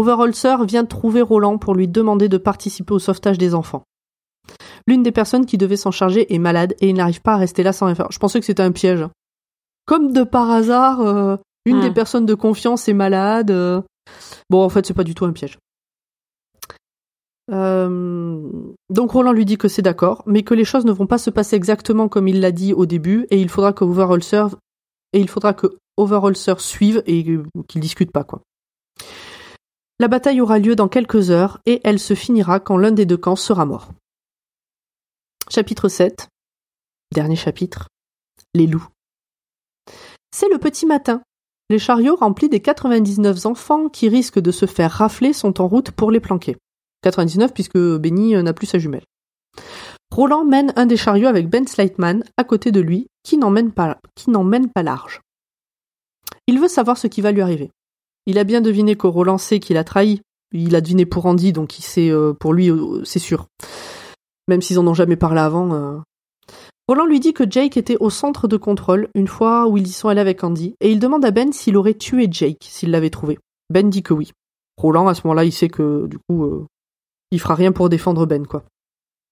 Overholzer 0.00 0.64
vient 0.64 0.84
trouver 0.84 1.22
Roland 1.22 1.58
pour 1.58 1.74
lui 1.74 1.88
demander 1.88 2.28
de 2.28 2.38
participer 2.38 2.94
au 2.94 2.98
sauvetage 2.98 3.38
des 3.38 3.54
enfants. 3.54 3.82
L'une 4.86 5.02
des 5.02 5.12
personnes 5.12 5.46
qui 5.46 5.58
devait 5.58 5.76
s'en 5.76 5.90
charger 5.90 6.32
est 6.34 6.38
malade 6.38 6.74
et 6.80 6.88
il 6.88 6.94
n'arrive 6.96 7.20
pas 7.22 7.34
à 7.34 7.36
rester 7.36 7.62
là 7.62 7.72
sans 7.72 7.86
rien 7.86 7.94
faire. 7.94 8.10
Je 8.10 8.18
pensais 8.18 8.40
que 8.40 8.46
c'était 8.46 8.62
un 8.62 8.72
piège. 8.72 9.06
Comme 9.86 10.12
de 10.12 10.22
par 10.24 10.50
hasard, 10.50 11.00
euh, 11.00 11.36
une 11.66 11.78
Hmm. 11.78 11.82
des 11.82 11.90
personnes 11.90 12.26
de 12.26 12.34
confiance 12.34 12.88
est 12.88 12.94
malade. 12.94 13.50
euh. 13.50 13.82
Bon, 14.48 14.64
en 14.64 14.68
fait, 14.68 14.86
c'est 14.86 14.94
pas 14.94 15.04
du 15.04 15.14
tout 15.14 15.24
un 15.24 15.32
piège. 15.32 15.58
Euh, 17.50 18.40
Donc 18.90 19.10
Roland 19.10 19.32
lui 19.32 19.44
dit 19.44 19.58
que 19.58 19.68
c'est 19.68 19.82
d'accord, 19.82 20.22
mais 20.26 20.42
que 20.42 20.54
les 20.54 20.64
choses 20.64 20.84
ne 20.84 20.92
vont 20.92 21.06
pas 21.06 21.18
se 21.18 21.30
passer 21.30 21.56
exactement 21.56 22.08
comme 22.08 22.28
il 22.28 22.40
l'a 22.40 22.52
dit 22.52 22.72
au 22.72 22.86
début, 22.86 23.26
et 23.30 23.40
il 23.40 23.48
faudra 23.48 23.72
que 23.72 23.84
Overholzer 23.84 24.48
et 25.12 25.20
il 25.20 25.28
faudra 25.28 25.52
que 25.52 25.66
Overholzer 25.96 26.60
suive 26.60 27.02
et 27.06 27.24
qu'il 27.68 27.80
discute 27.80 28.12
pas 28.12 28.22
quoi. 28.24 28.42
La 30.00 30.08
bataille 30.08 30.40
aura 30.40 30.58
lieu 30.58 30.76
dans 30.76 30.88
quelques 30.88 31.28
heures 31.28 31.60
et 31.66 31.82
elle 31.84 31.98
se 31.98 32.14
finira 32.14 32.58
quand 32.58 32.78
l'un 32.78 32.90
des 32.90 33.04
deux 33.04 33.18
camps 33.18 33.36
sera 33.36 33.66
mort. 33.66 33.90
Chapitre 35.50 35.90
7. 35.90 36.26
Dernier 37.12 37.36
chapitre. 37.36 37.88
Les 38.54 38.66
loups. 38.66 38.88
C'est 40.34 40.48
le 40.48 40.56
petit 40.56 40.86
matin. 40.86 41.20
Les 41.68 41.78
chariots 41.78 42.16
remplis 42.16 42.48
des 42.48 42.60
99 42.60 43.44
enfants 43.44 43.90
qui 43.90 44.08
risquent 44.08 44.38
de 44.38 44.50
se 44.50 44.64
faire 44.64 44.90
rafler 44.90 45.34
sont 45.34 45.60
en 45.60 45.68
route 45.68 45.90
pour 45.90 46.10
les 46.10 46.20
planquer. 46.20 46.56
99 47.02 47.52
puisque 47.52 47.76
Benny 47.76 48.34
euh, 48.34 48.42
n'a 48.42 48.54
plus 48.54 48.68
sa 48.68 48.78
jumelle. 48.78 49.04
Roland 50.10 50.46
mène 50.46 50.72
un 50.76 50.86
des 50.86 50.96
chariots 50.96 51.28
avec 51.28 51.50
Ben 51.50 51.68
Slightman 51.68 52.24
à 52.38 52.44
côté 52.44 52.72
de 52.72 52.80
lui, 52.80 53.08
qui 53.22 53.36
n'emmène 53.36 53.70
pas, 53.70 53.98
qui 54.14 54.30
n'emmène 54.30 54.70
pas 54.70 54.82
large. 54.82 55.20
Il 56.46 56.58
veut 56.58 56.68
savoir 56.68 56.96
ce 56.96 57.06
qui 57.06 57.20
va 57.20 57.32
lui 57.32 57.42
arriver. 57.42 57.70
Il 58.26 58.38
a 58.38 58.44
bien 58.44 58.60
deviné 58.60 58.96
que 58.96 59.06
Roland 59.06 59.38
sait 59.38 59.60
qu'il 59.60 59.76
a 59.76 59.84
trahi. 59.84 60.20
Il 60.52 60.74
a 60.74 60.80
deviné 60.80 61.06
pour 61.06 61.26
Andy, 61.26 61.52
donc 61.52 61.78
il 61.78 61.82
sait 61.82 62.10
euh, 62.10 62.32
pour 62.32 62.52
lui, 62.52 62.70
euh, 62.70 63.04
c'est 63.04 63.18
sûr. 63.18 63.46
Même 64.48 64.62
s'ils 64.62 64.78
en 64.78 64.86
ont 64.86 64.94
jamais 64.94 65.16
parlé 65.16 65.40
avant. 65.40 65.72
euh. 65.72 65.98
Roland 66.88 67.06
lui 67.06 67.20
dit 67.20 67.32
que 67.32 67.48
Jake 67.48 67.76
était 67.76 67.96
au 68.00 68.10
centre 68.10 68.48
de 68.48 68.56
contrôle 68.56 69.08
une 69.14 69.28
fois 69.28 69.68
où 69.68 69.76
ils 69.76 69.86
y 69.86 69.92
sont 69.92 70.08
allés 70.08 70.20
avec 70.20 70.42
Andy, 70.42 70.74
et 70.80 70.90
il 70.90 70.98
demande 70.98 71.24
à 71.24 71.30
Ben 71.30 71.52
s'il 71.52 71.76
aurait 71.76 71.94
tué 71.94 72.26
Jake 72.30 72.66
s'il 72.68 72.90
l'avait 72.90 73.10
trouvé. 73.10 73.38
Ben 73.70 73.88
dit 73.88 74.02
que 74.02 74.12
oui. 74.12 74.32
Roland, 74.76 75.06
à 75.06 75.14
ce 75.14 75.20
moment-là, 75.24 75.44
il 75.44 75.52
sait 75.52 75.68
que 75.68 76.08
du 76.08 76.18
coup, 76.18 76.66
il 77.30 77.40
fera 77.40 77.54
rien 77.54 77.70
pour 77.70 77.88
défendre 77.88 78.26
Ben, 78.26 78.46
quoi. 78.46 78.64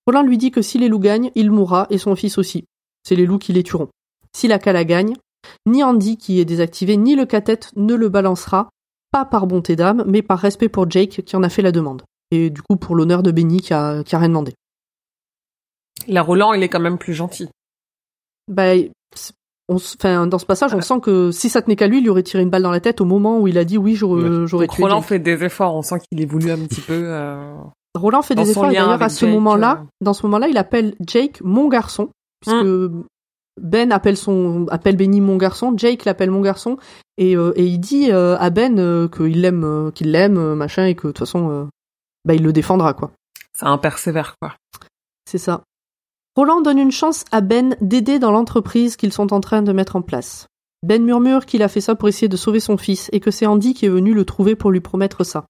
Roland 0.07 0.23
lui 0.23 0.39
dit 0.39 0.51
que 0.53 0.63
si 0.63 0.79
les 0.79 0.89
loups 0.89 1.01
gagnent, 1.01 1.33
il 1.35 1.51
mourra 1.51 1.87
et 1.91 1.99
son 1.99 2.15
fils 2.15 2.39
aussi. 2.39 2.65
C'est 3.03 3.17
les 3.17 3.27
loups 3.27 3.39
qui 3.39 3.53
les 3.53 3.63
tueront. 3.63 3.89
Si 4.33 4.47
la 4.47 4.59
Kala 4.59 4.85
gagne, 4.85 5.15
ni 5.67 5.83
Andy 5.83 6.17
qui 6.17 6.39
est 6.39 6.45
désactivé, 6.45 6.97
ni 6.97 7.17
le 7.17 7.27
cathète 7.27 7.73
ne 7.77 7.95
le 7.95 8.09
balancera, 8.09 8.69
pas 9.11 9.25
par 9.25 9.47
bonté 9.47 9.77
d'âme, 9.77 10.05
mais 10.07 10.23
par 10.23 10.39
respect 10.39 10.69
pour 10.69 10.91
Jake 10.91 11.23
qui 11.25 11.37
en 11.37 11.43
a 11.43 11.49
fait 11.49 11.63
la 11.63 11.73
demande. 11.73 12.03
Et 12.31 12.51
du 12.51 12.63
coup 12.63 12.77
pour 12.77 12.95
l'honneur 12.95 13.23
de 13.23 13.31
Benny 13.31 13.61
qui 13.61 13.73
a, 13.75 14.03
qui 14.05 14.15
a 14.15 14.19
rien 14.19 14.29
demandé. 14.29 14.53
La 16.07 16.23
Roland, 16.23 16.53
il 16.53 16.63
est 16.63 16.69
quand 16.69 16.81
même 16.81 16.99
plus 16.99 17.15
gentil. 17.15 17.49
Bah, 18.47 18.73
on, 19.69 19.77
enfin, 19.77 20.27
dans 20.27 20.39
ce 20.39 20.47
passage, 20.47 20.75
on 20.75 20.81
sent 20.81 21.01
que 21.03 21.31
si 21.31 21.51
ça 21.51 21.61
tenait 21.61 21.77
qu'à 21.77 21.87
lui, 21.87 21.99
il 21.99 22.03
lui 22.03 22.09
aurait 22.09 22.23
tiré 22.23 22.43
une 22.43 22.51
balle 22.51 22.63
dans 22.63 22.71
la 22.71 22.81
tête 22.81 23.01
au 23.01 23.05
moment 23.05 23.39
où 23.41 23.49
il 23.49 23.59
a 23.59 23.65
dit 23.65 23.77
oui, 23.77 23.95
j'aurais 23.95 24.23
Donc 24.23 24.49
tué 24.71 24.83
Roland 24.83 25.01
Jake. 25.01 25.09
fait 25.09 25.19
des 25.19 25.45
efforts, 25.45 25.75
on 25.75 25.83
sent 25.83 25.97
qu'il 26.11 26.21
évolue 26.21 26.51
un 26.51 26.59
petit 26.59 26.81
peu. 26.81 26.95
euh, 27.05 27.55
Roland 27.95 28.23
fait 28.23 28.35
dans 28.35 28.43
des 28.45 28.51
efforts 28.51 28.65
d'ailleurs 28.67 29.03
à 29.03 29.09
ce 29.09 29.27
moment-là, 29.27 29.81
euh. 29.83 29.87
dans 30.01 30.13
ce 30.15 30.25
moment-là, 30.27 30.49
il 30.49 30.57
appelle 30.57 30.95
Jake 31.07 31.41
mon 31.43 31.69
garçon 31.69 32.11
puisque 32.41 32.65
Ben 33.61 33.93
appelle 33.93 34.17
son 34.17 34.67
appelle 34.69 34.97
Benny 34.97 35.21
mon 35.21 35.37
garçon, 35.37 35.75
Jake 35.77 36.05
l'appelle 36.05 36.31
mon 36.31 36.41
garçon 36.41 36.77
et, 37.17 37.37
euh, 37.37 37.53
et 37.57 37.65
il 37.65 37.79
dit 37.79 38.11
euh, 38.11 38.37
à 38.39 38.51
Ben 38.51 38.79
euh, 38.79 39.09
qu'il 39.09 39.41
l'aime 39.41 39.65
euh, 39.65 39.91
qu'il 39.91 40.13
l'aime 40.13 40.55
machin 40.55 40.87
et 40.87 40.95
que 40.95 41.09
de 41.09 41.13
toute 41.13 41.19
façon 41.19 41.69
bah 42.25 42.35
il 42.35 42.43
le 42.43 42.53
défendra 42.53 42.95
quoi. 42.95 43.13
C'est 43.59 43.67
un 43.67 43.79
persévère, 43.79 44.37
quoi. 44.41 44.55
C'est 45.25 45.39
ça. 45.39 45.65
Roland 46.37 46.61
donne 46.61 46.79
une 46.79 46.93
chance 46.93 47.25
à 47.33 47.41
Ben 47.41 47.77
d'aider 47.81 48.21
dans 48.21 48.31
l'entreprise 48.31 48.97
qu'ils 48.97 49.13
sont 49.13 49.33
en 49.33 49.41
train 49.41 49.63
de 49.63 49.73
mettre 49.73 49.97
en 49.97 50.03
place. 50.03 50.47
Ben 50.85 51.03
murmure 51.03 51.45
qu'il 51.45 51.65
a 51.65 51.69
fait 51.69 51.81
ça 51.81 51.97
pour 51.97 52.09
essayer 52.09 52.29
de 52.29 52.37
sauver 52.37 52.61
son 52.61 52.77
fils 52.77 53.09
et 53.13 53.19
que 53.19 53.33
c'est 53.33 53.47
Andy 53.47 53.75
qui 53.75 53.87
est 53.87 53.91
venu 53.91 54.15
le 54.15 54.25
trouver 54.25 54.55
pour 54.55 54.71
lui 54.71 54.81
promettre 54.81 55.25
ça. 55.25 55.47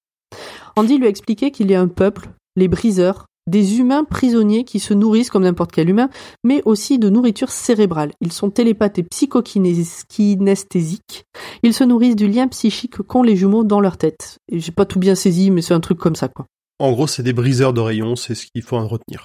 Andy 0.76 0.96
lui 0.96 1.04
a 1.04 1.10
expliqué 1.10 1.50
qu'il 1.50 1.70
y 1.70 1.74
a 1.74 1.80
un 1.82 1.88
peuple, 1.88 2.30
les 2.56 2.68
briseurs, 2.68 3.26
des 3.48 3.78
humains 3.78 4.04
prisonniers 4.04 4.64
qui 4.64 4.80
se 4.80 4.94
nourrissent 4.94 5.30
comme 5.30 5.44
n'importe 5.44 5.72
quel 5.72 5.88
humain, 5.88 6.10
mais 6.44 6.62
aussi 6.64 6.98
de 6.98 7.08
nourriture 7.08 7.50
cérébrale. 7.50 8.12
Ils 8.20 8.32
sont 8.32 8.50
télépathes 8.50 8.98
et 8.98 9.02
psychokinesthésiques. 9.02 11.24
Ils 11.62 11.74
se 11.74 11.84
nourrissent 11.84 12.16
du 12.16 12.28
lien 12.28 12.48
psychique 12.48 13.02
qu'ont 13.02 13.22
les 13.22 13.36
jumeaux 13.36 13.64
dans 13.64 13.80
leur 13.80 13.96
tête. 13.96 14.38
Et 14.50 14.60
j'ai 14.60 14.72
pas 14.72 14.84
tout 14.84 14.98
bien 14.98 15.14
saisi, 15.14 15.50
mais 15.50 15.62
c'est 15.62 15.74
un 15.74 15.80
truc 15.80 15.98
comme 15.98 16.16
ça, 16.16 16.28
quoi. 16.28 16.46
En 16.78 16.92
gros, 16.92 17.06
c'est 17.06 17.22
des 17.22 17.32
briseurs 17.32 17.72
de 17.72 17.80
rayons, 17.80 18.14
c'est 18.14 18.34
ce 18.34 18.46
qu'il 18.46 18.62
faut 18.62 18.76
en 18.76 18.86
retenir. 18.86 19.24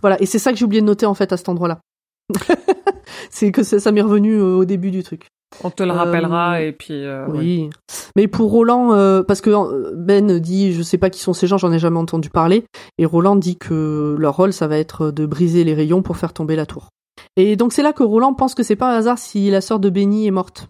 Voilà, 0.00 0.20
et 0.20 0.26
c'est 0.26 0.38
ça 0.38 0.52
que 0.52 0.58
j'ai 0.58 0.64
oublié 0.64 0.80
de 0.80 0.86
noter 0.86 1.06
en 1.06 1.14
fait 1.14 1.32
à 1.32 1.36
cet 1.36 1.48
endroit-là. 1.48 1.80
c'est 3.30 3.50
que 3.52 3.62
ça, 3.62 3.78
ça 3.80 3.92
m'est 3.92 4.02
revenu 4.02 4.34
euh, 4.36 4.56
au 4.56 4.64
début 4.64 4.90
du 4.90 5.02
truc. 5.02 5.28
On 5.64 5.70
te 5.70 5.82
le 5.82 5.90
Euh, 5.90 5.94
rappellera 5.94 6.62
et 6.62 6.72
puis. 6.72 7.04
euh. 7.04 7.26
Oui. 7.28 7.70
Mais 8.16 8.28
pour 8.28 8.50
Roland, 8.52 8.92
euh, 8.92 9.22
parce 9.22 9.40
que 9.40 9.50
euh, 9.50 9.92
Ben 9.96 10.38
dit, 10.38 10.72
je 10.72 10.82
sais 10.82 10.98
pas 10.98 11.10
qui 11.10 11.20
sont 11.20 11.32
ces 11.32 11.46
gens, 11.48 11.58
j'en 11.58 11.72
ai 11.72 11.78
jamais 11.80 11.98
entendu 11.98 12.30
parler. 12.30 12.64
Et 12.98 13.04
Roland 13.06 13.34
dit 13.36 13.56
que 13.56 14.14
leur 14.18 14.36
rôle, 14.36 14.52
ça 14.52 14.68
va 14.68 14.78
être 14.78 15.10
de 15.10 15.26
briser 15.26 15.64
les 15.64 15.74
rayons 15.74 16.02
pour 16.02 16.16
faire 16.16 16.32
tomber 16.32 16.54
la 16.54 16.66
tour. 16.66 16.88
Et 17.36 17.56
donc 17.56 17.72
c'est 17.72 17.82
là 17.82 17.92
que 17.92 18.02
Roland 18.04 18.32
pense 18.34 18.54
que 18.54 18.62
c'est 18.62 18.76
pas 18.76 18.92
un 18.94 18.96
hasard 18.98 19.18
si 19.18 19.50
la 19.50 19.60
sœur 19.60 19.80
de 19.80 19.90
Benny 19.90 20.26
est 20.26 20.30
morte. 20.30 20.68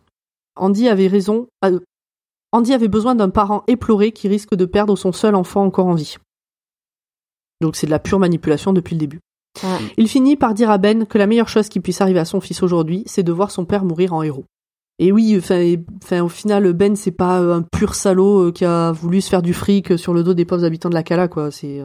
Andy 0.57 0.89
avait 0.89 1.07
raison. 1.09 1.47
euh, 1.65 1.79
Andy 2.53 2.73
avait 2.73 2.89
besoin 2.89 3.15
d'un 3.15 3.31
parent 3.31 3.63
éploré 3.69 4.11
qui 4.13 4.29
risque 4.29 4.55
de 4.55 4.65
perdre 4.65 4.97
son 4.97 5.13
seul 5.13 5.35
enfant 5.37 5.63
encore 5.65 5.87
en 5.87 5.95
vie. 5.95 6.17
Donc 7.61 7.77
c'est 7.77 7.87
de 7.87 7.91
la 7.93 7.99
pure 8.01 8.19
manipulation 8.19 8.73
depuis 8.73 8.95
le 8.95 9.01
début. 9.01 9.21
Il 9.99 10.09
finit 10.09 10.37
par 10.37 10.55
dire 10.55 10.71
à 10.71 10.79
Ben 10.79 11.07
que 11.07 11.19
la 11.19 11.27
meilleure 11.27 11.49
chose 11.49 11.69
qui 11.69 11.81
puisse 11.81 12.01
arriver 12.01 12.21
à 12.21 12.25
son 12.25 12.41
fils 12.41 12.63
aujourd'hui, 12.63 13.03
c'est 13.07 13.23
de 13.23 13.33
voir 13.33 13.51
son 13.51 13.65
père 13.65 13.85
mourir 13.85 14.13
en 14.15 14.23
héros. 14.23 14.45
Et 14.99 15.13
oui, 15.13 15.39
enfin, 15.39 16.21
au 16.23 16.29
final, 16.29 16.73
Ben, 16.75 16.95
c'est 16.95 17.11
pas 17.11 17.41
euh, 17.41 17.55
un 17.55 17.63
pur 17.63 17.95
salaud 17.95 18.49
euh, 18.49 18.53
qui 18.53 18.65
a 18.67 18.93
voulu 18.93 19.21
se 19.23 19.31
faire 19.31 19.43
du 19.43 19.55
fric 19.55 19.93
euh, 19.93 19.97
sur 19.97 20.13
le 20.13 20.23
dos 20.23 20.35
des 20.35 20.45
pauvres 20.45 20.65
habitants 20.65 20.91
de 20.91 20.95
la 20.95 21.03
Cala, 21.03 21.27
quoi. 21.29 21.51
C'est. 21.51 21.81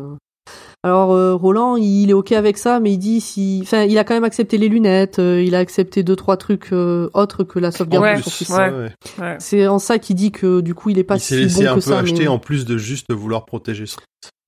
Alors 0.84 1.14
euh, 1.14 1.34
Roland, 1.34 1.78
il 1.78 2.12
est 2.12 2.14
ok 2.14 2.34
avec 2.34 2.58
ça, 2.60 2.80
mais 2.80 2.92
il 2.94 3.00
dit 3.00 3.20
si, 3.20 3.62
enfin, 3.64 3.84
il 3.86 3.98
a 3.98 4.04
quand 4.04 4.14
même 4.14 4.24
accepté 4.26 4.60
les 4.60 4.70
lunettes, 4.70 5.18
euh, 5.18 5.42
il 5.42 5.56
a 5.56 5.60
accepté 5.60 6.04
deux 6.04 6.16
trois 6.16 6.38
trucs 6.38 6.72
euh, 6.74 7.10
autres 7.16 7.44
que 7.44 7.58
la 7.58 7.72
sauvegarde 7.72 8.04
Ouais, 8.04 8.18
de 8.18 8.22
son 8.22 8.30
fils. 8.30 8.50
ouais. 8.52 8.70
Ouais. 8.70 8.92
Ouais. 9.20 9.36
C'est 9.40 9.66
en 9.66 9.80
ça 9.80 9.98
qu'il 9.98 10.16
dit 10.16 10.32
que 10.32 10.62
du 10.62 10.76
coup, 10.76 10.90
il 10.92 11.00
est 11.00 11.04
pas 11.04 11.16
Il 11.16 11.22
s'est 11.22 11.36
si 11.38 11.42
laissé 11.42 11.64
bon 11.64 11.70
un 11.72 11.72
que 11.72 11.76
peu 11.76 11.82
ça. 11.82 12.00
acheter 12.00 12.20
mais... 12.24 12.28
en 12.28 12.38
plus 12.38 12.66
de 12.66 12.78
juste 12.78 13.12
vouloir 13.12 13.46
protéger 13.46 13.88
son. 13.88 13.98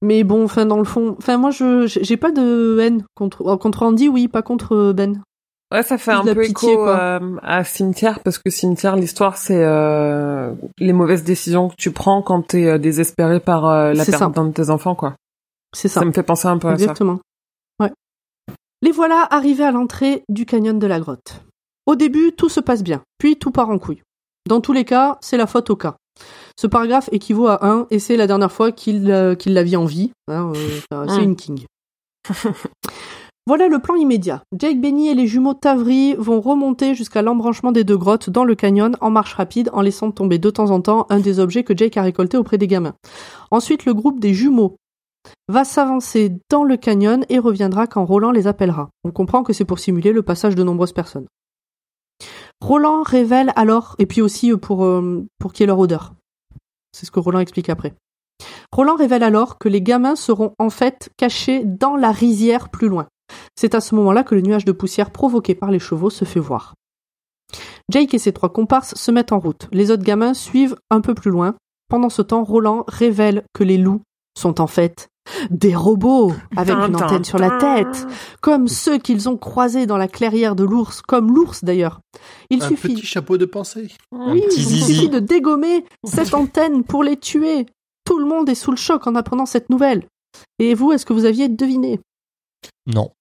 Mais 0.02 0.24
bon, 0.24 0.44
enfin, 0.44 0.66
dans 0.66 0.78
le 0.78 0.84
fond, 0.84 1.16
enfin, 1.18 1.38
moi, 1.38 1.52
je, 1.52 1.88
j'ai 1.88 2.18
pas 2.18 2.32
de 2.32 2.78
haine 2.80 3.04
contre, 3.16 3.56
contre 3.58 3.84
Andy, 3.84 4.10
oui, 4.10 4.28
pas 4.28 4.42
contre 4.42 4.94
Ben. 4.94 5.22
Ouais, 5.72 5.84
ça 5.84 5.98
fait 5.98 6.12
un 6.12 6.24
peu 6.24 6.34
pitié, 6.44 6.72
écho 6.72 6.88
euh, 6.88 7.38
à 7.44 7.66
Cimetière 7.66 8.22
parce 8.22 8.38
que 8.38 8.50
Cimetière, 8.50 8.96
l'histoire, 8.96 9.38
c'est 9.38 9.66
euh, 9.66 10.54
les 10.78 10.94
mauvaises 10.94 11.26
décisions 11.26 11.68
que 11.68 11.76
tu 11.76 11.92
prends 11.92 12.22
quand 12.22 12.42
t'es 12.42 12.68
euh, 12.68 12.78
désespéré 12.78 13.42
par 13.42 13.66
euh, 13.66 13.94
la 13.94 14.06
perte 14.06 14.34
d'un 14.34 14.46
de 14.46 14.54
tes 14.54 14.70
enfants, 14.70 14.96
quoi. 14.96 15.16
C'est 15.76 15.90
ça. 15.90 16.00
Ça 16.00 16.06
me 16.06 16.14
fait 16.14 16.24
penser 16.24 16.48
un 16.48 16.58
peu 16.58 16.70
à 16.70 16.78
ça. 16.78 16.84
Exactement. 16.84 17.20
Ouais. 17.82 17.92
Les 18.82 18.92
voilà 18.92 19.28
arrivés 19.30 19.66
à 19.66 19.72
l'entrée 19.72 20.24
du 20.30 20.46
canyon 20.46 20.80
de 20.80 20.88
la 20.88 21.02
grotte. 21.02 21.44
Au 21.86 21.96
début, 21.96 22.32
tout 22.32 22.50
se 22.50 22.62
passe 22.62 22.82
bien, 22.82 23.02
puis 23.18 23.38
tout 23.38 23.52
part 23.52 23.70
en 23.70 23.78
couille. 23.78 24.02
Dans 24.48 24.62
tous 24.62 24.72
les 24.72 24.86
cas, 24.86 25.18
c'est 25.20 25.38
la 25.38 25.48
faute 25.48 25.70
au 25.70 25.76
cas. 25.76 25.98
Ce 26.60 26.66
paragraphe 26.68 27.10
équivaut 27.12 27.48
à 27.48 27.66
1 27.66 27.88
et 27.92 28.00
c'est 28.00 28.18
la 28.18 28.28
dernière 28.28 28.52
fois 28.52 28.72
qu'il 28.72 29.12
euh, 29.12 29.36
la 29.46 29.64
vit 29.64 29.78
en 29.78 29.86
vie. 29.86 30.12
hein, 30.28 30.52
euh, 30.56 30.80
enfin, 30.92 31.16
c'est 31.16 31.24
une 31.24 31.36
king. 31.36 31.66
Voilà 33.48 33.70
le 33.70 33.80
plan 33.80 33.96
immédiat. 33.96 34.44
Jake 34.60 34.82
Benny 34.82 35.08
et 35.08 35.14
les 35.14 35.26
jumeaux 35.26 35.54
Tavri 35.54 36.16
vont 36.16 36.42
remonter 36.42 36.96
jusqu'à 36.96 37.22
l'embranchement 37.22 37.72
des 37.72 37.86
deux 37.86 37.96
grottes 37.96 38.30
dans 38.30 38.44
le 38.44 38.56
canyon 38.56 38.98
en 39.00 39.10
marche 39.10 39.36
rapide 39.36 39.70
en 39.72 39.80
laissant 39.80 40.12
tomber 40.12 40.38
de 40.38 40.50
temps 40.50 40.70
en 40.70 40.82
temps 40.82 41.08
un 41.10 41.22
des 41.22 41.40
objets 41.40 41.64
que 41.64 41.74
Jake 41.74 41.96
a 41.96 42.02
récoltés 42.02 42.36
auprès 42.36 42.58
des 42.58 42.68
gamins. 42.68 42.96
Ensuite, 43.50 43.86
le 43.86 43.94
groupe 43.94 44.20
des 44.20 44.34
jumeaux 44.34 44.76
va 45.48 45.64
s'avancer 45.64 46.36
dans 46.50 46.66
le 46.66 46.76
canyon 46.76 47.26
et 47.30 47.40
reviendra 47.40 47.88
quand 47.88 48.04
Roland 48.04 48.32
les 48.32 48.48
appellera. 48.48 48.90
On 49.06 49.12
comprend 49.12 49.44
que 49.44 49.54
c'est 49.54 49.64
pour 49.64 49.80
simuler 49.80 50.12
le 50.12 50.24
passage 50.24 50.56
de 50.56 50.64
nombreuses 50.64 50.92
personnes. 50.92 51.28
Roland 52.60 53.04
révèle 53.04 53.54
alors, 53.56 53.96
et 53.98 54.08
puis 54.08 54.22
aussi 54.22 54.52
euh, 54.52 54.58
pour, 54.58 54.84
euh, 54.84 55.26
pour 55.40 55.54
qu'il 55.54 55.62
y 55.62 55.64
ait 55.64 55.68
leur 55.68 55.80
odeur. 55.80 56.16
C'est 56.98 57.06
ce 57.06 57.12
que 57.12 57.20
Roland 57.20 57.40
explique 57.40 57.70
après. 57.70 57.94
Roland 58.72 58.96
révèle 58.96 59.22
alors 59.22 59.60
que 59.60 59.70
les 59.70 59.84
gamins 59.84 60.16
seront 60.16 60.56
en 60.58 60.72
fait 60.72 61.12
cachés 61.16 61.64
dans 61.64 61.96
la 61.96 62.12
rizière 62.12 62.70
plus 62.70 62.88
loin. 62.88 63.08
C'est 63.56 63.76
à 63.76 63.82
ce 63.82 63.94
moment-là 63.94 64.24
que 64.24 64.34
le 64.34 64.42
nuage 64.42 64.66
de 64.66 64.72
poussière 64.72 65.12
provoqué 65.12 65.54
par 65.54 65.70
les 65.70 65.78
chevaux 65.78 66.10
se 66.10 66.26
fait 66.26 66.40
voir. 66.40 66.74
Jake 67.92 68.16
et 68.16 68.18
ses 68.18 68.34
trois 68.34 68.52
comparses 68.52 68.96
se 68.96 69.12
mettent 69.12 69.32
en 69.32 69.38
route. 69.38 69.68
Les 69.72 69.92
autres 69.92 70.04
gamins 70.04 70.34
suivent 70.34 70.76
un 70.90 71.02
peu 71.02 71.14
plus 71.14 71.30
loin. 71.30 71.54
Pendant 71.88 72.10
ce 72.10 72.24
temps, 72.24 72.44
Roland 72.44 72.84
révèle 72.88 73.44
que 73.54 73.64
les 73.64 73.78
loups 73.78 74.02
sont 74.38 74.62
en 74.62 74.68
fait 74.68 75.08
des 75.50 75.76
robots 75.76 76.32
avec 76.56 76.74
une 76.74 76.96
antenne 76.96 77.26
sur 77.26 77.38
la 77.38 77.58
tête, 77.58 78.08
comme 78.42 78.70
ceux 78.70 78.98
qu'ils 78.98 79.28
ont 79.28 79.36
croisés 79.36 79.86
dans 79.86 79.98
la 79.98 80.08
clairière 80.08 80.56
de 80.56 80.64
l'ours, 80.64 81.02
comme 81.02 81.36
l'ours 81.36 81.66
d'ailleurs. 81.66 82.00
Il 82.50 82.64
Un 82.64 82.68
suffit 82.70 82.94
petit 82.96 83.06
chapeau 83.06 83.38
de 83.38 83.44
pensée. 83.46 83.90
oui, 84.14 84.42
petit 84.48 84.62
il 84.62 84.84
suffit 84.84 85.10
de 85.10 85.20
dégommer 85.20 85.84
cette 86.06 86.34
antenne 86.34 86.84
pour 86.86 87.04
les 87.04 87.18
tuer. 87.18 87.66
Tout 88.06 88.20
le 88.20 88.26
monde 88.26 88.48
est 88.48 88.56
sous 88.56 88.72
le 88.72 88.78
choc 88.78 89.06
en 89.06 89.16
apprenant 89.16 89.46
cette 89.46 89.70
nouvelle. 89.70 90.06
Et 90.60 90.74
vous, 90.76 90.94
est-ce 90.94 91.06
que 91.06 91.12
vous 91.12 91.26
aviez 91.26 91.50
deviné? 91.50 92.00
Non. 92.86 93.12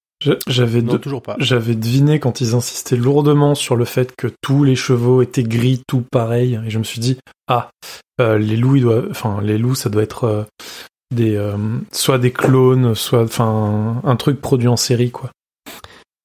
J'avais 0.47 0.81
de- 0.81 0.97
toujours 0.97 1.23
pas. 1.23 1.35
j'avais 1.41 1.75
deviné 1.75 2.21
quand 2.21 2.41
ils 2.41 2.55
insistaient 2.55 2.97
lourdement 2.97 3.55
sur 3.55 3.77
le 3.77 3.85
fait 3.85 4.15
que 4.17 4.29
tous 4.41 4.65
les 4.65 4.75
chevaux 4.77 5.21
étaient 5.23 5.43
gris, 5.43 5.83
tout 5.87 6.05
pareil, 6.11 6.59
et 6.65 6.71
je 6.71 6.79
me 6.79 6.85
suis 6.85 7.01
dit 7.01 7.19
ah 7.49 7.69
euh, 8.21 8.39
les 8.39 8.57
loups 8.57 8.77
ils 8.77 8.83
doivent, 8.83 9.09
enfin 9.11 9.43
les 9.43 9.59
loups 9.59 9.75
ça 9.75 9.91
doit 9.91 10.03
être 10.03 10.25
euh, 10.25 10.45
des 11.15 11.37
euh, 11.37 11.57
soit 11.93 12.19
des 12.19 12.33
clones, 12.33 12.95
soit 12.95 13.23
enfin 13.25 14.01
un 14.05 14.17
truc 14.17 14.41
produit 14.41 14.69
en 14.69 14.77
série 14.77 15.11
quoi. 15.11 15.31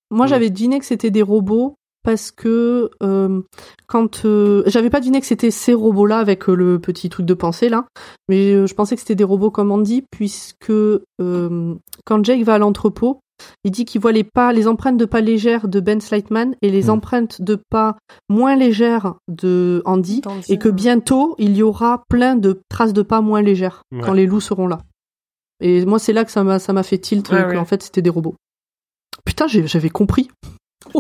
Moi, 0.09 0.25
Mm. 0.25 0.29
j'avais 0.29 0.49
deviné 0.49 0.79
que 0.79 0.85
c'était 0.85 1.11
des 1.11 1.21
robots 1.21 1.75
parce 2.03 2.31
que 2.31 2.89
euh, 3.03 3.41
quand 3.87 4.25
euh, 4.25 4.63
j'avais 4.65 4.89
pas 4.89 4.99
deviné 4.99 5.19
que 5.19 5.25
c'était 5.27 5.51
ces 5.51 5.73
robots-là 5.73 6.17
avec 6.19 6.49
euh, 6.49 6.55
le 6.55 6.79
petit 6.79 7.09
truc 7.09 7.25
de 7.25 7.33
pensée 7.33 7.69
là, 7.69 7.85
mais 8.29 8.51
euh, 8.53 8.65
je 8.67 8.73
pensais 8.73 8.95
que 8.95 9.01
c'était 9.01 9.15
des 9.15 9.23
robots 9.23 9.51
comme 9.51 9.71
Andy 9.71 10.03
puisque 10.11 10.69
euh, 10.71 11.75
quand 12.05 12.23
Jake 12.25 12.43
va 12.43 12.55
à 12.55 12.57
l'entrepôt, 12.57 13.19
il 13.63 13.71
dit 13.71 13.85
qu'il 13.85 14.01
voit 14.01 14.11
les 14.11 14.23
pas, 14.23 14.53
les 14.53 14.67
empreintes 14.67 14.97
de 14.97 15.05
pas 15.05 15.21
légères 15.21 15.67
de 15.67 15.79
Ben 15.79 15.99
Slightman 15.99 16.55
et 16.61 16.69
les 16.69 16.85
Mm. 16.85 16.89
empreintes 16.91 17.41
de 17.41 17.59
pas 17.69 17.97
moins 18.29 18.55
légères 18.55 19.15
de 19.27 19.81
Andy 19.85 20.21
et 20.49 20.57
que 20.59 20.69
bientôt 20.69 21.35
il 21.39 21.55
y 21.57 21.63
aura 21.63 22.03
plein 22.07 22.35
de 22.35 22.61
traces 22.69 22.93
de 22.93 23.01
pas 23.01 23.21
moins 23.21 23.41
légères 23.41 23.81
Ouais. 23.91 24.01
quand 24.03 24.13
les 24.13 24.27
loups 24.27 24.41
seront 24.41 24.67
là. 24.67 24.79
Et 25.63 25.85
moi, 25.85 25.99
c'est 25.99 26.13
là 26.13 26.23
que 26.25 26.31
ça 26.31 26.43
m'a 26.43 26.57
ça 26.59 26.73
m'a 26.73 26.81
fait 26.83 26.97
tilt 26.97 27.29
Ouais, 27.31 27.43
que 27.43 27.47
ouais. 27.49 27.57
en 27.57 27.65
fait 27.65 27.81
c'était 27.83 28.01
des 28.01 28.09
robots. 28.09 28.35
Putain, 29.25 29.47
j'ai- 29.47 29.67
j'avais 29.67 29.89
compris. 29.91 30.29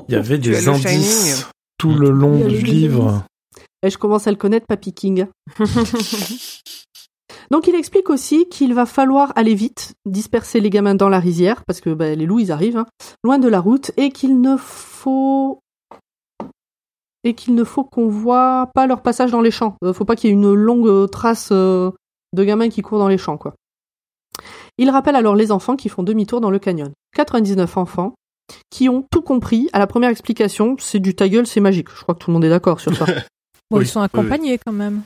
Il 0.07 0.13
y 0.13 0.17
avait 0.17 0.37
des 0.37 0.67
indices 0.67 1.47
tout 1.77 1.93
le 1.93 2.09
long 2.09 2.47
du 2.47 2.61
livre. 2.61 3.23
Et 3.83 3.89
je 3.89 3.97
commence 3.97 4.27
à 4.27 4.31
le 4.31 4.37
connaître, 4.37 4.67
Papy 4.67 4.93
King. 4.93 5.25
Donc 7.51 7.67
il 7.67 7.75
explique 7.75 8.09
aussi 8.09 8.47
qu'il 8.47 8.73
va 8.73 8.85
falloir 8.85 9.33
aller 9.35 9.55
vite, 9.55 9.93
disperser 10.05 10.61
les 10.61 10.69
gamins 10.69 10.95
dans 10.95 11.09
la 11.09 11.19
rizière, 11.19 11.65
parce 11.65 11.81
que 11.81 11.89
bah, 11.89 12.15
les 12.15 12.25
loups 12.25 12.39
ils 12.39 12.51
arrivent, 12.51 12.77
hein, 12.77 12.85
loin 13.23 13.39
de 13.39 13.49
la 13.49 13.59
route, 13.59 13.91
et 13.97 14.11
qu'il 14.11 14.39
ne 14.39 14.55
faut 14.55 15.59
et 17.23 17.35
qu'il 17.35 17.53
ne 17.53 17.63
faut 17.63 17.83
qu'on 17.83 18.07
voit 18.07 18.71
pas 18.73 18.87
leur 18.87 19.01
passage 19.01 19.31
dans 19.31 19.41
les 19.41 19.51
champs. 19.51 19.75
Euh, 19.83 19.93
faut 19.93 20.05
pas 20.05 20.15
qu'il 20.15 20.29
y 20.29 20.33
ait 20.33 20.35
une 20.35 20.53
longue 20.53 20.87
euh, 20.87 21.07
trace 21.07 21.49
euh, 21.51 21.91
de 22.33 22.43
gamins 22.43 22.69
qui 22.69 22.81
courent 22.81 22.99
dans 22.99 23.07
les 23.07 23.17
champs, 23.17 23.37
quoi. 23.37 23.53
Il 24.77 24.89
rappelle 24.89 25.15
alors 25.15 25.35
les 25.35 25.51
enfants 25.51 25.75
qui 25.75 25.89
font 25.89 26.03
demi-tour 26.03 26.41
dans 26.41 26.49
le 26.49 26.57
canyon. 26.57 26.91
99 27.15 27.77
enfants 27.77 28.13
qui 28.69 28.89
ont 28.89 29.05
tout 29.11 29.21
compris 29.21 29.69
à 29.73 29.79
la 29.79 29.87
première 29.87 30.09
explication. 30.09 30.75
C'est 30.79 30.99
du 30.99 31.15
ta 31.15 31.27
gueule, 31.29 31.47
c'est 31.47 31.59
magique. 31.59 31.87
Je 31.95 32.01
crois 32.03 32.15
que 32.15 32.19
tout 32.19 32.29
le 32.29 32.33
monde 32.33 32.45
est 32.45 32.49
d'accord 32.49 32.79
sur 32.79 32.95
ça. 32.95 33.05
Bon, 33.71 33.77
Oui, 33.77 33.85
ils 33.85 33.87
sont 33.87 34.01
oui, 34.01 34.05
accompagnés 34.07 34.57
quand 34.57 34.73
même. 34.73 35.03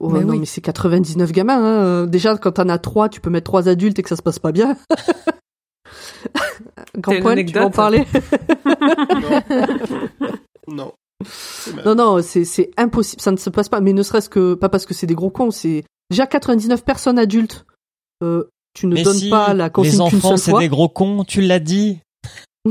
Oh, 0.00 0.08
Mais 0.08 0.24
non, 0.24 0.32
oui. 0.32 0.40
mais 0.40 0.46
c'est 0.46 0.60
99 0.60 1.30
gamins. 1.30 1.62
Hein. 1.62 1.84
Euh, 1.84 2.06
Déjà, 2.06 2.36
quand 2.36 2.50
t'en 2.50 2.68
as 2.68 2.80
3, 2.80 3.08
tu 3.10 3.20
peux 3.20 3.30
mettre 3.30 3.44
3 3.44 3.68
adultes 3.68 3.96
et 4.00 4.02
que 4.02 4.08
ça 4.08 4.16
se 4.16 4.22
passe 4.22 4.40
pas 4.40 4.50
bien. 4.50 4.76
Grand 6.98 7.20
point, 7.20 7.36
tu 7.44 7.52
vas 7.52 7.66
en 7.66 7.70
parler? 7.70 8.04
Non. 10.68 10.92
Non, 11.84 11.94
non, 11.94 12.22
c'est 12.22 12.44
c'est 12.44 12.70
impossible. 12.76 13.22
Ça 13.22 13.30
ne 13.30 13.36
se 13.36 13.50
passe 13.50 13.68
pas. 13.68 13.80
Mais 13.80 13.92
ne 13.92 14.02
serait-ce 14.02 14.28
que, 14.28 14.54
pas 14.54 14.68
parce 14.68 14.86
que 14.86 14.94
c'est 14.94 15.06
des 15.06 15.14
gros 15.14 15.30
cons, 15.30 15.50
c'est 15.50 15.84
déjà 16.10 16.26
99 16.26 16.84
personnes 16.84 17.18
adultes. 17.18 17.64
Euh, 18.22 18.48
tu 18.74 18.86
ne 18.86 18.94
Mais 18.94 19.02
donnes 19.02 19.16
si, 19.18 19.30
pas 19.30 19.54
la 19.54 19.70
consigne 19.70 19.92
les 19.92 20.00
enfants 20.00 20.36
c'est 20.36 20.56
des 20.58 20.68
gros 20.68 20.88
cons, 20.88 21.24
tu 21.24 21.40
l'as 21.40 21.58
dit. 21.60 21.98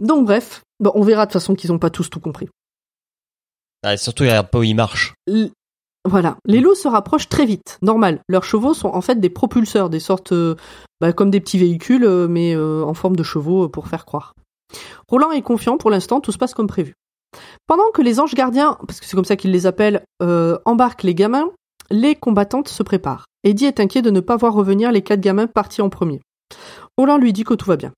Donc 0.00 0.26
bref, 0.26 0.62
bon, 0.80 0.92
on 0.94 1.02
verra 1.02 1.26
de 1.26 1.30
toute 1.30 1.40
façon 1.40 1.54
qu'ils 1.54 1.72
ont 1.72 1.78
pas 1.78 1.90
tous 1.90 2.10
tout 2.10 2.20
compris. 2.20 2.48
Ah, 3.82 3.94
et 3.94 3.96
surtout 3.96 4.24
il 4.24 4.28
y 4.28 4.32
a 4.32 4.42
pas 4.42 4.58
où 4.58 4.62
ils 4.62 4.74
marchent. 4.74 5.14
L- 5.26 5.50
Voilà, 6.04 6.36
les 6.44 6.60
loups 6.60 6.74
se 6.74 6.88
rapprochent 6.88 7.28
très 7.28 7.46
vite, 7.46 7.78
normal. 7.82 8.20
Leurs 8.28 8.44
chevaux 8.44 8.74
sont 8.74 8.88
en 8.88 9.00
fait 9.00 9.18
des 9.20 9.30
propulseurs, 9.30 9.90
des 9.90 10.00
sortes 10.00 10.32
euh, 10.32 10.54
bah, 11.00 11.12
comme 11.12 11.30
des 11.30 11.40
petits 11.40 11.58
véhicules, 11.58 12.04
euh, 12.04 12.28
mais 12.28 12.54
euh, 12.54 12.84
en 12.84 12.94
forme 12.94 13.16
de 13.16 13.22
chevaux 13.22 13.68
pour 13.68 13.88
faire 13.88 14.04
croire. 14.04 14.34
Roland 15.08 15.30
est 15.32 15.42
confiant, 15.42 15.78
pour 15.78 15.90
l'instant, 15.90 16.20
tout 16.20 16.32
se 16.32 16.38
passe 16.38 16.52
comme 16.54 16.66
prévu. 16.66 16.94
Pendant 17.66 17.90
que 17.92 18.02
les 18.02 18.20
anges 18.20 18.34
gardiens, 18.34 18.78
parce 18.86 19.00
que 19.00 19.06
c'est 19.06 19.16
comme 19.16 19.24
ça 19.24 19.36
qu'ils 19.36 19.50
les 19.52 19.66
appellent, 19.66 20.02
euh, 20.22 20.58
embarquent 20.64 21.02
les 21.04 21.14
gamins, 21.14 21.50
les 21.90 22.14
combattantes 22.14 22.68
se 22.68 22.82
préparent. 22.82 23.26
Eddie 23.44 23.66
est 23.66 23.80
inquiet 23.80 24.02
de 24.02 24.10
ne 24.10 24.20
pas 24.20 24.36
voir 24.36 24.52
revenir 24.52 24.92
les 24.92 25.02
quatre 25.02 25.20
gamins 25.20 25.46
partis 25.46 25.82
en 25.82 25.88
premier. 25.88 26.20
Roland 26.96 27.18
lui 27.18 27.32
dit 27.32 27.44
que 27.44 27.54
tout 27.54 27.66
va 27.66 27.76
bien. 27.76 27.92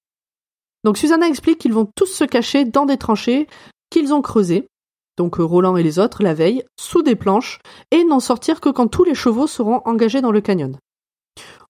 Donc 0.84 0.98
Susanna 0.98 1.26
explique 1.26 1.58
qu'ils 1.58 1.72
vont 1.72 1.88
tous 1.96 2.06
se 2.06 2.24
cacher 2.24 2.64
dans 2.64 2.86
des 2.86 2.98
tranchées 2.98 3.46
qu'ils 3.90 4.12
ont 4.12 4.22
creusées, 4.22 4.68
donc 5.16 5.40
euh, 5.40 5.44
Roland 5.44 5.76
et 5.76 5.82
les 5.82 5.98
autres, 5.98 6.22
la 6.22 6.34
veille, 6.34 6.62
sous 6.78 7.02
des 7.02 7.16
planches, 7.16 7.58
et 7.90 8.04
n'en 8.04 8.20
sortir 8.20 8.60
que 8.60 8.68
quand 8.68 8.88
tous 8.88 9.04
les 9.04 9.14
chevaux 9.14 9.46
seront 9.46 9.82
engagés 9.84 10.20
dans 10.20 10.30
le 10.30 10.40
canyon. 10.40 10.78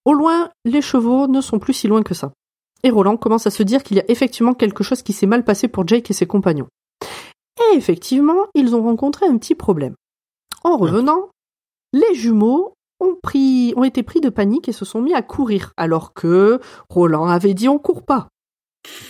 Au 0.05 0.13
loin, 0.13 0.51
les 0.65 0.83
chevaux 0.83 1.27
ne 1.27 1.41
sont 1.41 1.59
plus 1.59 1.73
si 1.73 1.89
loin 1.89 2.03
que 2.03 2.15
ça. 2.15 2.33
Et 2.83 2.91
Roland 2.91 3.17
commence 3.17 3.47
à 3.47 3.51
se 3.51 3.63
dire 3.63 3.83
qu'il 3.83 3.97
y 3.97 4.01
a 4.01 4.11
effectivement 4.11 4.55
quelque 4.55 4.85
chose 4.85 5.03
qui 5.03 5.13
s'est 5.13 5.27
mal 5.27 5.45
passé 5.45 5.67
pour 5.67 5.87
Jake 5.87 6.11
et 6.11 6.15
ses 6.15 6.27
compagnons. 6.27 6.69
Et 7.73 7.77
effectivement, 7.77 8.47
ils 8.55 8.75
ont 8.77 8.83
rencontré 8.83 9.27
un 9.27 9.37
petit 9.37 9.55
problème. 9.55 9.95
En 10.63 10.77
revenant, 10.77 11.29
les 11.93 12.15
jumeaux 12.15 12.75
ont, 13.01 13.17
pris, 13.23 13.73
ont 13.77 13.85
été 13.85 14.03
pris 14.03 14.21
de 14.21 14.29
panique 14.29 14.69
et 14.69 14.73
se 14.73 14.85
sont 14.85 15.01
mis 15.01 15.15
à 15.15 15.23
courir, 15.23 15.73
alors 15.77 16.13
que 16.15 16.61
Roland 16.89 17.27
avait 17.27 17.55
dit 17.55 17.69
on 17.69 17.79
court 17.79 18.05
pas. 18.05 18.29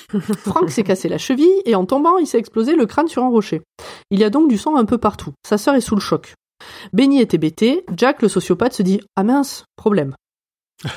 Frank 0.39 0.71
s'est 0.71 0.83
cassé 0.83 1.09
la 1.09 1.19
cheville 1.19 1.63
et 1.65 1.75
en 1.75 1.85
tombant, 1.85 2.19
il 2.19 2.27
s'est 2.27 2.39
explosé 2.39 2.75
le 2.75 2.87
crâne 2.87 3.09
sur 3.09 3.23
un 3.23 3.29
rocher. 3.29 3.63
Il 4.11 4.19
y 4.19 4.25
a 4.25 4.31
donc 4.31 4.49
du 4.49 4.59
sang 4.59 4.77
un 4.77 4.85
peu 4.85 4.99
partout. 4.99 5.33
Sa 5.47 5.59
sœur 5.59 5.75
est 5.75 5.81
sous 5.81 5.95
le 5.95 6.01
choc. 6.01 6.35
Benny 6.93 7.21
était 7.21 7.39
bêté. 7.39 7.85
Jack, 7.97 8.23
le 8.23 8.29
sociopathe, 8.29 8.73
se 8.73 8.83
dit 8.83 9.01
Ah 9.17 9.25
mince, 9.25 9.65
problème. 9.77 10.15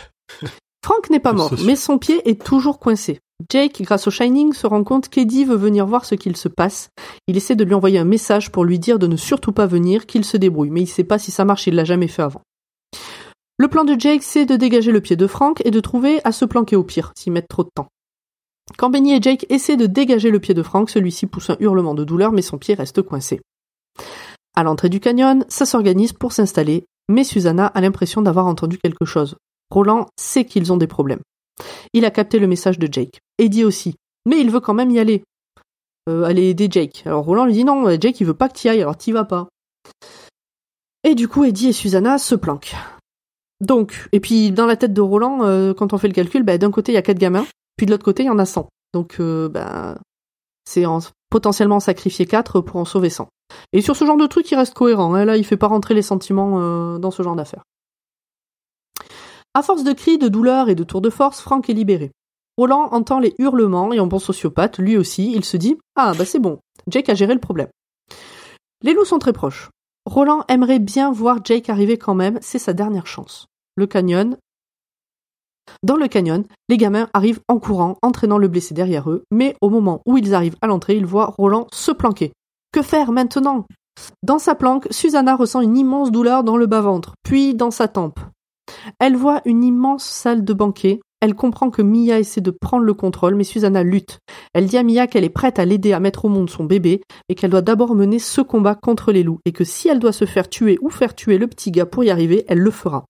Frank 0.83 1.09
n'est 1.09 1.19
pas 1.19 1.33
mort, 1.33 1.53
mais 1.63 1.75
son 1.75 1.99
pied 1.99 2.27
est 2.27 2.43
toujours 2.43 2.79
coincé. 2.79 3.19
Jake, 3.49 3.81
grâce 3.81 4.07
au 4.07 4.11
Shining, 4.11 4.53
se 4.53 4.67
rend 4.67 4.83
compte 4.83 5.09
qu'Eddie 5.09 5.45
veut 5.45 5.55
venir 5.55 5.85
voir 5.85 6.05
ce 6.05 6.15
qu'il 6.15 6.35
se 6.35 6.47
passe. 6.47 6.89
Il 7.27 7.37
essaie 7.37 7.55
de 7.55 7.63
lui 7.63 7.73
envoyer 7.73 7.99
un 7.99 8.05
message 8.05 8.51
pour 8.51 8.65
lui 8.65 8.79
dire 8.79 8.99
de 8.99 9.07
ne 9.07 9.15
surtout 9.15 9.51
pas 9.51 9.67
venir, 9.67 10.05
qu'il 10.05 10.25
se 10.25 10.37
débrouille, 10.37 10.69
mais 10.69 10.81
il 10.81 10.87
sait 10.87 11.03
pas 11.03 11.19
si 11.19 11.31
ça 11.31 11.45
marche, 11.45 11.67
il 11.67 11.75
l'a 11.75 11.85
jamais 11.85 12.07
fait 12.07 12.21
avant. 12.21 12.41
Le 13.57 13.67
plan 13.67 13.83
de 13.83 13.95
Jake, 13.97 14.23
c'est 14.23 14.45
de 14.45 14.55
dégager 14.55 14.91
le 14.91 15.01
pied 15.01 15.15
de 15.15 15.27
Frank 15.27 15.61
et 15.65 15.71
de 15.71 15.79
trouver 15.79 16.19
à 16.23 16.31
se 16.31 16.45
planquer 16.45 16.75
au 16.75 16.83
pire, 16.83 17.13
s'y 17.15 17.29
mettre 17.29 17.47
trop 17.47 17.63
de 17.63 17.69
temps. 17.73 17.87
Quand 18.77 18.89
Benny 18.89 19.13
et 19.13 19.21
Jake 19.21 19.45
essaient 19.49 19.77
de 19.77 19.85
dégager 19.85 20.31
le 20.31 20.39
pied 20.39 20.53
de 20.53 20.63
Frank, 20.63 20.89
celui-ci 20.89 21.27
pousse 21.27 21.49
un 21.49 21.57
hurlement 21.59 21.93
de 21.93 22.03
douleur, 22.03 22.31
mais 22.31 22.41
son 22.41 22.57
pied 22.57 22.73
reste 22.73 23.01
coincé. 23.01 23.41
À 24.55 24.63
l'entrée 24.63 24.89
du 24.89 24.99
canyon, 24.99 25.45
ça 25.47 25.65
s'organise 25.65 26.13
pour 26.13 26.33
s'installer, 26.33 26.85
mais 27.07 27.23
Susanna 27.23 27.67
a 27.67 27.81
l'impression 27.81 28.21
d'avoir 28.21 28.47
entendu 28.47 28.77
quelque 28.77 29.05
chose. 29.05 29.35
Roland 29.69 30.07
sait 30.19 30.45
qu'ils 30.45 30.73
ont 30.73 30.77
des 30.77 30.87
problèmes. 30.87 31.21
Il 31.93 32.05
a 32.05 32.11
capté 32.11 32.39
le 32.39 32.47
message 32.47 32.79
de 32.79 32.87
Jake. 32.91 33.19
Eddie 33.37 33.63
aussi. 33.63 33.95
Mais 34.27 34.39
il 34.39 34.49
veut 34.51 34.59
quand 34.59 34.73
même 34.73 34.91
y 34.91 34.99
aller. 34.99 35.23
Euh, 36.09 36.23
aller 36.23 36.49
aider 36.49 36.67
Jake. 36.69 37.03
Alors 37.05 37.23
Roland 37.25 37.45
lui 37.45 37.53
dit 37.53 37.63
non, 37.63 37.87
euh, 37.87 37.97
Jake 37.99 38.19
il 38.19 38.25
veut 38.27 38.33
pas 38.33 38.49
que 38.49 38.53
t'y 38.53 38.69
ailles, 38.69 38.81
alors 38.81 38.97
t'y 38.97 39.11
vas 39.11 39.25
pas. 39.25 39.47
Et 41.03 41.15
du 41.15 41.27
coup, 41.27 41.43
Eddie 41.43 41.69
et 41.69 41.73
Susanna 41.73 42.17
se 42.17 42.35
planquent. 42.35 42.75
Donc, 43.59 44.07
et 44.11 44.19
puis 44.19 44.51
dans 44.51 44.65
la 44.65 44.75
tête 44.75 44.93
de 44.93 45.01
Roland, 45.01 45.43
euh, 45.43 45.73
quand 45.73 45.93
on 45.93 45.97
fait 45.97 46.07
le 46.07 46.13
calcul, 46.13 46.43
bah, 46.43 46.57
d'un 46.57 46.71
côté 46.71 46.91
il 46.91 46.95
y 46.95 46.97
a 46.97 47.01
quatre 47.03 47.19
gamins, 47.19 47.45
puis 47.77 47.85
de 47.85 47.91
l'autre 47.91 48.03
côté 48.05 48.23
il 48.23 48.27
y 48.27 48.29
en 48.29 48.39
a 48.39 48.45
100. 48.45 48.67
Donc, 48.93 49.19
bah, 49.21 49.97
c'est 50.65 50.85
en- 50.85 50.99
potentiellement 51.29 51.79
sacrifier 51.79 52.25
4 52.25 52.59
pour 52.61 52.75
en 52.77 52.85
sauver 52.85 53.09
100. 53.09 53.27
Et 53.73 53.81
sur 53.81 53.95
ce 53.95 54.05
genre 54.05 54.17
de 54.17 54.27
truc, 54.27 54.49
il 54.51 54.55
reste 54.55 54.73
cohérent. 54.73 55.13
hein. 55.13 55.25
Là, 55.25 55.37
il 55.37 55.45
fait 55.45 55.57
pas 55.57 55.67
rentrer 55.67 55.93
les 55.93 56.01
sentiments 56.01 56.97
dans 56.99 57.11
ce 57.11 57.21
genre 57.23 57.35
d'affaires. 57.35 57.63
À 59.53 59.63
force 59.63 59.83
de 59.83 59.91
cris, 59.91 60.17
de 60.17 60.29
douleur 60.29 60.69
et 60.69 60.75
de 60.75 60.83
tours 60.83 61.01
de 61.01 61.09
force, 61.09 61.41
Frank 61.41 61.69
est 61.69 61.73
libéré. 61.73 62.11
Roland 62.57 62.87
entend 62.91 63.19
les 63.19 63.35
hurlements 63.37 63.91
et 63.91 63.99
en 63.99 64.07
bon 64.07 64.19
sociopathe, 64.19 64.77
lui 64.77 64.95
aussi, 64.95 65.33
il 65.33 65.43
se 65.43 65.57
dit 65.57 65.77
Ah, 65.95 66.13
bah 66.17 66.25
c'est 66.25 66.39
bon, 66.39 66.59
Jake 66.87 67.09
a 67.09 67.15
géré 67.15 67.33
le 67.33 67.39
problème. 67.39 67.69
Les 68.81 68.93
loups 68.93 69.05
sont 69.05 69.19
très 69.19 69.33
proches. 69.33 69.69
Roland 70.05 70.45
aimerait 70.47 70.79
bien 70.79 71.11
voir 71.11 71.39
Jake 71.43 71.69
arriver 71.69 71.97
quand 71.97 72.15
même, 72.15 72.39
c'est 72.41 72.59
sa 72.59 72.73
dernière 72.73 73.07
chance. 73.07 73.47
Le 73.75 73.87
canyon. 73.87 74.37
Dans 75.83 75.97
le 75.97 76.07
canyon, 76.07 76.45
les 76.69 76.77
gamins 76.77 77.09
arrivent 77.13 77.41
en 77.47 77.59
courant, 77.59 77.97
entraînant 78.01 78.37
le 78.37 78.47
blessé 78.47 78.73
derrière 78.73 79.09
eux, 79.09 79.23
mais 79.31 79.55
au 79.61 79.69
moment 79.69 80.01
où 80.05 80.17
ils 80.17 80.33
arrivent 80.33 80.57
à 80.61 80.67
l'entrée, 80.67 80.95
ils 80.95 81.05
voient 81.05 81.33
Roland 81.37 81.67
se 81.73 81.91
planquer. 81.91 82.31
Que 82.71 82.81
faire 82.81 83.11
maintenant? 83.11 83.65
Dans 84.23 84.39
sa 84.39 84.55
planque, 84.55 84.87
Susanna 84.91 85.35
ressent 85.35 85.61
une 85.61 85.77
immense 85.77 86.11
douleur 86.11 86.43
dans 86.43 86.57
le 86.57 86.67
bas-ventre, 86.67 87.15
puis 87.23 87.53
dans 87.53 87.71
sa 87.71 87.87
tempe. 87.87 88.19
Elle 88.99 89.15
voit 89.15 89.41
une 89.45 89.63
immense 89.63 90.03
salle 90.03 90.43
de 90.43 90.53
banquet. 90.53 90.99
Elle 91.19 91.35
comprend 91.35 91.69
que 91.69 91.83
Mia 91.83 92.19
essaie 92.19 92.41
de 92.41 92.49
prendre 92.49 92.83
le 92.83 92.95
contrôle, 92.95 93.35
mais 93.35 93.43
Susanna 93.43 93.83
lutte. 93.83 94.19
Elle 94.53 94.65
dit 94.65 94.77
à 94.77 94.83
Mia 94.83 95.05
qu'elle 95.05 95.23
est 95.23 95.29
prête 95.29 95.59
à 95.59 95.65
l'aider 95.65 95.93
à 95.93 95.99
mettre 95.99 96.25
au 96.25 96.29
monde 96.29 96.49
son 96.49 96.63
bébé, 96.63 97.01
et 97.29 97.35
qu'elle 97.35 97.51
doit 97.51 97.61
d'abord 97.61 97.93
mener 97.93 98.17
ce 98.17 98.41
combat 98.41 98.75
contre 98.75 99.11
les 99.11 99.21
loups, 99.21 99.39
et 99.45 99.51
que 99.51 99.63
si 99.63 99.87
elle 99.87 99.99
doit 99.99 100.13
se 100.13 100.25
faire 100.25 100.49
tuer 100.49 100.79
ou 100.81 100.89
faire 100.89 101.13
tuer 101.13 101.37
le 101.37 101.47
petit 101.47 101.69
gars 101.69 101.85
pour 101.85 102.03
y 102.03 102.09
arriver, 102.09 102.43
elle 102.47 102.59
le 102.59 102.71
fera. 102.71 103.05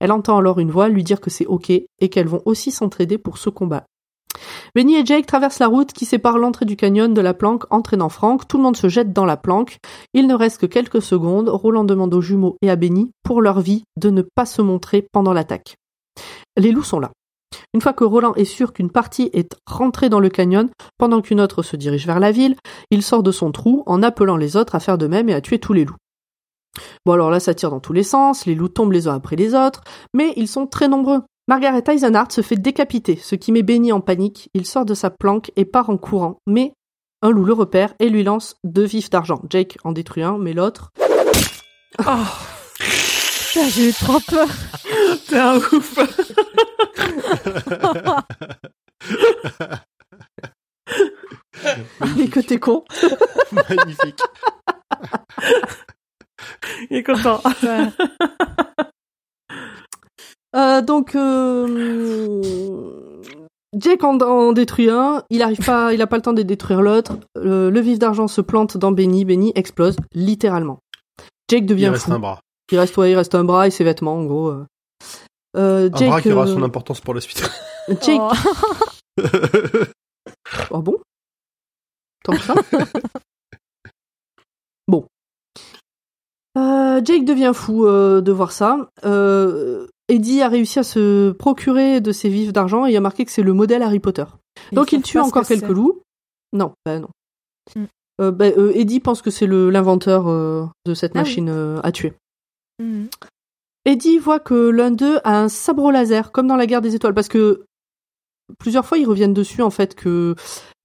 Elle 0.00 0.12
entend 0.12 0.36
alors 0.36 0.58
une 0.58 0.70
voix 0.70 0.88
lui 0.88 1.02
dire 1.02 1.20
que 1.20 1.30
c'est 1.30 1.46
ok, 1.46 1.70
et 1.70 2.08
qu'elles 2.10 2.28
vont 2.28 2.42
aussi 2.44 2.70
s'entraider 2.70 3.16
pour 3.16 3.38
ce 3.38 3.48
combat. 3.48 3.86
Benny 4.74 4.96
et 4.96 5.06
Jake 5.06 5.26
traversent 5.26 5.58
la 5.58 5.68
route 5.68 5.92
qui 5.92 6.04
sépare 6.04 6.38
l'entrée 6.38 6.64
du 6.64 6.76
canyon 6.76 7.12
de 7.12 7.20
la 7.20 7.34
planque, 7.34 7.64
entraînant 7.70 8.08
Frank. 8.08 8.46
Tout 8.46 8.56
le 8.56 8.62
monde 8.62 8.76
se 8.76 8.88
jette 8.88 9.12
dans 9.12 9.24
la 9.24 9.36
planque. 9.36 9.78
Il 10.14 10.26
ne 10.26 10.34
reste 10.34 10.60
que 10.60 10.66
quelques 10.66 11.02
secondes. 11.02 11.48
Roland 11.48 11.84
demande 11.84 12.14
aux 12.14 12.20
jumeaux 12.20 12.56
et 12.62 12.70
à 12.70 12.76
Benny, 12.76 13.10
pour 13.22 13.40
leur 13.42 13.60
vie, 13.60 13.84
de 13.96 14.10
ne 14.10 14.22
pas 14.22 14.46
se 14.46 14.62
montrer 14.62 15.06
pendant 15.12 15.32
l'attaque. 15.32 15.76
Les 16.56 16.72
loups 16.72 16.82
sont 16.82 17.00
là. 17.00 17.10
Une 17.74 17.80
fois 17.80 17.92
que 17.92 18.04
Roland 18.04 18.34
est 18.34 18.44
sûr 18.44 18.72
qu'une 18.72 18.90
partie 18.90 19.30
est 19.32 19.54
rentrée 19.66 20.08
dans 20.08 20.20
le 20.20 20.28
canyon, 20.28 20.68
pendant 20.98 21.20
qu'une 21.20 21.40
autre 21.40 21.62
se 21.62 21.76
dirige 21.76 22.06
vers 22.06 22.20
la 22.20 22.32
ville, 22.32 22.56
il 22.90 23.02
sort 23.02 23.22
de 23.22 23.32
son 23.32 23.52
trou 23.52 23.82
en 23.86 24.02
appelant 24.02 24.36
les 24.36 24.56
autres 24.56 24.74
à 24.74 24.80
faire 24.80 24.98
de 24.98 25.06
même 25.06 25.28
et 25.28 25.34
à 25.34 25.40
tuer 25.40 25.58
tous 25.58 25.72
les 25.72 25.84
loups. 25.84 25.96
Bon 27.04 27.12
alors 27.12 27.30
là 27.30 27.40
ça 27.40 27.54
tire 27.54 27.70
dans 27.70 27.80
tous 27.80 27.92
les 27.92 28.02
sens, 28.02 28.46
les 28.46 28.54
loups 28.54 28.68
tombent 28.68 28.92
les 28.92 29.08
uns 29.08 29.14
après 29.14 29.36
les 29.36 29.54
autres, 29.54 29.82
mais 30.14 30.32
ils 30.36 30.48
sont 30.48 30.66
très 30.66 30.88
nombreux. 30.88 31.22
Margaret 31.48 31.84
Eisenhardt 31.86 32.32
se 32.32 32.40
fait 32.40 32.56
décapiter, 32.56 33.14
ce 33.14 33.36
qui 33.36 33.52
met 33.52 33.62
Benny 33.62 33.92
en 33.92 34.00
panique. 34.00 34.50
Il 34.52 34.66
sort 34.66 34.84
de 34.84 34.94
sa 34.94 35.10
planque 35.10 35.52
et 35.54 35.64
part 35.64 35.90
en 35.90 35.96
courant, 35.96 36.40
mais 36.48 36.72
un 37.22 37.30
loup 37.30 37.44
le 37.44 37.52
repère 37.52 37.94
et 38.00 38.08
lui 38.08 38.24
lance 38.24 38.56
deux 38.64 38.84
vifs 38.84 39.10
d'argent. 39.10 39.40
Jake 39.48 39.78
en 39.84 39.92
détruit 39.92 40.24
un, 40.24 40.38
mais 40.38 40.52
l'autre... 40.52 40.90
Putain, 41.96 43.68
J'ai 43.68 43.90
eu 43.90 43.92
trop 43.92 44.18
peur. 44.20 44.48
T'es 45.28 45.38
un 45.38 45.56
ouf. 45.56 45.98
Mais 52.16 52.28
que 52.28 52.40
t'es 52.40 52.58
con 52.58 52.84
Magnifique. 53.52 54.20
Il 56.90 56.98
est 56.98 57.02
content. 57.02 57.40
Euh, 60.56 60.80
donc, 60.80 61.14
euh, 61.14 62.40
Jake 63.76 64.02
en, 64.04 64.18
en 64.20 64.52
détruit 64.52 64.88
un, 64.90 65.22
il 65.30 65.42
arrive 65.42 65.64
pas, 65.64 65.92
il 65.92 66.00
a 66.00 66.06
pas 66.06 66.16
le 66.16 66.22
temps 66.22 66.32
de 66.32 66.42
détruire 66.42 66.80
l'autre. 66.82 67.18
Euh, 67.36 67.70
le 67.70 67.80
vif 67.80 67.98
d'argent 67.98 68.26
se 68.28 68.40
plante 68.40 68.76
dans 68.76 68.90
Benny, 68.92 69.24
Benny 69.24 69.52
explose 69.54 69.96
littéralement. 70.14 70.78
Jake 71.50 71.62
Il 71.64 71.66
devient 71.66 71.88
reste 71.88 72.04
fou. 72.06 72.12
un 72.12 72.18
bras. 72.18 72.40
Il 72.72 72.78
reste, 72.78 72.96
ouais, 72.96 73.10
il 73.10 73.16
reste 73.16 73.34
un 73.34 73.44
bras 73.44 73.66
et 73.66 73.70
ses 73.70 73.84
vêtements 73.84 74.14
en 74.16 74.24
gros. 74.24 74.48
euh. 74.48 74.64
Euh, 75.56 75.88
Un 75.92 75.96
Jake, 75.96 76.08
bras 76.08 76.20
qui 76.22 76.32
aura 76.32 76.44
euh, 76.46 76.54
son 76.54 76.62
importance 76.62 77.00
pour 77.00 77.14
la 77.14 77.20
suite. 77.20 77.48
Jake. 78.02 78.20
Oh. 78.20 78.32
Oh 80.70 80.78
bon? 80.82 80.96
Tant 82.24 82.32
que 82.32 82.40
ça 82.42 82.54
Bon. 84.88 85.06
Euh, 86.58 87.00
Jake 87.04 87.24
devient 87.24 87.52
fou 87.54 87.86
euh, 87.86 88.20
de 88.22 88.32
voir 88.32 88.52
ça. 88.52 88.88
Euh, 89.04 89.86
Eddie 90.08 90.42
a 90.42 90.48
réussi 90.48 90.78
à 90.78 90.84
se 90.84 91.32
procurer 91.32 92.00
de 92.00 92.12
ses 92.12 92.28
vifs 92.28 92.52
d'argent 92.52 92.86
et 92.86 92.92
il 92.92 92.96
a 92.96 93.00
marqué 93.00 93.24
que 93.24 93.32
c'est 93.32 93.42
le 93.42 93.52
modèle 93.52 93.82
Harry 93.82 94.00
Potter. 94.00 94.24
Donc 94.72 94.92
il 94.92 95.02
tue 95.02 95.18
encore 95.18 95.42
que 95.42 95.48
quelques 95.48 95.68
loups. 95.68 96.00
Non, 96.52 96.72
bah 96.84 96.98
non. 96.98 97.08
Mm. 97.74 97.84
Euh, 98.20 98.30
bah, 98.30 98.46
euh, 98.46 98.72
Eddie 98.74 99.00
pense 99.00 99.20
que 99.20 99.30
c'est 99.30 99.46
l'inventeur 99.46 100.28
euh, 100.28 100.66
de 100.86 100.94
cette 100.94 101.12
Ah 101.14 101.20
machine 101.20 101.48
à 101.82 101.92
tuer. 101.92 102.14
Mhm. 102.78 103.08
Eddie 103.84 104.18
voit 104.18 104.40
que 104.40 104.54
l'un 104.54 104.90
d'eux 104.90 105.20
a 105.24 105.40
un 105.40 105.48
sabre 105.48 105.92
laser, 105.92 106.32
comme 106.32 106.48
dans 106.48 106.56
la 106.56 106.66
guerre 106.66 106.80
des 106.80 106.94
étoiles, 106.94 107.14
parce 107.14 107.28
que 107.28 107.64
plusieurs 108.58 108.84
fois 108.84 108.98
ils 108.98 109.06
reviennent 109.06 109.34
dessus 109.34 109.62
en 109.62 109.70
fait 109.70 109.94
que 109.94 110.34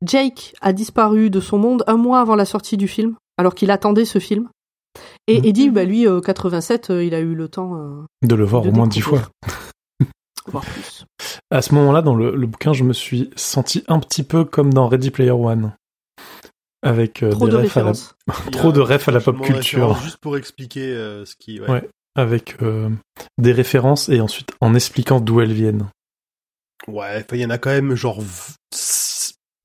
Jake 0.04 0.56
a 0.62 0.74
disparu 0.74 1.30
de 1.30 1.40
son 1.40 1.58
monde 1.58 1.84
un 1.88 1.98
mois 1.98 2.20
avant 2.20 2.36
la 2.36 2.46
sortie 2.46 2.78
du 2.78 2.88
film, 2.88 3.16
alors 3.38 3.56
qu'il 3.56 3.72
attendait 3.72 4.06
ce 4.06 4.20
film. 4.20 4.50
Et 5.36 5.40
Mhm. 5.40 5.46
Eddie, 5.46 5.70
bah 5.70 5.84
lui, 5.84 6.08
euh, 6.08 6.20
87, 6.22 6.90
euh, 6.90 7.04
il 7.04 7.14
a 7.14 7.20
eu 7.20 7.34
le 7.36 7.48
temps. 7.48 7.76
euh, 7.78 8.02
De 8.28 8.36
le 8.36 8.44
voir 8.46 8.64
de 8.64 8.70
au 8.70 8.72
moins 8.72 8.88
dix 8.88 9.02
fois. 9.02 9.22
Voire 10.48 10.64
plus. 10.66 11.06
À 11.52 11.62
ce 11.62 11.74
moment-là, 11.76 12.02
dans 12.02 12.16
le, 12.16 12.36
le 12.36 12.48
bouquin, 12.48 12.74
je 12.74 12.84
me 12.84 12.94
suis 12.94 13.30
senti 13.36 13.84
un 13.88 14.00
petit 14.00 14.24
peu 14.24 14.44
comme 14.44 14.74
dans 14.74 14.88
Ready 14.88 15.12
Player 15.12 15.32
One. 15.32 15.74
avec 16.84 17.22
euh, 17.22 17.30
Trop 17.32 17.46
des 17.46 17.52
de 17.52 17.58
refs 17.58 17.78
à 17.78 17.82
la... 17.82 17.92
références. 17.92 18.16
trop 18.52 18.72
de 18.72 18.80
refs 18.82 19.08
à 19.08 19.12
la 19.12 19.20
pop 19.22 19.40
culture. 19.42 19.96
Juste 20.02 20.18
pour 20.18 20.36
expliquer 20.38 20.88
euh, 20.94 21.26
ce 21.26 21.36
qui. 21.36 21.62
Ouais. 21.62 21.70
Ouais, 21.70 21.90
avec 22.16 22.58
euh, 22.64 22.90
des 23.38 23.52
références 23.52 24.10
et 24.10 24.20
ensuite 24.20 24.50
en 24.62 24.74
expliquant 24.74 25.20
d'où 25.22 25.42
elles 25.42 25.54
viennent. 25.54 25.88
Ouais, 26.88 27.24
il 27.34 27.38
y 27.40 27.46
en 27.46 27.52
a 27.52 27.60
quand 27.60 27.70
même 27.70 27.94
genre 27.94 28.20
v- 28.22 28.56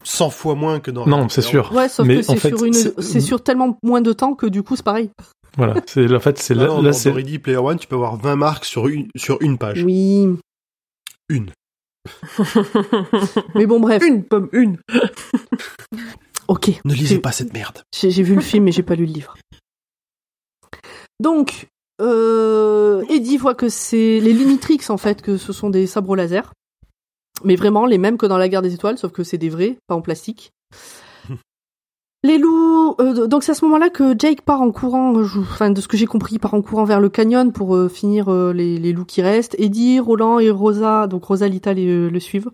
100 0.04 0.28
fois 0.30 0.54
moins 0.54 0.78
que 0.80 0.90
dans. 0.90 1.06
Non, 1.06 1.28
c'est 1.30 1.40
sûr. 1.42 1.72
Ouais, 1.72 1.88
sauf 1.88 2.06
Mais 2.06 2.16
que 2.16 2.22
c'est 2.22 2.38
sur, 2.38 2.64
une... 2.64 3.20
sur 3.22 3.42
tellement 3.42 3.78
moins 3.82 4.02
de 4.02 4.12
temps 4.12 4.34
que 4.34 4.46
du 4.46 4.62
coup 4.62 4.76
c'est 4.76 4.84
pareil. 4.84 5.10
Voilà, 5.56 5.74
c'est 5.86 6.12
en 6.12 6.20
fait 6.20 6.38
c'est 6.38 6.54
Là, 6.54 6.80
là, 6.82 6.92
c'est 6.92 7.10
Ready 7.10 7.38
Player 7.38 7.58
One, 7.58 7.78
tu 7.78 7.86
peux 7.86 7.96
avoir 7.96 8.16
20 8.16 8.36
marques 8.36 8.64
sur 8.64 8.88
une, 8.88 9.08
sur 9.16 9.40
une 9.40 9.58
page. 9.58 9.82
Oui. 9.82 10.28
Une. 11.28 11.50
Mais 13.54 13.66
bon, 13.66 13.80
bref. 13.80 14.02
Une 14.06 14.22
pomme, 14.24 14.48
une. 14.52 14.78
Ok. 16.48 16.70
Ne 16.84 16.94
lisez 16.94 17.18
pas 17.18 17.32
cette 17.32 17.52
merde. 17.52 17.82
J'ai 17.92 18.12
j'ai 18.12 18.22
vu 18.22 18.36
le 18.36 18.40
film 18.40 18.62
mais 18.62 18.70
j'ai 18.70 18.84
pas 18.84 18.94
lu 18.94 19.04
le 19.04 19.12
livre. 19.12 19.34
Donc, 21.18 21.66
euh, 22.00 23.02
Eddie 23.08 23.36
voit 23.36 23.56
que 23.56 23.68
c'est 23.68 24.20
les 24.20 24.32
Limitrix 24.32 24.80
en 24.88 24.96
fait, 24.96 25.22
que 25.22 25.38
ce 25.38 25.52
sont 25.52 25.70
des 25.70 25.88
sabres 25.88 26.14
laser. 26.14 26.52
Mais 27.42 27.56
vraiment 27.56 27.84
les 27.84 27.98
mêmes 27.98 28.16
que 28.16 28.26
dans 28.26 28.38
la 28.38 28.48
guerre 28.48 28.62
des 28.62 28.74
étoiles, 28.74 28.96
sauf 28.96 29.12
que 29.12 29.24
c'est 29.24 29.38
des 29.38 29.48
vrais, 29.48 29.76
pas 29.88 29.94
en 29.94 30.02
plastique. 30.02 30.52
Les 32.26 32.38
loups, 32.38 32.96
euh, 33.00 33.28
donc 33.28 33.44
c'est 33.44 33.52
à 33.52 33.54
ce 33.54 33.64
moment-là 33.66 33.88
que 33.88 34.12
Jake 34.18 34.42
part 34.42 34.60
en 34.60 34.72
courant, 34.72 35.14
enfin 35.14 35.70
de 35.70 35.80
ce 35.80 35.86
que 35.86 35.96
j'ai 35.96 36.06
compris, 36.06 36.40
part 36.40 36.54
en 36.54 36.60
courant 36.60 36.82
vers 36.82 36.98
le 36.98 37.08
canyon 37.08 37.52
pour 37.52 37.76
euh, 37.76 37.88
finir 37.88 38.28
euh, 38.30 38.52
les, 38.52 38.78
les 38.78 38.92
loups 38.92 39.04
qui 39.04 39.22
restent. 39.22 39.54
Eddie, 39.60 40.00
Roland 40.00 40.40
et 40.40 40.50
Rosa, 40.50 41.06
donc 41.06 41.22
Rosalita 41.22 41.72
les, 41.72 41.86
euh, 41.86 42.08
le 42.10 42.18
suivent. 42.18 42.50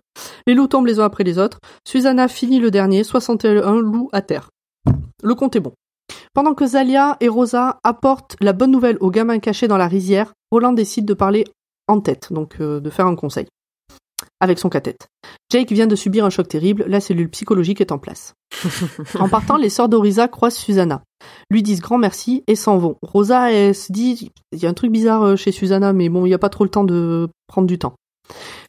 Les 0.46 0.52
loups 0.52 0.66
tombent 0.66 0.84
les 0.84 1.00
uns 1.00 1.04
après 1.04 1.24
les 1.24 1.38
autres. 1.38 1.58
Susanna 1.88 2.28
finit 2.28 2.60
le 2.60 2.70
dernier, 2.70 3.02
61 3.02 3.80
loups 3.80 4.10
à 4.12 4.20
terre. 4.20 4.50
Le 5.22 5.34
compte 5.34 5.56
est 5.56 5.60
bon. 5.60 5.72
Pendant 6.34 6.52
que 6.52 6.66
Zalia 6.66 7.16
et 7.20 7.28
Rosa 7.28 7.80
apportent 7.82 8.36
la 8.42 8.52
bonne 8.52 8.72
nouvelle 8.72 8.98
aux 9.00 9.10
gamins 9.10 9.38
cachés 9.38 9.68
dans 9.68 9.78
la 9.78 9.88
rizière, 9.88 10.34
Roland 10.50 10.74
décide 10.74 11.06
de 11.06 11.14
parler 11.14 11.44
en 11.88 12.00
tête, 12.00 12.30
donc 12.30 12.60
de 12.60 12.90
faire 12.90 13.06
un 13.06 13.16
conseil. 13.16 13.46
Avec 14.42 14.58
son 14.58 14.68
cathète. 14.68 15.06
Jake 15.52 15.70
vient 15.70 15.86
de 15.86 15.94
subir 15.94 16.24
un 16.24 16.30
choc 16.30 16.48
terrible, 16.48 16.84
la 16.88 17.00
cellule 17.00 17.30
psychologique 17.30 17.80
est 17.80 17.92
en 17.92 17.98
place. 17.98 18.34
en 19.20 19.28
partant, 19.28 19.56
les 19.56 19.68
sœurs 19.68 19.88
d'Orisa 19.88 20.26
croisent 20.26 20.56
Susanna, 20.56 21.04
lui 21.48 21.62
disent 21.62 21.80
grand 21.80 21.96
merci 21.96 22.42
et 22.48 22.56
s'en 22.56 22.76
vont. 22.76 22.96
Rosa, 23.02 23.52
elle 23.52 23.72
se 23.72 23.92
dit, 23.92 24.32
il 24.50 24.58
y 24.58 24.66
a 24.66 24.68
un 24.68 24.74
truc 24.74 24.90
bizarre 24.90 25.22
euh, 25.22 25.36
chez 25.36 25.52
Susanna, 25.52 25.92
mais 25.92 26.08
bon, 26.08 26.26
il 26.26 26.30
n'y 26.30 26.34
a 26.34 26.40
pas 26.40 26.48
trop 26.48 26.64
le 26.64 26.70
temps 26.70 26.82
de 26.82 27.28
prendre 27.46 27.68
du 27.68 27.78
temps. 27.78 27.94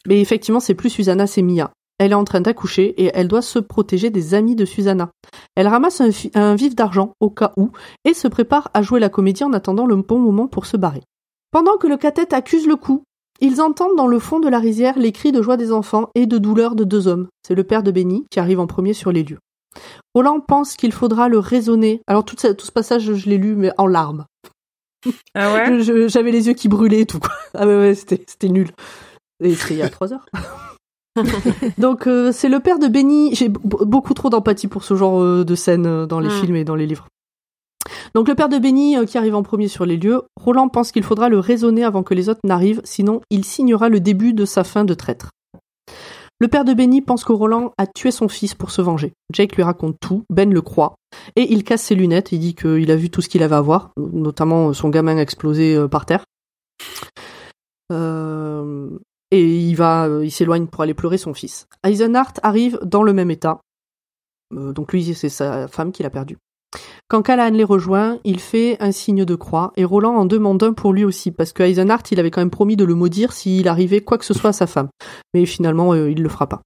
Mais 0.07 0.21
effectivement, 0.21 0.59
c'est 0.59 0.75
plus 0.75 0.91
Susanna, 0.91 1.25
c'est 1.25 1.41
Mia. 1.41 1.71
Elle 1.97 2.11
est 2.11 2.15
en 2.15 2.23
train 2.23 2.41
d'accoucher 2.41 2.93
et 3.03 3.09
elle 3.15 3.27
doit 3.27 3.41
se 3.41 3.57
protéger 3.57 4.11
des 4.11 4.35
amis 4.35 4.55
de 4.55 4.65
Susanna. 4.65 5.09
Elle 5.55 5.67
ramasse 5.67 6.03
un 6.35 6.53
vif 6.53 6.75
d'argent 6.75 7.13
au 7.19 7.31
cas 7.31 7.51
où 7.57 7.71
et 8.05 8.13
se 8.13 8.27
prépare 8.27 8.69
à 8.75 8.83
jouer 8.83 8.99
la 8.99 9.09
comédie 9.09 9.43
en 9.43 9.53
attendant 9.53 9.87
le 9.87 9.95
bon 9.95 10.19
moment 10.19 10.47
pour 10.47 10.67
se 10.67 10.77
barrer. 10.77 11.01
Pendant 11.49 11.77
que 11.77 11.87
le 11.87 11.97
cathète 11.97 12.33
accuse 12.33 12.67
le 12.67 12.75
coup, 12.75 13.03
ils 13.41 13.61
entendent 13.61 13.95
dans 13.97 14.07
le 14.07 14.19
fond 14.19 14.39
de 14.39 14.47
la 14.49 14.59
rizière 14.59 14.97
les 14.97 15.11
cris 15.11 15.31
de 15.31 15.41
joie 15.41 15.57
des 15.57 15.71
enfants 15.71 16.09
et 16.15 16.25
de 16.25 16.37
douleur 16.37 16.75
de 16.75 16.83
deux 16.83 17.07
hommes. 17.07 17.27
C'est 17.47 17.55
le 17.55 17.63
père 17.63 17.83
de 17.83 17.91
Benny 17.91 18.25
qui 18.29 18.39
arrive 18.39 18.59
en 18.59 18.67
premier 18.67 18.93
sur 18.93 19.11
les 19.11 19.23
lieux. 19.23 19.39
Roland 20.13 20.39
pense 20.39 20.75
qu'il 20.75 20.91
faudra 20.91 21.29
le 21.29 21.39
raisonner. 21.39 22.01
Alors 22.07 22.23
tout, 22.25 22.35
ça- 22.37 22.53
tout 22.53 22.65
ce 22.65 22.71
passage, 22.71 23.13
je 23.13 23.29
l'ai 23.29 23.37
lu 23.37 23.55
mais 23.55 23.71
en 23.77 23.87
larmes. 23.87 24.25
Ah 25.35 25.53
ouais? 25.53 26.07
J'avais 26.07 26.31
les 26.31 26.47
yeux 26.47 26.53
qui 26.53 26.69
brûlaient 26.69 27.01
et 27.01 27.05
tout. 27.05 27.19
quoi. 27.19 27.31
Ah 27.53 27.65
ouais, 27.67 27.75
ouais, 27.77 27.95
c'était 27.95 28.49
nul. 28.49 28.69
Et 29.43 29.53
c'était 29.55 29.73
il 29.73 29.79
y 29.79 29.81
a 29.81 29.89
trois 29.89 30.13
heures. 30.13 30.25
Donc 31.77 32.07
euh, 32.07 32.31
c'est 32.31 32.49
le 32.49 32.59
père 32.59 32.79
de 32.79 32.87
Benny. 32.87 33.35
J'ai 33.35 33.49
beaucoup 33.49 34.13
trop 34.13 34.29
d'empathie 34.29 34.67
pour 34.67 34.83
ce 34.83 34.95
genre 34.95 35.21
euh, 35.21 35.43
de 35.43 35.55
scène 35.55 35.85
euh, 35.85 36.05
dans 36.05 36.19
les 36.19 36.29
Mm. 36.29 36.39
films 36.41 36.55
et 36.55 36.63
dans 36.63 36.75
les 36.75 36.85
livres. 36.87 37.07
Donc 38.15 38.27
le 38.27 38.35
père 38.35 38.49
de 38.49 38.57
Benny 38.57 38.97
euh, 38.97 39.05
qui 39.05 39.17
arrive 39.17 39.35
en 39.35 39.43
premier 39.43 39.67
sur 39.67 39.85
les 39.85 39.97
lieux, 39.97 40.23
Roland 40.39 40.69
pense 40.69 40.91
qu'il 40.91 41.03
faudra 41.03 41.29
le 41.29 41.39
raisonner 41.39 41.83
avant 41.83 42.03
que 42.03 42.13
les 42.13 42.29
autres 42.29 42.41
n'arrivent, 42.43 42.81
sinon 42.83 43.21
il 43.29 43.45
signera 43.45 43.89
le 43.89 43.99
début 43.99 44.33
de 44.33 44.45
sa 44.45 44.63
fin 44.63 44.85
de 44.85 44.93
traître. 44.93 45.29
Le 46.39 46.47
père 46.47 46.65
de 46.65 46.73
Benny 46.73 47.01
pense 47.01 47.23
que 47.23 47.31
Roland 47.31 47.71
a 47.77 47.87
tué 47.87 48.11
son 48.11 48.27
fils 48.27 48.53
pour 48.53 48.71
se 48.71 48.81
venger. 48.81 49.13
Jake 49.31 49.55
lui 49.55 49.63
raconte 49.63 49.95
tout, 50.01 50.23
Ben 50.29 50.53
le 50.53 50.61
croit, 50.61 50.95
et 51.35 51.53
il 51.53 51.63
casse 51.63 51.83
ses 51.83 51.95
lunettes, 51.95 52.31
il 52.31 52.39
dit 52.39 52.55
qu'il 52.55 52.91
a 52.91 52.95
vu 52.95 53.09
tout 53.09 53.21
ce 53.21 53.29
qu'il 53.29 53.43
avait 53.43 53.55
à 53.55 53.61
voir, 53.61 53.91
notamment 53.97 54.73
son 54.73 54.89
gamin 54.89 55.17
explosé 55.17 55.75
euh, 55.75 55.87
par 55.87 56.05
terre. 56.05 56.25
Euh, 57.91 58.89
et 59.31 59.43
il 59.43 59.75
va, 59.75 60.07
euh, 60.07 60.23
il 60.23 60.31
s'éloigne 60.31 60.67
pour 60.67 60.83
aller 60.83 60.93
pleurer 60.93 61.17
son 61.17 61.33
fils. 61.33 61.67
Eisenhart 61.83 62.33
arrive 62.43 62.79
dans 62.83 63.03
le 63.03 63.13
même 63.13 63.31
état. 63.31 63.61
Euh, 64.53 64.73
donc 64.73 64.93
lui, 64.93 65.13
c'est 65.13 65.29
sa 65.29 65.67
femme 65.67 65.91
qu'il 65.91 66.05
a 66.05 66.09
perdue. 66.09 66.37
Quand 67.09 67.21
Callahan 67.21 67.51
les 67.51 67.63
rejoint, 67.63 68.19
il 68.23 68.39
fait 68.39 68.77
un 68.79 68.91
signe 68.91 69.25
de 69.25 69.35
croix 69.35 69.71
et 69.75 69.85
Roland 69.85 70.15
en 70.15 70.25
demande 70.25 70.63
un 70.63 70.73
pour 70.73 70.93
lui 70.93 71.05
aussi 71.05 71.31
parce 71.31 71.53
que 71.53 71.63
Eisenhart, 71.63 72.03
il 72.11 72.19
avait 72.19 72.31
quand 72.31 72.41
même 72.41 72.49
promis 72.49 72.75
de 72.75 72.85
le 72.85 72.95
maudire 72.95 73.33
s'il 73.33 73.67
arrivait 73.67 74.01
quoi 74.01 74.17
que 74.17 74.25
ce 74.25 74.33
soit 74.33 74.49
à 74.49 74.53
sa 74.53 74.67
femme. 74.67 74.89
Mais 75.33 75.45
finalement, 75.45 75.93
euh, 75.93 76.09
il 76.09 76.23
le 76.23 76.29
fera 76.29 76.47
pas. 76.47 76.61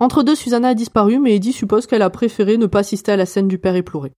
Entre 0.00 0.22
deux, 0.22 0.34
Susanna 0.34 0.68
a 0.68 0.74
disparu, 0.74 1.18
mais 1.18 1.36
Eddie 1.36 1.52
suppose 1.52 1.86
qu'elle 1.86 2.02
a 2.02 2.10
préféré 2.10 2.56
ne 2.56 2.66
pas 2.66 2.80
assister 2.80 3.12
à 3.12 3.16
la 3.16 3.26
scène 3.26 3.48
du 3.48 3.58
père 3.58 3.76
éploré. 3.76 4.12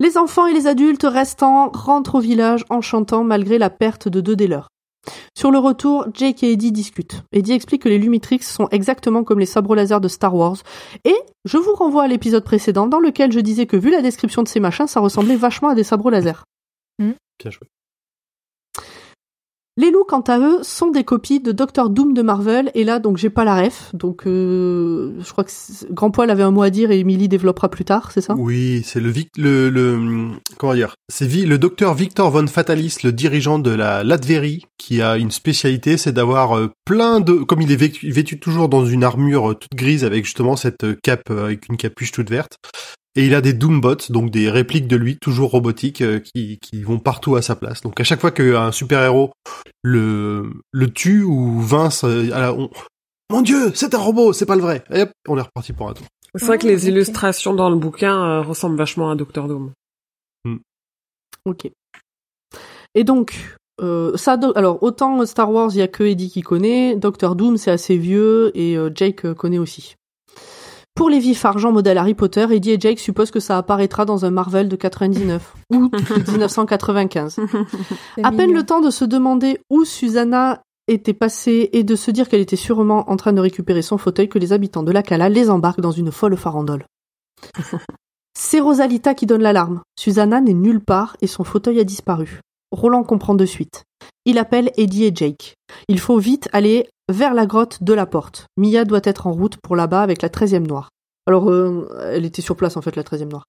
Les 0.00 0.18
enfants 0.18 0.46
et 0.46 0.52
les 0.52 0.66
adultes 0.66 1.06
restants 1.08 1.70
rentrent 1.72 2.16
au 2.16 2.20
village 2.20 2.64
en 2.70 2.80
chantant 2.80 3.22
malgré 3.22 3.58
la 3.58 3.70
perte 3.70 4.08
de 4.08 4.20
deux 4.20 4.36
des 4.36 4.48
leurs. 4.48 4.71
Sur 5.36 5.50
le 5.50 5.58
retour, 5.58 6.06
Jake 6.14 6.42
et 6.42 6.52
Eddie 6.52 6.72
discutent. 6.72 7.22
Eddie 7.32 7.52
explique 7.52 7.82
que 7.82 7.88
les 7.88 7.98
Lumitrix 7.98 8.42
sont 8.42 8.68
exactement 8.70 9.24
comme 9.24 9.40
les 9.40 9.46
sabres 9.46 9.74
laser 9.74 10.00
de 10.00 10.08
Star 10.08 10.34
Wars. 10.34 10.58
Et 11.04 11.16
je 11.44 11.56
vous 11.56 11.74
renvoie 11.74 12.04
à 12.04 12.08
l'épisode 12.08 12.44
précédent 12.44 12.86
dans 12.86 13.00
lequel 13.00 13.32
je 13.32 13.40
disais 13.40 13.66
que 13.66 13.76
vu 13.76 13.90
la 13.90 14.02
description 14.02 14.42
de 14.42 14.48
ces 14.48 14.60
machins, 14.60 14.86
ça 14.86 15.00
ressemblait 15.00 15.36
vachement 15.36 15.68
à 15.68 15.74
des 15.74 15.84
sabres 15.84 16.10
laser. 16.10 16.44
Bien 17.42 17.50
joué. 17.50 17.66
Les 19.78 19.90
loups, 19.90 20.04
quant 20.06 20.20
à 20.20 20.38
eux, 20.38 20.58
sont 20.62 20.90
des 20.90 21.02
copies 21.02 21.40
de 21.40 21.50
Doctor 21.50 21.88
Doom 21.88 22.12
de 22.12 22.20
Marvel, 22.20 22.70
et 22.74 22.84
là, 22.84 22.98
donc, 22.98 23.16
j'ai 23.16 23.30
pas 23.30 23.44
la 23.44 23.56
ref, 23.56 23.90
donc, 23.94 24.26
euh, 24.26 25.12
je 25.18 25.32
crois 25.32 25.44
que 25.44 25.50
c'est- 25.50 25.90
Grand 25.90 26.10
Poil 26.10 26.28
avait 26.28 26.42
un 26.42 26.50
mot 26.50 26.60
à 26.60 26.68
dire 26.68 26.90
et 26.90 26.98
Emily 26.98 27.26
développera 27.26 27.70
plus 27.70 27.86
tard, 27.86 28.12
c'est 28.12 28.20
ça? 28.20 28.34
Oui, 28.36 28.82
c'est 28.84 29.00
le, 29.00 29.10
le, 29.38 29.70
le, 29.70 30.28
comment 30.58 30.74
dire, 30.74 30.94
c'est 31.10 31.26
le 31.26 31.56
docteur 31.56 31.94
Victor 31.94 32.30
von 32.30 32.46
Fatalis, 32.46 32.98
le 33.02 33.12
dirigeant 33.12 33.58
de 33.58 33.70
la 33.70 34.04
Latverie, 34.04 34.66
qui 34.76 35.00
a 35.00 35.16
une 35.16 35.30
spécialité, 35.30 35.96
c'est 35.96 36.12
d'avoir 36.12 36.58
euh, 36.58 36.70
plein 36.84 37.20
de, 37.20 37.32
comme 37.32 37.62
il 37.62 37.72
est 37.72 37.76
vêtu, 37.76 38.10
vêtu 38.10 38.38
toujours 38.38 38.68
dans 38.68 38.84
une 38.84 39.04
armure 39.04 39.52
euh, 39.52 39.54
toute 39.54 39.74
grise 39.74 40.04
avec 40.04 40.26
justement 40.26 40.54
cette 40.56 40.84
euh, 40.84 40.96
cape 41.02 41.30
avec 41.30 41.66
une 41.70 41.78
capuche 41.78 42.12
toute 42.12 42.28
verte. 42.28 42.56
Et 43.14 43.26
il 43.26 43.34
a 43.34 43.40
des 43.42 43.52
Doombots, 43.52 44.08
donc 44.10 44.30
des 44.30 44.48
répliques 44.48 44.88
de 44.88 44.96
lui, 44.96 45.18
toujours 45.20 45.50
robotiques, 45.50 46.00
euh, 46.00 46.18
qui, 46.18 46.58
qui 46.60 46.82
vont 46.82 46.98
partout 46.98 47.36
à 47.36 47.42
sa 47.42 47.54
place. 47.56 47.82
Donc 47.82 48.00
à 48.00 48.04
chaque 48.04 48.20
fois 48.20 48.30
qu'un 48.30 48.72
super-héros 48.72 49.32
le, 49.82 50.50
le 50.70 50.90
tue 50.92 51.22
ou 51.22 51.60
vince, 51.60 52.04
euh, 52.04 52.30
à 52.32 52.40
la- 52.40 52.54
on- 52.54 52.70
mon 53.30 53.42
dieu, 53.42 53.72
c'est 53.74 53.94
un 53.94 53.98
robot, 53.98 54.32
c'est 54.32 54.46
pas 54.46 54.56
le 54.56 54.62
vrai. 54.62 54.84
Et 54.90 55.02
hop, 55.02 55.10
on 55.28 55.36
est 55.36 55.42
reparti 55.42 55.72
pour 55.72 55.88
un 55.90 55.94
tour. 55.94 56.06
C'est 56.34 56.46
vrai 56.46 56.58
que 56.58 56.66
les 56.66 56.88
illustrations 56.88 57.52
dans 57.54 57.68
le 57.68 57.76
bouquin 57.76 58.18
euh, 58.22 58.40
ressemblent 58.40 58.76
vachement 58.78 59.10
à 59.10 59.14
Doctor 59.16 59.48
Doom. 59.48 59.72
Ok. 61.44 61.70
Et 62.94 63.04
donc, 63.04 63.56
euh, 63.80 64.16
ça, 64.16 64.38
alors, 64.54 64.82
autant 64.82 65.24
Star 65.26 65.50
Wars, 65.50 65.70
il 65.72 65.78
y 65.78 65.82
a 65.82 65.88
que 65.88 66.04
Eddie 66.04 66.30
qui 66.30 66.42
connaît, 66.42 66.94
Doctor 66.94 67.36
Doom, 67.36 67.56
c'est 67.56 67.70
assez 67.70 67.96
vieux, 67.96 68.50
et 68.54 68.76
euh, 68.76 68.90
Jake 68.94 69.32
connaît 69.34 69.58
aussi. 69.58 69.96
Pour 70.94 71.08
les 71.08 71.18
vifs 71.18 71.44
argent 71.44 71.72
modèle 71.72 71.96
Harry 71.98 72.14
Potter, 72.14 72.46
Eddie 72.50 72.72
et 72.72 72.80
Jake 72.80 72.98
supposent 72.98 73.30
que 73.30 73.40
ça 73.40 73.56
apparaîtra 73.56 74.04
dans 74.04 74.24
un 74.24 74.30
Marvel 74.30 74.68
de 74.68 74.76
99 74.76 75.54
ou 75.70 75.88
de 75.88 76.30
1995. 76.30 77.40
C'est 78.14 78.24
À 78.24 78.30
peine 78.30 78.48
mignon. 78.48 78.58
le 78.60 78.66
temps 78.66 78.80
de 78.80 78.90
se 78.90 79.04
demander 79.04 79.58
où 79.70 79.84
Susanna 79.84 80.62
était 80.88 81.14
passée 81.14 81.70
et 81.72 81.82
de 81.84 81.96
se 81.96 82.10
dire 82.10 82.28
qu'elle 82.28 82.40
était 82.40 82.56
sûrement 82.56 83.08
en 83.10 83.16
train 83.16 83.32
de 83.32 83.40
récupérer 83.40 83.82
son 83.82 83.96
fauteuil 83.98 84.28
que 84.28 84.38
les 84.38 84.52
habitants 84.52 84.82
de 84.82 84.92
la 84.92 85.02
Cala 85.02 85.28
les 85.28 85.48
embarquent 85.48 85.80
dans 85.80 85.92
une 85.92 86.12
folle 86.12 86.36
farandole. 86.36 86.84
C'est 88.38 88.60
Rosalita 88.60 89.14
qui 89.14 89.26
donne 89.26 89.42
l'alarme. 89.42 89.82
Susanna 89.98 90.40
n'est 90.40 90.54
nulle 90.54 90.80
part 90.80 91.16
et 91.20 91.26
son 91.26 91.44
fauteuil 91.44 91.80
a 91.80 91.84
disparu. 91.84 92.40
Roland 92.72 93.04
comprend 93.04 93.34
de 93.34 93.46
suite. 93.46 93.84
Il 94.24 94.38
appelle 94.38 94.72
Eddie 94.76 95.04
et 95.04 95.12
Jake. 95.14 95.54
Il 95.88 96.00
faut 96.00 96.18
vite 96.18 96.48
aller 96.52 96.88
vers 97.08 97.34
la 97.34 97.46
grotte 97.46 97.82
de 97.82 97.92
la 97.92 98.06
porte. 98.06 98.46
Mia 98.56 98.84
doit 98.84 99.00
être 99.04 99.26
en 99.26 99.32
route 99.32 99.56
pour 99.62 99.76
là-bas 99.76 100.02
avec 100.02 100.22
la 100.22 100.28
13e 100.28 100.66
noire. 100.66 100.88
Alors, 101.26 101.50
euh, 101.50 101.88
elle 102.10 102.24
était 102.24 102.42
sur 102.42 102.56
place 102.56 102.76
en 102.76 102.82
fait, 102.82 102.96
la 102.96 103.02
13e 103.04 103.28
noire. 103.30 103.44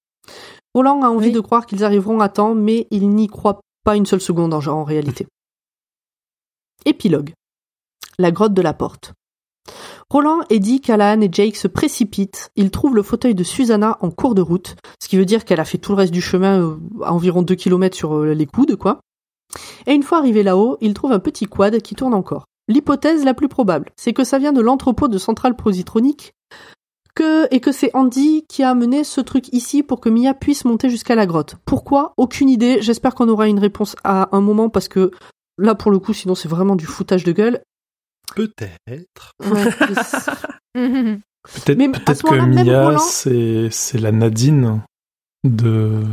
Roland 0.76 1.02
a 1.02 1.08
envie 1.10 1.28
Oui. 1.28 1.34
de 1.34 1.40
croire 1.40 1.66
qu'ils 1.66 1.84
arriveront 1.84 2.20
à 2.20 2.30
temps, 2.30 2.54
mais 2.56 2.88
il 2.91 3.10
n'y 3.10 3.28
croit 3.28 3.62
pas 3.84 3.95
une 3.95 4.06
seule 4.06 4.22
seconde 4.22 4.54
en, 4.54 4.66
en 4.68 4.84
réalité. 4.84 5.26
Épilogue. 6.86 7.34
La 8.20 8.32
grotte 8.32 8.54
de 8.54 8.62
la 8.62 8.74
porte. 8.74 9.14
Roland, 10.10 10.41
Eddie, 10.50 10.82
Callahan 10.82 11.22
et 11.22 11.30
Jake 11.32 11.56
se 11.56 11.68
précipitent. 11.68 12.50
Ils 12.56 12.70
trouvent 12.72 12.95
le 12.95 13.02
fauteuil 13.04 13.34
de 13.34 13.44
Susanna 13.44 13.98
en 14.02 14.12
cours 14.12 14.36
de 14.36 14.41
route, 14.41 14.76
ce 15.02 15.08
qui 15.08 15.18
veut 15.18 15.26
dire 15.26 15.45
qu'elle 15.45 15.60
a 15.60 15.66
fait 15.66 15.78
tout 15.78 15.94
le 15.94 15.98
reste 15.98 16.14
du 16.14 16.22
chemin 16.22 16.60
euh, 16.62 16.76
à 17.04 17.14
environ 17.14 17.41
2 17.41 17.56
km 17.56 17.95
sur 17.95 18.14
euh, 18.16 18.34
les 18.34 18.45
coudes, 18.45 18.76
quoi. 18.76 19.00
Et 19.88 19.93
une 19.93 20.03
fois 20.03 20.17
arrivé 20.19 20.43
là-haut, 20.43 20.77
ils 20.81 20.93
trouvent 20.93 21.11
un 21.11 21.19
petit 21.19 21.45
quad 21.45 21.81
qui 21.81 21.95
tourne 21.95 22.13
encore. 22.13 22.45
L'hypothèse 22.67 23.25
la 23.25 23.34
plus 23.34 23.49
probable, 23.49 23.91
c'est 23.95 24.13
que 24.13 24.23
ça 24.23 24.39
vient 24.39 24.53
de 24.53 24.61
l'entrepôt 24.61 25.07
de 25.07 25.17
centrale 25.17 25.55
positronique 25.55 26.34
que 27.15 27.53
et 27.53 27.59
que 27.59 27.71
c'est 27.71 27.91
Andy 27.93 28.45
qui 28.47 28.63
a 28.63 28.69
amené 28.69 29.03
ce 29.03 29.21
truc 29.21 29.49
ici 29.53 29.84
pour 29.84 29.99
que 29.99 30.09
Mia 30.09 30.34
puisse 30.34 30.65
monter 30.65 30.89
jusqu'à 30.89 31.15
la 31.15 31.25
grotte. 31.25 31.57
Pourquoi? 31.65 32.13
Aucune 32.17 32.49
idée. 32.49 32.81
J'espère 32.81 33.13
qu'on 33.15 33.30
aura 33.30 33.47
une 33.47 33.59
réponse 33.59 33.95
à 34.03 34.35
un 34.35 34.41
moment 34.41 34.69
parce 34.69 34.88
que 34.88 35.11
là 35.57 35.75
pour 35.75 35.91
le 35.91 35.99
coup 35.99 36.13
sinon 36.13 36.35
c'est 36.35 36.49
vraiment 36.49 36.75
du 36.75 36.85
foutage 36.85 37.23
de 37.23 37.31
gueule. 37.31 37.61
Peut-être. 38.35 39.34
Ouais, 39.43 39.65
Peut-être 41.65 42.23
que 42.23 42.35
Mia, 42.35 42.97
c'est 43.69 43.99
la 43.99 44.11
Nadine 44.11 44.81
de 45.44 46.03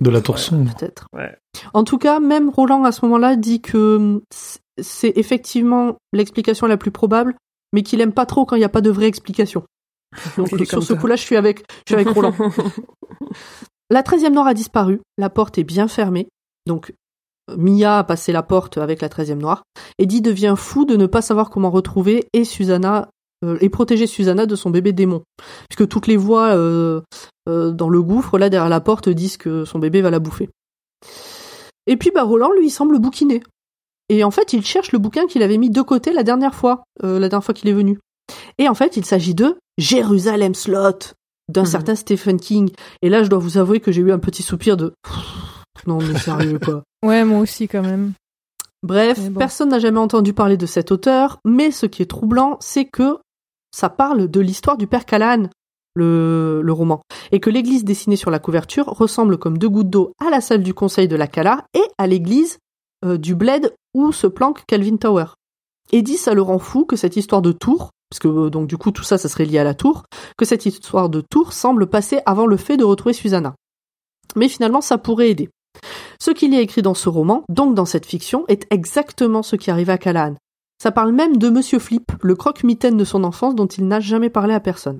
de 0.00 0.10
la 0.10 0.20
tour 0.20 0.38
sombre. 0.38 0.74
Peut-être. 0.74 1.06
Ouais. 1.12 1.36
En 1.72 1.84
tout 1.84 1.98
cas, 1.98 2.20
même 2.20 2.48
Roland 2.48 2.84
à 2.84 2.92
ce 2.92 3.04
moment-là 3.04 3.36
dit 3.36 3.60
que 3.60 3.96
hum, 3.96 4.20
c'est 4.80 5.12
effectivement 5.16 5.96
l'explication 6.12 6.66
la 6.66 6.76
plus 6.76 6.90
probable, 6.90 7.34
mais 7.72 7.82
qu'il 7.82 8.00
aime 8.00 8.12
pas 8.12 8.26
trop 8.26 8.44
quand 8.44 8.56
il 8.56 8.60
n'y 8.60 8.64
a 8.64 8.70
pas 8.70 8.80
de 8.80 8.90
vraie 8.90 9.06
explication. 9.06 9.64
Donc 10.36 10.48
sur 10.66 10.82
ce 10.82 10.94
coup-là, 10.94 11.16
je 11.16 11.22
suis 11.22 11.36
avec, 11.36 11.64
je 11.86 11.94
suis 11.94 11.94
avec 11.94 12.08
Roland. 12.14 12.34
La 13.90 14.02
13e 14.02 14.32
noire 14.32 14.46
a 14.46 14.54
disparu, 14.54 15.00
la 15.18 15.30
porte 15.30 15.58
est 15.58 15.64
bien 15.64 15.86
fermée, 15.86 16.28
donc 16.66 16.94
Mia 17.56 17.98
a 17.98 18.04
passé 18.04 18.32
la 18.32 18.42
porte 18.42 18.78
avec 18.78 19.00
la 19.02 19.08
13e 19.08 19.34
noire. 19.34 19.62
Eddie 19.98 20.22
devient 20.22 20.54
fou 20.56 20.84
de 20.84 20.96
ne 20.96 21.06
pas 21.06 21.22
savoir 21.22 21.50
comment 21.50 21.70
retrouver 21.70 22.28
et 22.32 22.44
Susanna 22.44 23.08
et 23.60 23.68
protéger 23.68 24.06
Susanna 24.06 24.46
de 24.46 24.54
son 24.56 24.70
bébé 24.70 24.92
démon, 24.92 25.22
puisque 25.68 25.88
toutes 25.88 26.06
les 26.06 26.16
voix 26.16 26.48
euh, 26.54 27.00
euh, 27.48 27.70
dans 27.72 27.88
le 27.88 28.02
gouffre 28.02 28.38
là 28.38 28.48
derrière 28.50 28.68
la 28.68 28.80
porte 28.80 29.08
disent 29.08 29.36
que 29.36 29.64
son 29.64 29.78
bébé 29.78 30.00
va 30.00 30.10
la 30.10 30.18
bouffer. 30.20 30.48
Et 31.86 31.96
puis 31.96 32.10
bah 32.14 32.22
Roland 32.22 32.52
lui 32.52 32.66
il 32.66 32.70
semble 32.70 32.98
bouquiner. 32.98 33.42
Et 34.08 34.24
en 34.24 34.30
fait 34.30 34.52
il 34.52 34.64
cherche 34.64 34.92
le 34.92 34.98
bouquin 34.98 35.26
qu'il 35.26 35.42
avait 35.42 35.58
mis 35.58 35.70
de 35.70 35.82
côté 35.82 36.12
la 36.12 36.22
dernière 36.22 36.54
fois, 36.54 36.84
euh, 37.02 37.18
la 37.18 37.28
dernière 37.28 37.44
fois 37.44 37.54
qu'il 37.54 37.68
est 37.68 37.72
venu. 37.74 37.98
Et 38.58 38.68
en 38.68 38.74
fait 38.74 38.96
il 38.96 39.04
s'agit 39.04 39.34
de 39.34 39.56
Jérusalem 39.78 40.54
Slot 40.54 41.14
d'un 41.48 41.62
Mhm. 41.62 41.66
certain 41.66 41.94
Stephen 41.96 42.38
King. 42.38 42.70
Et 43.02 43.08
là 43.08 43.24
je 43.24 43.28
dois 43.28 43.38
vous 43.40 43.58
avouer 43.58 43.80
que 43.80 43.90
j'ai 43.90 44.02
eu 44.02 44.12
un 44.12 44.18
petit 44.18 44.42
soupir 44.42 44.76
de 44.76 44.92
non 45.86 45.98
mais 45.98 46.18
sérieux 46.18 46.58
quoi. 46.64 46.82
Ouais, 47.04 47.24
moi 47.24 47.40
aussi 47.40 47.66
quand 47.66 47.82
même. 47.82 48.12
Bref, 48.84 49.18
bon. 49.30 49.38
personne 49.38 49.68
n'a 49.68 49.78
jamais 49.78 49.98
entendu 50.00 50.32
parler 50.32 50.56
de 50.56 50.66
cet 50.66 50.90
auteur, 50.92 51.38
mais 51.44 51.70
ce 51.70 51.86
qui 51.86 52.02
est 52.02 52.06
troublant, 52.10 52.56
c'est 52.60 52.84
que 52.84 53.18
ça 53.74 53.88
parle 53.88 54.28
de 54.28 54.40
l'histoire 54.40 54.76
du 54.76 54.86
père 54.86 55.04
Callahan, 55.04 55.48
le, 55.94 56.64
roman, 56.70 57.02
et 57.32 57.40
que 57.40 57.50
l'église 57.50 57.84
dessinée 57.84 58.16
sur 58.16 58.30
la 58.30 58.38
couverture 58.38 58.86
ressemble 58.86 59.38
comme 59.38 59.58
deux 59.58 59.68
gouttes 59.68 59.90
d'eau 59.90 60.12
à 60.24 60.30
la 60.30 60.40
salle 60.40 60.62
du 60.62 60.74
conseil 60.74 61.08
de 61.08 61.16
la 61.16 61.26
Cala 61.26 61.64
et 61.74 61.82
à 61.98 62.06
l'église 62.06 62.58
euh, 63.04 63.18
du 63.18 63.34
bled 63.34 63.74
où 63.94 64.12
se 64.12 64.26
planque 64.26 64.64
Calvin 64.66 64.96
Tower. 64.96 65.26
Eddie, 65.90 66.16
ça 66.16 66.34
le 66.34 66.42
rend 66.42 66.58
fou 66.58 66.84
que 66.84 66.96
cette 66.96 67.16
histoire 67.16 67.42
de 67.42 67.52
tour, 67.52 67.90
parce 68.08 68.20
que 68.20 68.28
euh, 68.28 68.50
donc 68.50 68.68
du 68.68 68.78
coup 68.78 68.90
tout 68.90 69.02
ça, 69.02 69.18
ça 69.18 69.28
serait 69.28 69.44
lié 69.44 69.58
à 69.58 69.64
la 69.64 69.74
tour, 69.74 70.04
que 70.38 70.44
cette 70.44 70.64
histoire 70.64 71.08
de 71.08 71.20
tour 71.20 71.52
semble 71.52 71.86
passer 71.86 72.20
avant 72.24 72.46
le 72.46 72.56
fait 72.56 72.76
de 72.76 72.84
retrouver 72.84 73.12
Susanna. 73.12 73.54
Mais 74.36 74.48
finalement, 74.48 74.80
ça 74.80 74.96
pourrait 74.96 75.30
aider. 75.30 75.50
Ce 76.18 76.30
qu'il 76.30 76.54
y 76.54 76.56
a 76.56 76.60
écrit 76.60 76.82
dans 76.82 76.94
ce 76.94 77.08
roman, 77.08 77.44
donc 77.48 77.74
dans 77.74 77.84
cette 77.84 78.06
fiction, 78.06 78.44
est 78.48 78.66
exactement 78.70 79.42
ce 79.42 79.56
qui 79.56 79.70
arrive 79.70 79.90
à 79.90 79.98
Callahan. 79.98 80.36
Ça 80.82 80.90
parle 80.90 81.12
même 81.12 81.36
de 81.36 81.48
Monsieur 81.48 81.78
Flip, 81.78 82.10
le 82.22 82.34
croque-mitaine 82.34 82.96
de 82.96 83.04
son 83.04 83.22
enfance 83.22 83.54
dont 83.54 83.68
il 83.68 83.86
n'a 83.86 84.00
jamais 84.00 84.30
parlé 84.30 84.52
à 84.52 84.58
personne. 84.58 84.98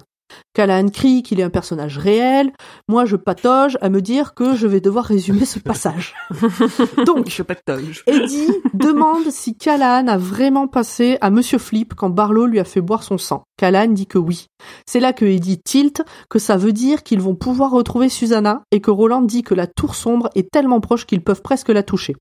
Callahan 0.55 0.89
crie 0.89 1.23
qu'il 1.23 1.41
est 1.41 1.45
un 1.45 1.51
personnage 1.51 1.99
réel, 1.99 2.53
moi 2.89 3.05
je 3.05 3.17
patauge 3.17 3.79
à 3.81 3.89
me 3.89 4.03
dire 4.03 4.35
que 4.35 4.55
je 4.55 4.67
vais 4.67 4.81
devoir 4.81 5.05
résumer 5.05 5.45
ce 5.45 5.59
passage. 5.59 6.15
Donc, 7.07 7.29
Je 7.29 7.43
patauge. 7.43 8.03
Eddie 8.07 8.53
demande 8.75 9.31
si 9.31 9.57
Callahan 9.57 10.09
a 10.09 10.19
vraiment 10.19 10.69
passé 10.69 11.19
à 11.21 11.31
Monsieur 11.31 11.59
Flip 11.59 11.95
quand 11.95 12.11
Barlow 12.11 12.47
lui 12.47 12.61
a 12.61 12.65
fait 12.65 12.81
boire 12.81 13.03
son 13.03 13.19
sang. 13.19 13.45
Callahan 13.57 13.89
dit 13.89 14.07
que 14.07 14.19
oui. 14.19 14.47
C'est 14.87 15.01
là 15.01 15.13
que 15.13 15.25
Eddie 15.25 15.61
tilt, 15.63 16.03
que 16.29 16.39
ça 16.39 16.57
veut 16.57 16.73
dire 16.73 17.03
qu'ils 17.03 17.21
vont 17.21 17.35
pouvoir 17.35 17.71
retrouver 17.71 18.09
Susanna 18.09 18.63
et 18.71 18.81
que 18.81 18.91
Roland 18.91 19.23
dit 19.23 19.43
que 19.43 19.55
la 19.55 19.67
tour 19.67 19.95
sombre 19.95 20.29
est 20.35 20.51
tellement 20.51 20.81
proche 20.81 21.07
qu'ils 21.07 21.23
peuvent 21.23 21.43
presque 21.43 21.69
la 21.69 21.83
toucher. 21.83 22.17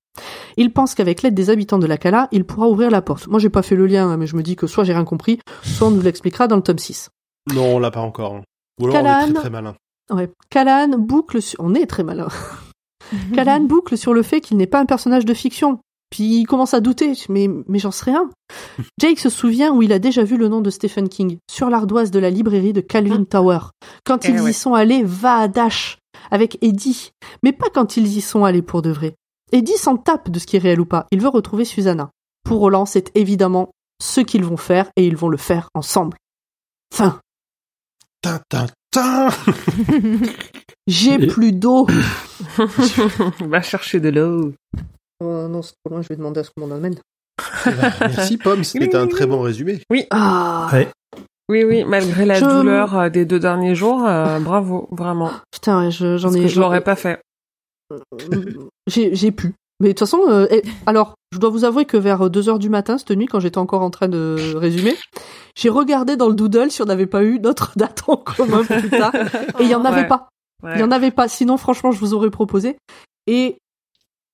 Il 0.57 0.71
pense 0.71 0.95
qu'avec 0.95 1.21
l'aide 1.21 1.33
des 1.33 1.49
habitants 1.49 1.79
de 1.79 1.87
la 1.87 1.97
Cala, 1.97 2.27
il 2.31 2.45
pourra 2.45 2.67
ouvrir 2.67 2.89
la 2.91 3.01
porte. 3.01 3.27
Moi 3.27 3.39
j'ai 3.39 3.49
pas 3.49 3.61
fait 3.61 3.75
le 3.75 3.87
lien, 3.87 4.09
hein, 4.09 4.17
mais 4.17 4.27
je 4.27 4.35
me 4.35 4.43
dis 4.43 4.55
que 4.55 4.67
soit 4.67 4.83
j'ai 4.83 4.93
rien 4.93 5.05
compris, 5.05 5.39
soit 5.63 5.87
on 5.87 5.91
nous 5.91 6.01
l'expliquera 6.01 6.47
dans 6.47 6.55
le 6.55 6.61
tome 6.63 6.79
6. 6.79 7.09
Non, 7.53 7.75
on 7.75 7.79
l'a 7.79 7.91
pas 7.91 8.01
encore. 8.01 8.35
hein. 8.35 8.41
Ou 8.79 8.85
alors 8.87 8.95
on 8.95 8.99
est 8.99 9.01
Callahan- 9.03 9.31
très 9.33 9.41
très 9.41 9.49
malin. 9.49 9.75
Ouais. 10.09 10.29
Callahan 10.49 10.97
boucle 10.97 11.41
sur... 11.41 11.59
On 11.61 11.73
est 11.73 11.85
très 11.85 12.03
malin. 12.03 12.27
Callahan 13.35 13.61
boucle 13.65 13.97
sur 13.97 14.13
le 14.13 14.23
fait 14.23 14.41
qu'il 14.41 14.57
n'est 14.57 14.67
pas 14.67 14.79
un 14.79 14.85
personnage 14.85 15.25
de 15.25 15.33
fiction. 15.33 15.79
Puis 16.09 16.23
il 16.41 16.45
commence 16.45 16.73
à 16.73 16.81
douter, 16.81 17.13
mais, 17.29 17.47
mais 17.67 17.79
j'en 17.79 17.91
sais 17.91 18.11
rien. 18.11 18.29
Jake 18.99 19.19
se 19.19 19.29
souvient 19.29 19.71
où 19.73 19.81
il 19.81 19.93
a 19.93 19.99
déjà 19.99 20.23
vu 20.23 20.35
le 20.37 20.49
nom 20.49 20.59
de 20.61 20.69
Stephen 20.69 21.07
King, 21.07 21.37
sur 21.49 21.69
l'ardoise 21.69 22.11
de 22.11 22.19
la 22.19 22.29
librairie 22.29 22.73
de 22.73 22.81
Calvin 22.81 23.23
Tower. 23.23 23.59
Quand 24.05 24.25
Eh 24.25 24.29
ils 24.31 24.49
y 24.49 24.53
sont 24.53 24.73
allés, 24.73 25.03
va 25.03 25.35
à 25.37 25.47
Dash, 25.47 25.97
avec 26.29 26.57
Eddie. 26.61 27.11
Mais 27.43 27.53
pas 27.53 27.69
quand 27.73 27.95
ils 27.95 28.07
y 28.17 28.19
sont 28.21 28.43
allés 28.43 28.61
pour 28.61 28.81
de 28.81 28.89
vrai. 28.91 29.15
Eddie 29.53 29.77
s'en 29.77 29.95
tape 29.95 30.29
de 30.29 30.37
ce 30.39 30.45
qui 30.47 30.57
est 30.57 30.59
réel 30.59 30.81
ou 30.81 30.85
pas. 30.85 31.07
Il 31.11 31.21
veut 31.21 31.29
retrouver 31.29 31.63
Susanna. 31.63 32.09
Pour 32.43 32.59
Roland, 32.59 32.85
c'est 32.85 33.09
évidemment 33.15 33.69
ce 34.01 34.19
qu'ils 34.19 34.43
vont 34.43 34.57
faire 34.57 34.89
et 34.97 35.05
ils 35.07 35.15
vont 35.15 35.29
le 35.29 35.37
faire 35.37 35.69
ensemble. 35.73 36.17
Fin. 36.93 37.19
J'ai 40.87 41.13
Et- 41.13 41.27
plus 41.27 41.51
d'eau. 41.51 41.87
Va 43.47 43.61
chercher 43.61 43.99
de 43.99 44.09
l'eau. 44.09 44.53
Oh 45.23 45.47
non, 45.47 45.61
c'est 45.61 45.73
trop 45.83 45.93
loin, 45.93 46.01
je 46.01 46.07
vais 46.09 46.15
demander 46.15 46.39
à 46.39 46.43
ce 46.43 46.49
qu'on 46.55 46.67
m'en 46.67 46.75
amène. 46.75 46.95
Merci 48.01 48.37
Pomme, 48.37 48.63
c'était 48.63 48.95
un 48.95 49.07
très 49.07 49.27
bon 49.27 49.41
résumé. 49.41 49.81
Ah 50.09 50.67
Ouais. 50.73 50.87
Oui, 51.49 51.63
oui, 51.65 51.83
malgré 51.83 52.25
la 52.25 52.35
Je- 52.39 52.45
douleur 52.45 52.97
euh, 52.97 53.09
des 53.09 53.25
deux 53.25 53.39
derniers 53.39 53.75
jours, 53.75 54.05
euh, 54.05 54.39
bravo, 54.39 54.87
vraiment. 54.91 55.31
Putain, 55.51 55.83
ouais, 55.85 55.91
je- 55.91 56.17
j'en 56.17 56.29
Parce 56.29 56.39
ai. 56.39 56.43
que 56.43 56.47
je 56.47 56.59
l'aurais 56.61 56.81
pas 56.81 56.95
fait. 56.95 57.19
J'ai 58.87 59.31
pu. 59.31 59.53
Mais 59.81 59.89
de 59.89 59.93
toute 59.93 59.99
façon, 59.99 60.21
euh, 60.29 60.47
eh, 60.49 60.61
alors, 60.85 61.15
je 61.31 61.37
dois 61.39 61.49
vous 61.49 61.63
avouer 61.65 61.85
que 61.85 61.97
vers 61.97 62.29
2h 62.29 62.59
du 62.59 62.69
matin, 62.69 62.97
cette 62.97 63.11
nuit, 63.11 63.25
quand 63.25 63.39
j'étais 63.39 63.57
encore 63.57 63.81
en 63.81 63.89
train 63.89 64.07
de 64.09 64.35
résumer, 64.55 64.95
j'ai 65.55 65.69
regardé 65.69 66.15
dans 66.17 66.27
le 66.27 66.33
doodle 66.35 66.69
si 66.71 66.81
on 66.81 66.85
n'avait 66.85 67.07
pas 67.07 67.23
eu 67.23 67.39
notre 67.39 67.71
date 67.77 68.03
en 68.07 68.17
commun 68.17 68.63
plus 68.63 68.89
tard. 68.89 69.15
Et 69.59 69.63
il 69.63 69.69
y 69.69 69.75
en 69.75 69.85
avait 69.85 70.01
Ouais. 70.01 70.07
pas. 70.07 70.29
Ouais. 70.63 70.73
Il 70.75 70.79
y 70.79 70.83
en 70.83 70.91
avait 70.91 71.11
pas. 71.11 71.27
Sinon, 71.27 71.57
franchement, 71.57 71.91
je 71.91 71.99
vous 71.99 72.13
aurais 72.13 72.29
proposé. 72.29 72.77
Et 73.27 73.57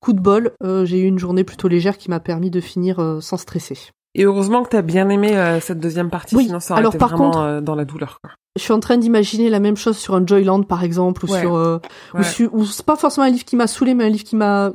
coup 0.01 0.13
de 0.13 0.19
bol, 0.19 0.51
euh, 0.63 0.85
j'ai 0.85 0.99
eu 0.99 1.05
une 1.05 1.19
journée 1.19 1.43
plutôt 1.43 1.67
légère 1.67 1.97
qui 1.97 2.09
m'a 2.09 2.19
permis 2.19 2.49
de 2.49 2.59
finir 2.61 2.99
euh, 2.99 3.21
sans 3.21 3.37
stresser. 3.37 3.77
Et 4.15 4.23
heureusement 4.23 4.63
que 4.63 4.69
t'as 4.69 4.81
bien 4.81 5.09
aimé 5.09 5.37
euh, 5.37 5.59
cette 5.59 5.79
deuxième 5.79 6.09
partie, 6.09 6.35
Oui, 6.35 6.45
sinon 6.45 6.59
ça 6.59 6.73
aurait 6.73 6.79
alors, 6.81 6.93
été 6.93 6.97
par 6.99 7.09
vraiment 7.09 7.31
contre- 7.31 7.61
dans 7.61 7.75
la 7.75 7.85
douleur. 7.85 8.17
Quoi. 8.23 8.31
Je 8.57 8.63
suis 8.63 8.73
en 8.73 8.79
train 8.79 8.97
d'imaginer 8.97 9.49
la 9.49 9.59
même 9.59 9.77
chose 9.77 9.97
sur 9.97 10.15
un 10.15 10.25
Joyland, 10.25 10.63
par 10.63 10.83
exemple, 10.83 11.25
ou 11.25 11.31
Ouais. 11.31 11.39
sur, 11.41 11.51
ou 11.53 12.17
Ouais. 12.17 12.23
sur, 12.23 12.53
ou 12.55 12.65
c'est 12.65 12.85
pas 12.85 12.95
forcément 12.95 13.25
un 13.27 13.29
livre 13.29 13.45
qui 13.45 13.55
m'a 13.55 13.67
saoulé, 13.67 13.93
mais 13.93 14.05
un 14.05 14.09
livre 14.09 14.23
qui 14.23 14.35
m'a 14.35 14.71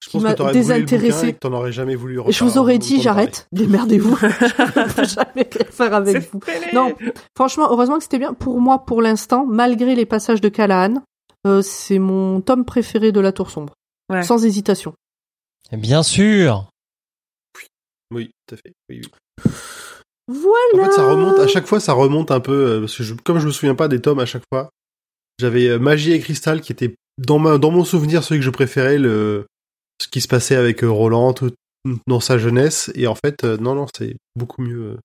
Je 0.00 0.10
pense 0.10 0.22
que 0.22 0.32
t'aurais 0.34 0.52
voulu 0.52 0.60
le 0.60 0.64
bouquin 0.64 0.96
désintéressé. 0.96 1.28
et 1.28 1.32
que 1.32 1.38
t'en 1.38 1.52
aurais 1.52 1.72
jamais 1.72 1.96
voulu 1.96 2.20
Je 2.28 2.44
vous 2.44 2.56
aurais 2.58 2.78
dit, 2.78 3.02
j'arrête, 3.02 3.48
démerdez-vous. 3.52 4.16
je 4.20 4.94
peux 4.94 5.04
jamais 5.04 5.48
rien 5.50 5.66
faire 5.70 5.94
avec 5.94 6.30
vous. 6.32 6.40
Non, 6.72 6.94
franchement, 7.36 7.68
heureusement 7.72 7.96
que 7.98 8.04
c'était 8.04 8.18
bien. 8.20 8.32
Pour 8.32 8.60
moi, 8.60 8.84
pour 8.84 9.02
l'instant, 9.02 9.44
malgré 9.44 9.94
les 9.96 10.06
passages 10.06 10.40
de 10.40 10.48
Callahan, 10.48 11.02
euh, 11.46 11.62
c'est 11.62 11.98
mon 11.98 12.40
tome 12.40 12.64
préféré 12.64 13.10
de 13.12 13.20
La 13.20 13.32
Tour 13.32 13.50
Sombre. 13.50 13.74
Ouais. 14.08 14.22
Sans 14.22 14.44
hésitation. 14.44 14.94
Bien 15.72 16.02
sûr. 16.02 16.68
Oui, 18.14 18.30
tout 18.46 18.54
à 18.54 18.58
fait. 18.58 18.72
Oui, 18.88 19.02
oui. 19.02 19.50
Voilà. 20.28 20.82
En 20.82 20.84
fait, 20.90 20.92
ça 20.92 21.06
remonte, 21.10 21.38
à 21.38 21.46
chaque 21.48 21.66
fois, 21.66 21.80
ça 21.80 21.92
remonte 21.92 22.30
un 22.30 22.40
peu, 22.40 22.52
euh, 22.52 22.80
parce 22.80 22.96
que 22.96 23.02
je- 23.02 23.14
comme 23.14 23.38
je 23.38 23.46
me 23.46 23.52
souviens 23.52 23.74
pas 23.74 23.88
des 23.88 24.00
tomes 24.00 24.18
à 24.20 24.26
chaque 24.26 24.44
fois, 24.52 24.70
j'avais 25.38 25.68
euh, 25.68 25.78
Magie 25.78 26.12
et 26.12 26.20
Cristal 26.20 26.60
qui 26.60 26.72
était, 26.72 26.94
dans 27.18 27.38
ma, 27.38 27.58
dans 27.58 27.70
mon 27.70 27.84
souvenir, 27.84 28.22
celui 28.22 28.40
que 28.40 28.44
je 28.44 28.50
préférais, 28.50 28.98
le, 28.98 29.46
ce 30.08 30.10
qui 30.10 30.22
se 30.22 30.28
passait 30.28 30.56
avec 30.56 30.82
euh, 30.82 30.88
Roland 30.90 31.34
tout- 31.34 31.52
dans 32.06 32.20
sa 32.20 32.38
jeunesse, 32.38 32.90
et 32.94 33.06
en 33.06 33.14
fait, 33.14 33.44
euh, 33.44 33.58
non, 33.58 33.74
non, 33.74 33.84
c'est 33.94 34.16
beaucoup 34.36 34.62
mieux. 34.62 34.80
euh. 34.92 34.96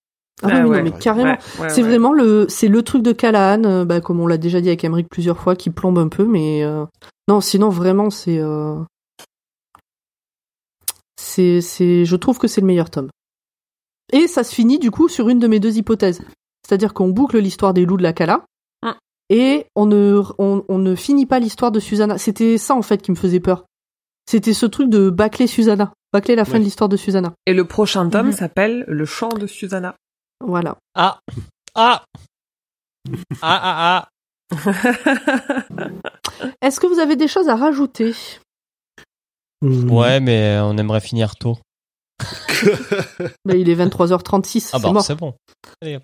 Ah 0.42 0.48
oui, 0.48 0.52
Ah 0.56 0.64
oui, 0.64 0.70
ouais. 0.70 0.78
non, 0.78 0.84
mais 0.94 0.98
carrément. 0.98 1.32
Ouais, 1.32 1.40
ouais, 1.60 1.70
c'est 1.70 1.82
ouais. 1.84 1.90
vraiment 1.90 2.14
le, 2.14 2.46
c'est 2.48 2.70
le 2.70 2.82
truc 2.84 3.04
de 3.04 3.12
Callahan, 3.12 3.64
euh, 3.66 3.84
bah, 3.86 4.00
comme 4.00 4.22
on 4.22 4.28
l'a 4.28 4.38
déjà 4.38 4.62
dit 4.62 4.70
avec 4.70 4.84
Emmerich 4.86 5.08
plusieurs 5.10 5.38
fois, 5.40 5.58
qui 5.58 5.72
plombe 5.72 5.98
un 6.00 6.08
peu, 6.08 6.26
mais 6.26 6.64
euh, 6.64 6.86
non, 7.28 7.42
sinon 7.42 7.68
vraiment 7.68 8.10
c'est, 8.10 8.40
euh, 8.40 8.78
c'est, 11.20 11.60
c'est, 11.62 12.06
je 12.06 12.16
trouve 12.16 12.40
que 12.40 12.48
c'est 12.48 12.62
le 12.62 12.68
meilleur 12.68 12.90
tome. 12.90 13.10
Et 14.14 14.28
ça 14.28 14.44
se 14.46 14.54
finit 14.56 14.80
du 14.80 14.90
coup 14.92 15.10
sur 15.10 15.28
une 15.30 15.40
de 15.40 15.48
mes 15.48 15.60
deux 15.60 15.78
hypothèses, 15.78 16.22
c'est-à-dire 16.66 16.94
qu'on 16.94 17.10
boucle 17.10 17.40
l'histoire 17.40 17.74
des 17.74 17.86
loups 17.86 17.98
de 17.98 18.04
la 18.04 18.14
Cala. 18.14 18.46
Mm. 18.84 18.92
Et 19.30 19.66
on 19.76 19.86
ne, 19.86 20.22
on, 20.38 20.64
on 20.68 20.78
ne 20.78 20.96
finit 20.96 21.26
pas 21.26 21.40
l'histoire 21.40 21.72
de 21.72 21.80
Susanna. 21.80 22.18
C'était 22.18 22.58
ça 22.58 22.76
en 22.76 22.82
fait 22.82 23.02
qui 23.02 23.12
me 23.12 23.16
faisait 23.16 23.40
peur. 23.40 23.66
C'était 24.26 24.54
ce 24.54 24.66
truc 24.66 24.90
de 24.90 25.10
bâcler 25.10 25.48
Susanna, 25.48 25.94
bâcler 26.14 26.36
la 26.36 26.46
fin 26.46 26.54
Ouais. 26.54 26.60
de 26.60 26.64
l'histoire 26.64 26.90
de 26.90 26.98
Susanna. 26.98 27.34
Et 27.46 27.54
le 27.54 27.66
prochain 27.66 28.10
tome 28.10 28.28
Mhm. 28.28 28.32
s'appelle 28.34 28.86
Le 28.88 29.06
chant 29.06 29.30
de 29.30 29.48
Susanna. 29.48 29.96
Voilà. 30.46 30.78
Ah. 30.96 31.20
Ah. 31.76 32.04
Ah, 33.42 34.08
ah, 34.52 34.52
Est-ce 36.62 36.80
que 36.80 36.88
vous 36.88 37.00
avez 37.00 37.16
des 37.16 37.28
choses 37.28 37.50
à 37.50 37.56
rajouter? 37.56 38.14
Ah. 39.62 39.66
Ouais, 39.66 40.20
mais 40.20 40.60
on 40.62 40.78
aimerait 40.78 41.02
finir 41.02 41.36
tôt. 41.36 41.58
Bah, 43.46 43.56
il 43.56 43.68
est 43.70 43.76
23h36, 43.76 44.70
Ah 44.74 44.80
bah, 44.80 45.02
c'est 45.02 45.16
bon. 45.16 45.34
Allez 45.82 45.98
hop. 45.98 46.04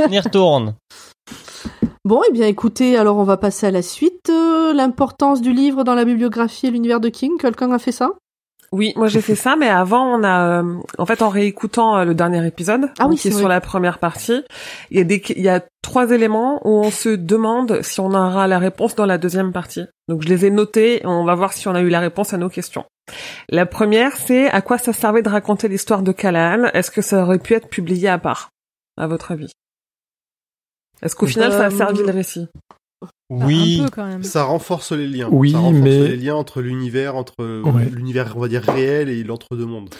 On 0.00 0.08
y 0.10 0.18
retourne. 0.18 0.74
Bon, 2.06 2.22
eh 2.28 2.32
bien 2.32 2.46
écoutez, 2.46 2.96
alors 2.96 3.16
on 3.16 3.24
va 3.24 3.36
passer 3.36 3.66
à 3.66 3.72
la 3.72 3.82
suite. 3.82 4.30
Euh, 4.30 4.72
L'importance 4.72 5.40
du 5.40 5.52
livre 5.52 5.82
dans 5.82 5.96
la 5.96 6.04
bibliographie 6.04 6.68
et 6.68 6.70
l'univers 6.70 7.00
de 7.00 7.08
King, 7.08 7.32
quelqu'un 7.36 7.72
a 7.72 7.80
fait 7.80 7.90
ça? 7.90 8.12
Oui, 8.70 8.92
moi 8.94 9.08
j'ai 9.08 9.20
fait 9.20 9.34
ça, 9.34 9.56
mais 9.56 9.68
avant 9.68 10.16
on 10.16 10.22
a, 10.22 10.60
euh, 10.62 10.76
en 10.98 11.04
fait, 11.04 11.20
en 11.20 11.28
réécoutant 11.30 11.96
euh, 11.96 12.04
le 12.04 12.14
dernier 12.14 12.46
épisode, 12.46 12.92
Ah 13.00 13.08
oui, 13.08 13.16
qui 13.16 13.26
est 13.26 13.32
sur 13.32 13.48
la 13.48 13.60
première 13.60 13.98
partie, 13.98 14.44
il 14.92 14.98
y 14.98 15.00
a 15.00 15.04
des, 15.04 15.20
il 15.30 15.42
y 15.42 15.48
a 15.48 15.64
trois 15.82 16.12
éléments 16.12 16.60
où 16.64 16.78
on 16.78 16.92
se 16.92 17.08
demande 17.08 17.82
si 17.82 17.98
on 17.98 18.14
aura 18.14 18.46
la 18.46 18.60
réponse 18.60 18.94
dans 18.94 19.06
la 19.06 19.18
deuxième 19.18 19.52
partie. 19.52 19.82
Donc 20.06 20.22
je 20.22 20.28
les 20.28 20.46
ai 20.46 20.50
notés, 20.50 21.02
et 21.02 21.06
on 21.06 21.24
va 21.24 21.34
voir 21.34 21.52
si 21.54 21.66
on 21.66 21.74
a 21.74 21.80
eu 21.80 21.88
la 21.88 21.98
réponse 21.98 22.32
à 22.32 22.38
nos 22.38 22.48
questions. 22.48 22.84
La 23.48 23.66
première, 23.66 24.16
c'est 24.16 24.48
à 24.48 24.62
quoi 24.62 24.78
ça 24.78 24.92
servait 24.92 25.22
de 25.22 25.28
raconter 25.28 25.66
l'histoire 25.66 26.02
de 26.02 26.12
Callahan? 26.12 26.66
Est-ce 26.72 26.92
que 26.92 27.02
ça 27.02 27.24
aurait 27.24 27.40
pu 27.40 27.54
être 27.54 27.68
publié 27.68 28.08
à 28.08 28.18
part, 28.18 28.50
à 28.96 29.08
votre 29.08 29.32
avis? 29.32 29.50
Est-ce 31.02 31.14
qu'au 31.16 31.26
final 31.26 31.52
ça 31.52 31.66
a 31.66 31.70
Euh, 31.72 31.76
servi 31.76 31.98
le 32.00 32.10
récit 32.10 32.48
Oui. 33.30 33.80
Un 33.80 33.84
peu 33.84 33.90
quand 33.90 34.06
même. 34.06 34.22
Ça 34.22 34.44
renforce 34.44 34.92
les 34.92 35.06
liens. 35.06 35.28
Oui, 35.30 35.52
ça 35.52 35.58
renforce 35.58 35.82
mais- 35.82 36.08
les 36.08 36.16
liens 36.16 36.34
entre 36.36 36.62
l'univers, 36.62 37.16
entre 37.16 37.34
euh, 37.40 37.62
Ouais. 37.62 37.84
l'univers, 37.90 38.32
on 38.36 38.40
va 38.40 38.48
dire 38.48 38.62
réel 38.62 39.08
et 39.08 39.22
l'entre-deux-mondes. 39.24 39.94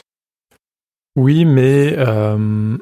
Oui, 1.16 1.44
mais 1.44 1.94
euh, 1.98 2.76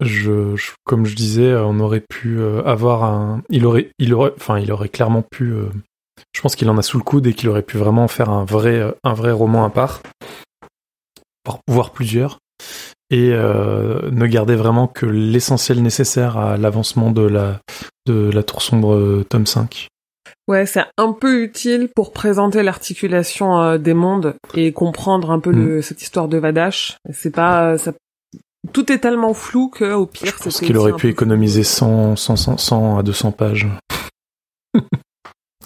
je, 0.00 0.54
je- 0.56 0.72
comme 0.84 1.06
je 1.06 1.14
disais, 1.16 1.54
on 1.54 1.80
aurait 1.80 2.04
pu 2.08 2.38
euh, 2.38 2.62
avoir 2.64 3.04
un. 3.04 3.42
Il 3.50 3.66
aurait, 3.66 3.90
il 3.98 4.14
aurait, 4.14 4.32
enfin, 4.36 4.58
il 4.58 4.70
aurait 4.72 4.88
clairement 4.88 5.22
pu. 5.22 5.52
euh, 5.52 5.68
je 6.34 6.40
pense 6.40 6.56
qu'il 6.56 6.68
en 6.70 6.78
a 6.78 6.82
sous 6.82 6.98
le 6.98 7.04
coude 7.04 7.26
et 7.26 7.34
qu'il 7.34 7.48
aurait 7.48 7.62
pu 7.62 7.76
vraiment 7.76 8.06
faire 8.08 8.30
un 8.30 8.44
vrai, 8.44 8.94
un 9.02 9.14
vrai 9.14 9.32
roman 9.32 9.64
à 9.64 9.70
part, 9.70 10.00
voire 11.68 11.90
plusieurs, 11.90 12.38
et 13.14 13.30
euh, 13.32 14.10
ne 14.10 14.26
garder 14.26 14.56
vraiment 14.56 14.88
que 14.88 15.06
l'essentiel 15.06 15.80
nécessaire 15.82 16.36
à 16.36 16.56
l'avancement 16.56 17.12
de 17.12 17.22
la 17.22 17.60
de 18.06 18.28
la 18.32 18.42
Tour 18.42 18.60
sombre 18.60 18.94
euh, 18.94 19.24
tome 19.28 19.46
5. 19.46 19.86
Ouais, 20.48 20.66
c'est 20.66 20.82
un 20.98 21.12
peu 21.12 21.42
utile 21.44 21.88
pour 21.94 22.12
présenter 22.12 22.62
l'articulation 22.64 23.60
euh, 23.60 23.78
des 23.78 23.94
mondes 23.94 24.34
et 24.54 24.72
comprendre 24.72 25.30
un 25.30 25.38
peu 25.38 25.52
le, 25.52 25.80
cette 25.80 26.02
histoire 26.02 26.26
de 26.28 26.38
Vadash. 26.38 26.96
C'est 27.12 27.30
pas, 27.30 27.78
ça, 27.78 27.92
tout 28.72 28.90
est 28.92 28.98
tellement 28.98 29.32
flou 29.32 29.68
que 29.68 29.92
au 29.92 30.06
pire, 30.06 30.34
Je 30.36 30.42
pense 30.42 30.54
c'était 30.54 30.66
qu'il 30.66 30.76
aurait 30.76 30.92
pu 30.94 31.08
économiser 31.08 31.62
100, 31.62 32.16
100, 32.16 32.36
100, 32.36 32.58
100 32.58 32.98
à 32.98 33.02
200 33.04 33.30
pages. 33.32 33.68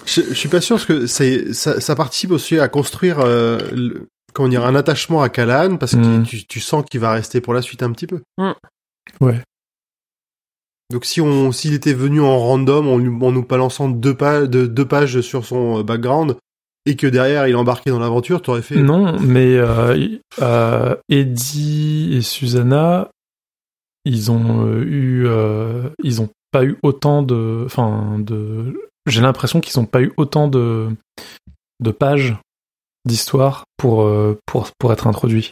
Je, 0.06 0.20
je 0.28 0.34
suis 0.34 0.48
pas 0.48 0.60
sûr 0.60 0.76
parce 0.76 0.86
que 0.86 1.06
c'est 1.06 1.52
ça, 1.54 1.80
ça 1.80 1.94
participe 1.96 2.30
aussi 2.30 2.58
à 2.58 2.68
construire 2.68 3.18
euh, 3.20 3.58
le- 3.72 4.06
comment 4.38 4.48
dire 4.48 4.64
un 4.64 4.76
attachement 4.76 5.20
à 5.20 5.28
Callahan 5.28 5.78
parce 5.78 5.96
que 5.96 6.20
Mm. 6.20 6.22
tu, 6.22 6.46
tu 6.46 6.60
sens 6.60 6.84
qu'il 6.88 7.00
va 7.00 7.10
rester 7.10 7.40
pour 7.40 7.54
la 7.54 7.60
suite 7.60 7.82
un 7.82 7.90
petit 7.90 8.06
peu. 8.06 8.20
Ouais. 9.20 9.42
Donc 10.90 11.04
si 11.04 11.20
on 11.20 11.50
s'il 11.50 11.74
était 11.74 11.92
venu 11.92 12.20
en 12.20 12.38
random 12.38 12.86
en, 12.86 12.98
nous 13.00 13.44
balançant 13.44 13.88
deux 13.88 14.14
pages 14.14 14.48
de, 14.48 14.66
deux 14.66 14.86
pages 14.86 15.20
sur 15.22 15.44
son 15.44 15.80
euh, 15.80 15.82
background 15.82 16.36
et 16.86 16.94
que 16.94 17.08
derrière 17.08 17.48
il 17.48 17.50
est 17.50 17.54
embarqué 17.56 17.90
dans 17.90 17.98
l'aventure, 17.98 18.40
t'aurais 18.40 18.62
fait 18.62 18.76
Non, 18.76 19.18
mais 19.18 19.56
euh, 19.56 20.08
euh, 20.40 20.94
Eddie 21.08 22.10
et 22.14 22.22
Susanna, 22.22 23.10
ils 24.04 24.30
ont 24.30 24.66
euh, 24.66 24.84
eu, 24.84 25.26
euh, 25.26 25.90
ils 26.04 26.22
ont 26.22 26.28
pas 26.52 26.64
eu 26.64 26.76
autant 26.84 27.24
de, 27.24 27.64
enfin 27.66 28.18
de. 28.20 28.80
J'ai 29.06 29.20
l'impression 29.20 29.60
qu'ils 29.60 29.80
ont 29.80 29.84
pas 29.84 30.00
eu 30.00 30.12
autant 30.16 30.46
de 30.46 30.88
de 31.80 31.90
pages 31.90 32.36
d'histoire 33.08 33.64
pour 33.76 34.02
euh, 34.02 34.38
pour 34.46 34.68
pour 34.78 34.92
être 34.92 35.06
introduits. 35.08 35.50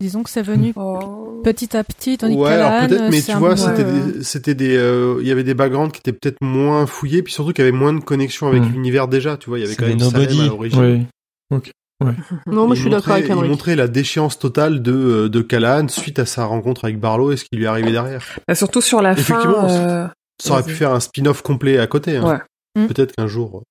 Disons 0.00 0.22
que 0.22 0.30
c'est 0.30 0.42
venu 0.42 0.72
Oh. 0.76 1.40
petit 1.44 1.76
à 1.76 1.84
petit, 1.84 2.16
tandis 2.18 2.34
Ouais, 2.34 2.50
que 2.50 2.88
peut-être, 2.88 3.10
mais 3.10 3.20
tu 3.20 3.32
vois, 3.34 3.56
c'était 3.56 3.84
euh, 3.84 4.12
des, 4.12 4.24
c'était 4.24 4.54
des, 4.54 4.76
euh, 4.76 5.18
il 5.20 5.28
y 5.28 5.30
avait 5.30 5.44
des 5.44 5.52
backgrounds 5.54 5.92
qui 5.92 5.98
étaient 6.00 6.12
peut-être 6.18 6.38
moins 6.40 6.86
fouillés, 6.86 7.22
puis 7.22 7.32
surtout 7.34 7.52
qu'il 7.52 7.64
y 7.64 7.68
avait 7.68 7.76
moins 7.76 7.92
de 7.92 8.00
connexion 8.00 8.46
avec 8.48 8.62
Mm. 8.62 8.72
l'univers 8.72 9.08
déjà, 9.08 9.36
tu 9.36 9.50
vois, 9.50 9.58
il 9.58 9.62
y 9.62 9.64
avait 9.66 9.76
quand 9.76 9.86
même 9.86 9.98
nobody. 9.98 10.40
à 10.40 10.46
l'origine. 10.46 11.06
Oui. 11.50 11.58
Ouais. 12.02 12.14
Non, 12.46 12.66
moi 12.66 12.74
je 12.74 12.80
suis 12.80 12.88
d'accord 12.90 13.12
avec 13.12 13.28
Il 13.28 13.34
montrait 13.34 13.76
la 13.76 13.86
déchéance 13.88 14.38
totale 14.38 14.80
de, 14.80 15.28
de 15.28 15.40
Callahan 15.42 15.86
suite 15.88 16.18
à 16.18 16.24
sa 16.24 16.46
rencontre 16.46 16.86
avec 16.86 16.98
Barlow 16.98 17.30
et 17.32 17.36
ce 17.36 17.44
qui 17.44 17.56
lui 17.58 17.64
est 17.64 17.66
arrivé 17.66 17.92
derrière. 17.92 18.24
Bah, 18.48 18.54
surtout 18.54 18.80
sur 18.80 19.02
la 19.02 19.12
Effectivement, 19.12 19.68
fin. 19.68 19.74
euh, 19.74 20.08
Ça 20.42 20.54
aurait 20.54 20.62
pu 20.62 20.72
faire 20.72 20.92
un 20.94 21.00
spin-off 21.00 21.42
complet 21.42 21.78
à 21.78 21.86
côté. 21.86 22.16
hein. 22.16 22.38
Ouais. 22.74 22.86
Peut-être 22.88 23.14
qu'un 23.14 23.26
jour. 23.26 23.62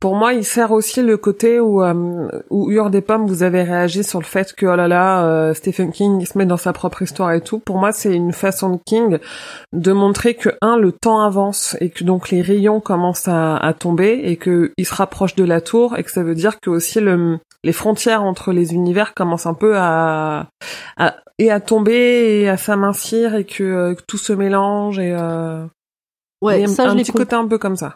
Pour 0.00 0.16
moi, 0.16 0.32
il 0.32 0.44
sert 0.44 0.72
aussi 0.72 1.02
le 1.02 1.16
côté 1.16 1.60
où, 1.60 1.82
euh, 1.82 2.28
où 2.50 2.70
Hur 2.70 2.90
des 2.90 3.00
Pommes, 3.00 3.26
vous 3.26 3.42
avez 3.42 3.62
réagi 3.62 4.02
sur 4.02 4.18
le 4.18 4.24
fait 4.24 4.52
que, 4.52 4.66
oh 4.66 4.74
là 4.74 4.88
là, 4.88 5.24
euh, 5.24 5.54
Stephen 5.54 5.92
King, 5.92 6.20
il 6.20 6.26
se 6.26 6.36
met 6.36 6.46
dans 6.46 6.56
sa 6.56 6.72
propre 6.72 7.02
histoire 7.02 7.32
et 7.32 7.40
tout. 7.40 7.60
Pour 7.60 7.78
moi, 7.78 7.92
c'est 7.92 8.12
une 8.12 8.32
façon 8.32 8.70
de 8.70 8.78
King 8.84 9.18
de 9.72 9.92
montrer 9.92 10.34
que, 10.34 10.50
un, 10.60 10.76
le 10.76 10.92
temps 10.92 11.20
avance 11.20 11.76
et 11.80 11.90
que 11.90 12.02
donc 12.04 12.30
les 12.30 12.42
rayons 12.42 12.80
commencent 12.80 13.28
à, 13.28 13.56
à 13.56 13.72
tomber 13.72 14.20
et 14.24 14.36
que 14.36 14.72
il 14.76 14.86
se 14.86 14.94
rapproche 14.94 15.34
de 15.36 15.44
la 15.44 15.60
tour 15.60 15.96
et 15.96 16.02
que 16.02 16.10
ça 16.10 16.22
veut 16.22 16.34
dire 16.34 16.58
que 16.60 16.70
aussi 16.70 17.00
le, 17.00 17.38
les 17.62 17.72
frontières 17.72 18.24
entre 18.24 18.52
les 18.52 18.74
univers 18.74 19.14
commencent 19.14 19.46
un 19.46 19.54
peu 19.54 19.76
à, 19.76 20.48
à 20.96 21.16
et 21.38 21.50
à 21.50 21.60
tomber 21.60 22.40
et 22.40 22.48
à 22.48 22.56
s'amincir 22.56 23.34
et 23.34 23.44
que, 23.44 23.62
euh, 23.62 23.94
que 23.94 24.02
tout 24.06 24.18
se 24.18 24.32
mélange 24.32 24.98
et, 24.98 25.14
euh, 25.16 25.64
Ouais, 26.42 26.58
il 26.58 26.62
y 26.62 26.64
a 26.64 26.68
ça, 26.68 26.86
un 26.86 26.90
je 26.90 26.96
l'ai 26.96 27.02
petit 27.04 27.12
côté 27.12 27.36
un 27.36 27.46
peu 27.46 27.56
comme 27.56 27.76
ça. 27.76 27.94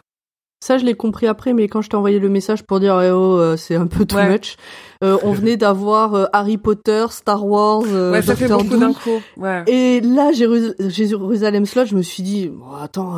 Ça, 0.59 0.77
je 0.79 0.85
l'ai 0.85 0.95
compris 0.95 1.27
après, 1.27 1.53
mais 1.53 1.67
quand 1.67 1.81
je 1.81 1.89
t'ai 1.89 1.95
envoyé 1.97 2.17
le 2.19 2.29
message 2.29 2.63
pour 2.63 2.79
dire 2.79 2.99
eh 3.01 3.11
oh, 3.11 3.37
euh, 3.37 3.57
c'est 3.57 3.75
un 3.75 3.85
peu 3.87 4.05
too 4.05 4.15
Ouais. 4.17 4.27
much, 4.29 4.55
euh, 5.03 5.17
on 5.23 5.31
venait 5.31 5.55
d'avoir 5.55 6.15
euh, 6.15 6.25
Harry 6.33 6.57
Potter, 6.57 7.05
Star 7.11 7.45
Wars, 7.45 7.83
euh, 7.87 8.11
ouais, 8.11 8.21
ça 8.23 8.35
fait 8.35 8.47
beaucoup 8.47 8.63
d'un 8.65 8.77
Doom. 8.79 8.93
coup. 8.95 9.21
Ouais. 9.37 9.63
Et 9.67 10.01
là, 10.01 10.31
Jéru- 10.31 10.73
Jérusalem 10.79 11.65
Slot, 11.67 11.85
je 11.85 11.95
me 11.95 12.01
suis 12.01 12.23
dit, 12.23 12.47
bon, 12.47 12.71
attends, 12.81 13.17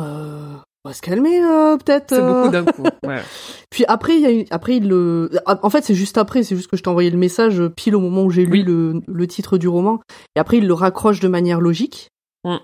on 0.84 0.88
va 0.88 0.92
se 0.94 1.00
calmer 1.00 1.40
peut-être. 1.84 2.14
C'est 2.14 2.20
beaucoup 2.22 2.48
d'un 2.50 2.64
coup. 2.64 2.82
Ouais. 3.06 3.20
Puis 3.70 3.84
après, 3.88 4.16
il 4.16 4.20
y 4.20 4.26
a 4.26 4.32
eu, 4.32 4.44
après 4.50 4.76
il 4.76 4.88
le, 4.88 5.30
en 5.46 5.70
fait, 5.70 5.82
c'est 5.84 5.94
juste 5.94 6.18
après, 6.18 6.42
c'est 6.42 6.56
juste 6.56 6.68
que 6.70 6.76
je 6.76 6.82
t'ai 6.82 6.90
envoyé 6.90 7.08
le 7.10 7.16
message 7.18 7.62
pile 7.74 7.96
au 7.96 8.00
moment 8.00 8.24
où 8.24 8.30
j'ai 8.30 8.44
lu 8.44 8.52
Oui. 8.52 8.62
le, 8.64 9.00
le 9.06 9.26
titre 9.26 9.56
du 9.56 9.68
roman. 9.68 10.00
Et 10.36 10.40
après, 10.40 10.58
il 10.58 10.66
le 10.66 10.74
raccroche 10.74 11.20
de 11.20 11.28
manière 11.28 11.60
logique. 11.60 12.08
Mm. 12.44 12.56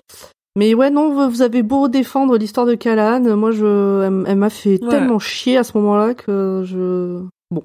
Mais 0.57 0.75
ouais, 0.75 0.91
non, 0.91 1.29
vous- 1.29 1.43
avez 1.43 1.63
beau 1.63 1.87
défendre 1.89 2.37
l'histoire 2.39 2.67
de 2.67 2.75
Callahan, 2.75 3.37
moi, 3.37 3.51
je, 3.53 4.03
elle, 4.05 4.25
elle 4.27 4.39
m'a 4.39 4.51
fait 4.51 4.83
Ouais. 4.83 4.89
tellement 4.89 5.19
chier 5.19 5.57
à 5.59 5.65
ce 5.65 5.77
moment-là 5.79 6.15
que 6.15 6.63
je, 6.65 7.23
bon. 7.51 7.63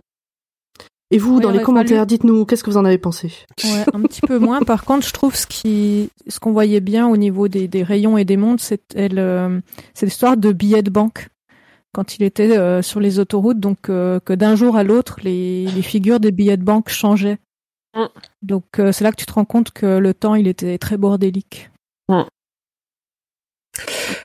Et 1.10 1.18
vous, 1.18 1.40
dans 1.40 1.52
les 1.52 1.62
commentaires, 1.62 2.02
fallu- 2.04 2.08
dites-nous, 2.08 2.46
qu'est-ce 2.46 2.64
que 2.64 2.70
vous 2.70 2.78
en 2.78 2.86
avez 2.86 2.98
pensé? 2.98 3.32
Ouais, 3.64 3.86
un 3.94 4.02
petit 4.02 4.22
peu 4.22 4.38
moins. 4.40 4.60
Par 4.62 4.84
contre, 4.86 5.08
je 5.08 5.14
trouve 5.14 5.36
ce 5.36 5.48
qui, 5.48 6.10
ce 6.28 6.40
qu'on 6.40 6.52
voyait 6.52 6.82
bien 6.82 7.08
au 7.08 7.16
niveau 7.18 7.48
des, 7.48 7.68
des 7.70 7.84
rayons 7.84 8.18
et 8.18 8.26
des 8.26 8.38
mondes, 8.38 8.60
le, 8.96 9.62
c'est 9.94 10.06
l'histoire 10.06 10.36
de 10.38 10.52
billets 10.52 10.84
de 10.84 10.90
banque. 10.92 11.28
Quand 11.94 12.16
il 12.16 12.24
était 12.24 12.58
euh, 12.58 12.82
sur 12.82 13.00
les 13.02 13.20
autoroutes, 13.20 13.60
donc 13.60 13.90
euh, 13.90 14.20
que 14.22 14.32
d'un 14.34 14.56
jour 14.56 14.78
à 14.78 14.84
l'autre, 14.84 15.20
les, 15.24 15.66
les 15.66 15.82
figures 15.82 16.22
des 16.22 16.32
billets 16.32 16.56
de 16.58 16.64
banque 16.64 16.88
changeaient. 16.90 17.38
Mm. 17.96 18.06
Donc 18.44 18.64
euh, 18.80 18.94
c'est 18.94 19.04
là 19.04 19.12
que 19.12 19.18
tu 19.18 19.26
te 19.26 19.34
rends 19.34 19.44
compte 19.44 19.72
que 19.72 19.98
le 19.98 20.14
temps, 20.14 20.36
il 20.36 20.48
était 20.48 20.78
très 20.78 20.96
bordélique. 20.98 21.70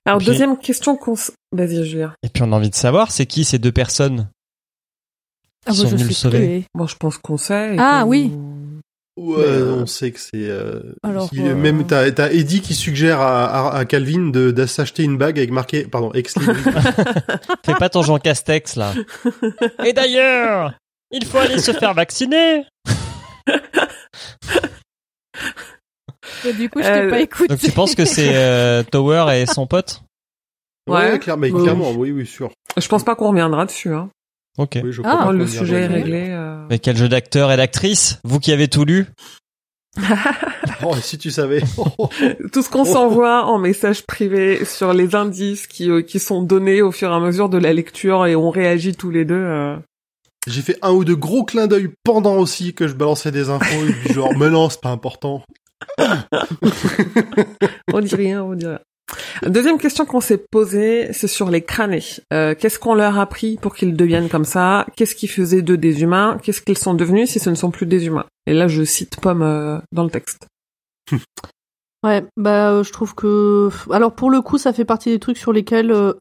Alors, 0.04 0.18
Puis- 0.18 0.26
deuxième 0.26 0.58
question 0.58 0.96
qu'on... 0.96 1.14
s- 1.14 1.32
Vas-y, 1.52 1.84
Julien. 1.86 2.12
Et 2.22 2.28
puis 2.28 2.42
on 2.42 2.52
a 2.52 2.56
envie 2.56 2.70
de 2.70 2.74
savoir, 2.74 3.10
c'est 3.12 3.26
qui 3.26 3.44
ces 3.44 3.58
deux 3.58 3.72
personnes 3.72 4.28
Ah, 5.66 5.70
qui 5.72 5.78
bah, 5.78 5.84
sont 5.84 5.88
je 5.88 5.96
venues 5.96 6.08
le 6.08 6.14
sauver 6.14 6.64
Bon, 6.74 6.86
je 6.86 6.96
pense 6.96 7.18
qu'on 7.18 7.36
sait. 7.36 7.76
Ah 7.78 8.04
oui. 8.06 8.32
Ouais, 9.18 9.36
Mais, 9.38 9.62
on 9.62 9.86
sait 9.86 10.10
que 10.10 10.20
c'est. 10.20 10.34
Euh, 10.50 10.82
euh, 11.06 11.54
Même 11.54 11.86
t'as 11.86 12.10
t'as 12.10 12.30
Eddie 12.32 12.60
qui 12.60 12.74
suggère 12.74 13.18
à, 13.20 13.46
à, 13.70 13.78
à 13.78 13.84
Calvin 13.86 14.28
de, 14.28 14.50
de 14.50 14.66
s'acheter 14.66 15.04
une 15.04 15.16
bague 15.16 15.38
avec 15.38 15.50
marqué, 15.50 15.84
pardon, 15.86 16.12
ex. 16.12 16.34
Fais 17.64 17.74
pas 17.78 17.88
ton 17.88 18.02
Jean 18.02 18.18
Castex 18.18 18.76
là. 18.76 18.92
Et 19.86 19.94
d'ailleurs, 19.94 20.74
il 21.10 21.24
faut 21.24 21.38
aller 21.38 21.58
se 21.60 21.72
faire 21.72 21.94
vacciner. 21.94 22.64
Et 26.44 26.52
du 26.52 26.68
coup, 26.70 26.80
je 26.80 26.86
t'ai 26.86 26.90
Euh, 26.92 27.10
pas 27.10 27.20
écouté. 27.20 27.48
Donc 27.48 27.58
tu 27.58 27.70
penses 27.72 27.94
que 27.94 28.04
c'est 28.04 28.32
euh, 28.34 28.82
Tower 28.90 29.26
et 29.34 29.46
son 29.46 29.66
pote 29.66 30.02
Ouais. 30.88 31.12
ouais, 31.12 31.18
clair- 31.18 31.36
mais 31.36 31.50
Ouais. 31.50 31.62
clairement, 31.62 31.90
oui, 31.92 32.12
oui, 32.12 32.26
sûr. 32.26 32.50
Je 32.76 32.86
pense 32.88 33.02
pas 33.04 33.14
qu'on 33.16 33.30
reviendra 33.30 33.66
dessus. 33.66 33.92
Hein. 33.92 34.08
Ok. 34.58 34.78
Oui, 34.84 34.92
je 34.92 35.02
Ah. 35.04 35.30
le 35.32 35.46
sujet 35.46 35.82
est 35.82 35.86
réglé. 35.86 36.28
euh. 36.30 36.64
Mais 36.70 36.78
quel 36.78 36.96
jeu 36.96 37.08
d'acteur 37.08 37.50
et 37.52 37.56
d'actrice 37.56 38.20
Vous 38.24 38.38
qui 38.40 38.52
avez 38.52 38.68
tout 38.68 38.84
lu 38.84 39.06
Oh, 40.84 40.94
si 41.00 41.16
tu 41.18 41.30
savais. 41.30 41.62
Tout 42.52 42.62
ce 42.62 42.68
qu'on 42.70 42.84
s'envoie 42.84 43.44
en 43.46 43.58
message 43.58 44.02
privé 44.06 44.64
sur 44.64 44.92
les 44.92 45.14
indices 45.14 45.66
qui, 45.66 45.90
euh, 45.90 46.02
qui 46.02 46.18
sont 46.18 46.42
donnés 46.42 46.82
au 46.82 46.92
fur 46.92 47.10
et 47.10 47.14
à 47.14 47.20
mesure 47.20 47.48
de 47.48 47.56
la 47.58 47.72
lecture 47.72 48.26
et 48.26 48.36
on 48.36 48.50
réagit 48.50 48.94
tous 48.94 49.10
les 49.10 49.24
deux. 49.24 49.34
euh. 49.34 49.76
J'ai 50.46 50.62
fait 50.62 50.78
un 50.82 50.92
ou 50.92 51.04
deux 51.04 51.16
gros 51.16 51.44
clins 51.44 51.66
d'œil 51.66 51.88
pendant 52.04 52.36
aussi 52.36 52.72
que 52.74 52.86
je 52.86 52.94
balançais 52.94 53.32
des 53.32 53.48
infos 53.48 53.86
et 53.88 53.92
puis 53.92 54.12
genre, 54.14 54.36
mais 54.36 54.50
non, 54.50 54.68
c'est 54.70 54.80
pas 54.80 54.90
important. 54.90 55.42
On 57.92 58.00
dit 58.00 58.14
rien, 58.14 58.42
on 58.42 58.54
dit 58.54 58.66
rien. 58.66 58.80
Deuxième 59.46 59.78
question 59.78 60.04
qu'on 60.04 60.20
s'est 60.20 60.42
posée, 60.50 61.12
c'est 61.12 61.28
sur 61.28 61.48
les 61.50 61.62
crânés. 61.62 62.02
Euh, 62.32 62.54
Qu'est-ce 62.58 62.78
qu'on 62.78 62.94
leur 62.94 63.18
a 63.18 63.22
appris 63.22 63.56
pour 63.60 63.74
qu'ils 63.74 63.94
deviennent 63.96 64.28
comme 64.28 64.44
ça? 64.44 64.84
Qu'est-ce 64.96 65.14
qui 65.14 65.28
faisait 65.28 65.62
d'eux 65.62 65.76
des 65.76 66.02
humains? 66.02 66.38
Qu'est-ce 66.42 66.60
qu'ils 66.60 66.78
sont 66.78 66.94
devenus 66.94 67.30
si 67.30 67.38
ce 67.38 67.50
ne 67.50 67.54
sont 67.54 67.70
plus 67.70 67.86
des 67.86 68.06
humains? 68.06 68.24
Et 68.46 68.52
là, 68.54 68.66
je 68.66 68.82
cite 68.82 69.20
Pomme 69.20 69.42
euh, 69.42 69.78
dans 69.92 70.04
le 70.04 70.10
texte. 70.10 70.46
Ouais, 72.04 72.24
bah 72.36 72.70
euh, 72.70 72.84
je 72.84 72.92
trouve 72.92 73.14
que 73.16 73.68
alors 73.90 74.14
pour 74.14 74.30
le 74.30 74.40
coup 74.40 74.58
ça 74.58 74.72
fait 74.72 74.84
partie 74.84 75.10
des 75.10 75.18
trucs 75.18 75.38
sur 75.38 75.52
lesquels 75.52 75.90
euh, 75.90 76.12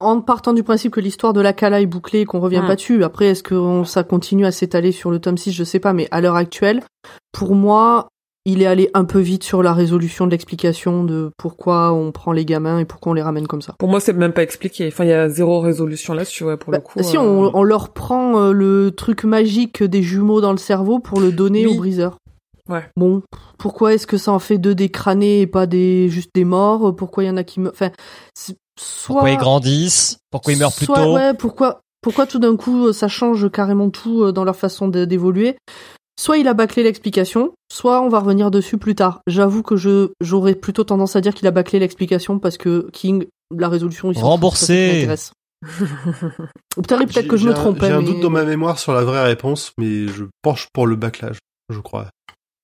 en 0.00 0.20
partant 0.20 0.52
du 0.52 0.64
principe 0.64 0.92
que 0.92 0.98
l'histoire 1.00 1.32
de 1.34 1.40
la 1.40 1.52
Kala 1.52 1.80
est 1.82 1.86
bouclée 1.86 2.20
et 2.20 2.24
qu'on 2.24 2.40
revient 2.40 2.62
pas 2.66 2.74
dessus, 2.74 3.04
après 3.04 3.26
est-ce 3.26 3.44
que 3.44 3.54
on- 3.54 3.84
ça 3.84 4.02
continue 4.02 4.44
à 4.46 4.50
s'étaler 4.50 4.90
sur 4.90 5.12
le 5.12 5.20
tome 5.20 5.36
6, 5.38 5.52
je 5.52 5.62
sais 5.62 5.78
pas, 5.78 5.92
mais 5.92 6.08
à 6.10 6.20
l'heure 6.20 6.34
actuelle, 6.34 6.82
pour 7.30 7.54
moi, 7.54 8.08
il 8.50 8.62
est 8.62 8.66
allé 8.66 8.90
un 8.94 9.04
peu 9.04 9.18
vite 9.18 9.44
sur 9.44 9.62
la 9.62 9.74
résolution 9.74 10.24
de 10.26 10.30
l'explication 10.30 11.04
de 11.04 11.30
pourquoi 11.36 11.92
on 11.92 12.12
prend 12.12 12.32
les 12.32 12.44
gamins 12.44 12.78
et 12.78 12.84
pourquoi 12.84 13.12
on 13.12 13.14
les 13.14 13.22
ramène 13.22 13.46
comme 13.46 13.60
ça. 13.62 13.74
Pour 13.78 13.88
moi, 13.88 14.00
c'est 14.00 14.14
même 14.14 14.32
pas 14.32 14.42
expliqué. 14.42 14.88
Enfin, 14.88 15.04
il 15.04 15.10
y 15.10 15.12
a 15.12 15.28
zéro 15.28 15.60
résolution 15.60 16.14
là-dessus, 16.14 16.44
ouais, 16.44 16.56
pour 16.56 16.72
le 16.72 16.80
coup. 16.80 17.02
Si 17.02 17.16
euh, 17.16 17.20
on, 17.20 17.50
on 17.54 17.62
leur 17.62 17.90
prend 17.90 18.38
euh, 18.40 18.52
le 18.52 18.90
truc 18.90 19.24
magique 19.24 19.82
des 19.82 20.02
jumeaux 20.02 20.40
dans 20.40 20.52
le 20.52 20.58
cerveau 20.58 20.98
pour 20.98 21.20
le 21.20 21.30
donner 21.30 21.66
Oui. 21.66 21.74
au 21.74 21.76
briseur. 21.76 22.16
Ouais. 22.68 22.84
Bon, 22.96 23.22
pourquoi 23.58 23.94
est-ce 23.94 24.06
que 24.06 24.16
ça 24.18 24.32
en 24.32 24.38
fait 24.38 24.58
deux 24.58 24.74
des 24.74 24.88
crânés 24.88 25.40
et 25.40 25.46
pas 25.46 25.66
des 25.66 26.08
juste 26.08 26.30
des 26.34 26.44
morts? 26.44 26.94
Pourquoi 26.96 27.24
il 27.24 27.26
y 27.28 27.30
en 27.30 27.36
a 27.36 27.44
qui 27.44 27.60
meurent? 27.60 27.72
Enfin, 27.74 27.90
soit 28.34 28.56
Pourquoi 29.06 29.30
ils 29.30 29.38
grandissent? 29.38 30.18
Pourquoi 30.30 30.52
ils 30.52 30.58
meurent 30.58 30.74
plus 30.74 30.86
soit, 30.86 31.04
tôt? 31.04 31.14
ouais, 31.14 31.34
pourquoi 31.34 31.80
pourquoi 32.00 32.26
tout 32.26 32.38
d'un 32.38 32.56
coup 32.56 32.86
euh, 32.86 32.92
ça 32.92 33.08
change 33.08 33.50
carrément 33.50 33.90
tout 33.90 34.30
dans 34.32 34.44
leur 34.44 34.54
façon 34.56 34.86
de- 34.88 35.04
d'évoluer? 35.04 35.56
Soit 36.18 36.38
il 36.38 36.48
a 36.48 36.54
bâclé 36.54 36.82
l'explication, 36.82 37.52
soit 37.70 38.02
on 38.02 38.08
va 38.08 38.18
revenir 38.18 38.50
dessus 38.50 38.76
plus 38.76 38.96
tard. 38.96 39.20
J'avoue 39.28 39.62
que 39.62 39.76
je 39.76 40.10
j'aurais 40.20 40.56
plutôt 40.56 40.82
tendance 40.82 41.14
à 41.14 41.20
dire 41.20 41.32
qu'il 41.32 41.46
a 41.46 41.52
bâclé 41.52 41.78
l'explication 41.78 42.40
parce 42.40 42.58
que 42.58 42.90
King 42.92 43.26
la 43.56 43.68
résolution 43.68 44.10
il 44.10 44.18
Remboursé. 44.18 45.08
Peut-être 46.76 47.28
que 47.28 47.36
je 47.36 47.48
me 47.48 47.54
trompe. 47.54 47.78
J'ai 47.80 47.92
hein, 47.92 47.98
un 47.98 48.00
mais- 48.00 48.06
doute 48.06 48.20
dans 48.20 48.30
ma 48.30 48.44
mémoire 48.44 48.80
sur 48.80 48.92
la 48.94 49.04
vraie 49.04 49.22
réponse, 49.22 49.72
mais 49.78 50.08
je 50.08 50.24
penche 50.42 50.66
pour 50.72 50.88
le 50.88 50.96
backlash, 50.96 51.36
je 51.70 51.78
crois. 51.78 52.08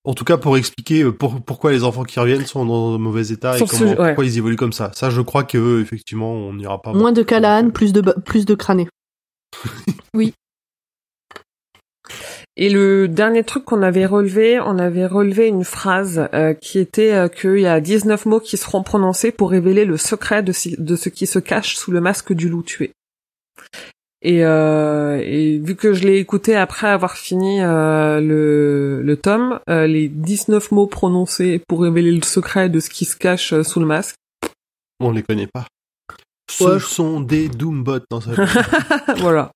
En 0.04 0.14
tout 0.14 0.24
cas, 0.24 0.36
pour 0.36 0.56
expliquer 0.56 1.02
euh, 1.02 1.12
pour- 1.12 1.40
pourquoi 1.40 1.70
les 1.70 1.84
enfants 1.84 2.04
qui 2.04 2.18
reviennent 2.18 2.46
sont 2.46 2.66
dans 2.66 2.94
un 2.94 2.98
mauvais 2.98 3.28
état 3.28 3.56
et 3.56 3.64
comment, 3.64 3.90
ouais. 3.90 3.96
pourquoi 3.96 4.24
ils 4.24 4.36
évoluent 4.36 4.56
comme 4.56 4.72
ça. 4.72 4.90
Ça, 4.94 5.10
je 5.10 5.20
crois 5.20 5.44
que 5.44 5.80
effectivement, 5.80 6.32
on 6.32 6.54
n'ira 6.54 6.82
pas. 6.82 6.92
Moins 6.92 7.12
de 7.12 7.22
Callahan, 7.22 7.70
plus 7.70 7.92
de 7.92 8.00
plus 8.00 8.46
de 8.46 8.54
crânés. 8.54 8.88
Et 12.56 12.70
le 12.70 13.08
dernier 13.08 13.42
truc 13.42 13.64
qu'on 13.64 13.82
avait 13.82 14.06
relevé, 14.06 14.60
on 14.60 14.78
avait 14.78 15.06
relevé 15.06 15.48
une 15.48 15.64
phrase 15.64 16.28
euh, 16.34 16.54
qui 16.54 16.78
était 16.78 17.12
euh, 17.12 17.28
qu'il 17.28 17.58
y 17.58 17.66
a 17.66 17.80
19 17.80 18.26
mots 18.26 18.38
qui 18.40 18.56
seront 18.56 18.84
prononcés 18.84 19.32
pour 19.32 19.50
révéler 19.50 19.84
le 19.84 19.96
secret 19.96 20.42
de, 20.44 20.52
si- 20.52 20.76
de 20.78 20.94
ce 20.94 21.08
qui 21.08 21.26
se 21.26 21.40
cache 21.40 21.74
sous 21.74 21.90
le 21.90 22.00
masque 22.00 22.32
du 22.32 22.48
loup 22.48 22.62
tué. 22.62 22.92
Et, 24.22 24.44
euh, 24.44 25.20
et 25.22 25.58
vu 25.58 25.74
que 25.74 25.92
je 25.92 26.04
l'ai 26.04 26.18
écouté 26.18 26.54
après 26.56 26.86
avoir 26.88 27.16
fini 27.16 27.60
euh, 27.60 28.20
le, 28.20 29.02
le 29.02 29.16
tome, 29.16 29.58
euh, 29.68 29.86
les 29.86 30.08
19 30.08 30.70
mots 30.70 30.86
prononcés 30.86 31.60
pour 31.68 31.82
révéler 31.82 32.12
le 32.12 32.22
secret 32.22 32.68
de 32.70 32.78
ce 32.80 32.88
qui 32.88 33.04
se 33.04 33.16
cache 33.16 33.52
euh, 33.52 33.62
sous 33.64 33.80
le 33.80 33.86
masque, 33.86 34.14
On 35.00 35.10
les 35.10 35.22
connaît 35.24 35.48
pas. 35.48 35.66
Ce 36.50 36.62
Ouais, 36.64 36.78
je- 36.78 36.86
sont 36.86 37.20
des 37.20 37.48
Doombots 37.48 37.98
dans 38.10 38.20
sa 38.20 38.30
voilà. 39.16 39.50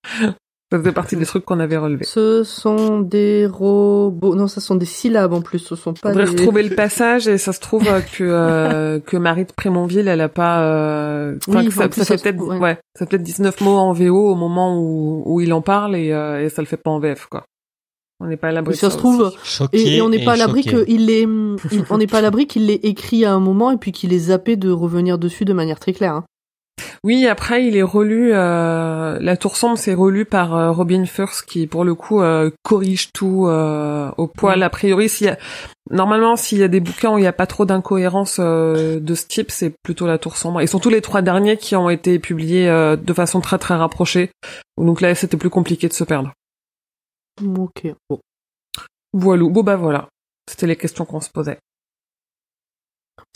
Ça 0.70 0.78
faisait 0.78 0.93
partie 0.93 1.16
des 1.16 1.24
trucs 1.24 1.47
qu'on 1.47 1.61
avait 1.61 1.78
relevés. 1.78 2.05
Ce 2.05 2.45
sont 2.45 3.01
des 3.01 3.47
robots. 3.47 4.35
Non, 4.35 4.49
ça 4.49 4.61
sont 4.61 4.74
des 4.74 4.85
syllabes 4.85 5.32
en 5.32 5.40
plus. 5.40 5.61
Ce 5.61 5.74
sont 5.77 5.95
pas 5.95 6.11
Faudrait 6.11 6.27
des. 6.27 6.31
retrouver 6.43 6.62
le 6.62 6.74
passage 6.74 7.27
et 7.27 7.39
ça 7.39 7.55
se 7.55 7.61
trouve 7.61 7.89
euh, 7.89 8.01
que 8.01 8.23
euh, 8.24 9.01
que 9.01 9.16
Marie 9.16 9.47
de 9.47 9.53
Prémonville 9.53 10.09
elle 10.09 10.20
a 10.20 10.28
pas 10.28 10.62
euh, 10.65 11.36
enfin, 11.49 11.61
Oui, 11.61 11.66
que 11.69 11.73
ça, 11.73 11.89
ça 11.90 12.05
ça 12.05 12.19
fait 12.19 12.23
peut-être 12.32 12.47
ouais. 12.47 12.59
ouais. 12.59 12.78
ça 12.95 13.07
fait 13.07 13.11
peut-être 13.12 13.23
19 13.23 13.61
mots 13.62 13.77
en 13.78 13.93
VO 13.95 14.31
au 14.31 14.35
moment 14.35 14.78
où 14.78 15.23
où 15.24 15.40
il 15.40 15.55
en 15.55 15.62
parle 15.62 15.97
et, 15.97 16.12
euh, 16.12 16.45
et 16.45 16.51
ça 16.51 16.61
le 16.61 16.66
fait 16.66 16.77
pas 16.77 16.90
en 16.90 16.99
VF 17.01 17.27
quoi. 17.31 17.45
On 18.20 18.27
n'est 18.27 18.36
pas 18.36 18.49
à 18.49 18.53
l'abri 18.53 18.74
de 18.74 18.78
ça 18.78 18.90
se 18.90 18.97
trouve. 18.99 19.32
Et, 19.73 19.97
et 19.99 20.03
on 20.03 20.09
n'est 20.09 20.24
pas 20.24 20.32
à 20.32 20.36
l'abri 20.36 20.62
qu'il 20.62 21.07
l'ait. 21.07 21.23
il- 21.23 21.85
On 21.89 21.99
n'est 21.99 22.09
pas 22.09 22.19
à 22.19 22.20
l'abri 22.20 22.47
qu'il 22.49 22.66
l'ait 22.66 22.81
écrit 22.82 23.24
à 23.24 23.32
un 23.32 23.39
moment 23.40 23.70
et 23.70 23.77
puis 23.77 23.93
qu'il 23.93 24.12
ait 24.12 24.19
zappé 24.19 24.57
de 24.57 24.70
revenir 24.73 25.19
dessus 25.19 25.45
de 25.45 25.53
manière 25.53 25.78
très 25.78 25.93
claire. 25.93 26.15
hein. 26.15 26.24
Oui, 27.05 27.27
après 27.27 27.66
il 27.66 27.77
est 27.77 27.83
relu 27.83 28.33
euh, 28.33 29.19
La 29.20 29.37
Tour 29.37 29.57
sombre 29.57 29.79
c'est 29.79 29.95
relu 29.95 30.25
par 30.25 30.55
euh, 30.55 30.73
Robin 30.73 31.05
Furst 31.07 31.45
qui 31.47 31.66
pour 31.66 31.85
le 31.85 31.95
coup 31.95 32.20
euh, 32.20 32.51
corrige 32.62 33.12
tout 33.12 33.47
euh, 33.47 34.11
au 34.16 34.27
poil 34.27 34.62
a 34.62 34.70
priori 34.70 35.09
s'il 35.09 35.29
y 35.29 35.31
a 35.31 35.39
normalement 35.91 36.37
s'il 36.37 36.59
y 36.59 36.62
a 36.62 36.69
des 36.69 36.81
bouquins 36.81 37.12
où 37.15 37.19
il 37.19 37.23
n'y 37.23 37.27
a 37.27 37.33
pas 37.33 37.47
trop 37.47 37.65
d'incohérence 37.65 38.39
euh, 38.41 39.01
de 39.01 39.15
ce 39.15 39.27
type, 39.27 39.51
c'est 39.51 39.75
plutôt 39.83 40.07
La 40.07 40.19
Tour 40.19 40.37
sombre 40.37 40.61
et 40.61 40.66
surtout 40.66 40.91
les 40.91 41.01
trois 41.01 41.23
derniers 41.23 41.57
qui 41.57 41.77
ont 41.77 41.89
été 41.89 42.19
publiés 42.19 42.69
euh, 42.69 42.97
de 42.97 43.12
façon 43.12 43.41
très 43.41 43.59
très 43.59 43.75
rapprochée. 43.75 44.31
Donc 44.77 45.01
là 45.01 45.15
c'était 45.15 45.37
plus 45.37 45.51
compliqué 45.51 45.89
de 45.89 45.93
se 45.93 46.05
perdre. 46.05 46.33
Ok. 47.40 47.87
Bon. 48.11 48.19
Voilà, 49.13 49.45
bon 49.45 49.63
bah 49.63 49.77
voilà. 49.77 50.09
C'était 50.48 50.66
les 50.66 50.77
questions 50.77 51.05
qu'on 51.05 51.21
se 51.21 51.31
posait. 51.31 51.59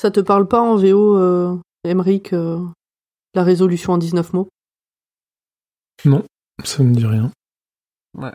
Ça 0.00 0.10
te 0.10 0.20
parle 0.20 0.48
pas 0.48 0.60
en 0.60 0.76
VO, 0.76 1.16
euh, 1.16 1.56
euh, 1.86 2.58
la 3.34 3.42
résolution 3.44 3.92
en 3.94 3.98
19 3.98 4.32
mots 4.32 4.48
Non, 6.04 6.24
ça 6.64 6.82
me 6.82 6.94
dit 6.94 7.06
rien. 7.06 7.30
Ouais. 8.16 8.32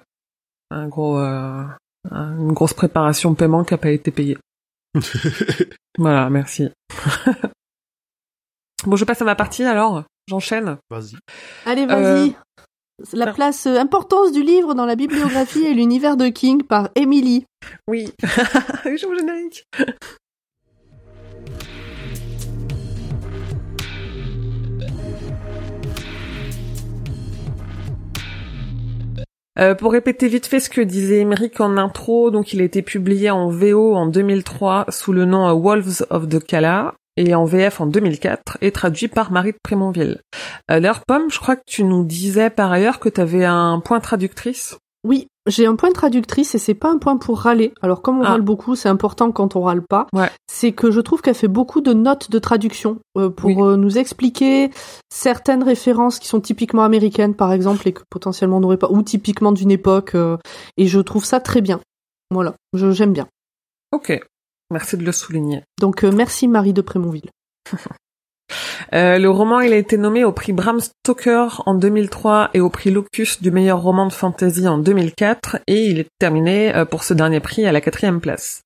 Un 0.71 0.87
gros, 0.87 1.17
euh, 1.19 1.63
un- 2.11 2.37
une 2.39 2.53
grosse 2.53 2.73
préparation 2.73 3.31
de 3.31 3.35
paiement 3.35 3.63
qui 3.63 3.73
a 3.73 3.77
pas 3.77 3.91
été 3.91 4.11
payée. 4.11 4.37
voilà, 5.97 6.29
merci. 6.29 6.69
bon, 8.85 8.95
je 8.95 9.05
passe 9.05 9.21
à 9.21 9.25
ma 9.25 9.35
partie 9.35 9.63
alors. 9.63 10.03
J'enchaîne. 10.27 10.77
Vas-y. 10.89 11.15
Allez, 11.65 11.85
vas-y. 11.85 12.35
La 13.13 13.31
place 13.31 13.67
euh, 13.67 13.77
importance 13.79 14.31
du 14.31 14.41
livre 14.41 14.73
dans 14.73 14.85
la 14.85 14.95
bibliographie 14.95 15.63
et 15.63 15.73
l'univers 15.73 16.17
de 16.17 16.27
King 16.29 16.63
par 16.63 16.89
Emily. 16.95 17.45
Oui. 17.87 18.11
Je 18.23 19.05
vous 19.05 19.15
générique. 19.15 19.63
Euh, 29.59 29.73
pour 29.73 29.91
répéter 29.91 30.27
vite 30.27 30.45
fait 30.45 30.59
ce 30.59 30.69
que 30.69 30.81
disait 30.81 31.21
Emmerich 31.21 31.59
en 31.59 31.77
intro, 31.77 32.29
donc 32.29 32.53
il 32.53 32.61
a 32.61 32.63
été 32.63 32.83
publié 32.83 33.31
en 33.31 33.49
VO 33.49 33.95
en 33.95 34.05
2003 34.05 34.85
sous 34.89 35.13
le 35.13 35.25
nom 35.25 35.47
euh, 35.47 35.53
Wolves 35.53 36.05
of 36.11 36.29
the 36.29 36.39
Kala 36.39 36.93
et 37.15 37.33
en 37.33 37.45
VF 37.45 37.81
en 37.81 37.87
2004 37.87 38.59
et 38.61 38.71
traduit 38.71 39.07
par 39.07 39.31
Marie 39.31 39.53
de 39.53 39.57
Prémonville. 39.63 40.21
Euh, 40.69 40.93
Pomme, 41.07 41.31
je 41.31 41.39
crois 41.39 41.55
que 41.55 41.63
tu 41.65 41.83
nous 41.83 42.03
disais 42.03 42.51
par 42.51 42.71
ailleurs 42.71 42.99
que 42.99 43.09
tu 43.09 43.19
avais 43.19 43.45
un 43.45 43.79
point 43.83 43.99
traductrice? 43.99 44.77
Oui, 45.07 45.27
j'ai 45.47 45.65
un 45.65 45.75
point 45.77 45.87
de 45.89 45.93
traductrice 45.93 46.53
et 46.53 46.57
c'est 46.57 46.73
pas 46.73 46.91
un 46.91 46.97
point 46.97 47.15
pour 47.15 47.39
râler. 47.39 47.73
Alors 47.81 48.01
comme 48.01 48.19
on 48.19 48.23
Ah. 48.23 48.31
râle 48.31 48.41
beaucoup, 48.41 48.75
c'est 48.75 48.89
important 48.89 49.31
quand 49.31 49.55
on 49.55 49.61
râle 49.61 49.81
pas. 49.81 50.05
Ouais. 50.11 50.29
C'est 50.51 50.73
que 50.73 50.91
je 50.91 50.99
trouve 50.99 51.21
qu'elle 51.21 51.33
fait 51.35 51.47
beaucoup 51.47 51.79
de 51.79 51.93
notes 51.93 52.29
de 52.29 52.39
traduction 52.39 52.99
euh, 53.17 53.29
pour 53.29 53.49
Oui. 53.49 53.55
euh, 53.61 53.77
nous 53.77 53.97
expliquer 53.97 54.69
certaines 55.09 55.63
références 55.63 56.19
qui 56.19 56.27
sont 56.27 56.41
typiquement 56.41 56.83
américaines, 56.83 57.35
par 57.35 57.53
exemple, 57.53 57.87
et 57.87 57.93
que 57.93 58.01
potentiellement 58.09 58.57
on 58.57 58.59
n'aurait 58.59 58.75
pas, 58.77 58.89
ou 58.91 59.01
typiquement 59.01 59.53
d'une 59.53 59.71
époque. 59.71 60.13
euh, 60.15 60.35
et 60.75 60.87
je 60.87 60.99
trouve 60.99 61.23
ça 61.23 61.39
très 61.39 61.61
bien. 61.61 61.79
Voilà, 62.29 62.55
je- 62.73 62.91
j'aime 62.91 63.13
bien. 63.13 63.27
Ok, 63.93 64.19
merci 64.71 64.97
de 64.97 65.03
le 65.05 65.13
souligner. 65.13 65.63
Donc 65.79 66.03
merci 66.03 66.49
Marie 66.49 66.73
de 66.73 66.81
Prémonville. 66.81 67.29
Euh, 68.93 69.17
le 69.17 69.29
roman, 69.29 69.59
il 69.59 69.73
a 69.73 69.77
été 69.77 69.97
nommé 69.97 70.23
au 70.23 70.31
prix 70.31 70.53
Bram 70.53 70.79
Stoker 70.79 71.63
en 71.65 71.75
2003 71.75 72.51
et 72.53 72.61
au 72.61 72.69
prix 72.69 72.91
Locus 72.91 73.41
du 73.41 73.51
meilleur 73.51 73.81
roman 73.81 74.07
de 74.07 74.13
fantasy 74.13 74.67
en 74.67 74.77
2004 74.77 75.59
et 75.67 75.85
il 75.85 75.99
est 75.99 76.07
terminé 76.19 76.73
euh, 76.73 76.85
pour 76.85 77.03
ce 77.03 77.13
dernier 77.13 77.39
prix 77.39 77.65
à 77.65 77.71
la 77.71 77.81
quatrième 77.81 78.21
place. 78.21 78.61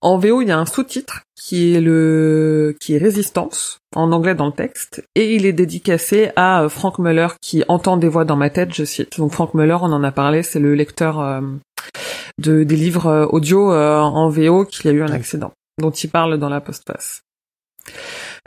En 0.00 0.18
VO, 0.18 0.42
il 0.42 0.48
y 0.48 0.50
a 0.50 0.58
un 0.58 0.66
sous-titre 0.66 1.22
qui 1.36 1.74
est 1.74 1.80
le 1.80 2.76
qui 2.80 2.94
est 2.94 2.98
Résistance 2.98 3.78
en 3.94 4.12
anglais 4.12 4.34
dans 4.34 4.46
le 4.46 4.52
texte 4.52 5.04
et 5.14 5.34
il 5.34 5.46
est 5.46 5.52
dédicacé 5.52 6.30
à 6.36 6.62
euh, 6.62 6.68
Frank 6.68 6.98
Muller 6.98 7.28
qui 7.40 7.62
entend 7.68 7.96
des 7.96 8.08
voix 8.08 8.24
dans 8.24 8.36
ma 8.36 8.50
tête, 8.50 8.74
je 8.74 8.84
cite. 8.84 9.18
Donc 9.18 9.32
Frank 9.32 9.54
Muller, 9.54 9.76
on 9.80 9.92
en 9.92 10.02
a 10.02 10.12
parlé, 10.12 10.42
c'est 10.42 10.60
le 10.60 10.74
lecteur 10.74 11.42
de 12.38 12.64
des 12.64 12.76
livres 12.76 13.28
audio 13.30 13.72
en 13.72 14.28
VO 14.28 14.64
qui 14.64 14.88
a 14.88 14.92
eu 14.92 15.02
un 15.02 15.12
accident 15.12 15.52
dont 15.78 15.90
il 15.90 16.10
parle 16.10 16.38
dans 16.38 16.48
la 16.48 16.60
postface. 16.60 17.22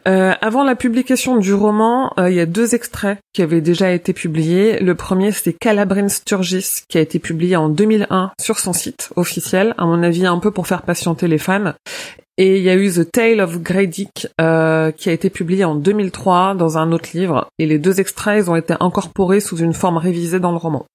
Euh, 0.07 0.33
avant 0.41 0.63
la 0.63 0.75
publication 0.75 1.37
du 1.37 1.53
roman, 1.53 2.13
euh, 2.17 2.29
il 2.29 2.35
y 2.35 2.39
a 2.39 2.45
deux 2.45 2.75
extraits 2.75 3.19
qui 3.33 3.41
avaient 3.41 3.61
déjà 3.61 3.91
été 3.91 4.13
publiés. 4.13 4.79
Le 4.79 4.95
premier, 4.95 5.31
c'était 5.31 5.53
Calabrine 5.53 6.09
Sturgis, 6.09 6.81
qui 6.89 6.97
a 6.97 7.01
été 7.01 7.19
publié 7.19 7.55
en 7.55 7.69
2001 7.69 8.31
sur 8.41 8.59
son 8.59 8.73
site 8.73 9.11
officiel, 9.15 9.73
à 9.77 9.85
mon 9.85 10.03
avis 10.03 10.25
un 10.25 10.39
peu 10.39 10.51
pour 10.51 10.67
faire 10.67 10.81
patienter 10.81 11.27
les 11.27 11.37
fans. 11.37 11.73
Et 12.37 12.57
il 12.57 12.63
y 12.63 12.69
a 12.69 12.75
eu 12.75 12.91
The 12.91 13.09
Tale 13.11 13.41
of 13.41 13.59
Grey 13.61 13.89
euh, 14.41 14.91
qui 14.91 15.09
a 15.09 15.11
été 15.11 15.29
publié 15.29 15.65
en 15.65 15.75
2003 15.75 16.55
dans 16.55 16.77
un 16.79 16.91
autre 16.91 17.09
livre. 17.13 17.47
Et 17.59 17.67
les 17.67 17.77
deux 17.77 17.99
extraits, 17.99 18.43
ils 18.43 18.49
ont 18.49 18.55
été 18.55 18.73
incorporés 18.79 19.39
sous 19.39 19.57
une 19.57 19.73
forme 19.73 19.97
révisée 19.97 20.39
dans 20.39 20.51
le 20.51 20.57
roman. 20.57 20.85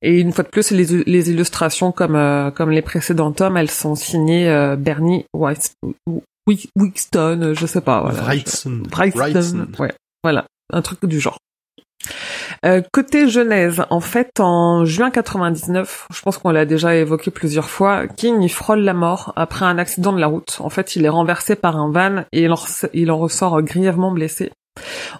Et 0.00 0.20
une 0.20 0.32
fois 0.32 0.44
de 0.44 0.48
plus, 0.48 0.70
les, 0.70 1.04
les 1.04 1.30
illustrations, 1.30 1.92
comme, 1.92 2.16
euh, 2.16 2.50
comme 2.50 2.70
les 2.70 2.82
précédents 2.82 3.32
tomes, 3.32 3.56
elles 3.56 3.70
sont 3.70 3.94
signées 3.94 4.48
euh, 4.48 4.76
Bernie 4.76 5.26
Weiss, 5.34 5.74
Wixton, 6.76 7.40
euh, 7.42 7.54
je 7.54 7.66
sais 7.66 7.80
pas. 7.80 8.00
Voilà. 8.02 8.20
Wrightson. 8.22 8.82
Wrightson, 9.32 9.66
ouais, 9.80 9.92
voilà, 10.22 10.46
un 10.72 10.82
truc 10.82 11.04
du 11.06 11.20
genre. 11.20 11.38
Euh, 12.64 12.82
côté 12.92 13.28
Genèse, 13.28 13.84
en 13.90 14.00
fait, 14.00 14.38
en 14.38 14.84
juin 14.84 15.10
99, 15.10 16.06
je 16.14 16.20
pense 16.22 16.38
qu'on 16.38 16.50
l'a 16.50 16.64
déjà 16.64 16.94
évoqué 16.94 17.30
plusieurs 17.30 17.68
fois, 17.68 18.06
King 18.06 18.40
il 18.42 18.48
frôle 18.48 18.80
la 18.80 18.94
mort 18.94 19.32
après 19.36 19.64
un 19.66 19.78
accident 19.78 20.12
de 20.12 20.20
la 20.20 20.26
route. 20.28 20.56
En 20.60 20.70
fait, 20.70 20.94
il 20.96 21.04
est 21.04 21.08
renversé 21.10 21.56
par 21.56 21.76
un 21.76 21.90
van 21.90 22.24
et 22.32 22.42
il 22.44 22.52
en, 22.52 22.54
res- 22.54 22.88
il 22.94 23.10
en 23.10 23.18
ressort 23.18 23.60
grièvement 23.62 24.12
blessé. 24.12 24.52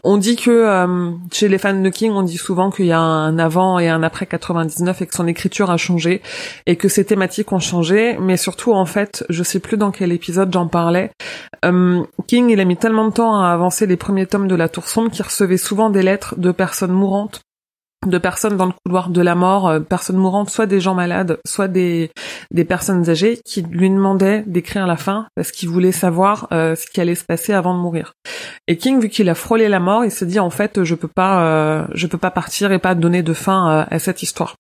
On 0.05 0.17
dit 0.17 0.37
que 0.37 0.51
euh, 0.51 1.11
chez 1.33 1.49
les 1.49 1.59
fans 1.59 1.81
de 1.81 1.89
King, 1.89 2.13
on 2.13 2.23
dit 2.23 2.37
souvent 2.37 2.71
qu'il 2.71 2.87
y 2.87 2.93
a 2.93 3.01
un 3.01 3.39
avant 3.39 3.79
et 3.79 3.89
un 3.89 4.03
après 4.03 4.27
99 4.27 5.03
et 5.03 5.07
que 5.07 5.15
son 5.15 5.27
écriture 5.27 5.71
a 5.71 5.77
changé 5.77 6.23
et 6.67 6.77
que 6.77 6.89
ses 6.89 7.05
thématiques 7.05 7.53
ont 7.53 7.59
changé, 7.59 8.17
mais 8.21 8.37
surtout 8.37 8.73
en 8.73 8.87
fait, 8.87 9.25
je 9.29 9.43
sais 9.43 9.61
plus 9.61 9.77
dans 9.77 9.91
quel 9.91 10.13
épisode 10.13 10.53
j'en 10.53 10.69
parlais. 10.69 11.11
euh, 11.65 12.03
King, 12.27 12.51
il 12.51 12.61
a 12.61 12.65
mis 12.65 12.77
tellement 12.77 13.09
de 13.09 13.13
temps 13.13 13.41
à 13.41 13.49
avancer 13.49 13.87
les 13.87 13.97
premiers 13.97 14.27
tomes 14.27 14.49
de 14.49 14.55
La 14.55 14.69
Tour 14.69 14.89
sombre 14.89 15.11
qu'il 15.11 15.25
recevait 15.25 15.57
souvent 15.57 15.91
des 15.91 16.03
lettres 16.03 16.35
de 16.39 16.51
personnes 16.51 16.93
mourantes 16.93 17.46
de 18.07 18.19
personnes 18.19 18.57
dans 18.57 18.67
le 18.67 18.73
couloir 18.85 19.11
de 19.11 19.21
la 19.21 19.35
mort, 19.35 19.69
euh, 19.69 19.81
personnes 19.81 20.17
mourantes, 20.17 20.51
soit 20.51 20.67
des 20.67 20.81
gens 20.81 20.95
malades, 20.95 21.39
soit 21.47 21.69
des, 21.69 22.11
des 22.51 22.65
personnes 22.65 23.09
âgées, 23.09 23.41
qui 23.45 23.63
lui 23.63 23.91
demandaient 23.91 24.45
d'écrire 24.47 24.87
la 24.87 24.97
fin 24.97 25.27
parce 25.35 25.53
qu'il 25.53 25.69
voulait 25.69 25.93
savoir 25.93 26.49
euh, 26.53 26.75
ce 26.75 26.87
qui 26.87 27.01
allait 27.01 27.15
se 27.15 27.25
passer 27.25 27.53
avant 27.53 27.75
de 27.75 27.81
mourir. 27.81 28.13
Et 28.69 28.77
King, 28.77 29.01
vu 29.01 29.09
qu'il 29.09 29.29
a 29.29 29.35
frôlé 29.35 29.69
la 29.69 29.81
mort, 29.81 30.05
il 30.05 30.11
s'est 30.11 30.27
dit 30.27 30.41
en 30.41 30.51
fait, 30.51 30.83
je 30.85 30.95
peux 30.95 31.09
pas, 31.09 31.43
euh, 31.43 31.87
je 31.95 32.07
peux 32.07 32.19
pas 32.19 32.31
partir 32.31 32.73
et 32.73 32.79
pas 32.79 32.95
donner 32.95 33.23
de 33.23 33.33
fin 33.33 33.71
euh, 33.71 33.85
à 33.91 33.99
cette 33.99 34.23
histoire. 34.23 34.55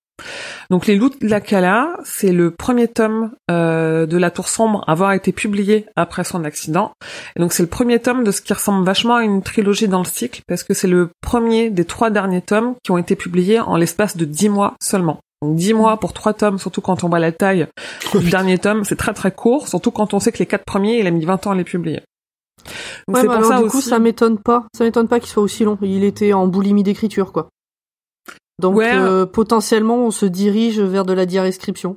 Donc 0.71 0.87
les 0.87 0.97
loups 0.97 1.11
de 1.21 1.29
la 1.29 1.41
Cala, 1.41 1.97
c'est 2.05 2.33
le 2.33 2.51
premier 2.51 2.89
tome 2.89 3.31
euh, 3.51 4.07
de 4.07 4.17
la 4.17 4.31
Tour 4.31 4.49
sombre 4.49 4.83
à 4.87 4.93
avoir 4.93 5.13
été 5.13 5.33
publié 5.33 5.87
après 5.95 6.25
son 6.25 6.45
accident. 6.45 6.93
Et 7.37 7.41
donc 7.41 7.53
c'est 7.53 7.63
le 7.63 7.69
premier 7.69 8.01
tome 8.01 8.25
de 8.25 8.31
ce 8.31 8.41
qui 8.41 8.53
ressemble 8.53 8.85
vachement 8.85 9.17
à 9.17 9.23
une 9.23 9.43
trilogie 9.43 9.89
dans 9.89 10.01
le 10.01 10.05
cycle, 10.07 10.41
parce 10.49 10.65
que 10.65 10.75
c'est 10.75 10.89
le 10.89 11.11
premier 11.21 11.71
des 11.71 11.85
trois 11.85 12.11
derniers 12.11 12.43
tomes 12.43 12.75
qui 12.83 12.91
ont 12.91 12.99
été 12.99 13.15
publiés 13.17 13.61
en 13.61 13.77
l'espace 13.77 14.17
de 14.17 14.25
dix 14.25 14.49
mois 14.49 14.75
seulement. 14.83 15.21
Donc 15.43 15.57
dix 15.57 15.75
mois 15.75 15.99
pour 16.01 16.13
trois 16.15 16.33
tomes, 16.33 16.59
surtout 16.59 16.81
quand 16.81 17.05
on 17.05 17.09
voit 17.09 17.19
la 17.19 17.33
taille 17.33 17.67
du 18.15 18.31
dernier 18.31 18.59
tome, 18.59 18.85
c'est 18.85 18.97
très 18.97 19.13
très 19.13 19.31
court, 19.31 19.69
surtout 19.69 19.91
quand 19.91 20.15
on 20.15 20.21
sait 20.21 20.33
que 20.33 20.39
les 20.39 20.47
quatre 20.47 20.65
premiers, 20.65 20.99
il 20.99 21.07
a 21.07 21.11
mis 21.11 21.25
20 21.25 21.47
ans 21.47 21.51
à 21.51 21.55
les 21.55 21.65
publier. 21.65 22.01
Donc 23.07 23.17
Ouais, 23.17 23.23
c'est 23.23 23.29
mais 23.29 23.35
pour 23.35 23.37
alors, 23.37 23.49
ça 23.51 23.59
du 23.59 23.65
aussi. 23.65 23.77
coup, 23.77 23.81
ça 23.83 23.99
m'étonne 23.99 24.39
pas. 24.39 24.65
Ça 24.77 24.83
m'étonne 24.83 25.07
pas 25.07 25.21
qu'il 25.21 25.29
soit 25.29 25.43
aussi 25.43 25.63
long. 25.63 25.79
Il 25.83 26.03
était 26.03 26.33
en 26.33 26.49
boulimie 26.49 26.83
d'écriture, 26.83 27.31
quoi. 27.33 27.49
Donc, 28.61 28.77
Ouais. 28.77 28.91
euh, 28.95 29.27
potentiellement, 29.27 29.97
on 29.99 30.11
se 30.11 30.27
dirige 30.27 30.81
vers 30.81 31.05
de 31.05 31.13
la 31.13 31.27
diarescription. 31.27 31.97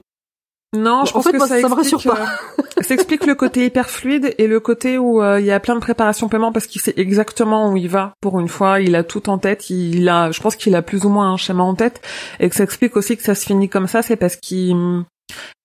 Non, 0.78 1.04
je 1.06 1.10
En 1.12 1.14
pense 1.14 1.24
fait, 1.24 1.32
que 1.32 1.38
moi, 1.38 1.48
ça, 1.48 1.60
ça 1.60 1.68
me 1.68 1.74
rassure 1.74 2.04
pas. 2.04 2.20
euh, 2.60 2.64
ça 2.84 2.94
explique 2.94 3.26
le 3.26 3.34
côté 3.34 3.66
hyper 3.66 3.90
fluide 3.90 4.36
et 4.38 4.46
le 4.46 4.60
côté 4.60 5.00
où 5.00 5.20
euh, 5.20 5.40
il 5.40 5.46
y 5.48 5.52
a 5.52 5.60
plein 5.60 5.74
de 5.74 5.80
préparation 5.80 6.30
paiement 6.30 6.52
parce 6.52 6.68
qu'il 6.68 6.80
sait 6.80 6.94
exactement 6.96 7.72
où 7.72 7.78
il 7.78 7.90
va 7.90 8.14
pour 8.22 8.40
une 8.40 8.48
fois, 8.48 8.80
il 8.80 8.96
a 8.96 9.04
tout 9.04 9.30
en 9.32 9.40
tête, 9.40 9.72
il 9.72 10.08
a, 10.08 10.30
je 10.30 10.40
pense 10.42 10.56
qu'il 10.56 10.76
a 10.76 10.84
plus 10.84 11.06
ou 11.06 11.10
moins 11.10 11.32
un 11.34 11.38
schéma 11.38 11.64
en 11.64 11.74
tête 11.74 12.02
et 12.40 12.48
que 12.50 12.56
ça 12.56 12.64
explique 12.66 12.96
aussi 12.98 13.18
que 13.18 13.24
ça 13.24 13.34
se 13.34 13.46
finit 13.48 13.68
comme 13.68 13.88
ça, 13.88 14.04
c'est 14.04 14.16
parce 14.16 14.36
qu'il 14.36 14.76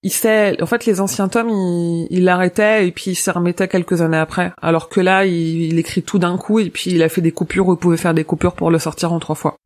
il 0.03 0.11
sait, 0.13 0.57
en 0.63 0.67
fait, 0.67 0.87
les 0.87 1.01
anciens 1.03 1.29
tomes, 1.29 1.51
il, 1.51 2.07
il 2.11 2.25
l'arrêtait 2.25 2.87
et 2.89 2.93
puis 2.93 3.11
il 3.11 3.15
s'y 3.15 3.31
remettait 3.31 3.69
quelques 3.69 4.01
années 4.01 4.17
après. 4.19 4.53
Alors 4.63 4.89
que 4.89 5.01
là, 5.01 5.27
il, 5.27 5.63
il 5.65 5.79
écrit 5.79 6.03
tout 6.03 6.19
d'un 6.19 6.39
coup 6.39 6.61
et 6.61 6.71
puis 6.71 6.93
il 6.93 7.03
a 7.03 7.09
fait 7.11 7.21
des 7.21 7.33
coupures 7.33 7.69
où 7.69 7.75
il 7.75 7.79
pouvait 7.79 7.97
faire 7.99 8.15
des 8.15 8.25
coupures 8.25 8.55
pour 8.55 8.71
le 8.71 8.79
sortir 8.79 9.13
en 9.13 9.19
trois 9.19 9.35
fois. 9.35 9.57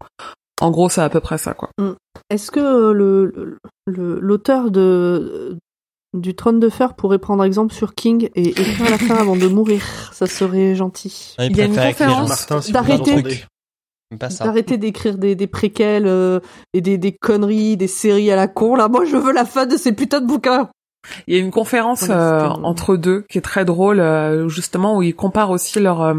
En 0.61 0.71
gros, 0.71 0.89
c'est 0.89 1.01
à 1.01 1.09
peu 1.09 1.21
près 1.21 1.39
ça, 1.39 1.55
quoi. 1.55 1.71
Mm. 1.79 1.91
Est-ce 2.31 2.51
que 2.51 2.61
euh, 2.61 2.93
le 2.93 3.59
le- 3.87 4.19
l'auteur 4.21 4.71
de 4.71 5.57
du 6.17 6.35
Trône 6.35 6.59
de 6.59 6.69
Fer 6.69 6.95
pourrait 6.95 7.19
prendre 7.19 7.45
exemple 7.45 7.73
sur 7.75 7.95
King 7.95 8.31
et 8.35 8.49
écrire 8.49 8.91
la 8.91 8.99
fin 8.99 9.17
avant 9.17 9.37
de 9.37 9.47
mourir? 9.47 9.83
Ça 10.13 10.27
serait 10.27 10.75
gentil. 10.75 11.35
Il 11.39 11.53
Il 11.53 11.57
y 11.57 11.61
a 11.61 11.65
une 11.67 11.75
conférence. 11.93 12.29
D'arrêter 14.47 14.79
d'écrire 14.79 15.19
des, 15.19 15.35
des 15.35 15.47
préquels 15.47 16.07
euh, 16.07 16.41
et 16.73 16.81
des, 16.81 16.97
des 16.97 17.13
conneries, 17.13 17.77
des 17.77 17.89
séries 17.89 18.31
à 18.31 18.37
la 18.37 18.49
con. 18.49 18.75
Là, 18.75 18.89
moi, 18.89 19.05
je 19.05 19.17
veux 19.17 19.33
la 19.33 19.45
fin 19.45 19.67
de 19.67 19.77
ces 19.77 19.93
putains 19.93 20.23
de 20.23 20.27
bouquins. 20.27 20.71
Il 21.27 21.35
y 21.35 21.37
a 21.39 21.41
une 21.41 21.51
conférence 21.51 22.07
euh, 22.11 22.41
entre 22.49 22.97
deux 22.97 23.25
qui 23.31 23.39
est 23.39 23.43
très 23.43 23.65
drôle, 23.65 24.01
euh, 24.01 24.49
justement 24.49 24.97
où 24.97 25.03
ils 25.03 25.15
comparent 25.15 25.51
aussi 25.51 25.79
leur 25.81 26.03
euh, 26.03 26.15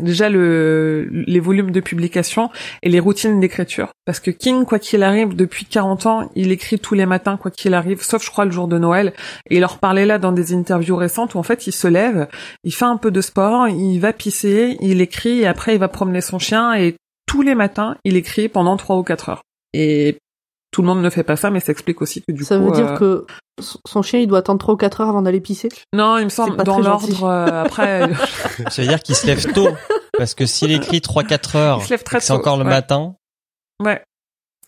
déjà 0.00 0.28
le 0.28 1.08
les 1.10 1.40
volumes 1.40 1.70
de 1.70 1.80
publication 1.80 2.50
et 2.82 2.88
les 2.88 3.00
routines 3.00 3.40
d'écriture. 3.40 3.92
Parce 4.06 4.20
que 4.20 4.30
King, 4.30 4.64
quoi 4.64 4.78
qu'il 4.78 5.02
arrive, 5.02 5.34
depuis 5.34 5.66
40 5.66 6.06
ans, 6.06 6.30
il 6.34 6.52
écrit 6.52 6.78
tous 6.78 6.94
les 6.94 7.06
matins, 7.06 7.36
quoi 7.36 7.50
qu'il 7.50 7.74
arrive, 7.74 8.02
sauf 8.02 8.24
je 8.24 8.30
crois 8.30 8.44
le 8.44 8.50
jour 8.50 8.68
de 8.68 8.78
Noël. 8.78 9.12
Et 9.50 9.56
il 9.56 9.60
leur 9.60 9.78
parlait 9.78 10.06
là 10.06 10.18
dans 10.18 10.32
des 10.32 10.54
interviews 10.54 10.96
récentes 10.96 11.34
où 11.34 11.38
en 11.38 11.42
fait 11.42 11.66
il 11.66 11.72
se 11.72 11.88
lève, 11.88 12.28
il 12.64 12.72
fait 12.72 12.84
un 12.84 12.96
peu 12.96 13.10
de 13.10 13.20
sport, 13.20 13.68
il 13.68 13.98
va 13.98 14.12
pisser, 14.12 14.76
il 14.80 15.00
écrit 15.00 15.40
et 15.40 15.46
après 15.46 15.74
il 15.74 15.78
va 15.78 15.88
promener 15.88 16.20
son 16.20 16.38
chien 16.38 16.74
et 16.74 16.96
tous 17.26 17.42
les 17.42 17.54
matins 17.54 17.96
il 18.04 18.16
écrit 18.16 18.48
pendant 18.48 18.76
trois 18.76 18.96
ou 18.96 19.02
quatre 19.02 19.28
heures. 19.28 19.42
Et 19.72 20.18
tout 20.74 20.82
le 20.82 20.88
monde 20.88 21.02
ne 21.02 21.08
fait 21.10 21.22
pas 21.22 21.36
ça, 21.36 21.50
mais 21.50 21.60
ça 21.60 21.70
explique 21.70 22.02
aussi 22.02 22.20
que 22.26 22.32
du 22.32 22.42
Ça 22.42 22.58
coup. 22.58 22.64
veut 22.64 22.72
dire 22.72 22.90
euh, 22.94 22.96
que 22.98 23.26
son- 23.86 24.02
chien, 24.02 24.18
il 24.18 24.26
doit 24.26 24.40
attendre 24.40 24.58
3 24.58 24.74
ou 24.74 24.76
4 24.76 25.02
heures 25.02 25.08
avant 25.08 25.22
d'aller 25.22 25.40
pisser 25.40 25.68
Non, 25.94 26.18
il 26.18 26.24
me 26.24 26.28
semble, 26.28 26.56
pas 26.56 26.64
dans 26.64 26.80
l'ordre, 26.80 27.22
euh, 27.22 27.62
après, 27.62 28.10
Ça 28.70 28.82
veut 28.82 28.88
dire 28.88 29.00
qu'il 29.00 29.14
se 29.14 29.24
lève 29.28 29.52
tôt. 29.52 29.68
Parce 30.18 30.34
que 30.34 30.46
s'il 30.46 30.72
écrit 30.72 30.98
3-4 30.98 31.56
heures, 31.56 31.78
Il 31.80 31.84
se 31.84 31.90
lève 31.90 32.02
très 32.02 32.16
et 32.16 32.18
que 32.18 32.24
c'est 32.26 32.32
encore 32.32 32.56
le 32.56 32.64
ouais. 32.64 32.70
matin, 32.70 33.14
ouais. 33.84 34.02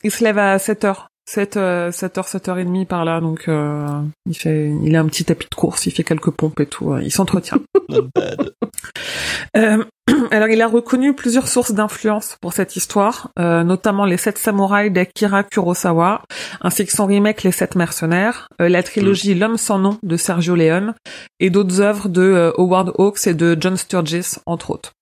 Il 0.04 0.12
se 0.12 0.22
lève 0.22 0.38
à 0.38 0.60
7 0.60 0.84
heures. 0.84 1.08
7, 1.28 1.56
euh, 1.56 1.92
7 1.92 2.18
heures, 2.18 2.28
7 2.28 2.48
heures 2.48 2.58
et 2.58 2.64
demie 2.64 2.86
par 2.86 3.04
là, 3.04 3.20
donc, 3.20 3.48
euh, 3.48 3.86
il 4.26 4.36
fait, 4.36 4.72
il 4.82 4.94
a 4.94 5.00
un 5.00 5.06
petit 5.06 5.24
tapis 5.24 5.48
de 5.50 5.54
course, 5.54 5.86
il 5.86 5.90
fait 5.90 6.04
quelques 6.04 6.30
pompes 6.30 6.60
et 6.60 6.66
tout, 6.66 6.92
euh, 6.92 7.02
il 7.02 7.10
s'entretient. 7.10 7.60
Euh, 9.56 9.82
alors, 10.30 10.48
il 10.48 10.60
a 10.60 10.66
reconnu 10.66 11.14
plusieurs 11.14 11.48
sources 11.48 11.72
d'influence 11.72 12.36
pour 12.40 12.52
cette 12.52 12.76
histoire, 12.76 13.30
euh, 13.38 13.64
notamment 13.64 14.04
les 14.04 14.16
sept 14.16 14.38
samouraïs 14.38 14.92
d'Akira 14.92 15.42
Kurosawa, 15.44 16.22
ainsi 16.60 16.84
que 16.84 16.92
son 16.92 17.06
remake 17.06 17.42
Les 17.42 17.52
Sept 17.52 17.74
Mercenaires, 17.74 18.48
euh, 18.60 18.68
la 18.68 18.82
trilogie 18.82 19.34
L'Homme 19.34 19.56
sans 19.56 19.78
nom 19.78 19.98
de 20.02 20.16
Sergio 20.16 20.54
Leone, 20.54 20.94
et 21.40 21.50
d'autres 21.50 21.80
œuvres 21.80 22.08
de 22.08 22.52
Howard 22.56 22.92
Hawks 22.98 23.26
et 23.26 23.34
de 23.34 23.56
John 23.58 23.76
Sturges, 23.76 24.38
entre 24.46 24.70
autres. 24.70 24.92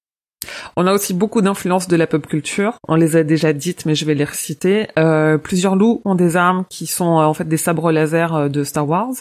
On 0.76 0.86
a 0.86 0.92
aussi 0.92 1.14
beaucoup 1.14 1.40
d'influences 1.40 1.88
de 1.88 1.96
la 1.96 2.06
pop 2.06 2.26
culture. 2.26 2.78
On 2.88 2.94
les 2.94 3.16
a 3.16 3.24
déjà 3.24 3.52
dites, 3.52 3.86
mais 3.86 3.94
je 3.94 4.04
vais 4.04 4.14
les 4.14 4.24
reciter. 4.24 4.88
Euh, 4.98 5.38
plusieurs 5.38 5.76
loups 5.76 6.02
ont 6.04 6.14
des 6.14 6.36
armes 6.36 6.64
qui 6.68 6.86
sont 6.86 7.18
euh, 7.18 7.24
en 7.24 7.34
fait 7.34 7.48
des 7.48 7.56
sabres 7.56 7.92
laser 7.92 8.34
euh, 8.34 8.48
de 8.48 8.64
Star 8.64 8.88
Wars. 8.88 9.14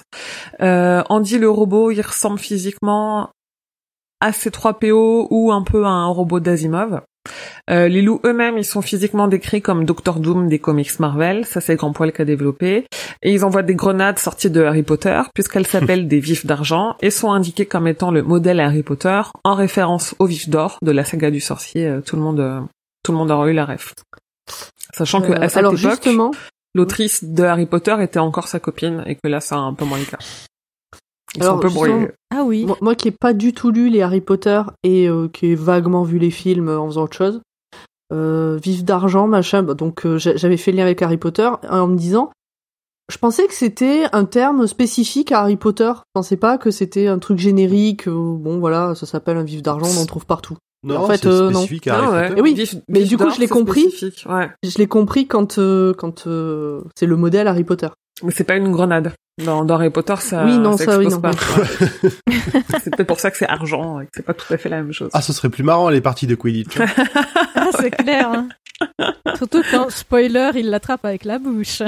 Euh, 0.62 1.04
Andy 1.10 1.38
le 1.38 1.50
robot, 1.50 1.92
il 1.92 2.02
ressemble 2.02 2.40
physiquement 2.40 3.30
à 4.20 4.32
C3PO 4.32 5.28
ou 5.30 5.52
un 5.52 5.64
peu 5.64 5.86
à 5.86 5.90
un 5.90 6.08
robot 6.08 6.40
d'Asimov. 6.40 7.02
Euh, 7.70 7.88
les 7.88 8.02
loups 8.02 8.20
eux-mêmes, 8.26 8.58
ils 8.58 8.66
sont 8.66 8.82
physiquement 8.82 9.28
décrits 9.28 9.62
comme 9.62 9.86
Doctor 9.86 10.20
Doom 10.20 10.48
des 10.48 10.60
comics 10.60 11.00
Marvel, 11.00 11.46
ça 11.46 11.62
c'est 11.62 11.76
Grand 11.76 11.94
Poil 11.94 12.12
qui 12.12 12.22
a 12.22 12.26
développé, 12.26 12.86
et 13.22 13.32
ils 13.32 13.46
envoient 13.46 13.64
des 13.64 13.76
grenades 13.76 14.20
sorties 14.20 14.50
de 14.50 14.64
Harry 14.64 14.84
Potter, 14.84 15.22
puisqu'elles 15.34 15.68
s'appellent 15.68 16.08
des 16.08 16.20
vifs 16.20 16.46
d'argent, 16.46 16.96
et 17.02 17.10
sont 17.10 17.32
indiquées 17.32 17.66
comme 17.66 17.88
étant 17.88 18.12
le 18.12 18.22
modèle 18.22 18.60
Harry 18.60 18.84
Potter, 18.84 19.22
en 19.44 19.56
référence 19.56 20.16
aux 20.20 20.26
vifs 20.26 20.50
d'or 20.50 20.78
de 20.82 20.92
la 20.92 21.06
saga 21.06 21.32
du 21.32 21.40
sorcier, 21.40 21.88
euh, 21.88 22.02
tout 22.02 22.18
le 22.18 22.22
monde, 22.22 22.42
euh, 22.42 22.60
tout 23.04 23.14
le 23.14 23.18
monde 23.18 23.32
aura 23.32 23.50
eu 23.50 23.54
la 23.54 23.66
ref. 23.66 23.94
Sachant 24.94 25.22
que 25.22 25.32
à 25.32 25.48
cette 25.48 25.60
alors 25.60 25.74
époque, 25.74 25.92
justement, 25.92 26.32
l'autrice 26.76 27.24
de 27.24 27.44
Harry 27.44 27.66
Potter 27.66 27.96
était 28.02 28.20
encore 28.20 28.50
sa 28.50 28.60
copine, 28.60 29.04
et 29.06 29.16
que 29.16 29.28
là 29.30 29.40
c'est 29.40 29.56
un 29.56 29.74
peu 29.74 29.86
moins 29.86 30.00
le 30.00 30.06
cas. 30.06 30.20
Ils 31.36 31.44
sont 31.44 31.50
Alors, 31.50 31.58
un 31.58 31.62
peu 31.62 31.70
brouillés. 31.70 32.10
Ah 32.36 32.44
oui. 32.44 32.66
moi, 32.66 32.78
moi 32.82 32.96
qui 32.96 33.08
ai 33.08 33.12
pas 33.12 33.34
du 33.34 33.54
tout 33.54 33.72
lu 33.72 33.90
les 33.90 34.02
Harry 34.02 34.22
Potter 34.22 34.62
et 34.84 35.08
euh, 35.10 35.28
qui 35.28 35.48
ai 35.48 35.56
vaguement 35.56 36.04
vu 36.04 36.20
les 36.20 36.32
films 36.32 36.70
euh, 36.70 36.80
en 36.80 36.88
faisant 36.88 37.04
autre 37.04 37.16
chose, 37.18 37.42
euh, 38.12 38.58
vif 38.62 38.84
d'argent, 38.84 39.28
machin, 39.28 39.64
bah, 39.64 39.74
donc 39.74 40.06
euh, 40.06 40.18
j'a- 40.18 40.36
j'avais 40.36 40.58
fait 40.58 40.72
le 40.72 40.78
lien 40.78 40.84
avec 40.84 41.02
Harry 41.02 41.18
Potter 41.18 41.50
en 41.70 41.88
me 41.88 41.96
disant, 41.98 42.32
je 43.12 43.18
pensais 43.18 43.48
que 43.48 43.54
c'était 43.54 44.06
un 44.14 44.26
terme 44.26 44.66
spécifique 44.68 45.32
à 45.32 45.40
Harry 45.42 45.58
Potter. 45.58 45.92
Je 45.98 46.02
pensais 46.14 46.38
pas 46.38 46.58
que 46.58 46.72
c'était 46.72 47.08
un 47.08 47.20
truc 47.20 47.38
générique. 47.38 48.08
bon, 48.08 48.60
voilà, 48.60 48.96
ça 48.96 49.06
s'appelle 49.06 49.38
un 49.38 49.44
vif 49.44 49.62
d'argent, 49.62 49.88
on 49.98 50.02
en 50.02 50.06
trouve 50.06 50.26
partout. 50.26 50.56
Non, 50.84 50.98
en 50.98 51.08
fait, 51.08 51.18
c'est 51.18 51.28
euh, 51.28 51.50
non. 51.50 51.62
à 51.64 51.66
Ah 51.92 52.12
ouais. 52.12 52.28
Potter. 52.30 52.40
Et 52.40 52.42
oui, 52.42 52.54
Vif- 52.56 52.82
mais 52.90 53.00
vif 53.00 53.10
du 53.10 53.18
coup, 53.18 53.30
je 53.30 53.40
l'ai 53.40 53.48
compris. 53.48 53.94
Ouais. 54.28 54.50
Je 54.64 54.78
l'ai 54.78 54.88
compris 54.88 55.28
quand 55.28 55.58
euh, 55.58 55.94
quand 55.94 56.28
euh, 56.28 56.82
c'est 56.96 57.06
le 57.06 57.16
modèle 57.16 57.48
Harry 57.48 57.64
Potter. 57.64 57.88
Mais 58.24 58.32
c'est 58.32 58.44
pas 58.44 58.56
une 58.56 58.72
grenade. 58.72 59.14
Dans, 59.44 59.66
dans 59.66 59.76
Harry 59.76 59.90
Potter, 59.90 60.14
ça, 60.20 60.46
Oui, 60.46 60.60
non, 60.60 60.78
ça, 60.78 60.86
ça, 60.86 61.00
oui, 61.00 61.06
explose 61.06 61.24
non. 61.24 61.32
pas. 61.32 61.32
c'est 62.84 62.96
peut-être 62.96 63.08
pour 63.08 63.20
ça 63.20 63.32
que 63.32 63.38
c'est 63.38 63.48
argent 63.50 64.00
et 64.00 64.06
que 64.06 64.12
c'est 64.16 64.26
pas 64.26 64.36
tout 64.36 64.54
à 64.54 64.58
fait 64.58 64.70
la 64.70 64.78
même 64.78 64.92
chose. 64.92 65.10
Ah, 65.14 65.24
ce 65.24 65.34
serait 65.34 65.50
plus 65.50 65.64
marrant 65.64 65.90
les 65.90 66.02
parties 66.02 66.28
de 66.28 66.36
Quidditch. 66.36 66.78
Ah, 67.56 67.70
c'est 67.80 67.92
clair. 67.92 68.30
hein. 68.30 68.50
Surtout 69.38 69.62
quand, 69.72 69.90
spoiler, 69.90 70.52
il 70.56 70.70
l'attrape 70.70 71.06
avec 71.06 71.24
la 71.24 71.40
bouche. 71.40 71.82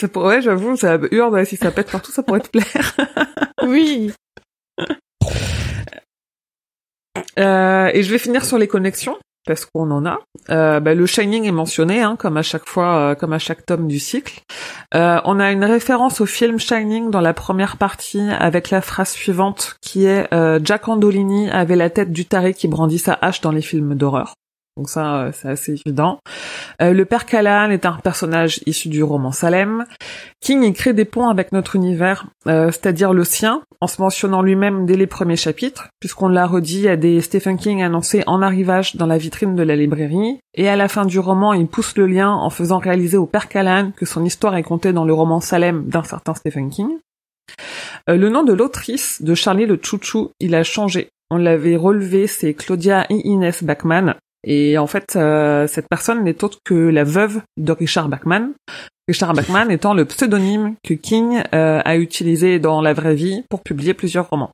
Ça 0.00 0.08
pourrait, 0.08 0.42
j'avoue, 0.42 0.76
ça 0.76 0.98
hurle, 1.12 1.46
si 1.46 1.56
ça 1.56 1.70
pète 1.70 1.90
partout, 1.90 2.10
ça 2.10 2.22
pourrait 2.22 2.40
te 2.40 2.48
plaire. 2.48 2.94
Oui. 3.62 4.12
Euh, 7.38 7.90
et 7.92 8.02
je 8.02 8.10
vais 8.10 8.18
finir 8.18 8.44
sur 8.44 8.58
les 8.58 8.68
connexions 8.68 9.16
parce 9.46 9.66
qu'on 9.66 9.90
en 9.90 10.06
a. 10.06 10.20
Euh, 10.50 10.80
bah, 10.80 10.94
le 10.94 11.04
Shining 11.04 11.44
est 11.44 11.52
mentionné, 11.52 12.00
hein, 12.00 12.16
comme 12.18 12.38
à 12.38 12.42
chaque 12.42 12.66
fois, 12.66 12.96
euh, 12.96 13.14
comme 13.14 13.34
à 13.34 13.38
chaque 13.38 13.66
tome 13.66 13.88
du 13.88 13.98
cycle. 13.98 14.40
On 14.92 15.40
a 15.40 15.52
une 15.52 15.64
référence 15.64 16.20
au 16.20 16.26
film 16.26 16.58
Shining 16.58 17.10
dans 17.10 17.20
la 17.20 17.34
première 17.34 17.76
partie 17.76 18.30
avec 18.38 18.70
la 18.70 18.80
phrase 18.80 19.10
suivante 19.10 19.76
qui 19.80 20.06
est 20.06 20.28
Jack 20.62 20.88
Andolini 20.88 21.50
avait 21.50 21.76
la 21.76 21.90
tête 21.90 22.12
du 22.12 22.24
taré 22.24 22.54
qui 22.54 22.68
brandit 22.68 22.98
sa 22.98 23.18
hache 23.20 23.40
dans 23.40 23.50
les 23.50 23.62
films 23.62 23.94
d'horreur. 23.94 24.34
Donc 24.76 24.88
ça, 24.88 25.22
euh, 25.22 25.32
c'est 25.32 25.48
assez 25.48 25.72
évident. 25.72 26.18
Euh, 26.82 26.92
le 26.92 27.04
père 27.04 27.26
Callahan 27.26 27.70
est 27.70 27.86
un 27.86 27.92
personnage 27.92 28.60
issu 28.66 28.88
du 28.88 29.04
roman 29.04 29.30
Salem. 29.30 29.84
King 30.40 30.64
y 30.64 30.72
crée 30.72 30.92
des 30.92 31.04
ponts 31.04 31.28
avec 31.28 31.52
notre 31.52 31.76
univers, 31.76 32.26
euh, 32.48 32.72
c'est-à-dire 32.72 33.12
le 33.12 33.22
sien, 33.22 33.62
en 33.80 33.86
se 33.86 34.02
mentionnant 34.02 34.42
lui-même 34.42 34.84
dès 34.84 34.96
les 34.96 35.06
premiers 35.06 35.36
chapitres, 35.36 35.90
puisqu'on 36.00 36.26
l'a 36.26 36.48
redit 36.48 36.88
à 36.88 36.96
des 36.96 37.20
Stephen 37.20 37.56
King 37.56 37.84
annoncés 37.84 38.24
en 38.26 38.42
arrivage 38.42 38.96
dans 38.96 39.06
la 39.06 39.16
vitrine 39.16 39.54
de 39.54 39.62
la 39.62 39.76
librairie. 39.76 40.40
Et 40.54 40.68
à 40.68 40.74
la 40.74 40.88
fin 40.88 41.06
du 41.06 41.20
roman, 41.20 41.52
il 41.52 41.68
pousse 41.68 41.96
le 41.96 42.06
lien 42.06 42.32
en 42.32 42.50
faisant 42.50 42.78
réaliser 42.78 43.16
au 43.16 43.26
père 43.26 43.48
Callahan 43.48 43.92
que 43.92 44.06
son 44.06 44.24
histoire 44.24 44.56
est 44.56 44.64
contée 44.64 44.92
dans 44.92 45.04
le 45.04 45.14
roman 45.14 45.38
Salem 45.38 45.86
d'un 45.86 46.02
certain 46.02 46.34
Stephen 46.34 46.70
King. 46.70 46.98
Le 48.08 48.28
nom 48.28 48.42
de 48.42 48.52
l'autrice 48.52 49.22
de 49.22 49.34
Charlie 49.34 49.66
le 49.66 49.78
Chouchou, 49.80 50.32
il 50.40 50.56
a 50.56 50.64
changé. 50.64 51.10
On 51.30 51.36
l'avait 51.36 51.76
relevé, 51.76 52.26
c'est 52.26 52.54
Claudia 52.54 53.06
I. 53.08 53.20
Inès 53.24 53.62
Bachmann. 53.62 54.16
Et 54.44 54.78
en 54.78 54.86
fait, 54.86 55.16
euh, 55.16 55.66
cette 55.66 55.88
personne 55.88 56.22
n'est 56.22 56.44
autre 56.44 56.58
que 56.64 56.74
la 56.74 57.04
veuve 57.04 57.40
de 57.56 57.72
Richard 57.72 58.08
Bachman. 58.08 58.52
Richard 59.08 59.32
Bachman 59.34 59.70
étant 59.70 59.94
le 59.94 60.04
pseudonyme 60.04 60.74
que 60.82 60.94
King 60.94 61.42
euh, 61.54 61.80
a 61.84 61.96
utilisé 61.96 62.58
dans 62.58 62.80
la 62.80 62.92
vraie 62.92 63.14
vie 63.14 63.44
pour 63.48 63.62
publier 63.62 63.94
plusieurs 63.94 64.28
romans. 64.28 64.50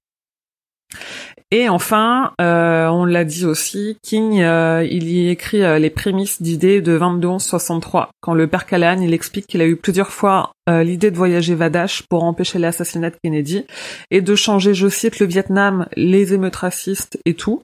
Et 1.53 1.69
enfin, 1.69 2.33
euh, 2.41 2.87
on 2.89 3.05
l'a 3.05 3.25
dit 3.25 3.45
aussi, 3.45 3.97
King, 4.03 4.41
euh, 4.41 4.87
il 4.89 5.09
y 5.09 5.31
écrit 5.31 5.63
les 5.81 5.91
prémices 5.91 6.41
d'idées 6.41 6.81
de 6.81 6.97
2263. 6.97 8.11
Quand 8.21 8.35
le 8.35 8.47
père 8.47 8.67
Callahan, 8.67 9.01
il 9.01 9.13
explique 9.13 9.49
qu'il 9.49 9.61
a 9.61 9.67
eu 9.67 9.75
plusieurs 9.75 10.11
fois 10.11 10.53
l'idée 10.69 11.11
de 11.11 11.17
voyager 11.17 11.57
Vadash 11.57 12.05
pour 12.09 12.23
empêcher 12.23 12.61
l'assassinat 12.61 13.11
de 13.11 13.17
Kennedy 13.25 13.67
et 14.13 14.21
de 14.21 14.35
changer, 14.37 14.75
je 14.75 14.87
cite, 14.87 15.19
le 15.19 15.27
Vietnam, 15.27 15.89
les 15.97 16.35
émeutes 16.35 16.55
racistes 16.55 17.19
et 17.25 17.35
tout. 17.35 17.63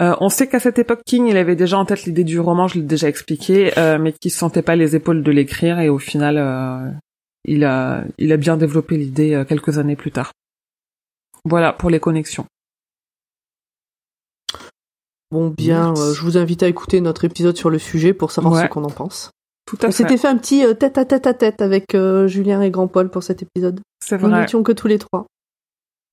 Euh, 0.00 0.14
on 0.20 0.28
sait 0.28 0.46
qu'à 0.48 0.60
cette 0.60 0.78
époque, 0.78 1.00
King, 1.04 1.26
il 1.26 1.36
avait 1.36 1.56
déjà 1.56 1.76
en 1.78 1.84
tête 1.84 2.04
l'idée 2.04 2.24
du 2.24 2.38
roman, 2.40 2.68
je 2.68 2.76
l'ai 2.76 2.84
déjà 2.84 3.08
expliqué, 3.08 3.76
euh, 3.78 3.98
mais 3.98 4.12
qu'il 4.12 4.30
se 4.30 4.38
sentait 4.38 4.62
pas 4.62 4.76
les 4.76 4.94
épaules 4.96 5.22
de 5.22 5.30
l'écrire 5.30 5.80
et 5.80 5.88
au 5.88 5.98
final, 5.98 6.36
euh, 6.38 6.90
il 7.44 7.64
a, 7.64 8.04
il 8.18 8.32
a 8.32 8.36
bien 8.36 8.56
développé 8.56 8.96
l'idée 8.96 9.42
quelques 9.48 9.78
années 9.78 9.96
plus 9.96 10.12
tard. 10.12 10.32
Voilà 11.44 11.72
pour 11.72 11.90
les 11.90 12.00
connexions. 12.00 12.46
Bon, 15.30 15.48
bien, 15.48 15.94
je 15.94 16.20
vous 16.22 16.36
invite 16.36 16.62
à 16.62 16.68
écouter 16.68 17.00
notre 17.00 17.24
épisode 17.24 17.56
sur 17.56 17.70
le 17.70 17.78
sujet 17.78 18.12
pour 18.12 18.32
savoir 18.32 18.54
Ouais. 18.54 18.62
ce 18.64 18.68
qu'on 18.68 18.84
en 18.84 18.90
pense. 18.90 19.30
Tout 19.66 19.78
à 19.82 19.88
On 19.88 19.90
s'était 19.92 20.16
fait 20.16 20.26
un 20.26 20.36
petit 20.36 20.64
tête 20.78 20.98
à 20.98 21.04
tête 21.04 21.26
à 21.28 21.34
tête 21.34 21.62
avec 21.62 21.96
Julien 22.26 22.60
et 22.62 22.70
Grand 22.70 22.88
Paul 22.88 23.10
pour 23.10 23.22
cet 23.22 23.42
épisode. 23.42 23.80
C'est 24.04 24.20
Nous 24.20 24.28
vrai. 24.28 24.40
n'étions 24.40 24.62
que 24.64 24.72
tous 24.72 24.88
les 24.88 24.98
trois. 24.98 25.26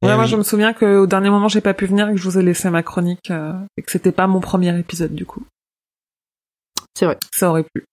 Ouais, 0.04 0.10
Eh 0.12 0.16
moi 0.16 0.26
oui. 0.26 0.30
je 0.30 0.36
me 0.36 0.44
souviens 0.44 0.74
qu'au 0.74 1.08
dernier 1.08 1.30
moment 1.30 1.48
j'ai 1.48 1.62
pas 1.62 1.74
pu 1.74 1.86
venir 1.88 2.08
et 2.10 2.12
que 2.14 2.18
je 2.20 2.30
vous 2.30 2.38
ai 2.38 2.44
laissé 2.44 2.70
ma 2.70 2.84
chronique 2.84 3.32
euh, 3.32 3.54
et 3.78 3.82
que 3.82 3.92
c'était 3.92 4.12
pas 4.12 4.28
mon 4.28 4.40
premier 4.40 4.78
épisode 4.80 5.16
du 5.16 5.26
coup. 5.26 5.44
C'est 6.96 7.06
vrai. 7.06 7.18
Ça 7.34 7.50
aurait 7.50 7.64
pu. 7.74 7.84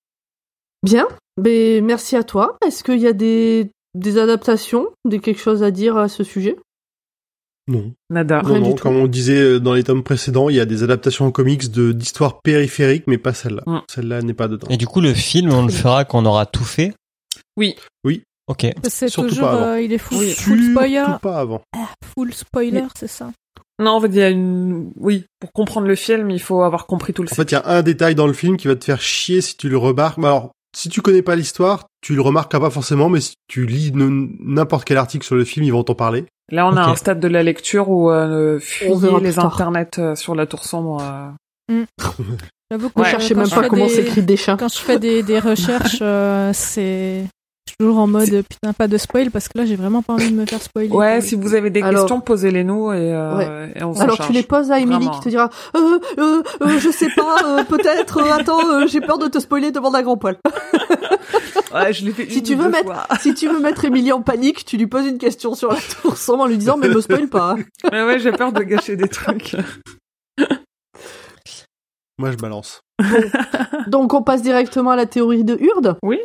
Bien, 0.83 1.07
mais 1.41 1.81
merci 1.83 2.17
à 2.17 2.23
toi. 2.25 2.57
Est-ce 2.67 2.85
qu'il 2.85 2.99
y 2.99 3.07
a 3.07 3.13
des, 3.15 3.71
des 3.95 4.19
adaptations, 4.19 4.89
des 5.07 5.19
quelque 5.19 5.41
chose 5.41 5.63
à 5.63 5.71
dire 5.71 5.97
à 5.97 6.09
ce 6.09 6.25
sujet? 6.25 6.57
Non. 7.67 7.93
Nada. 8.11 8.43
Non, 8.43 8.61
non, 8.61 8.75
comme 8.75 8.97
on 8.97 9.07
disait 9.07 9.41
euh, 9.41 9.59
dans 9.61 9.73
les 9.73 9.85
tomes 9.85 10.03
précédents, 10.03 10.51
il 10.51 10.57
y 10.57 10.61
a 10.61 10.67
des 10.67 10.83
adaptations 10.83 11.25
en 11.25 11.31
comics 11.31 11.71
de 11.71 11.93
d'histoires 11.93 12.43
périphériques, 12.43 13.05
mais 13.07 13.17
pas 13.17 13.33
celle-là. 13.33 13.63
Mm. 13.67 13.79
Celle-là 13.89 14.21
n'est 14.21 14.35
pas 14.35 14.49
dedans. 14.49 14.67
Et 14.69 14.77
du 14.77 14.87
coup, 14.87 15.01
le 15.01 15.15
film, 15.15 15.51
on 15.51 15.65
le 15.65 15.73
fera 15.73 16.05
quand 16.05 16.19
on 16.23 16.27
aura 16.27 16.45
tout 16.45 16.65
fait? 16.65 16.93
Oui. 17.57 17.75
Oui. 18.05 18.23
Ok. 18.47 18.67
C'est 18.89 19.09
Surtout 19.09 19.29
toujours, 19.31 19.49
pas 19.49 19.53
avant. 19.55 19.65
euh, 19.67 19.81
il 19.81 19.93
est 19.93 19.99
full, 19.99 20.19
Oui. 20.19 20.31
full 20.33 20.71
spoiler. 20.73 21.03
Surtout 21.05 21.19
pas 21.21 21.39
avant. 21.39 21.63
Full 22.15 22.35
spoiler, 22.35 22.85
c'est 22.99 23.09
ça. 23.09 23.31
Non, 23.81 23.93
en 23.93 24.01
fait, 24.01 24.07
il 24.09 24.15
y 24.17 24.23
a 24.23 24.29
une. 24.29 24.93
Oui, 24.97 25.25
pour 25.41 25.51
comprendre 25.53 25.87
le 25.87 25.95
film, 25.97 26.31
il 26.31 26.41
faut 26.41 26.63
avoir 26.63 26.87
compris 26.87 27.13
tout 27.13 27.23
le 27.23 27.29
En 27.33 27.35
fait, 27.35 27.51
il 27.51 27.55
y 27.55 27.57
a 27.57 27.67
un 27.67 27.83
détail 27.83 28.15
dans 28.15 28.27
le 28.27 28.33
film 28.33 28.57
qui 28.57 28.69
va 28.69 28.77
te 28.77 28.85
faire 28.85 29.01
chier 29.01 29.41
si 29.41 29.57
tu 29.57 29.69
le 29.69 29.77
remarques. 29.79 30.19
Mais 30.19 30.27
Alors, 30.27 30.51
si 30.77 30.89
tu 30.89 31.01
connais 31.01 31.23
pas 31.23 31.35
l'histoire, 31.37 31.87
tu 32.01 32.15
le 32.15 32.21
remarqueras 32.21 32.61
pas 32.61 32.71
forcément, 32.71 33.09
mais 33.09 33.21
si 33.21 33.35
tu 33.49 33.67
lis 33.67 33.91
n'importe 33.95 34.85
quel 34.85 34.97
article 34.99 35.25
sur 35.27 35.35
le 35.37 35.45
film, 35.45 35.65
ils 35.65 35.73
vont 35.73 35.83
t'en 35.83 35.95
parler. 35.95 36.27
Là, 36.53 36.67
on 36.69 36.77
a 36.77 36.83
un 36.85 36.95
stade 36.97 37.19
de 37.21 37.29
la 37.29 37.43
lecture 37.43 37.89
où 37.89 38.11
euh, 38.11 38.59
On 38.59 38.61
fuyez 38.61 39.21
les 39.21 39.39
internets 39.39 39.99
euh, 39.99 40.15
sur 40.15 40.35
la 40.35 40.47
tour 40.47 40.63
sombre. 40.65 41.03
euh. 41.71 41.85
J'avoue 42.71 42.91
que 42.91 43.01
euh, 43.01 43.05
cherchez 43.05 43.35
quand 43.35 43.41
même 43.41 43.51
je 43.51 43.55
pas 43.55 43.69
comment 43.69 43.87
des- 43.87 43.93
s'écrit 43.93 44.23
des 44.23 44.37
chats. 44.37 44.57
Quand 44.59 44.69
je 44.73 44.79
fais 44.79 44.99
des, 44.99 45.23
des 45.23 45.39
recherches, 45.39 45.99
euh, 46.03 46.51
c'est 46.53 47.25
je 47.67 47.73
suis 47.73 47.77
toujours 47.79 47.99
en 47.99 48.07
mode 48.07 48.29
putain 48.49 48.73
pas 48.75 48.89
de 48.89 48.97
spoil 48.99 49.31
parce 49.31 49.49
que 49.49 49.57
là 49.59 49.65
j'ai 49.65 49.77
vraiment 49.77 50.03
pas 50.03 50.13
envie 50.13 50.31
de 50.31 50.37
me 50.37 50.45
faire 50.47 50.61
spoiler. 50.63 50.91
Ouais, 50.91 51.21
si 51.23 51.35
vous 51.35 51.55
avez 51.55 51.71
des 51.71 51.83
Alors- 51.83 52.03
questions, 52.03 52.21
posez-les 52.21 52.63
nous 52.63 52.93
et, 52.93 53.13
euh, 53.13 53.69
et 53.75 53.83
on 53.83 53.95
s'en 53.95 54.03
Alors 54.03 54.17
charge. 54.17 54.29
tu 54.29 54.35
les 54.35 54.43
poses 54.43 54.71
à 54.71 54.79
Emily 54.79 54.97
Vraiment. 55.07 55.11
qui 55.13 55.21
te 55.21 55.29
dira 55.31 55.49
euh, 55.77 55.99
euh, 56.19 56.43
euh, 56.63 56.79
je 56.79 56.91
sais 56.91 57.09
pas 57.17 57.37
euh, 57.45 57.65
peut-être 57.69 58.19
euh, 58.19 58.33
attends 58.33 58.61
euh, 58.71 58.87
j'ai 58.87 59.01
peur 59.01 59.19
de 59.19 59.29
te 59.29 59.39
spoiler 59.39 59.71
demande 59.73 59.97
à 59.97 60.03
grand 60.03 60.17
Paul. 60.17 60.37
Ouais, 61.75 61.93
je 61.93 62.05
l'ai 62.05 62.13
fait 62.13 62.31
Si 62.31 62.39
une 62.39 62.45
tu 62.45 62.55
veux 62.55 62.65
deux 62.67 62.71
mettre 62.71 62.85
fois. 62.93 63.07
si 63.19 63.35
tu 63.35 63.49
veux 63.49 63.59
mettre 63.59 63.85
Emily 63.85 64.13
en 64.13 64.23
panique, 64.23 64.65
tu 64.65 64.77
lui 64.77 64.87
poses 64.87 65.07
une 65.07 65.19
question 65.19 65.57
sur 65.57 65.73
la 65.73 65.79
tour 66.03 66.17
sombre 66.17 66.45
en 66.45 66.47
lui 66.47 66.57
disant 66.57 66.77
mais 66.77 66.89
me 66.89 67.01
spoil 67.01 67.27
pas. 67.27 67.57
Mais 67.91 68.05
ouais, 68.05 68.21
j'ai 68.21 68.31
peur 68.31 68.53
de 68.53 68.63
gâcher 68.63 68.95
des 68.95 69.09
trucs. 69.09 69.57
Moi, 72.19 72.31
je 72.31 72.37
balance. 72.37 72.81
Donc 73.89 74.15
on 74.15 74.23
passe 74.23 74.43
directement 74.43 74.91
à 74.93 74.97
la 74.97 75.07
théorie 75.07 75.43
de 75.43 75.57
Hurde. 75.61 75.97
Oui. 76.05 76.19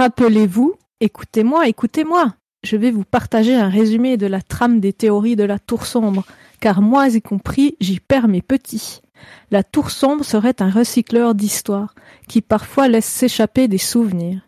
Rappelez-vous, 0.00 0.76
écoutez-moi, 1.00 1.68
écoutez-moi. 1.68 2.32
Je 2.62 2.76
vais 2.76 2.90
vous 2.90 3.04
partager 3.04 3.54
un 3.54 3.68
résumé 3.68 4.16
de 4.16 4.26
la 4.26 4.40
trame 4.40 4.80
des 4.80 4.94
théories 4.94 5.36
de 5.36 5.44
la 5.44 5.58
Tour 5.58 5.84
Sombre, 5.84 6.24
car 6.58 6.80
moi 6.80 7.08
y 7.08 7.20
compris, 7.20 7.76
j'y 7.80 8.00
perds 8.00 8.28
mes 8.28 8.40
petits. 8.40 9.02
La 9.50 9.62
Tour 9.62 9.90
Sombre 9.90 10.24
serait 10.24 10.60
un 10.60 10.70
recycleur 10.70 11.34
d'histoire, 11.34 11.94
qui 12.28 12.40
parfois 12.40 12.88
laisse 12.88 13.06
s'échapper 13.06 13.68
des 13.68 13.78
souvenirs. 13.78 14.42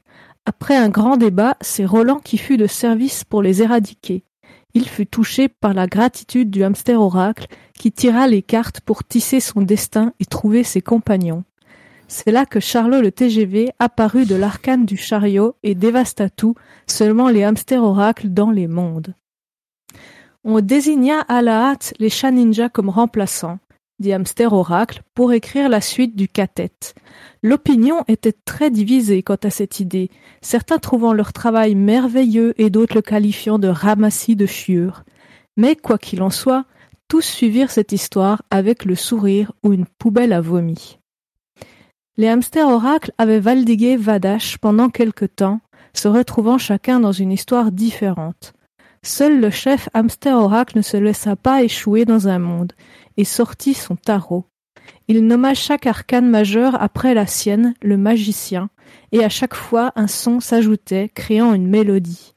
Après 0.44 0.76
un 0.76 0.88
grand 0.88 1.16
débat, 1.16 1.56
c'est 1.60 1.84
Roland 1.84 2.18
qui 2.18 2.38
fut 2.38 2.56
de 2.56 2.66
service 2.66 3.24
pour 3.24 3.42
les 3.42 3.62
éradiquer. 3.62 4.24
Il 4.74 4.88
fut 4.88 5.06
touché 5.06 5.48
par 5.48 5.74
la 5.74 5.86
gratitude 5.86 6.50
du 6.50 6.64
hamster 6.64 7.00
oracle, 7.00 7.46
qui 7.78 7.92
tira 7.92 8.26
les 8.26 8.42
cartes 8.42 8.80
pour 8.80 9.04
tisser 9.04 9.40
son 9.40 9.62
destin 9.62 10.14
et 10.18 10.24
trouver 10.24 10.64
ses 10.64 10.80
compagnons. 10.80 11.44
C'est 12.08 12.30
là 12.30 12.44
que 12.44 12.60
Charlot 12.60 13.00
le 13.00 13.10
TGV 13.10 13.70
apparut 13.78 14.26
de 14.26 14.34
l'arcane 14.34 14.84
du 14.84 14.96
chariot 14.96 15.56
et 15.62 15.74
dévasta 15.74 16.28
tout, 16.28 16.54
seulement 16.86 17.28
les 17.28 17.42
hamsters 17.42 17.82
oracles 17.82 18.28
dans 18.28 18.50
les 18.50 18.66
mondes. 18.66 19.14
On 20.44 20.60
désigna 20.60 21.20
à 21.20 21.40
la 21.40 21.70
hâte 21.70 21.94
les 21.98 22.10
chats 22.10 22.30
ninjas 22.30 22.68
comme 22.68 22.88
remplaçants, 22.88 23.58
dit 23.98 24.12
hamster 24.12 24.52
oracle, 24.52 25.02
pour 25.14 25.32
écrire 25.32 25.68
la 25.68 25.80
suite 25.80 26.16
du 26.16 26.28
cathète. 26.28 26.94
L'opinion 27.42 28.04
était 28.08 28.34
très 28.44 28.70
divisée 28.70 29.22
quant 29.22 29.38
à 29.42 29.50
cette 29.50 29.80
idée, 29.80 30.10
certains 30.40 30.78
trouvant 30.78 31.12
leur 31.12 31.32
travail 31.32 31.74
merveilleux 31.74 32.54
et 32.60 32.70
d'autres 32.70 32.96
le 32.96 33.02
qualifiant 33.02 33.58
de 33.58 33.68
ramassis 33.68 34.36
de 34.36 34.46
chiures. 34.46 35.04
Mais 35.56 35.76
quoi 35.76 35.98
qu'il 35.98 36.22
en 36.22 36.30
soit, 36.30 36.64
tous 37.08 37.22
suivirent 37.22 37.70
cette 37.70 37.92
histoire 37.92 38.42
avec 38.50 38.84
le 38.84 38.94
sourire 38.94 39.52
ou 39.62 39.72
une 39.72 39.86
poubelle 39.86 40.32
à 40.32 40.40
vomi. 40.40 40.98
Les 42.16 42.28
hamsters 42.28 42.68
oracles 42.68 43.12
avaient 43.18 43.40
valdigué 43.40 43.96
Vadash 43.96 44.58
pendant 44.58 44.88
quelque 44.88 45.24
temps, 45.24 45.60
se 45.94 46.08
retrouvant 46.08 46.58
chacun 46.58 47.00
dans 47.00 47.12
une 47.12 47.32
histoire 47.32 47.72
différente. 47.72 48.52
Seul 49.02 49.40
le 49.40 49.50
chef 49.50 49.88
hamster 49.94 50.36
oracle 50.36 50.76
ne 50.76 50.82
se 50.82 50.96
laissa 50.96 51.36
pas 51.36 51.62
échouer 51.62 52.04
dans 52.04 52.28
un 52.28 52.38
monde, 52.38 52.72
et 53.16 53.24
sortit 53.24 53.74
son 53.74 53.96
tarot. 53.96 54.46
Il 55.08 55.26
nomma 55.26 55.54
chaque 55.54 55.86
arcane 55.86 56.28
majeur 56.28 56.80
après 56.80 57.14
la 57.14 57.26
sienne, 57.26 57.74
le 57.82 57.96
magicien, 57.96 58.70
et 59.12 59.24
à 59.24 59.28
chaque 59.28 59.54
fois 59.54 59.92
un 59.96 60.06
son 60.06 60.40
s'ajoutait, 60.40 61.10
créant 61.14 61.54
une 61.54 61.68
mélodie. 61.68 62.34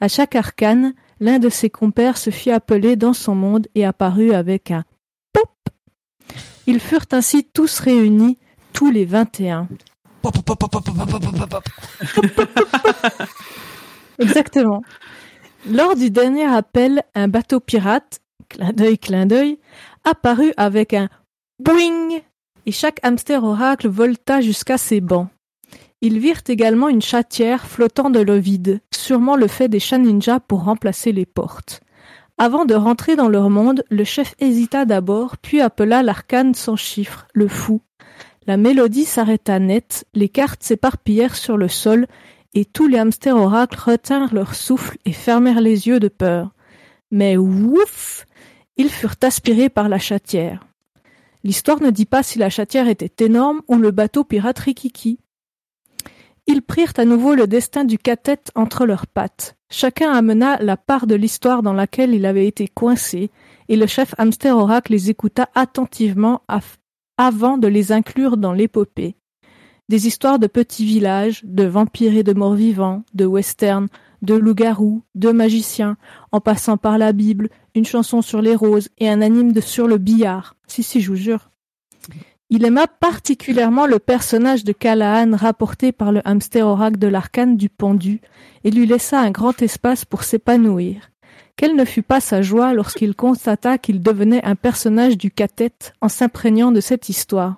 À 0.00 0.08
chaque 0.08 0.34
arcane, 0.34 0.94
l'un 1.20 1.38
de 1.38 1.48
ses 1.48 1.70
compères 1.70 2.18
se 2.18 2.30
fit 2.30 2.50
appeler 2.50 2.96
dans 2.96 3.12
son 3.12 3.34
monde 3.34 3.68
et 3.74 3.84
apparut 3.84 4.32
avec 4.32 4.70
un 4.70 4.84
pop. 5.32 5.50
Ils 6.66 6.80
furent 6.80 7.06
ainsi 7.12 7.44
tous 7.44 7.78
réunis, 7.78 8.38
tous 8.72 8.90
les 8.90 9.04
vingt 9.04 9.40
et 9.40 9.50
un. 9.50 9.68
Exactement. 14.18 14.82
Lors 15.70 15.96
du 15.96 16.10
dernier 16.10 16.44
appel, 16.44 17.02
un 17.14 17.28
bateau 17.28 17.60
pirate, 17.60 18.20
clin 18.48 18.72
d'œil, 18.72 18.98
clin 18.98 19.26
d'œil, 19.26 19.58
apparut 20.04 20.52
avec 20.56 20.94
un 20.94 21.08
boing 21.58 22.20
et 22.66 22.72
chaque 22.72 23.00
hamster 23.02 23.44
oracle 23.44 23.88
volta 23.88 24.40
jusqu'à 24.40 24.78
ses 24.78 25.00
bancs. 25.00 25.28
Ils 26.00 26.18
virent 26.18 26.42
également 26.46 26.88
une 26.88 27.02
chatière 27.02 27.66
flottant 27.66 28.10
de 28.10 28.20
l'eau 28.20 28.38
vide, 28.38 28.80
sûrement 28.92 29.36
le 29.36 29.46
fait 29.46 29.68
des 29.68 29.80
chats 29.80 29.98
ninjas 29.98 30.40
pour 30.40 30.64
remplacer 30.64 31.12
les 31.12 31.26
portes. 31.26 31.80
Avant 32.36 32.64
de 32.64 32.74
rentrer 32.74 33.16
dans 33.16 33.28
leur 33.28 33.48
monde, 33.48 33.84
le 33.90 34.04
chef 34.04 34.34
hésita 34.40 34.84
d'abord, 34.84 35.36
puis 35.38 35.60
appela 35.60 36.02
l'arcane 36.02 36.54
sans 36.54 36.76
chiffre, 36.76 37.26
le 37.32 37.48
fou. 37.48 37.80
La 38.46 38.56
mélodie 38.56 39.04
s'arrêta 39.04 39.58
net, 39.58 40.04
les 40.14 40.28
cartes 40.28 40.62
s'éparpillèrent 40.62 41.36
sur 41.36 41.56
le 41.56 41.68
sol, 41.68 42.06
et 42.52 42.64
tous 42.64 42.86
les 42.86 42.98
hamsters 42.98 43.36
oracles 43.36 43.78
retinrent 43.78 44.34
leur 44.34 44.54
souffle 44.54 44.98
et 45.04 45.12
fermèrent 45.12 45.60
les 45.60 45.86
yeux 45.88 46.00
de 46.00 46.08
peur. 46.08 46.50
Mais 47.10 47.36
ouf 47.36 48.26
Ils 48.76 48.90
furent 48.90 49.16
aspirés 49.22 49.68
par 49.68 49.88
la 49.88 49.98
chatière. 49.98 50.66
L'histoire 51.44 51.80
ne 51.80 51.90
dit 51.90 52.06
pas 52.06 52.22
si 52.22 52.38
la 52.38 52.50
chatière 52.50 52.88
était 52.88 53.24
énorme 53.24 53.60
ou 53.68 53.76
le 53.76 53.90
bateau 53.90 54.24
pirate 54.24 54.58
Rikiki. 54.58 55.18
Ils 56.46 56.62
prirent 56.62 56.92
à 56.96 57.04
nouveau 57.04 57.34
le 57.34 57.46
destin 57.46 57.84
du 57.84 57.98
cathète 57.98 58.50
entre 58.54 58.84
leurs 58.84 59.06
pattes. 59.06 59.56
Chacun 59.70 60.12
amena 60.12 60.58
la 60.60 60.76
part 60.76 61.06
de 61.06 61.14
l'histoire 61.14 61.62
dans 61.62 61.72
laquelle 61.72 62.14
il 62.14 62.26
avait 62.26 62.46
été 62.46 62.68
coincé, 62.68 63.30
et 63.68 63.76
le 63.76 63.86
chef 63.86 64.14
hamster 64.18 64.56
oracle 64.56 64.92
les 64.92 65.08
écouta 65.10 65.48
attentivement 65.54 66.42
avant 67.16 67.58
de 67.58 67.68
les 67.68 67.92
inclure 67.92 68.36
dans 68.36 68.52
l'épopée. 68.52 69.16
Des 69.88 70.06
histoires 70.06 70.38
de 70.38 70.46
petits 70.46 70.84
villages, 70.84 71.42
de 71.44 71.64
vampires 71.64 72.16
et 72.16 72.22
de 72.22 72.32
morts 72.32 72.54
vivants, 72.54 73.04
de 73.14 73.24
westerns, 73.26 73.88
de 74.24 74.34
loups-garous, 74.34 75.02
de 75.14 75.30
magiciens, 75.30 75.96
en 76.32 76.40
passant 76.40 76.76
par 76.76 76.98
la 76.98 77.12
Bible, 77.12 77.48
une 77.74 77.84
chanson 77.84 78.22
sur 78.22 78.42
les 78.42 78.54
roses 78.54 78.88
et 78.98 79.08
un 79.08 79.22
anime 79.22 79.60
sur 79.60 79.86
le 79.86 79.98
billard. 79.98 80.56
Si, 80.66 80.82
si, 80.82 81.00
je 81.00 81.10
vous 81.10 81.16
jure. 81.16 81.50
Il 82.50 82.64
aima 82.64 82.86
particulièrement 82.86 83.86
le 83.86 83.98
personnage 83.98 84.64
de 84.64 84.72
Callahan 84.72 85.34
rapporté 85.34 85.92
par 85.92 86.12
le 86.12 86.20
hamster 86.24 86.66
oracle 86.66 86.98
de 86.98 87.08
l'arcane 87.08 87.56
du 87.56 87.68
pendu 87.68 88.20
et 88.64 88.70
lui 88.70 88.86
laissa 88.86 89.20
un 89.20 89.30
grand 89.30 89.60
espace 89.62 90.04
pour 90.04 90.22
s'épanouir. 90.24 91.10
Quelle 91.56 91.76
ne 91.76 91.84
fut 91.84 92.02
pas 92.02 92.20
sa 92.20 92.42
joie 92.42 92.74
lorsqu'il 92.74 93.14
constata 93.14 93.78
qu'il 93.78 94.00
devenait 94.02 94.44
un 94.44 94.56
personnage 94.56 95.16
du 95.16 95.30
cathète 95.30 95.94
en 96.00 96.08
s'imprégnant 96.08 96.72
de 96.72 96.80
cette 96.80 97.08
histoire. 97.08 97.56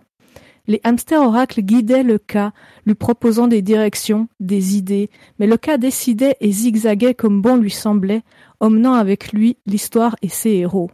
Les 0.69 0.81
hamsters 0.85 1.23
oracles 1.23 1.63
guidaient 1.63 2.03
le 2.03 2.19
cas, 2.19 2.53
lui 2.87 2.95
proposant 2.95 3.47
des 3.47 3.63
directions, 3.63 4.29
des 4.41 4.77
idées, 4.77 5.11
mais 5.39 5.47
le 5.47 5.57
cas 5.57 5.79
décidait 5.79 6.37
et 6.41 6.51
zigzaguait 6.51 7.15
comme 7.15 7.41
bon 7.41 7.57
lui 7.57 7.71
semblait, 7.71 8.23
emmenant 8.61 8.95
avec 8.95 9.33
lui 9.33 9.57
l'histoire 9.67 10.17
et 10.23 10.29
ses 10.29 10.51
héros. 10.51 10.91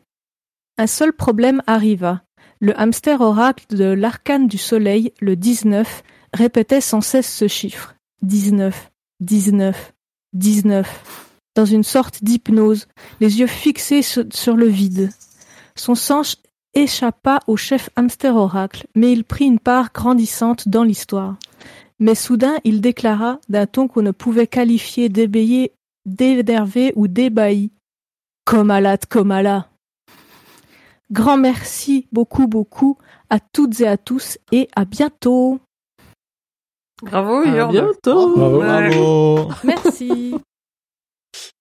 Un 0.79 0.87
seul 0.87 1.13
problème 1.13 1.63
arriva. 1.67 2.23
Le 2.61 2.79
hamster 2.79 3.21
oracle 3.21 3.67
de 3.75 3.85
l'arcane 3.85 4.47
du 4.47 4.59
soleil, 4.59 5.13
le 5.21 5.37
19, 5.37 6.03
répétait 6.33 6.81
sans 6.81 7.01
cesse 7.01 7.33
ce 7.33 7.49
chiffre. 7.49 7.95
19, 8.23 8.91
19, 9.21 9.93
19, 10.33 11.29
dans 11.55 11.65
une 11.65 11.83
sorte 11.83 12.23
d'hypnose, 12.23 12.87
les 13.21 13.41
yeux 13.41 13.47
fixés 13.47 14.03
sur 14.03 14.57
le 14.57 14.67
vide. 14.67 15.11
Son 15.75 15.95
sang 15.95 16.23
échappa 16.75 17.41
au 17.47 17.57
chef 17.57 17.91
hamster 17.97 18.37
oracle, 18.37 18.87
mais 18.95 19.13
il 19.13 19.25
prit 19.25 19.45
une 19.45 19.59
part 19.59 19.93
grandissante 19.93 20.69
dans 20.69 20.85
l'histoire. 20.85 21.37
Mais 21.99 22.15
soudain, 22.15 22.57
il 22.65 22.81
déclara, 22.81 23.39
d'un 23.49 23.67
ton 23.67 23.87
qu'on 23.89 24.03
ne 24.03 24.11
pouvait 24.11 24.47
qualifier 24.47 25.09
d'ébéillé, 25.09 25.73
d'énervé 26.07 26.93
ou 26.97 27.07
d'ébahi. 27.09 27.71
Comala 28.45 28.97
de 28.97 29.07
Comala. 29.07 29.69
Grand 31.13 31.37
merci 31.37 32.09
beaucoup, 32.11 32.49
beaucoup 32.49 32.99
à 33.31 33.39
toutes 33.39 33.81
et 33.81 33.87
à 33.87 33.97
tous 33.97 34.39
et 34.51 34.69
à 34.75 34.85
bientôt. 34.85 35.61
Bravo, 37.03 37.43
À 37.43 37.47
Yorn. 37.47 37.71
bientôt. 37.73 38.37
Bravo. 38.37 38.59
Ouais. 38.61 38.89
Bravo. 38.91 39.49
Merci. 39.65 40.35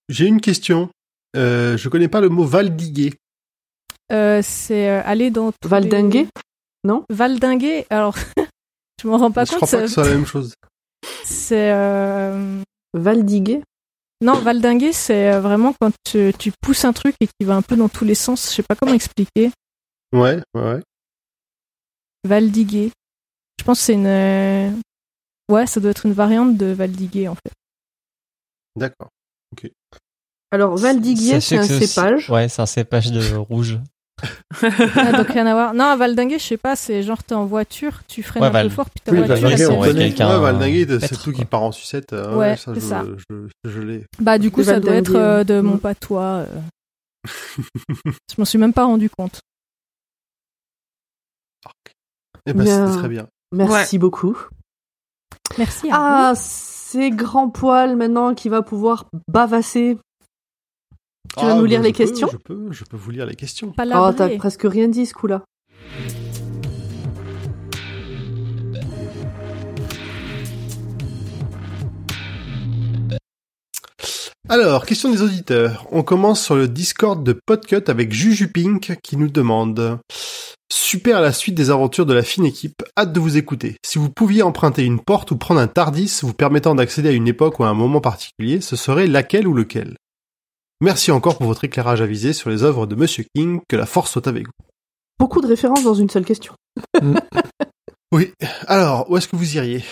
J'ai 0.09 0.25
une 0.25 0.41
question. 0.41 0.90
Euh, 1.35 1.77
je 1.77 1.88
connais 1.90 2.07
pas 2.07 2.22
le 2.22 2.30
mot 2.30 2.43
valdiguer. 2.45 3.14
Euh, 4.11 4.41
c'est 4.43 4.90
euh, 4.90 5.01
aller 5.06 5.31
dans 5.31 5.51
Valdinguer 5.64 6.27
les- 6.83 7.01
Valdinguer. 7.09 7.85
Alors, 7.90 8.15
je 9.01 9.07
m'en 9.07 9.17
rends 9.17 9.31
pas 9.31 9.45
je 9.45 9.51
compte. 9.51 9.57
crois 9.59 9.67
pas 9.67 9.77
ça- 9.77 9.81
que 9.83 9.88
ce 9.88 9.93
soit 9.93 10.03
la 10.06 10.09
même 10.15 10.25
chose. 10.25 10.53
C'est 11.23 11.72
euh, 11.72 12.61
Valdiguer 12.93 13.64
non 14.23 14.35
valdinguer, 14.35 14.93
c'est 14.93 15.40
vraiment 15.40 15.73
quand 15.81 15.90
tu, 16.03 16.31
tu 16.38 16.51
pousses 16.61 16.85
un 16.85 16.93
truc 16.93 17.15
et 17.22 17.25
qui 17.25 17.43
va 17.43 17.56
un 17.56 17.64
peu 17.64 17.75
dans 17.75 17.90
tous 17.90 18.06
les 18.06 18.14
sens. 18.14 18.51
Je 18.51 18.57
sais 18.57 18.61
pas 18.61 18.75
comment 18.75 18.93
expliquer. 18.93 19.49
Ouais, 20.14 20.40
ouais, 20.53 20.61
ouais. 20.61 20.81
Valdiguer. 22.23 22.91
Je 23.59 23.64
pense 23.65 23.80
que 23.80 23.85
c'est 23.85 23.93
une. 23.93 24.81
Ouais, 25.49 25.65
ça 25.65 25.80
doit 25.80 25.90
être 25.90 26.06
une 26.06 26.14
variante 26.14 26.56
de 26.56 26.67
valdiguer 26.67 27.27
en 27.30 27.33
fait. 27.35 27.51
D'accord. 28.75 29.09
Alors, 30.51 30.77
Valdiguier, 30.77 31.41
c'est 31.41 31.57
un 31.57 31.64
cépage. 31.64 32.30
Ouais, 32.30 32.48
c'est 32.48 32.61
un 32.61 32.65
cépage 32.67 33.11
de 33.11 33.35
rouge. 33.35 33.80
Ah, 34.61 35.11
donc 35.14 35.27
rien 35.27 35.45
à 35.48 35.53
voir. 35.53 35.74
Non, 35.74 35.85
à 35.85 35.95
valdinguer, 35.95 36.38
je 36.40 36.43
sais 36.45 36.58
pas, 36.58 36.75
c'est 36.75 37.01
genre 37.03 37.24
t'es 37.24 37.33
en 37.35 37.45
voiture, 37.45 38.01
tu 38.08 38.22
freines 38.24 38.43
Ouais, 38.43 38.50
un 38.50 38.51
Val- 38.51 38.67
peu 38.69 38.74
fort, 38.74 38.90
puis 38.90 39.01
ta 39.03 39.11
Oui, 39.11 39.17
voiture. 39.19 39.35
Elle 39.38 39.43
ouais, 39.43 40.40
Valdinguer, 40.40 41.00
c'est 41.00 41.22
tout 41.22 41.32
qui 41.32 41.45
part 41.45 41.64
en 41.64 41.72
sucette. 41.72 42.14
euh, 42.14 42.35
Ouais, 42.38 42.56
ça, 42.58 42.74
je, 42.74 42.80
ça. 42.80 43.03
Je, 43.30 43.48
je 43.69 43.80
l'ai. 43.82 44.06
Bah 44.19 44.38
du 44.38 44.51
coup, 44.51 44.64
ça 44.64 44.80
doit 44.80 44.93
être 44.95 45.16
euh, 45.16 45.43
de 45.43 45.56
ouais. 45.56 45.61
mon 45.61 45.75
Mm. 45.75 45.80
patois. 45.80 46.22
euh. 46.24 46.45
je 48.06 48.35
m'en 48.38 48.45
suis 48.45 48.58
même 48.58 48.74
pas 48.74 48.85
rendu 48.85 49.09
compte. 49.09 49.40
Eh 52.45 52.53
ben, 52.53 52.66
c'était 52.66 52.98
très 52.98 53.08
bien. 53.09 53.27
Merci 53.51 53.98
beaucoup. 53.98 54.38
Merci 55.58 55.88
à 55.91 55.95
vous. 55.95 55.95
Ah, 55.98 56.33
c'est 56.35 57.09
Grand 57.11 57.50
Poil 57.50 57.95
maintenant 57.95 58.33
qui 58.33 58.50
va 58.50 58.61
pouvoir 58.61 59.06
bavasser. 59.27 59.98
Tu 61.38 61.45
vas 61.45 61.53
Ah, 61.53 61.56
nous 61.56 61.61
bah, 61.61 61.67
lire 61.67 61.80
je 61.80 61.88
les 61.88 61.91
peux, 61.93 61.98
questions 61.98 62.27
Je 62.32 62.38
peux, 62.38 62.72
je 62.72 62.83
peux 62.83 62.98
vous 62.98 63.11
lire 63.11 63.25
les 63.25 63.35
questions. 63.35 63.72
Pas 63.72 63.85
Oh, 63.85 64.14
t'as 64.16 64.35
presque 64.38 64.64
rien 64.64 64.88
dit 64.88 65.06
ce 65.06 65.14
coup-là. 65.14 65.43
Alors, 74.50 74.85
question 74.85 75.09
des 75.09 75.22
auditeurs. 75.22 75.88
On 75.91 76.03
commence 76.03 76.43
sur 76.43 76.56
le 76.56 76.67
Discord 76.67 77.24
de 77.24 77.32
Podcut 77.45 77.83
avec 77.88 78.11
Juju 78.11 78.50
Pink 78.50 78.98
qui 79.01 79.16
nous 79.16 79.30
demande 79.30 80.00
Super 80.69 81.22
la 81.22 81.32
suite 81.32 81.56
des 81.56 81.69
aventures 81.69 82.06
de 82.06 82.14
la 82.14 82.24
fine 82.24 82.45
équipe, 82.45 82.83
hâte 82.98 83.14
de 83.14 83.19
vous 83.22 83.38
écouter. 83.38 83.77
Si 83.85 83.98
vous 83.98 84.09
pouviez 84.09 84.41
emprunter 84.41 84.83
une 84.83 85.00
porte 85.00 85.32
ou 85.32 85.38
prendre 85.38 85.61
un 85.61 85.67
Tardis 85.67 86.19
vous 86.22 86.33
permettant 86.33 86.75
d'accéder 86.75 87.09
à 87.09 87.14
une 87.14 87.30
époque 87.30 87.59
ou 87.59 87.64
à 87.64 87.69
un 87.69 87.74
moment 87.74 88.01
particulier, 88.01 88.59
ce 88.59 88.75
serait 88.75 89.08
laquelle 89.08 89.48
ou 89.48 89.53
lequel? 89.53 89.95
Merci 90.82 91.11
encore 91.11 91.38
pour 91.38 91.45
votre 91.45 91.64
éclairage 91.64 92.01
avisé 92.01 92.34
sur 92.34 92.50
les 92.50 92.64
œuvres 92.64 92.88
de 92.88 92.95
Monsieur 92.95 93.24
King, 93.35 93.61
que 93.69 93.76
la 93.76 93.85
force 93.85 94.11
soit 94.11 94.27
avec 94.27 94.48
vous. 94.48 94.66
Beaucoup 95.19 95.40
de 95.40 95.48
références 95.48 95.84
dans 95.84 95.93
une 95.93 96.10
seule 96.10 96.26
question. 96.26 96.53
Oui, 98.14 98.34
alors, 98.68 99.10
où 99.10 99.16
est-ce 99.16 99.30
que 99.30 99.38
vous 99.38 99.56
iriez? 99.56 99.85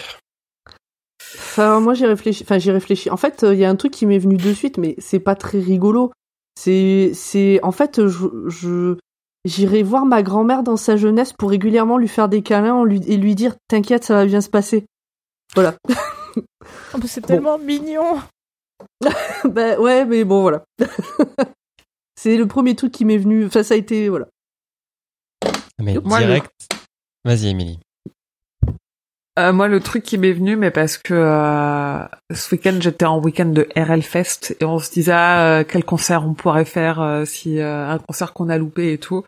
Enfin, 1.36 1.80
moi 1.80 1.94
j'ai 1.94 2.06
réfléchi. 2.06 2.44
Enfin, 2.44 2.60
j'ai 2.60 2.74
réfléchi. 2.74 3.10
En 3.10 3.16
fait, 3.16 3.46
il 3.50 3.58
y 3.58 3.64
a 3.64 3.70
un 3.70 3.78
truc 3.78 3.94
qui 3.94 4.06
m'est 4.06 4.20
venu 4.20 4.36
de 4.36 4.54
suite, 4.54 4.78
mais 4.78 4.96
c'est 4.98 5.22
pas 5.22 5.36
très 5.36 5.60
rigolo. 5.60 6.12
C'est, 6.60 7.12
c'est, 7.14 7.62
en 7.64 7.72
fait, 7.72 8.06
je, 8.08 8.28
je, 8.48 8.98
j'irai 9.46 9.84
voir 9.84 10.06
ma 10.06 10.22
grand-mère 10.22 10.64
dans 10.64 10.76
sa 10.76 10.98
jeunesse 10.98 11.32
pour 11.32 11.50
régulièrement 11.50 11.98
lui 11.98 12.10
faire 12.10 12.28
des 12.28 12.42
câlins 12.42 12.74
en 12.74 12.84
lui, 12.84 13.02
et 13.08 13.16
lui 13.16 13.36
dire, 13.36 13.56
t'inquiète, 13.70 14.04
ça 14.04 14.16
va 14.16 14.26
bien 14.26 14.42
se 14.42 14.50
passer. 14.50 14.86
Voilà. 15.56 15.76
Oh, 16.94 16.98
c'est 17.06 17.22
tellement 17.22 17.58
mignon. 17.58 18.20
ben 19.46 19.80
ouais, 19.80 20.06
mais 20.06 20.24
bon, 20.24 20.42
voilà. 20.42 20.64
c'est 22.16 22.38
le 22.38 22.48
premier 22.48 22.76
truc 22.76 22.92
qui 22.92 23.06
m'est 23.06 23.18
venu. 23.18 23.46
Enfin, 23.46 23.64
ça 23.64 23.74
a 23.74 23.78
été, 23.78 24.10
voilà. 24.10 24.28
Mais 25.82 25.94
le- 25.94 26.02
direct. 26.02 26.52
Vas-y, 27.26 27.48
Émilie. 27.48 27.80
Euh, 29.38 29.54
moi, 29.54 29.70
le 29.70 29.80
truc 29.80 30.04
qui 30.04 30.18
m'est 30.18 30.34
venu, 30.34 30.58
mais 30.58 30.70
parce 30.70 30.98
que 30.98 31.14
euh, 31.14 32.06
ce 32.34 32.54
week-end, 32.54 32.78
j'étais 32.82 33.06
en 33.06 33.20
week-end 33.22 33.46
de 33.46 33.70
RL 33.74 34.02
Fest 34.02 34.58
et 34.60 34.66
on 34.66 34.80
se 34.80 34.92
disait 34.92 35.14
ah, 35.14 35.60
euh, 35.60 35.64
quel 35.66 35.86
concert 35.86 36.26
on 36.28 36.34
pourrait 36.34 36.66
faire 36.66 37.00
euh, 37.00 37.24
si 37.24 37.60
euh, 37.60 37.88
un 37.88 38.00
concert 38.00 38.34
qu'on 38.34 38.50
a 38.50 38.58
loupé 38.58 38.92
et 38.92 38.98
tout. 38.98 39.24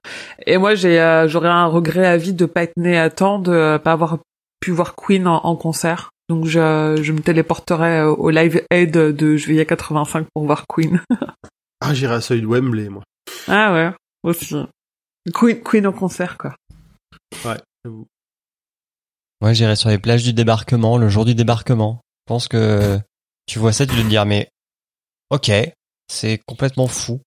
Et 0.45 0.57
moi, 0.57 0.75
j'ai 0.75 0.99
euh, 0.99 1.29
j'aurais 1.29 1.47
un 1.47 1.67
regret 1.67 2.05
à 2.05 2.17
vie 2.17 2.33
de 2.33 2.45
pas 2.45 2.63
être 2.63 2.75
né 2.75 2.97
à 2.97 3.09
temps, 3.09 3.39
de 3.39 3.51
euh, 3.53 3.79
pas 3.79 3.93
avoir 3.93 4.17
pu 4.59 4.71
voir 4.71 4.95
Queen 4.95 5.27
en, 5.27 5.37
en 5.45 5.55
concert. 5.55 6.10
Donc 6.31 6.45
je, 6.45 6.97
je 7.03 7.11
me 7.11 7.19
téléporterai 7.19 8.03
au, 8.03 8.29
Live 8.29 8.63
Aid 8.71 8.93
de 8.93 9.35
juillet 9.35 9.65
85 9.65 10.27
pour 10.33 10.45
voir 10.45 10.65
Queen. 10.65 11.01
Ah, 11.83 11.95
j'irai 11.95 12.13
à 12.13 12.21
celui 12.21 12.41
de 12.41 12.45
Wembley, 12.45 12.89
moi. 12.89 13.01
ah 13.47 13.73
ouais, 13.73 13.91
aussi. 14.21 14.55
Queen, 15.33 15.59
Queen 15.63 15.87
en 15.87 15.91
concert 15.91 16.37
quoi. 16.37 16.55
Ouais, 17.43 17.57
j'avoue. 17.83 18.05
Moi, 19.41 19.53
j'irai 19.53 19.75
sur 19.75 19.89
les 19.89 19.97
plages 19.97 20.23
du 20.23 20.31
débarquement, 20.31 20.99
le 20.99 21.09
jour 21.09 21.25
du 21.25 21.33
débarquement. 21.33 21.99
Je 22.03 22.33
pense 22.33 22.47
que 22.47 22.99
tu 23.47 23.57
vois 23.57 23.73
ça, 23.73 23.87
tu 23.87 23.95
dois 23.95 24.03
te 24.03 24.09
dire, 24.09 24.27
mais 24.27 24.47
ok, 25.31 25.51
c'est 26.07 26.39
complètement 26.45 26.85
fou. 26.87 27.19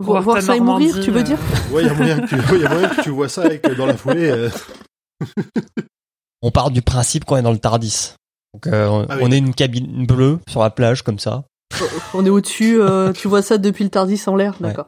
Voir, 0.00 0.42
ça 0.42 0.56
et 0.56 0.60
mourir, 0.60 1.00
tu 1.00 1.12
veux 1.12 1.20
euh, 1.20 1.22
dire 1.22 1.38
Ouais, 1.70 1.82
il 1.84 1.86
y 1.86 1.90
a 1.90 1.94
moyen 1.94 2.20
que 2.20 2.26
tu, 2.26 2.34
ouais, 2.34 2.58
y 2.58 2.66
a 2.66 2.68
moyen 2.68 2.88
que 2.88 3.00
tu 3.00 3.10
vois 3.10 3.28
ça 3.28 3.46
et 3.54 3.60
que 3.60 3.72
dans 3.74 3.86
la 3.86 3.96
foulée. 3.96 4.28
euh, 4.28 4.50
On 6.42 6.50
part 6.50 6.72
du 6.72 6.82
principe 6.82 7.24
qu'on 7.24 7.36
est 7.36 7.42
dans 7.42 7.52
le 7.52 7.58
Tardis. 7.58 8.16
Donc, 8.54 8.66
euh, 8.68 8.86
on, 8.88 9.06
Ah 9.08 9.16
oui. 9.16 9.22
on 9.24 9.30
est 9.30 9.38
une 9.38 9.52
cabine 9.54 10.06
bleue 10.06 10.38
sur 10.48 10.62
la 10.62 10.70
plage, 10.70 11.02
comme 11.02 11.18
ça. 11.18 11.44
On 12.14 12.24
est 12.24 12.30
au-dessus, 12.30 12.80
euh, 12.80 13.12
tu 13.14 13.28
vois 13.28 13.42
ça 13.42 13.58
depuis 13.58 13.84
le 13.84 13.90
Tardis 13.90 14.22
en 14.26 14.36
l'air, 14.36 14.56
d'accord. 14.60 14.86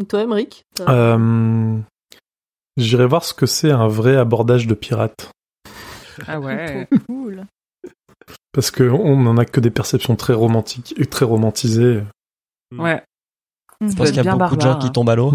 Et 0.00 0.04
toi, 0.04 0.20
Emmerich 0.22 0.64
Euh, 0.80 1.78
J'irai 2.76 3.06
voir 3.06 3.24
ce 3.24 3.32
que 3.32 3.46
c'est 3.46 3.70
un 3.70 3.88
vrai 3.88 4.16
abordage 4.16 4.66
de 4.66 4.74
pirate. 4.74 5.30
Ah 6.26 6.38
ouais. 6.40 6.86
Trop 6.90 6.98
cool. 7.06 7.46
Parce 8.52 8.70
que 8.70 8.82
on 8.84 9.16
n'en 9.22 9.36
a 9.38 9.44
que 9.46 9.60
des 9.60 9.70
perceptions 9.70 10.16
très 10.16 10.32
romantiques 10.34 10.92
et 10.98 11.06
très 11.06 11.24
romantisées. 11.24 12.02
Ouais. 12.76 13.02
Mm. 13.80 13.88
Je 13.90 13.96
pense 13.96 14.08
qu'il 14.08 14.16
y 14.16 14.20
a 14.20 14.22
bien 14.22 14.36
beaucoup 14.36 14.56
de 14.56 14.60
gens 14.62 14.78
qui 14.78 14.90
tombent 14.90 15.08
à 15.10 15.14
l'eau. 15.16 15.32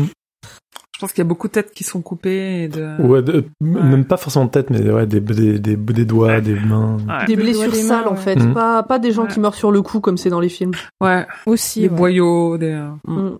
Je 1.01 1.05
pense 1.07 1.13
qu'il 1.13 1.23
y 1.23 1.25
a 1.25 1.27
beaucoup 1.27 1.47
de 1.47 1.53
têtes 1.53 1.71
qui 1.73 1.83
sont 1.83 1.99
coupées 2.01 2.61
et 2.65 2.67
de. 2.67 2.95
Ouais, 3.01 3.23
de- 3.23 3.43
même 3.59 4.05
pas 4.05 4.17
forcément 4.17 4.45
de 4.45 4.51
tête, 4.51 4.69
mais 4.69 4.87
ouais, 4.87 5.07
des, 5.07 5.19
des, 5.19 5.57
des, 5.57 5.75
des 5.75 6.05
doigts, 6.05 6.41
des 6.41 6.53
mains. 6.53 6.97
Ouais. 7.07 7.25
Des 7.25 7.35
blessures 7.35 7.71
des 7.71 7.81
mains, 7.81 8.03
sales, 8.03 8.07
en 8.07 8.15
fait. 8.15 8.35
Mm. 8.35 8.53
Pas, 8.53 8.83
pas 8.83 8.99
des 8.99 9.11
gens 9.11 9.23
Ouais. 9.23 9.29
qui 9.33 9.39
meurent 9.39 9.55
sur 9.55 9.71
le 9.71 9.81
coup, 9.81 9.99
comme 9.99 10.17
c'est 10.19 10.29
dans 10.29 10.39
les 10.39 10.47
films. 10.49 10.73
Ouais. 11.01 11.25
Aussi. 11.47 11.81
Des 11.81 11.87
ouais. 11.89 11.95
boyaux, 11.95 12.59
des. 12.59 12.67
euh, 12.67 12.91
mm. 13.07 13.37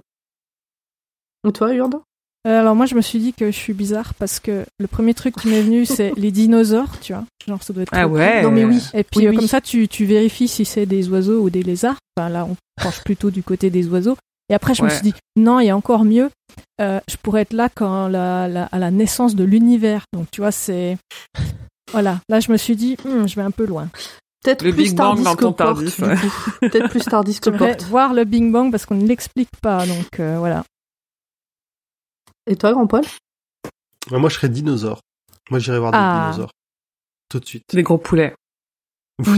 Et 1.48 1.52
toi, 1.52 1.72
Yurda? 1.72 2.00
Euh, 2.48 2.60
alors 2.60 2.76
moi 2.76 2.88
je 2.88 2.96
me 2.96 3.02
suis 3.02 3.20
dit 3.20 3.34
que 3.34 3.46
je 3.52 3.56
suis 3.56 3.74
bizarre 3.74 4.16
parce 4.16 4.40
que 4.40 4.66
le 4.80 4.88
premier 4.88 5.14
truc 5.14 5.36
qui 5.36 5.48
m'est 5.48 5.62
venu 5.62 5.86
c'est 5.86 6.12
les 6.18 6.32
dinosaures, 6.32 7.00
tu 7.00 7.14
vois. 7.14 7.24
Genre 7.48 7.62
ça 7.62 7.72
doit 7.72 7.84
être 7.84 7.92
Ah 7.94 8.08
ouais. 8.08 8.38
cool. 8.42 8.50
Non, 8.50 8.52
mais 8.56 8.66
oui. 8.66 8.82
Et 8.96 9.04
puis 9.04 9.20
Oui, 9.20 9.28
euh, 9.28 9.30
oui. 9.30 9.36
comme 9.36 9.48
ça 9.48 9.62
tu, 9.62 9.88
tu 9.88 10.06
vérifies 10.06 10.48
si 10.48 10.66
c'est 10.66 10.88
des 10.88 11.08
oiseaux 11.10 11.40
ou 11.44 11.52
des 11.52 11.62
lézards. 11.62 11.98
Enfin 12.18 12.30
là 12.30 12.48
on 12.50 12.56
penche 12.82 13.04
plutôt 13.04 13.30
du 13.30 13.44
côté 13.44 13.70
des 13.70 13.88
oiseaux. 13.90 14.18
Et 14.50 14.54
après 14.54 14.74
je 14.74 14.84
me 14.84 14.90
suis 14.90 15.02
dit 15.02 15.14
non 15.36 15.60
il 15.60 15.68
y 15.68 15.70
a 15.70 15.78
encore 15.78 16.04
mieux. 16.04 16.30
Euh, 16.82 17.00
je 17.10 17.16
pourrais 17.18 17.42
être 17.44 17.54
là 17.54 17.70
quand 17.74 18.08
la, 18.08 18.48
la- 18.48 18.66
à 18.66 18.80
la 18.80 18.92
naissance 18.92 19.36
de 19.36 19.44
l'univers. 19.44 20.04
Donc 20.14 20.28
tu 20.32 20.42
vois 20.42 20.52
c'est 20.52 20.98
voilà. 21.92 22.20
Là 22.30 22.40
je 22.40 22.52
me 22.52 22.58
suis 22.58 22.76
dit 22.76 22.98
Hmm, 23.06 23.28
je 23.28 23.36
vais 23.36 23.42
un 23.44 23.52
peu 23.52 23.66
loin. 23.66 23.90
Peut-être 24.44 24.64
Le 24.64 24.74
plus 24.74 24.86
Big 24.90 24.96
Bang 24.98 25.24
Tardis 25.24 25.36
que 25.38 25.42
ton 25.44 25.54
Porte, 25.54 25.80
ouais. 26.00 26.16
Peut-être 26.62 26.90
plus 26.90 27.02
Tardis 27.06 27.40
que 27.40 27.52
Porte. 27.52 27.84
voir 27.84 28.14
le 28.14 28.24
Big 28.26 28.52
Bang 28.52 28.72
parce 28.72 28.86
qu'on 28.88 28.96
ne 28.96 29.06
l'explique 29.08 29.50
pas. 29.62 29.86
Donc 29.86 30.20
euh, 30.20 30.38
voilà. 30.40 30.64
Et 32.48 32.56
toi, 32.56 32.72
Grand 32.74 32.88
Paul 32.88 33.04
Moi, 34.10 34.30
je 34.30 34.36
serais 34.36 34.50
dinosaure. 34.50 35.00
Moi, 35.52 35.60
j'irais 35.60 35.78
voir 35.80 35.92
des 35.92 35.98
Ah. 36.00 36.30
dinosaures. 36.32 36.52
Tout 37.30 37.40
de 37.40 37.46
suite. 37.46 37.64
Des 37.72 37.84
gros 37.84 38.00
poulets. 38.00 38.34
Vous. 39.24 39.36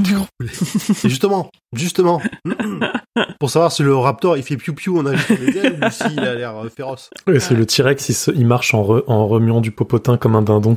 Et 1.03 1.09
justement, 1.09 1.49
justement, 1.73 2.21
pour 3.39 3.49
savoir 3.49 3.71
si 3.71 3.83
le 3.83 3.95
raptor 3.95 4.37
il 4.37 4.43
fait 4.43 4.55
piou-piou 4.57 4.97
en 4.99 5.05
agitant 5.05 5.35
les 5.39 5.57
ailes 5.57 5.79
ou 5.85 5.89
s'il 5.91 6.19
a 6.19 6.35
l'air 6.35 6.57
euh, 6.57 6.69
féroce. 6.69 7.09
Ouais, 7.27 7.39
c'est 7.39 7.53
le 7.55 7.65
T-Rex, 7.65 8.09
il, 8.09 8.13
se- 8.13 8.31
il 8.31 8.45
marche 8.47 8.73
en, 8.73 8.83
re- 8.83 9.03
en 9.07 9.27
remuant 9.27 9.61
du 9.61 9.71
popotin 9.71 10.17
comme 10.17 10.35
un 10.35 10.41
dindon. 10.41 10.75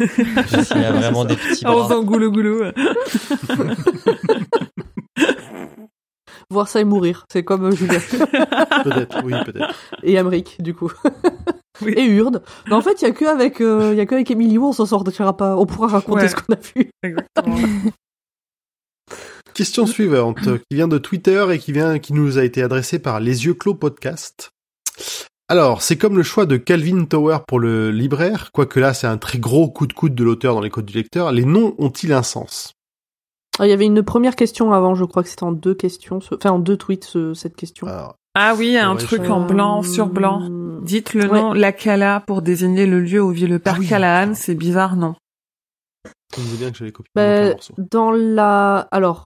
Il 0.00 0.06
y 0.80 0.84
a 0.84 0.92
vraiment 0.92 1.24
des 1.24 1.36
petits 1.36 1.66
En 1.66 1.74
bras. 1.74 1.88
faisant 1.88 2.02
goulou 2.02 2.30
goulou. 2.32 2.62
Voir 6.50 6.66
ça 6.68 6.80
et 6.80 6.84
mourir. 6.84 7.24
C'est 7.30 7.42
comme 7.44 7.66
euh, 7.66 7.70
Julien. 7.72 7.98
Peut-être, 8.84 9.22
oui, 9.24 9.32
peut-être. 9.44 9.74
et 10.02 10.14
Emmerich, 10.14 10.56
du 10.60 10.74
coup. 10.74 10.92
Oui. 11.80 11.92
Et 11.96 12.06
Urde. 12.06 12.42
Mais 12.66 12.72
en 12.74 12.80
fait, 12.80 13.00
il 13.00 13.04
y 13.04 13.08
a 13.08 13.12
que 13.12 13.24
avec, 13.24 13.60
euh, 13.60 13.90
il 13.92 13.98
y 13.98 14.00
a 14.00 14.06
que 14.06 14.16
avec 14.16 14.28
Emilio, 14.32 14.64
on 14.66 14.72
s'en 14.72 14.84
sortira 14.84 15.36
pas. 15.36 15.56
On 15.56 15.64
pourra 15.64 15.86
raconter 15.86 16.22
Ouais. 16.22 16.28
ce 16.28 16.34
qu'on 16.34 16.52
a 16.54 16.56
vu. 16.74 16.90
Exactement. 17.04 17.56
Question 19.58 19.86
suivante, 19.86 20.46
euh, 20.46 20.58
qui 20.58 20.76
vient 20.76 20.86
de 20.86 20.98
Twitter 20.98 21.44
et 21.50 21.58
qui 21.58 21.72
vient, 21.72 21.98
qui 21.98 22.12
nous 22.12 22.38
a 22.38 22.44
été 22.44 22.62
adressée 22.62 23.00
par 23.00 23.18
Les 23.18 23.44
Yeux 23.44 23.54
Clos 23.54 23.74
Podcast. 23.74 24.50
Alors, 25.48 25.82
c'est 25.82 25.96
comme 25.98 26.16
le 26.16 26.22
choix 26.22 26.46
de 26.46 26.56
Calvin 26.56 27.04
Tower 27.06 27.38
pour 27.48 27.58
le 27.58 27.90
libraire, 27.90 28.50
quoique 28.52 28.78
là, 28.78 28.94
c'est 28.94 29.08
un 29.08 29.18
très 29.18 29.38
gros 29.40 29.68
coup 29.68 29.88
de 29.88 29.92
coude 29.92 30.14
de 30.14 30.22
l'auteur 30.22 30.54
dans 30.54 30.60
les 30.60 30.70
codes 30.70 30.84
du 30.86 30.94
lecteur. 30.94 31.32
Les 31.32 31.44
noms 31.44 31.74
ont-ils 31.78 32.12
un 32.12 32.22
sens? 32.22 32.72
Ah, 33.58 33.66
Il 33.66 33.70
y 33.70 33.72
avait 33.72 33.86
une 33.86 34.04
première 34.04 34.36
question 34.36 34.72
avant, 34.72 34.94
je 34.94 35.04
crois 35.04 35.24
que 35.24 35.28
c'était 35.28 35.42
en 35.42 35.50
deux 35.50 35.74
questions, 35.74 36.20
ce- 36.20 36.36
enfin 36.36 36.50
en 36.52 36.60
deux 36.60 36.76
tweets, 36.76 37.02
ce- 37.06 37.34
cette 37.34 37.56
question. 37.56 37.88
Alors, 37.88 38.14
Ah 38.36 38.54
oui, 38.56 38.76
un 38.76 38.92
Ouais, 38.94 39.02
truc 39.02 39.24
je- 39.24 39.30
en 39.32 39.44
blanc 39.44 39.82
sur 39.82 40.06
blanc. 40.06 40.42
Euh, 40.48 40.78
Dites 40.82 41.14
le 41.14 41.22
Ouais. 41.28 41.40
nom 41.40 41.52
Lacala 41.52 42.22
pour 42.28 42.42
désigner 42.42 42.86
le 42.86 43.00
lieu 43.00 43.20
où 43.20 43.30
vit 43.32 43.48
le 43.48 43.58
père 43.58 43.74
Ah 43.76 43.80
oui. 43.80 43.88
Callahan. 43.88 44.34
C'est 44.36 44.54
bizarre, 44.54 44.94
non? 44.94 45.16
On 46.38 46.42
veut 46.42 46.56
bien 46.58 46.70
que 46.70 46.88
copie. 46.90 47.08
bah, 47.16 47.54
dans 47.90 48.12
la, 48.12 48.86
alors, 48.92 49.24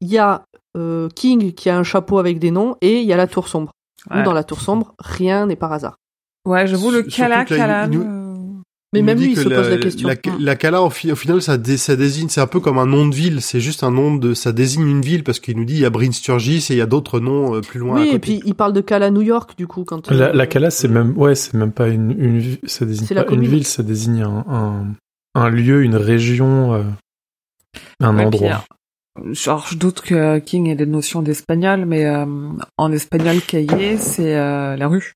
il 0.00 0.08
y 0.08 0.18
a 0.18 0.42
euh, 0.76 1.08
King 1.14 1.52
qui 1.52 1.68
a 1.70 1.76
un 1.78 1.82
chapeau 1.82 2.18
avec 2.18 2.38
des 2.38 2.50
noms 2.50 2.76
et 2.80 3.00
il 3.00 3.06
y 3.06 3.12
a 3.12 3.16
la 3.16 3.26
tour 3.26 3.48
sombre. 3.48 3.72
Dans 4.24 4.32
la 4.32 4.44
tour 4.44 4.60
sombre, 4.60 4.94
rien 4.98 5.46
n'est 5.46 5.56
par 5.56 5.72
hasard. 5.72 5.96
Ouais, 6.46 6.66
j'avoue, 6.66 6.90
le 6.90 7.02
Surtout 7.02 7.16
Cala, 7.16 7.44
que 7.44 7.52
là, 7.54 7.56
il- 7.56 7.60
Callahan. 7.60 7.92
il 7.92 7.98
nous- 7.98 8.04
euh, 8.04 8.60
Mais 8.94 9.02
même 9.02 9.18
lui, 9.18 9.32
il 9.32 9.36
se 9.36 9.42
pose 9.48 9.68
la 9.68 9.76
question. 9.76 10.08
La, 10.08 10.14
la 10.38 10.56
Cala, 10.56 10.82
au, 10.82 10.88
fi- 10.90 11.12
au 11.12 11.16
final, 11.16 11.42
ça, 11.42 11.58
dé- 11.58 11.76
ça 11.76 11.96
désigne, 11.96 12.28
c'est 12.30 12.40
un 12.40 12.46
peu 12.46 12.60
comme 12.60 12.78
un 12.78 12.86
nom 12.86 13.06
de 13.06 13.14
ville. 13.14 13.42
C'est 13.42 13.60
juste 13.60 13.84
un 13.84 13.90
nom 13.90 14.14
de, 14.16 14.32
ça 14.32 14.52
désigne 14.52 14.88
une 14.88 15.02
ville 15.02 15.22
parce 15.22 15.38
qu'il 15.38 15.56
nous 15.58 15.66
dit 15.66 15.74
il 15.74 15.80
y 15.80 15.84
a 15.84 15.90
Bryn 15.90 16.10
Sturgis 16.12 16.66
et 16.70 16.72
il 16.74 16.76
y 16.78 16.80
a 16.80 16.86
d'autres 16.86 17.20
noms 17.20 17.54
euh, 17.56 17.60
plus 17.60 17.78
loin. 17.78 17.96
à 17.96 18.00
oui, 18.00 18.06
côté. 18.06 18.16
et 18.16 18.18
puis 18.18 18.42
il 18.46 18.54
parle 18.54 18.72
de 18.72 18.80
Cala 18.80 19.10
New 19.10 19.20
York, 19.22 19.52
du 19.58 19.66
coup, 19.66 19.84
quand. 19.84 20.10
La, 20.10 20.28
euh, 20.28 20.32
la 20.32 20.46
Cala, 20.46 20.70
c'est 20.70 20.88
même, 20.88 21.16
ouais, 21.18 21.34
c'est 21.34 21.52
même 21.54 21.72
pas 21.72 21.88
une, 21.88 22.10
une, 22.12 22.56
ça 22.66 22.86
désigne 22.86 23.06
C'est 23.06 23.14
la 23.14 23.24
pas 23.24 23.34
une 23.34 23.44
ville, 23.46 23.66
ça 23.66 23.82
désigne 23.82 24.22
un, 24.22 24.44
un, 24.48 24.84
un 25.34 25.50
lieu, 25.50 25.82
une 25.84 25.96
région, 25.96 26.72
euh, 26.74 26.82
un 28.00 28.16
Ouais, 28.16 28.24
endroit. 28.24 28.64
Genre, 29.32 29.66
je 29.68 29.76
doute 29.76 30.00
que 30.00 30.38
King 30.38 30.68
ait 30.68 30.74
des 30.74 30.86
notions 30.86 31.22
d'espagnol, 31.22 31.84
mais 31.86 32.06
euh, 32.06 32.26
en 32.76 32.92
espagnol, 32.92 33.40
cahier, 33.40 33.96
c'est 33.96 34.36
euh, 34.36 34.76
la 34.76 34.88
rue. 34.88 35.14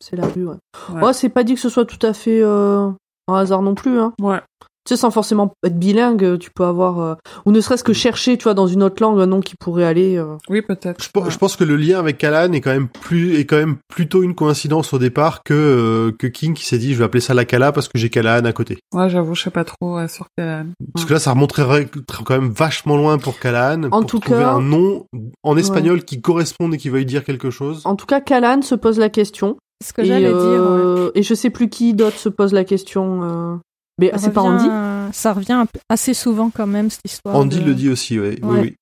C'est 0.00 0.16
la 0.16 0.26
rue, 0.26 0.46
ouais. 0.46 0.56
Ouais. 0.92 1.02
Ouais, 1.02 1.12
c'est 1.12 1.28
pas 1.28 1.44
dit 1.44 1.54
que 1.54 1.60
ce 1.60 1.68
soit 1.68 1.84
tout 1.84 2.04
à 2.04 2.12
fait 2.12 2.42
euh, 2.42 2.90
un 3.28 3.34
hasard 3.34 3.62
non 3.62 3.74
plus, 3.74 3.98
hein. 3.98 4.12
Ouais. 4.20 4.40
Tu 4.84 4.94
sais, 4.94 5.00
sans 5.00 5.12
forcément 5.12 5.52
être 5.64 5.78
bilingue, 5.78 6.38
tu 6.40 6.50
peux 6.50 6.64
avoir, 6.64 6.98
euh, 7.00 7.14
ou 7.46 7.52
ne 7.52 7.60
serait-ce 7.60 7.84
que 7.84 7.92
chercher, 7.92 8.36
tu 8.36 8.44
vois, 8.44 8.54
dans 8.54 8.66
une 8.66 8.82
autre 8.82 9.00
langue, 9.00 9.20
un 9.20 9.26
nom 9.26 9.40
qui 9.40 9.54
pourrait 9.54 9.84
aller. 9.84 10.16
euh. 10.16 10.36
Oui, 10.48 10.60
peut-être. 10.60 11.02
Je, 11.04 11.08
pe- 11.08 11.30
je 11.30 11.38
pense 11.38 11.54
que 11.54 11.62
le 11.62 11.76
lien 11.76 12.00
avec 12.00 12.18
Callahan 12.18 12.52
est 12.52 12.60
quand 12.60 12.72
même 12.72 12.88
plus 12.88 13.36
est 13.36 13.44
quand 13.46 13.56
même 13.58 13.76
plutôt 13.88 14.24
une 14.24 14.34
coïncidence 14.34 14.92
au 14.92 14.98
départ 14.98 15.42
que 15.44 15.54
euh, 15.54 16.10
que 16.18 16.26
King 16.26 16.54
qui 16.54 16.64
s'est 16.66 16.78
dit 16.78 16.94
je 16.94 16.98
vais 16.98 17.04
appeler 17.04 17.20
ça 17.20 17.32
la 17.32 17.44
Cala 17.44 17.70
parce 17.70 17.86
que 17.88 17.96
j'ai 17.96 18.10
Callahan 18.10 18.44
à 18.44 18.52
côté. 18.52 18.78
Ouais, 18.92 19.08
j'avoue, 19.08 19.36
je 19.36 19.42
sais 19.44 19.50
pas 19.50 19.64
trop 19.64 19.98
euh, 19.98 20.08
sur 20.08 20.26
Callahan. 20.36 20.66
Parce 20.94 21.06
que 21.06 21.12
là 21.12 21.20
ça 21.20 21.30
remonterait 21.30 21.88
quand 22.24 22.34
même 22.40 22.50
vachement 22.50 22.96
loin 22.96 23.18
pour 23.18 23.38
Callahan 23.38 23.84
En 23.84 24.00
pour 24.00 24.06
tout 24.06 24.18
trouver 24.18 24.40
cas- 24.40 24.52
un 24.54 24.60
nom 24.62 25.06
en 25.44 25.56
espagnol 25.56 26.02
qui 26.04 26.20
corresponde 26.20 26.74
et 26.74 26.78
qui 26.78 26.88
veuille 26.88 27.06
dire 27.06 27.22
quelque 27.24 27.50
chose. 27.50 27.82
En 27.84 27.94
tout 27.94 28.06
cas, 28.06 28.20
Callahan 28.20 28.62
se 28.62 28.74
pose 28.74 28.98
la 28.98 29.08
question. 29.10 29.56
Ce 29.84 29.92
que 29.92 30.02
et, 30.02 30.06
j'allais 30.06 30.28
dire. 30.32 30.34
ouais. 30.34 31.10
et 31.14 31.22
je 31.22 31.34
sais 31.34 31.50
plus 31.50 31.68
qui 31.68 31.94
d'autre 31.94 32.16
se 32.18 32.28
pose 32.28 32.52
la 32.52 32.64
question. 32.64 33.60
Mais 34.02 34.10
Ça 34.12 34.18
c'est 34.18 34.30
pas 34.32 34.40
revient- 34.42 34.68
Andy 34.68 35.12
Ça 35.14 35.32
revient 35.32 35.64
assez 35.88 36.14
souvent 36.14 36.50
quand 36.50 36.66
même 36.66 36.90
cette 36.90 37.04
histoire. 37.04 37.36
Andy 37.36 37.60
de- 37.60 37.64
le 37.66 37.74
dit 37.74 37.88
aussi, 37.88 38.18
ouais. 38.18 38.38
oui, 38.42 38.48
Ouais. 38.50 38.60
oui. 38.60 38.76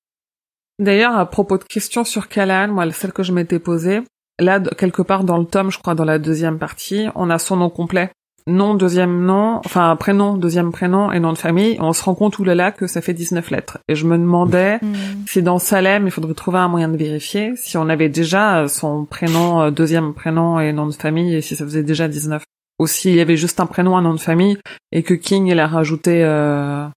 D'ailleurs, 0.79 1.15
à 1.15 1.25
propos 1.29 1.57
de 1.57 1.63
questions 1.63 2.03
sur 2.03 2.27
Callahan, 2.27 2.71
moi, 2.73 2.89
celle 2.91 3.11
que 3.13 3.23
je 3.23 3.31
m'étais 3.33 3.59
posée, 3.59 4.01
là, 4.39 4.59
quelque 4.59 5.01
part 5.01 5.23
dans 5.23 5.37
le 5.37 5.45
tome, 5.45 5.71
je 5.71 5.77
crois, 5.77 5.93
dans 5.93 6.05
la 6.05 6.17
deuxième 6.19 6.57
partie, 6.57 7.05
on 7.15 7.29
a 7.29 7.37
son 7.37 7.57
nom 7.57 7.69
complet. 7.69 8.11
Nom, 8.47 8.73
deuxième 8.73 9.23
nom, 9.23 9.61
enfin, 9.65 9.95
prénom, 9.95 10.35
deuxième 10.35 10.71
prénom 10.71 11.11
et 11.11 11.19
nom 11.19 11.31
de 11.31 11.37
famille. 11.37 11.77
On 11.79 11.93
se 11.93 12.03
rend 12.03 12.15
compte, 12.15 12.39
oulala, 12.39 12.71
que 12.71 12.87
ça 12.87 12.99
fait 12.99 13.13
19 13.13 13.51
lettres. 13.51 13.77
Et 13.87 13.93
je 13.93 14.07
me 14.07 14.17
demandais 14.17 14.77
Hmm. 14.81 14.93
si 15.27 15.43
dans 15.43 15.59
Salem, 15.59 16.05
il 16.07 16.11
faudrait 16.11 16.33
trouver 16.33 16.57
un 16.57 16.67
moyen 16.67 16.89
de 16.89 16.97
vérifier, 16.97 17.53
si 17.55 17.77
on 17.77 17.87
avait 17.87 18.09
déjà 18.09 18.61
euh, 18.63 18.67
son 18.67 19.05
prénom, 19.05 19.61
euh, 19.61 19.69
deuxième 19.69 20.15
prénom 20.15 20.59
et 20.59 20.73
nom 20.73 20.87
de 20.87 20.93
famille, 20.93 21.35
et 21.35 21.41
si 21.41 21.55
ça 21.55 21.65
faisait 21.65 21.83
déjà 21.83 22.07
19. 22.07 22.43
Ou 22.81 22.87
s'il 22.87 23.13
y 23.13 23.19
avait 23.19 23.37
juste 23.37 23.59
un 23.59 23.67
prénom, 23.67 23.95
un 23.95 24.01
nom 24.01 24.15
de 24.15 24.19
famille, 24.19 24.57
et 24.91 25.03
que 25.03 25.13
King, 25.13 25.45
il 25.45 25.59
a 25.59 25.67
rajouté 25.67 26.23
euh, 26.23 26.87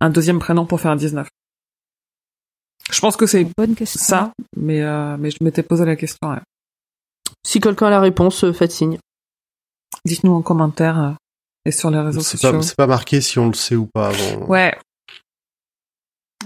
un 0.00 0.10
deuxième 0.10 0.40
prénom 0.40 0.66
pour 0.66 0.80
faire 0.80 0.96
19. 0.96 1.28
Je 2.90 3.00
pense 3.00 3.16
que 3.16 3.26
c'est 3.26 3.46
Bonne 3.56 3.76
question. 3.76 4.00
ça, 4.00 4.32
mais, 4.56 4.82
euh, 4.82 5.16
mais 5.16 5.30
je 5.30 5.36
m'étais 5.40 5.62
posé 5.62 5.84
la 5.84 5.94
question. 5.94 6.30
ouais. 6.30 6.40
Si 7.46 7.60
quelqu'un 7.60 7.86
a 7.86 7.90
la 7.90 8.00
réponse, 8.00 8.42
euh, 8.42 8.52
faites 8.52 8.72
signe. 8.72 8.98
Dites-nous 10.04 10.32
en 10.32 10.42
commentaire 10.42 10.98
euh, 10.98 11.10
et 11.64 11.70
sur 11.70 11.92
les 11.92 12.00
réseaux 12.00 12.20
sociaux. 12.20 12.60
c'est 12.60 12.74
pas 12.74 12.88
marqué 12.88 13.20
si 13.20 13.38
on 13.38 13.46
le 13.46 13.54
sait 13.54 13.76
ou 13.76 13.86
pas 13.86 14.08
avant. 14.08 14.46
Ouais. 14.46 14.76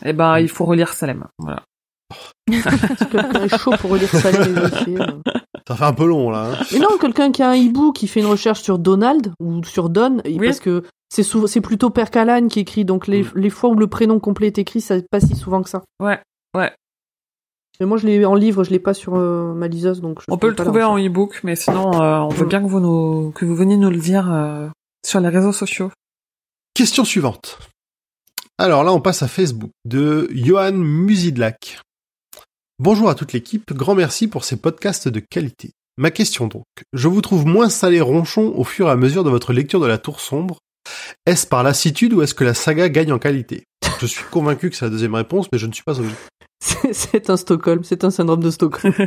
Eh 0.05 0.13
ben, 0.13 0.39
il 0.39 0.51
faut 0.51 0.67
relire 0.67 0.93
Salem. 0.93 1.25
Voilà. 1.39 1.63
Si 2.53 3.07
quelqu'un 3.09 3.45
est 3.45 3.59
chaud 3.59 3.75
pour 3.81 3.93
relire 3.93 4.11
Salem 4.11 4.59
et 4.89 5.01
euh. 5.01 5.42
Ça 5.69 5.77
fait 5.77 5.85
un 5.85 5.93
peu 5.93 6.07
long 6.07 6.31
là. 6.31 6.53
hein. 6.61 6.65
Mais 6.73 6.79
non, 6.81 6.99
quelqu'un 7.01 7.31
qui 7.33 7.43
a 7.43 7.51
un 7.51 7.55
hibou 7.55 7.93
qui 7.93 8.09
fait 8.09 8.21
une 8.21 8.27
recherche 8.27 8.61
sur 8.63 8.79
Donald 8.79 9.33
ou 9.41 9.63
sur 9.65 9.89
Don, 9.91 10.21
Oui. 10.25 10.39
parce 10.39 10.61
que 10.61 10.83
c'est 11.09 11.23
souvent, 11.23 11.47
c'est 11.47 11.61
plutôt 11.61 11.91
Père 11.91 12.11
Callahan 12.11 12.49
qui 12.49 12.61
écrit, 12.61 12.85
donc 12.85 13.07
les, 13.07 13.25
les 13.35 13.51
fois 13.51 13.71
où 13.71 13.75
le 13.75 13.87
prénom 13.87 14.19
complet 14.19 14.49
est 14.49 14.59
écrit, 14.59 14.81
ça 14.81 14.97
pas 15.11 15.21
si 15.21 15.37
souvent 15.37 15.63
que 15.63 15.69
ça. 15.71 15.83
Ouais, 16.01 16.19
ouais. 16.57 16.73
Mais 17.81 17.87
moi, 17.87 17.97
je 17.97 18.07
l'ai 18.07 18.25
en 18.25 18.35
livre, 18.35 18.65
je 18.65 18.71
l'ai 18.71 18.79
pas 18.79 18.95
sur 18.95 19.15
euh, 19.17 19.55
ma 19.55 19.67
liseuse, 19.69 20.01
donc. 20.01 20.21
je 20.21 20.27
On 20.29 20.39
peut 20.39 20.49
le 20.49 20.55
trouver 20.55 20.83
en 20.83 20.99
e-book, 20.99 21.41
mais 21.43 21.57
sinon, 21.57 22.01
euh, 22.01 22.19
on 22.19 22.29
veut 22.29 22.45
Mm. 22.45 22.49
bien 22.49 22.63
que 22.63 22.67
vous 22.69 22.81
nous, 22.81 23.31
que 23.33 23.45
vous 23.45 23.55
veniez 23.57 23.77
nous 23.77 23.91
le 23.91 23.97
dire 23.99 24.31
euh, 24.33 24.69
sur 25.07 25.21
les 25.21 25.29
réseaux 25.29 25.53
sociaux. 25.53 25.91
Question 26.75 27.05
suivante. 27.05 27.59
Alors 28.59 28.85
là, 28.85 28.93
on 28.93 29.01
passe 29.01 29.23
à 29.23 29.29
Facebook 29.29 29.71
de 29.85 30.29
Johan 30.33 30.73
Musidlak. 30.73 31.81
Bonjour 32.79 33.09
à 33.09 33.15
toute 33.15 33.33
l'équipe, 33.33 33.73
grand 33.73 33.95
merci 33.95 34.29
pour 34.29 34.45
ces 34.45 34.57
podcasts 34.57 35.09
de 35.09 35.21
qualité. 35.21 35.71
Ma 35.99 36.11
question 36.11 36.47
donc, 36.49 36.65
je 36.93 37.09
vous 37.09 37.21
trouve 37.21 37.47
moins 37.47 37.69
salé 37.69 38.01
ronchon 38.01 38.53
au 38.57 38.65
fur 38.65 38.89
et 38.89 38.91
à 38.91 38.97
mesure 38.97 39.25
de 39.25 39.31
votre 39.31 39.53
lecture 39.53 39.81
de 39.81 39.87
la 39.87 39.99
Tour 39.99 40.21
Sombre. 40.21 40.59
Est-ce 41.27 41.47
par 41.47 41.63
lassitude 41.63 42.13
ou 42.15 42.23
est-ce 42.23 42.35
que 42.35 42.45
la 42.45 42.55
saga 42.55 42.89
gagne 42.89 43.13
en 43.13 43.19
qualité? 43.19 43.65
Je 44.01 44.07
suis 44.07 44.25
convaincu 44.31 44.71
que 44.71 44.77
c'est 44.77 44.87
la 44.87 44.91
deuxième 44.91 45.15
réponse, 45.15 45.47
mais 45.53 45.59
je 45.59 45.67
ne 45.67 45.73
suis 45.73 45.85
pas 45.85 45.99
obligé. 46.01 46.15
C'est- 46.93 47.29
un 47.31 47.37
Stockholm, 47.37 47.83
c'est 47.85 48.05
un 48.05 48.11
syndrome 48.11 48.43
de 48.43 48.51
Stockholm. 48.51 48.95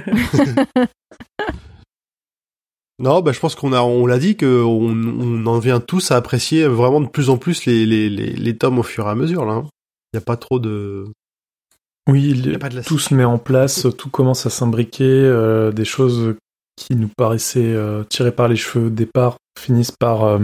Non, 2.97 3.19
bah, 3.21 3.33
je 3.33 3.41
pense 3.41 3.55
qu'on 3.55 3.73
a, 3.73 3.81
on 3.81 4.05
l'a 4.05 4.17
dit 4.19 4.37
que 4.37 4.63
on, 4.63 5.45
en 5.47 5.59
vient 5.59 5.81
tous 5.81 6.11
à 6.11 6.15
apprécier 6.15 6.65
vraiment 6.65 7.01
de 7.01 7.07
plus 7.09 7.29
en 7.29 7.37
plus 7.37 7.65
les, 7.65 7.85
les, 7.85 8.09
les, 8.09 8.31
les 8.31 8.57
tomes 8.57 8.79
au 8.79 8.83
fur 8.83 9.05
et 9.07 9.09
à 9.09 9.15
mesure, 9.15 9.43
là. 9.43 9.51
hein. 9.55 9.65
Il 10.13 10.17
n'y 10.17 10.19
a 10.19 10.25
pas 10.25 10.37
trop 10.37 10.59
de... 10.59 11.03
Oui, 12.07 12.31
Y 12.31 12.49
a 12.49 12.51
les- 12.51 12.57
pas 12.59 12.69
de 12.69 12.81
tout 12.81 12.99
se 12.99 13.13
met 13.15 13.23
en 13.25 13.37
place, 13.39 13.87
tout 13.97 14.09
commence 14.09 14.45
à 14.45 14.49
s'imbriquer, 14.49 15.03
euh, 15.09 15.71
des 15.71 15.85
choses 15.85 16.35
qui 16.77 16.95
nous 16.95 17.09
paraissaient 17.17 17.73
euh, 17.73 18.03
tirées 18.03 18.31
par 18.33 18.47
les 18.47 18.55
cheveux 18.55 18.87
au 18.87 18.89
départ 18.89 19.37
finissent 19.59 19.91
par, 19.91 20.23
euh, 20.25 20.39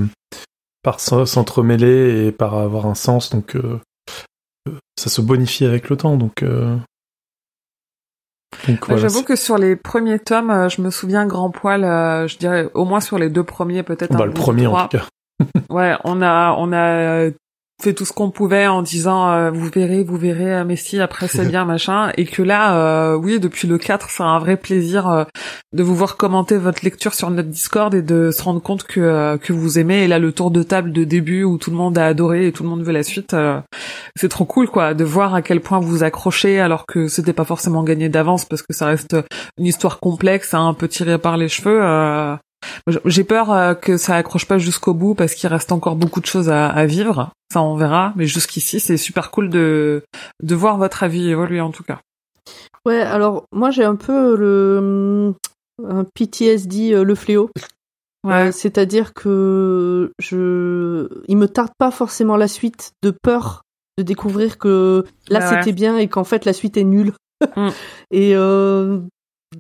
par 0.82 1.00
s'en- 1.00 1.26
s'entremêler 1.26 2.26
et 2.28 2.32
par 2.32 2.56
avoir 2.56 2.86
un 2.88 2.96
sens, 2.96 3.30
donc 3.30 3.56
euh, 3.56 3.80
euh, 4.70 4.72
ça 4.98 5.10
se 5.10 5.22
bonifie 5.22 5.66
avec 5.66 5.90
le 5.90 5.98
temps, 5.98 6.18
donc... 6.18 6.42
euh, 6.44 6.76
donc 8.68 8.86
voilà, 8.88 9.02
J'avoue 9.02 9.24
que 9.24 9.36
sur 9.36 9.58
les 9.58 9.76
premiers 9.76 10.20
tomes, 10.20 10.70
je 10.70 10.82
me 10.82 10.90
souviens 10.92 11.26
grand 11.26 11.50
poil, 11.52 11.84
euh, 11.84 12.28
je 12.28 12.38
dirais 12.38 12.70
au 12.74 12.86
moins 12.86 13.00
sur 13.00 13.18
les 13.18 13.30
deux 13.30 13.44
premiers, 13.44 13.84
peut-être. 13.84 14.16
Bah, 14.16 14.26
le 14.26 14.34
premier 14.34 14.68
en 14.68 14.88
tout 14.88 14.98
cas. 14.98 15.06
Ouais, 15.70 15.96
on 16.04 16.22
a 16.22 16.54
on 16.58 16.72
a 16.72 16.78
euh, 17.26 17.32
fait 17.82 17.94
tout 17.94 18.06
ce 18.06 18.14
qu'on 18.14 18.30
pouvait 18.30 18.68
en 18.68 18.82
disant 18.82 19.32
euh, 19.32 19.52
vous 19.52 19.70
verrez, 19.74 20.04
vous 20.04 20.18
verrez, 20.18 20.54
euh, 20.54 20.64
mais 20.66 20.76
si 20.76 21.00
après 21.00 21.28
c'est 21.28 21.48
bien 21.48 21.66
machin, 21.72 22.12
et 22.18 22.26
que 22.26 22.42
là, 22.42 22.78
euh, 22.78 23.16
oui, 23.16 23.40
depuis 23.40 23.68
le 23.68 23.78
4, 23.78 24.10
c'est 24.10 24.24
un 24.24 24.40
vrai 24.40 24.58
plaisir 24.58 25.10
euh, 25.10 25.24
de 25.74 25.84
vous 25.84 25.96
voir 25.96 26.18
commenter 26.18 26.58
votre 26.58 26.84
lecture 26.84 27.14
sur 27.14 27.30
notre 27.30 27.50
Discord 27.50 27.94
et 27.94 28.02
de 28.02 28.32
se 28.32 28.44
rendre 28.44 28.62
compte 28.62 28.84
que 28.84 29.00
euh, 29.00 29.38
que 29.38 29.54
vous 29.54 29.80
aimez. 29.80 30.04
Et 30.04 30.08
là, 30.08 30.20
le 30.20 30.32
tour 30.32 30.52
de 30.52 30.64
table 30.64 30.92
de 30.92 31.04
début 31.04 31.44
où 31.44 31.58
tout 31.58 31.72
le 31.72 31.78
monde 31.78 31.98
a 31.98 32.06
adoré 32.06 32.48
et 32.48 32.52
tout 32.52 32.64
le 32.64 32.70
monde 32.70 32.84
veut 32.84 32.92
la 32.92 33.04
suite, 33.04 33.34
euh, 33.34 33.60
c'est 34.16 34.30
trop 34.30 34.46
cool 34.46 34.68
quoi, 34.68 34.94
de 34.94 35.04
voir 35.04 35.34
à 35.34 35.42
quel 35.42 35.62
point 35.62 35.80
vous 35.80 36.04
accrochez 36.04 36.60
alors 36.60 36.86
que 36.86 37.08
c'était 37.08 37.34
pas 37.34 37.46
forcément 37.46 37.84
gagné 37.84 38.10
d'avance 38.10 38.46
parce 38.46 38.62
que 38.62 38.74
ça 38.74 38.86
reste 38.86 39.16
une 39.58 39.66
histoire 39.66 40.00
complexe, 40.00 40.54
hein, 40.54 40.68
un 40.68 40.74
peu 40.74 40.88
tirée 40.88 41.18
par 41.18 41.38
les 41.38 41.50
cheveux. 41.50 41.82
J'ai 43.06 43.24
peur 43.24 43.52
euh, 43.52 43.74
que 43.74 43.98
ça 43.98 44.16
accroche 44.16 44.46
pas 44.46 44.58
jusqu'au 44.58 44.94
bout 44.94 45.16
parce 45.16 45.34
qu'il 45.34 45.50
reste 45.50 45.72
encore 45.72 45.96
beaucoup 45.96 46.22
de 46.22 46.26
choses 46.26 46.50
à, 46.50 46.68
à 46.68 46.86
vivre. 46.86 47.32
Ça, 47.52 47.62
on 47.62 47.76
verra. 47.76 48.14
Mais 48.16 48.26
jusqu'ici, 48.28 48.80
c'est 48.80 48.98
super 48.98 49.32
cool 49.32 49.50
de 49.50 50.04
de 50.44 50.56
voir 50.56 50.78
votre 50.78 51.04
avis 51.04 51.30
évoluer 51.30 51.62
en 51.62 51.72
tout 51.72 51.84
cas. 51.84 52.00
Ouais, 52.86 53.02
alors 53.02 53.46
moi 53.52 53.70
j'ai 53.72 53.84
un 53.84 53.96
peu 53.96 54.36
le 54.36 55.34
un 55.88 56.04
PTSD, 56.04 56.94
euh, 56.94 57.04
le 57.04 57.16
fléau. 57.16 57.50
Euh, 58.28 58.52
C'est-à-dire 58.52 59.14
que 59.14 60.12
je, 60.20 61.08
il 61.28 61.38
me 61.38 61.48
tarde 61.48 61.72
pas 61.80 61.90
forcément 61.90 62.38
la 62.38 62.48
suite 62.48 62.92
de 63.02 63.10
peur 63.10 63.64
de 63.98 64.04
découvrir 64.04 64.58
que 64.60 65.06
là 65.28 65.40
Bah 65.40 65.50
ouais. 65.50 65.58
c'était 65.60 65.72
bien 65.74 65.98
et 65.98 66.08
qu'en 66.08 66.24
fait 66.24 66.46
la 66.46 66.54
suite 66.54 66.78
est 66.78 66.84
nulle. 66.84 67.14
Mm. 67.56 67.70
et 68.12 68.36
euh, 68.36 69.00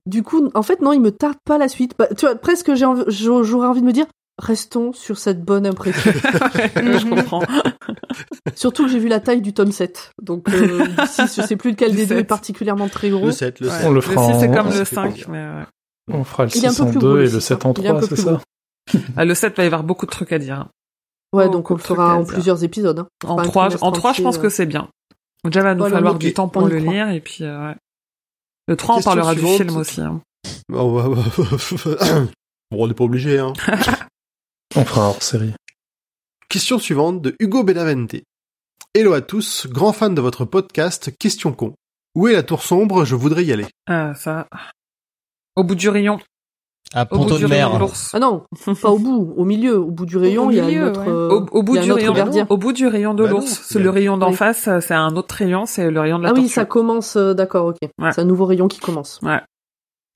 du 0.05 0.23
coup, 0.23 0.49
en 0.53 0.63
fait 0.63 0.81
non, 0.81 0.93
il 0.93 1.01
me 1.01 1.11
tarde 1.11 1.37
pas 1.45 1.57
la 1.57 1.67
suite. 1.67 1.93
Bah, 1.99 2.07
tu 2.17 2.25
vois, 2.25 2.35
presque 2.35 2.73
j'aurais 2.75 3.67
envie 3.67 3.81
de 3.81 3.85
me 3.85 3.93
dire 3.93 4.05
restons 4.41 4.91
sur 4.93 5.17
cette 5.17 5.43
bonne 5.43 5.65
impression. 5.67 6.11
je 6.75 7.09
comprends. 7.09 7.43
Surtout 8.55 8.85
que 8.85 8.91
j'ai 8.91 8.99
vu 8.99 9.07
la 9.07 9.19
taille 9.19 9.41
du 9.41 9.53
tome 9.53 9.71
7. 9.71 10.11
Donc 10.21 10.49
euh, 10.49 10.85
du 10.87 11.07
6, 11.07 11.35
je 11.37 11.41
sais 11.47 11.55
plus 11.55 11.71
lequel 11.71 11.91
Du 11.91 11.97
des 11.97 12.05
deux 12.05 12.15
est 12.15 12.19
7. 12.19 12.27
particulièrement 12.27 12.87
très 12.89 13.09
gros. 13.09 13.25
Le 13.25 13.31
7, 13.31 13.59
le 13.59 13.67
Ouais. 13.67 13.73
7. 13.73 13.85
On 13.85 13.89
le 13.89 13.95
Le 13.95 14.01
fera 14.01 14.33
6 14.33 14.39
c'est 14.39 14.49
en- 14.49 14.53
comme 14.53 14.65
le 14.67 14.71
c'est 14.71 14.85
5, 14.85 15.25
pas 15.25 15.31
mais 15.31 15.37
ouais. 15.37 15.63
On 16.13 16.23
fera 16.23 16.45
le 16.45 16.49
Il 16.55 16.63
est 16.63 16.67
un 16.67 16.71
6 16.71 16.77
peu 16.77 16.83
en 16.83 16.91
plus 16.91 16.99
2 16.99 17.07
gros, 17.07 17.15
le 17.17 17.21
et 17.21 17.29
le 17.29 17.39
6, 17.39 17.41
7 17.41 17.65
en 17.65 17.69
hein. 17.69 17.73
Un 17.77 17.83
3, 17.83 17.99
peu 17.99 18.05
c'est 18.07 18.15
ça. 18.21 18.41
Ah, 19.15 19.25
le 19.25 19.35
7 19.35 19.55
va 19.57 19.63
y 19.63 19.65
avoir 19.67 19.83
beaucoup 19.83 20.05
de 20.05 20.11
trucs 20.11 20.31
à 20.33 20.39
dire. 20.39 20.67
Ouais, 21.33 21.45
Oh, 21.47 21.51
donc 21.51 21.69
on 21.71 21.75
le 21.75 21.79
fera 21.79 22.15
en 22.15 22.25
plusieurs 22.25 22.63
épisodes. 22.63 22.99
hein. 22.99 23.07
En 23.25 23.37
fera 23.37 23.41
un 23.41 23.45
3, 23.45 23.63
trimestre 23.67 23.83
en 23.85 23.91
3 23.91 24.13
je 24.13 24.21
pense 24.23 24.37
que 24.37 24.47
euh. 24.47 24.49
c'est 24.49 24.65
bien. 24.65 24.89
Déjà, 25.45 25.61
va 25.61 25.73
nous 25.75 25.79
Voilà, 25.81 25.95
falloir 25.97 26.15
du 26.17 26.33
temps 26.33 26.47
pour 26.49 26.63
On 26.63 26.65
le 26.65 26.77
lire 26.77 27.09
et 27.09 27.21
puis 27.21 27.37
euh, 27.43 27.67
ouais. 27.69 27.75
Le 28.71 28.77
3 28.77 28.95
on 28.95 28.97
Question 28.99 29.11
parlera 29.11 29.33
du 29.35 29.41
suivante. 29.41 29.57
film 29.57 29.75
aussi. 29.75 29.99
hein. 29.99 30.21
Oh, 30.71 30.95
bah, 30.95 31.09
bah, 31.13 31.23
bon, 32.71 32.83
on 32.83 32.87
n'est 32.87 32.93
pas 32.93 33.03
obligé, 33.03 33.37
hein. 33.37 33.51
On 34.77 34.85
fera 34.85 35.01
un 35.01 35.07
hors-série. 35.09 35.53
Question 36.47 36.79
suivante 36.79 37.21
de 37.21 37.35
Hugo 37.41 37.65
Benavente. 37.65 38.15
Hello 38.95 39.11
à 39.11 39.19
tous, 39.19 39.67
grand 39.67 39.91
fan 39.91 40.15
de 40.15 40.21
votre 40.21 40.45
podcast 40.45 41.11
Question 41.19 41.51
con. 41.51 41.73
Où 42.15 42.29
est 42.29 42.31
la 42.33 42.43
tour 42.43 42.63
sombre? 42.63 43.03
Je 43.03 43.15
voudrais 43.15 43.43
y 43.43 43.51
aller. 43.51 43.65
Ah, 43.87 44.13
ça. 44.15 44.47
Au 45.57 45.65
bout 45.65 45.75
du 45.75 45.89
rayon. 45.89 46.21
À 46.93 47.03
Au 47.03 47.05
bout 47.05 47.23
Ponto 47.23 47.37
du 47.37 47.43
de 47.43 47.47
rayon 47.47 47.69
mer. 47.69 47.79
l'ours. 47.79 48.11
Ah 48.13 48.19
non, 48.19 48.43
pas 48.81 48.89
au 48.89 48.99
bout, 48.99 49.33
au 49.37 49.45
milieu, 49.45 49.79
au 49.79 49.91
bout 49.91 50.05
du 50.05 50.17
rayon, 50.17 50.47
Au 50.47 50.51
il 50.51 50.57
y 50.57 50.59
a 50.59 50.65
milieu, 50.65 50.81
une 50.81 50.87
autre, 50.89 50.99
ouais. 51.01 51.07
euh, 51.07 51.29
Au, 51.29 51.45
au 51.59 51.63
bout 51.63 51.75
il 51.75 51.77
y 51.77 51.79
a 51.79 51.81
un 51.81 51.85
du 51.85 51.91
autre 51.91 52.01
rayon, 52.01 52.13
gardien. 52.13 52.47
au 52.49 52.57
bout 52.57 52.73
du 52.73 52.85
rayon 52.87 53.13
de 53.13 53.23
Bah 53.23 53.29
l'ours, 53.29 53.75
le 53.75 53.89
rayon 53.89 54.17
d'en 54.17 54.29
Oui. 54.31 54.35
face, 54.35 54.67
euh, 54.67 54.81
c'est 54.81 54.93
un 54.93 55.15
autre 55.15 55.33
rayon, 55.35 55.65
c'est 55.65 55.89
le 55.89 55.99
rayon 56.01 56.17
de 56.19 56.23
la 56.23 56.29
Ah 56.29 56.33
oui, 56.35 56.49
ça 56.49 56.65
commence, 56.65 57.15
euh, 57.15 57.33
d'accord, 57.33 57.67
ok. 57.67 57.77
Ouais. 57.97 58.11
C'est 58.11 58.19
un 58.21 58.25
nouveau 58.25 58.45
rayon 58.45 58.67
qui 58.67 58.79
commence. 58.81 59.19
Ouais. 59.23 59.39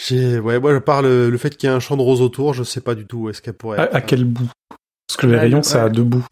J'ai, 0.06 0.40
ouais, 0.40 0.60
moi, 0.60 0.74
je 0.74 0.80
parle 0.80 1.06
le, 1.06 1.30
le 1.30 1.38
fait 1.38 1.56
qu'il 1.56 1.70
y 1.70 1.72
ait 1.72 1.76
un 1.76 1.80
champ 1.80 1.96
de 1.96 2.02
rose 2.02 2.22
autour, 2.22 2.54
je 2.54 2.64
sais 2.64 2.82
pas 2.82 2.96
du 2.96 3.06
tout 3.06 3.20
où 3.20 3.30
est-ce 3.30 3.42
qu'elle 3.42 3.54
pourrait 3.54 3.80
À, 3.80 3.84
être. 3.86 3.96
à 3.96 4.02
quel 4.02 4.26
bout? 4.26 4.50
Parce 5.08 5.16
que 5.18 5.28
les 5.28 5.38
rayons, 5.38 5.64
ça 5.64 5.84
a 5.86 5.90
deux 5.90 6.04
bouts. 6.04 6.26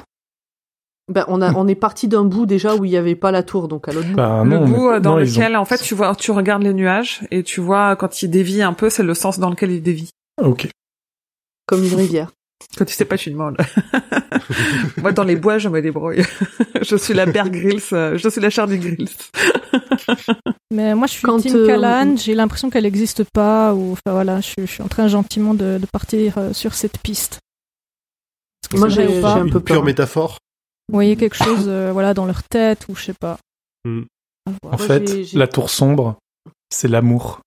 Ben, 1.09 1.23
on 1.29 1.41
a, 1.41 1.53
on 1.53 1.67
est 1.69 1.75
parti 1.75 2.07
d'un 2.09 2.23
bout 2.25 2.45
déjà 2.45 2.75
où 2.75 2.83
il 2.85 2.91
y 2.91 2.97
avait 2.97 3.15
pas 3.15 3.31
la 3.31 3.43
tour, 3.43 3.69
donc 3.69 3.87
à 3.87 3.93
l'autre 3.93 4.07
bout. 4.09 4.15
Bah 4.15 4.41
le 4.43 4.49
non, 4.49 4.65
bout 4.65 4.89
mais- 4.89 4.95
euh, 4.95 4.99
dans 4.99 5.15
non, 5.15 5.19
ils 5.19 5.37
ont- 5.37 5.41
lequel, 5.41 5.55
en 5.55 5.63
fait, 5.65 5.77
tu 5.81 5.95
vois, 5.95 6.13
tu 6.15 6.31
regardes 6.31 6.63
les 6.63 6.73
nuages 6.73 7.21
et 7.31 7.43
tu 7.43 7.61
vois 7.61 7.95
quand 7.95 8.21
il 8.23 8.29
dévie 8.29 8.61
un 8.61 8.73
peu, 8.73 8.89
c'est 8.89 9.03
le 9.03 9.13
sens 9.13 9.39
dans 9.39 9.49
lequel 9.49 9.71
il 9.71 9.81
dévie. 9.81 10.09
Ok. 10.41 10.69
Comme 11.65 11.83
une 11.83 11.95
rivière. 11.95 12.31
Quand 12.77 12.85
tu 12.85 12.93
sais 12.93 13.05
pas, 13.05 13.17
tu 13.17 13.29
demandes. 13.29 13.57
Moi, 14.97 15.11
dans 15.11 15.23
les 15.23 15.35
bois, 15.35 15.57
je 15.57 15.69
me 15.69 15.81
débrouille. 15.81 16.23
je 16.81 16.95
suis 16.95 17.13
la 17.13 17.25
Bear 17.25 17.49
Grylls, 17.49 17.81
euh, 17.91 18.17
je 18.17 18.29
suis 18.29 18.41
la 18.41 18.49
Charlie 18.49 18.79
Grills. 18.79 19.09
Mais 20.71 20.95
moi, 20.95 21.05
je 21.07 21.13
suis 21.13 21.21
Quand, 21.23 21.39
Team 21.39 21.55
euh, 21.55 21.67
Callahan, 21.67 22.17
j'ai 22.17 22.33
l'impression 22.33 22.69
qu'elle 22.69 22.83
n'existe 22.83 23.23
pas, 23.25 23.75
ou 23.75 23.91
enfin 23.91 24.11
voilà, 24.11 24.41
je, 24.41 24.53
je 24.57 24.65
suis 24.65 24.81
en 24.81 24.87
train 24.87 25.07
gentiment 25.07 25.53
de, 25.53 25.77
de 25.77 25.85
partir 25.85 26.37
euh, 26.39 26.53
sur 26.53 26.73
cette 26.73 26.97
piste. 26.97 27.39
Moi, 28.73 28.89
j'ai 28.89 29.23
un 29.23 29.45
Une 29.45 29.51
peu 29.51 29.59
pure 29.59 29.75
peur. 29.77 29.83
métaphore. 29.83 30.39
Vous 30.89 30.95
voyez 30.95 31.15
quelque 31.15 31.35
chose 31.35 31.65
euh, 31.67 31.91
voilà, 31.91 32.13
dans 32.15 32.25
leur 32.25 32.43
tête, 32.43 32.87
ou 32.89 32.95
je 32.95 33.03
sais 33.03 33.13
pas. 33.13 33.37
Hmm. 33.85 34.03
En 34.69 34.77
fait, 34.77 35.31
la 35.33 35.47
tour 35.47 35.69
sombre, 35.69 36.17
c'est 36.71 36.87
l'amour. 36.87 37.41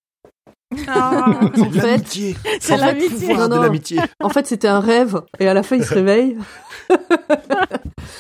En 0.89 1.71
fait, 1.71 1.81
L'amitié. 1.81 2.37
C'est 2.61 2.77
l'amitié. 2.77 3.35
de 3.35 3.61
l'amitié. 3.61 4.01
en 4.23 4.29
fait, 4.29 4.47
c'était 4.47 4.69
un 4.69 4.81
rêve, 4.81 5.21
et 5.39 5.49
à 5.49 5.55
la 5.55 5.63
fin, 5.63 5.77
il 5.77 5.85
se 5.85 5.95
réveille. 6.01 6.37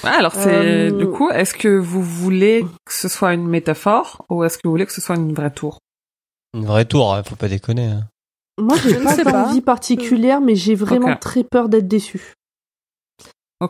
Ouais, 0.05 0.10
alors 0.10 0.33
c'est, 0.35 0.55
Euh, 0.55 0.91
du 0.91 1.07
coup, 1.09 1.31
est-ce 1.31 1.55
que 1.55 1.68
vous 1.78 2.02
voulez 2.02 2.65
que 2.85 2.93
ce 2.93 3.09
soit 3.09 3.35
une 3.35 3.47
métaphore 3.47 4.25
ou 4.31 4.44
est-ce 4.44 4.59
que 4.59 4.62
vous 4.65 4.70
voulez 4.73 4.86
que 4.86 4.93
ce 4.93 5.01
soit 5.01 5.17
une 5.17 5.33
vraie 5.33 5.51
tour? 5.51 5.78
Une 6.55 6.65
vraie 6.67 6.85
tour, 6.85 7.15
hein, 7.15 7.23
faut 7.23 7.36
pas 7.36 7.49
déconner. 7.49 7.86
hein. 7.86 8.05
Moi, 8.59 8.76
j'ai 8.83 8.91
Je 8.94 8.99
ne 8.99 9.25
pas 9.25 9.33
d'envie 9.33 9.60
particulière, 9.60 10.41
mais 10.41 10.55
j'ai 10.55 10.75
vraiment 10.75 11.17
très 11.17 11.44
peur 11.44 11.68
d'être 11.68 11.89
déçu. 11.89 12.33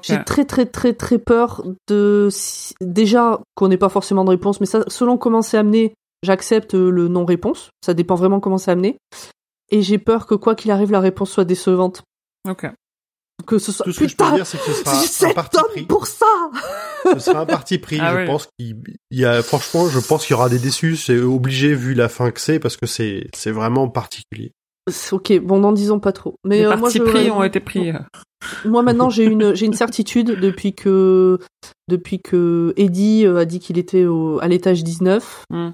J'ai 0.03 0.23
très 0.25 0.45
très 0.45 0.67
très 0.67 0.93
très 0.95 1.19
peur 1.19 1.63
de 1.89 2.29
déjà 2.81 3.41
qu'on 3.55 3.69
n'ait 3.69 3.77
pas 3.77 3.89
forcément 3.89 4.25
de 4.25 4.31
réponse, 4.31 4.61
mais 4.61 4.67
ça, 4.67 4.83
selon 4.89 5.17
comment 5.17 5.43
c'est 5.43 5.59
amené, 5.59 5.95
j'accepte 6.23 6.75
euh, 6.75 6.91
le 6.91 7.09
non-réponse. 7.09 7.71
Ça 7.85 7.95
dépend 7.95 8.15
vraiment 8.15 8.41
comment 8.41 8.59
c'est 8.59 8.71
amené. 8.71 8.97
Et 9.71 9.83
j'ai 9.83 9.99
peur 9.99 10.27
que 10.27 10.35
quoi 10.35 10.55
qu'il 10.55 10.71
arrive, 10.71 10.91
la 10.93 11.01
réponse 11.01 11.31
soit 11.31 11.45
décevante. 11.45 12.03
Ok. 12.49 12.67
Que 13.47 13.59
ce 13.59 13.71
soit 13.71 13.85
Tout 13.85 13.93
ce 13.93 14.01
que 14.01 14.09
je 14.09 14.17
peux 14.17 14.25
putain, 14.25 14.37
dire, 14.37 14.47
c'est 14.47 14.59
que 14.59 14.65
ce 14.73 14.83
sera 14.85 15.31
un 15.31 15.35
parti 15.35 15.59
pris. 15.73 15.83
pour 15.85 16.07
ça. 16.07 16.27
Ce 17.13 17.19
sera 17.19 17.41
un 17.41 17.47
parti 17.47 17.79
pris. 17.79 17.99
Ah 18.01 18.13
je 18.15 18.19
oui. 18.21 18.27
pense 18.27 18.49
qu'il 18.59 18.77
il 19.11 19.19
y 19.19 19.25
a, 19.25 19.43
franchement, 19.43 19.89
je 19.89 19.99
pense 20.01 20.25
qu'il 20.27 20.35
y 20.35 20.39
aura 20.39 20.49
des 20.49 20.59
déçus. 20.59 20.97
C'est 20.97 21.19
obligé 21.21 21.75
vu 21.75 21.95
la 21.95 22.09
fin 22.09 22.31
que 22.31 22.41
c'est 22.41 22.59
parce 22.59 22.77
que 22.77 22.87
c'est, 22.87 23.29
c'est 23.35 23.51
vraiment 23.51 23.89
particulier. 23.89 24.53
Ok, 25.13 25.33
bon, 25.41 25.59
n'en 25.59 25.73
disons 25.73 25.99
pas 26.01 26.13
trop. 26.13 26.37
Mais 26.45 26.59
Les 26.61 26.65
euh, 26.65 26.69
moi, 26.71 26.83
partis 26.83 26.99
je- 26.99 27.03
pris 27.03 27.31
ont 27.31 27.43
été 27.43 27.61
pris. 27.61 27.93
Moi 28.65 28.83
maintenant 28.83 29.11
j'ai 29.11 29.25
une 29.25 29.55
j'ai 29.55 29.67
une 29.67 29.73
certitude 29.75 30.39
depuis 30.39 30.75
que 30.75 31.39
depuis 31.89 32.21
que 32.21 32.73
Eddie 32.77 33.27
euh, 33.27 33.39
a 33.39 33.45
dit 33.47 33.59
qu'il 33.59 33.79
était 33.79 34.05
au, 34.05 34.39
à 34.41 34.47
l'étage 34.47 34.85
19 34.85 35.45
Hmm. 35.51 35.71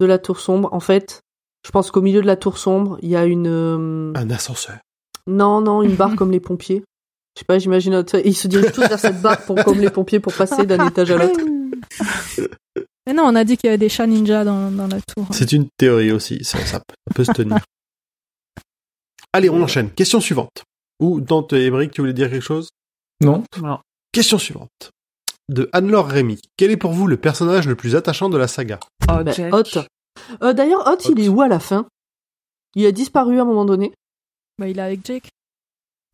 De 0.00 0.06
la 0.06 0.18
tour 0.18 0.40
sombre. 0.40 0.68
En 0.72 0.80
fait, 0.80 1.20
je 1.64 1.70
pense 1.70 1.90
qu'au 1.90 2.02
milieu 2.02 2.20
de 2.22 2.26
la 2.26 2.36
tour 2.36 2.58
sombre, 2.58 2.98
il 3.02 3.08
y 3.10 3.16
a 3.16 3.24
une 3.24 3.46
euh, 3.48 4.12
Un 4.14 4.30
ascenseur. 4.30 4.78
non 5.26 5.60
non 5.60 5.82
une 5.82 5.94
barre 5.96 6.14
comme 6.16 6.30
les 6.32 6.40
pompiers. 6.40 6.82
Je 7.36 7.40
sais 7.40 7.44
pas, 7.46 7.58
j'imagine 7.58 7.94
et 8.14 8.28
ils 8.28 8.34
se 8.34 8.46
dirigent 8.46 8.70
tous 8.72 8.82
vers 8.82 8.98
cette 8.98 9.20
barre 9.20 9.44
pour 9.44 9.56
comme 9.64 9.80
les 9.80 9.90
pompiers 9.90 10.20
pour 10.20 10.32
passer 10.34 10.66
d'un 10.66 10.86
étage 10.86 11.10
à 11.10 11.16
l'autre. 11.16 11.40
Mais 13.06 13.12
non, 13.12 13.24
on 13.24 13.34
a 13.34 13.44
dit 13.44 13.56
qu'il 13.56 13.66
y 13.66 13.70
avait 13.70 13.76
des 13.78 13.88
chats 13.88 14.06
ninjas 14.06 14.44
dans, 14.44 14.70
dans 14.70 14.86
la 14.86 15.00
tour. 15.00 15.26
C'est 15.30 15.52
une 15.52 15.68
théorie 15.76 16.12
aussi. 16.12 16.42
Ça, 16.44 16.58
ça 16.64 16.80
peut- 17.14 17.24
se 17.24 17.32
tenir. 17.32 17.58
Allez, 19.32 19.50
on 19.50 19.60
enchaîne. 19.62 19.90
Question 19.90 20.20
suivante. 20.20 20.62
Ou 21.00 21.20
Dante 21.20 21.52
et 21.54 21.66
Émeric, 21.66 21.90
tu 21.90 22.00
voulais 22.00 22.12
dire 22.12 22.30
quelque 22.30 22.40
chose? 22.42 22.68
Non. 23.20 23.42
Question 24.12 24.38
suivante. 24.38 24.90
De 25.50 25.68
Anne-Laure 25.72 26.06
Rémy. 26.08 26.40
Quel 26.56 26.70
est 26.70 26.76
pour 26.76 26.92
vous 26.92 27.06
le 27.06 27.16
personnage 27.16 27.68
le 27.68 27.74
plus 27.74 27.96
attachant 27.96 28.28
de 28.30 28.38
la 28.38 28.48
saga? 28.48 28.80
Oh, 29.10 29.22
Bah, 29.24 29.32
Jack. 29.32 29.52
Hot. 29.54 29.80
Euh, 30.42 30.52
D'ailleurs 30.52 30.86
Hot, 30.86 30.96
il 31.10 31.20
est 31.22 31.28
où 31.28 31.42
à 31.42 31.48
la 31.48 31.58
fin? 31.60 31.86
Il 32.76 32.86
a 32.86 32.92
disparu 32.92 33.38
à 33.38 33.42
un 33.42 33.44
moment 33.44 33.64
donné? 33.64 33.92
Bah, 34.58 34.68
il 34.68 34.78
est 34.78 34.82
avec 34.82 35.00
Jake. 35.04 35.28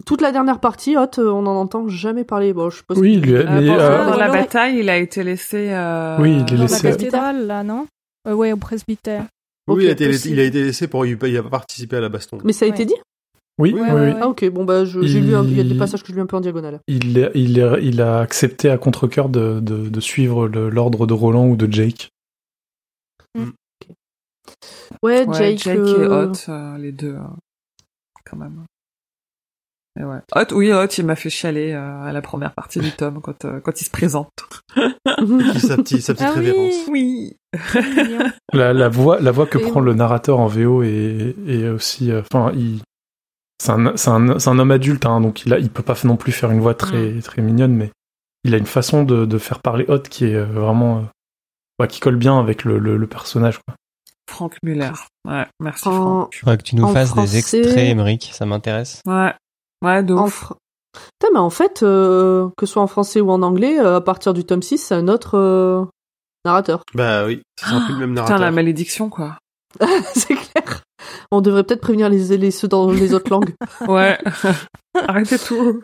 Toute 0.07 0.21
la 0.23 0.33
dernière 0.33 0.59
partie, 0.61 0.97
Hot, 0.97 1.19
euh, 1.19 1.29
on 1.31 1.43
n'en 1.43 1.57
entend 1.61 1.87
jamais 1.89 2.25
parler. 2.25 2.53
Bon, 2.53 2.71
je 2.71 2.79
sais 2.79 2.83
pas 2.87 2.95
si- 2.95 3.01
Oui, 3.01 3.17
lui, 3.17 3.35
Euh, 3.35 3.45
mais, 3.49 3.67
pour- 3.67 3.77
euh, 3.79 4.07
dans 4.07 4.17
la 4.17 4.31
bataille, 4.31 4.79
il 4.79 4.89
a 4.89 4.97
été 4.97 5.23
laissé. 5.23 5.69
Euh... 5.73 6.17
Oui, 6.19 6.33
il 6.33 6.41
est 6.55 6.57
Dans 6.57 6.63
laissé- 6.63 6.87
la 6.87 6.91
cathédrale, 6.93 7.47
là, 7.47 7.63
non? 7.63 7.87
Euh, 8.27 8.33
Ouais, 8.35 8.53
au 8.53 8.57
presbytère. 8.57 9.27
Oui, 9.69 9.85
il, 9.85 9.89
a 9.89 9.93
été, 9.93 10.11
il 10.29 10.41
a 10.41 10.45
été 10.45 10.65
laissé 10.65 10.89
pour. 10.89 11.07
Il 11.07 11.37
a 11.37 11.43
pas 11.45 11.51
participé 11.51 11.97
à 11.97 12.01
la 12.01 12.09
baston. 12.09 12.39
Mais 12.43 12.53
ça 12.53 12.65
a 12.65 12.69
été 12.69 12.85
dit 12.85 12.95
Oui, 13.61 13.73
Ouais, 13.75 13.81
oui, 13.93 14.01
oui. 14.01 14.13
Ah 14.21 14.29
ok, 14.29 14.49
bon 14.51 14.65
bah 14.65 14.85
je- 14.85 15.03
j'ai 15.03 15.21
lu, 15.21 15.35
un- 15.37 15.45
il 15.45 15.57
y 15.57 15.61
a 15.61 15.65
des 15.65 15.77
passages 15.77 16.03
que 16.03 16.09
je 16.09 16.15
lis 16.15 16.21
un 16.21 16.27
peu 16.27 16.37
en 16.37 16.41
diagonale. 16.41 16.81
Il, 16.89 17.19
est- 17.19 17.31
il, 17.35 17.59
est- 17.59 17.83
il 17.83 18.01
a 18.01 18.21
accepté 18.21 18.71
à 18.71 18.79
contre-cœur 18.79 19.29
de, 19.29 19.61
de, 19.61 19.89
de 19.89 20.01
suivre 20.01 20.49
le- 20.49 20.71
l'ordre 20.71 21.07
de 21.07 21.13
Roland 21.15 21.47
ou 21.47 21.57
de 21.57 21.71
Jake. 21.73 22.09
Ouais, 25.03 25.27
Ouais, 25.27 25.35
Jake. 25.35 25.59
Jake 25.59 25.77
et 25.79 25.81
euh, 26.03 26.27
Hot, 26.27 26.33
euh, 26.49 26.79
les 26.79 26.93
deux, 26.93 27.15
euh, 27.15 27.21
quand 28.25 28.37
même. 28.37 28.65
Et 29.99 30.05
ouais. 30.05 30.19
Hot, 30.35 30.55
oui, 30.55 30.73
Hot, 30.73 30.87
il 30.99 31.07
m'a 31.07 31.17
fait 31.17 31.31
chialer 31.31 31.73
euh, 31.73 32.03
à 32.03 32.13
la 32.13 32.23
première 32.23 32.53
partie 32.55 32.81
du 32.81 32.91
tome 32.93 33.21
quand, 33.21 33.45
euh, 33.45 33.61
quand 33.61 33.81
il 33.81 33.85
se 33.85 33.91
présente. 33.91 34.31
sa 34.77 35.77
petite, 35.77 36.01
sa 36.03 36.15
petite 36.15 36.27
Ah 36.29 36.33
oui. 36.37 36.41
révérence. 36.47 36.75
Oui. 36.89 37.37
La, 38.53 38.73
la 38.73 38.89
voix, 38.89 39.21
la 39.21 39.31
voix 39.31 39.47
que 39.47 39.59
Et 39.59 39.63
prend 39.63 39.81
oui. 39.81 39.87
le 39.87 39.95
narrateur 39.95 40.39
en 40.39 40.47
VO 40.47 40.83
est, 40.83 41.35
est 41.47 41.69
aussi, 41.69 42.11
euh, 42.11 42.23
enfin, 42.33 42.53
il, 42.55 42.81
c'est 43.61 43.73
un, 43.73 43.97
c'est 43.97 44.09
un, 44.11 44.39
c'est 44.39 44.49
un 44.49 44.59
homme 44.59 44.71
adulte, 44.71 45.05
hein, 45.07 45.21
donc 45.21 45.45
il 45.45 45.53
a, 45.53 45.59
il 45.59 45.69
peut 45.71 45.83
pas 45.83 45.95
non 46.05 46.17
plus 46.17 46.33
faire 46.33 46.51
une 46.51 46.61
voix 46.61 46.75
très, 46.75 47.21
très 47.21 47.43
mignonne, 47.43 47.75
mais 47.75 47.91
il 48.45 48.55
a 48.55 48.59
une 48.59 48.67
façon 48.67 49.03
de, 49.05 49.27
de 49.27 49.39
faire 49.39 49.59
parler 49.61 49.85
Hot 49.89 49.99
qui 50.01 50.25
est 50.25 50.35
euh, 50.35 50.45
vraiment, 50.47 50.99
euh, 50.99 51.03
bah, 51.79 51.87
qui 51.87 52.01
colle 52.01 52.17
bien 52.17 52.39
avec 52.39 52.65
le, 52.65 52.79
le, 52.79 52.97
le 52.97 53.07
personnage. 53.07 53.59
Quoi. 53.59 53.75
Frank 54.31 54.57
Muller. 54.63 54.93
Ouais, 55.29 55.47
merci 55.61 55.89
En- 55.89 55.93
Franck. 55.93 56.29
Je 56.35 56.41
crois 56.41 56.57
que 56.57 56.63
tu 56.63 56.77
nous 56.77 56.85
En 56.85 56.93
fasses 56.95 57.11
français- 57.11 57.33
des 57.33 57.39
extraits, 57.39 57.77
Émeric, 57.91 58.31
ça 58.33 58.47
m'intéresse. 58.47 59.03
Ouais. 59.07 59.35
Ouais, 59.85 60.03
de 60.03 60.15
En 60.15 60.27
ouf. 60.27 60.53
Putain, 60.93 61.33
mais 61.35 61.39
en 61.41 61.51
fait, 61.51 61.83
euh, 61.83 62.49
que 62.57 62.65
ce 62.67 62.73
soit 62.73 62.83
en 62.83 62.87
français 62.87 63.21
ou 63.21 63.31
en 63.31 63.43
anglais, 63.43 63.79
euh, 63.79 63.97
à 63.97 64.01
partir 64.01 64.33
du 64.35 64.45
tome 64.45 64.63
6, 64.63 64.79
c'est 64.79 64.95
un 64.95 65.07
autre 65.09 65.37
euh, 65.39 65.85
narrateur. 66.45 66.83
Bah 66.95 67.27
oui, 67.27 67.43
ce 67.61 67.67
sera 67.69 67.81
plus 67.85 67.93
le 67.95 68.01
même 68.01 68.11
Putain, 68.11 68.23
narrateur. 68.23 68.39
la 68.41 68.51
malédiction, 68.51 69.09
quoi. 69.11 69.37
c'est 70.15 70.35
clair. 70.35 70.80
On 71.31 71.41
devrait 71.41 71.65
peut-être 71.65 71.81
prévenir 71.81 72.09
les, 72.09 72.37
les 72.37 72.51
ceux 72.51 72.69
dans 72.69 72.91
les 72.91 73.15
autres 73.15 73.31
langues. 73.31 73.55
Ouais. 73.89 74.19
Arrêtez 74.95 75.39
tout. 75.39 75.83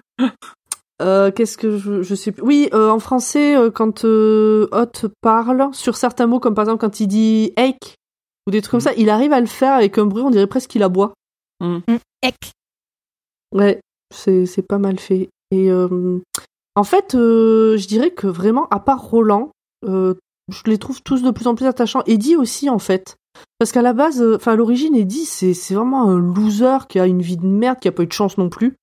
Euh, 1.02 1.30
Qu'est-ce 1.30 1.58
que 1.58 1.76
je, 1.76 2.02
je 2.02 2.14
sais 2.14 2.32
plus. 2.32 2.42
Oui, 2.42 2.68
euh, 2.72 2.90
en 2.90 2.98
français, 2.98 3.56
euh, 3.56 3.70
quand 3.70 4.04
euh, 4.04 4.68
Hot 4.72 5.08
parle 5.20 5.68
sur 5.72 5.96
certains 5.96 6.26
mots, 6.26 6.40
comme 6.40 6.54
par 6.54 6.64
exemple 6.64 6.80
quand 6.80 7.00
il 7.00 7.06
dit 7.06 7.52
ache 7.56 7.94
ou 8.46 8.50
des 8.50 8.62
trucs 8.62 8.72
comme 8.72 8.80
ça, 8.80 8.94
il 8.96 9.10
arrive 9.10 9.32
à 9.32 9.40
le 9.40 9.46
faire 9.46 9.74
avec 9.74 9.98
un 9.98 10.06
bruit, 10.06 10.22
on 10.22 10.30
dirait 10.30 10.46
presque 10.46 10.70
qu'il 10.70 10.82
aboie. 10.82 11.12
Mm. 11.60 11.78
Ek. 12.22 12.36
Ouais, 13.52 13.80
c'est 14.14 14.46
c'est 14.46 14.62
pas 14.62 14.78
mal 14.78 14.98
fait. 14.98 15.28
Et 15.50 15.70
euh, 15.70 16.20
en 16.74 16.84
fait, 16.84 17.14
euh, 17.14 17.76
je 17.76 17.86
dirais 17.86 18.10
que 18.10 18.26
vraiment, 18.26 18.68
à 18.68 18.80
part 18.80 19.02
Roland, 19.02 19.50
euh, 19.84 20.14
je 20.48 20.62
les 20.66 20.78
trouve 20.78 21.02
tous 21.02 21.22
de 21.22 21.30
plus 21.30 21.46
en 21.46 21.54
plus 21.54 21.66
attachants. 21.66 22.02
Eddie 22.06 22.36
aussi, 22.36 22.70
en 22.70 22.78
fait. 22.78 23.16
Parce 23.58 23.72
qu'à 23.72 23.82
la 23.82 23.92
base, 23.92 24.22
euh, 24.22 24.36
enfin 24.36 24.52
à 24.52 24.56
l'origine, 24.56 24.94
Eddie, 24.96 25.24
c'est 25.26 25.52
c'est 25.54 25.74
vraiment 25.74 26.08
un 26.08 26.18
loser 26.18 26.86
qui 26.88 26.98
a 26.98 27.06
une 27.06 27.20
vie 27.22 27.36
de 27.36 27.46
merde, 27.46 27.78
qui 27.80 27.88
a 27.88 27.92
pas 27.92 28.02
eu 28.02 28.06
de 28.06 28.12
chance 28.12 28.38
non 28.38 28.48
plus, 28.48 28.76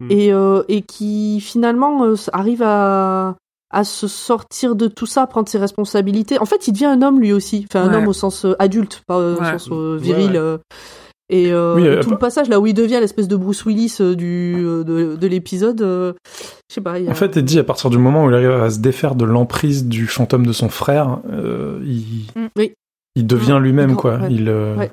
Mm. 0.00 0.10
et 0.10 0.32
euh, 0.32 0.62
et 0.68 0.80
qui 0.82 1.40
finalement 1.42 2.04
euh, 2.04 2.14
arrive 2.32 2.62
à 2.62 3.36
à 3.72 3.84
se 3.84 4.08
sortir 4.08 4.74
de 4.74 4.88
tout 4.88 5.06
ça, 5.06 5.26
prendre 5.26 5.48
ses 5.48 5.58
responsabilités. 5.58 6.38
En 6.40 6.44
fait, 6.46 6.66
il 6.66 6.72
devient 6.72 6.86
un 6.86 7.02
homme 7.02 7.20
lui 7.20 7.32
aussi, 7.32 7.66
enfin 7.68 7.84
un 7.84 7.90
Ouais. 7.90 7.96
homme 7.96 8.08
au 8.08 8.12
sens 8.14 8.46
adulte, 8.58 9.02
pas 9.06 9.18
au 9.18 9.34
Ouais. 9.38 9.58
sens 9.58 9.68
viril. 10.00 10.32
Ouais. 10.32 10.58
Et, 11.32 11.52
euh, 11.52 11.76
Oui, 11.76 11.86
euh, 11.86 12.02
tout 12.02 12.10
le 12.10 12.18
passage 12.18 12.48
là 12.48 12.58
où 12.58 12.66
il 12.66 12.74
devient 12.74 12.98
l'espèce 13.00 13.28
de 13.28 13.36
Bruce 13.36 13.64
Willis 13.64 13.98
euh, 14.00 14.16
du 14.16 14.54
de, 14.56 15.14
de 15.14 15.26
l'épisode, 15.28 15.80
euh, 15.80 16.12
je 16.68 16.74
sais 16.74 16.80
pas. 16.80 16.98
il 16.98 17.04
y 17.04 17.08
a- 17.08 17.12
En 17.12 17.14
fait, 17.14 17.36
Eddie, 17.36 17.60
à 17.60 17.64
partir 17.64 17.88
du 17.88 17.98
moment 17.98 18.24
où 18.24 18.28
il 18.30 18.34
arrive 18.34 18.50
à 18.50 18.68
se 18.68 18.80
défaire 18.80 19.14
de 19.14 19.24
l'emprise 19.24 19.86
du 19.86 20.06
fantôme 20.08 20.44
de 20.44 20.52
son 20.52 20.68
frère, 20.68 21.20
euh, 21.30 21.80
il, 21.84 22.26
Oui. 22.56 22.72
il 23.14 23.26
devient 23.28 23.58
Mm. 23.60 23.62
lui-même, 23.62 23.90
Il 23.90 23.96
quoi. 23.96 24.18
ouais. 24.18 24.32
Il, 24.32 24.50
Ouais. 24.50 24.90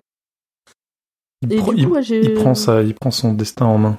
il, 1.41 1.53
Et 1.53 1.59
pr- 1.59 1.74
du 1.74 1.82
il- 1.82 1.88
coup, 1.88 1.93
ouais, 1.95 2.03
j'ai- 2.03 2.22
il 2.24 2.33
prend 2.35 2.53
sa, 2.53 2.83
il 2.83 2.93
prend 2.93 3.09
son 3.11 3.33
destin 3.33 3.66
en 3.66 3.80
main. 3.80 3.98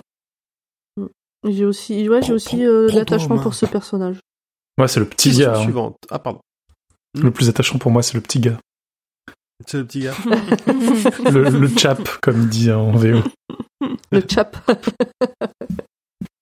J'ai 1.48 1.64
aussi, 1.64 2.08
ouais, 2.08 2.22
j'ai 2.22 2.32
aussi 2.32 2.64
euh, 2.64 2.88
l'attachement 2.92 3.38
pour 3.38 3.54
ce 3.54 3.66
personnage. 3.66 4.18
Ouais, 4.78 4.86
c'est 4.88 5.00
le 5.00 5.06
petit 5.06 5.30
Question 5.30 5.52
gars. 5.52 5.58
hein. 5.58 5.62
suivante. 5.62 5.96
Ah 6.10 6.18
pardon. 6.20 6.40
Le 7.20 7.30
plus 7.32 7.48
attachant 7.48 7.78
pour 7.78 7.90
moi, 7.90 8.02
c'est 8.02 8.14
le 8.14 8.20
petit 8.20 8.38
gars. 8.40 8.58
C'est 9.66 9.78
le 9.78 9.84
petit 9.84 10.00
gars. 10.00 10.14
Le, 11.32 11.50
le 11.50 11.68
chap, 11.76 12.00
comme 12.22 12.42
il 12.42 12.48
dit 12.48 12.70
en 12.70 12.92
VO. 12.92 13.18
Le 14.12 14.22
chap. 14.28 14.56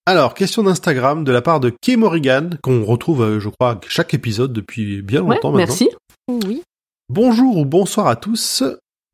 Alors, 0.05 0.33
question 0.33 0.63
d'Instagram 0.63 1.23
de 1.23 1.31
la 1.31 1.41
part 1.41 1.59
de 1.59 1.69
Kay 1.81 1.97
Morrigan, 1.97 2.51
qu'on 2.61 2.83
retrouve, 2.85 3.23
euh, 3.23 3.39
je 3.39 3.49
crois, 3.49 3.71
à 3.71 3.79
chaque 3.87 4.13
épisode 4.13 4.53
depuis 4.53 5.01
bien 5.01 5.21
Ouais, 5.21 5.35
longtemps 5.35 5.51
maintenant. 5.51 5.57
merci. 5.67 5.89
Oui. 6.29 6.61
Bonjour 7.09 7.57
ou 7.57 7.65
bonsoir 7.65 8.07
à 8.07 8.15
tous. 8.15 8.63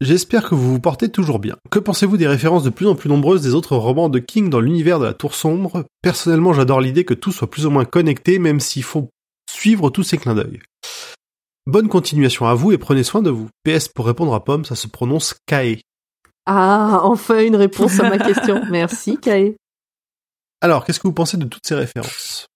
J'espère 0.02 0.50
que 0.50 0.56
vous 0.56 0.74
vous 0.74 0.80
portez 0.80 1.10
toujours 1.10 1.40
bien. 1.40 1.56
Que 1.72 1.80
pensez-vous 1.80 2.18
des 2.18 2.28
références 2.28 2.64
de 2.64 2.70
plus 2.70 2.88
en 2.88 2.96
plus 2.96 3.10
nombreuses 3.10 3.42
des 3.42 3.54
autres 3.54 3.78
romans 3.78 4.10
de 4.10 4.20
King 4.20 4.50
dans 4.50 4.60
l'univers 4.60 5.00
de 5.00 5.06
la 5.06 5.14
Tour 5.14 5.34
Sombre? 5.34 5.86
Personnellement, 6.02 6.54
j'adore 6.54 6.82
l'idée 6.82 7.06
que 7.06 7.14
tout 7.14 7.32
soit 7.32 7.50
plus 7.50 7.66
ou 7.66 7.70
moins 7.70 7.86
connecté, 7.86 8.38
même 8.38 8.60
s'il 8.60 8.84
faut 8.84 9.10
suivre 9.50 9.90
tous 9.90 10.04
ces 10.04 10.18
clins 10.18 10.36
d'œil. 10.36 10.60
Bonne 11.66 11.88
continuation 11.88 12.46
à 12.46 12.56
vous 12.56 12.74
et 12.74 12.78
prenez 12.78 13.04
soin 13.04 13.22
de 13.22 13.30
vous. 13.30 13.48
PS 13.64 13.88
pour 13.88 14.06
répondre 14.06 14.34
à 14.34 14.44
Pomme, 14.44 14.66
ça 14.66 14.76
se 14.76 14.88
prononce 14.88 15.34
Kae. 15.46 15.80
Ah, 16.46 17.00
enfin 17.04 17.42
une 17.42 17.56
réponse 17.56 18.00
à 18.02 18.10
ma 18.10 18.18
question. 18.18 18.64
Merci, 18.70 19.18
Kae. 19.18 19.56
Alors, 20.60 20.84
qu'est-ce 20.84 21.00
que 21.00 21.08
vous 21.08 21.14
pensez 21.14 21.38
de 21.38 21.46
toutes 21.46 21.66
ces 21.66 21.76
références? 21.76 22.48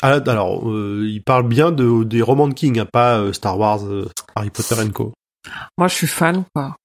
Ah, 0.00 0.18
Alors, 0.26 0.70
euh, 0.70 1.06
il 1.06 1.22
parle 1.22 1.46
bien 1.46 1.72
de, 1.72 2.04
des 2.04 2.22
romans 2.22 2.48
de 2.48 2.54
King, 2.54 2.78
hein, 2.78 2.86
pas 2.90 3.18
euh, 3.18 3.34
Star 3.34 3.58
Wars, 3.58 3.84
euh, 3.84 4.08
Harry 4.34 4.48
Potter 4.48 4.76
Co. 4.92 5.12
Moi, 5.76 5.88
je 5.88 5.94
suis 5.94 6.06
fan, 6.06 6.44
quoi. 6.54 6.76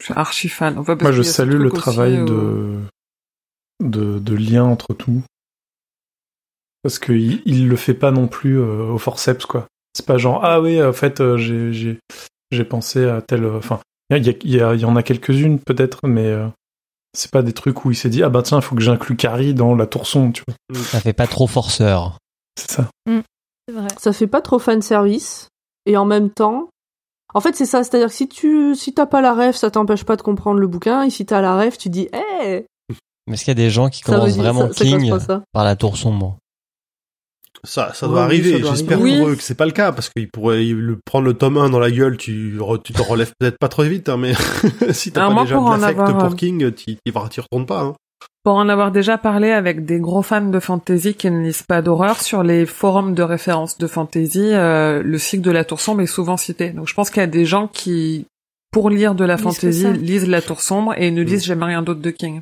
Je 0.00 0.06
suis 0.06 0.14
archi 0.14 0.48
fan. 0.48 0.78
Enfin, 0.78 0.96
parce 0.96 1.02
Moi, 1.02 1.12
je 1.12 1.22
salue 1.22 1.60
le 1.60 1.70
travail 1.70 2.24
de, 2.24 2.80
de, 3.80 4.18
de 4.18 4.34
lien 4.34 4.64
entre 4.64 4.94
tout. 4.94 5.22
Parce 6.82 6.98
qu'il 6.98 7.42
il 7.44 7.68
le 7.68 7.76
fait 7.76 7.94
pas 7.94 8.10
non 8.10 8.26
plus 8.26 8.58
euh, 8.58 8.84
au 8.84 8.98
forceps, 8.98 9.46
quoi. 9.46 9.68
C'est 9.94 10.06
pas 10.06 10.18
genre, 10.18 10.44
ah 10.44 10.60
oui, 10.60 10.82
en 10.82 10.92
fait, 10.92 11.20
euh, 11.20 11.36
j'ai, 11.36 11.72
j'ai, 11.72 11.98
j'ai 12.50 12.64
pensé 12.64 13.04
à 13.08 13.22
tel. 13.22 13.44
euh, 13.44 13.58
Enfin, 13.58 13.80
il 14.10 14.24
y, 14.26 14.60
a- 14.60 14.74
il 14.74 14.80
y, 14.80 14.84
en 14.84 14.96
a 14.96 15.02
quelques-unes, 15.02 15.58
peut-être, 15.58 16.00
mais 16.06 16.26
euh, 16.26 16.46
c'est 17.16 17.30
pas 17.30 17.42
des 17.42 17.52
trucs 17.52 17.84
où 17.84 17.90
il 17.90 17.96
s'est 17.96 18.08
dit, 18.08 18.22
ah 18.22 18.28
bah 18.28 18.42
tiens, 18.42 18.58
il 18.58 18.62
faut 18.62 18.74
que 18.76 18.82
j'inclue 18.82 19.16
Carrie 19.16 19.54
dans 19.54 19.74
la 19.74 19.86
tourson, 19.86 20.32
tu 20.32 20.42
vois. 20.46 20.82
Ça 20.82 21.00
fait 21.00 21.12
pas 21.12 21.26
trop 21.26 21.46
forceur. 21.46 22.18
C'est 22.58 22.70
ça. 22.70 22.88
C'est 23.06 23.74
vrai. 23.74 23.88
Ça 23.98 24.12
fait 24.12 24.26
pas 24.26 24.40
trop 24.40 24.58
fan 24.58 24.82
service 24.82 25.48
et 25.86 25.96
en 25.96 26.04
même 26.04 26.30
temps, 26.30 26.68
en 27.34 27.40
fait 27.40 27.54
c'est 27.54 27.66
ça, 27.66 27.84
c'est-à-dire 27.84 28.08
que 28.08 28.14
si 28.14 28.28
tu 28.28 28.74
si 28.74 28.92
t'as 28.92 29.06
pas 29.06 29.20
la 29.20 29.32
ref, 29.34 29.54
ça 29.56 29.70
t'empêche 29.70 30.02
pas 30.04 30.16
de 30.16 30.22
comprendre 30.22 30.58
le 30.58 30.66
bouquin 30.66 31.02
et 31.04 31.10
si 31.10 31.24
t'as 31.24 31.40
la 31.40 31.56
ref, 31.56 31.78
tu 31.78 31.88
dis, 31.88 32.08
hé, 32.12 32.66
Mais 33.28 33.34
est-ce 33.34 33.44
qu'il 33.44 33.50
y 33.52 33.58
a 33.60 33.62
des 33.64 33.70
gens 33.70 33.88
qui 33.88 34.00
Ça 34.00 34.06
commencent 34.12 34.32
dire- 34.32 34.42
vraiment 34.42 34.68
King 34.68 35.12
à 35.12 35.20
ça. 35.20 35.42
par 35.52 35.62
la 35.64 35.76
tour 35.76 35.96
sombre 35.96 36.38
Ça, 37.64 37.92
ça 37.94 38.06
Ouais, 38.06 38.12
doit 38.12 38.22
arriver. 38.22 38.62
J'espère 38.62 38.96
pour 38.96 39.04
Oui. 39.04 39.20
eux 39.22 39.34
que 39.36 39.42
c'est 39.42 39.54
pas 39.54 39.66
le 39.66 39.72
cas, 39.72 39.92
parce 39.92 40.08
qu'il 40.08 40.28
pourrait 40.30 40.64
le 40.64 40.98
prendre 41.04 41.26
le 41.26 41.34
tome 41.34 41.58
1 41.58 41.68
dans 41.70 41.78
la 41.78 41.90
gueule, 41.90 42.16
tu, 42.16 42.58
re- 42.58 42.80
tu 42.82 42.92
te 42.92 43.02
relèves 43.02 43.32
peut-être 43.38 43.58
pas 43.58 43.68
trop 43.68 43.82
vite, 43.82 44.08
hein, 44.08 44.16
mais 44.16 44.32
si 44.92 45.12
t'as 45.12 45.22
Alors 45.26 45.34
pas 45.34 45.42
déjà 45.42 45.56
de 45.56 45.80
l'affect 45.80 46.00
avoir, 46.00 46.18
pour 46.18 46.32
euh, 46.32 46.36
King, 46.36 46.72
tu 46.72 46.96
t'y 46.96 47.40
retournes 47.40 47.66
pas. 47.66 47.80
Hein. 47.82 47.94
Pour 48.42 48.54
en 48.54 48.68
avoir 48.70 48.90
déjà 48.90 49.18
parlé 49.18 49.50
avec 49.50 49.84
des 49.84 49.98
gros 50.00 50.22
fans 50.22 50.40
de 50.40 50.58
fantasy 50.60 51.12
qui 51.14 51.30
ne 51.30 51.42
lisent 51.42 51.62
pas 51.62 51.82
d'horreur, 51.82 52.20
sur 52.22 52.42
les 52.42 52.64
forums 52.64 53.14
de 53.14 53.22
référence 53.22 53.76
de 53.76 53.86
fantasy, 53.86 54.40
euh, 54.54 55.02
le 55.02 55.18
cycle 55.18 55.42
de 55.42 55.50
la 55.50 55.64
Tour 55.64 55.80
Sombre 55.80 56.00
est 56.00 56.06
souvent 56.06 56.38
cité. 56.38 56.70
Donc 56.70 56.88
je 56.88 56.94
pense 56.94 57.10
qu'il 57.10 57.20
y 57.20 57.24
a 57.24 57.26
des 57.26 57.44
gens 57.44 57.68
qui, 57.68 58.24
pour 58.72 58.88
lire 58.88 59.14
de 59.14 59.24
la 59.26 59.36
fantasy, 59.36 59.92
lisent 59.92 60.26
la 60.28 60.40
Tour 60.40 60.62
Sombre 60.62 60.94
et 60.96 61.10
ne 61.10 61.22
Mm. 61.22 61.26
lisent 61.26 61.44
jamais 61.44 61.66
rien 61.66 61.82
d'autre 61.82 62.00
de 62.00 62.10
King. 62.10 62.40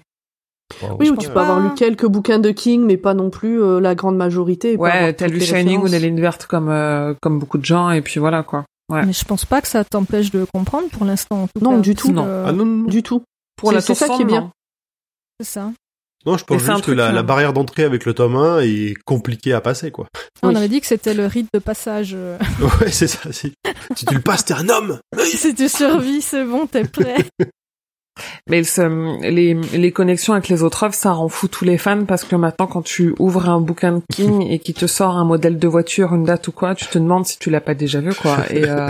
Oui, 0.98 1.06
je 1.06 1.10
ou 1.10 1.14
pense 1.14 1.24
tu 1.24 1.28
peux 1.28 1.34
pas. 1.34 1.42
avoir 1.42 1.60
lu 1.60 1.74
quelques 1.74 2.06
bouquins 2.06 2.38
de 2.38 2.50
King, 2.50 2.84
mais 2.84 2.96
pas 2.96 3.14
non 3.14 3.30
plus 3.30 3.62
euh, 3.62 3.80
la 3.80 3.94
grande 3.94 4.16
majorité. 4.16 4.76
Ouais, 4.76 5.12
t'as 5.14 5.26
lu 5.26 5.40
Shining 5.40 5.80
ou 5.80 5.86
les 5.86 5.98
lignes 5.98 6.20
vertes 6.20 6.46
comme, 6.46 6.68
euh, 6.68 7.14
comme 7.22 7.38
beaucoup 7.38 7.58
de 7.58 7.64
gens 7.64 7.90
et 7.90 8.02
puis 8.02 8.20
voilà 8.20 8.42
quoi. 8.42 8.64
Ouais. 8.90 9.04
Mais 9.04 9.12
je 9.12 9.24
pense 9.24 9.44
pas 9.44 9.60
que 9.60 9.68
ça 9.68 9.84
t'empêche 9.84 10.30
de 10.30 10.46
comprendre 10.52 10.88
pour 10.88 11.04
l'instant. 11.04 11.42
en 11.42 11.46
tout 11.46 11.62
Non, 11.62 11.76
cas. 11.76 11.80
du 11.80 11.94
tout. 11.94 12.10
Non. 12.12 12.24
Euh, 12.26 12.44
Ah 12.48 12.52
non. 12.52 12.84
Du 12.84 13.02
tout. 13.02 13.22
Pour 13.56 13.70
C'est- 13.70 13.74
la 13.74 13.80
c'est 13.82 13.86
Tour 13.88 13.96
ça 13.96 14.08
qui 14.16 14.22
est 14.22 14.24
bien. 14.24 14.40
non. 14.42 14.50
C'est 15.40 15.46
ça. 15.46 15.70
Non, 16.26 16.36
je 16.36 16.44
pense 16.44 16.62
juste 16.62 16.84
que 16.84 16.90
la, 16.92 17.12
la 17.12 17.22
barrière 17.22 17.52
d'entrée 17.52 17.84
avec 17.84 18.04
le 18.04 18.12
tome 18.12 18.34
1 18.36 18.60
est 18.60 18.94
compliquée 19.04 19.52
à 19.52 19.60
passer, 19.60 19.90
quoi. 19.92 20.06
On 20.42 20.48
Oui. 20.48 20.56
avait 20.56 20.68
dit 20.68 20.80
que 20.80 20.86
c'était 20.86 21.14
le 21.14 21.26
rite 21.26 21.48
de 21.54 21.58
passage. 21.60 22.12
euh. 22.14 22.36
ouais, 22.80 22.90
c'est 22.90 23.06
ça. 23.06 23.32
Si, 23.32 23.52
si 23.94 24.04
tu 24.06 24.14
le 24.14 24.20
passes, 24.20 24.44
t'es 24.44 24.54
un 24.54 24.68
homme 24.68 24.98
si 25.24 25.54
tu 25.54 25.68
survis, 25.68 26.20
c'est 26.22 26.44
bon, 26.44 26.66
t'es 26.66 26.84
prêt. 26.84 27.24
Mais 28.48 28.62
ce- 28.64 29.20
les, 29.28 29.54
les 29.54 29.92
connexions 29.92 30.32
avec 30.34 30.48
les 30.48 30.62
autres 30.62 30.84
œuvres, 30.84 30.94
ça 30.94 31.12
rend 31.12 31.28
fou 31.28 31.48
tous 31.48 31.64
les 31.64 31.78
fans 31.78 32.04
parce 32.04 32.24
que 32.24 32.36
maintenant, 32.36 32.66
quand 32.66 32.82
tu 32.82 33.14
ouvres 33.18 33.48
un 33.48 33.60
bouquin 33.60 33.92
de 33.92 34.02
King 34.12 34.46
et 34.50 34.58
qui 34.58 34.74
te 34.74 34.86
sort 34.86 35.16
un 35.16 35.24
modèle 35.24 35.58
de 35.58 35.68
voiture, 35.68 36.14
une 36.14 36.24
date 36.24 36.48
ou 36.48 36.52
quoi, 36.52 36.74
tu 36.74 36.86
te 36.86 36.98
demandes 36.98 37.26
si 37.26 37.38
tu 37.38 37.50
l'as 37.50 37.60
pas 37.60 37.74
déjà 37.74 38.00
vu, 38.00 38.14
quoi. 38.14 38.38
Et, 38.50 38.64
euh, 38.68 38.88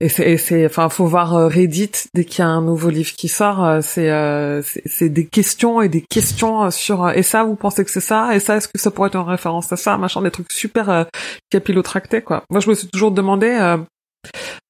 et 0.00 0.08
c'est, 0.38 0.66
enfin, 0.66 0.88
faut 0.88 1.06
voir 1.06 1.34
euh, 1.34 1.48
Reddit 1.48 1.90
dès 2.14 2.24
qu'il 2.24 2.40
y 2.40 2.42
a 2.42 2.48
un 2.48 2.62
nouveau 2.62 2.90
livre 2.90 3.12
qui 3.12 3.28
sort. 3.28 3.64
euh, 3.64 3.80
C'est, 3.82 4.10
euh, 4.10 4.62
c'est, 4.86 5.08
des 5.08 5.26
questions 5.26 5.80
et 5.82 5.88
des 5.88 6.00
questions 6.02 6.64
euh, 6.64 6.70
sur. 6.70 7.10
et 7.10 7.22
ça, 7.22 7.44
vous 7.44 7.54
pensez 7.56 7.84
que 7.84 7.90
c'est 7.90 8.00
ça? 8.00 8.34
Et 8.34 8.40
ça, 8.40 8.56
est-ce 8.56 8.68
que 8.68 8.78
ça 8.78 8.90
pourrait 8.90 9.08
être 9.08 9.16
une 9.16 9.28
référence 9.28 9.72
à 9.72 9.76
ça? 9.76 9.96
Machin, 9.98 10.22
des 10.22 10.30
trucs 10.30 10.50
super 10.52 10.90
euh, 10.90 11.04
capillotractés, 11.50 12.22
quoi. 12.22 12.42
Moi, 12.50 12.60
je 12.60 12.68
me 12.70 12.74
suis 12.74 12.88
toujours 12.88 13.10
demandé. 13.10 13.76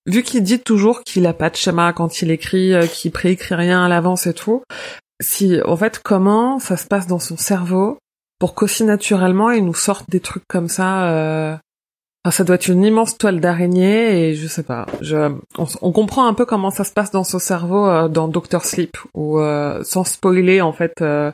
Vu 0.06 0.22
qu'il 0.22 0.42
dit 0.42 0.60
toujours 0.60 1.02
qu'il 1.02 1.26
a 1.26 1.32
pas 1.32 1.50
de 1.50 1.56
schéma 1.56 1.92
quand 1.92 2.20
il 2.22 2.30
écrit, 2.30 2.74
euh, 2.74 2.86
qu'il 2.86 3.10
préécrit 3.10 3.54
rien 3.54 3.84
à 3.84 3.88
l'avance 3.88 4.26
et 4.26 4.34
tout, 4.34 4.62
si, 5.22 5.60
en 5.64 5.76
fait, 5.76 6.00
comment 6.02 6.58
ça 6.58 6.76
se 6.76 6.86
passe 6.86 7.06
dans 7.06 7.18
son 7.18 7.36
cerveau 7.36 7.98
pour 8.38 8.54
qu'aussi 8.54 8.84
naturellement 8.84 9.50
il 9.50 9.64
nous 9.64 9.74
sorte 9.74 10.10
des 10.10 10.20
trucs 10.20 10.46
comme 10.48 10.68
ça. 10.68 11.08
Euh... 11.10 11.56
Enfin, 12.26 12.38
ça 12.38 12.44
doit 12.44 12.56
être 12.56 12.68
une 12.68 12.84
immense 12.84 13.18
toile 13.18 13.38
d'araignée 13.38 14.28
et 14.30 14.34
je 14.34 14.46
sais 14.48 14.62
pas. 14.62 14.86
Je, 15.02 15.30
on, 15.58 15.66
on 15.82 15.92
comprend 15.92 16.26
un 16.26 16.32
peu 16.32 16.46
comment 16.46 16.70
ça 16.70 16.84
se 16.84 16.92
passe 16.92 17.10
dans 17.10 17.24
son 17.24 17.38
cerveau 17.38 17.86
euh, 17.86 18.08
dans 18.08 18.28
Doctor 18.28 18.64
Sleep 18.64 18.96
où, 19.14 19.38
euh, 19.38 19.82
sans 19.84 20.04
spoiler, 20.04 20.62
en 20.62 20.72
fait, 20.72 21.02
euh, 21.02 21.30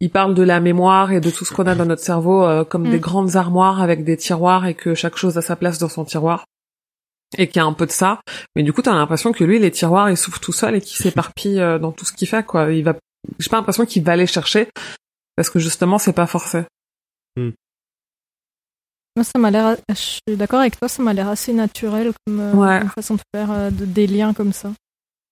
il 0.00 0.10
parle 0.10 0.34
de 0.34 0.42
la 0.42 0.58
mémoire 0.60 1.12
et 1.12 1.20
de 1.20 1.30
tout 1.30 1.44
ce 1.44 1.54
qu'on 1.54 1.66
a 1.66 1.76
dans 1.76 1.86
notre 1.86 2.02
cerveau 2.02 2.44
euh, 2.44 2.64
comme 2.64 2.86
Mm. 2.86 2.90
des 2.90 2.98
grandes 2.98 3.36
armoires 3.36 3.80
avec 3.80 4.04
des 4.04 4.16
tiroirs 4.16 4.66
et 4.66 4.74
que 4.74 4.94
chaque 4.94 5.16
chose 5.16 5.38
a 5.38 5.42
sa 5.42 5.56
place 5.56 5.78
dans 5.78 5.88
son 5.88 6.04
tiroir 6.04 6.44
et 7.38 7.46
qu'il 7.48 7.56
y 7.56 7.60
a 7.60 7.64
un 7.64 7.72
peu 7.72 7.86
de 7.86 7.90
ça. 7.92 8.20
Mais 8.56 8.62
du 8.62 8.72
coup, 8.72 8.82
t'as 8.82 8.94
l'impression 8.94 9.32
que 9.32 9.44
lui, 9.44 9.58
les 9.58 9.70
tiroirs, 9.70 10.10
il 10.10 10.16
s'ouvre 10.16 10.40
tout 10.40 10.52
seul 10.52 10.74
et 10.76 10.80
qu'il 10.80 10.96
s'éparpille 10.96 11.60
euh, 11.60 11.78
dans 11.78 11.92
tout 11.92 12.04
ce 12.04 12.12
qu'il 12.12 12.28
fait, 12.28 12.44
quoi. 12.44 12.72
Il 12.72 12.84
va, 12.84 12.94
j'ai 13.38 13.48
pas 13.50 13.56
l'impression 13.56 13.84
qu'il 13.86 14.02
va 14.04 14.12
aller 14.12 14.26
chercher 14.26 14.68
parce 15.36 15.50
que 15.50 15.58
justement, 15.58 15.98
c'est 15.98 16.12
pas 16.12 16.26
forcé. 16.26 16.62
Moi, 19.16 19.22
ça 19.24 19.38
m'a 19.38 19.50
l'air. 19.50 19.76
Je 19.90 19.94
suis 19.94 20.20
d'accord 20.36 20.60
avec 20.60 20.78
toi, 20.78 20.88
ça 20.88 21.02
m'a 21.02 21.12
l'air 21.12 21.28
assez 21.28 21.52
naturel 21.52 22.12
comme, 22.26 22.40
euh, 22.40 22.52
Ouais. 22.54 22.80
comme 22.80 22.88
façon 22.90 23.14
de 23.14 23.20
faire 23.34 23.50
euh, 23.52 23.70
de- 23.70 23.84
des 23.84 24.06
liens 24.06 24.34
comme 24.34 24.52
ça. 24.52 24.72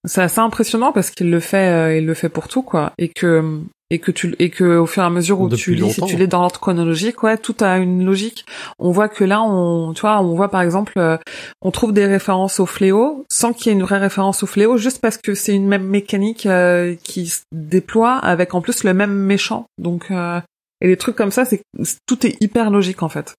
C'est 0.05 0.23
assez 0.23 0.41
impressionnant 0.41 0.93
parce 0.93 1.11
qu'il 1.11 1.31
le 1.31 1.41
fait, 1.41 1.69
euh, 1.69 1.97
il 1.99 2.07
le 2.07 2.15
fait 2.15 2.29
pour 2.29 2.49
tout, 2.49 2.63
quoi. 2.63 2.93
Et 2.99 3.09
que, 3.09 3.61
et 3.93 3.99
que 3.99 4.11
tu, 4.11 4.35
et 4.39 4.49
que 4.49 4.79
au 4.79 4.87
fur 4.87 5.03
et 5.03 5.07
à 5.07 5.11
mesure 5.11 5.41
où 5.41 5.49
Depuis 5.49 5.63
tu 5.63 5.75
lis, 5.75 5.93
si 5.93 6.01
tu 6.01 6.17
lis 6.17 6.27
dans 6.27 6.41
l'ordre 6.41 6.59
chronologique, 6.59 7.23
ouais, 7.23 7.37
tout 7.37 7.55
a 7.61 7.77
une 7.77 8.05
logique. 8.05 8.47
On 8.79 8.91
voit 8.91 9.11
que 9.11 9.23
là, 9.23 9.43
on, 9.43 9.93
tu 9.93 10.01
vois, 10.01 10.19
on 10.23 10.35
voit 10.35 10.49
par 10.49 10.63
exemple, 10.63 10.95
euh, 10.97 11.19
on 11.61 11.71
trouve 11.71 11.93
des 11.93 12.07
références 12.07 12.59
au 12.59 12.65
fléau 12.65 13.27
sans 13.31 13.53
qu'il 13.53 13.67
y 13.67 13.69
ait 13.71 13.79
une 13.79 13.85
vraie 13.85 13.99
référence 13.99 14.43
au 14.43 14.47
fléau, 14.47 14.79
juste 14.79 15.01
parce 15.03 15.19
que 15.19 15.35
c'est 15.35 15.55
une 15.55 15.69
même 15.69 15.85
mécanique 15.85 16.47
euh, 16.47 16.95
qui 17.05 17.27
se 17.27 17.43
déploie 17.53 18.17
avec 18.17 18.55
en 18.55 18.63
plus 18.63 18.83
le 18.83 18.95
même 18.95 19.13
méchant. 19.13 19.67
Donc, 19.77 20.11
euh, 20.11 20.41
et 20.81 20.89
des 20.89 20.97
trucs 20.97 21.17
comme 21.17 21.31
ça, 21.31 21.45
c'est 21.45 21.61
tout 22.07 22.27
est 22.27 22.37
hyper 22.41 22.71
logique 22.71 23.03
en 23.03 23.11
fait. 23.11 23.35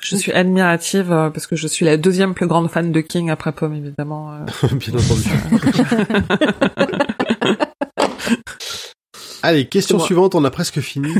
Je 0.00 0.14
suis 0.16 0.32
admirative 0.32 1.10
euh, 1.10 1.30
parce 1.30 1.46
que 1.46 1.56
je 1.56 1.66
suis 1.66 1.86
la 1.86 1.96
deuxième 1.96 2.34
plus 2.34 2.46
grande 2.46 2.70
fan 2.70 2.92
de 2.92 3.00
King 3.00 3.30
après 3.30 3.52
Pomme 3.52 3.74
évidemment. 3.74 4.32
euh. 4.32 4.68
Bien 4.72 4.94
entendu. 4.94 5.30
Allez, 9.42 9.68
question 9.68 9.98
suivante, 9.98 10.34
on 10.34 10.44
a 10.44 10.50
presque 10.50 10.80
fini. 10.80 11.14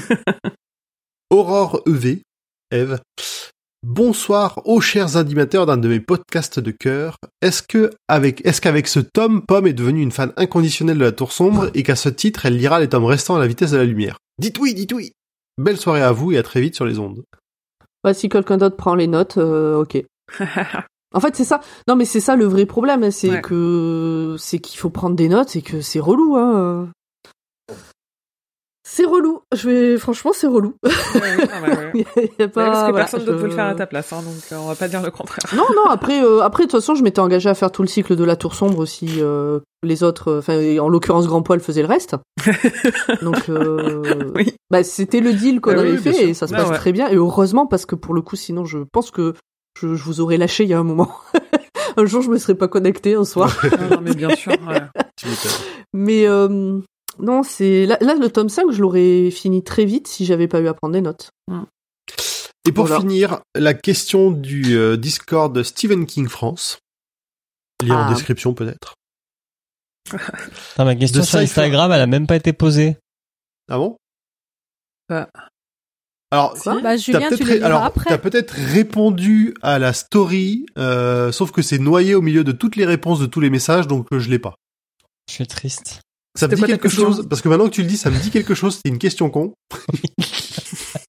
Aurore 1.30 1.80
EV, 1.86 2.22
Eve. 2.70 3.00
Bonsoir 3.82 4.60
aux 4.66 4.80
chers 4.82 5.16
animateurs 5.16 5.64
d'un 5.64 5.78
de 5.78 5.88
mes 5.88 6.00
podcasts 6.00 6.60
de 6.60 6.70
cœur. 6.70 7.16
Est-ce 7.40 7.62
que 7.62 7.90
avec 8.08 8.44
est-ce 8.44 8.60
qu'avec 8.60 8.88
ce 8.88 9.00
tome, 9.00 9.42
Pomme 9.46 9.66
est 9.66 9.72
devenue 9.72 10.02
une 10.02 10.12
fan 10.12 10.34
inconditionnelle 10.36 10.98
de 10.98 11.04
la 11.04 11.12
Tour 11.12 11.32
sombre 11.32 11.70
et 11.72 11.82
qu'à 11.82 11.96
ce 11.96 12.10
titre, 12.10 12.44
elle 12.44 12.58
lira 12.58 12.78
les 12.78 12.88
tomes 12.90 13.06
restants 13.06 13.36
à 13.36 13.38
la 13.38 13.46
vitesse 13.46 13.70
de 13.70 13.78
la 13.78 13.84
lumière? 13.84 14.18
Dites 14.38 14.58
oui, 14.58 14.74
dites 14.74 14.92
oui. 14.92 15.12
Belle 15.56 15.78
soirée 15.78 16.02
à 16.02 16.12
vous 16.12 16.32
et 16.32 16.38
à 16.38 16.42
très 16.42 16.60
vite 16.60 16.74
sur 16.74 16.84
les 16.84 16.98
ondes. 16.98 17.22
Bah, 18.04 18.12
si 18.12 18.28
quelqu'un 18.28 18.58
d'autre 18.58 18.76
prend 18.76 18.94
les 18.94 19.06
notes, 19.06 19.38
euh, 19.38 19.80
ok. 19.80 20.02
En 21.12 21.18
fait, 21.18 21.34
c'est 21.34 21.44
ça. 21.44 21.60
Non, 21.88 21.96
mais 21.96 22.04
c'est 22.04 22.20
ça 22.20 22.36
le 22.36 22.44
vrai 22.44 22.66
problème, 22.66 23.02
hein, 23.02 23.10
c'est 23.10 23.30
Ouais. 23.30 23.40
que 23.42 24.36
c'est 24.38 24.60
qu'il 24.60 24.78
faut 24.78 24.90
prendre 24.90 25.16
des 25.16 25.28
notes 25.28 25.56
et 25.56 25.62
que 25.62 25.80
c'est 25.80 25.98
relou. 25.98 26.36
Hein. 26.36 26.88
C'est 28.92 29.04
relou. 29.04 29.40
Je 29.54 29.68
vais, 29.70 29.98
franchement, 29.98 30.32
c'est 30.34 30.48
relou. 30.48 30.74
A- 30.84 30.88
y 30.88 32.42
a 32.42 32.48
pas- 32.48 32.66
parce 32.66 32.78
que 32.86 32.90
voilà, 32.90 32.92
personne 32.92 33.20
d'autre 33.20 33.36
je- 33.38 33.42
peut 33.42 33.48
le 33.48 33.54
faire 33.54 33.66
à 33.66 33.74
ta 33.76 33.86
place, 33.86 34.12
hein, 34.12 34.20
donc 34.22 34.34
euh, 34.50 34.56
on 34.60 34.66
va 34.66 34.74
pas 34.74 34.88
dire 34.88 35.00
le 35.00 35.12
contraire. 35.12 35.44
Non, 35.54 35.64
non. 35.76 35.84
Après, 35.90 36.24
euh, 36.24 36.40
après, 36.42 36.64
de 36.66 36.70
toute 36.70 36.80
façon, 36.80 36.96
je 36.96 37.02
m'étais 37.04 37.20
engagé 37.20 37.48
à 37.48 37.54
faire 37.54 37.70
tout 37.70 37.82
le 37.82 37.88
cycle 37.88 38.16
de 38.16 38.24
la 38.24 38.34
Tour 38.34 38.54
sombre 38.56 38.78
aussi. 38.80 39.18
euh, 39.20 39.60
les 39.84 40.02
autres, 40.02 40.38
enfin, 40.38 40.58
en 40.80 40.88
l'occurrence, 40.88 41.26
Grand 41.28 41.42
Poil 41.42 41.60
faisait 41.60 41.82
le 41.82 41.88
reste. 41.88 42.16
Donc, 43.22 43.48
euh, 43.48 44.02
bah, 44.70 44.82
c'était 44.82 45.20
le 45.20 45.32
deal 45.34 45.60
qu'on 45.60 45.70
Ah 45.70 45.74
oui, 45.74 45.80
avait 45.80 45.92
bien 45.98 46.12
fait 46.12 46.28
et 46.30 46.34
ça 46.34 46.46
se 46.48 46.54
Ah 46.54 46.64
passe 46.64 46.78
très 46.78 46.90
bien. 46.92 47.08
Et 47.10 47.14
heureusement, 47.16 47.66
parce 47.66 47.86
que 47.86 47.94
pour 47.94 48.12
le 48.12 48.22
coup, 48.22 48.36
sinon, 48.36 48.64
je 48.64 48.78
pense 48.92 49.10
que 49.12 49.34
je, 49.80 49.94
je 49.94 50.02
vous 50.04 50.20
aurais 50.20 50.36
lâché 50.36 50.64
il 50.64 50.70
y 50.70 50.74
a 50.74 50.78
un 50.80 50.84
moment. 50.84 51.10
un 51.96 52.04
jour, 52.06 52.22
je 52.22 52.30
me 52.30 52.38
serais 52.38 52.56
pas 52.56 52.66
connecté 52.68 53.14
un 53.14 53.24
soir. 53.24 53.56
non, 53.80 53.96
non, 53.96 54.00
mais 54.02 54.14
bien 54.14 54.34
sûr. 54.34 54.52
Mais 55.94 56.26
non, 57.22 57.42
c'est 57.42 57.86
là, 57.86 57.96
là, 58.00 58.14
le 58.14 58.30
tome 58.30 58.48
5, 58.48 58.70
je 58.72 58.80
l'aurais 58.80 59.30
fini 59.30 59.62
très 59.62 59.84
vite 59.84 60.08
si 60.08 60.24
j'avais 60.24 60.48
pas 60.48 60.60
eu 60.60 60.68
à 60.68 60.74
prendre 60.74 60.94
des 60.94 61.00
notes. 61.00 61.30
Et 62.66 62.72
pour 62.72 62.86
Voilà. 62.86 63.00
finir, 63.00 63.40
la 63.54 63.72
question 63.74 64.30
du 64.30 64.76
euh, 64.76 64.96
Discord 64.96 65.62
Stephen 65.62 66.06
King 66.06 66.28
France. 66.28 66.78
Lire 67.82 67.96
en 67.96 68.06
Ah. 68.06 68.12
description 68.12 68.52
peut-être. 68.54 68.94
Ma 70.78 70.94
question 70.96 71.20
De 71.20 71.24
sur. 71.26 71.38
Instagram, 71.38 71.92
elle 71.92 72.00
a 72.00 72.06
même 72.06 72.26
pas 72.26 72.36
été 72.36 72.52
posée. 72.52 72.96
Ah 73.70 73.78
bon? 73.78 73.96
Bah. 75.08 75.28
Alors, 76.32 76.54
Bah, 76.82 76.96
Julien, 76.96 77.28
tu 77.36 77.42
ré- 77.42 77.60
alors, 77.62 77.92
t'as 78.06 78.18
peut-être 78.18 78.52
répondu 78.52 79.54
à 79.62 79.78
la 79.80 79.92
story, 79.92 80.64
euh, 80.78 81.32
sauf 81.32 81.50
que 81.50 81.60
c'est 81.62 81.78
noyé 81.78 82.14
au 82.14 82.22
milieu 82.22 82.44
de 82.44 82.52
toutes 82.52 82.76
les 82.76 82.84
réponses 82.86 83.18
de 83.18 83.26
tous 83.26 83.40
les 83.40 83.50
messages, 83.50 83.88
donc 83.88 84.06
euh, 84.12 84.20
je 84.20 84.30
l'ai 84.30 84.38
pas. 84.38 84.54
Je 85.28 85.34
suis 85.34 85.46
triste. 85.48 86.00
Ça 86.38 86.46
me 86.46 86.54
dit 86.54 86.62
quelque 86.62 86.82
question 86.82 87.06
chose, 87.06 87.26
parce 87.28 87.42
que 87.42 87.48
maintenant 87.48 87.66
que 87.66 87.74
tu 87.74 87.82
le 87.82 87.88
dis, 87.88 87.96
ça 87.96 88.08
me 88.10 88.18
dit 88.18 88.30
quelque 88.30 88.54
chose, 88.54 88.78
c'est 88.82 88.88
une 88.90 88.98
question 88.98 89.30
con. 89.30 89.52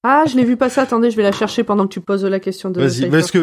Ah, 0.04 0.24
je 0.28 0.34
l'ai 0.36 0.44
vu 0.44 0.56
passer. 0.56 0.80
Attendez, 0.80 1.12
je 1.12 1.16
vais 1.16 1.22
la 1.22 1.30
chercher 1.30 1.62
pendant 1.62 1.86
que 1.86 1.92
tu 1.92 2.00
poses 2.00 2.24
la 2.24 2.40
question 2.40 2.70
de. 2.70 2.80
Vas-y, 2.80 3.08
parce 3.08 3.30
que 3.30 3.38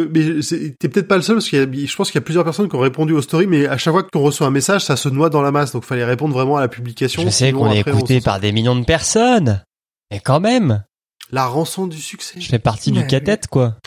t'es 0.78 0.90
peut-être 0.90 1.08
pas 1.08 1.16
le 1.16 1.22
seul, 1.22 1.38
parce 1.38 1.48
a, 1.54 1.66
je 1.72 1.96
pense 1.96 2.12
qu'il 2.12 2.20
y 2.20 2.22
a 2.22 2.26
plusieurs 2.26 2.44
personnes 2.44 2.68
qui 2.68 2.76
ont 2.76 2.80
répondu 2.80 3.14
aux 3.14 3.22
stories, 3.22 3.48
mais 3.48 3.66
à 3.66 3.78
chaque 3.78 3.94
fois 3.94 4.04
qu'on 4.04 4.20
reçoit 4.20 4.48
un 4.48 4.52
message, 4.52 4.84
ça 4.84 4.98
se 4.98 5.08
noie 5.08 5.30
dans 5.30 5.42
la 5.42 5.52
masse, 5.52 5.72
donc 5.72 5.86
fallait 5.86 6.04
répondre 6.04 6.34
vraiment 6.34 6.58
à 6.58 6.62
la 6.62 6.68
publication. 6.68 7.22
Je 7.24 7.30
sais 7.30 7.54
qu'on 7.54 7.72
est 7.72 7.88
on 7.88 7.92
écouté 7.92 8.20
par 8.20 8.42
des 8.42 8.52
millions 8.52 8.76
de 8.76 8.84
personnes. 8.84 9.64
Mais 10.12 10.20
quand 10.20 10.42
même, 10.42 10.84
La 11.32 11.46
rançon 11.46 11.88
du 11.88 11.98
succès. 12.02 12.42
je 12.42 12.48
fais 12.50 12.60
partie 12.60 12.92
du 12.92 13.00
Ouais. 13.00 13.08
catet, 13.08 13.40
quoi. 13.50 13.78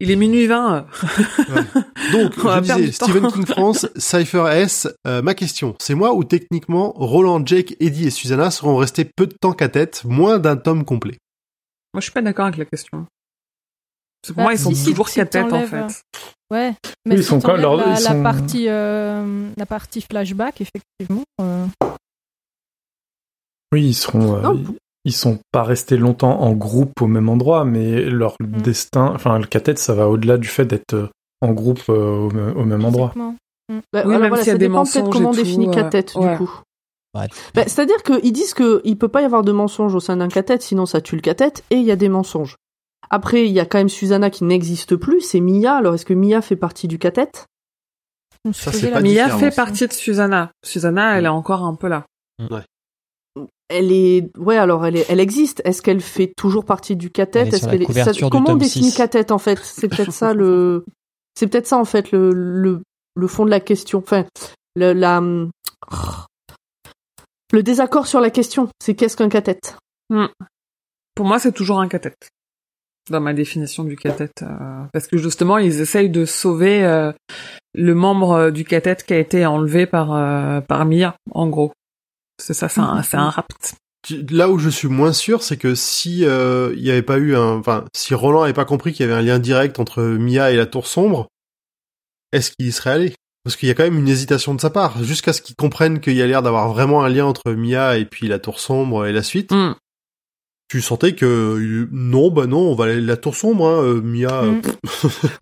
Il 0.00 0.10
est 0.10 0.16
minuit 0.16 0.46
20. 0.46 0.86
Donc, 2.12 2.32
On 2.38 2.42
va 2.42 2.62
je 2.62 2.72
disais. 2.74 2.92
Stephen 2.92 3.30
King 3.30 3.46
France, 3.46 3.86
Cypher 3.96 4.46
S, 4.52 4.88
euh, 5.06 5.22
ma 5.22 5.34
question, 5.34 5.76
c'est 5.80 5.94
moi 5.94 6.14
ou 6.14 6.24
techniquement, 6.24 6.92
Roland, 6.96 7.44
Jake, 7.46 7.76
Eddie 7.80 8.08
et 8.08 8.10
Susanna 8.10 8.50
seront 8.50 8.76
restés 8.76 9.04
peu 9.04 9.26
de 9.26 9.34
temps 9.40 9.52
qu'à 9.52 9.68
tête, 9.68 10.02
moins 10.04 10.38
d'un 10.38 10.56
tome 10.56 10.84
complet? 10.84 11.16
Moi, 11.94 12.00
je 12.00 12.04
suis 12.04 12.12
pas 12.12 12.22
d'accord 12.22 12.46
avec 12.46 12.58
la 12.58 12.64
question. 12.64 13.06
Parce 14.20 14.28
que 14.28 14.32
Pour 14.32 14.36
Bah, 14.38 14.42
moi, 14.42 14.52
ils 14.54 14.58
sont 14.58 14.74
si, 14.74 14.84
toujours 14.86 15.08
si 15.08 15.16
qu'à 15.16 15.26
tête, 15.26 15.52
en 15.52 15.66
fait. 15.66 15.76
euh, 15.76 15.88
Ouais. 16.50 16.74
Mais 17.06 17.14
Oui, 17.14 17.20
ils 17.20 17.22
si 17.22 17.28
sont 17.28 17.40
quand- 17.40 17.48
t'enlèves 17.48 17.62
leur- 17.62 17.76
la, 17.76 17.84
ils 17.98 18.02
la 18.02 18.10
sont- 18.10 18.22
partie, 18.22 18.68
euh, 18.68 19.48
la 19.56 19.66
partie 19.66 20.00
flashback, 20.00 20.60
effectivement. 20.60 21.22
euh, 21.40 21.66
Oui, 23.72 23.86
ils 23.88 23.94
seront. 23.94 24.36
euh, 24.36 24.40
Non. 24.42 24.64
Ils, 25.04 25.12
sont 25.12 25.38
pas 25.52 25.62
restés 25.62 25.96
longtemps 25.96 26.40
en 26.40 26.52
groupe 26.52 27.00
au 27.02 27.06
même 27.06 27.28
endroit, 27.28 27.64
mais 27.64 28.02
leur 28.02 28.34
Mm. 28.40 28.62
destin, 28.62 29.12
enfin 29.14 29.38
le 29.38 29.46
catet, 29.46 29.76
ça 29.76 29.94
va 29.94 30.08
au-delà 30.08 30.36
du 30.38 30.48
fait 30.48 30.64
d'être 30.64 30.94
euh, 30.94 31.08
en 31.40 31.52
groupe 31.52 31.82
euh, 31.88 32.16
au, 32.26 32.30
me- 32.30 32.56
au 32.56 32.64
même 32.64 32.84
endroit. 32.84 33.12
Mm. 33.16 33.30
Bah, 33.92 34.02
Oui, 34.04 34.14
alors 34.14 34.20
même 34.20 34.28
voilà, 34.28 34.36
s'il 34.42 34.46
y 34.48 34.50
a 34.50 34.54
ça 34.54 34.58
des 34.58 34.66
dépend 34.68 34.84
peut-être 34.84 35.10
comment 35.10 35.30
on 35.30 35.32
définit 35.32 35.68
euh, 35.68 35.72
cathète 35.72 36.14
ouais. 36.16 36.32
du 36.32 36.38
coup. 36.38 36.60
Ouais. 37.16 37.28
Bah, 37.54 37.62
C'est-à-dire 37.66 38.02
qu'ils 38.02 38.32
disent 38.32 38.54
qu'il 38.54 38.98
peut 38.98 39.08
pas 39.08 39.22
y 39.22 39.24
avoir 39.24 39.42
de 39.42 39.52
mensonges 39.52 39.94
au 39.94 40.00
sein 40.00 40.16
d'un 40.16 40.28
cathète, 40.28 40.62
sinon 40.62 40.84
ça 40.84 41.00
tue 41.00 41.14
le 41.16 41.22
cathète, 41.22 41.64
et 41.70 41.76
il 41.76 41.84
y 41.84 41.90
a 41.92 41.96
des 41.96 42.08
mensonges. 42.08 42.56
Après, 43.10 43.46
il 43.46 43.52
y 43.52 43.60
a 43.60 43.66
quand 43.66 43.78
même 43.78 43.88
Susanna 43.88 44.30
qui 44.30 44.44
n'existe 44.44 44.96
plus, 44.96 45.20
c'est 45.20 45.40
Mia. 45.40 45.76
Alors 45.76 45.94
est-ce 45.94 46.04
que 46.06 46.14
Mia 46.14 46.40
fait 46.42 46.56
partie 46.56 46.88
du 46.88 46.98
cathète? 46.98 47.46
Ça, 48.52 48.70
Mia 49.00 49.28
fait 49.38 49.54
partie 49.54 49.86
de 49.86 49.92
Susanna. 49.92 50.50
Susanna, 50.64 51.16
elle 51.16 51.24
est 51.26 51.28
encore 51.28 51.62
un 51.62 51.74
peu 51.74 51.88
là. 51.88 52.04
Elle 53.68 53.92
est, 53.92 54.30
ouais, 54.36 54.58
alors 54.58 54.84
elle 54.84 54.96
est, 54.96 55.06
elle 55.08 55.20
existe. 55.20 55.62
Est-ce 55.64 55.80
qu'elle 55.82 56.00
fait 56.00 56.32
toujours 56.36 56.64
partie 56.64 56.96
du 56.96 57.06
Est-ce 57.06 57.66
qu'elle 57.66 57.82
est, 57.82 57.92
ça- 58.04 58.12
du 58.12 58.20
comment 58.28 58.50
on 58.50 58.56
définit 58.56 58.90
6. 58.90 58.96
cathète 58.96 59.30
en 59.32 59.38
fait? 59.38 59.58
C'est 59.62 59.88
peut-être 59.88 60.12
ça 60.12 60.34
le, 60.34 60.84
c'est 61.34 61.46
peut-être 61.46 61.66
ça 61.66 61.78
en 61.78 61.84
fait 61.86 62.12
le, 62.12 62.30
le, 62.32 62.82
le 63.16 63.26
fond 63.26 63.44
de 63.46 63.50
la 63.50 63.60
question. 63.60 63.98
Enfin, 64.00 64.26
le, 64.76 64.92
la, 64.92 65.20
le 67.52 67.62
désaccord 67.62 68.06
sur 68.06 68.20
la 68.20 68.30
question, 68.30 68.68
c'est 68.82 68.94
qu'est-ce 68.94 69.16
qu'un 69.16 69.28
cathète 69.28 69.76
Hmm. 70.10 70.26
Pour 71.14 71.24
moi, 71.24 71.38
c'est 71.38 71.52
toujours 71.52 71.80
un 71.80 71.88
cathète. 71.88 72.28
Dans 73.08 73.20
ma 73.20 73.32
définition 73.32 73.84
du 73.84 73.96
cathète. 73.96 74.42
euh, 74.42 74.84
parce 74.92 75.06
que 75.06 75.16
justement, 75.16 75.56
ils 75.56 75.80
essayent 75.80 76.10
de 76.10 76.26
sauver 76.26 76.84
euh, 76.84 77.10
le 77.72 77.94
membre 77.94 78.32
euh, 78.32 78.50
du 78.50 78.64
cathète 78.64 79.04
qui 79.04 79.14
a 79.14 79.18
été 79.18 79.46
enlevé 79.46 79.86
par, 79.86 80.12
euh, 80.12 80.60
par 80.60 80.84
Mia, 80.84 81.16
en 81.30 81.48
gros. 81.48 81.72
C'est 82.40 82.54
ça, 82.54 82.68
c'est 82.68 82.80
un, 82.80 83.02
un 83.12 83.30
rapt. 83.30 83.74
Là 84.30 84.50
où 84.50 84.58
je 84.58 84.68
suis 84.68 84.88
moins 84.88 85.12
sûr, 85.12 85.42
c'est 85.42 85.56
que 85.56 85.74
si 85.74 86.24
euh, 86.24 86.74
il 86.76 86.82
y 86.82 86.90
avait 86.90 87.02
pas 87.02 87.16
eu 87.18 87.34
un, 87.36 87.56
enfin, 87.58 87.84
si 87.94 88.14
Roland 88.14 88.42
avait 88.42 88.52
pas 88.52 88.66
compris 88.66 88.92
qu'il 88.92 89.06
y 89.06 89.08
avait 89.10 89.18
un 89.18 89.22
lien 89.22 89.38
direct 89.38 89.78
entre 89.78 90.02
Mia 90.02 90.50
et 90.50 90.56
la 90.56 90.66
Tour 90.66 90.86
sombre, 90.86 91.28
est-ce 92.32 92.50
qu'il 92.50 92.66
y 92.66 92.72
serait 92.72 92.90
allé? 92.90 93.14
Parce 93.44 93.56
qu'il 93.56 93.68
y 93.68 93.72
a 93.72 93.74
quand 93.74 93.84
même 93.84 93.98
une 93.98 94.08
hésitation 94.08 94.54
de 94.54 94.60
sa 94.60 94.70
part, 94.70 95.02
jusqu'à 95.02 95.32
ce 95.32 95.40
qu'il 95.42 95.54
comprenne 95.56 96.00
qu'il 96.00 96.14
y 96.14 96.22
a 96.22 96.26
l'air 96.26 96.42
d'avoir 96.42 96.68
vraiment 96.72 97.04
un 97.04 97.08
lien 97.08 97.24
entre 97.24 97.52
Mia 97.52 97.96
et 97.98 98.04
puis 98.04 98.26
la 98.28 98.38
Tour 98.38 98.58
sombre 98.60 99.06
et 99.06 99.12
la 99.12 99.22
suite. 99.22 99.52
Hmm. 99.52 99.74
Tu 100.68 100.80
sentais 100.80 101.14
que 101.14 101.26
euh, 101.26 101.88
non, 101.92 102.30
bah 102.30 102.46
non, 102.46 102.70
on 102.70 102.74
va 102.74 102.86
aller 102.86 103.00
la 103.00 103.16
Tour 103.16 103.34
sombre, 103.36 103.66
hein, 103.68 103.82
euh, 103.82 104.00
Mia. 104.02 104.42
euh, 104.44 104.60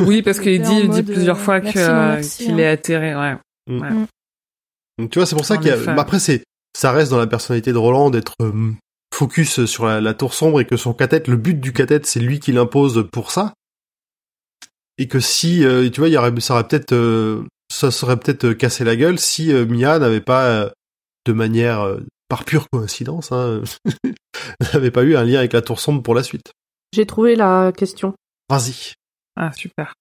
Mm. 0.03 0.07
Oui, 0.07 0.23
parce 0.23 0.41
qu'il 0.41 0.61
dit, 0.61 0.81
il 0.83 0.91
dit 0.91 1.03
plusieurs 1.03 1.37
euh, 1.37 1.41
fois 1.41 1.55
euh, 1.57 2.21
qu'il 2.21 2.55
hein. 2.55 2.59
est 2.59 2.67
atterré, 2.67 3.15
ouais. 3.15 3.37
Mm. 3.69 3.81
Ouais. 3.81 3.91
Mm. 3.91 4.07
Donc 4.99 5.11
tu 5.11 5.19
vois, 5.19 5.27
c'est 5.27 5.37
pour 5.37 5.45
ça 5.45 5.57
qu'il 5.57 5.69
y 5.69 5.71
a. 5.71 5.77
bah, 5.77 6.03
après, 6.03 6.19
c'est 6.19 6.43
ça 6.77 6.93
reste 6.93 7.11
dans 7.11 7.19
la 7.19 7.27
personnalité 7.27 7.73
de 7.73 7.79
Roland 7.79 8.11
d'être 8.11 8.35
euh, 8.41 8.73
focus 9.15 9.65
sur 9.67 9.87
la, 9.87 10.01
la 10.01 10.15
tour 10.15 10.35
sombre 10.35 10.61
et 10.61 10.65
que 10.65 10.77
son 10.77 10.95
cathète, 10.95 11.29
le 11.29 11.37
but 11.37 11.61
du 11.61 11.73
cathète, 11.73 12.07
c'est 12.07 12.21
lui 12.21 12.41
qui 12.41 12.53
l'impose 12.53 13.09
pour 13.13 13.31
ça. 13.31 13.55
Et 14.99 15.09
que 15.09 15.21
si, 15.21 15.65
euh, 15.65 15.89
tu 15.91 16.01
vois, 16.01 16.09
il 16.09 16.13
y 16.13 16.17
aurait, 16.17 16.33
ça 16.41 16.55
aurait 16.55 16.67
peut-être, 16.67 16.93
euh, 16.93 17.45
ça 17.73 17.91
serait 17.91 18.19
peut-être 18.19 18.53
cassé 18.53 18.85
la 18.85 18.97
gueule 18.97 19.19
si 19.19 19.53
euh, 19.53 19.67
Mia 19.67 19.99
n'avait 19.99 20.21
pas, 20.21 20.47
euh, 20.47 20.71
de 21.27 21.33
manière, 21.33 21.81
euh, 21.81 22.01
par 22.29 22.45
pure 22.45 22.67
coïncidence, 22.71 23.33
hein, 23.33 23.63
n'avait 24.73 24.91
pas 24.91 25.03
eu 25.03 25.17
un 25.17 25.25
lien 25.25 25.39
avec 25.39 25.53
la 25.53 25.63
tour 25.63 25.81
sombre 25.81 26.03
pour 26.03 26.15
la 26.15 26.23
suite. 26.23 26.53
J'ai 26.95 27.07
trouvé 27.07 27.37
la 27.37 27.73
question. 27.77 28.15
Vas-y. 28.51 28.95
Ah, 29.37 29.53
super. 29.53 29.95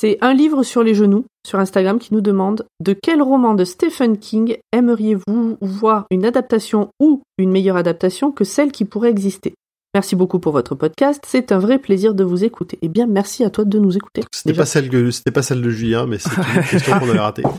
C'est 0.00 0.16
un 0.22 0.32
livre 0.32 0.62
sur 0.62 0.82
les 0.82 0.94
genoux 0.94 1.26
sur 1.46 1.58
Instagram 1.58 1.98
qui 1.98 2.14
nous 2.14 2.22
demande 2.22 2.64
de 2.82 2.94
quel 2.94 3.20
roman 3.20 3.52
de 3.52 3.64
Stephen 3.66 4.16
King 4.16 4.56
aimeriez-vous 4.72 5.58
voir 5.60 6.06
une 6.10 6.24
adaptation 6.24 6.88
ou 6.98 7.20
une 7.36 7.50
meilleure 7.50 7.76
adaptation 7.76 8.32
que 8.32 8.44
celle 8.44 8.72
qui 8.72 8.86
pourrait 8.86 9.10
exister? 9.10 9.52
Merci 9.92 10.16
beaucoup 10.16 10.38
pour 10.38 10.52
votre 10.52 10.74
podcast, 10.74 11.22
c'est 11.26 11.52
un 11.52 11.58
vrai 11.58 11.78
plaisir 11.78 12.14
de 12.14 12.24
vous 12.24 12.44
écouter. 12.44 12.78
Eh 12.80 12.88
bien, 12.88 13.06
merci 13.06 13.44
à 13.44 13.50
toi 13.50 13.66
de 13.66 13.78
nous 13.78 13.94
écouter. 13.94 14.22
C'était 14.32 14.54
pas 14.54 14.64
celle 14.64 14.88
que, 14.88 15.10
c'était 15.10 15.32
pas 15.32 15.42
celle 15.42 15.60
de 15.60 15.68
Julien, 15.68 16.06
mais 16.06 16.16
c'est 16.18 16.30
une 16.34 16.62
question 16.62 16.98
qu'on 16.98 17.10
avait 17.10 17.18
ratée. 17.18 17.42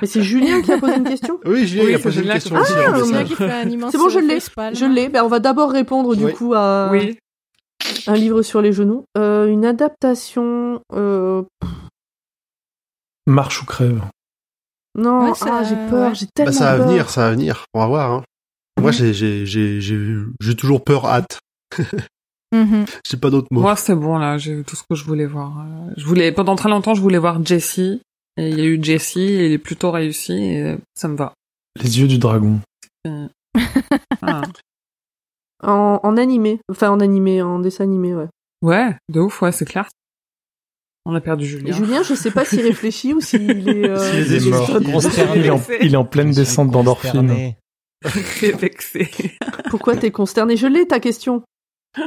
Mais 0.00 0.08
c'est 0.08 0.22
Julien 0.22 0.62
qui 0.62 0.72
a 0.72 0.78
posé 0.78 0.96
une 0.96 1.04
question? 1.04 1.38
Oui, 1.44 1.66
Julien, 1.66 1.84
Oui, 1.84 1.90
il 1.90 1.94
a 1.94 1.98
posé 1.98 2.22
une 2.22 2.28
question 2.30 2.56
aussi 2.56 2.72
Ah, 2.74 2.94
C'est 3.90 3.98
bon, 3.98 4.08
je 4.08 4.18
l'ai. 4.18 4.40
Je 4.74 4.84
l'ai. 4.86 5.08
Ben, 5.08 5.22
on 5.22 5.28
va 5.28 5.38
d'abord 5.40 5.70
répondre 5.70 6.16
du 6.16 6.24
Oui. 6.24 6.32
coup 6.32 6.54
à 6.54 6.88
Oui. 6.90 7.16
Un 8.06 8.14
livre 8.14 8.42
sur 8.42 8.62
les 8.62 8.72
genoux. 8.72 9.04
Euh, 9.16 9.46
une 9.46 9.64
adaptation. 9.64 10.80
Euh... 10.92 11.42
Marche 13.26 13.62
ou 13.62 13.66
crève. 13.66 14.02
Non, 14.98 15.24
Ouais, 15.28 15.34
ça- 15.34 15.58
ah, 15.60 15.64
j'ai 15.64 15.76
peur, 15.88 16.14
j'ai 16.14 16.26
tellement 16.34 16.52
Bah, 16.52 16.58
ça 16.58 16.76
va 16.76 16.84
venir, 16.84 17.08
ça 17.10 17.22
va 17.22 17.30
venir. 17.32 17.64
On 17.74 17.80
va 17.80 17.86
voir. 17.86 18.10
Hein. 18.12 18.22
Moi, 18.80 18.90
Mhm. 18.90 18.96
j'ai, 18.96 19.14
j'ai, 19.14 19.46
j'ai, 19.46 19.80
j'ai, 19.80 20.16
j'ai 20.40 20.56
toujours 20.56 20.82
peur, 20.84 21.06
hâte. 21.06 21.38
Mhm. 22.52 22.84
J'ai 23.06 23.16
pas 23.16 23.30
d'autres 23.30 23.48
mots. 23.50 23.62
Moi, 23.62 23.76
c'est 23.76 23.94
bon, 23.94 24.18
là, 24.18 24.36
j'ai 24.36 24.52
eu 24.60 24.64
tout 24.64 24.76
ce 24.76 24.82
que 24.82 24.94
je 24.94 25.04
voulais 25.04 25.24
voir. 25.24 25.58
Euh, 25.60 25.92
Je 25.96 26.04
voulais, 26.04 26.32
pendant 26.32 26.54
très 26.56 26.68
longtemps, 26.68 26.94
je 26.94 27.00
voulais 27.00 27.16
voir 27.18 27.42
Jessie. 27.46 28.02
Et 28.36 28.50
il 28.50 28.58
y 28.58 28.60
a 28.60 28.64
eu 28.64 28.82
Jessie, 28.82 29.20
et 29.20 29.46
il 29.46 29.52
est 29.52 29.58
plutôt 29.58 29.90
réussi, 29.90 30.32
et 30.34 30.76
ça 30.94 31.08
me 31.08 31.16
va. 31.16 31.32
Les 31.82 31.98
yeux 32.00 32.08
du 32.08 32.18
dragon. 32.18 32.60
Euh, 33.06 33.28
ah. 34.22 34.42
En, 35.64 36.00
en 36.02 36.16
animé. 36.16 36.60
Enfin, 36.70 36.90
en 36.90 37.00
animé, 37.00 37.40
en 37.42 37.58
dessin 37.58 37.84
animé, 37.84 38.14
ouais. 38.14 38.26
Ouais, 38.62 38.96
de 39.08 39.20
ouf, 39.20 39.42
ouais, 39.42 39.52
c'est 39.52 39.64
clair. 39.64 39.88
On 41.04 41.14
a 41.14 41.20
perdu 41.20 41.46
Julien. 41.46 41.70
Et 41.70 41.72
Julien, 41.72 42.02
je 42.02 42.14
sais 42.14 42.30
pas 42.30 42.44
s'il 42.44 42.60
réfléchit 42.60 43.12
ou 43.12 43.20
s'il 43.20 43.50
est. 43.68 43.88
euh, 43.90 43.96
S'il 43.98 44.34
est 44.34 44.50
mort. 44.50 44.68
stone. 44.68 44.92
Consterné. 44.92 45.40
Il 45.40 45.46
est 45.46 45.50
en, 45.50 45.60
il 45.80 45.94
est 45.94 45.96
en 45.96 46.04
pleine 46.04 46.30
descente 46.30 46.70
d'endorphine. 46.70 47.54
Vexé. 48.04 49.10
Pourquoi 49.70 49.96
t'es 49.96 50.10
consterné? 50.10 50.56
Je 50.56 50.66
l'ai 50.66 50.86
ta 50.86 51.00
question. 51.00 51.42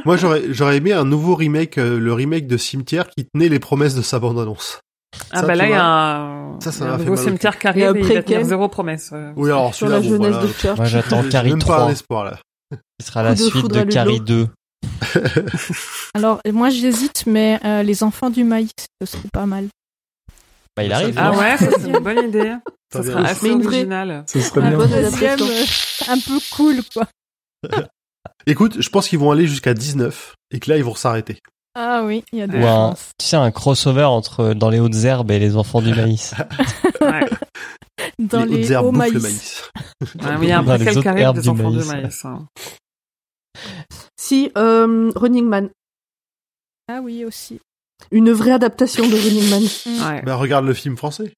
Moi, 0.04 0.16
j'aurais, 0.16 0.42
j'aurais 0.50 0.78
aimé 0.78 0.92
un 0.92 1.04
nouveau 1.04 1.34
remake, 1.34 1.78
euh, 1.78 1.98
le 1.98 2.12
remake 2.12 2.46
de 2.46 2.56
Cimetière 2.56 3.08
qui 3.08 3.26
tenait 3.26 3.48
les 3.48 3.60
promesses 3.60 3.94
de 3.94 4.02
sa 4.02 4.18
bande-annonce. 4.18 4.80
Ah 5.30 5.40
Ça, 5.40 5.46
bah 5.46 5.54
là, 5.54 5.66
il 5.66 5.70
y 5.70 5.74
a 5.74 5.84
un, 5.84 6.60
ça, 6.60 6.72
ça 6.72 6.84
il 6.84 6.88
y 6.88 6.88
a 6.88 6.88
m'a 6.88 6.94
un 6.94 6.98
fait 6.98 7.04
nouveau 7.04 7.16
cimetière 7.22 7.58
qui 7.58 7.66
Il 7.66 7.68
arrive 7.68 7.84
et 7.84 7.88
il 7.88 7.92
va 7.94 8.00
préquel. 8.04 8.24
tenir 8.24 8.44
zéro 8.44 8.68
promesse. 8.68 9.14
Oui, 9.36 9.48
alors 9.50 9.74
Sur 9.74 9.86
celui-là, 9.88 9.98
la 10.00 10.02
bon, 10.02 10.08
jeunesse 10.08 10.30
voilà. 10.32 10.46
de 10.46 10.52
Church. 10.52 10.76
Moi, 10.78 10.86
j'attends 10.86 11.22
Carrie 11.30 11.50
même 11.50 11.58
pas 11.62 11.74
un 11.76 11.78
3, 11.82 11.92
espoir 11.92 12.24
là. 12.24 12.38
Qui 12.98 13.06
sera 13.06 13.22
la 13.22 13.34
de 13.34 13.40
suite 13.42 13.68
de 13.68 13.82
Carrie 13.84 14.14
Ludo. 14.20 14.44
2. 14.44 14.48
Alors, 16.14 16.40
moi 16.52 16.70
j'hésite, 16.70 17.24
mais 17.26 17.60
euh, 17.64 17.82
les 17.82 18.02
enfants 18.02 18.30
du 18.30 18.44
maïs, 18.44 18.70
ce 19.00 19.06
serait 19.06 19.28
pas 19.32 19.46
mal. 19.46 19.68
Bah, 20.76 20.84
il 20.84 20.92
arrive. 20.92 21.14
Ah 21.18 21.30
non 21.32 21.38
ouais, 21.38 21.56
ça 21.56 21.70
c'est 21.78 21.88
une 21.88 21.98
bonne 21.98 22.28
idée. 22.28 22.54
Ça 22.92 23.02
Ça 23.02 23.02
vient 23.02 23.12
sera 23.14 23.22
de- 23.22 23.26
assez 23.26 23.50
original. 23.50 24.24
Ce 24.28 24.40
serait 24.40 24.60
bien. 24.60 24.76
bonne 24.76 24.88
Deuxième, 24.88 25.40
euh, 25.42 25.64
un 26.08 26.18
peu 26.20 26.38
cool, 26.54 26.76
quoi. 26.94 27.08
Écoute, 28.46 28.80
je 28.80 28.88
pense 28.90 29.08
qu'ils 29.08 29.18
vont 29.18 29.32
aller 29.32 29.48
jusqu'à 29.48 29.74
19 29.74 30.34
et 30.52 30.60
que 30.60 30.70
là, 30.70 30.76
ils 30.76 30.84
vont 30.84 30.94
s'arrêter. 30.94 31.40
Ah 31.74 32.02
oui, 32.04 32.22
il 32.32 32.38
y 32.38 32.42
a 32.42 32.46
des 32.46 32.58
Ou 32.58 32.64
un, 32.64 32.90
chances. 32.90 33.10
tu 33.18 33.26
sais, 33.26 33.36
un 33.36 33.50
crossover 33.50 34.04
entre 34.04 34.40
euh, 34.40 34.54
dans 34.54 34.70
les 34.70 34.78
hautes 34.78 34.94
herbes 35.02 35.32
et 35.32 35.40
les 35.40 35.56
enfants 35.56 35.82
du 35.82 35.92
maïs. 35.96 36.32
Ouais. 37.00 37.26
Dans 38.20 38.44
les, 38.44 38.58
les, 38.58 38.64
hautes 38.66 38.70
herbes 38.70 38.86
bouffent 38.86 38.96
maïs. 38.98 39.14
le 39.14 39.20
maïs. 39.20 39.62
Ah, 40.22 40.36
mais 40.38 40.46
il 40.46 40.48
y 40.48 40.52
a 40.52 40.58
un 40.60 40.62
Dans 40.62 40.76
les 40.76 40.84
préquel 40.84 41.02
qui 41.02 41.08
arrive 41.08 41.32
des 41.32 41.40
du 41.40 41.48
enfants 41.48 41.70
maïs. 41.72 41.86
de 41.88 41.92
maïs. 41.92 42.24
hein. 42.24 42.46
Si, 44.26 44.50
euh, 44.58 45.12
Running 45.14 45.46
Man. 45.46 45.70
Ah 46.88 47.00
oui, 47.02 47.24
aussi. 47.24 47.60
Une 48.10 48.32
vraie 48.32 48.50
adaptation 48.52 49.08
de 49.08 49.14
Running 49.14 49.50
Man. 49.50 49.62
Ouais. 50.12 50.22
Bah, 50.24 50.34
regarde 50.36 50.66
le 50.66 50.74
film 50.74 50.96
français. 50.96 51.32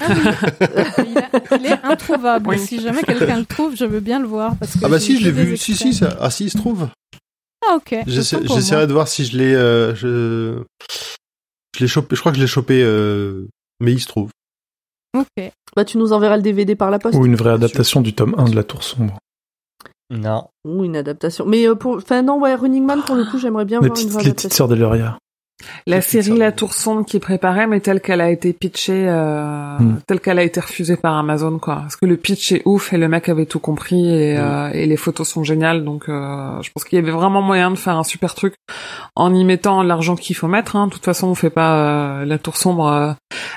Ah 0.00 0.06
oui. 0.10 0.16
il, 1.08 1.18
a- 1.18 1.56
il 1.56 1.66
est 1.66 1.84
introuvable. 1.84 2.48
Oui. 2.50 2.58
Si 2.58 2.78
jamais 2.80 3.02
quelqu'un 3.02 3.38
le 3.38 3.46
trouve, 3.46 3.74
je 3.74 3.86
veux 3.86 4.00
bien 4.00 4.20
le 4.20 4.26
voir. 4.26 4.54
Parce 4.58 4.74
que 4.74 4.84
Ah 4.84 4.88
bah 4.88 5.00
si, 5.00 5.18
je 5.18 5.24
l'ai 5.24 5.30
vu. 5.32 5.56
Si, 5.56 5.74
si, 5.74 5.94
ça... 5.94 6.14
ah 6.20 6.30
si, 6.30 6.44
il 6.44 6.50
se 6.50 6.58
trouve. 6.58 6.88
Ah 7.66 7.76
ok. 7.76 7.96
J'essaierai 8.06 8.86
de 8.86 8.92
voir 8.92 9.08
si 9.08 9.24
je 9.24 9.36
l'ai, 9.38 9.54
euh, 9.54 9.94
je, 9.94 10.62
je 11.74 11.80
l'ai 11.80 11.88
chopé, 11.88 12.14
je 12.16 12.20
crois 12.20 12.32
que 12.32 12.36
je 12.36 12.42
l'ai 12.42 12.46
chopé, 12.48 12.82
euh, 12.82 13.48
mais 13.80 13.92
il 13.92 14.00
se 14.00 14.08
trouve. 14.08 14.30
Ok. 15.16 15.50
Bah, 15.74 15.84
tu 15.86 15.96
nous 15.96 16.12
enverras 16.12 16.36
le 16.36 16.42
DVD 16.42 16.76
par 16.76 16.90
la 16.90 16.98
poste. 16.98 17.16
Ou 17.16 17.24
une 17.24 17.34
vraie 17.36 17.52
adaptation 17.52 18.02
du 18.02 18.12
tome 18.14 18.34
1 18.36 18.50
de 18.50 18.54
la 18.56 18.64
Tour 18.64 18.82
Sombre. 18.84 19.18
Non. 20.10 20.44
Ou 20.64 20.84
une 20.84 20.96
adaptation. 20.96 21.44
Mais 21.46 21.66
euh, 21.68 21.74
pour. 21.74 21.96
Enfin, 21.96 22.22
non, 22.22 22.38
ouais, 22.40 22.54
Running 22.54 22.84
Man, 22.84 23.02
pour 23.06 23.14
le 23.16 23.24
coup, 23.24 23.38
j'aimerais 23.38 23.64
bien 23.64 23.80
Les 23.80 23.88
voir 23.88 24.00
une 24.00 24.08
vraie 24.08 24.24
les 24.24 24.32
petites 24.32 24.52
sœurs 24.54 24.68
d'Eluria. 24.68 25.18
La 25.88 26.00
série. 26.00 26.38
La 26.38 26.52
Tour 26.52 26.72
Sombre 26.72 27.04
qui 27.04 27.16
est 27.16 27.20
préparée, 27.20 27.66
mais 27.66 27.80
telle 27.80 28.00
qu'elle 28.00 28.20
a 28.20 28.30
été 28.30 28.52
pitchée, 28.52 29.06
euh, 29.08 29.76
Mm. 29.80 29.98
telle 30.06 30.20
qu'elle 30.20 30.38
a 30.38 30.44
été 30.44 30.60
refusée 30.60 30.96
par 30.96 31.16
Amazon, 31.16 31.58
quoi. 31.58 31.76
Parce 31.80 31.96
que 31.96 32.06
le 32.06 32.16
pitch 32.16 32.52
est 32.52 32.62
ouf 32.64 32.92
et 32.92 32.96
le 32.96 33.08
mec 33.08 33.28
avait 33.28 33.44
tout 33.44 33.58
compris 33.58 34.08
et, 34.08 34.36
Mm. 34.36 34.40
euh, 34.40 34.70
et 34.72 34.86
les 34.86 34.96
photos 34.96 35.28
sont 35.28 35.42
géniales, 35.42 35.84
donc 35.84 36.08
euh, 36.08 36.62
je 36.62 36.70
pense 36.72 36.84
qu'il 36.84 36.96
y 36.96 37.02
avait 37.02 37.10
vraiment 37.10 37.42
moyen 37.42 37.72
de 37.72 37.76
faire 37.76 37.98
un 37.98 38.04
super 38.04 38.34
truc 38.36 38.54
en 39.16 39.34
y 39.34 39.44
mettant 39.44 39.82
l'argent 39.82 40.14
qu'il 40.14 40.36
faut 40.36 40.46
mettre. 40.46 40.76
Hein. 40.76 40.86
De 40.86 40.92
toute 40.92 41.04
façon, 41.04 41.26
on 41.26 41.34
fait 41.34 41.50
pas 41.50 42.20
euh, 42.20 42.24
La 42.24 42.38
Tour 42.38 42.56
Sombre 42.56 42.86
euh, 42.86 43.12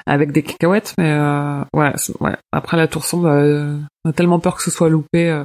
avec 0.07 0.31
des 0.31 0.41
cacahuètes, 0.41 0.95
mais 0.97 1.11
euh, 1.11 1.61
ouais, 1.75 1.93
ouais. 2.19 2.35
Après 2.51 2.77
La 2.77 2.87
Tour 2.87 3.05
Sombre, 3.05 3.27
euh, 3.27 3.77
on 4.05 4.09
a 4.09 4.13
tellement 4.13 4.39
peur 4.39 4.55
que 4.55 4.63
ce 4.63 4.71
soit 4.71 4.89
loupé, 4.89 5.29
euh, 5.29 5.43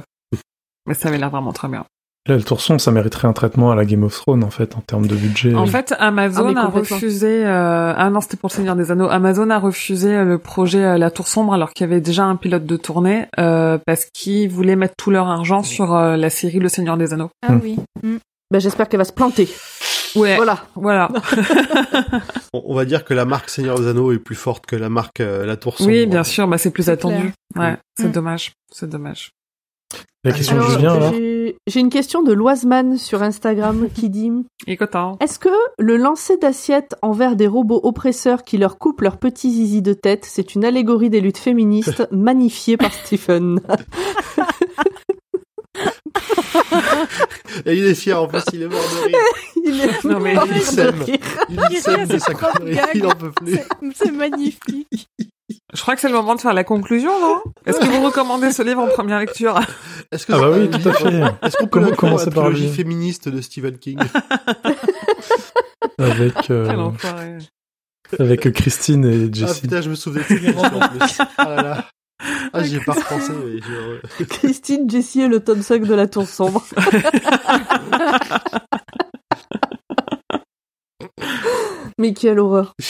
mais 0.87 0.93
ça 0.93 1.09
avait 1.09 1.17
l'air 1.17 1.29
vraiment 1.29 1.53
très 1.53 1.67
bien. 1.67 1.85
Là, 2.27 2.35
le 2.35 2.43
Tour 2.43 2.59
Sombre, 2.59 2.81
ça 2.81 2.91
mériterait 2.91 3.29
un 3.29 3.31
traitement 3.33 3.71
à 3.71 3.75
la 3.75 3.85
Game 3.85 4.03
of 4.03 4.13
Thrones, 4.13 4.43
en 4.43 4.49
fait, 4.49 4.75
en 4.75 4.81
termes 4.81 5.07
de 5.07 5.15
budget. 5.15 5.55
En 5.55 5.65
fait, 5.65 5.95
Amazon 5.97 6.53
Ah, 6.57 6.63
a 6.63 6.67
refusé. 6.67 7.45
Euh... 7.45 7.93
Ah 7.95 8.09
non, 8.09 8.19
c'était 8.19 8.35
pour 8.35 8.49
le 8.49 8.53
Seigneur 8.53 8.75
des 8.75 8.91
Anneaux. 8.91 9.07
Amazon 9.09 9.49
a 9.49 9.57
refusé 9.59 10.13
euh, 10.13 10.25
le 10.25 10.37
projet 10.37 10.83
euh, 10.83 10.97
La 10.97 11.09
Tour 11.09 11.25
Sombre 11.29 11.53
alors 11.53 11.71
qu'il 11.71 11.87
y 11.87 11.89
avait 11.89 12.01
déjà 12.01 12.25
un 12.25 12.35
pilote 12.35 12.65
de 12.65 12.75
tournée 12.75 13.27
euh, 13.39 13.77
parce 13.85 14.07
qu'ils 14.13 14.49
voulaient 14.49 14.75
mettre 14.75 14.95
tout 14.97 15.09
leur 15.09 15.29
argent 15.29 15.63
sur 15.63 15.95
euh, 15.95 16.17
la 16.17 16.29
série 16.29 16.59
Le 16.59 16.67
Seigneur 16.67 16.97
des 16.97 17.13
Anneaux. 17.13 17.29
Ah 17.47 17.53
Hmm. 17.53 17.59
oui. 17.63 17.77
Mm. 18.03 18.17
Bah, 18.51 18.59
j'espère 18.59 18.89
qu'elle 18.89 18.97
va 18.99 19.05
se 19.05 19.13
planter. 19.13 19.47
Ouais. 20.17 20.35
Voilà. 20.35 20.59
Voilà. 20.75 21.09
On, 22.53 22.73
va 22.75 22.85
dire 22.85 23.05
que 23.05 23.13
la 23.13 23.25
marque 23.25 23.49
Seigneur 23.49 23.79
des 23.79 23.87
Anneaux 23.87 24.11
est 24.11 24.19
plus 24.19 24.35
forte 24.35 24.65
que 24.65 24.75
la 24.75 24.89
marque 24.89 25.19
euh, 25.21 25.45
La 25.45 25.55
Tour 25.57 25.77
Sombre. 25.77 25.89
oui, 25.89 26.05
bien 26.07 26.23
sûr. 26.25 26.45
Bah 26.47 26.57
c'est 26.57 26.71
plus 26.71 26.89
attendu. 26.89 27.31
Ouais. 27.55 27.71
Mm. 27.73 27.77
C'est 27.97 28.07
Mm. 28.07 28.11
dommage. 28.11 28.51
C'est 28.71 28.89
dommage. 28.89 29.31
La 30.23 30.31
question 30.33 30.55
Alors, 30.57 30.67
de 30.69 30.73
Julien, 30.75 30.93
alors 30.93 31.13
j'ai- 31.13 31.57
j'ai 31.67 31.79
une 31.79 31.89
question 31.89 32.21
de 32.21 32.33
Loiseman 32.33 32.97
sur 32.97 33.23
Instagram 33.23 33.87
qui 33.95 34.09
dit. 34.09 34.31
Est-ce 34.67 35.39
que 35.39 35.49
le 35.79 35.95
lancer 35.95 36.35
d'assiettes 36.37 36.95
envers 37.01 37.35
des 37.37 37.47
robots 37.47 37.79
oppresseurs 37.83 38.43
qui 38.43 38.57
leur 38.57 38.77
coupent 38.77 39.01
leurs 39.01 39.17
petits 39.17 39.51
zizi 39.51 39.81
de 39.81 39.93
tête, 39.93 40.25
c'est 40.25 40.55
une 40.55 40.65
allégorie 40.65 41.09
des 41.09 41.21
luttes 41.21 41.37
féministes 41.37 42.07
magnifiée 42.11 42.75
par 42.75 42.91
Stephen? 42.93 43.61
Et 47.65 47.75
il 47.77 47.85
est 47.85 47.95
fier, 47.95 48.21
en 48.21 48.27
plus, 48.27 48.41
il 48.53 48.63
est 48.63 48.67
mort 48.67 48.79
de 48.81 49.05
rire. 49.07 49.17
Il 49.65 49.81
est 49.81 50.03
Non, 50.05 50.19
mais- 50.19 50.35
Il 50.55 50.61
sème. 50.61 51.03
Il 51.69 51.77
sème 51.77 52.07
de 52.07 52.17
sa 52.17 52.33
connerie, 52.33 52.77
il 52.95 53.05
en 53.05 53.11
peut 53.15 53.31
plus. 53.31 53.55
C'est- 53.55 53.67
C'est 53.95 54.11
magnifique. 54.11 55.09
Je 55.73 55.81
crois 55.81 55.95
que 55.95 56.01
c'est 56.01 56.07
le 56.07 56.13
moment 56.13 56.33
de 56.35 56.39
faire 56.41 56.53
la 56.53 56.63
conclusion, 56.63 57.11
non? 57.19 57.41
Est-ce 57.65 57.79
que 57.79 57.85
vous 57.85 58.01
recommandez 58.05 58.51
ce 58.51 58.61
livre 58.63 58.79
en 58.81 58.87
première 58.87 59.19
lecture? 59.19 59.59
Est-ce 60.13 60.25
que 60.25 60.31
Ah 60.33 60.39
bah 60.39 60.49
oui, 60.51 60.69
tout 60.69 60.87
à 60.87 60.93
fait. 60.93 61.21
Est-ce 61.45 61.57
qu'on 61.57 61.67
peut 61.67 61.81
Comment- 61.81 61.95
commencer 61.95 62.25
la 62.27 62.31
par 62.31 62.43
trilogie 62.45 62.67
lui? 62.67 62.73
féministe 62.73 63.27
de 63.27 63.41
Stephen 63.41 63.77
King? 63.77 63.99
Avec, 65.99 66.49
euh, 66.51 66.89
avec 68.19 68.53
Christine 68.53 69.03
et 69.05 69.25
Ah 69.25 69.29
Jessie. 69.33 69.61
putain, 69.61 69.81
je 69.81 69.89
me 69.89 69.95
souvenais 69.95 70.21
de 70.21 70.97
plus. 70.97 71.17
Ah 71.37 71.49
là 71.55 71.61
là. 71.61 71.85
Ah, 72.53 72.63
j'y 72.63 72.77
ai 72.77 72.79
pas 72.79 72.93
repensé. 72.93 73.31
mais 73.33 73.59
j'ai- 74.19 74.25
Christine, 74.25 74.89
Jessie 74.89 75.21
et 75.21 75.27
le 75.27 75.39
Tom 75.41 75.61
Suck 75.61 75.81
de 75.83 75.93
la 75.93 76.07
Tour 76.07 76.27
Sombre. 76.27 76.63
Mais 81.97 82.13
quelle 82.13 82.39
horreur. 82.39 82.73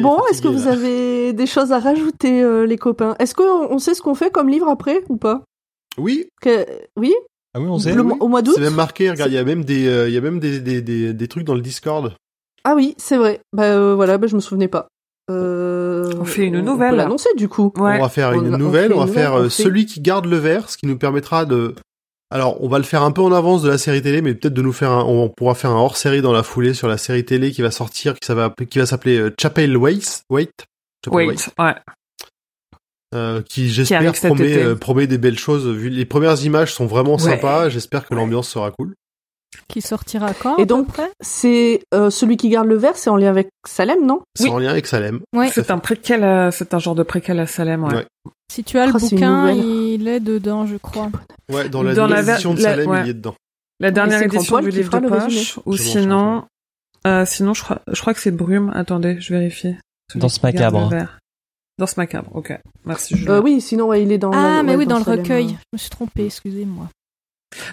Bon, 0.00 0.18
est-ce 0.30 0.40
que 0.40 0.48
vous 0.48 0.64
là. 0.64 0.72
avez 0.72 1.32
des 1.34 1.46
choses 1.46 1.70
à 1.70 1.78
rajouter, 1.78 2.42
euh, 2.42 2.64
les 2.64 2.78
copains? 2.78 3.14
Est-ce 3.18 3.34
qu'on 3.34 3.68
on 3.70 3.78
sait 3.78 3.92
ce 3.94 4.00
qu'on 4.00 4.14
fait 4.14 4.30
comme 4.30 4.48
livre 4.48 4.68
après 4.68 5.02
ou 5.10 5.16
pas? 5.16 5.42
Oui, 5.98 6.28
Que- 6.40 6.66
Oui? 6.98 7.14
Ah 7.54 7.60
oui, 7.60 7.66
on 7.68 7.78
sait. 7.78 7.94
Le 7.94 8.00
Au 8.02 8.28
mois 8.28 8.40
d'août? 8.42 8.52
C'est 8.54 8.62
même 8.62 8.74
marqué. 8.74 9.10
Regarde, 9.10 9.30
il 9.30 9.34
y 9.34 9.38
a 9.38 9.44
même 9.44 9.64
des, 9.64 9.86
euh, 9.86 10.08
il 10.08 10.14
y 10.14 10.18
a 10.18 10.20
même 10.22 10.40
des, 10.40 10.60
des, 10.60 10.80
des, 10.80 11.12
des 11.12 11.28
trucs 11.28 11.44
dans 11.44 11.54
le 11.54 11.60
Discord. 11.60 12.14
Ah 12.64 12.74
oui, 12.74 12.94
c'est 12.96 13.16
vrai. 13.18 13.40
Bah 13.52 13.64
euh, 13.64 13.94
voilà, 13.94 14.16
bah, 14.16 14.26
je 14.28 14.34
me 14.34 14.40
souvenais 14.40 14.68
pas. 14.68 14.88
Euh, 15.30 16.10
On 16.18 16.24
fait 16.24 16.44
une 16.46 16.56
on 16.56 16.62
nouvelle. 16.62 16.90
peut 16.90 16.96
l'annoncer 16.96 17.28
du 17.36 17.48
coup. 17.48 17.72
Ouais. 17.76 17.98
On 17.98 18.02
va 18.02 18.08
faire 18.08 18.30
On- 18.30 18.42
une 18.42 18.54
on 18.54 18.58
nouvelle, 18.58 18.88
fait 18.88 18.94
on 18.96 19.04
va 19.04 19.12
faire 19.12 19.34
on 19.34 19.48
celui 19.50 19.84
qui 19.86 20.00
garde 20.00 20.26
le 20.26 20.36
verre, 20.38 20.70
ce 20.70 20.76
qui 20.78 20.86
nous 20.86 20.96
permettra 20.98 21.44
de... 21.44 21.74
Alors, 22.32 22.62
on 22.62 22.68
va 22.68 22.78
le 22.78 22.84
faire 22.84 23.02
un 23.02 23.10
peu 23.10 23.22
en 23.22 23.32
avance 23.32 23.62
de 23.62 23.68
la 23.68 23.76
série 23.78 24.02
télé, 24.02 24.22
mais 24.22 24.34
peut-être 24.34 24.54
de 24.54 24.62
nous 24.62 24.72
faire 24.72 24.92
un... 24.92 25.02
On 25.04 25.28
pourra 25.28 25.54
faire 25.56 25.70
un 25.70 25.80
hors-série 25.80 26.22
dans 26.22 26.32
la 26.32 26.42
foulée 26.44 26.74
sur 26.74 26.86
la 26.86 26.96
série 26.96 27.24
télé 27.24 27.50
qui 27.50 27.60
va 27.62 27.70
sortir, 27.72 28.14
qui, 28.14 28.24
ça 28.26 28.34
va, 28.34 28.54
qui 28.70 28.78
va 28.78 28.86
s'appeler 28.86 29.18
euh, 29.18 29.34
Chapel 29.40 29.76
Waits, 29.76 30.22
Wait, 30.30 30.52
Chapel 31.04 31.16
Wait, 31.16 31.26
Waits, 31.26 31.50
ouais. 31.58 31.74
euh, 33.14 33.42
qui 33.42 33.68
j'espère 33.70 34.12
promet, 34.12 34.56
euh, 34.58 34.76
promet 34.76 35.06
des 35.08 35.18
belles 35.18 35.38
choses. 35.38 35.66
Vu 35.66 35.88
les 35.88 36.04
premières 36.04 36.40
images 36.44 36.72
sont 36.72 36.86
vraiment 36.86 37.14
Ouais. 37.14 37.18
sympas, 37.18 37.68
j'espère 37.68 38.06
que 38.06 38.14
l'ambiance 38.14 38.48
sera 38.48 38.70
cool. 38.70 38.94
Qui 39.68 39.80
sortira 39.80 40.32
quand 40.34 40.56
Et 40.58 40.66
donc, 40.66 40.86
c'est 41.20 41.82
euh, 41.94 42.10
celui 42.10 42.36
qui 42.36 42.48
garde 42.48 42.66
le 42.68 42.76
verre, 42.76 42.96
c'est 42.96 43.10
en 43.10 43.16
lien 43.16 43.30
avec 43.30 43.48
Salem, 43.66 44.04
non? 44.06 44.20
C'est 44.36 44.44
Oui. 44.44 44.50
en 44.50 44.58
lien 44.58 44.70
avec 44.70 44.86
Salem. 44.86 45.20
Ouais. 45.34 45.50
C'est 45.52 45.70
un 45.70 45.78
préquel, 45.78 46.52
c'est 46.52 46.72
un 46.74 46.78
genre 46.78 46.94
de 46.94 47.02
préquel 47.02 47.38
à 47.40 47.46
Salem, 47.46 47.84
ouais. 47.84 47.94
Ouais. 47.94 48.06
Si 48.52 48.64
tu 48.64 48.78
as 48.78 48.86
le 48.86 48.92
Ah, 48.94 48.98
une 49.00 49.08
bouquin, 49.08 49.50
il 49.52 50.08
est 50.08 50.20
dedans, 50.20 50.66
je 50.66 50.76
crois. 50.76 51.08
Ouais, 51.52 51.68
dans 51.68 51.82
la 51.82 51.94
Dans 51.94 52.06
la 52.06 52.22
édition 52.22 52.54
de 52.54 52.62
la- 52.62 52.70
Salem, 52.70 52.90
ouais. 52.90 53.00
il 53.04 53.10
est 53.10 53.14
dedans. 53.14 53.34
La 53.80 53.90
dernière 53.90 54.22
édition 54.22 54.58
du 54.60 54.70
livre 54.70 54.98
de 55.00 55.08
poche, 55.08 55.58
ou 55.66 55.76
sinon, 55.76 56.44
euh, 57.06 57.24
sinon 57.24 57.54
je 57.54 57.62
crois, 57.62 57.80
je 57.90 58.00
crois 58.00 58.12
que 58.14 58.20
c'est 58.20 58.30
Brume. 58.30 58.70
Attendez, 58.74 59.20
je 59.20 59.32
vérifie. 59.34 59.74
Qui 60.12 60.18
garde 60.18 60.32
macabre. 60.42 60.88
verre. 60.90 61.18
Danse 61.78 61.96
macabre, 61.96 62.30
ok. 62.34 62.52
Merci 62.84 63.16
Julien. 63.16 63.32
euh, 63.34 63.40
Oui, 63.40 63.60
sinon 63.60 63.86
ouais, 63.86 64.02
il 64.02 64.12
est 64.12 64.18
dans. 64.18 64.32
Ah, 64.32 64.56
la- 64.56 64.62
mais 64.62 64.72
ouais, 64.72 64.78
oui, 64.78 64.86
dans, 64.86 64.98
le 64.98 65.04
Salem, 65.04 65.20
recueil. 65.20 65.46
euh. 65.46 65.48
Je 65.50 65.68
me 65.72 65.78
suis 65.78 65.88
trompée, 65.90 66.26
excusez-moi. 66.26 66.88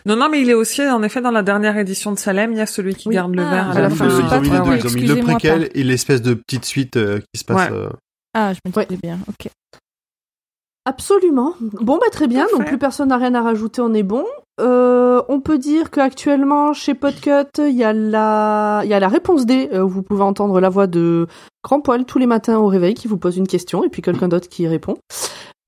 Non, 0.05 0.15
non, 0.15 0.27
mais 0.29 0.41
il 0.41 0.49
est 0.49 0.53
aussi, 0.55 0.81
en 0.87 1.03
effet, 1.03 1.21
dans 1.21 1.31
la 1.31 1.43
dernière 1.43 1.77
édition 1.77 2.11
de 2.11 2.17
Salem, 2.17 2.51
il 2.51 2.57
y 2.57 2.61
a 2.61 2.65
celui 2.65 2.95
qui 2.95 3.09
Oui. 3.09 3.15
garde 3.15 3.35
le 3.35 3.43
Ah, 3.43 3.49
verre 3.51 3.69
à 3.71 3.73
la 3.75 3.81
la 3.81 3.89
fin. 3.89 4.05
ils, 4.07 4.15
ont 4.25 4.27
pas 4.29 4.39
mis 4.39 4.49
les 4.49 4.55
trop, 4.55 4.65
deux, 4.65 4.71
ouais. 4.71 4.79
ils 4.79 4.87
ont 4.87 4.91
mis 4.93 5.01
le 5.07 5.21
préquel 5.21 5.69
et 5.73 5.83
l'espèce 5.83 6.21
de 6.21 6.33
petite 6.33 6.65
suite 6.65 6.97
euh, 6.97 7.19
qui 7.33 7.39
se 7.39 7.45
passe. 7.45 7.69
Ouais. 7.69 7.77
euh, 7.77 7.89
Ah, 8.33 8.53
je 8.53 8.59
me 8.69 8.75
Ouais. 8.75 8.85
disais 8.87 8.99
bien, 9.01 9.19
ok. 9.27 9.49
Absolument. 10.85 11.53
Bon, 11.59 11.97
bah 11.97 12.05
très 12.11 12.27
bien. 12.27 12.41
Parfait. 12.43 12.57
Donc 12.57 12.67
plus 12.67 12.77
personne 12.77 13.09
n'a 13.09 13.17
rien 13.17 13.35
à 13.35 13.41
rajouter, 13.41 13.81
on 13.81 13.93
est 13.93 14.03
bon. 14.03 14.25
Euh, 14.61 15.21
on 15.27 15.41
peut 15.41 15.57
dire 15.57 15.91
qu'actuellement 15.91 16.71
chez 16.73 16.93
Podcut, 16.93 17.49
il 17.59 17.75
y 17.75 17.83
a 17.83 17.91
la, 17.91 18.81
il 18.85 18.89
y 18.89 18.93
a 18.93 18.99
la 18.99 19.09
réponse 19.09 19.45
D. 19.45 19.69
euh, 19.73 19.81
où 19.81 19.89
vous 19.89 20.01
pouvez 20.01 20.23
entendre 20.23 20.61
la 20.61 20.69
voix 20.69 20.87
de 20.87 21.27
Grand 21.63 21.81
Poil 21.81 22.05
tous 22.05 22.19
les 22.19 22.25
matins 22.25 22.57
au 22.57 22.67
réveil 22.67 22.93
qui 22.93 23.07
vous 23.09 23.17
pose 23.17 23.35
une 23.37 23.47
question 23.47 23.83
et 23.83 23.89
puis 23.89 24.01
quelqu'un 24.01 24.29
d'autre 24.29 24.47
qui 24.47 24.63
y 24.63 24.67
répond. 24.67 24.95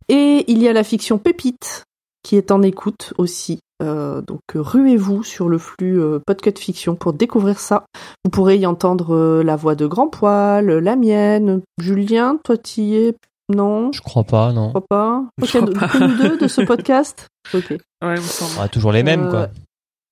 Et 0.07 0.45
il 0.47 0.61
y 0.63 0.67
a 0.69 0.73
la 0.73 0.83
fiction 0.85 1.17
Pépite 1.17 1.83
qui 2.23 2.35
est 2.35 2.51
en 2.51 2.61
écoute 2.61 3.13
aussi. 3.17 3.59
Euh, 3.81 4.21
donc 4.21 4.41
euh, 4.55 4.61
ruez-vous 4.61 5.23
sur 5.23 5.47
le 5.47 5.57
flux 5.57 6.01
euh, 6.01 6.19
Podcut 6.25 6.53
Fiction 6.59 6.95
pour 6.95 7.13
découvrir 7.13 7.59
ça. 7.59 7.85
Vous 8.25 8.29
pourrez 8.31 8.57
y 8.57 8.65
entendre 8.65 9.15
euh, 9.15 9.41
la 9.43 9.55
voix 9.55 9.75
de 9.75 9.85
Grand 9.87 10.07
Poil, 10.09 10.65
la 10.69 10.95
mienne, 10.97 11.61
Julien, 11.79 12.37
toi 12.43 12.57
t'y 12.57 12.95
es? 12.95 13.15
Non, 13.51 13.91
Je 13.93 14.01
crois 14.01 14.25
pas, 14.25 14.51
non. 14.53 14.65
je 14.67 14.69
crois 14.71 14.85
pas. 14.89 15.23
Je 15.43 15.57
Ok, 15.57 15.73
crois 15.73 15.87
pas. 15.87 16.07
nous 16.07 16.15
deux 16.17 16.37
de 16.37 16.47
ce 16.47 16.61
podcast? 16.65 17.27
Ok. 17.53 17.69
Ouais, 17.71 17.79
il 18.01 18.09
me 18.11 18.17
semble. 18.17 18.51
Ah, 18.59 18.67
toujours 18.67 18.91
les 18.91 19.01
mêmes, 19.01 19.25
Euh, 19.27 19.29
quoi. 19.31 19.47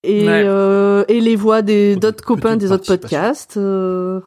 Et, 0.04 0.26
Ouais. 0.26 0.44
euh, 0.46 1.04
et 1.10 1.20
les 1.20 1.36
voix 1.36 1.62
des 1.62 1.98
d'autres 1.98 2.24
copains 2.24 2.56
des 2.56 2.72
autres 2.72 2.88
podcasts. 2.88 3.58
euh. 3.58 4.22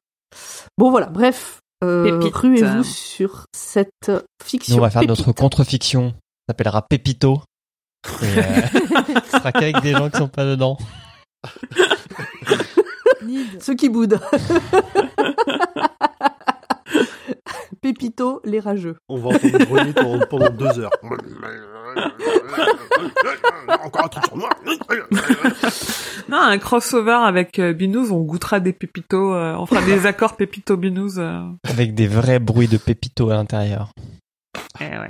Bon 0.79 0.91
voilà, 0.91 1.07
bref. 1.07 1.61
Euh, 1.83 2.21
ruez-vous 2.35 2.85
sur 2.85 3.47
cette 3.57 4.13
fiction. 4.45 4.75
Nous, 4.77 4.79
on 4.81 4.83
va 4.83 4.91
faire 4.91 5.01
Pépite. 5.01 5.19
notre 5.27 5.33
contre-fiction. 5.33 6.11
Ça 6.11 6.53
s'appellera 6.53 6.83
Pépito. 6.83 7.41
Et, 8.23 8.39
euh, 8.39 8.43
ce 9.25 9.39
sera 9.39 9.53
qu'avec 9.53 9.81
des 9.83 9.93
gens 9.93 10.09
qui 10.11 10.19
sont 10.19 10.29
pas 10.29 10.45
dedans. 10.45 10.77
Ceux 13.61 13.75
qui 13.75 13.89
boudent. 13.89 14.21
Pépito, 17.81 18.41
les 18.45 18.61
rageux. 18.61 18.97
On 19.09 19.17
va 19.17 19.29
entendre 19.31 19.65
grogner 19.65 19.93
pendant, 19.95 20.27
pendant 20.27 20.51
deux 20.51 20.79
heures. 20.81 20.91
Encore 23.83 24.05
un 24.05 24.09
truc 24.09 24.27
sur 24.27 24.37
moi. 24.37 24.51
Non, 26.29 26.39
un 26.39 26.59
crossover 26.59 27.19
avec 27.25 27.59
euh, 27.59 27.73
Binous, 27.73 28.13
on 28.13 28.21
goûtera 28.21 28.61
des 28.61 28.73
pépitos, 28.73 29.35
euh, 29.35 29.55
on 29.59 29.67
fera 29.67 29.83
des 29.83 30.07
accords 30.07 30.37
pépito 30.37 30.77
Binous. 30.77 31.19
euh. 31.19 31.41
Avec 31.65 31.95
des 31.95 32.07
vrais 32.07 32.39
bruits 32.39 32.69
de 32.69 32.77
Pépito 32.77 33.31
à 33.31 33.35
l'intérieur. 33.35 33.93
Eh 34.81 34.85
ouais. 34.85 35.09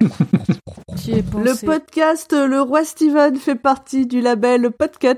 Le 1.09 1.65
podcast 1.67 2.33
Le 2.33 2.61
Roi 2.61 2.85
Steven 2.85 3.37
fait 3.37 3.55
partie 3.55 4.07
du 4.07 4.21
label 4.21 4.71
Podcut. 4.71 5.15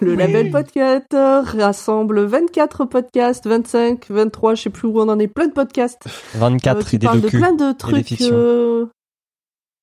Le 0.00 0.10
Oui. 0.10 0.16
label 0.16 0.50
Podcut 0.50 1.16
rassemble 1.58 2.24
24 2.24 2.84
podcasts, 2.84 3.46
25, 3.46 4.10
23, 4.10 4.54
je 4.56 4.62
sais 4.62 4.70
plus 4.70 4.88
où 4.88 4.98
on 5.00 5.08
en 5.08 5.18
est, 5.18 5.28
plein 5.28 5.46
de 5.46 5.52
podcasts. 5.52 6.02
24 6.34 6.76
euh, 6.78 6.82
qui 6.82 6.96
idées 6.96 7.06
parlent 7.06 7.20
de 7.20 7.28
plein 7.28 7.52
de 7.52 7.70
des 7.70 7.76
trucs. 7.76 8.20
euh, 8.22 8.86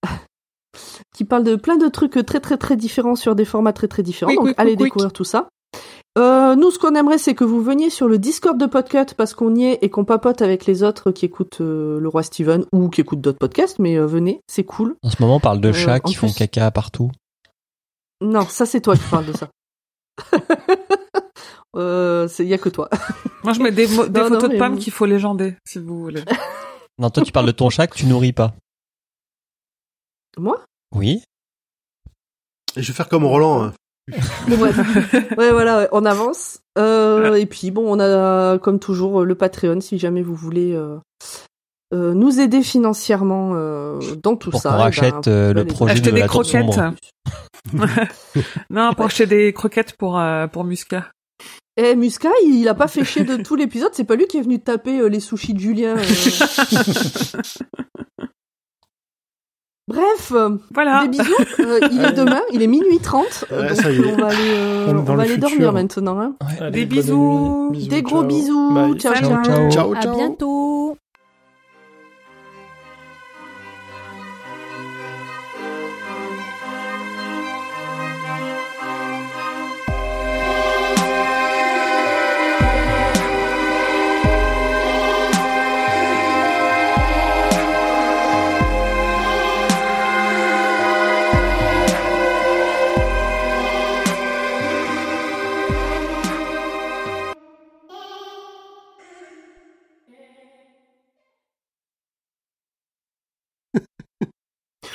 qui 1.16 1.24
parlent 1.26 1.44
de 1.44 1.56
plein 1.56 1.78
de 1.78 1.88
trucs 1.88 2.24
très 2.26 2.40
très 2.40 2.58
très 2.58 2.76
différents 2.76 3.16
sur 3.16 3.36
des 3.36 3.46
formats 3.46 3.74
très 3.74 3.88
très 3.88 4.04
différents. 4.04 4.34
Donc 4.34 4.54
allez 4.58 4.76
découvrir 4.76 5.14
tout 5.14 5.24
ça. 5.24 5.48
Euh, 6.20 6.56
nous, 6.56 6.70
ce 6.72 6.78
qu'on 6.80 6.96
aimerait, 6.96 7.18
c'est 7.18 7.34
que 7.34 7.44
vous 7.46 7.62
veniez 7.62 7.90
sur 7.90 8.08
le 8.10 8.18
Discord 8.20 8.58
de 8.58 8.66
Podcut 8.66 9.14
parce 9.16 9.34
qu'on 9.34 9.56
y 9.56 9.64
est 9.66 9.80
et 9.82 9.90
qu'on 9.90 10.04
papote 10.04 10.42
avec 10.42 10.66
les 10.66 10.84
autres 10.84 11.12
qui 11.12 11.26
écoutent 11.26 11.62
euh, 11.62 11.98
le 12.00 12.08
roi 12.10 12.24
Steven 12.24 12.66
ou 12.74 12.90
qui 12.90 13.00
écoutent 13.02 13.22
d'autres 13.22 13.38
podcasts. 13.38 13.80
Mais 13.80 13.96
euh, 13.98 14.06
venez, 14.06 14.42
c'est 14.48 14.66
cool. 14.66 14.96
En 15.04 15.10
ce 15.10 15.22
moment, 15.22 15.36
on 15.38 15.40
parle 15.40 15.62
de 15.62 15.70
Euh, 15.70 15.74
chats 15.74 16.00
qui 16.02 16.14
font 16.16 16.30
caca 16.32 16.70
partout. 16.72 17.10
Non, 18.22 18.42
ça 18.46 18.66
c'est 18.66 18.82
toi 18.82 18.96
qui 18.98 19.04
parles 19.10 19.28
de 19.28 19.34
ça. 19.34 19.50
euh, 21.78 22.28
il 22.40 22.48
y 22.48 22.54
a 22.54 22.58
que 22.58 22.70
toi. 22.70 22.90
Moi, 23.44 23.54
je 23.54 23.62
mets 23.62 23.72
des, 23.72 23.88
mo- 23.88 24.08
des 24.08 24.20
Non, 24.20 24.30
non, 24.30 24.36
photos 24.36 24.50
de 24.50 24.58
pommes 24.58 24.78
qu'il 24.78 24.92
faut 24.92 25.06
légender, 25.06 25.56
si 25.66 25.80
vous 25.80 26.02
voulez. 26.02 26.24
Non, 26.98 27.10
toi, 27.12 27.24
tu 27.24 27.32
parles 27.32 27.46
de 27.46 27.52
ton 27.54 27.70
chat 27.70 27.88
que 27.88 27.96
tu 27.96 28.06
nourris 28.08 28.34
pas. 28.34 28.54
Moi? 30.38 30.62
Oui. 30.94 31.24
Et 32.76 32.82
je 32.84 32.88
vais 32.88 32.94
faire 32.94 33.08
comme 33.08 33.24
Roland. 33.26 33.64
hein. 33.64 33.74
Bon, 34.48 34.58
bref. 34.58 34.78
ouais, 35.38 35.52
voilà, 35.52 35.88
on 35.92 36.06
avance. 36.06 36.60
Euh, 36.78 37.36
et 37.36 37.46
puis, 37.46 37.72
bon, 37.72 37.84
on 37.86 38.00
a, 38.00 38.58
comme 38.60 38.80
toujours, 38.80 39.26
le 39.26 39.36
Patreon, 39.36 39.82
si 39.82 40.00
jamais 40.00 40.22
vous 40.22 40.36
voulez 40.36 40.74
euh, 40.74 40.98
euh, 41.94 42.14
nous 42.14 42.40
aider 42.40 42.62
financièrement 42.62 43.54
euh, 43.56 44.00
dans 44.22 44.36
tout 44.36 44.52
Pour 44.52 44.62
ça. 44.62 44.72
qu'on 44.72 44.88
eh 44.88 45.12
ben, 45.12 45.22
euh, 45.28 45.54
le 45.54 45.66
projet 45.66 45.94
Acheter 45.94 46.12
de 46.12 46.16
des 46.16 46.22
la 46.22 46.28
croquettes. 46.28 46.80
non, 48.70 48.94
pour 48.94 49.06
acheter 49.06 49.26
des 49.26 49.54
croquettes 49.54 49.94
pour, 49.94 50.20
euh, 50.20 50.46
pour 50.48 50.64
Musca. 50.64 51.08
Eh, 51.78 51.96
Musca, 51.96 52.30
il 52.46 52.68
a 52.68 52.76
pas 52.76 52.88
fait 52.88 53.04
chier 53.04 53.24
de 53.24 53.38
tout 53.38 53.56
l'épisode, 53.56 53.90
c'est 53.94 54.04
pas 54.04 54.16
lui 54.16 54.28
qui 54.28 54.38
est 54.38 54.42
venu 54.42 54.60
taper 54.60 55.00
euh, 55.00 55.08
les 55.08 55.20
sushis 55.20 55.54
de 55.54 55.60
Julien. 55.60 55.96
Bref, 59.90 60.32
euh, 60.34 60.58
Voilà. 60.74 61.02
des 61.08 61.10
bisous. 61.18 61.34
Euh, 61.60 61.80
il 61.92 62.06
est 62.06 62.14
demain, 62.14 62.42
il 62.54 62.62
est 62.62 62.68
minuit 62.68 63.00
30. 63.00 63.46
Ouais, 63.52 63.70
donc 63.70 64.06
on 64.14 64.22
va 64.22 64.28
aller, 64.28 64.38
euh, 64.50 64.94
On 64.96 65.02
va 65.16 65.24
aller 65.24 65.38
dormir 65.38 65.74
maintenant. 65.74 66.20
hein. 66.20 66.36
Allez, 66.62 66.72
Des 66.72 66.86
bisous. 66.86 67.72
Des 67.90 68.02
gros 68.02 68.20
ciao. 68.20 68.28
bisous. 68.28 68.96
Ciao, 69.00 69.14
ciao. 69.16 69.44
Ciao. 69.44 69.70
Ciao, 69.72 69.94
À 69.96 70.02
ciao. 70.02 70.16
bientôt. 70.16 70.96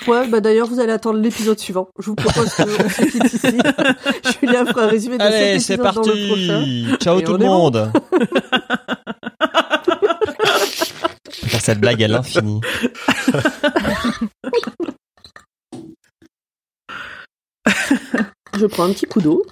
Ouais, 0.07 0.28
bah 0.28 0.41
d'ailleurs, 0.41 0.66
vous 0.66 0.81
allez 0.81 0.92
attendre 0.92 1.18
l'épisode 1.18 1.58
suivant. 1.58 1.89
Je 1.99 2.07
vous 2.10 2.15
propose 2.15 2.52
qu'on 2.55 2.66
se 2.66 3.02
quitte 3.10 3.24
ici. 3.33 4.39
Julien 4.41 4.66
fera 4.66 4.83
un 4.83 4.86
résumé 4.89 5.16
de 5.18 5.23
Allez, 5.23 5.58
cet 5.58 5.66
c'est 5.66 5.74
épisode 5.74 5.94
dans 5.94 6.02
le 6.02 6.26
prochain. 6.28 6.58
parti. 6.58 6.86
Ciao 7.05 7.18
Et 7.20 7.24
tout 7.24 7.33
le 7.33 7.39
monde. 7.39 7.91
Je 11.31 11.41
peux 11.41 11.47
faire 11.49 11.60
cette 11.60 11.81
blague 11.81 12.02
à 12.02 12.08
l'infini. 12.08 12.60
Je 18.57 18.66
prends 18.66 18.84
un 18.84 18.92
petit 18.92 19.07
coup 19.07 19.20
d'eau. 19.20 19.44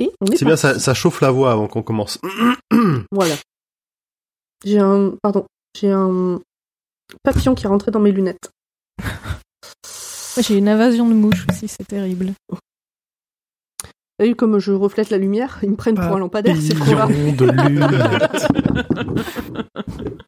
Et 0.00 0.10
on 0.20 0.26
est 0.26 0.36
C'est 0.36 0.44
bien, 0.44 0.54
parti. 0.54 0.60
ça, 0.60 0.78
ça 0.78 0.94
chauffe 0.94 1.20
la 1.20 1.30
voix 1.30 1.50
avant 1.52 1.66
qu'on 1.68 1.82
commence. 1.82 2.18
Voilà. 3.10 3.34
J'ai 4.64 4.78
un, 4.78 5.12
pardon, 5.22 5.46
j'ai 5.78 5.90
un 5.90 6.40
papillon 7.22 7.54
qui 7.54 7.64
est 7.66 7.68
rentré 7.68 7.90
dans 7.90 8.00
mes 8.00 8.12
lunettes. 8.12 8.50
J'ai 10.40 10.56
une 10.56 10.68
invasion 10.68 11.08
de 11.08 11.14
mouches 11.14 11.46
aussi, 11.48 11.68
c'est 11.68 11.86
terrible. 11.86 12.32
T'as 14.18 14.26
vu 14.26 14.34
comme 14.34 14.58
je 14.58 14.72
reflète 14.72 15.10
la 15.10 15.18
lumière 15.18 15.58
Ils 15.62 15.70
me 15.70 15.76
prennent 15.76 15.94
pour 15.94 16.04
un 16.04 16.18
lampadaire, 16.18 16.56
c'est 16.60 16.74
trop 16.74 16.94
là. 16.94 17.06
Papillon 17.06 17.32
de 17.32 17.46
lunettes. 17.50 18.48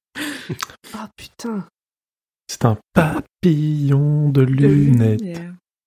Ah 0.93 1.09
putain. 1.17 1.65
C'est 2.49 2.65
un 2.65 2.77
papillon 2.93 4.29
de 4.31 4.43
lunettes. 4.43 5.21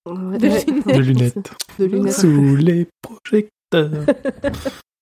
De 0.05 0.47
lunettes. 0.47 0.87
De 0.87 0.99
lunettes. 0.99 1.51
De 1.77 1.85
lunettes. 1.85 2.13
Sous 2.13 2.55
les 2.55 2.87
projecteurs. 3.01 4.05